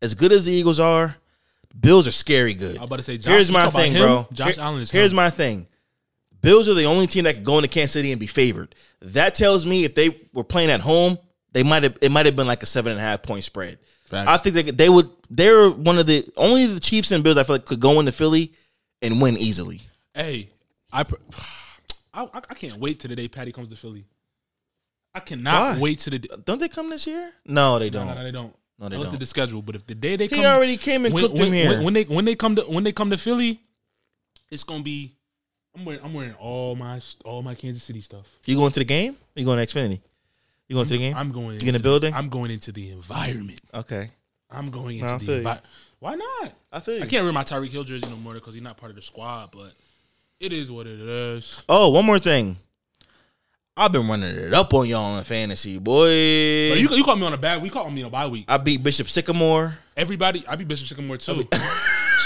As 0.00 0.14
good 0.14 0.30
as 0.32 0.44
the 0.44 0.52
Eagles 0.52 0.78
are, 0.78 1.16
Bills 1.78 2.06
are 2.06 2.12
scary 2.12 2.54
good. 2.54 2.76
I'm 2.76 2.84
about 2.84 2.96
to 2.96 3.02
say. 3.02 3.18
Josh, 3.18 3.32
Here's 3.32 3.50
my 3.50 3.68
thing, 3.70 3.94
bro. 3.94 4.26
Josh 4.32 4.54
Here- 4.54 4.64
Allen 4.64 4.82
is. 4.82 4.90
Here's 4.90 5.10
him. 5.10 5.16
my 5.16 5.30
thing. 5.30 5.66
Bills 6.40 6.68
are 6.68 6.74
the 6.74 6.84
only 6.84 7.06
team 7.08 7.24
that 7.24 7.34
could 7.34 7.44
go 7.44 7.58
into 7.58 7.68
Kansas 7.68 7.92
City 7.92 8.12
and 8.12 8.20
be 8.20 8.26
favored. 8.28 8.74
That 9.00 9.34
tells 9.34 9.64
me 9.64 9.84
if 9.84 9.94
they 9.94 10.20
were 10.32 10.44
playing 10.44 10.70
at 10.70 10.80
home, 10.80 11.18
they 11.52 11.62
might 11.62 11.82
have 11.82 11.96
it 12.00 12.10
might 12.10 12.26
have 12.26 12.36
been 12.36 12.46
like 12.46 12.62
a 12.62 12.66
seven 12.66 12.92
and 12.92 13.00
a 13.00 13.02
half 13.02 13.22
point 13.22 13.44
spread. 13.44 13.78
Facts. 14.06 14.28
I 14.30 14.36
think 14.38 14.54
they, 14.54 14.62
they 14.62 14.88
would. 14.88 15.10
They're 15.30 15.68
one 15.70 15.98
of 15.98 16.06
the 16.06 16.26
only 16.36 16.66
the 16.66 16.80
Chiefs 16.80 17.12
and 17.12 17.22
Bills 17.22 17.36
I 17.36 17.44
feel 17.44 17.56
like 17.56 17.66
could 17.66 17.80
go 17.80 18.00
into 18.00 18.10
Philly 18.12 18.52
and 19.02 19.20
win 19.20 19.36
easily. 19.36 19.82
Hey, 20.14 20.48
I, 20.92 21.04
I 22.14 22.26
I 22.32 22.54
can't 22.54 22.78
wait 22.78 23.00
till 23.00 23.08
the 23.10 23.16
day 23.16 23.28
Patty 23.28 23.52
comes 23.52 23.68
to 23.68 23.76
Philly. 23.76 24.06
I 25.14 25.20
cannot 25.20 25.76
Why? 25.76 25.80
wait 25.80 25.98
till 26.00 26.12
the 26.12 26.18
day. 26.20 26.28
Don't 26.44 26.58
they 26.58 26.68
come 26.68 26.90
this 26.90 27.06
year? 27.06 27.32
No, 27.44 27.78
they 27.78 27.90
don't. 27.90 28.06
no, 28.06 28.14
no, 28.14 28.22
they 28.24 28.30
don't. 28.32 28.54
No, 28.78 28.88
they 28.88 28.96
I 28.96 28.98
looked 28.98 29.08
don't. 29.10 29.14
at 29.14 29.20
the 29.20 29.26
schedule, 29.26 29.60
but 29.62 29.74
if 29.74 29.86
the 29.86 29.94
day 29.94 30.16
they 30.16 30.26
He 30.26 30.36
come, 30.36 30.44
already 30.44 30.76
came 30.76 31.04
and 31.04 31.12
when, 31.12 31.24
cooked 31.24 31.34
when, 31.34 31.44
them 31.44 31.52
here. 31.52 31.68
when, 31.70 31.84
when 31.84 31.94
they 31.94 32.04
when 32.04 32.24
they 32.24 32.34
come 32.34 32.56
to 32.56 32.62
when 32.62 32.84
they 32.84 32.92
come 32.92 33.10
to 33.10 33.18
Philly, 33.18 33.60
it's 34.50 34.64
gonna 34.64 34.82
be. 34.82 35.14
I'm 35.78 35.84
wearing 35.84 36.02
I'm 36.02 36.14
wearing 36.14 36.34
all 36.34 36.74
my 36.74 37.00
all 37.24 37.42
my 37.42 37.54
Kansas 37.54 37.82
City 37.82 38.00
stuff. 38.00 38.26
you 38.46 38.56
going 38.56 38.72
to 38.72 38.80
the 38.80 38.84
game? 38.84 39.16
You 39.36 39.44
going 39.44 39.64
to 39.64 39.66
Xfinity? 39.66 40.00
You 40.66 40.74
going 40.74 40.86
to 40.86 40.92
the 40.92 40.98
game? 40.98 41.16
I'm 41.16 41.30
going. 41.30 41.60
You 41.60 41.68
in 41.68 41.72
the 41.72 41.80
building? 41.80 42.12
I'm 42.12 42.28
going 42.28 42.50
into 42.50 42.72
the 42.72 42.90
environment. 42.90 43.60
okay, 43.72 44.10
I'm 44.50 44.70
going 44.70 44.98
into 44.98 45.18
feel 45.18 45.26
the 45.26 45.36
environment. 45.36 45.66
Why 46.00 46.14
not? 46.16 46.52
I 46.72 46.80
feel 46.80 46.98
you. 46.98 47.04
I 47.04 47.06
can't 47.06 47.24
wear 47.24 47.32
my 47.32 47.44
Tyreek 47.44 47.68
Hill 47.70 47.84
jersey 47.84 48.08
no 48.08 48.16
more 48.16 48.34
because 48.34 48.54
he's 48.54 48.62
not 48.62 48.76
part 48.76 48.90
of 48.90 48.96
the 48.96 49.02
squad. 49.02 49.50
But 49.52 49.72
it 50.40 50.52
is 50.52 50.70
what 50.70 50.86
it 50.86 51.00
is. 51.00 51.62
Oh, 51.68 51.90
one 51.90 52.04
more 52.04 52.18
thing. 52.18 52.56
I've 53.76 53.92
been 53.92 54.08
running 54.08 54.34
it 54.34 54.52
up 54.52 54.74
on 54.74 54.88
y'all 54.88 55.16
in 55.16 55.22
fantasy, 55.24 55.78
boy. 55.78 56.70
But 56.70 56.80
you 56.80 56.88
you 56.90 57.04
call 57.04 57.14
me 57.14 57.24
on 57.24 57.32
a 57.32 57.38
bad. 57.38 57.62
We 57.62 57.70
call 57.70 57.88
me 57.88 58.02
on 58.02 58.08
a 58.08 58.10
bye 58.10 58.26
week. 58.26 58.46
I 58.48 58.56
beat 58.56 58.82
Bishop 58.82 59.08
Sycamore. 59.08 59.78
Everybody, 59.96 60.44
I 60.48 60.56
be 60.56 60.64
Bishop 60.64 60.88
Sycamore 60.88 61.18
too. 61.18 61.46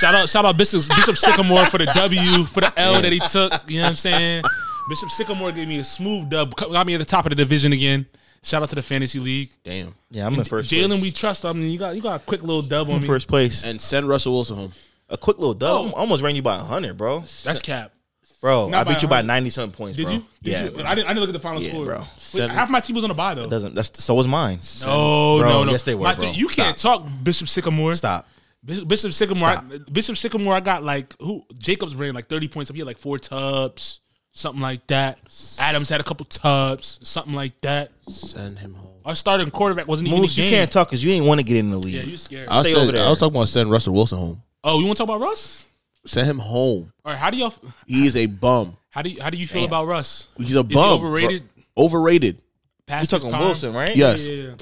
shout 0.03 0.15
out, 0.15 0.29
shout 0.29 0.45
out 0.45 0.57
Bishop 0.59 0.83
Bishop 0.97 1.17
Sycamore 1.27 1.67
for 1.67 1.79
the 1.79 1.87
W, 1.95 2.45
for 2.45 2.61
the 2.61 2.73
L 2.79 3.01
that 3.01 3.13
he 3.13 3.19
took. 3.21 3.53
You 3.71 3.77
know 3.79 3.83
what 3.85 3.89
I'm 3.91 3.95
saying? 3.95 4.45
Bishop 4.89 5.11
Sycamore 5.11 5.53
gave 5.53 5.69
me 5.69 5.79
a 5.79 5.85
smooth 5.85 6.29
dub, 6.31 6.55
got 6.57 6.87
me 6.87 6.95
at 6.95 6.99
the 6.99 7.05
top 7.05 7.25
of 7.25 7.31
the 7.31 7.37
division 7.37 7.73
again. 7.73 8.07
Shout 8.43 8.61
out 8.63 8.69
to 8.71 8.75
the 8.75 8.83
fantasy 8.83 9.21
league. 9.21 9.51
damn. 9.63 9.95
Yeah, 10.11 10.27
I'm 10.27 10.35
in 10.35 10.43
first 10.45 10.69
Jalen, 10.71 11.01
we 11.01 11.13
trust. 11.13 11.45
I 11.45 11.53
mean, 11.53 11.71
you 11.71 11.79
got 11.79 11.95
you 11.95 12.03
got 12.03 12.21
a 12.21 12.25
quick 12.25 12.43
little 12.43 12.63
dub 12.63 12.89
on 12.89 12.97
in 12.97 13.01
me. 13.03 13.07
first 13.07 13.29
place. 13.29 13.63
And 13.65 13.81
send 13.81 14.09
Russell 14.09 14.33
Wilson 14.33 14.57
home. 14.57 14.73
A 15.09 15.17
quick 15.17 15.39
little 15.39 15.55
dub. 15.55 15.93
Oh. 15.93 15.97
I 15.97 16.01
almost 16.01 16.23
ran 16.23 16.35
you 16.35 16.43
by 16.43 16.57
hundred, 16.57 16.97
bro. 16.97 17.21
That's 17.45 17.63
cap. 17.63 17.93
Bro, 18.41 18.71
Not 18.71 18.81
I 18.89 18.91
beat 18.91 18.97
by 18.97 19.03
you 19.03 19.09
by 19.09 19.23
ninety 19.23 19.51
something 19.51 19.77
points, 19.77 19.97
Did 19.97 20.07
bro. 20.07 20.15
you? 20.15 20.25
Did 20.43 20.51
yeah, 20.51 20.65
you? 20.65 20.71
bro. 20.73 20.83
I 20.85 20.97
didn't. 20.97 21.07
I 21.07 21.11
didn't 21.13 21.21
look 21.21 21.29
at 21.29 21.33
the 21.35 21.39
final 21.39 21.63
Yeah, 21.63 21.71
score, 21.71 21.85
bro. 21.85 22.03
Wait, 22.35 22.51
half 22.51 22.69
my 22.69 22.81
team 22.81 22.97
was 22.97 23.05
on 23.05 23.09
the 23.09 23.15
bye 23.15 23.35
though. 23.35 23.49
doesn't 23.49 23.77
that's 23.77 24.03
so 24.03 24.15
was 24.15 24.27
mine. 24.27 24.59
No, 24.85 25.39
Bro, 25.39 25.49
no, 25.49 25.65
no. 25.65 25.71
yes, 25.71 25.85
they 25.85 25.95
were, 25.95 26.03
My 26.03 26.15
bro. 26.17 26.25
th- 26.25 26.37
you 26.37 26.49
can't 26.49 26.77
talk 26.77 27.07
Bishop 27.23 27.47
Sycamore. 27.47 27.95
Stop. 27.95 28.27
Bishop, 28.65 28.89
Bishop 28.89 29.13
Sycamore. 29.13 29.49
I, 29.49 29.63
Bishop 29.91 30.17
Sycamore. 30.17 30.55
I 30.55 30.61
got 30.61 30.85
like 30.85 31.15
who? 31.21 31.45
Jacobs 31.59 31.95
ran 31.95 32.15
like 32.15 32.29
thirty 32.29 32.49
points 32.49 32.71
up. 32.71 32.75
He 32.75 32.81
had 32.81 32.87
like 32.87 32.99
four 32.99 33.19
tubs, 33.19 34.01
something 34.33 34.63
like 34.63 34.87
that. 34.87 35.19
Adams 35.59 35.89
had 35.89 36.01
a 36.01 36.05
couple 36.05 36.27
tubs, 36.27 37.01
something 37.03 37.35
like 37.35 37.61
that. 37.63 37.91
Send 38.09 38.59
him 38.59 38.75
home. 38.75 39.01
Our 39.05 39.17
starting 39.17 39.51
quarterback 39.51 39.89
wasn't 39.89 40.09
even 40.09 40.19
in 40.19 40.23
Moose, 40.23 40.37
the 40.37 40.43
you 40.43 40.51
can't 40.51 40.71
talk 40.71 40.89
because 40.89 41.03
you 41.03 41.11
didn't 41.11 41.27
want 41.27 41.41
to 41.41 41.45
get 41.45 41.57
in 41.57 41.71
the 41.71 41.79
league. 41.79 41.95
Yeah, 41.95 42.03
you 42.03 42.17
scared. 42.17 42.49
I, 42.49 42.63
Stay 42.63 42.73
said, 42.73 42.83
over 42.83 42.93
there. 42.93 43.05
I 43.05 43.09
was 43.09 43.19
talking 43.19 43.35
about 43.35 43.49
send 43.49 43.71
Russell 43.71 43.95
Wilson 43.95 44.19
home. 44.19 44.43
oh, 44.63 44.79
you 44.79 44.87
want 44.87 44.97
to 44.97 45.05
talk 45.05 45.15
about 45.17 45.27
Russ? 45.27 45.67
Send 46.07 46.29
him 46.29 46.39
home. 46.39 46.93
All 47.05 47.13
right, 47.13 47.19
how 47.19 47.31
do 47.31 47.39
y'all? 47.39 47.53
He 47.87 48.07
is 48.07 48.15
a 48.17 48.27
bum. 48.27 48.77
How 48.91 49.03
do 49.03 49.11
you, 49.11 49.21
how 49.21 49.31
do 49.31 49.39
you 49.39 49.47
feel 49.47 49.65
about 49.65 49.87
Russ? 49.87 50.29
He's 50.37 50.55
a 50.55 50.61
Is 50.61 50.67
he 50.69 50.75
bum. 50.75 51.01
overrated? 51.01 51.45
bro. 51.75 51.85
Overrated. 51.85 52.41
Past 52.87 53.13
you 53.13 53.17
his 53.17 53.23
talking? 53.25 53.39
Wilson, 53.39 53.73
right? 53.75 53.95
Yes. 53.97 54.27
Yeah, 54.29 54.35
yeah, 54.35 54.43
yeah. 54.51 54.55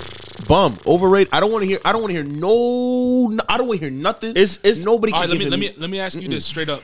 Bum. 0.46 0.78
Overrated. 0.86 1.32
I 1.32 1.40
don't 1.40 1.52
want 1.52 1.62
to 1.62 1.68
hear. 1.68 1.78
I 1.84 1.92
don't 1.92 2.02
want 2.02 2.12
to 2.12 2.22
hear 2.22 2.24
no, 2.24 3.26
no. 3.28 3.42
I 3.48 3.56
don't 3.58 3.66
want 3.68 3.80
to 3.80 3.86
hear 3.88 3.94
nothing. 3.96 4.30
It's- 4.30 4.58
it's- 4.62 4.84
nobody. 4.84 5.12
All 5.12 5.20
Can 5.22 5.30
right, 5.30 5.38
let 5.38 5.38
me 5.38 5.44
give 5.44 5.50
let 5.50 5.60
me 5.60 5.80
let 5.82 5.90
me 5.90 6.00
ask 6.00 6.20
you 6.20 6.28
this 6.28 6.44
straight 6.44 6.68
up. 6.68 6.82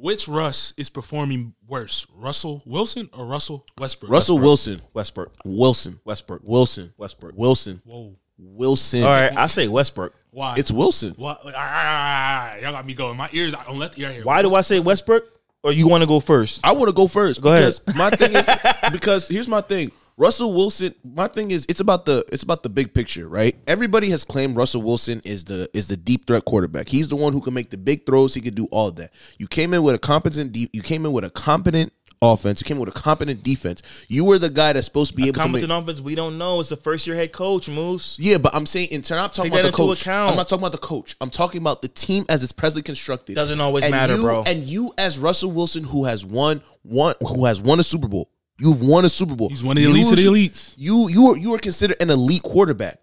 Which 0.00 0.28
Russ 0.28 0.74
is 0.76 0.88
performing 0.90 1.54
worse, 1.66 2.06
Russell 2.14 2.62
Wilson 2.64 3.10
or 3.12 3.26
Russell 3.26 3.66
Westbrook? 3.78 4.12
Russell 4.12 4.38
Wilson. 4.38 4.80
Westbrook. 4.94 5.32
Wilson. 5.44 5.98
Westbrook. 6.04 6.42
Wilson. 6.44 6.92
Westbrook. 6.96 7.34
Wilson. 7.36 7.82
Whoa, 7.84 8.14
Wilson. 8.38 9.02
All 9.02 9.08
right, 9.08 9.36
I 9.36 9.46
say 9.46 9.66
Westbrook. 9.66 10.14
why? 10.30 10.54
It's 10.56 10.70
Wilson. 10.70 11.14
what? 11.16 11.40
All 11.44 11.50
right, 11.50 11.54
all 11.56 11.60
right, 11.64 12.46
all 12.46 12.46
right, 12.54 12.62
y'all 12.62 12.72
got 12.72 12.86
me 12.86 12.94
going. 12.94 13.16
My 13.16 13.28
ears 13.32 13.54
on 13.54 13.76
left 13.76 13.98
ear 13.98 14.12
here. 14.12 14.22
Why 14.22 14.42
do 14.42 14.54
I 14.54 14.60
say 14.60 14.78
Westbrook? 14.78 15.24
Or 15.64 15.72
you 15.72 15.88
want 15.88 16.02
to 16.02 16.06
go 16.06 16.20
first? 16.20 16.60
I 16.62 16.72
want 16.74 16.86
to 16.86 16.92
go 16.94 17.08
first. 17.08 17.42
Go 17.42 17.52
ahead. 17.52 17.74
My 17.96 18.10
thing 18.10 18.32
is 18.36 18.48
because 18.92 19.26
here's 19.26 19.48
my 19.48 19.60
thing. 19.60 19.90
Russell 20.18 20.52
Wilson. 20.52 20.94
My 21.04 21.28
thing 21.28 21.52
is 21.52 21.64
it's 21.68 21.80
about 21.80 22.04
the 22.04 22.24
it's 22.32 22.42
about 22.42 22.62
the 22.64 22.68
big 22.68 22.92
picture, 22.92 23.28
right? 23.28 23.56
Everybody 23.66 24.10
has 24.10 24.24
claimed 24.24 24.56
Russell 24.56 24.82
Wilson 24.82 25.22
is 25.24 25.44
the 25.44 25.70
is 25.72 25.86
the 25.88 25.96
deep 25.96 26.26
threat 26.26 26.44
quarterback. 26.44 26.88
He's 26.88 27.08
the 27.08 27.16
one 27.16 27.32
who 27.32 27.40
can 27.40 27.54
make 27.54 27.70
the 27.70 27.78
big 27.78 28.04
throws. 28.04 28.34
He 28.34 28.40
could 28.40 28.56
do 28.56 28.66
all 28.72 28.90
that. 28.92 29.12
You 29.38 29.46
came 29.46 29.72
in 29.72 29.82
with 29.84 29.94
a 29.94 29.98
competent 29.98 30.52
deep. 30.52 30.70
You 30.72 30.82
came 30.82 31.06
in 31.06 31.12
with 31.12 31.24
a 31.24 31.30
competent 31.30 31.92
offense. 32.20 32.60
You 32.60 32.64
came 32.64 32.78
in 32.78 32.80
with 32.84 32.88
a 32.88 33.00
competent 33.00 33.44
defense. 33.44 34.04
You 34.08 34.24
were 34.24 34.40
the 34.40 34.50
guy 34.50 34.72
that's 34.72 34.86
supposed 34.86 35.12
to 35.12 35.16
be 35.16 35.22
able 35.28 35.34
to. 35.34 35.38
Competent 35.40 35.70
offense, 35.70 36.00
we 36.00 36.16
don't 36.16 36.36
know. 36.36 36.58
It's 36.58 36.68
the 36.70 36.76
first 36.76 37.06
year 37.06 37.14
head 37.14 37.32
coach, 37.32 37.68
Moose. 37.68 38.16
Yeah, 38.18 38.38
but 38.38 38.52
I'm 38.56 38.66
saying 38.66 38.88
in 38.88 39.02
turn, 39.02 39.18
I'm 39.18 39.30
talking 39.30 39.52
Take 39.52 39.60
about 39.60 39.70
the 39.70 39.76
coach. 39.76 40.02
account. 40.02 40.30
I'm 40.32 40.36
not 40.36 40.48
talking 40.48 40.62
about 40.64 40.72
the 40.72 40.78
coach. 40.78 41.14
I'm 41.20 41.30
talking 41.30 41.60
about 41.60 41.80
the 41.80 41.86
team 41.88 42.24
as 42.28 42.42
it's 42.42 42.50
presently 42.50 42.82
constructed. 42.82 43.36
Doesn't 43.36 43.60
always 43.60 43.84
And 43.84 43.92
matter, 43.92 44.16
you- 44.16 44.22
bro. 44.22 44.42
And 44.44 44.64
you, 44.64 44.92
as 44.98 45.16
Russell 45.16 45.52
Wilson, 45.52 45.84
who 45.84 46.06
has 46.06 46.24
won 46.24 46.60
one, 46.82 47.14
who 47.20 47.44
has 47.44 47.62
won 47.62 47.78
a 47.78 47.84
Super 47.84 48.08
Bowl, 48.08 48.28
you've 48.58 48.80
won 48.82 49.04
a 49.04 49.08
Super 49.08 49.34
Bowl. 49.36 49.48
He's 49.48 49.62
one 49.62 49.76
of 49.76 49.82
the 49.82 49.88
elites 49.90 50.10
of 50.10 50.16
the 50.16 50.22
You- 50.22 50.30
elites. 50.32 50.74
You, 50.76 51.08
you 51.08 51.26
are, 51.30 51.36
you 51.36 51.54
are 51.54 51.58
considered 51.58 51.96
an 52.00 52.10
elite 52.10 52.42
quarterback. 52.42 53.00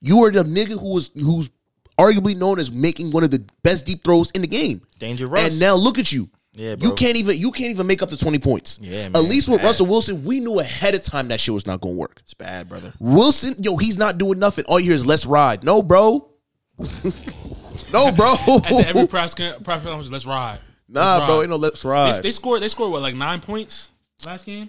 You 0.00 0.24
are 0.24 0.30
the 0.30 0.42
nigga 0.44 0.78
who 0.80 0.94
was, 0.94 1.10
who's 1.14 1.50
arguably 1.98 2.36
known 2.36 2.58
as 2.60 2.70
making 2.70 3.10
one 3.10 3.24
of 3.24 3.30
the 3.30 3.44
best 3.62 3.84
deep 3.86 4.04
throws 4.04 4.30
in 4.32 4.42
the 4.42 4.46
game. 4.48 4.80
Danger 4.98 5.26
Russ. 5.26 5.50
And 5.50 5.60
now 5.60 5.74
look 5.74 5.98
at 5.98 6.12
you. 6.12 6.28
Yeah, 6.52 6.74
bro. 6.74 6.88
You 6.88 6.94
can't 6.96 7.16
even 7.16 7.36
you 7.38 7.52
can't 7.52 7.70
even 7.70 7.86
make 7.86 8.02
up 8.02 8.08
the 8.10 8.16
20 8.16 8.38
points. 8.40 8.78
Yeah, 8.82 9.02
At 9.04 9.12
man, 9.12 9.28
least 9.28 9.48
with 9.48 9.58
bad. 9.60 9.66
Russell 9.66 9.86
Wilson, 9.86 10.24
we 10.24 10.40
knew 10.40 10.58
ahead 10.58 10.94
of 10.96 11.02
time 11.04 11.28
that 11.28 11.38
shit 11.40 11.54
was 11.54 11.66
not 11.66 11.80
gonna 11.80 11.94
work. 11.94 12.16
It's 12.24 12.34
bad, 12.34 12.68
brother. 12.68 12.92
Wilson, 12.98 13.54
yo, 13.62 13.76
he's 13.76 13.96
not 13.96 14.18
doing 14.18 14.38
nothing. 14.40 14.64
All 14.66 14.80
you 14.80 14.86
hear 14.86 14.94
is 14.94 15.06
let's 15.06 15.24
ride. 15.24 15.62
No, 15.62 15.82
bro. 15.82 16.28
no, 16.80 18.12
bro. 18.12 18.32
At 18.46 18.62
the 18.68 18.84
every 18.88 19.06
press 19.06 19.34
con- 19.34 19.62
press 19.62 19.82
conference, 19.82 20.10
let's 20.10 20.26
ride. 20.26 20.58
nah, 20.88 21.16
Let's 21.18 21.26
bro, 21.26 21.34
ride. 21.36 21.40
ain't 21.42 21.50
no 21.50 21.56
let's 21.56 21.84
ride. 21.84 22.14
They, 22.16 22.20
they 22.22 22.32
scored. 22.32 22.62
They 22.62 22.68
scored 22.68 22.90
what 22.92 23.02
like 23.02 23.14
nine 23.14 23.40
points 23.40 23.90
last 24.26 24.46
game. 24.46 24.68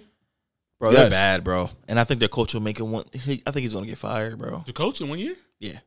Bro, 0.80 0.92
they're 0.92 1.04
Yes. 1.04 1.12
bad, 1.12 1.44
bro. 1.44 1.70
And 1.86 2.00
I 2.00 2.04
think 2.04 2.18
their 2.18 2.28
coach 2.28 2.54
will 2.54 2.62
make 2.62 2.80
it 2.80 2.82
one. 2.84 3.04
He, 3.12 3.42
I 3.46 3.50
think 3.52 3.62
he's 3.64 3.72
gonna 3.74 3.86
get 3.86 3.98
fired, 3.98 4.36
bro. 4.38 4.62
The 4.66 4.72
coach 4.72 5.00
in 5.00 5.08
one 5.08 5.18
year? 5.20 5.36
Yeah, 5.60 5.78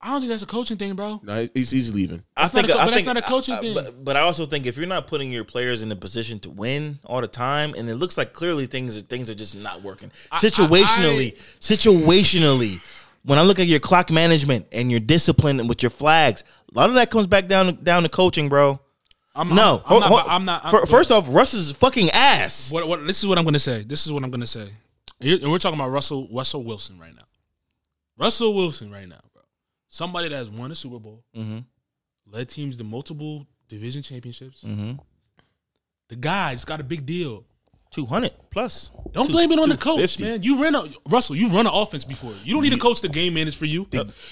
I 0.00 0.10
don't 0.12 0.20
think 0.20 0.30
that's 0.30 0.42
a 0.42 0.46
coaching 0.46 0.76
thing, 0.76 0.94
bro. 0.94 1.18
No, 1.24 1.48
he's, 1.54 1.70
he's 1.70 1.90
leaving. 1.92 2.22
I 2.36 2.42
That's 2.42 2.54
not 2.54 2.60
think. 2.66 2.70
a 2.70 2.72
co- 2.74 2.78
I 2.78 2.84
but 2.84 2.90
that's 2.92 3.04
think- 3.04 3.06
not 3.06 3.16
a 3.16 3.22
coaching 3.22 3.54
I- 3.54 3.58
I- 3.58 3.60
thing. 3.62 3.74
But, 3.74 4.04
but 4.04 4.16
I 4.16 4.20
also 4.20 4.46
think 4.46 4.66
if 4.66 4.76
you're 4.76 4.86
not 4.86 5.06
putting 5.08 5.32
your 5.32 5.44
players 5.44 5.82
in 5.82 5.90
a 5.90 5.96
position 5.96 6.38
to 6.40 6.50
win 6.50 6.98
all 7.04 7.20
the 7.20 7.26
time, 7.26 7.74
and 7.74 7.88
it 7.88 7.96
looks 7.96 8.16
like 8.18 8.32
clearly 8.32 8.66
things 8.66 8.96
are 8.96 9.00
things 9.00 9.28
are 9.30 9.34
just 9.34 9.56
not 9.56 9.82
working 9.82 10.12
I- 10.30 10.36
situationally. 10.38 11.36
situationally, 11.58 12.80
when 13.24 13.38
I 13.38 13.42
look 13.42 13.58
at 13.58 13.66
your 13.66 13.80
clock 13.80 14.10
management 14.10 14.66
and 14.72 14.90
your 14.90 15.00
discipline 15.00 15.58
and 15.58 15.68
with 15.68 15.82
your 15.82 15.90
flags, 15.90 16.44
a 16.72 16.78
lot 16.78 16.90
of 16.90 16.94
that 16.96 17.10
comes 17.10 17.26
back 17.26 17.48
down 17.48 17.82
down 17.82 18.02
to 18.04 18.08
coaching, 18.08 18.48
bro. 18.48 18.80
I'm, 19.38 19.48
No, 19.54 19.82
I'm, 19.86 20.02
I'm 20.02 20.02
hold- 20.08 20.20
not. 20.26 20.30
I'm 20.30 20.44
not. 20.44 20.64
I'm, 20.64 20.70
fir- 20.70 20.86
first 20.86 21.10
off, 21.12 21.26
Russ 21.28 21.54
is 21.54 21.70
fucking 21.72 22.10
ass. 22.10 22.70
what, 22.72 22.86
what? 22.88 23.06
This 23.06 23.20
is 23.20 23.26
what 23.28 23.38
I'm 23.38 23.44
gonna 23.44 23.58
say. 23.58 23.84
This 23.84 24.04
is 24.06 24.12
what 24.12 24.24
I'm 24.24 24.30
gonna 24.30 24.46
say. 24.46 24.68
And 25.20 25.50
we're 25.50 25.58
talking 25.58 25.78
about 25.78 25.90
Russell 25.90 26.28
Russell 26.32 26.64
Wilson 26.64 26.98
right 26.98 27.14
now. 27.14 27.22
Russell 28.18 28.54
Wilson 28.54 28.90
right 28.90 29.08
now, 29.08 29.20
bro. 29.32 29.42
Somebody 29.88 30.28
that 30.28 30.36
has 30.36 30.50
won 30.50 30.70
a 30.70 30.74
Super 30.74 30.98
Bowl, 30.98 31.24
Mhm. 31.36 31.64
led 32.26 32.48
teams 32.48 32.76
to 32.78 32.84
multiple 32.84 33.46
division 33.68 34.02
championships. 34.02 34.62
Mhm. 34.62 34.98
The 36.08 36.16
guy's 36.16 36.64
got 36.64 36.80
a 36.80 36.84
big 36.84 37.06
deal. 37.06 37.44
Two 37.90 38.04
hundred 38.06 38.32
plus. 38.50 38.90
Don't 39.12 39.26
Two- 39.26 39.32
blame 39.32 39.50
it 39.52 39.58
on 39.58 39.68
the 39.70 39.76
coach, 39.76 40.18
man. 40.18 40.42
You 40.42 40.60
ran 40.62 40.74
a 40.74 40.84
Russell. 41.08 41.36
You 41.36 41.48
run 41.48 41.66
an 41.66 41.72
offense 41.72 42.04
before. 42.04 42.34
You 42.44 42.52
don't 42.54 42.62
need 42.62 42.74
a 42.74 42.78
coach 42.78 43.00
to 43.00 43.08
game 43.08 43.34
manage 43.34 43.56
for 43.56 43.64
you. 43.64 43.86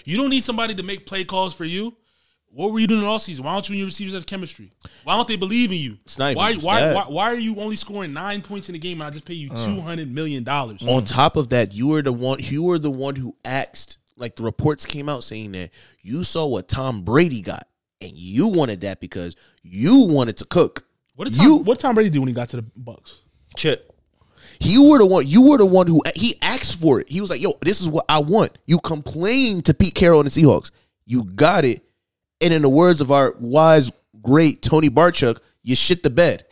You 0.04 0.16
don't 0.16 0.28
need 0.30 0.44
somebody 0.44 0.74
to 0.74 0.82
make 0.82 1.06
play 1.06 1.24
calls 1.24 1.54
for 1.54 1.64
you. 1.64 1.96
What 2.56 2.72
were 2.72 2.78
you 2.78 2.86
doing 2.86 3.04
all 3.04 3.18
season? 3.18 3.44
Why 3.44 3.52
don't 3.52 3.68
you 3.68 3.74
and 3.74 3.78
your 3.80 3.86
receivers 3.86 4.14
have 4.14 4.24
chemistry? 4.24 4.72
Why 5.04 5.14
don't 5.14 5.28
they 5.28 5.36
believe 5.36 5.70
in 5.72 5.76
you? 5.76 5.98
It's 6.06 6.18
not 6.18 6.34
why, 6.34 6.54
why, 6.54 6.94
why, 6.94 7.02
why 7.02 7.24
are 7.24 7.36
you 7.36 7.56
only 7.56 7.76
scoring 7.76 8.14
nine 8.14 8.40
points 8.40 8.70
in 8.70 8.74
a 8.74 8.78
game 8.78 9.02
and 9.02 9.08
I 9.08 9.10
just 9.10 9.26
pay 9.26 9.34
you 9.34 9.50
Uh. 9.52 9.66
two 9.66 9.82
hundred 9.82 10.10
million 10.10 10.42
dollars? 10.42 10.82
On 10.82 11.04
top 11.04 11.36
of 11.36 11.50
that, 11.50 11.74
you 11.74 11.88
were 11.88 12.00
the 12.00 12.14
one. 12.14 12.38
You 12.40 12.62
were 12.62 12.78
the 12.78 12.90
one 12.90 13.14
who 13.14 13.36
asked. 13.44 13.98
Like 14.16 14.36
the 14.36 14.42
reports 14.42 14.86
came 14.86 15.10
out 15.10 15.22
saying 15.22 15.52
that 15.52 15.68
you 16.00 16.24
saw 16.24 16.46
what 16.46 16.66
Tom 16.66 17.02
Brady 17.02 17.42
got, 17.42 17.68
and 18.00 18.12
you 18.12 18.48
wanted 18.48 18.80
that 18.80 19.02
because 19.02 19.36
you 19.62 20.06
wanted 20.06 20.38
to 20.38 20.46
cook. 20.46 20.86
What 21.14 21.28
did 21.28 21.36
Tom, 21.36 21.46
you? 21.46 21.56
what 21.56 21.76
did 21.76 21.82
Tom 21.82 21.94
Brady 21.94 22.08
do 22.08 22.20
when 22.22 22.28
he 22.28 22.34
got 22.34 22.48
to 22.48 22.56
the 22.56 22.64
Bucks? 22.74 23.20
Chip. 23.54 23.94
You 24.60 24.84
were 24.88 24.96
the 24.96 25.04
one. 25.04 25.26
You 25.26 25.42
were 25.42 25.58
the 25.58 25.66
one 25.66 25.88
who 25.88 26.00
he 26.14 26.36
asked 26.40 26.80
for 26.80 27.00
it. 27.00 27.10
He 27.10 27.20
was 27.20 27.28
like, 27.28 27.42
"Yo, 27.42 27.52
this 27.60 27.82
is 27.82 27.90
what 27.90 28.06
I 28.08 28.20
want." 28.20 28.56
You 28.64 28.78
complained 28.78 29.66
to 29.66 29.74
Pete 29.74 29.94
Carroll 29.94 30.20
and 30.20 30.30
the 30.30 30.40
Seahawks. 30.42 30.70
You 31.04 31.24
got 31.24 31.66
it, 31.66 31.85
and 32.40 32.52
in 32.52 32.62
the 32.62 32.68
words 32.68 33.00
of 33.00 33.10
our 33.10 33.34
wise, 33.40 33.90
great 34.22 34.62
Tony 34.62 34.88
Barchuk, 34.90 35.38
you 35.62 35.74
shit 35.76 36.02
the 36.02 36.10
bed, 36.10 36.44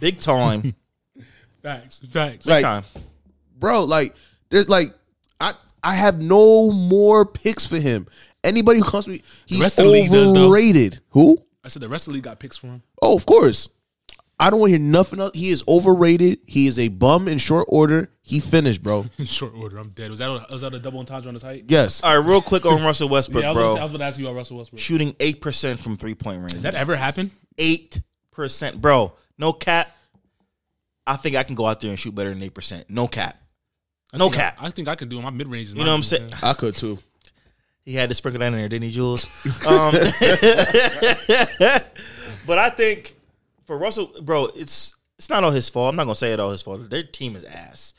Big 0.00 0.20
time. 0.20 0.74
Facts, 1.62 2.00
facts. 2.12 2.44
Big 2.46 2.52
Like- 2.52 2.62
time. 2.62 2.84
bro. 3.58 3.82
Like, 3.84 4.14
there's 4.48 4.68
like, 4.68 4.94
I 5.40 5.54
I 5.82 5.94
have 5.94 6.20
no 6.20 6.70
more 6.70 7.26
picks 7.26 7.66
for 7.66 7.78
him. 7.78 8.06
Anybody 8.44 8.78
who 8.78 8.84
comes 8.84 9.06
to 9.06 9.10
me, 9.10 9.22
he's 9.46 9.60
rest 9.60 9.78
of 9.78 9.86
the 9.86 9.90
league 9.90 10.10
does, 10.10 10.32
overrated. 10.36 11.00
Who? 11.10 11.36
I 11.64 11.68
said 11.68 11.82
the 11.82 11.88
rest 11.88 12.06
of 12.06 12.12
the 12.12 12.14
league 12.16 12.24
got 12.24 12.38
picks 12.38 12.56
for 12.56 12.68
him. 12.68 12.82
Oh, 13.02 13.16
of 13.16 13.26
course. 13.26 13.68
I 14.40 14.50
don't 14.50 14.60
want 14.60 14.70
to 14.72 14.78
hear 14.78 14.86
nothing 14.86 15.18
else. 15.20 15.32
He 15.34 15.48
is 15.50 15.64
overrated. 15.66 16.38
He 16.46 16.66
is 16.68 16.78
a 16.78 16.88
bum 16.88 17.26
in 17.28 17.38
short 17.38 17.66
order. 17.68 18.08
He 18.22 18.38
finished, 18.40 18.82
bro. 18.82 19.04
In 19.18 19.24
short 19.24 19.54
order, 19.56 19.78
I'm 19.78 19.88
dead. 19.90 20.10
Was 20.10 20.18
that 20.20 20.28
a, 20.30 20.46
was 20.52 20.60
that 20.60 20.74
a 20.74 20.78
double 20.78 21.00
entendre 21.00 21.28
on 21.28 21.34
his 21.34 21.42
height? 21.42 21.64
Yes. 21.68 22.04
All 22.04 22.16
right, 22.20 22.24
real 22.28 22.40
quick 22.42 22.64
on 22.66 22.82
Russell 22.84 23.08
Westbrook, 23.08 23.42
Yeah, 23.42 23.50
I 23.50 23.52
was, 23.54 23.62
gonna 23.62 23.74
say- 23.74 23.80
I 23.80 23.82
was 23.84 23.90
about 23.90 23.98
to 23.98 24.04
ask 24.04 24.18
you 24.18 24.26
about 24.26 24.36
Russell 24.36 24.58
Westbrook. 24.58 24.80
Shooting 24.80 25.16
eight 25.18 25.40
percent 25.40 25.80
from 25.80 25.96
three 25.96 26.14
point 26.14 26.40
range. 26.40 26.52
Has 26.52 26.62
that 26.62 26.74
ever 26.74 26.94
happened? 26.94 27.30
eight 27.56 28.00
percent, 28.30 28.80
bro. 28.80 29.14
No 29.38 29.52
cap. 29.54 29.90
I 31.06 31.16
think 31.16 31.34
I 31.36 31.42
can 31.42 31.54
go 31.54 31.66
out 31.66 31.80
there 31.80 31.88
and 31.90 31.98
shoot 31.98 32.14
better 32.14 32.28
than 32.30 32.42
eight 32.42 32.52
percent. 32.54 32.84
No 32.90 33.08
cap. 33.08 33.36
I 34.12 34.18
No 34.18 34.26
think 34.26 34.36
I- 34.36 34.40
cap. 34.42 34.58
I, 34.60 34.70
think 34.70 34.88
I 34.88 34.94
can 34.94 35.08
do 35.08 35.18
it. 35.18 35.22
My 35.22 35.30
mid 35.30 35.48
range. 35.48 35.70
You 35.70 35.76
know 35.76 35.84
what 35.84 35.88
I'm 35.96 36.02
saying? 36.02 36.30
I 36.42 36.52
could 36.52 36.76
too. 36.76 36.98
He 37.84 37.94
had 37.94 38.10
to 38.10 38.14
sprinkle 38.14 38.40
that 38.40 38.48
in 38.48 38.52
there, 38.52 38.68
didn't 38.68 38.84
he, 38.84 38.92
Jules? 38.92 39.24
Um, 39.66 39.92
but 42.46 42.58
I 42.58 42.70
think 42.70 43.14
for 43.68 43.78
Russell, 43.78 44.10
bro, 44.22 44.46
it's 44.56 44.96
it's 45.18 45.30
not 45.30 45.44
all 45.44 45.52
his 45.52 45.68
fault. 45.68 45.90
I'm 45.90 45.96
not 45.96 46.04
gonna 46.04 46.16
say 46.16 46.32
it 46.32 46.40
all 46.40 46.50
his 46.50 46.62
fault. 46.62 46.90
Their 46.90 47.04
team 47.04 47.36
is 47.36 47.44
ass, 47.44 47.94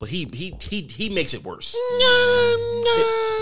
but 0.00 0.08
he 0.08 0.24
he 0.32 0.56
he 0.60 0.80
he 0.82 1.08
makes 1.10 1.32
it 1.34 1.44
worse. 1.44 1.76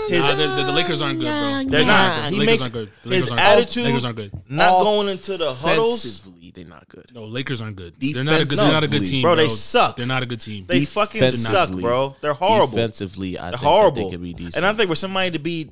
His, 0.09 0.21
Nah, 0.21 0.33
the, 0.33 0.47
the, 0.47 0.63
the 0.63 0.71
Lakers 0.71 1.01
aren't 1.03 1.19
good, 1.19 1.25
bro. 1.27 1.63
They're 1.71 1.85
not. 1.85 2.23
The 2.23 2.29
He 2.31 2.37
Lakers 2.37 2.45
makes 2.47 2.61
aren't 2.63 2.73
good. 2.73 2.89
The 3.03 3.09
his 3.11 3.29
Lakers 3.29 3.31
aren't 3.31 3.39
good. 3.55 3.63
attitude- 3.63 3.83
Lakers 3.85 4.05
aren't 4.05 4.15
good. 4.17 4.31
not 4.49 4.83
going 4.83 5.07
into 5.09 5.37
the 5.37 5.53
huddles. 5.53 6.03
Offensively, 6.03 6.51
they're 6.51 6.65
not 6.65 6.87
good. 6.87 7.11
No, 7.13 7.25
Lakers 7.25 7.61
aren't 7.61 7.75
good. 7.75 7.93
They're 7.99 8.23
not 8.23 8.41
a 8.41 8.45
good. 8.45 8.57
They're 8.57 8.71
not 8.71 8.83
a 8.83 8.87
good 8.87 9.05
team, 9.05 9.21
bro, 9.21 9.35
bro. 9.35 9.43
they 9.43 9.49
suck. 9.49 9.95
They're 9.95 10.05
not 10.07 10.23
a 10.23 10.25
good 10.25 10.41
team. 10.41 10.65
They 10.67 10.85
fucking 10.85 11.29
suck, 11.31 11.69
bro. 11.71 12.15
They're 12.21 12.33
horrible. 12.33 12.75
Defensively, 12.75 13.37
I 13.37 13.51
They're 13.51 13.59
think 13.59 13.63
horrible. 13.63 13.95
That 13.97 14.03
they 14.05 14.11
could 14.11 14.23
be 14.23 14.33
decent. 14.33 14.55
And 14.57 14.65
I 14.65 14.73
think 14.73 14.89
for 14.89 14.95
somebody 14.95 15.29
to 15.31 15.39
be 15.39 15.69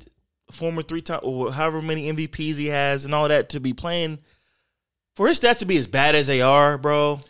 former 0.52 0.82
three 0.82 1.02
time 1.02 1.20
or 1.24 1.52
however 1.52 1.82
many 1.82 2.10
MVPs 2.12 2.56
he 2.56 2.66
has 2.66 3.04
and 3.04 3.12
all 3.14 3.26
that 3.28 3.48
to 3.50 3.60
be 3.60 3.72
playing 3.74 4.20
for 5.18 5.26
his 5.26 5.38
stats 5.40 5.58
to 5.58 5.66
be 5.66 5.76
as 5.76 5.86
bad 5.88 6.14
as 6.14 6.26
they 6.28 6.40
are, 6.40 6.78
bro. 6.78 7.20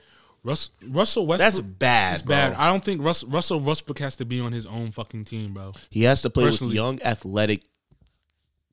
Russ, 0.45 0.71
Russell 0.87 1.27
Westbrook. 1.27 1.39
That's 1.39 1.59
bad, 1.61 2.15
It's 2.17 2.23
bro. 2.23 2.37
bad. 2.37 2.53
I 2.55 2.69
don't 2.69 2.85
think 2.85 3.03
Russ, 3.03 3.25
Russell 3.25 3.61
Westbrook 3.61 3.99
has 3.99 4.15
to 4.17 4.25
be 4.25 4.41
on 4.41 4.53
his 4.53 4.67
own 4.67 4.93
fucking 4.93 5.25
team, 5.25 5.55
bro. 5.55 5.73
he 5.91 6.03
has 6.05 6.23
to 6.23 6.31
play 6.31 6.45
with 6.45 6.53
Personally- 6.55 6.77
young, 6.77 7.03
athletic 7.03 7.63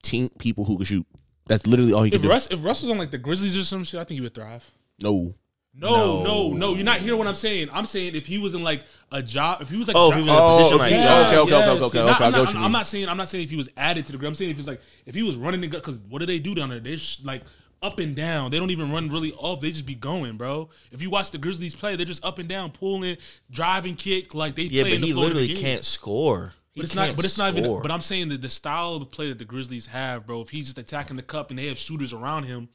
team 0.03 0.29
people 0.37 0.65
who 0.65 0.75
can 0.77 0.85
shoot. 0.85 1.05
That's 1.47 1.65
literally 1.65 1.93
all 1.93 2.03
he 2.03 2.11
can 2.11 2.17
If 2.17 2.21
do. 2.23 2.31
If 2.31 2.63
Russ 2.63 2.81
was 2.81 2.91
on 2.91 2.97
like 2.97 3.11
the 3.11 3.17
Grizzlies 3.17 3.55
or 3.57 3.63
some 3.63 3.83
shit, 3.83 3.99
I 3.99 4.03
think 4.03 4.17
he 4.17 4.21
would 4.21 4.33
thrive. 4.35 4.63
no, 5.01 5.33
No, 5.77 6.23
no, 6.23 6.53
no, 6.53 6.73
You're 6.75 6.85
not 6.85 6.99
hearing 6.99 7.17
what 7.17 7.27
I'm 7.27 7.35
saying. 7.35 7.69
I'm 7.73 7.85
saying 7.85 8.15
if 8.15 8.25
he 8.25 8.37
was 8.37 8.53
in 8.53 8.63
like 8.63 8.83
a 9.11 9.21
job, 9.21 9.61
if 9.61 9.69
he 9.69 9.77
was 9.77 9.87
like 9.89 9.97
Oh, 9.97 10.05
a 10.05 10.09
if 10.11 10.15
he 10.15 10.21
was 10.21 10.29
in 10.29 10.35
a 10.35 10.39
Oh, 10.41 10.57
position 10.57 10.75
if 10.75 10.79
like 10.79 10.91
he- 10.93 10.97
that. 10.99 11.27
okay, 11.27 11.37
okay, 11.39 11.53
okay, 11.55 11.55
okay, 11.55 11.73
Not- 11.73 11.83
okay, 11.83 11.99
I'm, 11.99 12.05
not, 12.05 12.31
get 12.31 12.39
what 12.45 12.53
you 12.53 12.59
I'm 12.61 12.71
not 12.71 12.87
saying 12.87 13.09
I'm 13.09 13.17
not 13.17 13.27
saying 13.27 13.43
if 13.43 13.49
he 13.49 13.57
was 13.57 13.69
added 13.75 14.05
to 14.05 14.11
the 14.13 14.17
grid. 14.17 14.27
I'm 14.29 14.35
saying 14.35 14.51
if 14.51 14.57
he's 14.57 14.67
like 14.67 14.81
if 15.05 15.13
he 15.15 15.23
was 15.23 15.35
running 15.35 15.59
the 15.61 15.67
because 15.67 15.99
what 16.07 16.19
do 16.19 16.25
they 16.25 16.39
do 16.39 16.55
down 16.55 16.69
there? 16.69 16.79
They 16.79 16.95
sh- 16.97 17.19
like 17.23 17.41
up 17.86 17.99
and 17.99 18.16
down. 18.16 18.52
They 18.52 18.57
don't 18.60 18.72
even 18.72 18.91
run 18.91 19.10
really 19.10 19.32
off. 19.34 19.62
They 19.62 19.72
just 19.72 19.86
be 19.86 19.95
going, 19.95 20.38
bro. 20.38 20.70
If 20.91 21.02
you 21.02 21.10
watch 21.10 21.32
the 21.32 21.38
Grizzlies 21.38 21.76
play, 21.76 21.95
they're 21.95 22.06
just 22.06 22.26
up 22.26 22.40
and 22.40 22.49
down, 22.49 22.72
pulling, 22.72 23.18
driving, 23.52 23.95
kick. 23.95 24.34
Like 24.34 24.56
they 24.56 24.64
Yeah, 24.64 24.84
play 24.84 24.91
but 24.91 24.95
in 24.95 25.02
the 25.02 25.07
he 25.07 25.14
flow 25.14 25.24
of 25.24 25.30
the 25.30 25.36
literally 25.36 25.53
game. 25.53 25.64
can't 25.64 25.84
score. 25.86 26.53
He 26.72 26.82
But 26.82 26.86
it's 26.86 26.94
can't. 26.94 27.16
But 27.16 27.24
it's 27.26 27.38
not 27.38 27.56
even. 27.57 27.82
But 27.82 27.91
I'm 27.91 28.02
saying 28.02 28.30
that 28.30 28.41
the 28.41 28.49
style 28.49 28.95
of 28.95 28.99
the 28.99 29.06
play 29.06 29.30
that 29.30 29.38
the 29.38 29.45
Grizzlies 29.45 29.86
have, 29.88 30.26
bro. 30.28 30.41
If 30.41 30.49
he's 30.49 30.66
just 30.66 30.78
attacking 30.78 31.16
the 31.16 31.24
cup 31.24 31.49
and 31.49 31.57
they 31.60 31.68
have 31.68 31.78
shooters 31.78 32.12
around 32.12 32.44
him, 32.44 32.68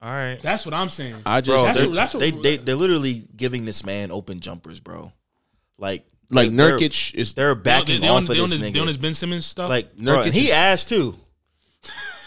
all 0.00 0.10
right, 0.10 0.38
that's 0.40 0.64
what 0.64 0.72
I'm 0.72 0.88
saying. 0.88 1.16
I 1.26 1.42
just 1.42 1.48
bro. 1.54 1.64
That's 1.64 1.78
they're, 1.78 1.88
what- 1.88 1.94
that's 1.94 2.14
what- 2.14 2.20
they 2.20 2.30
they 2.30 2.56
they're 2.56 2.74
literally 2.76 3.24
giving 3.36 3.66
this 3.66 3.84
man 3.84 4.10
open 4.10 4.40
jumpers, 4.40 4.80
bro. 4.80 5.12
Like 5.76 6.06
like 6.30 6.50
they're- 6.56 6.78
Nurkic 6.78 7.14
is. 7.14 7.34
They're 7.34 7.54
backing 7.54 8.00
they, 8.00 8.08
off 8.08 8.16
on, 8.18 8.22
of 8.22 8.28
they, 8.28 8.40
on 8.40 8.48
this 8.48 8.60
his, 8.60 8.70
nigga. 8.70 8.74
they 8.74 8.80
on 8.80 8.86
his 8.86 8.96
Ben 8.96 9.12
Simmons 9.14 9.44
stuff. 9.44 9.68
like 9.68 9.94
bro, 9.98 10.14
Nurkic 10.16 10.26
and 10.26 10.34
he 10.34 10.46
is- 10.46 10.52
ass 10.52 10.84
too. 10.86 11.16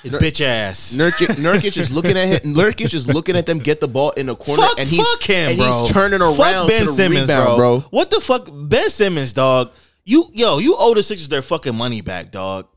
His 0.03 0.11
bitch 0.11 0.41
ass. 0.41 0.93
Nurkic, 0.95 1.35
Nurkic 1.38 1.77
is 1.77 1.89
looking 1.89 2.17
at 2.17 2.43
him. 2.43 2.53
Nurkic 2.55 2.93
is 2.93 3.07
looking 3.07 3.35
at 3.35 3.45
them 3.45 3.57
get 3.59 3.80
the 3.81 3.88
ball 3.88 4.11
in 4.11 4.25
the 4.27 4.35
corner, 4.35 4.61
Fuck, 4.63 4.80
and 4.80 4.88
he's 4.88 5.05
fuck 5.07 5.21
him, 5.23 5.49
and 5.51 5.57
bro. 5.59 5.84
he's 5.84 5.91
turning 5.91 6.21
around 6.21 6.35
Fuck 6.35 6.67
Ben 6.67 6.80
to 6.81 6.85
the 6.88 6.91
Simmons, 6.93 7.21
rebound, 7.21 7.45
bro. 7.57 7.80
bro. 7.80 7.80
What 7.89 8.11
the 8.11 8.19
fuck, 8.21 8.47
Ben 8.51 8.89
Simmons, 8.89 9.34
dog? 9.34 9.71
You 10.05 10.30
yo, 10.34 10.57
you 10.59 10.75
owe 10.77 10.93
the 10.93 11.01
Sixers 11.01 11.30
their 11.30 11.41
fucking 11.41 11.75
money 11.75 12.01
back, 12.01 12.31
dog. 12.31 12.67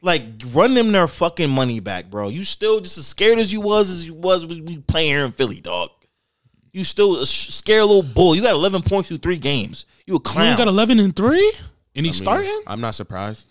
Like 0.00 0.22
run 0.52 0.74
them 0.74 0.92
their 0.92 1.06
fucking 1.08 1.50
money 1.50 1.80
back, 1.80 2.10
bro. 2.10 2.28
You 2.28 2.42
still 2.44 2.80
just 2.80 2.98
as 2.98 3.06
scared 3.06 3.38
as 3.38 3.52
you 3.52 3.60
was 3.60 3.88
as 3.90 4.06
you 4.06 4.14
was 4.14 4.44
when 4.46 4.64
we 4.64 4.78
playing 4.78 5.10
here 5.10 5.24
in 5.24 5.32
Philly, 5.32 5.60
dog. 5.60 5.90
You 6.72 6.84
still 6.84 7.20
a 7.20 7.26
sh- 7.26 7.50
scared 7.50 7.84
little 7.84 8.02
bull. 8.02 8.34
You 8.34 8.42
got 8.42 8.54
eleven 8.54 8.82
points 8.82 9.08
through 9.08 9.18
three 9.18 9.38
games. 9.38 9.86
You 10.06 10.16
a 10.16 10.20
clown. 10.20 10.50
You 10.50 10.56
got 10.58 10.68
11 10.68 11.00
and 11.00 11.16
three, 11.16 11.52
and 11.94 12.04
he's 12.04 12.16
I 12.16 12.18
mean, 12.20 12.24
starting. 12.24 12.62
I'm 12.66 12.80
not 12.82 12.94
surprised. 12.94 13.46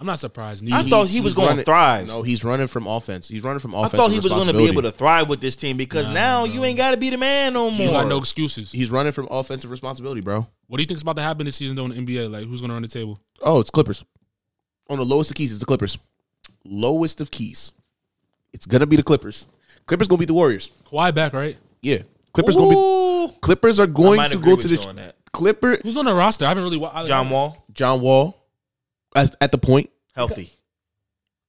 I'm 0.00 0.06
not 0.06 0.18
surprised. 0.18 0.62
I 0.64 0.68
Neither. 0.68 0.88
thought 0.90 1.06
he 1.08 1.20
was 1.20 1.32
gonna 1.34 1.62
thrive. 1.62 2.06
No, 2.06 2.22
he's 2.22 2.44
running 2.44 2.66
from 2.66 2.86
offense. 2.86 3.28
He's 3.28 3.42
running 3.42 3.60
from 3.60 3.74
offense. 3.74 3.94
I 3.94 3.96
thought 3.96 4.10
he 4.10 4.18
was 4.18 4.28
going 4.28 4.46
to 4.46 4.52
be 4.52 4.66
able 4.68 4.82
to 4.82 4.90
thrive 4.90 5.28
with 5.28 5.40
this 5.40 5.56
team 5.56 5.76
because 5.76 6.08
now 6.08 6.44
you 6.44 6.64
ain't 6.64 6.76
got 6.76 6.90
to 6.92 6.96
be 6.96 7.10
the 7.10 7.16
man 7.16 7.54
no 7.54 7.70
more. 7.70 7.86
you 7.86 7.92
more. 7.92 8.02
got 8.02 8.08
no 8.08 8.18
excuses. 8.18 8.70
He's 8.72 8.90
running 8.90 9.12
from 9.12 9.26
offensive 9.30 9.70
responsibility, 9.70 10.20
bro. 10.20 10.46
What 10.66 10.76
do 10.78 10.82
you 10.82 10.86
think's 10.86 11.02
about 11.02 11.16
to 11.16 11.22
happen 11.22 11.46
this 11.46 11.56
season 11.56 11.76
though 11.76 11.86
in 11.86 12.04
the 12.04 12.16
NBA? 12.16 12.30
Like 12.30 12.46
who's 12.46 12.60
gonna 12.60 12.72
run 12.74 12.82
the 12.82 12.88
table? 12.88 13.20
Oh, 13.40 13.60
it's 13.60 13.70
Clippers. 13.70 14.04
On 14.88 14.98
the 14.98 15.04
lowest 15.04 15.30
of 15.30 15.36
keys, 15.36 15.50
it's 15.50 15.60
the 15.60 15.66
Clippers. 15.66 15.98
Lowest 16.64 17.20
of 17.20 17.30
keys. 17.30 17.72
It's 18.52 18.66
gonna 18.66 18.86
be 18.86 18.96
the 18.96 19.02
Clippers. 19.02 19.48
Clippers 19.86 20.08
gonna 20.08 20.18
beat 20.18 20.26
the 20.26 20.34
Warriors. 20.34 20.70
Kawhi 20.90 21.14
back, 21.14 21.32
right? 21.32 21.56
Yeah, 21.82 21.98
Clippers 22.32 22.56
gonna 22.56 22.70
be. 22.70 23.34
Clippers 23.40 23.78
are 23.80 23.84
I 23.84 23.86
going 23.86 24.16
might 24.16 24.30
to 24.32 24.36
agree 24.38 24.50
go 24.52 24.56
with 24.56 24.62
to 24.66 24.68
you 24.70 24.76
the 24.78 24.86
on 24.86 24.96
that. 24.96 25.14
Clipper. 25.32 25.78
Who's 25.82 25.96
on 25.96 26.04
the 26.06 26.14
roster? 26.14 26.44
I 26.44 26.48
haven't 26.48 26.64
really. 26.64 26.76
wa- 26.78 26.90
I, 26.92 27.06
John 27.06 27.28
Wall, 27.30 27.64
John 27.72 28.00
Wall, 28.00 28.45
as, 29.16 29.32
at 29.40 29.50
the 29.52 29.58
point. 29.58 29.90
healthy. 30.14 30.52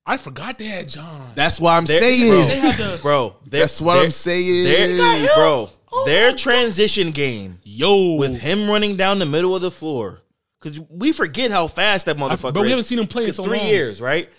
I 0.05 0.17
forgot 0.17 0.57
they 0.57 0.65
had 0.67 0.87
John. 0.89 1.33
That's 1.35 1.59
why 1.59 1.75
I'm 1.77 1.85
They're- 1.85 1.99
saying. 1.99 2.29
bro, 2.31 2.45
They 2.45 2.59
had 2.59 2.75
the 2.77 2.99
bro. 3.01 3.35
they're- 3.45 3.61
That's 3.61 3.81
what 3.81 3.95
they're- 3.95 4.03
I'm 4.05 4.11
saying. 4.11 4.63
they're- 4.63 5.27
bro, 5.35 5.69
oh 5.91 6.05
their 6.05 6.33
transition 6.33 7.11
game 7.11 7.59
yo 7.63 8.13
with 8.15 8.39
him 8.39 8.69
running 8.69 8.95
down 8.97 9.19
the 9.19 9.25
middle 9.25 9.55
of 9.55 9.61
the 9.61 9.71
floor 9.71 10.21
because 10.61 10.79
we 10.89 11.11
forget 11.11 11.51
how 11.51 11.67
fast 11.67 12.05
that 12.05 12.17
motherfucker. 12.17 12.53
but 12.53 12.61
we 12.61 12.67
is. 12.67 12.71
haven't 12.71 12.85
seen 12.85 12.99
him 12.99 13.07
play 13.07 13.23
in 13.23 13.29
'Cause 13.29 13.35
so 13.37 13.43
three 13.43 13.57
long. 13.59 13.67
years, 13.67 13.99
right? 14.01 14.29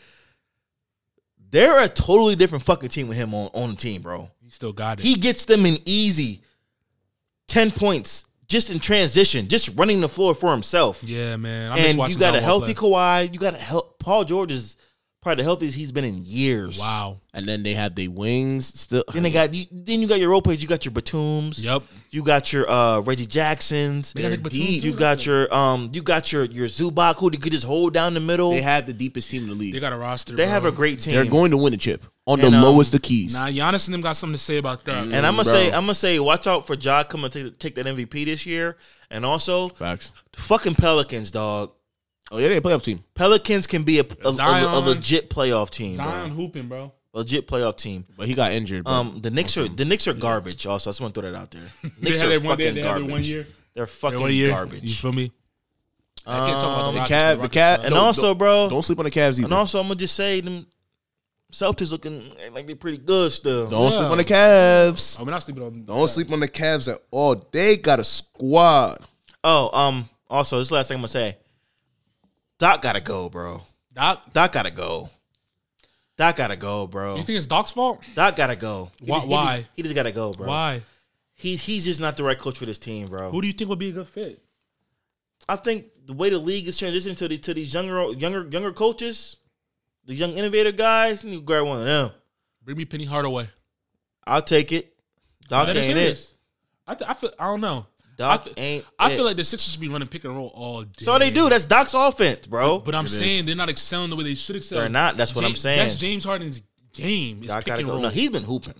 They're 1.51 1.83
a 1.83 1.89
totally 1.89 2.37
different 2.37 2.65
fucking 2.65 2.89
team 2.91 3.09
with 3.09 3.17
him 3.17 3.35
on, 3.35 3.51
on 3.55 3.71
the 3.71 3.77
team, 3.77 4.03
bro. 4.03 4.31
He 4.45 4.51
still 4.51 4.73
got 4.73 5.01
it. 5.01 5.03
He 5.03 5.15
gets 5.15 5.45
them 5.47 5.65
an 5.67 5.79
easy 5.85 6.43
ten 7.47 7.71
points 7.71 8.25
just 8.49 8.70
in 8.70 8.81
transition, 8.81 9.47
just 9.49 9.77
running 9.77 10.01
the 10.01 10.09
floor 10.09 10.35
for 10.35 10.51
himself. 10.51 11.03
Yeah, 11.05 11.37
man. 11.37 11.70
I 11.70 11.77
miss 11.77 11.95
and 11.95 12.12
you 12.12 12.19
got 12.19 12.35
a 12.35 12.41
healthy 12.41 12.75
play. 12.75 12.91
Kawhi. 12.91 13.33
You 13.33 13.39
got 13.39 13.55
a 13.55 13.59
help. 13.59 13.99
Paul 13.99 14.25
George 14.25 14.51
is 14.53 14.78
probably 15.29 15.43
the 15.43 15.47
healthiest 15.47 15.77
he's 15.77 15.93
been 15.93 16.05
in 16.05 16.17
years. 16.17 16.79
Wow. 16.79 17.21
And 17.35 17.47
then 17.47 17.63
they 17.63 17.75
have 17.75 17.95
the 17.95 18.09
wings 18.09 18.67
still. 18.67 19.05
Then 19.13 19.23
they 19.23 19.31
got 19.31 19.53
you, 19.53 19.67
then 19.71 20.01
you 20.01 20.09
got 20.09 20.19
your 20.19 20.31
role 20.31 20.41
players. 20.41 20.63
You 20.63 20.69
got 20.69 20.87
your 20.87 20.93
Batums. 20.93 21.63
Yep. 21.63 21.83
You 22.11 22.23
got 22.23 22.51
your 22.51 22.69
uh, 22.71 23.01
Reggie 23.01 23.27
Jacksons. 23.27 24.15
They 24.15 24.23
got 24.23 24.31
Nick 24.31 24.43
Batum, 24.43 24.59
You 24.61 24.95
got 24.95 25.27
your 25.27 25.53
um. 25.55 25.91
You 25.93 26.03
got 26.03 26.33
your 26.33 26.45
your 26.47 26.67
Zubac 26.67 27.17
who 27.17 27.31
could 27.31 27.53
just 27.53 27.65
hold 27.67 27.93
down 27.93 28.15
the 28.15 28.21
middle. 28.21 28.51
They 28.51 28.57
They, 28.57 28.63
have 28.63 28.87
the 28.87 28.95
deepest 28.95 29.29
team 29.31 29.43
in 29.43 29.49
the 29.51 29.55
league. 29.55 29.75
They 29.75 29.81
got 29.81 29.93
a 29.93 29.97
roster. 29.99 30.35
They 30.35 30.47
have 30.47 30.65
a 30.65 30.73
great 30.73 31.01
team. 31.01 31.15
They're 31.15 31.27
going 31.27 31.51
to 31.51 31.59
win 31.59 31.75
a 31.75 31.77
chip 31.77 32.05
on 32.27 32.41
And, 32.41 32.53
the 32.55 32.57
um, 32.57 32.63
lowest 32.63 32.95
of 32.95 33.03
keys. 33.03 33.35
Nah, 33.35 33.47
Giannis 33.49 33.87
and 33.87 33.95
them 33.95 34.01
got 34.01 34.17
something 34.17 34.37
to 34.37 34.43
say 34.43 34.57
about 34.57 34.85
that. 34.87 35.05
And 35.05 35.15
I'm 35.15 35.37
gonna 35.37 35.45
Bro. 35.45 35.53
say, 35.53 35.67
I'm 35.67 35.83
gonna 35.83 35.95
say, 35.95 36.19
watch 36.19 36.47
out 36.47 36.67
for 36.67 36.75
Ja 36.75 37.05
coming 37.05 37.31
to 37.31 37.51
take 37.51 37.75
that 37.75 37.85
MVP 37.87 38.25
this 38.25 38.47
year. 38.47 38.77
And 39.11 39.25
also, 39.25 39.69
Facts. 39.69 40.13
fucking 40.35 40.75
Pelicans, 40.75 41.31
dog. 41.31 41.73
Oh 42.31 42.39
yeah, 42.39 42.49
they 42.49 42.57
a 42.57 42.61
playoff 42.61 42.85
team. 42.85 43.03
Pelicans 43.15 43.67
can 43.67 43.85
be 43.85 43.99
a, 44.01 44.05
a, 44.25 44.29
a- 44.29 44.33
Zion. 44.33 44.65
a 44.65 44.79
legit 44.81 45.31
playoff 45.31 45.71
team, 45.71 45.97
Zion 45.97 46.29
bro. 46.29 46.37
hooping, 46.37 46.69
bro. 46.69 46.93
Legit 47.15 47.49
playoff 47.49 47.77
team. 47.77 48.05
But 48.19 48.29
he 48.29 48.35
got 48.35 48.53
injured. 48.53 48.85
Bro. 48.85 48.93
Um, 48.93 49.21
the 49.23 49.31
Knicks 49.31 49.57
are 49.57 49.67
the 49.69 49.85
Knicks 49.87 50.07
are 50.07 50.13
garbage. 50.15 50.67
Also, 50.67 50.91
I 50.91 50.93
just 50.93 51.01
want 51.01 51.15
to 51.15 51.21
throw 51.23 51.31
that 51.33 51.39
out 51.39 51.51
there. 51.51 51.63
They 51.83 52.11
Knicks 52.11 52.19
had 52.21 52.27
are 52.27 52.29
their 52.29 52.41
one, 52.41 52.59
they, 52.59 52.65
fucking 52.67 52.75
they 52.75 52.81
had 52.83 52.89
garbage. 52.91 53.11
one 53.11 53.25
year. 53.25 53.43
They're 53.45 53.53
Their 53.75 53.87
fucking 53.87 54.21
one 54.21 54.33
year. 54.33 54.49
garbage. 54.51 54.83
You 54.83 54.95
feel 54.95 55.13
me? 55.13 55.33
I 56.27 56.47
can't 56.47 56.61
talk 56.61 56.65
about 56.65 56.79
Um, 56.81 56.87
the 56.87 56.93
the 56.93 56.99
Rockets. 57.01 57.23
Cavs, 57.23 57.31
the 57.31 57.37
Rockets, 57.39 57.57
Cavs, 57.57 57.85
And 57.87 57.95
don't- 57.95 58.05
also, 58.05 58.23
don't- 58.23 58.39
bro, 58.39 58.69
don't 58.69 58.83
sleep 58.83 58.99
on 58.99 59.05
the 59.07 59.11
Cavs 59.11 59.39
either. 59.39 59.45
and 59.45 59.55
also, 59.55 59.81
I'm 59.81 59.87
gonna 59.87 59.95
just 59.95 60.15
say 60.15 60.41
them 60.43 60.67
Celtics 61.51 61.91
looking 61.91 62.31
like 62.53 62.67
they're 62.67 62.77
pretty 62.77 62.99
good 62.99 63.33
still. 63.33 63.71
don't 63.71 63.91
Yeah. 63.91 63.99
sleep 63.99 64.11
on 64.11 64.19
the 64.19 64.25
Cavs. 64.25 65.17
Oh, 65.19 65.25
we're 65.25 65.31
not 65.31 65.43
sleeping 65.43 65.63
on. 65.63 65.85
Don't 65.87 66.09
sleep 66.09 66.31
on 66.31 66.41
the 66.41 66.49
Cavs 66.49 66.93
at 66.93 67.01
all. 67.11 67.43
They 67.51 67.79
got 67.79 67.99
a 68.01 68.05
squad. 68.05 68.99
Oh, 69.43 69.71
um, 69.77 70.09
also, 70.29 70.59
this 70.59 70.67
is 70.67 70.69
the 70.69 70.75
last 70.75 70.89
thing 70.89 70.97
I'm 70.97 71.01
gonna 71.01 71.09
say. 71.09 71.39
Doc 72.59 72.82
gotta 72.82 73.01
go, 73.01 73.28
bro. 73.28 73.62
Doc. 73.93 74.32
Doc 74.32 74.52
gotta 74.52 74.70
go. 74.70 75.10
Doc 76.16 76.36
gotta 76.36 76.56
go, 76.56 76.86
bro. 76.86 77.16
You 77.16 77.22
think 77.22 77.39
it's 77.39 77.47
Doc's 77.47 77.70
fault? 77.70 78.01
Doc 78.14 78.35
gotta 78.36 78.56
go. 78.56 78.90
He 79.01 79.06
Why- 79.10 79.18
just- 79.18 79.26
he 79.26 79.30
just- 79.30 79.44
why? 79.47 79.66
He 79.76 79.82
just 79.82 79.94
gotta 79.94 80.12
go, 80.12 80.32
bro. 80.32 80.48
Why? 80.48 80.82
He 81.35 81.55
he's 81.56 81.85
just 81.85 82.01
not 82.01 82.16
the 82.16 82.24
right 82.24 82.39
coach 82.39 82.59
for 82.59 82.66
this 82.66 82.78
team, 82.78 83.06
bro. 83.06 83.30
Who 83.30 83.40
do 83.40 83.47
you 83.47 83.52
think 83.52 83.70
would 83.70 83.78
be 83.78 83.90
a 83.90 83.93
good 83.93 84.09
fit? 84.09 84.43
I 85.48 85.55
think 85.56 85.86
the 86.06 86.12
way 86.12 86.30
the 86.30 86.39
league 86.39 86.66
is 86.66 86.76
transitioning 86.78 87.16
to 87.18 87.28
the 87.28 87.39
to 87.39 87.55
these 87.55 87.72
younger 87.72 88.10
younger 88.12 88.48
younger 88.51 88.72
coaches, 88.72 89.36
the 90.05 90.14
young 90.14 90.36
innovator 90.36 90.72
guys, 90.72 91.22
you 91.22 91.30
need 91.30 91.36
to 91.36 91.43
grab 91.43 91.64
one 91.64 91.78
of 91.80 91.86
them. 91.86 92.10
Bring 92.64 92.76
me 92.76 92.85
Penny 92.85 93.05
Hardaway. 93.05 93.48
I'll 94.26 94.43
take 94.43 94.72
it. 94.72 94.94
Doc 95.48 95.66
That 95.68 95.76
ain't 95.76 95.86
it. 95.90 95.94
serious. 95.94 96.32
I, 96.86 96.94
th- 96.97 97.09
I 97.09 97.14
feel. 97.14 97.32
I 97.39 97.44
don't 97.47 97.60
know. 97.60 97.86
Doc 98.19 98.49
I, 98.57 98.61
ain't. 98.61 98.85
I 98.99 99.12
it. 99.12 99.16
feel 99.16 99.24
like 99.24 99.36
the 99.36 99.45
Sixers 99.45 99.70
should 99.73 99.81
be 99.81 99.89
running 99.89 100.09
pick 100.09 100.24
and 100.24 100.35
roll 100.36 100.51
all 100.55 100.82
day. 100.82 101.05
so 101.05 101.19
they 101.19 101.31
do. 101.31 101.49
That's 101.49 101.65
Doc's 101.65 101.95
offense, 101.95 102.47
bro. 102.47 102.81
But 102.81 102.95
I'm 102.95 103.07
saying 103.09 103.47
they're 103.47 103.55
not 103.57 103.70
excelling 103.70 104.11
the 104.11 104.16
way 104.16 104.24
they 104.24 104.35
should 104.35 104.57
excel. 104.57 104.81
They're 104.81 104.89
not. 104.89 105.16
That's 105.16 105.35
what 105.35 105.45
I'm 105.45 105.55
saying. 105.57 105.78
That's 105.78 105.97
James 105.97 106.24
Harden's 106.24 106.62
game. 106.93 107.39
It's 107.43 107.53
Doc 107.53 107.65
pick 107.65 107.78
and 107.78 107.86
go. 107.86 107.93
roll. 107.95 108.03
No, 108.03 108.09
he's 108.09 108.31
been 108.31 108.43
hooping. 108.43 108.74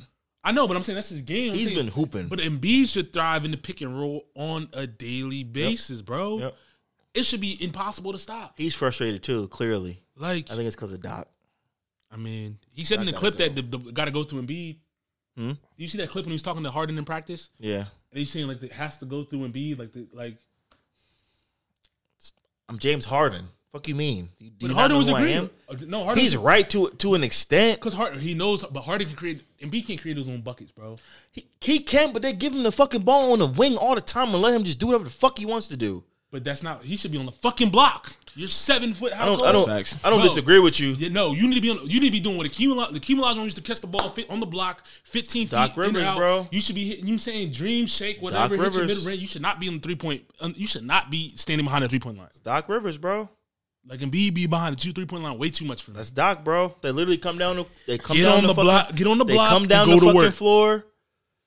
I 0.45 0.53
know, 0.53 0.67
but 0.67 0.77
I'm 0.77 0.83
saying 0.83 0.95
that's 0.97 1.09
his 1.11 1.23
game. 1.23 1.53
I'm 1.53 1.59
He's 1.59 1.69
saying- 1.69 1.79
been 1.79 1.89
hooping. 1.89 2.29
But 2.29 2.39
Embiid 2.41 2.89
should 2.89 3.13
thrive 3.13 3.45
in 3.45 3.51
the 3.51 3.57
pick 3.57 3.81
and 3.81 3.99
roll 3.99 4.27
on 4.35 4.69
a 4.73 4.87
daily 4.87 5.45
basis, 5.45 6.01
bro. 6.03 6.39
Yep. 6.39 6.57
It 7.15 7.23
should 7.25 7.41
be 7.41 7.63
impossible 7.63 8.13
to 8.13 8.19
stop. 8.19 8.55
He's 8.57 8.75
frustrated 8.75 9.23
too. 9.23 9.49
Clearly, 9.49 10.03
Like, 10.17 10.51
I 10.51 10.55
think 10.55 10.67
it's 10.67 10.77
because 10.77 10.93
of 10.93 11.03
Doc. 11.03 11.29
I 12.11 12.17
mean, 12.17 12.59
he 12.73 12.85
said 12.85 13.01
in 13.01 13.07
the 13.07 13.13
clip 13.13 13.37
gotta 13.37 13.51
that 13.51 13.71
the, 13.71 13.79
the 13.79 13.93
got 13.93 14.07
to 14.07 14.11
go 14.11 14.25
through 14.25 14.43
Embiid. 14.43 14.79
Hmm? 15.37 15.53
You 15.77 15.87
see 15.89 15.99
that 15.99 16.09
clip 16.09 16.25
when 16.25 16.31
he 16.31 16.35
was 16.37 16.43
talking 16.43 16.63
to 16.65 16.71
Harden 16.71 16.97
in 16.99 17.05
practice, 17.05 17.51
Yeah, 17.59 17.85
and 18.11 18.19
he's 18.19 18.31
saying 18.31 18.47
like 18.49 18.63
it 18.63 18.73
has 18.73 18.99
to 18.99 19.05
go 19.07 19.25
through 19.25 19.49
Embiid 19.49 19.79
like 19.79 19.93
the 19.93 20.07
like. 20.13 20.37
I'm 22.69 22.79
James 22.79 23.07
Harden. 23.07 23.49
Fuck 23.73 23.89
you 23.89 23.95
mean? 23.95 24.31
Do 24.39 24.45
you 24.45 24.51
But 24.61 24.71
Harden 24.73 24.97
was 24.97 25.09
agreeing. 25.09 25.51
Uh, 25.69 25.77
No, 25.87 26.05
Harden. 26.05 26.23
He's 26.23 26.37
right 26.37 26.69
to 26.71 26.89
to 26.91 27.15
an 27.15 27.23
extent. 27.23 27.79
because 27.81 27.95
Harden 27.95 28.19
he 28.21 28.35
knows, 28.35 28.63
but 28.65 28.83
Harden 28.83 29.07
can 29.07 29.17
create. 29.17 29.43
Embiid 29.61 29.87
can't 29.87 30.01
create 30.01 30.17
his 30.17 30.29
own 30.29 30.41
buckets, 30.41 30.71
bro. 30.71 30.99
He, 31.33 31.47
he 31.61 31.81
can, 31.81 32.13
but 32.13 32.23
they 32.23 32.33
give 32.33 32.53
him 32.53 32.63
the 32.63 32.73
fucking 32.73 33.03
ball 33.03 33.33
on 33.33 33.41
the 33.41 33.47
wing 33.47 33.77
all 33.77 33.95
the 33.95 34.01
time 34.01 34.33
and 34.33 34.41
let 34.41 34.55
him 34.55 34.65
just 34.65 34.79
do 34.79 34.87
whatever 34.87 35.05
the 35.05 35.11
fuck 35.11 35.39
he 35.39 35.47
wants 35.47 35.69
to 35.69 35.77
do. 35.77 36.05
But 36.31 36.45
that's 36.45 36.63
not. 36.63 36.83
He 36.83 36.97
should 36.97 37.13
be 37.13 37.19
on 37.19 37.27
the 37.27 37.33
fucking 37.33 37.71
block. 37.71 38.15
You're 38.39 38.47
seven 38.47 38.95
foot. 38.95 39.13
How 39.13 39.25
I 39.25 39.27
don't. 39.27 39.39
tall? 39.39 39.47
I 39.47 39.53
don't. 39.53 39.67
Facts. 39.67 39.97
I 40.05 40.11
don't 40.11 40.21
Bro. 40.21 40.29
disagree 40.29 40.61
with 40.61 40.79
you. 40.79 40.91
Yeah, 40.91 41.09
no, 41.09 41.33
you 41.33 41.49
need 41.49 41.57
to 41.57 41.61
be 41.61 41.71
on. 41.71 41.79
You 41.89 41.99
need 41.99 42.07
to 42.07 42.13
be 42.13 42.21
doing 42.21 42.37
what 42.37 42.45
the 42.45 42.51
Cumula, 42.51 42.93
the 42.93 43.01
Cumulazon 43.01 43.43
used 43.43 43.57
to 43.57 43.63
catch 43.65 43.81
the 43.81 43.89
ball 43.89 44.09
fit 44.11 44.31
on 44.31 44.39
the 44.39 44.47
block, 44.47 44.85
fifteen 45.03 45.49
Doc 45.49 45.71
feet 45.75 45.79
in 45.81 45.85
and 45.87 45.95
Rivers, 45.97 46.09
out. 46.09 46.17
bro. 46.19 46.49
You 46.53 46.61
should 46.61 46.77
be 46.77 46.85
hitting. 46.89 47.07
You 47.07 47.13
know 47.15 47.19
saying 47.19 47.51
dream 47.51 47.87
shake 47.87 48.23
whatever. 48.23 48.57
Doc 48.57 48.65
Rivers. 48.67 48.87
mid 48.99 49.07
range. 49.07 49.21
You 49.23 49.27
should 49.27 49.43
not 49.43 49.59
be 49.59 49.67
on 49.67 49.75
the 49.75 49.81
three 49.81 49.97
point. 49.97 50.23
You 50.55 50.69
should 50.69 50.85
not 50.85 51.11
be 51.11 51.33
standing 51.37 51.65
behind 51.67 51.83
the 51.85 51.89
three 51.89 51.99
point 51.99 52.17
line. 52.17 52.29
Doc 52.45 52.69
Rivers, 52.69 52.97
bro. 52.97 53.29
Like 53.89 54.01
Embiid 54.01 54.35
be 54.35 54.47
behind 54.47 54.77
the 54.77 54.81
two 54.81 54.93
three 54.93 55.07
point 55.07 55.25
line 55.25 55.37
way 55.37 55.51
too 55.51 55.65
much 55.65 55.83
for 55.83 55.91
me. 55.91 55.97
That's 55.97 56.13
Doc, 56.13 56.45
bro. 56.45 56.77
They 56.81 56.93
literally 56.93 57.17
come 57.19 57.39
down. 57.39 57.57
The, 57.57 57.67
they 57.89 57.99
come 57.99 58.17
Get 58.17 58.23
down 58.25 58.37
on 58.39 58.43
the 58.45 58.49
fucking- 58.51 58.65
block. 58.65 58.95
Get 58.95 59.07
on 59.09 59.19
the 59.19 59.25
They 59.25 59.33
block. 59.35 59.49
come 59.49 59.67
down 59.67 59.89
and 59.91 59.93
go 59.93 59.95
the 59.95 60.01
to 60.01 60.07
fucking 60.13 60.21
work. 60.21 60.35
floor. 60.35 60.85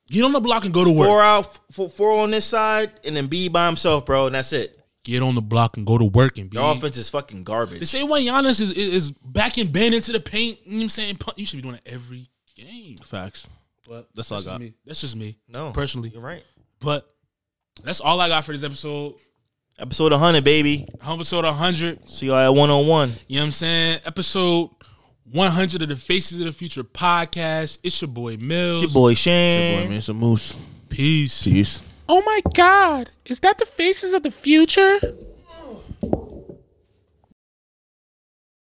Get 0.09 0.23
on 0.26 0.34
the 0.34 0.41
block 0.41 0.65
and 0.65 0.73
go 0.73 0.84
to 0.84 0.91
work. 0.91 1.07
Four 1.07 1.22
out, 1.22 1.59
four, 1.72 1.88
four 1.89 2.19
on 2.19 2.31
this 2.31 2.45
side, 2.45 2.91
and 3.05 3.15
then 3.15 3.27
B 3.27 3.47
by 3.47 3.65
himself, 3.68 4.05
bro, 4.05 4.26
and 4.26 4.35
that's 4.35 4.51
it. 4.51 4.77
Get 5.03 5.23
on 5.23 5.34
the 5.34 5.41
block 5.41 5.78
and 5.78 5.86
go 5.86 5.98
to 5.98 6.06
work 6.06 6.38
and 6.38 6.49
be. 6.49 6.57
Their 6.57 6.65
offense 6.65 6.95
is 6.98 7.10
fucking 7.10 7.44
garbage. 7.44 7.80
The 7.80 7.86
same 7.88 8.07
way 8.07 8.23
Giannis 8.26 8.61
is, 8.61 8.72
is, 8.72 8.94
is 8.94 9.11
backing 9.11 9.72
Ben 9.72 9.94
into 9.94 10.11
the 10.11 10.19
paint. 10.19 10.60
You 10.64 10.72
know 10.73 10.78
what 10.78 10.84
I'm 10.84 10.90
saying? 10.90 11.18
You 11.38 11.45
should 11.45 11.57
be 11.57 11.64
doing 11.64 11.76
it 11.76 11.82
every 11.88 12.30
game. 12.56 12.98
Facts. 12.98 13.48
But 13.88 14.10
That's 14.14 14.32
all 14.32 14.40
I 14.40 14.44
got. 14.44 14.61
Me. 14.61 14.73
That's 14.86 15.02
just 15.02 15.15
me. 15.15 15.38
no, 15.48 15.72
personally. 15.72 16.10
you're 16.10 16.22
right. 16.22 16.44
But 16.80 17.11
that's 17.84 17.99
all 17.99 18.19
I 18.22 18.28
got 18.28 18.45
for 18.45 18.52
this 18.52 18.64
episode. 18.64 19.15
Episode 19.80 20.11
100, 20.11 20.44
baby. 20.44 20.88
Episode 21.03 21.45
100. 21.45 22.07
See 22.07 22.28
y'all 22.28 22.36
at 22.36 22.49
one 22.49 22.69
on 22.69 22.86
one. 22.86 23.14
You 23.28 23.38
know 23.38 23.41
what 23.41 23.45
I'm 23.48 23.52
saying? 23.52 24.02
Episode 24.06 24.69
100 25.32 25.82
of 25.82 25.90
the 25.90 25.95
Faces 25.95 26.40
of 26.40 26.45
the 26.45 26.52
Future 26.52 26.84
podcast. 26.84 27.80
It's 27.82 27.99
your 28.02 28.10
boy 28.10 28.38
Mills. 28.38 28.84
It's 28.84 28.94
your 28.94 29.02
boy 29.02 29.11
Boy, 29.11 29.15
Shane. 29.15 29.90
man, 29.90 30.02
some 30.02 30.18
moose. 30.18 30.60
Peace. 30.90 31.44
Peace. 31.44 31.82
Oh 32.13 32.21
my 32.25 32.41
god, 32.53 33.09
is 33.25 33.39
that 33.39 33.57
the 33.57 33.65
faces 33.65 34.11
of 34.11 34.23
the 34.23 34.31
future? 34.31 34.99